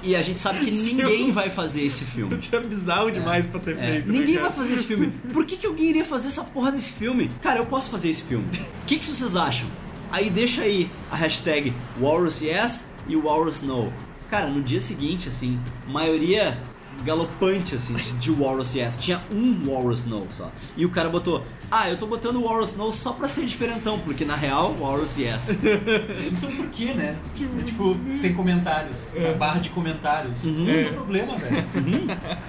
E 0.02 0.14
a 0.14 0.20
gente 0.20 0.38
sabe 0.38 0.58
que 0.64 0.70
ninguém 0.76 1.30
vai 1.32 1.48
fazer 1.48 1.82
esse 1.82 2.04
filme. 2.04 2.38
É 2.52 2.60
bizarro 2.60 3.10
demais 3.10 3.46
pra 3.46 3.58
ser 3.58 3.78
É, 3.78 3.92
feito. 3.92 4.12
né, 4.12 4.18
ninguém 4.18 4.38
vai 4.38 4.50
fazer 4.50 4.74
esse 4.74 4.84
filme. 4.84 5.10
Por 5.32 5.46
que, 5.46 5.56
que 5.56 5.66
alguém 5.66 5.86
iria 5.88 6.04
fazer 6.04 6.28
essa 6.28 6.44
porra 6.44 6.70
desse 6.70 6.92
filme? 6.92 7.30
Cara, 7.40 7.60
eu 7.60 7.66
posso 7.66 7.90
fazer 7.90 8.10
esse 8.10 8.22
filme. 8.24 8.44
O 8.82 8.86
que, 8.86 8.98
que 8.98 9.04
vocês 9.06 9.36
acham? 9.36 9.66
Aí 10.10 10.28
deixa 10.28 10.60
aí 10.62 10.90
a 11.10 11.16
hashtag 11.16 11.72
Walrus 11.98 12.42
Yes 12.42 12.92
e 13.08 13.16
o 13.16 13.24
Walrus 13.24 13.62
No. 13.62 13.90
Cara, 14.28 14.48
no 14.48 14.62
dia 14.62 14.80
seguinte, 14.80 15.30
assim, 15.30 15.58
maioria 15.88 16.60
galopante, 17.04 17.74
assim, 17.74 17.94
de 18.18 18.30
Walrus 18.30 18.74
Yes. 18.74 18.96
Tinha 18.98 19.22
um 19.32 19.62
Walrus 19.70 20.04
No 20.06 20.26
só. 20.30 20.50
E 20.76 20.84
o 20.86 20.90
cara 20.90 21.08
botou, 21.08 21.44
ah, 21.70 21.88
eu 21.90 21.96
tô 21.96 22.06
botando 22.06 22.36
o 22.36 22.44
Walrus 22.44 22.76
No 22.76 22.92
só 22.92 23.12
pra 23.12 23.28
ser 23.28 23.44
diferentão, 23.46 23.98
porque 24.00 24.24
na 24.24 24.36
real, 24.36 24.74
Walrus 24.80 25.18
Yes. 25.18 25.58
Então 26.32 26.50
por 26.50 26.66
que, 26.68 26.92
né? 26.94 27.16
Tipo, 27.64 27.96
sem 28.10 28.34
comentários. 28.34 29.06
Na 29.14 29.32
barra 29.32 29.58
de 29.60 29.70
comentários. 29.70 30.44
Não 30.44 30.68
É. 30.68 30.84
tem 30.84 30.92
problema, 30.92 31.36
velho. 31.38 31.64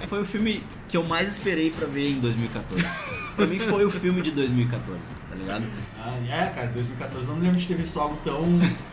Foi 0.06 0.22
o 0.22 0.24
filme 0.24 0.62
que 0.94 0.98
eu 0.98 1.04
mais 1.04 1.32
esperei 1.32 1.72
pra 1.72 1.88
ver 1.88 2.08
em 2.12 2.20
2014. 2.20 2.86
pra 3.34 3.46
mim 3.46 3.58
foi 3.58 3.84
o 3.84 3.90
filme 3.90 4.22
de 4.22 4.30
2014, 4.30 5.16
tá 5.28 5.34
ligado? 5.34 5.64
Ah, 5.98 6.12
é, 6.30 6.46
cara, 6.50 6.68
2014 6.68 7.26
não 7.26 7.34
me 7.34 7.46
lembro 7.46 7.58
de 7.58 7.66
ter 7.66 7.74
visto 7.74 7.98
algo 7.98 8.16
tão. 8.22 8.44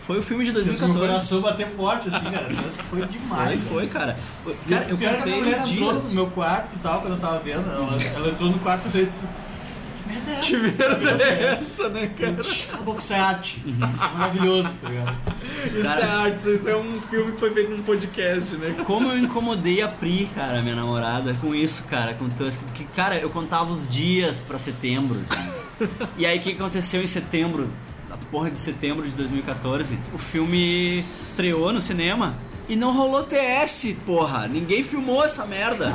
Foi 0.08 0.18
o 0.18 0.24
filme 0.24 0.44
de 0.44 0.52
Fez 0.52 0.66
meu 0.66 0.74
2014. 0.74 1.00
coração 1.00 1.42
bater 1.42 1.68
forte, 1.68 2.08
assim, 2.08 2.32
cara. 2.32 2.50
Parece 2.56 2.80
que 2.80 2.86
foi 2.86 3.06
demais. 3.06 3.50
Foi, 3.50 3.58
velho. 3.58 3.70
foi, 3.70 3.88
cara. 3.88 4.16
Cara, 4.68 4.88
o 4.88 4.90
eu 4.90 4.98
pior 4.98 5.10
é 5.10 5.14
que 5.14 5.18
contei 5.20 5.34
a 5.34 5.38
mulher 5.38 5.60
entrou 5.60 5.92
dias. 5.94 6.06
no 6.06 6.14
meu 6.16 6.28
quarto 6.32 6.76
e 6.76 6.80
tal, 6.80 7.02
quando 7.02 7.14
eu 7.14 7.20
tava 7.20 7.38
vendo. 7.38 7.70
Ela, 7.70 7.98
ela 8.16 8.30
entrou 8.30 8.50
no 8.50 8.58
quarto 8.58 8.90
e 8.98 9.06
disse: 9.06 9.28
merda 10.12 10.32
é 10.32 10.36
essa? 10.38 10.48
Que 10.48 10.58
merda 10.58 11.24
é 11.24 11.60
essa, 11.62 11.90
né, 11.90 12.08
cara? 12.20 12.34
Cala 12.70 12.82
a 12.82 12.86
boca, 12.86 13.00
isso 13.00 13.14
é 13.14 13.20
arte. 13.20 13.64
Isso 13.66 14.04
é 14.04 14.08
maravilhoso, 14.10 14.70
tá 14.82 14.90
ligado? 14.90 15.18
Isso 15.66 15.84
Cara- 15.84 16.02
é 16.02 16.10
arte, 16.10 16.54
isso 16.54 16.70
é 16.70 16.76
um 16.76 17.02
filme 17.02 17.32
que 17.34 17.40
foi 17.40 17.52
feito 17.52 17.72
num 17.72 17.84
podcast, 17.84 18.56
né? 18.58 18.76
Como 18.86 19.10
eu 19.12 19.18
incomodei 19.18 19.82
a 19.82 19.88
Pri, 19.88 20.30
cara, 20.36 20.62
minha 20.62 20.76
namorada, 20.76 21.34
com 21.42 21.54
isso, 21.56 21.84
cara, 21.86 22.14
com 22.14 22.26
o 22.26 22.30
Tusk. 22.30 22.62
Porque, 22.64 22.84
cara, 22.96 23.18
eu 23.18 23.30
contava 23.30 23.72
os 23.72 23.90
dias 23.90 24.40
pra 24.40 24.60
setembro, 24.60 25.20
assim. 25.22 25.52
e 26.18 26.26
aí, 26.26 26.38
o 26.38 26.42
que 26.42 26.52
aconteceu 26.54 27.02
em 27.02 27.08
setembro? 27.08 27.70
A 28.12 28.18
porra 28.32 28.52
de 28.52 28.60
setembro 28.60 29.08
de 29.10 29.16
2014, 29.16 29.98
o 30.14 30.18
filme 30.18 31.04
estreou 31.24 31.72
no 31.74 31.80
cinema. 31.82 32.36
E 32.72 32.76
não 32.78 32.94
rolou 32.94 33.22
TS, 33.24 33.94
porra. 34.06 34.48
Ninguém 34.48 34.82
filmou 34.82 35.24
essa 35.26 35.46
merda. 35.46 35.92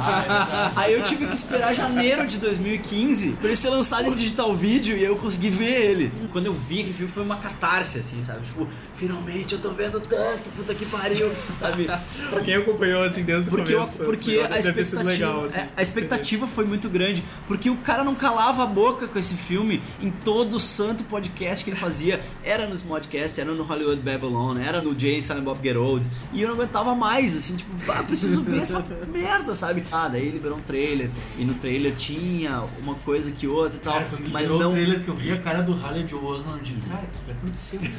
aí 0.77 0.93
eu 0.93 1.03
tive 1.03 1.27
que 1.27 1.35
esperar 1.35 1.75
janeiro 1.75 2.27
de 2.27 2.37
2015 2.37 3.33
pra 3.33 3.47
ele 3.47 3.57
ser 3.57 3.71
lançado 3.71 4.09
em 4.09 4.13
digital 4.15 4.55
vídeo 4.55 4.95
e 4.95 5.03
eu 5.03 5.17
consegui 5.17 5.49
ver 5.49 5.73
ele. 5.91 6.13
Quando 6.33 6.47
eu 6.47 6.53
vi 6.53 6.81
aquele 6.81 6.93
filme 6.93 7.11
foi 7.11 7.23
uma 7.23 7.37
catarse, 7.37 7.99
assim, 7.99 8.21
sabe? 8.21 8.45
Tipo, 8.45 8.69
finalmente 8.95 9.55
eu 9.55 9.59
tô 9.59 9.73
vendo 9.73 9.97
o 9.97 10.01
Tusk, 10.01 10.45
puta 10.55 10.75
que 10.75 10.85
pariu, 10.85 11.33
sabe? 11.59 11.87
Pra 12.31 12.41
quem 12.43 12.55
acompanhou, 12.57 13.03
assim, 13.05 13.25
desde 13.25 13.49
o 13.49 13.51
Porque, 13.51 13.73
eu- 13.73 13.79
começo. 13.79 14.05
porque 14.05 14.31
a 14.41 14.59
expectativa, 14.59 15.03
legal, 15.03 15.45
assim. 15.45 15.61
é, 15.61 15.69
a 15.77 15.83
expectativa 15.83 16.47
foi 16.47 16.67
muito 16.67 16.91
grande. 16.91 17.25
Porque 17.49 17.71
o 17.71 17.77
cara 17.79 18.05
não 18.05 18.15
calava 18.15 18.63
a 18.65 18.67
boca 18.67 19.09
com 19.09 19.19
esse 19.19 19.35
filme 19.35 19.83
em 19.99 20.11
todo 20.11 20.59
o 20.59 20.61
santo 20.61 21.05
podcast 21.05 21.65
que 21.65 21.71
ele 21.71 21.79
fazia. 21.79 22.21
Era 22.45 22.67
nos 22.69 22.83
podcasts, 22.83 23.39
era 23.39 23.53
no 23.55 23.63
Hollywood 23.63 24.03
Babylon, 24.03 24.59
era 24.59 24.83
no 24.83 24.95
Jay 24.99 25.23
Silent 25.23 25.43
Bob 25.45 25.59
Get 25.67 25.77
Old. 25.77 26.07
E 26.35 26.43
eu 26.43 26.49
não 26.51 26.66
aguentava 26.67 26.95
mais, 26.95 27.35
assim, 27.35 27.57
tipo, 27.57 27.71
ah, 27.91 28.03
preciso 28.03 28.43
ver 28.43 28.63
essa 28.63 28.85
merda, 29.11 29.55
sabe? 29.55 29.85
Ah, 29.91 30.09
daí 30.09 30.29
liberou 30.29 30.59
um 30.59 30.63
trailer. 30.63 31.09
E 31.39 31.45
no 31.45 31.55
trailer 31.55 31.95
tinha 31.95 32.65
uma 32.83 32.95
coisa 32.97 33.31
que 33.31 33.47
outra 33.47 33.79
e 33.79 33.81
tal. 33.81 33.95
Cara, 33.95 34.07
quando 34.07 34.29
mas 34.31 34.43
liberou 34.43 34.61
não. 34.61 34.71
o 34.71 34.73
trailer 34.73 35.03
que 35.03 35.09
eu 35.09 35.15
vi 35.15 35.33
a 35.33 35.41
cara 35.41 35.63
do 35.63 35.77
Joe 36.07 36.25
Osman, 36.25 36.57
eu 36.57 36.63
digo, 36.63 36.81
cara, 36.89 37.05
o 37.05 37.51
que 37.51 37.59
filme? 37.59 37.91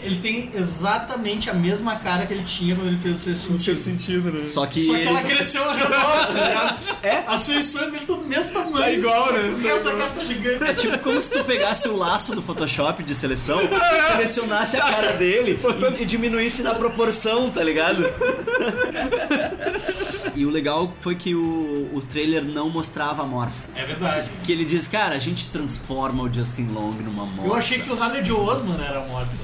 ele 0.00 0.16
tem 0.16 0.50
exatamente 0.54 1.50
a 1.50 1.54
mesma 1.54 1.96
cara 1.96 2.26
que 2.26 2.32
ele 2.32 2.44
tinha 2.44 2.74
quando 2.74 2.88
ele 2.88 2.98
fez 2.98 3.16
o 3.16 3.18
seu 3.18 3.36
sentido. 3.36 3.58
Seu 3.58 3.76
sentido, 3.76 4.32
né? 4.32 4.46
Só 4.46 4.66
que. 4.66 4.86
Só 4.86 4.94
que 4.94 5.06
ela 5.06 5.22
cresceu 5.22 5.62
ao 5.64 5.74
redor, 5.74 5.88
tá 5.88 6.32
ligado? 6.32 6.78
É? 7.02 7.24
As 7.26 7.46
feições 7.46 7.92
dele 7.92 8.06
tudo 8.06 8.22
do 8.22 8.26
mesmo 8.28 8.52
tamanho. 8.52 8.78
Tá 8.78 8.90
igual, 8.90 9.26
só 9.26 9.32
né? 9.32 9.60
Tá 9.62 9.68
Essa 9.68 9.78
igual. 9.90 9.96
cara 9.96 10.10
tá 10.10 10.24
gigante. 10.24 10.64
É 10.64 10.74
tipo 10.74 10.98
como 10.98 11.20
se 11.20 11.30
tu 11.30 11.44
pegasse 11.44 11.88
o 11.88 11.96
laço 11.96 12.34
do 12.34 12.42
Photoshop 12.42 13.02
de 13.02 13.14
seleção, 13.14 13.58
selecionasse 14.12 14.76
a 14.76 14.80
cara 14.80 15.12
dele 15.12 15.58
e, 15.98 16.02
e 16.02 16.06
diminuísse 16.06 16.62
na 16.62 16.74
proporção, 16.74 17.37
tá 17.46 17.62
ligado? 17.62 18.02
E 20.38 20.46
o 20.46 20.50
legal 20.50 20.92
foi 21.00 21.16
que 21.16 21.34
o, 21.34 21.90
o 21.92 22.00
trailer 22.00 22.44
não 22.44 22.70
mostrava 22.70 23.24
a 23.24 23.26
morsa. 23.26 23.66
É 23.74 23.84
verdade. 23.84 24.30
Que 24.44 24.52
ele 24.52 24.64
diz, 24.64 24.86
cara, 24.86 25.16
a 25.16 25.18
gente 25.18 25.50
transforma 25.50 26.22
o 26.22 26.32
Justin 26.32 26.68
Long 26.68 26.92
numa 26.92 27.24
morsa. 27.26 27.44
Eu 27.44 27.54
achei 27.54 27.80
que 27.80 27.90
o 27.92 28.00
Harley 28.00 28.24
Joe 28.24 28.38
Osman 28.38 28.80
era 28.80 29.00
morto. 29.08 29.28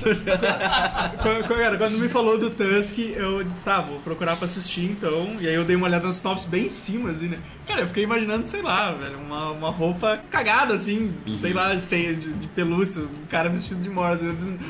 Quando, 1.20 1.46
quando- 1.48 1.58
cara, 1.58 1.76
quando 1.76 1.98
me 1.98 2.08
falou 2.08 2.38
do 2.38 2.48
Tusk, 2.50 2.98
eu 3.16 3.42
disse, 3.42 3.58
tá, 3.60 3.80
vou 3.80 3.98
procurar 4.00 4.36
pra 4.36 4.44
assistir 4.44 4.84
então. 4.84 5.36
E 5.40 5.48
aí 5.48 5.54
eu 5.54 5.64
dei 5.64 5.74
uma 5.74 5.86
olhada 5.86 6.06
nas 6.06 6.20
tops 6.20 6.44
bem 6.44 6.66
em 6.66 6.68
cima, 6.68 7.10
assim, 7.10 7.28
né? 7.28 7.38
Cara, 7.66 7.80
eu 7.80 7.86
fiquei 7.88 8.04
imaginando, 8.04 8.46
sei 8.46 8.60
lá, 8.62 8.92
velho, 8.92 9.16
uma, 9.18 9.50
uma 9.50 9.70
roupa 9.70 10.20
cagada, 10.30 10.74
assim, 10.74 11.12
sei 11.36 11.52
lá, 11.54 11.74
feia, 11.78 12.14
de, 12.14 12.30
de 12.32 12.46
pelúcia, 12.48 13.02
um 13.02 13.26
cara 13.28 13.48
vestido 13.48 13.80
de 13.80 13.88
morsa. 13.88 14.24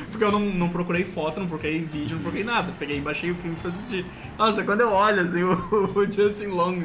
Porque 0.09 0.23
eu 0.23 0.31
não, 0.31 0.39
não 0.39 0.69
procurei 0.69 1.03
foto, 1.03 1.39
não 1.39 1.47
procurei 1.47 1.81
vídeo, 1.83 2.15
não 2.15 2.23
procurei 2.23 2.45
nada. 2.45 2.71
Peguei 2.79 2.97
e 2.97 3.01
baixei 3.01 3.31
o 3.31 3.35
filme 3.35 3.55
pra 3.61 3.69
assistir. 3.69 4.05
Nossa, 4.37 4.63
quando 4.63 4.81
eu 4.81 4.91
olho, 4.91 5.21
assim, 5.21 5.43
o, 5.43 5.91
o 5.95 6.07
Justin 6.15 6.47
Long 6.47 6.81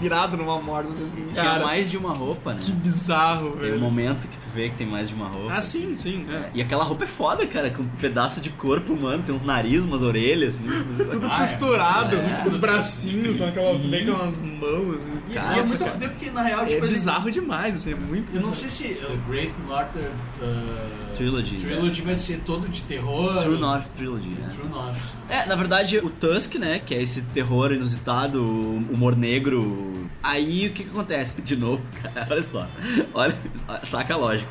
virado 0.00 0.36
numa 0.36 0.60
morsa, 0.60 0.92
assim, 0.92 1.10
Tinha 1.32 1.42
cara, 1.44 1.64
mais 1.64 1.90
de 1.90 1.96
uma 1.96 2.12
roupa, 2.12 2.54
né? 2.54 2.60
que 2.62 2.72
bizarro, 2.72 3.50
Tem 3.52 3.68
um 3.68 3.70
velho. 3.72 3.80
momento 3.80 4.26
que 4.28 4.38
tu 4.38 4.46
vê 4.54 4.68
que 4.68 4.76
tem 4.76 4.86
mais 4.86 5.08
de 5.08 5.14
uma 5.14 5.28
roupa. 5.28 5.54
Ah, 5.54 5.62
sim, 5.62 5.96
sim, 5.96 6.26
é. 6.30 6.50
E 6.54 6.60
aquela 6.62 6.82
roupa 6.84 7.04
é 7.04 7.06
foda, 7.06 7.46
cara, 7.46 7.70
com 7.70 7.82
um 7.82 7.88
pedaço 7.88 8.40
de 8.40 8.50
corpo 8.50 8.92
humano, 8.92 9.22
tem 9.22 9.34
uns 9.34 9.42
nariz, 9.42 9.84
umas 9.84 10.02
orelhas, 10.02 10.56
assim. 10.60 10.68
Tudo 11.10 11.26
Ah, 11.30 11.36
é. 11.36 11.38
costurado, 11.40 12.16
É. 12.16 12.44
os 12.46 12.56
bracinhos, 12.56 13.40
aquela, 13.42 13.78
tu 13.78 13.88
vê 13.88 14.04
com 14.04 14.12
umas 14.12 14.42
mãos. 14.42 14.98
E, 15.30 15.34
Nossa, 15.34 15.56
e 15.56 15.58
é 15.58 15.62
muito 15.62 15.74
a 15.74 15.78
cara. 15.78 15.90
fuder 15.92 16.10
porque, 16.10 16.30
na 16.30 16.42
real, 16.42 16.62
É 16.62 16.66
tipo, 16.66 16.80
ele- 16.84 16.88
bizarro 16.88 17.30
demais, 17.30 17.76
assim, 17.76 17.92
é 17.92 17.96
muito 17.96 18.30
Eu 18.34 18.40
não 18.42 18.50
bizarro. 18.50 18.70
sei 18.70 18.94
se 18.94 19.04
o 19.06 19.16
Great 19.30 19.52
Northern 19.68 20.08
uh, 20.40 21.14
Trilogy. 21.16 21.56
Trilogy 21.56 22.02
vai 22.02 22.16
ser 22.16 22.40
todo 22.40 22.68
de 22.68 22.82
terror. 22.82 23.42
True 23.42 23.58
North 23.58 23.86
Trilogy, 23.94 24.28
né? 24.28 24.48
True 24.54 24.68
North. 24.68 24.98
É, 25.28 25.44
na 25.46 25.54
verdade, 25.54 25.98
o 25.98 26.10
Tusk, 26.10 26.54
né, 26.56 26.78
que 26.78 26.94
é 26.94 27.02
esse 27.02 27.22
terror 27.22 27.72
inusitado, 27.72 28.42
humor 28.42 29.16
negro. 29.16 29.92
Aí 30.22 30.68
o 30.68 30.72
que 30.72 30.84
que 30.84 30.90
acontece? 30.90 31.40
De 31.40 31.56
novo, 31.56 31.82
cara, 32.02 32.26
olha 32.30 32.42
só. 32.42 32.68
Olha, 33.14 33.36
saca 33.82 34.14
a 34.14 34.16
lógica. 34.16 34.50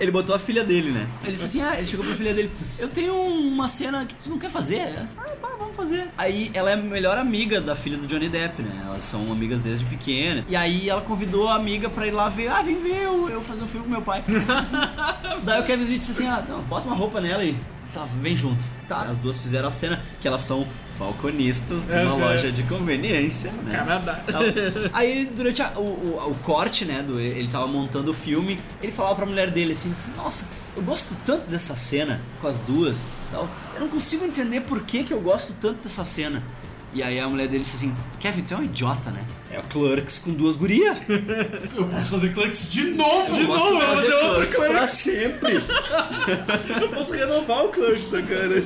Ele 0.00 0.10
botou 0.10 0.34
a 0.34 0.38
filha 0.40 0.64
dele, 0.64 0.90
né? 0.90 1.06
Ele 1.22 1.32
disse 1.32 1.44
assim: 1.44 1.62
ah, 1.62 1.76
ele 1.78 1.86
chegou 1.86 2.04
pra 2.04 2.14
filha 2.16 2.34
dele: 2.34 2.50
Eu 2.78 2.88
tenho 2.88 3.14
uma 3.14 3.68
cena 3.68 4.04
que 4.04 4.14
tu 4.16 4.28
não 4.28 4.38
quer 4.38 4.50
fazer. 4.50 4.90
Disse, 4.90 5.16
Ah, 5.16 5.30
pá, 5.40 5.50
vamos 5.56 5.76
fazer. 5.76 6.08
Aí 6.18 6.50
ela 6.52 6.70
é 6.70 6.74
a 6.74 6.76
melhor 6.76 7.16
amiga 7.16 7.60
da 7.60 7.76
filha 7.76 7.96
do 7.96 8.06
Johnny 8.08 8.28
Depp, 8.28 8.60
né? 8.60 8.86
Elas 8.88 9.04
são 9.04 9.30
amigas 9.30 9.60
desde 9.60 9.84
pequena. 9.84 10.44
E 10.48 10.56
aí 10.56 10.88
ela 10.90 11.00
convidou 11.00 11.48
a 11.48 11.54
amiga 11.54 11.88
pra 11.88 12.08
ir 12.08 12.10
lá 12.10 12.28
ver: 12.28 12.48
Ah, 12.48 12.60
vem 12.62 12.76
ver 12.80 13.02
eu, 13.04 13.28
eu 13.28 13.40
fazer 13.40 13.62
um 13.62 13.68
filme 13.68 13.86
com 13.86 13.92
meu 13.92 14.02
pai. 14.02 14.24
Daí 15.44 15.60
o 15.60 15.64
Kevin 15.64 15.84
Smith 15.84 16.00
disse 16.00 16.12
assim: 16.12 16.26
Ah, 16.26 16.44
não, 16.48 16.60
bota 16.62 16.88
uma 16.88 16.96
roupa 16.96 17.20
nela 17.20 17.44
e 17.44 17.56
tá, 17.94 18.06
vem 18.20 18.36
junto. 18.36 18.62
Tá, 18.88 19.02
as 19.02 19.16
duas 19.18 19.38
fizeram 19.38 19.68
a 19.68 19.72
cena 19.72 20.00
que 20.20 20.28
elas 20.28 20.42
são 20.42 20.66
balconistas 20.98 21.84
de 21.84 21.92
uma 21.92 22.12
Uhum. 22.14 22.20
loja 22.20 22.52
de 22.52 22.62
conveniência, 22.64 23.50
né? 23.52 23.72
Canadá. 23.76 24.22
Tal. 24.30 24.42
Aí 24.92 25.26
durante 25.34 25.62
a- 25.62 25.72
o, 25.76 25.80
o, 25.80 26.30
o 26.30 26.34
corte, 26.42 26.84
né, 26.84 27.02
do, 27.02 27.18
ele 27.20 27.48
tava 27.48 27.66
montando 27.66 28.10
o 28.10 28.14
filme, 28.14 28.58
ele 28.82 28.92
falava 28.92 29.14
pra 29.16 29.26
mulher 29.26 29.50
dele 29.50 29.72
assim, 29.72 29.90
assim, 29.92 30.12
nossa, 30.16 30.46
eu 30.76 30.82
gosto 30.82 31.16
tanto 31.24 31.48
dessa 31.48 31.76
cena 31.76 32.20
com 32.40 32.46
as 32.48 32.58
duas, 32.60 33.04
tal. 33.30 33.48
Eu 33.74 33.80
não 33.80 33.88
consigo 33.88 34.24
entender 34.24 34.60
por 34.62 34.82
que, 34.82 35.04
que 35.04 35.12
eu 35.12 35.20
gosto 35.20 35.54
tanto 35.60 35.82
dessa 35.82 36.04
cena. 36.04 36.42
E 36.92 37.02
aí 37.02 37.18
a 37.18 37.28
mulher 37.28 37.48
dele 37.48 37.64
disse 37.64 37.76
assim, 37.76 37.92
Kevin, 38.20 38.42
tu 38.42 38.54
é 38.54 38.56
um 38.58 38.62
idiota, 38.62 39.10
né? 39.10 39.24
É 39.54 39.58
o 39.60 39.62
Clerks 39.62 40.18
com 40.18 40.32
duas 40.32 40.56
gurias. 40.56 41.00
Eu 41.76 41.86
posso 41.86 42.10
fazer 42.10 42.32
Clerks 42.34 42.68
de 42.70 42.84
novo! 42.90 43.32
De 43.32 43.42
novo, 43.44 43.64
eu 43.64 43.70
vou 43.70 43.80
fazer 43.80 44.00
fazer 44.10 44.14
outro 44.14 44.46
Clerks 44.48 44.66
pra 44.76 44.88
sempre. 44.88 45.54
Eu 46.82 46.88
posso 46.88 47.12
renovar 47.12 47.64
o 47.64 47.68
Clerks, 47.68 48.10
cara. 48.10 48.64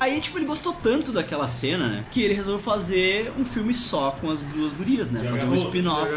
Aí, 0.00 0.20
tipo, 0.20 0.38
ele 0.38 0.46
gostou 0.46 0.72
tanto 0.72 1.12
daquela 1.12 1.48
cena, 1.48 1.88
né? 1.88 2.04
Que 2.10 2.22
ele 2.22 2.34
resolveu 2.34 2.58
fazer 2.62 3.32
um 3.38 3.44
filme 3.44 3.72
só 3.74 4.10
com 4.10 4.30
as 4.30 4.42
duas 4.42 4.72
gurias, 4.72 5.10
né? 5.10 5.24
Fazer 5.28 5.46
um 5.46 5.54
spin-off. 5.54 6.12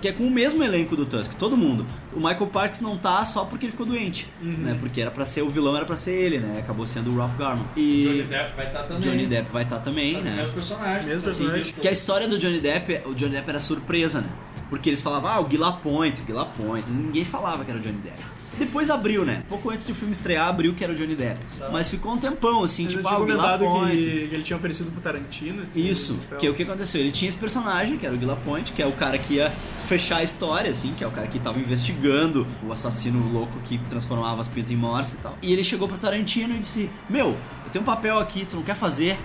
Que 0.00 0.08
é 0.08 0.12
com 0.12 0.24
o 0.24 0.30
mesmo 0.30 0.62
elenco 0.62 0.94
do 0.96 1.04
Tusk, 1.06 1.32
todo 1.34 1.56
mundo. 1.56 1.84
O 2.12 2.18
Michael 2.18 2.46
Parks 2.46 2.80
não 2.80 2.96
tá 2.96 3.24
só 3.24 3.44
porque 3.44 3.66
ele 3.66 3.72
ficou 3.72 3.86
doente, 3.86 4.28
Uhum. 4.40 4.52
né? 4.58 4.76
Porque 4.78 5.00
era 5.00 5.10
pra 5.10 5.26
ser 5.26 5.42
o 5.42 5.50
vilão, 5.50 5.76
era 5.76 5.84
pra 5.84 5.96
ser 5.96 6.12
ele, 6.12 6.38
né? 6.38 6.60
Acabou 6.60 6.86
sendo 6.86 7.10
o 7.12 7.16
Ralph 7.16 7.36
Garman. 7.36 7.66
E 7.76 8.00
Johnny 8.02 8.22
Depp 8.22 8.56
vai 8.56 8.66
estar 8.66 8.82
também. 8.84 9.00
Johnny 9.10 9.26
Depp 9.26 9.50
vai 9.52 9.62
estar 9.64 9.78
também, 9.80 10.14
Tá 10.14 10.20
né? 10.20 10.34
Mesmo 10.36 10.54
personagem. 10.54 11.06
Mesmo 11.06 11.18
Sim, 11.18 11.24
personagem. 11.44 11.74
que 11.80 11.88
a 11.88 11.90
história 11.90 12.28
do 12.28 12.38
Johnny 12.38 12.60
Depp, 12.60 12.75
o 13.06 13.14
Johnny 13.14 13.32
Depp 13.32 13.48
era 13.50 13.60
surpresa, 13.60 14.20
né? 14.20 14.28
Porque 14.68 14.90
eles 14.90 15.00
falavam, 15.00 15.30
ah, 15.30 15.40
o 15.40 15.44
Guy 15.44 15.56
Lapointe, 15.56 16.22
Guy 16.22 16.32
Lapointe. 16.32 16.90
Ninguém 16.90 17.24
falava 17.24 17.64
que 17.64 17.70
era 17.70 17.78
o 17.78 17.82
Johnny 17.82 17.98
Depp. 17.98 18.22
Depois 18.58 18.90
abriu, 18.90 19.24
né? 19.24 19.42
Pouco 19.48 19.70
antes 19.70 19.86
do 19.86 19.94
filme 19.94 20.12
estrear, 20.12 20.48
abriu 20.48 20.74
que 20.74 20.82
era 20.82 20.92
o 20.92 20.96
Johnny 20.96 21.14
Depp. 21.14 21.38
Mas 21.70 21.88
ficou 21.88 22.12
um 22.12 22.18
tempão, 22.18 22.64
assim, 22.64 22.84
Mas 22.84 22.94
tipo, 22.94 23.08
ah, 23.08 23.16
o 23.16 23.20
comentado 23.20 23.64
Lapointe. 23.64 23.96
que, 23.96 24.28
que 24.28 24.34
ele 24.34 24.42
tinha 24.42 24.56
oferecido 24.56 24.90
pro 24.90 25.00
Tarantino. 25.00 25.62
assim, 25.62 25.86
Isso, 25.86 26.18
que 26.38 26.46
é 26.46 26.50
o 26.50 26.54
que 26.54 26.62
aconteceu. 26.62 27.00
Ele 27.00 27.12
tinha 27.12 27.28
esse 27.28 27.36
personagem, 27.38 27.98
que 27.98 28.06
era 28.06 28.14
o 28.14 28.18
Guy 28.18 28.26
Lapointe, 28.26 28.72
que 28.72 28.82
é 28.82 28.86
o 28.86 28.92
cara 28.92 29.18
que 29.18 29.34
ia 29.34 29.50
fechar 29.86 30.18
a 30.18 30.22
história, 30.22 30.70
assim, 30.70 30.94
que 30.94 31.04
é 31.04 31.06
o 31.06 31.10
cara 31.10 31.26
que 31.26 31.38
tava 31.38 31.58
investigando 31.58 32.46
o 32.66 32.72
assassino 32.72 33.30
louco 33.32 33.58
que 33.64 33.78
transformava 33.78 34.40
as 34.40 34.48
pintas 34.48 34.70
em 34.70 34.76
morse 34.76 35.16
e 35.16 35.18
tal. 35.18 35.36
E 35.42 35.52
ele 35.52 35.62
chegou 35.62 35.86
pro 35.86 35.98
Tarantino 35.98 36.54
e 36.54 36.58
disse: 36.58 36.90
Meu, 37.08 37.28
eu 37.28 37.70
tenho 37.72 37.82
um 37.82 37.86
papel 37.86 38.18
aqui, 38.18 38.46
tu 38.46 38.56
não 38.56 38.62
quer 38.62 38.76
fazer? 38.76 39.18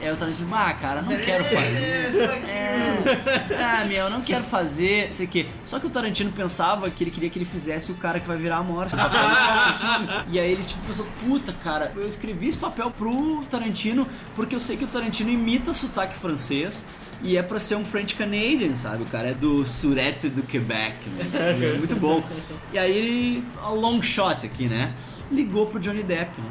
Aí 0.00 0.10
o 0.10 0.16
Tarantino, 0.16 0.48
ah, 0.54 0.72
cara, 0.74 1.02
não 1.02 1.16
quero 1.16 1.44
fazer. 1.44 2.46
É, 2.48 2.86
ah, 3.62 3.84
meu, 3.84 4.04
eu 4.04 4.10
não 4.10 4.20
quero 4.20 4.44
fazer, 4.44 5.12
sei 5.12 5.26
o 5.26 5.28
quê. 5.28 5.46
Só 5.64 5.78
que 5.78 5.86
o 5.86 5.90
Tarantino 5.90 6.30
pensava 6.32 6.90
que 6.90 7.02
ele 7.02 7.10
queria 7.10 7.30
que 7.30 7.38
ele 7.38 7.44
fizesse 7.44 7.90
o 7.92 7.94
cara 7.94 8.20
que 8.20 8.26
vai 8.26 8.36
virar 8.36 8.58
a 8.58 8.62
morte. 8.62 8.94
filme. 8.94 10.08
e 10.30 10.38
aí 10.38 10.52
ele, 10.52 10.62
tipo, 10.62 10.80
pensou, 10.82 11.06
puta, 11.24 11.52
cara, 11.64 11.92
eu 11.96 12.06
escrevi 12.06 12.48
esse 12.48 12.58
papel 12.58 12.90
pro 12.90 13.40
Tarantino 13.50 14.06
porque 14.34 14.54
eu 14.54 14.60
sei 14.60 14.76
que 14.76 14.84
o 14.84 14.88
Tarantino 14.88 15.30
imita 15.30 15.72
sotaque 15.72 16.16
francês 16.18 16.84
e 17.22 17.36
é 17.36 17.42
pra 17.42 17.58
ser 17.58 17.76
um 17.76 17.84
French 17.84 18.14
Canadian, 18.14 18.76
sabe? 18.76 19.02
O 19.02 19.06
cara 19.06 19.30
é 19.30 19.34
do 19.34 19.64
Surete 19.64 20.28
do 20.28 20.42
Quebec, 20.42 21.08
né? 21.10 21.26
É 21.34 21.78
muito 21.78 21.96
bom. 21.96 22.22
E 22.72 22.78
aí 22.78 22.96
ele, 22.96 23.44
a 23.62 23.70
long 23.70 24.02
shot 24.02 24.44
aqui, 24.44 24.68
né? 24.68 24.92
Ligou 25.30 25.66
pro 25.66 25.80
Johnny 25.80 26.02
Depp, 26.02 26.40
né? 26.40 26.48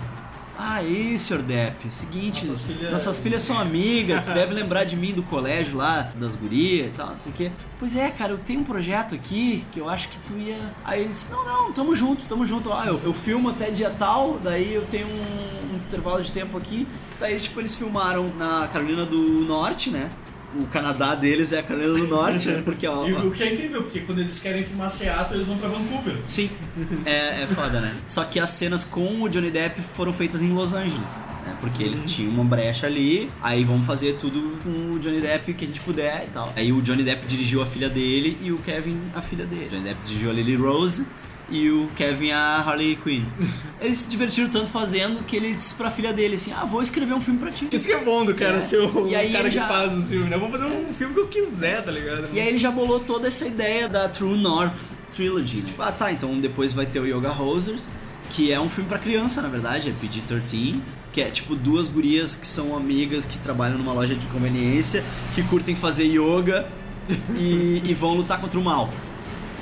Ah, 0.58 0.76
aí, 0.76 1.18
Sr. 1.20 1.40
Depp, 1.42 1.92
seguinte, 1.92 2.46
Nossas 2.46 2.62
filhas- 2.66 2.92
nossas 2.92 3.20
filhas 3.20 3.44
são 3.44 3.60
amigas, 3.60 4.26
tu 4.28 4.34
deve 4.34 4.54
lembrar 4.54 4.84
de 4.86 4.96
mim 4.96 5.14
do 5.14 5.22
colégio 5.24 5.78
lá, 5.78 6.10
das 6.16 6.36
gurias 6.36 6.88
e 6.88 6.98
tal, 6.98 7.10
não 7.10 7.20
sei 7.20 7.32
o 7.32 7.36
quê. 7.36 7.52
Pois 7.80 7.96
é, 7.96 8.10
cara, 8.10 8.32
eu 8.32 8.38
tenho 8.38 8.62
um 8.62 8.64
projeto 8.64 9.14
aqui 9.14 9.64
que 9.74 9.80
eu 9.80 9.90
acho 9.90 10.08
que 10.10 10.18
tu 10.20 10.38
ia. 10.38 10.58
Aí 10.86 11.02
ele 11.02 11.10
disse: 11.10 11.30
Não, 11.30 11.44
não, 11.46 11.72
tamo 11.74 11.94
junto, 11.96 12.26
tamo 12.28 12.46
junto. 12.46 12.72
Ah, 12.72 12.86
eu, 12.88 13.02
eu 13.04 13.14
filmo 13.14 13.50
até 13.50 13.70
dia 13.70 13.90
tal, 13.90 14.40
daí 14.42 14.74
eu 14.74 14.86
tenho 14.86 15.08
um, 15.08 15.74
um 15.74 15.76
intervalo 15.78 16.22
de 16.24 16.32
tempo 16.32 16.58
aqui. 16.58 16.88
Daí, 17.20 17.38
tipo, 17.40 17.60
eles 17.60 17.76
filmaram 17.76 18.26
na 18.38 18.68
Carolina 18.72 19.06
do 19.06 19.18
Norte, 19.46 19.90
né? 19.90 20.10
O 20.60 20.68
Canadá 20.68 21.16
deles 21.16 21.52
é 21.54 21.60
a 21.60 21.64
Carolina 21.64 21.94
do 21.98 22.08
Norte, 22.08 22.48
né? 22.48 22.62
Porque, 22.64 22.88
ó. 22.88 23.08
E 23.08 23.14
o 23.14 23.32
que 23.32 23.44
é 23.44 23.54
incrível, 23.54 23.84
porque 23.84 24.02
quando 24.02 24.20
eles 24.20 24.40
querem 24.40 24.64
filmar 24.64 24.90
Seattle, 24.90 25.38
eles 25.38 25.48
vão 25.48 25.58
pra 25.58 25.68
Vancouver. 25.68 26.16
Sim, 26.28 26.50
é, 27.06 27.44
é 27.44 27.48
foda, 27.48 27.82
né? 27.82 27.94
Só 28.08 28.24
que 28.24 28.40
as 28.40 28.50
cenas 28.52 28.84
com 28.84 29.22
o 29.24 29.30
Johnny 29.30 29.52
Depp 29.52 29.82
foram 29.82 30.14
feitas 30.14 30.42
em 30.42 30.52
Los 30.52 30.74
Angeles, 30.74 31.22
né? 31.46 31.58
Porque 31.60 31.84
ele 31.84 32.00
tinha 32.06 32.30
uma 32.30 32.44
brecha 32.44 32.88
ali, 32.88 33.30
aí 33.42 33.64
vamos 33.64 33.86
fazer 33.86 34.16
tudo 34.18 34.58
com 34.64 34.96
o 34.96 35.00
Johnny 35.00 35.22
Depp 35.22 35.54
que 35.54 35.66
a 35.66 35.68
gente 35.68 35.80
puder 35.82 36.26
e 36.28 36.30
tal. 36.30 36.54
Aí 36.56 36.72
o 36.72 36.82
Johnny 36.82 37.04
Depp 37.04 37.28
dirigiu 37.28 37.62
a 37.62 37.66
filha 37.66 37.90
dele 37.90 38.38
e 38.42 38.52
o 38.52 38.58
Kevin 38.60 39.00
a 39.14 39.22
filha 39.22 39.46
dele. 39.46 39.66
O 39.66 39.70
Johnny 39.70 39.84
Depp 39.84 40.00
dirigiu 40.06 40.30
a 40.30 40.34
Lily 40.34 40.56
Rose 40.56 41.08
e 41.50 41.70
o 41.70 41.88
Kevin 41.96 42.32
a 42.32 42.58
Harley 42.58 42.96
Quinn. 42.96 43.24
Eles 43.80 44.00
se 44.00 44.10
divertiram 44.10 44.50
tanto 44.50 44.70
fazendo 44.70 45.24
que 45.24 45.36
ele 45.36 45.54
disse 45.54 45.76
pra 45.76 45.92
filha 45.92 46.12
dele 46.14 46.36
assim: 46.36 46.52
Ah, 46.52 46.66
vou 46.66 46.82
escrever 46.82 47.14
um 47.14 47.22
filme 47.22 47.40
pra 47.40 47.52
ti. 47.52 47.68
Isso 47.72 47.86
que 47.88 47.94
é 47.94 48.04
bom 48.04 48.26
do 48.26 48.34
cara 48.34 48.58
É. 48.58 48.62
ser 48.62 48.78
o 48.80 49.08
E 49.08 49.16
aí 49.16 49.32
cara 49.32 49.50
que 49.50 49.56
já- 49.56 49.68
faz 49.68 49.96
os 49.96 50.10
filmes, 50.10 50.30
né? 50.30 50.36
Eu 50.36 50.40
vou 50.40 50.50
fazer 50.50 50.66
um 50.66 50.94
filme 50.94 51.14
que 51.14 51.20
eu 51.20 51.28
quiser, 51.28 51.84
tá 51.84 51.92
ligado? 51.92 52.30
E 52.34 52.40
aí 52.40 52.48
ele 52.48 52.58
já 52.58 52.72
bolou 52.72 53.00
toda 53.00 53.28
essa 53.28 53.46
ideia 53.46 53.88
da 53.90 54.08
True 54.10 54.38
North 54.38 54.74
Trilogy. 55.12 55.62
Tipo, 55.62 55.82
ah 55.82 55.92
tá, 55.92 56.12
então 56.12 56.40
depois 56.40 56.74
vai 56.74 56.86
ter 56.86 57.00
o 57.00 57.06
Yoga 57.06 57.32
Hosers, 57.32 57.88
que 58.32 58.52
é 58.52 58.60
um 58.60 58.70
filme 58.70 58.90
pra 58.90 58.98
criança, 58.98 59.42
na 59.42 59.48
verdade, 59.50 59.90
é 59.90 59.92
PG-13, 59.92 60.80
que 61.14 61.22
é 61.22 61.30
tipo 61.30 61.56
duas 61.56 61.88
gurias 61.88 62.36
que 62.36 62.48
são 62.48 62.76
amigas 62.76 63.24
que 63.24 63.38
trabalham 63.38 63.78
numa 63.78 63.94
loja 63.94 64.16
de 64.16 64.26
conveniência, 64.28 65.04
que 65.36 65.44
curtem 65.44 65.76
fazer 65.76 66.06
yoga 66.06 66.68
e, 67.38 67.82
e 67.86 67.94
vão 67.94 68.14
lutar 68.16 68.40
contra 68.42 68.60
o 68.60 68.64
mal. 68.64 68.90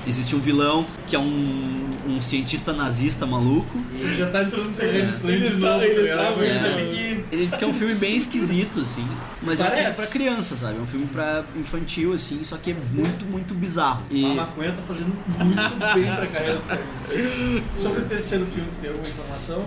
Existe 0.05 0.35
um 0.35 0.39
vilão 0.39 0.85
que 1.07 1.15
é 1.15 1.19
um, 1.19 1.89
um 2.07 2.21
cientista 2.21 2.73
nazista 2.73 3.25
maluco. 3.25 3.77
Ele 3.93 4.13
já 4.13 4.29
tá 4.29 4.43
entrando 4.43 4.65
no 4.69 4.75
terreno 4.75 5.05
É. 5.05 5.09
estranho 5.09 5.37
Ele 5.37 5.55
de 5.55 5.61
tá- 5.61 5.67
novo, 5.71 5.83
ele 5.83 6.09
tá 6.09 6.69
Ele 6.69 6.95
que 7.27 7.35
Ele 7.35 7.45
diz 7.47 7.55
que 7.55 7.63
é 7.63 7.67
um 7.67 7.73
filme 7.73 7.95
bem 7.95 8.17
esquisito, 8.17 8.81
assim. 8.81 9.07
Mas 9.41 9.59
é 9.59 9.63
um 9.63 9.67
filme 9.67 9.81
Parece. 9.81 10.01
pra 10.01 10.07
criança, 10.11 10.57
sabe? 10.57 10.77
É 10.77 10.81
um 10.81 10.85
filme 10.85 11.05
pra 11.07 11.43
infantil, 11.55 12.13
assim, 12.13 12.43
só 12.43 12.57
que 12.57 12.71
é 12.71 12.75
muito, 12.91 13.25
muito 13.25 13.53
bizarro. 13.53 14.03
E... 14.11 14.25
A 14.25 14.33
maconha 14.33 14.71
tá 14.73 14.81
fazendo 14.85 15.13
muito 15.39 15.75
bem 15.95 16.15
pra 16.15 16.27
carreira 16.27 16.59
do. 16.59 17.79
Sobre 17.79 18.01
o 18.01 18.05
terceiro 18.05 18.45
filme, 18.45 18.69
tu 18.73 18.79
tem 18.81 18.89
alguma 18.89 19.07
informação? 19.07 19.65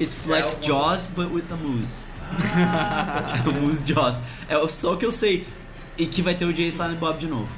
It's 0.00 0.26
É 0.26 0.30
like 0.32 0.48
uma- 0.56 0.62
Jaws, 0.62 1.06
but 1.08 1.30
with 1.30 1.44
a 1.52 1.56
moose. 1.56 2.08
moose 3.60 3.82
Jaws. 3.84 4.16
É 4.48 4.68
só 4.68 4.94
o 4.94 4.96
que 4.96 5.04
eu 5.04 5.12
sei. 5.12 5.46
E 5.98 6.06
que 6.06 6.22
vai 6.22 6.34
ter 6.34 6.46
o 6.46 6.56
Jay 6.56 6.72
Silent 6.72 6.96
Bob 6.98 7.18
de 7.18 7.26
novo. 7.26 7.48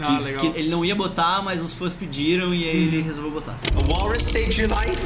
Ah, 0.00 0.16
que, 0.18 0.22
legal. 0.24 0.40
que 0.52 0.58
ele 0.58 0.68
não 0.70 0.84
ia 0.84 0.94
botar, 0.94 1.42
mas 1.42 1.62
os 1.62 1.72
fãs 1.72 1.92
pediram 1.92 2.54
e 2.54 2.64
aí 2.68 2.82
ele 2.82 3.02
resolveu 3.02 3.32
botar. 3.32 3.58
A 3.76 3.92
walrus 3.92 4.22
saved 4.22 4.60
your 4.60 4.70
life? 4.70 5.00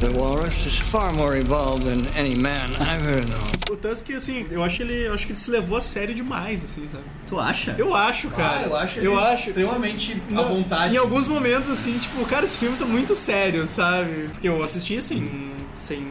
The 0.00 0.08
walrus 0.16 0.64
is 0.64 0.78
far 0.78 1.12
more 1.12 1.38
involved 1.38 1.84
than 1.84 2.06
any 2.18 2.34
man 2.34 2.70
I've 2.80 3.06
ever 3.06 3.26
known. 3.26 3.50
O 3.70 3.76
Tusk, 3.76 4.10
assim, 4.12 4.46
eu 4.50 4.64
acho, 4.64 4.82
ele, 4.82 5.06
eu 5.06 5.12
acho 5.14 5.26
que 5.26 5.32
ele 5.32 5.38
se 5.38 5.50
levou 5.50 5.76
a 5.76 5.82
sério 5.82 6.14
demais, 6.14 6.64
assim, 6.64 6.88
sabe? 6.90 7.04
Tu 7.28 7.38
acha? 7.38 7.74
Eu 7.78 7.94
acho, 7.94 8.30
cara. 8.30 8.60
Ah, 8.60 8.62
eu 8.62 8.76
acho 8.76 8.98
ele 8.98 9.06
eu 9.06 9.18
acho. 9.18 9.48
extremamente 9.50 10.20
à 10.30 10.32
Não, 10.32 10.48
vontade. 10.48 10.94
Em 10.94 10.98
alguns 10.98 11.28
momentos, 11.28 11.68
assim, 11.68 11.98
tipo, 11.98 12.24
cara, 12.24 12.46
esse 12.46 12.56
filme 12.56 12.76
tá 12.78 12.86
muito 12.86 13.14
sério, 13.14 13.66
sabe? 13.66 14.28
Porque 14.32 14.48
eu 14.48 14.60
assisti, 14.64 14.96
assim, 14.96 15.52
sem... 15.76 16.04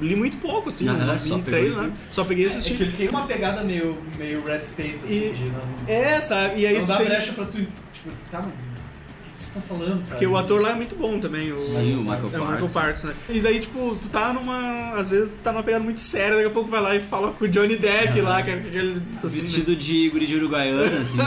Li 0.00 0.16
muito 0.16 0.36
pouco, 0.38 0.68
assim, 0.68 0.84
não 0.84 1.12
vi 1.12 1.28
só 1.28 1.38
e 1.38 1.42
né? 1.88 1.92
Só 2.10 2.24
peguei 2.24 2.44
e 2.44 2.46
É 2.46 2.48
assisti. 2.48 2.74
que 2.74 2.82
ele 2.82 2.92
tem 2.92 3.08
uma 3.08 3.26
pegada 3.26 3.62
meio, 3.64 3.96
meio 4.18 4.44
Red 4.44 4.60
State, 4.62 4.98
assim, 5.02 5.28
E- 5.28 5.32
de 5.32 5.44
não, 5.50 5.60
É, 5.88 6.20
sabe? 6.20 6.60
E 6.60 6.66
aí 6.66 6.74
não 6.78 6.84
tu 6.84 6.88
dá 6.88 6.96
tem- 6.98 7.06
brecha 7.06 7.32
pra 7.32 7.44
tu, 7.46 7.58
tipo, 7.58 8.10
tá, 8.30 8.38
mas 8.42 8.46
o 8.46 8.50
que 8.50 8.73
vocês 9.34 9.48
estão 9.56 9.62
falando, 9.62 10.02
sabe? 10.02 10.10
Porque 10.10 10.26
o 10.26 10.36
ator 10.36 10.60
lá 10.62 10.70
é 10.70 10.74
muito 10.74 10.96
bom 10.96 11.18
também. 11.20 11.52
O, 11.52 11.58
Sim, 11.58 11.96
o 11.96 12.00
Michael 12.02 12.30
é, 12.32 12.38
o 12.38 12.40
Michael 12.40 12.48
Parks. 12.58 12.72
Parks, 12.72 13.02
né? 13.04 13.14
E 13.28 13.40
daí, 13.40 13.60
tipo, 13.60 13.96
tu 14.00 14.08
tá 14.08 14.32
numa. 14.32 14.90
Às 14.92 15.08
vezes 15.08 15.34
tá 15.42 15.52
numa 15.52 15.62
pegada 15.62 15.82
muito 15.82 16.00
séria, 16.00 16.36
daqui 16.36 16.48
a 16.48 16.50
pouco 16.52 16.70
vai 16.70 16.80
lá 16.80 16.94
e 16.96 17.00
fala 17.00 17.32
com 17.32 17.44
o 17.44 17.48
Johnny 17.48 17.76
Depp 17.76 18.20
lá, 18.20 18.42
que 18.42 18.50
é 18.50 18.54
aquele. 18.54 19.02
assim, 19.22 19.28
Vestido 19.40 19.74
de 19.76 20.08
guri 20.10 20.26
de 20.26 20.36
uruguaiana, 20.36 20.82
assim. 20.82 21.18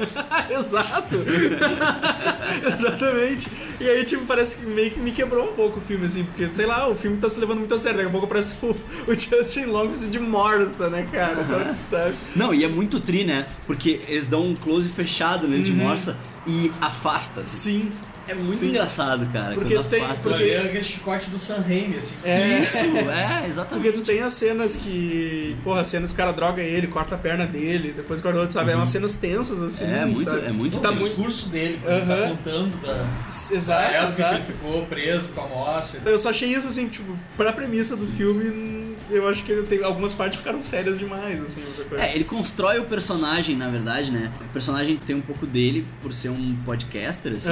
Exato! 0.50 1.16
Exatamente. 2.72 3.48
E 3.80 3.88
aí, 3.88 4.04
tipo, 4.04 4.24
parece 4.26 4.56
que 4.56 4.66
meio 4.66 4.90
que 4.90 5.00
me 5.00 5.12
quebrou 5.12 5.50
um 5.50 5.54
pouco 5.54 5.78
o 5.78 5.82
filme, 5.82 6.06
assim, 6.06 6.24
porque, 6.24 6.48
sei 6.48 6.66
lá, 6.66 6.88
o 6.88 6.94
filme 6.94 7.16
tá 7.18 7.28
se 7.28 7.38
levando 7.38 7.58
muito 7.58 7.74
a 7.74 7.78
sério. 7.78 7.96
Daqui 7.98 8.08
a 8.08 8.12
pouco 8.12 8.26
parece 8.26 8.54
o, 8.62 8.76
o 9.06 9.14
Justin 9.18 9.66
Long 9.66 9.92
de 9.92 10.18
Morrison, 10.18 10.88
né, 10.88 11.06
cara? 11.10 11.40
Então, 11.40 11.76
sabe? 11.90 12.14
Não, 12.34 12.52
e 12.54 12.64
é 12.64 12.68
muito 12.68 13.00
tri, 13.00 13.24
né? 13.24 13.46
Porque 13.66 14.00
eles 14.08 14.26
dão 14.26 14.42
um 14.42 14.54
close 14.54 14.88
fechado 14.88 15.46
nele 15.48 15.62
de 15.62 15.70
Uhum. 15.70 15.76
morsa 15.78 16.16
e 16.46 16.70
afasta. 16.80 17.40
assim. 17.42 17.90
Sim. 17.90 17.92
É 18.28 18.34
muito 18.34 18.62
Sim. 18.62 18.68
engraçado, 18.70 19.26
cara. 19.32 19.54
Porque 19.54 19.74
tu 19.74 19.84
tem- 19.84 20.04
afasta. 20.04 20.28
porque- 20.28 20.44
É 20.44 20.60
aquele 20.60 20.84
chicote 20.84 21.30
do 21.30 21.38
Sam 21.38 21.64
Raimi, 21.66 21.96
assim. 21.96 22.14
É. 22.22 22.60
Isso, 22.60 22.76
é, 22.76 23.48
exatamente. 23.48 23.84
Porque 23.86 23.92
tu 23.92 24.06
tem 24.06 24.20
as 24.22 24.32
cenas 24.34 24.76
que. 24.76 25.56
Porra, 25.64 25.80
as 25.80 25.88
cenas 25.88 26.10
que 26.10 26.14
o 26.14 26.16
cara 26.18 26.32
droga 26.32 26.62
ele, 26.62 26.86
corta 26.86 27.16
a 27.16 27.18
perna 27.18 27.44
dele, 27.44 27.92
depois 27.96 28.20
corta 28.20 28.36
o 28.38 28.40
outro, 28.42 28.54
sabe? 28.54 28.70
É 28.70 28.76
umas 28.76 28.88
cenas 28.88 29.16
tensas, 29.16 29.60
assim. 29.62 29.84
Uhum. 29.86 29.96
É, 29.96 30.04
muito- 30.04 30.30
sabe? 30.30 30.46
é 30.46 30.50
muito 30.52 30.78
Tá 30.78 30.90
o 30.90 30.94
muito. 30.94 31.06
discurso 31.08 31.48
dele, 31.48 31.80
quando 31.82 31.96
ele 31.96 32.06
tá 32.06 32.28
contando 32.28 32.82
da, 32.86 32.92
da 32.92 33.08
Exato, 33.56 33.82
época 33.94 34.06
que 34.06 34.20
exato. 34.20 34.34
ele 34.36 34.42
ficou 34.44 34.86
preso 34.86 35.28
com 35.30 35.40
a 35.40 35.48
morte. 35.48 35.98
Eu 36.04 36.18
só 36.18 36.30
achei 36.30 36.48
isso, 36.54 36.68
assim, 36.68 36.88
tipo, 36.88 37.18
pra 37.36 37.52
premissa 37.52 37.96
do 37.96 38.06
filme, 38.06 38.79
eu 39.10 39.28
acho 39.28 39.44
que 39.44 39.52
ele 39.52 39.62
tem, 39.62 39.82
algumas 39.82 40.14
partes 40.14 40.38
ficaram 40.38 40.62
sérias 40.62 40.98
demais, 40.98 41.42
assim, 41.42 41.62
outra 41.64 41.84
coisa. 41.84 42.04
É, 42.04 42.14
ele 42.14 42.24
constrói 42.24 42.78
o 42.78 42.84
personagem, 42.84 43.56
na 43.56 43.68
verdade, 43.68 44.10
né? 44.10 44.32
O 44.40 44.52
personagem 44.52 44.96
tem 44.96 45.16
um 45.16 45.20
pouco 45.20 45.46
dele 45.46 45.86
por 46.02 46.12
ser 46.12 46.30
um 46.30 46.56
podcaster, 46.64 47.32
assim. 47.32 47.50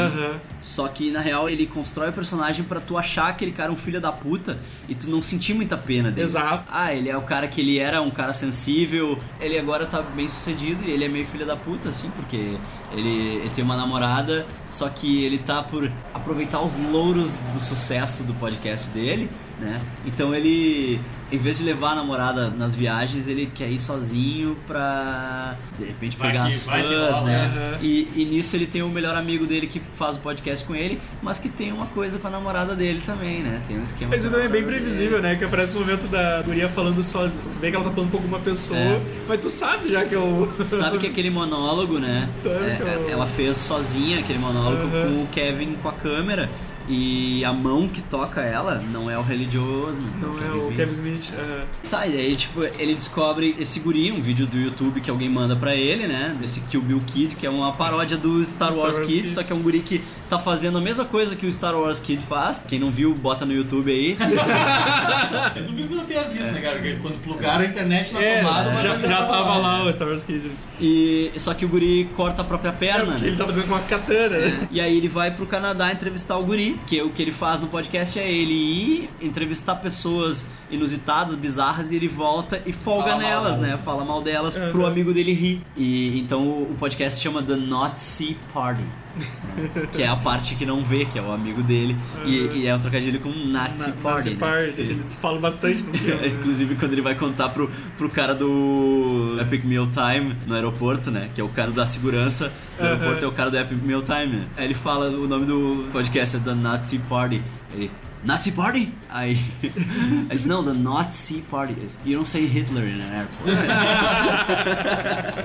Só 0.60 0.88
que, 0.88 1.10
na 1.10 1.20
real, 1.20 1.48
ele 1.48 1.66
constrói 1.66 2.10
o 2.10 2.12
personagem 2.12 2.64
pra 2.64 2.80
tu 2.80 2.96
achar 2.96 3.28
aquele 3.28 3.52
cara 3.52 3.70
um 3.70 3.76
filho 3.76 4.00
da 4.00 4.12
puta 4.12 4.58
e 4.88 4.94
tu 4.94 5.08
não 5.10 5.22
sentir 5.22 5.54
muita 5.54 5.76
pena 5.76 6.10
dele. 6.10 6.24
Exato. 6.24 6.68
Ah, 6.70 6.92
ele 6.94 7.08
é 7.08 7.16
o 7.16 7.22
cara 7.22 7.48
que 7.48 7.60
ele 7.60 7.78
era, 7.78 8.00
um 8.00 8.10
cara 8.10 8.32
sensível, 8.32 9.18
ele 9.40 9.58
agora 9.58 9.86
tá 9.86 10.02
bem 10.02 10.28
sucedido 10.28 10.82
e 10.86 10.90
ele 10.90 11.04
é 11.04 11.08
meio 11.08 11.26
filho 11.26 11.46
da 11.46 11.56
puta, 11.56 11.88
assim, 11.88 12.10
porque 12.10 12.56
ele, 12.92 13.36
ele 13.36 13.50
tem 13.50 13.64
uma 13.64 13.76
namorada, 13.76 14.46
só 14.70 14.88
que 14.88 15.24
ele 15.24 15.38
tá 15.38 15.62
por 15.62 15.90
aproveitar 16.14 16.60
os 16.60 16.76
louros 16.76 17.38
do 17.38 17.60
sucesso 17.60 18.24
do 18.24 18.34
podcast 18.34 18.90
dele, 18.90 19.30
né? 19.60 19.78
Então 20.06 20.34
ele, 20.34 21.00
em 21.32 21.38
vez 21.38 21.58
de 21.58 21.64
levar 21.64 21.92
a 21.92 21.94
namorada 21.96 22.48
nas 22.50 22.74
viagens, 22.74 23.26
ele 23.28 23.46
quer 23.46 23.68
ir 23.68 23.78
sozinho 23.78 24.56
pra, 24.66 25.56
de 25.78 25.84
repente, 25.84 26.16
Vai 26.16 26.30
pegar 26.32 26.42
que- 26.46 26.48
as 26.54 26.62
fãs, 26.62 26.84
né? 27.24 27.52
aham. 27.54 27.78
E, 27.82 28.08
e 28.16 28.24
nisso 28.24 28.54
ele 28.56 28.66
tem 28.66 28.82
o 28.82 28.88
melhor 28.88 29.16
amigo 29.16 29.46
dele 29.46 29.66
que 29.66 29.80
faz 29.80 30.16
o 30.16 30.20
podcast 30.20 30.64
com 30.66 30.74
ele, 30.74 31.00
mas 31.22 31.38
que 31.38 31.48
tem 31.48 31.72
uma 31.72 31.86
coisa 31.86 32.18
com 32.18 32.26
a 32.28 32.30
namorada 32.30 32.74
dele 32.76 33.02
também, 33.04 33.42
né? 33.42 33.60
Tem 33.66 33.76
um 33.78 33.82
esquema 33.82 34.10
Mas 34.12 34.22
isso 34.22 34.32
também 34.32 34.46
é 34.46 34.50
bem 34.50 34.64
previsível, 34.64 35.20
dele. 35.20 35.32
né? 35.34 35.36
Que 35.36 35.44
aparece 35.44 35.76
o 35.76 35.80
momento 35.80 36.08
da 36.08 36.42
guria 36.42 36.68
falando 36.68 37.02
sozinha. 37.02 37.42
Tu 37.52 37.58
vê 37.58 37.70
que 37.70 37.76
ela 37.76 37.84
tá 37.84 37.90
falando 37.90 38.10
com 38.10 38.16
alguma 38.18 38.38
pessoa, 38.38 38.78
É. 38.78 39.00
mas 39.26 39.40
tu 39.40 39.50
sabe 39.50 39.90
já 39.90 40.04
que 40.04 40.14
é 40.14 40.18
o. 40.18 40.46
Tu 40.58 40.76
sabe 40.76 40.98
que 40.98 41.06
aquele 41.06 41.30
monólogo, 41.30 41.98
né? 41.98 42.28
Sabe 42.34 42.54
é- 42.70 42.76
que 42.76 42.82
é 42.82 42.96
o- 42.96 43.10
Ela 43.10 43.26
fez 43.26 43.56
sozinha 43.56 44.20
aquele 44.20 44.38
monólogo 44.38 44.82
Aham. 44.96 45.12
com 45.16 45.22
o 45.22 45.26
Kevin 45.32 45.74
com 45.82 45.88
a 45.88 45.92
câmera. 45.92 46.48
E 46.88 47.44
a 47.44 47.52
mão 47.52 47.86
que 47.86 48.00
toca 48.02 48.40
ela 48.40 48.82
não 48.92 49.10
é 49.10 49.18
o 49.18 49.22
religioso, 49.22 50.00
Não 50.20 50.30
é 50.30 50.52
o 50.62 50.72
Kevin 50.74 50.92
Smith. 50.92 51.32
é. 51.34 51.64
Tá, 51.90 52.06
e 52.06 52.16
aí, 52.16 52.34
tipo, 52.34 52.64
ele 52.64 52.94
descobre 52.94 53.54
esse 53.58 53.80
guri, 53.80 54.10
um 54.10 54.20
vídeo 54.22 54.46
do 54.46 54.58
YouTube 54.58 55.00
que 55.00 55.10
alguém 55.10 55.28
manda 55.28 55.54
pra 55.54 55.74
ele, 55.74 56.06
né? 56.06 56.34
Desse 56.40 56.60
Kill 56.60 56.80
Bill 56.80 57.00
Kid, 57.06 57.36
que 57.36 57.46
é 57.46 57.50
uma 57.50 57.72
paródia 57.72 58.16
do 58.16 58.44
Star, 58.44 58.72
Star 58.72 58.82
Wars, 58.84 58.96
Wars 58.98 59.06
Kid, 59.10 59.22
Kid. 59.22 59.30
só 59.30 59.42
que 59.42 59.52
é 59.52 59.56
um 59.56 59.60
guri 59.60 59.80
que 59.80 60.00
tá 60.30 60.38
fazendo 60.38 60.78
a 60.78 60.80
mesma 60.80 61.04
coisa 61.04 61.36
que 61.36 61.46
o 61.46 61.52
Star 61.52 61.74
Wars 61.78 62.00
Kid 62.00 62.22
faz. 62.26 62.64
Quem 62.66 62.78
não 62.78 62.90
viu, 62.90 63.14
bota 63.14 63.44
no 63.44 63.52
YouTube 63.52 63.90
aí. 63.90 64.16
Eu 65.56 65.64
duvido 65.64 65.88
que 65.88 65.94
não 65.94 66.04
tenha 66.04 66.24
visto, 66.24 66.52
né, 66.52 66.60
cara? 66.60 66.76
Porque 66.76 66.96
quando 67.02 67.22
plugaram 67.22 67.64
a 67.64 67.66
internet 67.66 68.12
na 68.12 68.22
É, 68.22 68.38
tomada, 68.42 68.70
mas 68.72 68.82
já, 68.82 68.98
já 68.98 69.26
tava 69.26 69.56
lá 69.58 69.84
o 69.84 69.92
Star 69.92 70.08
Wars 70.08 70.24
Kid. 70.24 70.50
E 70.80 71.32
só 71.36 71.54
que 71.54 71.64
o 71.64 71.68
guri 71.68 72.08
corta 72.16 72.42
a 72.42 72.44
própria 72.44 72.72
perna, 72.72 73.06
porque 73.12 73.22
né? 73.22 73.28
ele 73.28 73.36
tá 73.36 73.44
fazendo 73.46 73.66
com 73.66 73.74
uma 73.74 73.82
katana, 73.82 74.38
né? 74.38 74.68
E 74.70 74.80
aí 74.80 74.96
ele 74.96 75.08
vai 75.08 75.30
pro 75.30 75.46
Canadá 75.46 75.92
entrevistar 75.92 76.36
o 76.36 76.44
guri, 76.44 76.77
que 76.86 77.00
o 77.02 77.10
que 77.10 77.20
ele 77.22 77.32
faz 77.32 77.60
no 77.60 77.66
podcast 77.68 78.18
é 78.18 78.30
ele 78.30 78.52
ir 78.54 79.10
entrevistar 79.20 79.76
pessoas 79.76 80.48
inusitadas, 80.70 81.34
bizarras, 81.34 81.90
e 81.92 81.96
ele 81.96 82.08
volta 82.08 82.62
e 82.66 82.72
folga 82.72 83.10
Fala 83.10 83.12
mal 83.16 83.28
nelas, 83.30 83.56
delas. 83.58 83.70
né? 83.70 83.76
Fala 83.76 84.04
mal 84.04 84.22
delas 84.22 84.54
Uhum. 84.56 84.70
pro 84.72 84.86
amigo 84.86 85.12
dele 85.12 85.32
rir. 85.32 85.62
E 85.76 86.18
então 86.18 86.40
o 86.42 86.76
podcast 86.78 87.22
chama 87.22 87.42
The 87.42 87.56
Not 87.56 88.00
See 88.02 88.36
Party. 88.52 88.84
Né? 89.18 89.86
que 89.92 90.02
é 90.02 90.06
a 90.08 90.16
parte 90.16 90.54
que 90.54 90.64
não 90.64 90.84
vê, 90.84 91.04
que 91.04 91.18
é 91.18 91.22
o 91.22 91.30
amigo 91.32 91.62
dele. 91.62 91.96
E, 92.24 92.40
Uhum. 92.40 92.52
e 92.54 92.66
é 92.66 92.74
um 92.74 92.78
trocadilho 92.80 93.20
com 93.20 93.28
Nazi 93.30 93.88
Na- 93.88 93.92
Party. 93.96 94.04
Nazi 94.04 94.30
né? 94.30 94.36
Party. 94.38 94.80
Eles 94.80 95.14
falam 95.20 95.40
bastante 95.40 95.82
no 95.82 95.92
filme. 95.96 96.20
né? 96.22 96.28
Inclusive 96.28 96.74
quando 96.76 96.92
ele 96.92 97.02
vai 97.02 97.14
contar 97.14 97.48
pro, 97.50 97.70
pro 97.96 98.08
cara 98.08 98.34
do 98.34 99.36
Epic 99.40 99.64
Meal 99.64 99.88
Time 99.88 100.36
no 100.46 100.54
aeroporto, 100.54 101.10
né? 101.10 101.28
Que 101.34 101.40
é 101.40 101.44
o 101.44 101.48
cara 101.48 101.70
da 101.70 101.86
segurança 101.86 102.52
do 102.78 102.84
aeroporto, 102.84 103.24
é 103.24 103.28
o 103.28 103.32
cara 103.32 103.50
do 103.50 103.56
Epic 103.58 103.82
Meal 103.82 104.02
Time. 104.02 104.38
né? 104.40 104.46
Aí 104.56 104.64
ele 104.64 104.74
fala 104.74 105.08
o 105.10 105.26
nome 105.26 105.44
do 105.46 105.88
podcast 105.92 106.36
é 106.36 106.40
The 106.40 106.54
Nazi 106.54 106.98
Party. 107.08 107.42
Ele. 107.74 107.90
Nazi 108.24 108.52
Party? 108.52 108.92
Aí. 109.08 109.38
Ele 109.62 110.28
diz, 110.30 110.44
não, 110.44 110.64
The 110.64 110.72
Nazi 110.72 111.44
Party. 111.50 111.74
You 112.04 112.16
don't 112.16 112.28
say 112.28 112.44
Hitler 112.46 112.88
in 112.88 113.00
an 113.00 113.12
airport. 113.12 113.48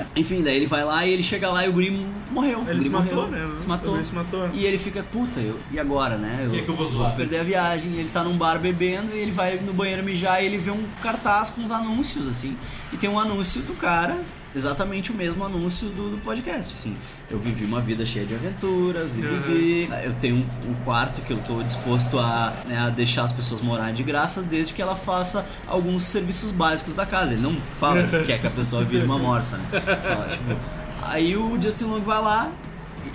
Enfim, 0.16 0.44
daí 0.44 0.56
ele 0.56 0.68
vai 0.68 0.84
lá 0.84 1.06
e 1.06 1.12
ele 1.12 1.24
chega 1.24 1.50
lá 1.50 1.66
e 1.66 1.70
o 1.70 1.74
guri 1.74 2.06
morreu. 2.32 2.60
O 2.60 2.62
Ele 2.62 2.74
guri 2.74 2.82
se 2.84 2.90
matou, 2.90 3.28
morreu, 3.28 3.50
né? 3.50 3.58
Se 3.58 3.68
matou. 3.68 3.94
Ele 3.96 4.04
se 4.04 4.16
matou. 4.16 4.50
E 4.54 4.66
ele 4.66 4.78
fica, 4.78 5.04
puta, 5.04 5.40
eu, 5.40 5.58
e 5.72 5.80
agora, 5.80 6.18
né? 6.18 6.42
Eu, 6.46 6.52
Quem 6.52 6.60
é 6.60 6.64
que 6.64 6.70
eu 6.70 6.76
vou 6.76 6.88
zoar? 6.88 7.16
perder 7.16 7.40
a 7.40 7.44
viagem. 7.44 7.92
Ele 7.92 8.10
tá 8.12 8.24
num 8.24 8.38
bar 8.38 8.60
bebendo 8.60 9.16
e 9.16 9.20
ele 9.20 9.32
vai 9.32 9.58
no 9.60 9.74
banheiro 9.74 10.04
mijar 10.04 10.42
e 10.42 10.46
ele 10.48 10.58
vê 10.58 10.72
um 10.72 10.84
cartaz 11.02 11.50
com 11.52 11.62
uns 11.62 11.72
anúncios, 11.72 12.28
assim. 12.28 12.56
E 12.92 12.98
tem 12.98 13.10
um 13.10 13.20
anúncio 13.20 13.62
do 13.62 13.74
cara, 13.74 14.18
exatamente 14.56 15.12
o 15.12 15.16
mesmo 15.16 15.44
anúncio 15.44 15.90
do, 15.90 16.12
do 16.12 16.18
podcast, 16.24 16.74
assim. 16.74 16.94
Eu 17.30 17.40
vivi 17.40 17.66
uma 17.66 17.82
vida 17.82 18.06
cheia 18.06 18.26
de 18.26 18.36
aventuras, 18.36 19.10
vivi, 19.12 19.90
eu 20.04 20.14
tenho 20.14 20.36
um, 20.38 20.72
um 20.72 20.74
quarto 20.86 21.22
que 21.22 21.34
eu 21.34 21.38
tô 21.38 21.62
disposto 21.64 22.20
a, 22.20 22.54
né, 22.66 22.78
a 22.78 22.90
deixar 22.90 23.24
as 23.24 23.32
pessoas 23.32 23.62
morarem 23.62 23.94
de 23.94 24.04
graça, 24.04 24.42
desde 24.42 24.74
que 24.74 24.82
ela 24.82 24.96
faça 24.96 25.46
alguns 25.68 26.04
serviços 26.04 26.52
básicos 26.52 26.96
da 26.96 27.06
casa. 27.06 27.34
Ele 27.34 27.42
não 27.42 27.56
fala 27.80 28.04
que 28.04 28.24
quer 28.24 28.40
que 28.40 28.48
a 28.48 28.52
pessoa 28.52 28.84
vire 28.84 29.04
uma 29.04 29.18
morsa, 29.18 29.58
né? 29.58 29.70
Tipo, 29.72 30.84
Aí 31.08 31.36
o 31.36 31.60
Justin 31.62 31.86
Long 31.86 32.00
vai 32.00 32.22
lá, 32.22 32.52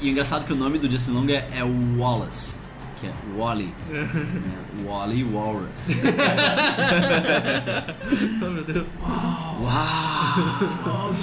e 0.01 0.09
é 0.09 0.11
engraçado 0.11 0.45
que 0.45 0.53
o 0.53 0.57
nome 0.57 0.79
do 0.79 0.91
Justin 0.91 1.13
Long 1.13 1.29
é, 1.31 1.47
é 1.53 1.63
Wallace, 1.97 2.57
que 3.01 3.07
é 3.07 3.13
Wally. 3.37 3.73
né? 3.89 4.09
Wally 4.85 5.25
Walrus. 5.25 5.89
oh, 8.43 8.51
meu 8.51 8.65
Deus. 8.65 8.87
Uau! 9.61 11.15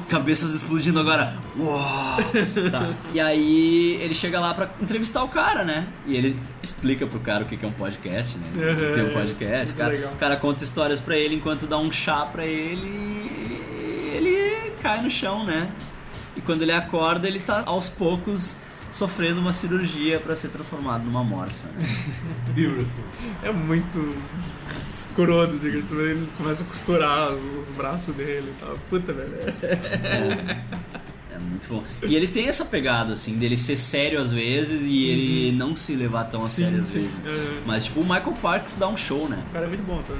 Cabeças 0.08 0.54
explodindo 0.54 1.00
agora. 1.00 1.34
Uau! 1.58 2.16
Tá. 2.70 2.90
E 3.12 3.20
aí 3.20 3.98
ele 4.00 4.14
chega 4.14 4.38
lá 4.38 4.54
pra 4.54 4.70
entrevistar 4.80 5.24
o 5.24 5.28
cara, 5.28 5.64
né? 5.64 5.86
E 6.06 6.16
ele 6.16 6.38
explica 6.62 7.06
pro 7.06 7.18
cara 7.20 7.44
o 7.44 7.46
que 7.46 7.62
é 7.64 7.68
um 7.68 7.72
podcast, 7.72 8.38
né? 8.38 8.44
Uhum, 8.54 8.92
Tem 8.92 9.02
um 9.04 9.08
é. 9.08 9.12
podcast. 9.12 9.74
O 9.74 9.76
Muito 9.76 9.76
cara, 9.76 10.10
o 10.14 10.16
cara 10.16 10.36
conta 10.36 10.64
histórias 10.64 11.00
pra 11.00 11.16
ele 11.16 11.34
enquanto 11.34 11.66
dá 11.66 11.78
um 11.78 11.90
chá 11.90 12.24
pra 12.26 12.44
ele 12.44 12.86
e 12.86 14.10
ele 14.14 14.70
cai 14.80 15.02
no 15.02 15.10
chão, 15.10 15.44
né? 15.44 15.70
E 16.36 16.40
quando 16.40 16.62
ele 16.62 16.72
acorda, 16.72 17.26
ele 17.28 17.40
tá 17.40 17.62
aos 17.66 17.88
poucos 17.88 18.56
sofrendo 18.94 19.40
uma 19.40 19.52
cirurgia 19.52 20.20
pra 20.20 20.36
ser 20.36 20.48
transformado 20.50 21.04
numa 21.04 21.24
morsa. 21.24 21.66
né? 21.68 21.84
Beautiful. 22.54 23.04
É 23.42 23.50
muito 23.50 24.08
escroto, 24.88 25.54
assim, 25.56 25.66
ele 25.66 26.28
começa 26.38 26.62
a 26.62 26.66
costurar 26.66 27.32
os, 27.32 27.44
os 27.44 27.76
braços 27.76 28.14
dele 28.14 28.54
e 28.56 28.60
tal. 28.60 28.78
Puta, 28.88 29.12
velho. 29.12 29.34
É 31.32 31.38
muito 31.40 31.66
bom. 31.68 31.82
E 32.06 32.14
ele 32.14 32.28
tem 32.28 32.46
essa 32.46 32.64
pegada, 32.64 33.12
assim, 33.14 33.36
dele 33.36 33.56
ser 33.56 33.76
sério 33.76 34.20
às 34.20 34.30
vezes 34.32 34.82
e 34.82 35.04
ele 35.08 35.52
não 35.58 35.76
se 35.76 35.96
levar 35.96 36.24
tão 36.24 36.38
a 36.38 36.42
Uhum. 36.44 36.48
Sim, 36.48 36.62
sério 36.62 36.80
às 36.80 36.86
sim. 36.86 37.02
vezes. 37.02 37.26
Uhum. 37.26 37.60
Mas, 37.66 37.84
tipo, 37.86 37.98
o 38.00 38.04
Michael 38.04 38.34
Parks 38.40 38.74
dá 38.74 38.86
um 38.86 38.96
show, 38.96 39.28
né? 39.28 39.42
O 39.50 39.52
cara 39.52 39.64
é 39.64 39.68
muito 39.68 39.82
bom, 39.82 40.00
tá? 40.02 40.14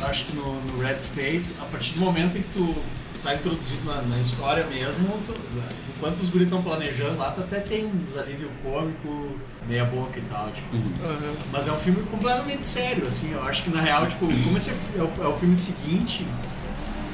Eu 0.00 0.06
acho 0.06 0.26
que 0.26 0.36
no, 0.36 0.60
no 0.60 0.78
Red 0.78 0.98
State, 0.98 1.46
a 1.60 1.64
partir 1.64 1.94
do 1.94 2.00
momento 2.00 2.36
em 2.36 2.42
que 2.42 2.48
tu 2.52 2.74
tá 3.22 3.34
introduzido 3.34 3.82
na, 3.86 4.02
na 4.02 4.20
história 4.20 4.66
mesmo, 4.66 5.18
tu, 5.26 5.34
enquanto 5.96 6.16
os 6.18 6.28
guris 6.28 6.46
estão 6.46 6.62
planejando 6.62 7.16
lá, 7.18 7.30
tu 7.30 7.40
até 7.40 7.60
tem 7.60 7.86
uns 7.86 8.16
alívio 8.16 8.50
cômico, 8.62 9.36
meia 9.68 9.84
boca 9.84 10.18
e 10.18 10.22
tal, 10.22 10.50
tipo. 10.52 10.76
Uhum. 10.76 10.92
Mas 11.52 11.66
é 11.66 11.72
um 11.72 11.76
filme 11.76 12.02
completamente 12.04 12.64
sério, 12.64 13.06
assim, 13.06 13.32
eu 13.32 13.42
acho 13.42 13.62
que 13.64 13.70
na 13.70 13.80
real, 13.80 14.06
tipo, 14.06 14.26
como 14.26 14.56
esse 14.56 14.70
é 14.70 15.02
o, 15.02 15.10
é 15.24 15.28
o 15.28 15.32
filme 15.34 15.56
seguinte, 15.56 16.24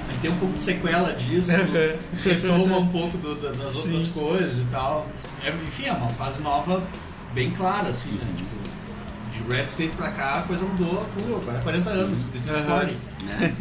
ele 0.09 0.19
tem 0.21 0.31
um 0.31 0.37
pouco 0.39 0.55
de 0.55 0.61
sequela 0.61 1.13
disso, 1.13 1.51
retoma 2.23 2.79
um 2.79 2.89
pouco 2.89 3.17
do- 3.19 3.35
da- 3.37 3.53
das 3.53 3.71
Sim. 3.71 3.93
outras 3.95 4.09
coisas 4.09 4.59
e 4.59 4.65
tal. 4.71 5.07
É, 5.43 5.51
enfim, 5.51 5.87
é 5.87 5.93
uma 5.93 6.09
fase 6.09 6.41
nova 6.43 6.83
bem 7.35 7.51
clara, 7.53 7.89
assim, 7.89 8.13
né? 8.13 8.21
Tipo, 8.35 8.73
de 9.49 9.55
Red 9.57 9.65
State 9.65 9.97
pra 9.97 10.11
cá, 10.11 10.35
a 10.41 10.43
coisa 10.43 10.65
mudou 10.65 11.05
full, 11.07 11.37
agora 11.37 11.59
é 11.59 11.63
40 11.63 11.91
anos, 11.91 12.27
this 12.27 12.47
is. 12.49 12.57
40. 12.59 12.95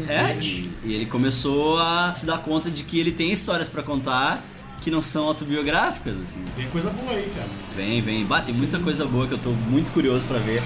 É, 0.10 0.38
e, 0.42 0.76
e 0.84 0.94
ele 0.94 1.06
começou 1.06 1.78
a 1.78 2.14
se 2.14 2.26
dar 2.26 2.40
conta 2.40 2.70
de 2.70 2.84
que 2.84 3.00
ele 3.00 3.12
tem 3.12 3.32
histórias 3.32 3.70
pra 3.70 3.82
contar 3.82 4.42
que 4.82 4.90
não 4.92 5.02
são 5.02 5.26
autobiográficas, 5.28 6.20
assim. 6.20 6.44
Tem 6.56 6.68
coisa 6.68 6.90
boa 6.90 7.12
aí, 7.12 7.32
cara. 7.36 7.48
Vem, 7.76 8.02
vem. 8.02 8.26
Bah, 8.26 8.42
tem 8.42 8.54
muita 8.54 8.80
coisa 8.80 9.06
boa 9.06 9.28
que 9.28 9.34
eu 9.34 9.38
tô 9.38 9.52
muito 9.52 9.92
curioso 9.94 10.26
pra 10.26 10.40
ver. 10.40 10.62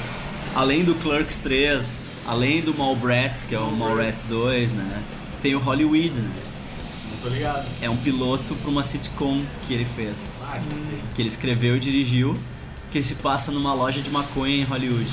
Além 0.56 0.84
do 0.84 0.96
Clerks 0.96 1.38
3, 1.40 2.00
além 2.26 2.62
do 2.62 2.74
Mallrats, 2.74 3.44
que 3.44 3.54
é 3.54 3.60
o 3.60 3.70
Mallrats 3.72 4.30
2, 4.30 4.74
né? 4.74 5.04
Tem 5.42 5.54
o 5.54 5.60
Hollywood, 5.60 6.22
né? 6.22 6.36
Não 7.12 7.18
tô 7.22 7.28
ligado. 7.30 7.68
É 7.82 7.90
um 7.90 7.98
piloto 7.98 8.56
pra 8.56 8.70
uma 8.72 8.84
sitcom 8.84 9.42
que 9.68 9.74
ele 9.74 9.86
fez. 9.86 10.40
Ah, 10.42 10.60
que. 10.60 11.16
Que 11.16 11.22
ele 11.22 11.30
escreveu 11.30 11.76
e 11.76 11.80
dirigiu. 11.80 12.34
Que 12.96 13.04
se 13.04 13.16
passa 13.16 13.52
numa 13.52 13.74
loja 13.74 14.00
de 14.00 14.10
maconha 14.10 14.56
em 14.56 14.64
Hollywood. 14.64 15.06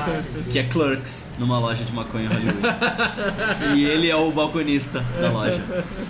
que 0.48 0.58
é 0.58 0.62
Clerks, 0.62 1.28
numa 1.38 1.58
loja 1.58 1.84
de 1.84 1.92
maconha 1.92 2.24
em 2.24 2.28
Hollywood. 2.28 2.58
e 3.76 3.84
ele 3.84 4.08
é 4.08 4.16
o 4.16 4.30
balconista 4.32 5.00
da 5.00 5.30
loja. 5.30 5.60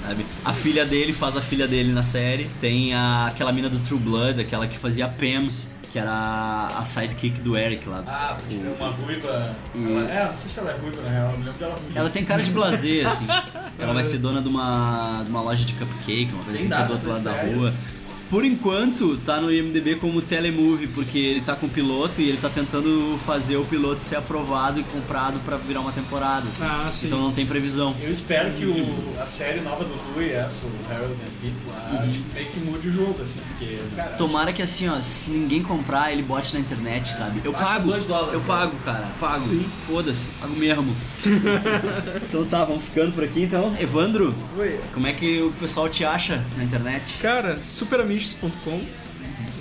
Sabe? 0.07 0.25
A 0.45 0.53
filha 0.53 0.85
dele 0.87 1.13
faz 1.13 1.37
a 1.37 1.41
filha 1.41 1.67
dele 1.67 1.93
na 1.93 2.05
série. 2.05 2.49
Tem 2.61 2.95
a, 2.95 3.27
aquela 3.27 3.51
mina 3.51 3.69
do 3.69 3.81
True 3.81 3.99
Blood, 3.99 4.41
aquela 4.41 4.69
que 4.69 4.79
fazia 4.79 5.07
a 5.07 5.09
Pam, 5.09 5.49
que 5.93 5.99
era 5.99 6.69
a, 6.79 6.85
sidekick 6.85 7.41
do 7.41 7.57
Eric 7.57 7.89
lá. 7.89 8.05
Ah, 8.07 8.37
você 8.39 8.61
é 8.61 8.75
uma 8.81 8.91
ruiva. 8.93 9.57
E- 9.75 9.93
Ela, 9.93 10.11
é, 10.13 10.25
não 10.29 10.37
sei 10.37 10.51
se 10.51 10.61
ela 10.61 10.71
é 10.71 10.77
ruiva. 10.77 10.99
Eu 11.03 11.33
lembro 11.37 11.53
dela 11.55 11.75
ruiva. 11.75 11.99
Ela 11.99 12.11
tem 12.11 12.25
cara 12.25 12.45
de 12.45 12.53
blazer, 12.53 13.09
assim. 13.09 13.27
Ela 13.77 13.93
vai 13.93 14.05
ser 14.05 14.19
dona 14.19 14.41
de 14.41 14.49
uma, 14.49 15.23
de 15.25 15.31
uma 15.31 15.41
loja 15.41 15.65
de 15.65 15.73
cupcake, 15.73 16.31
uma 16.33 16.45
coisa 16.45 16.61
assim, 16.61 16.69
que 16.69 16.75
é 16.75 16.85
do 16.85 16.93
outro 16.93 17.09
lado 17.11 17.25
da 17.25 17.33
rua. 17.43 17.69
isso? 17.71 17.98
Por 18.31 18.45
enquanto, 18.45 19.17
tá 19.25 19.41
no 19.41 19.51
IMDB 19.51 19.97
como 19.97 20.21
telemovie, 20.21 20.87
porque 20.89 21.19
ele 21.19 21.41
tá 21.41 21.57
com 21.57 21.65
o 21.67 21.69
piloto 21.69 22.21
e 22.21 22.29
ele 22.29 22.37
tá 22.39 22.51
tentando 22.51 23.19
fazer 23.25 23.57
o 23.57 23.65
piloto 23.65 24.03
ser 24.03 24.17
aprovado 24.17 24.79
e 24.79 24.85
comprado 24.85 25.39
pra 25.47 25.57
virar 25.57 25.81
uma 25.81 25.93
temporada. 25.93 26.47
assim. 26.49 26.63
Ah, 26.63 26.89
sim. 26.93 27.07
Então 27.07 27.21
não 27.23 27.33
tem 27.33 27.47
previsão. 27.47 27.97
Eu 28.03 28.11
espero 28.11 28.53
que 28.53 28.67
o, 28.67 29.15
a 29.21 29.25
série 29.27 29.61
nova 29.61 29.83
do 29.85 29.95
Louis, 30.15 30.31
essa, 30.33 30.61
o 30.67 30.93
Harold 30.93 31.15
and 31.15 31.41
Pete 31.41 31.67
lá, 31.69 32.03
tipo, 32.07 32.35
meio 32.35 32.47
que 32.51 32.61
mude 32.61 32.89
o 32.89 32.93
jogo, 32.93 33.23
assim, 33.23 33.41
porque, 33.49 33.79
cara... 33.97 34.11
Tomara 34.17 34.53
que 34.53 34.61
assim, 34.63 34.89
ó, 34.89 35.01
se 35.01 35.31
ninguém 35.31 35.63
comprar, 35.63 36.13
ele 36.13 36.23
bote 36.23 36.53
na 36.53 36.61
internet, 36.61 37.15
sabe? 37.15 37.41
Eu 37.43 37.53
Ah, 37.57 37.65
pago, 37.65 37.87
dois 37.89 38.05
dólares. 38.07 38.35
eu 38.35 38.41
pago, 38.43 38.77
cara, 38.85 39.09
pago. 39.19 39.41
Sim. 39.45 39.65
Foda-se, 39.87 40.27
pago 40.41 40.55
mesmo. 40.55 40.95
então 42.29 42.45
tá, 42.47 42.65
vamos 42.65 42.85
ficando 42.85 43.13
por 43.13 43.25
aqui 43.25 43.43
então. 43.45 43.75
Evandro, 43.81 44.35
Oi. 44.59 44.81
como 44.93 45.07
é 45.07 45.13
que 45.13 45.41
o 45.43 45.51
pessoal 45.53 45.89
te 45.89 46.05
acha 46.05 46.45
na 46.57 46.65
internet? 46.65 47.15
Cara, 47.21 47.59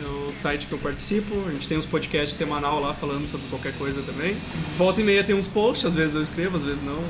é 0.04 0.08
o 0.08 0.32
site 0.32 0.68
que 0.68 0.74
eu 0.74 0.78
participo. 0.78 1.34
A 1.48 1.52
gente 1.52 1.68
tem 1.68 1.78
uns 1.78 1.86
podcasts 1.86 2.38
semanal 2.38 2.80
lá 2.80 2.94
falando 2.94 3.28
sobre 3.30 3.48
qualquer 3.48 3.74
coisa 3.78 4.02
também. 4.02 4.36
Volta 4.78 5.02
e 5.02 5.04
meia 5.04 5.24
tem 5.24 5.36
uns 5.36 5.48
posts, 5.48 5.86
às 5.86 5.96
vezes 5.96 6.16
eu 6.16 6.22
escrevo, 6.22 6.58
às 6.58 6.64
vezes 6.64 6.82
não. 6.84 7.02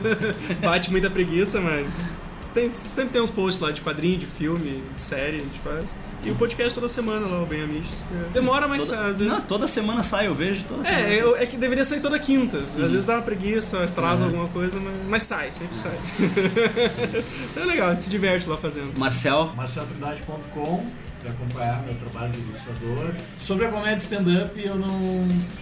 Bate 0.60 0.90
muita 0.90 1.10
preguiça, 1.10 1.60
mas 1.60 2.14
tem, 2.54 2.70
sempre 2.70 3.10
tem 3.10 3.20
uns 3.20 3.30
posts 3.30 3.60
lá 3.60 3.70
de 3.70 3.80
quadrinho, 3.80 4.16
de 4.18 4.26
filme, 4.26 4.82
de 4.94 5.00
série, 5.00 5.36
a 5.38 5.40
gente 5.40 5.58
faz. 5.58 5.96
E 6.24 6.30
o 6.30 6.34
podcast 6.36 6.74
toda 6.74 6.88
semana 6.88 7.26
lá, 7.26 7.42
o 7.42 7.46
Bem 7.46 7.66
que 7.66 8.32
Demora, 8.32 8.66
mas 8.68 8.86
Toda, 8.86 8.96
sabe. 9.08 9.24
não, 9.24 9.40
toda 9.42 9.68
semana 9.68 10.02
sai, 10.02 10.28
eu 10.28 10.34
vejo 10.34 10.64
toda 10.64 10.84
semana. 10.84 11.06
É, 11.08 11.20
eu- 11.20 11.36
é 11.36 11.44
que 11.44 11.56
deveria 11.56 11.84
sair 11.84 12.00
toda 12.00 12.18
quinta. 12.18 12.56
Às 12.58 12.90
vezes 12.90 13.04
dá 13.04 13.14
uma 13.16 13.22
preguiça, 13.22 13.84
atrasa 13.84 14.24
alguma 14.24 14.48
coisa, 14.48 14.78
mas, 14.80 14.94
mas 15.08 15.22
sai, 15.24 15.52
sempre 15.52 15.76
sai. 15.76 15.98
então 17.50 17.62
é 17.62 17.66
legal, 17.66 17.88
a 17.88 17.90
gente 17.92 18.04
se 18.04 18.10
diverte 18.10 18.48
lá 18.48 18.56
fazendo. 18.56 18.96
Marcel, 18.98 19.52
marceltrindade.com 19.56 20.86
pra 21.22 21.30
acompanhar 21.32 21.82
meu 21.82 21.94
trabalho 21.94 22.32
de 22.32 22.38
ilustrador. 22.38 23.14
Sobre 23.36 23.66
a 23.66 23.70
comédia 23.70 23.96
stand-up, 23.98 24.52
eu 24.62 24.76
não, 24.76 24.98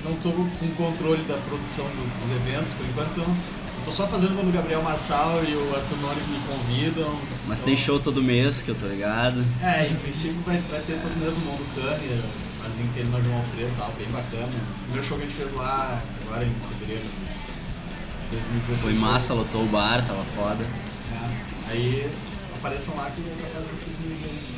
não 0.04 0.14
tô 0.22 0.30
com 0.32 0.68
controle 0.76 1.22
da 1.24 1.36
produção 1.48 1.84
do- 1.84 2.18
dos 2.20 2.30
eventos, 2.36 2.72
por 2.74 2.84
enquanto 2.86 3.10
então, 3.12 3.36
tô 3.84 3.92
só 3.92 4.06
fazendo 4.06 4.34
quando 4.34 4.48
o 4.48 4.52
Gabriel 4.52 4.82
Marçal 4.82 5.42
e 5.44 5.54
o 5.54 5.74
Arthur 5.74 5.98
Nori 5.98 6.20
me 6.28 6.38
convidam. 6.46 7.18
Mas 7.46 7.60
tem 7.60 7.76
show 7.76 7.98
todo 8.00 8.22
mês, 8.22 8.62
que 8.62 8.70
eu 8.70 8.74
tô 8.74 8.86
ligado. 8.86 9.44
É, 9.60 9.88
em 9.88 9.96
princípio 9.96 10.40
vai, 10.42 10.60
vai 10.62 10.80
ter 10.80 11.00
todo 11.00 11.16
mês 11.18 11.34
no 11.34 11.40
Mundo 11.40 11.74
Cânia, 11.74 12.22
mas 12.62 12.78
inteiro 12.78 13.08
no 13.10 13.22
João 13.22 13.38
Alfredo 13.38 13.70
e 13.70 13.76
tal, 13.76 13.92
bem 13.92 14.08
bacana. 14.10 14.46
O 14.46 14.82
primeiro 14.84 15.06
show 15.06 15.18
que 15.18 15.24
a 15.24 15.26
gente 15.26 15.36
fez 15.36 15.52
lá, 15.52 16.00
agora 16.22 16.44
em 16.44 16.54
fevereiro 16.78 17.04
de 17.04 18.30
2016. 18.30 18.80
Foi 18.80 18.92
massa, 18.94 19.34
lotou 19.34 19.62
o 19.62 19.68
bar, 19.68 20.04
tava 20.06 20.24
foda. 20.36 20.64
É, 21.12 21.70
aí 21.70 22.10
apareçam 22.56 22.96
lá 22.96 23.10
que 23.10 23.20
eu 23.20 23.24
vou 23.24 23.36
capaz 23.36 23.64
de 23.64 23.70
vocês 23.70 23.98
me. 24.00 24.51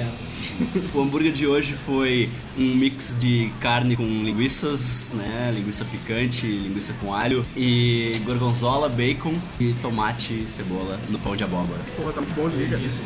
O 0.94 1.02
hambúrguer 1.02 1.32
de 1.32 1.46
hoje 1.46 1.72
foi 1.72 2.28
um 2.56 2.74
mix 2.74 3.18
de 3.20 3.50
carne 3.60 3.96
com 3.96 4.04
linguiças, 4.04 5.14
né? 5.16 5.52
Linguiça 5.54 5.84
picante, 5.84 6.46
linguiça 6.46 6.92
com 7.00 7.12
alho 7.14 7.44
e 7.56 8.20
gorgonzola, 8.24 8.88
bacon 8.88 9.34
e 9.58 9.72
tomate 9.82 10.32
e 10.32 10.50
cebola 10.50 11.00
no 11.08 11.18
pão 11.18 11.34
de 11.34 11.44
abóbora. 11.44 11.80
Porra, 11.96 12.12
tá 12.12 12.20
bom 12.20 12.48
de 12.48 12.64
isso. 12.84 13.00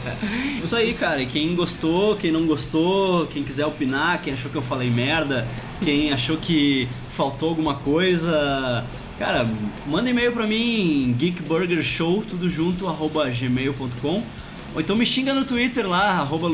Isso 0.62 0.76
aí, 0.76 0.92
cara. 0.94 1.22
E 1.22 1.26
quem 1.26 1.54
gostou, 1.54 2.16
quem 2.16 2.30
não 2.30 2.46
gostou, 2.46 3.26
quem 3.26 3.42
quiser 3.42 3.66
opinar, 3.66 4.20
quem 4.20 4.34
achou 4.34 4.50
que 4.50 4.56
eu 4.56 4.62
falei 4.62 4.90
merda, 4.90 5.46
quem 5.82 6.12
achou 6.12 6.36
que 6.36 6.88
faltou 7.10 7.50
alguma 7.50 7.74
coisa, 7.74 8.84
cara, 9.18 9.48
manda 9.86 10.08
e-mail 10.08 10.32
pra 10.32 10.46
mim, 10.46 11.14
geekburgershow, 11.18 12.24
tudo 12.28 12.48
junto, 12.48 12.86
arroba 12.86 13.28
gmail.com. 13.30 14.22
Ou 14.74 14.80
então 14.80 14.96
me 14.96 15.04
xinga 15.04 15.34
no 15.34 15.44
Twitter 15.44 15.88
lá, 15.88 16.10
arroba. 16.18 16.48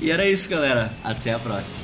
E 0.00 0.10
era 0.10 0.28
isso, 0.28 0.48
galera. 0.48 0.92
Até 1.02 1.32
a 1.32 1.38
próxima. 1.38 1.76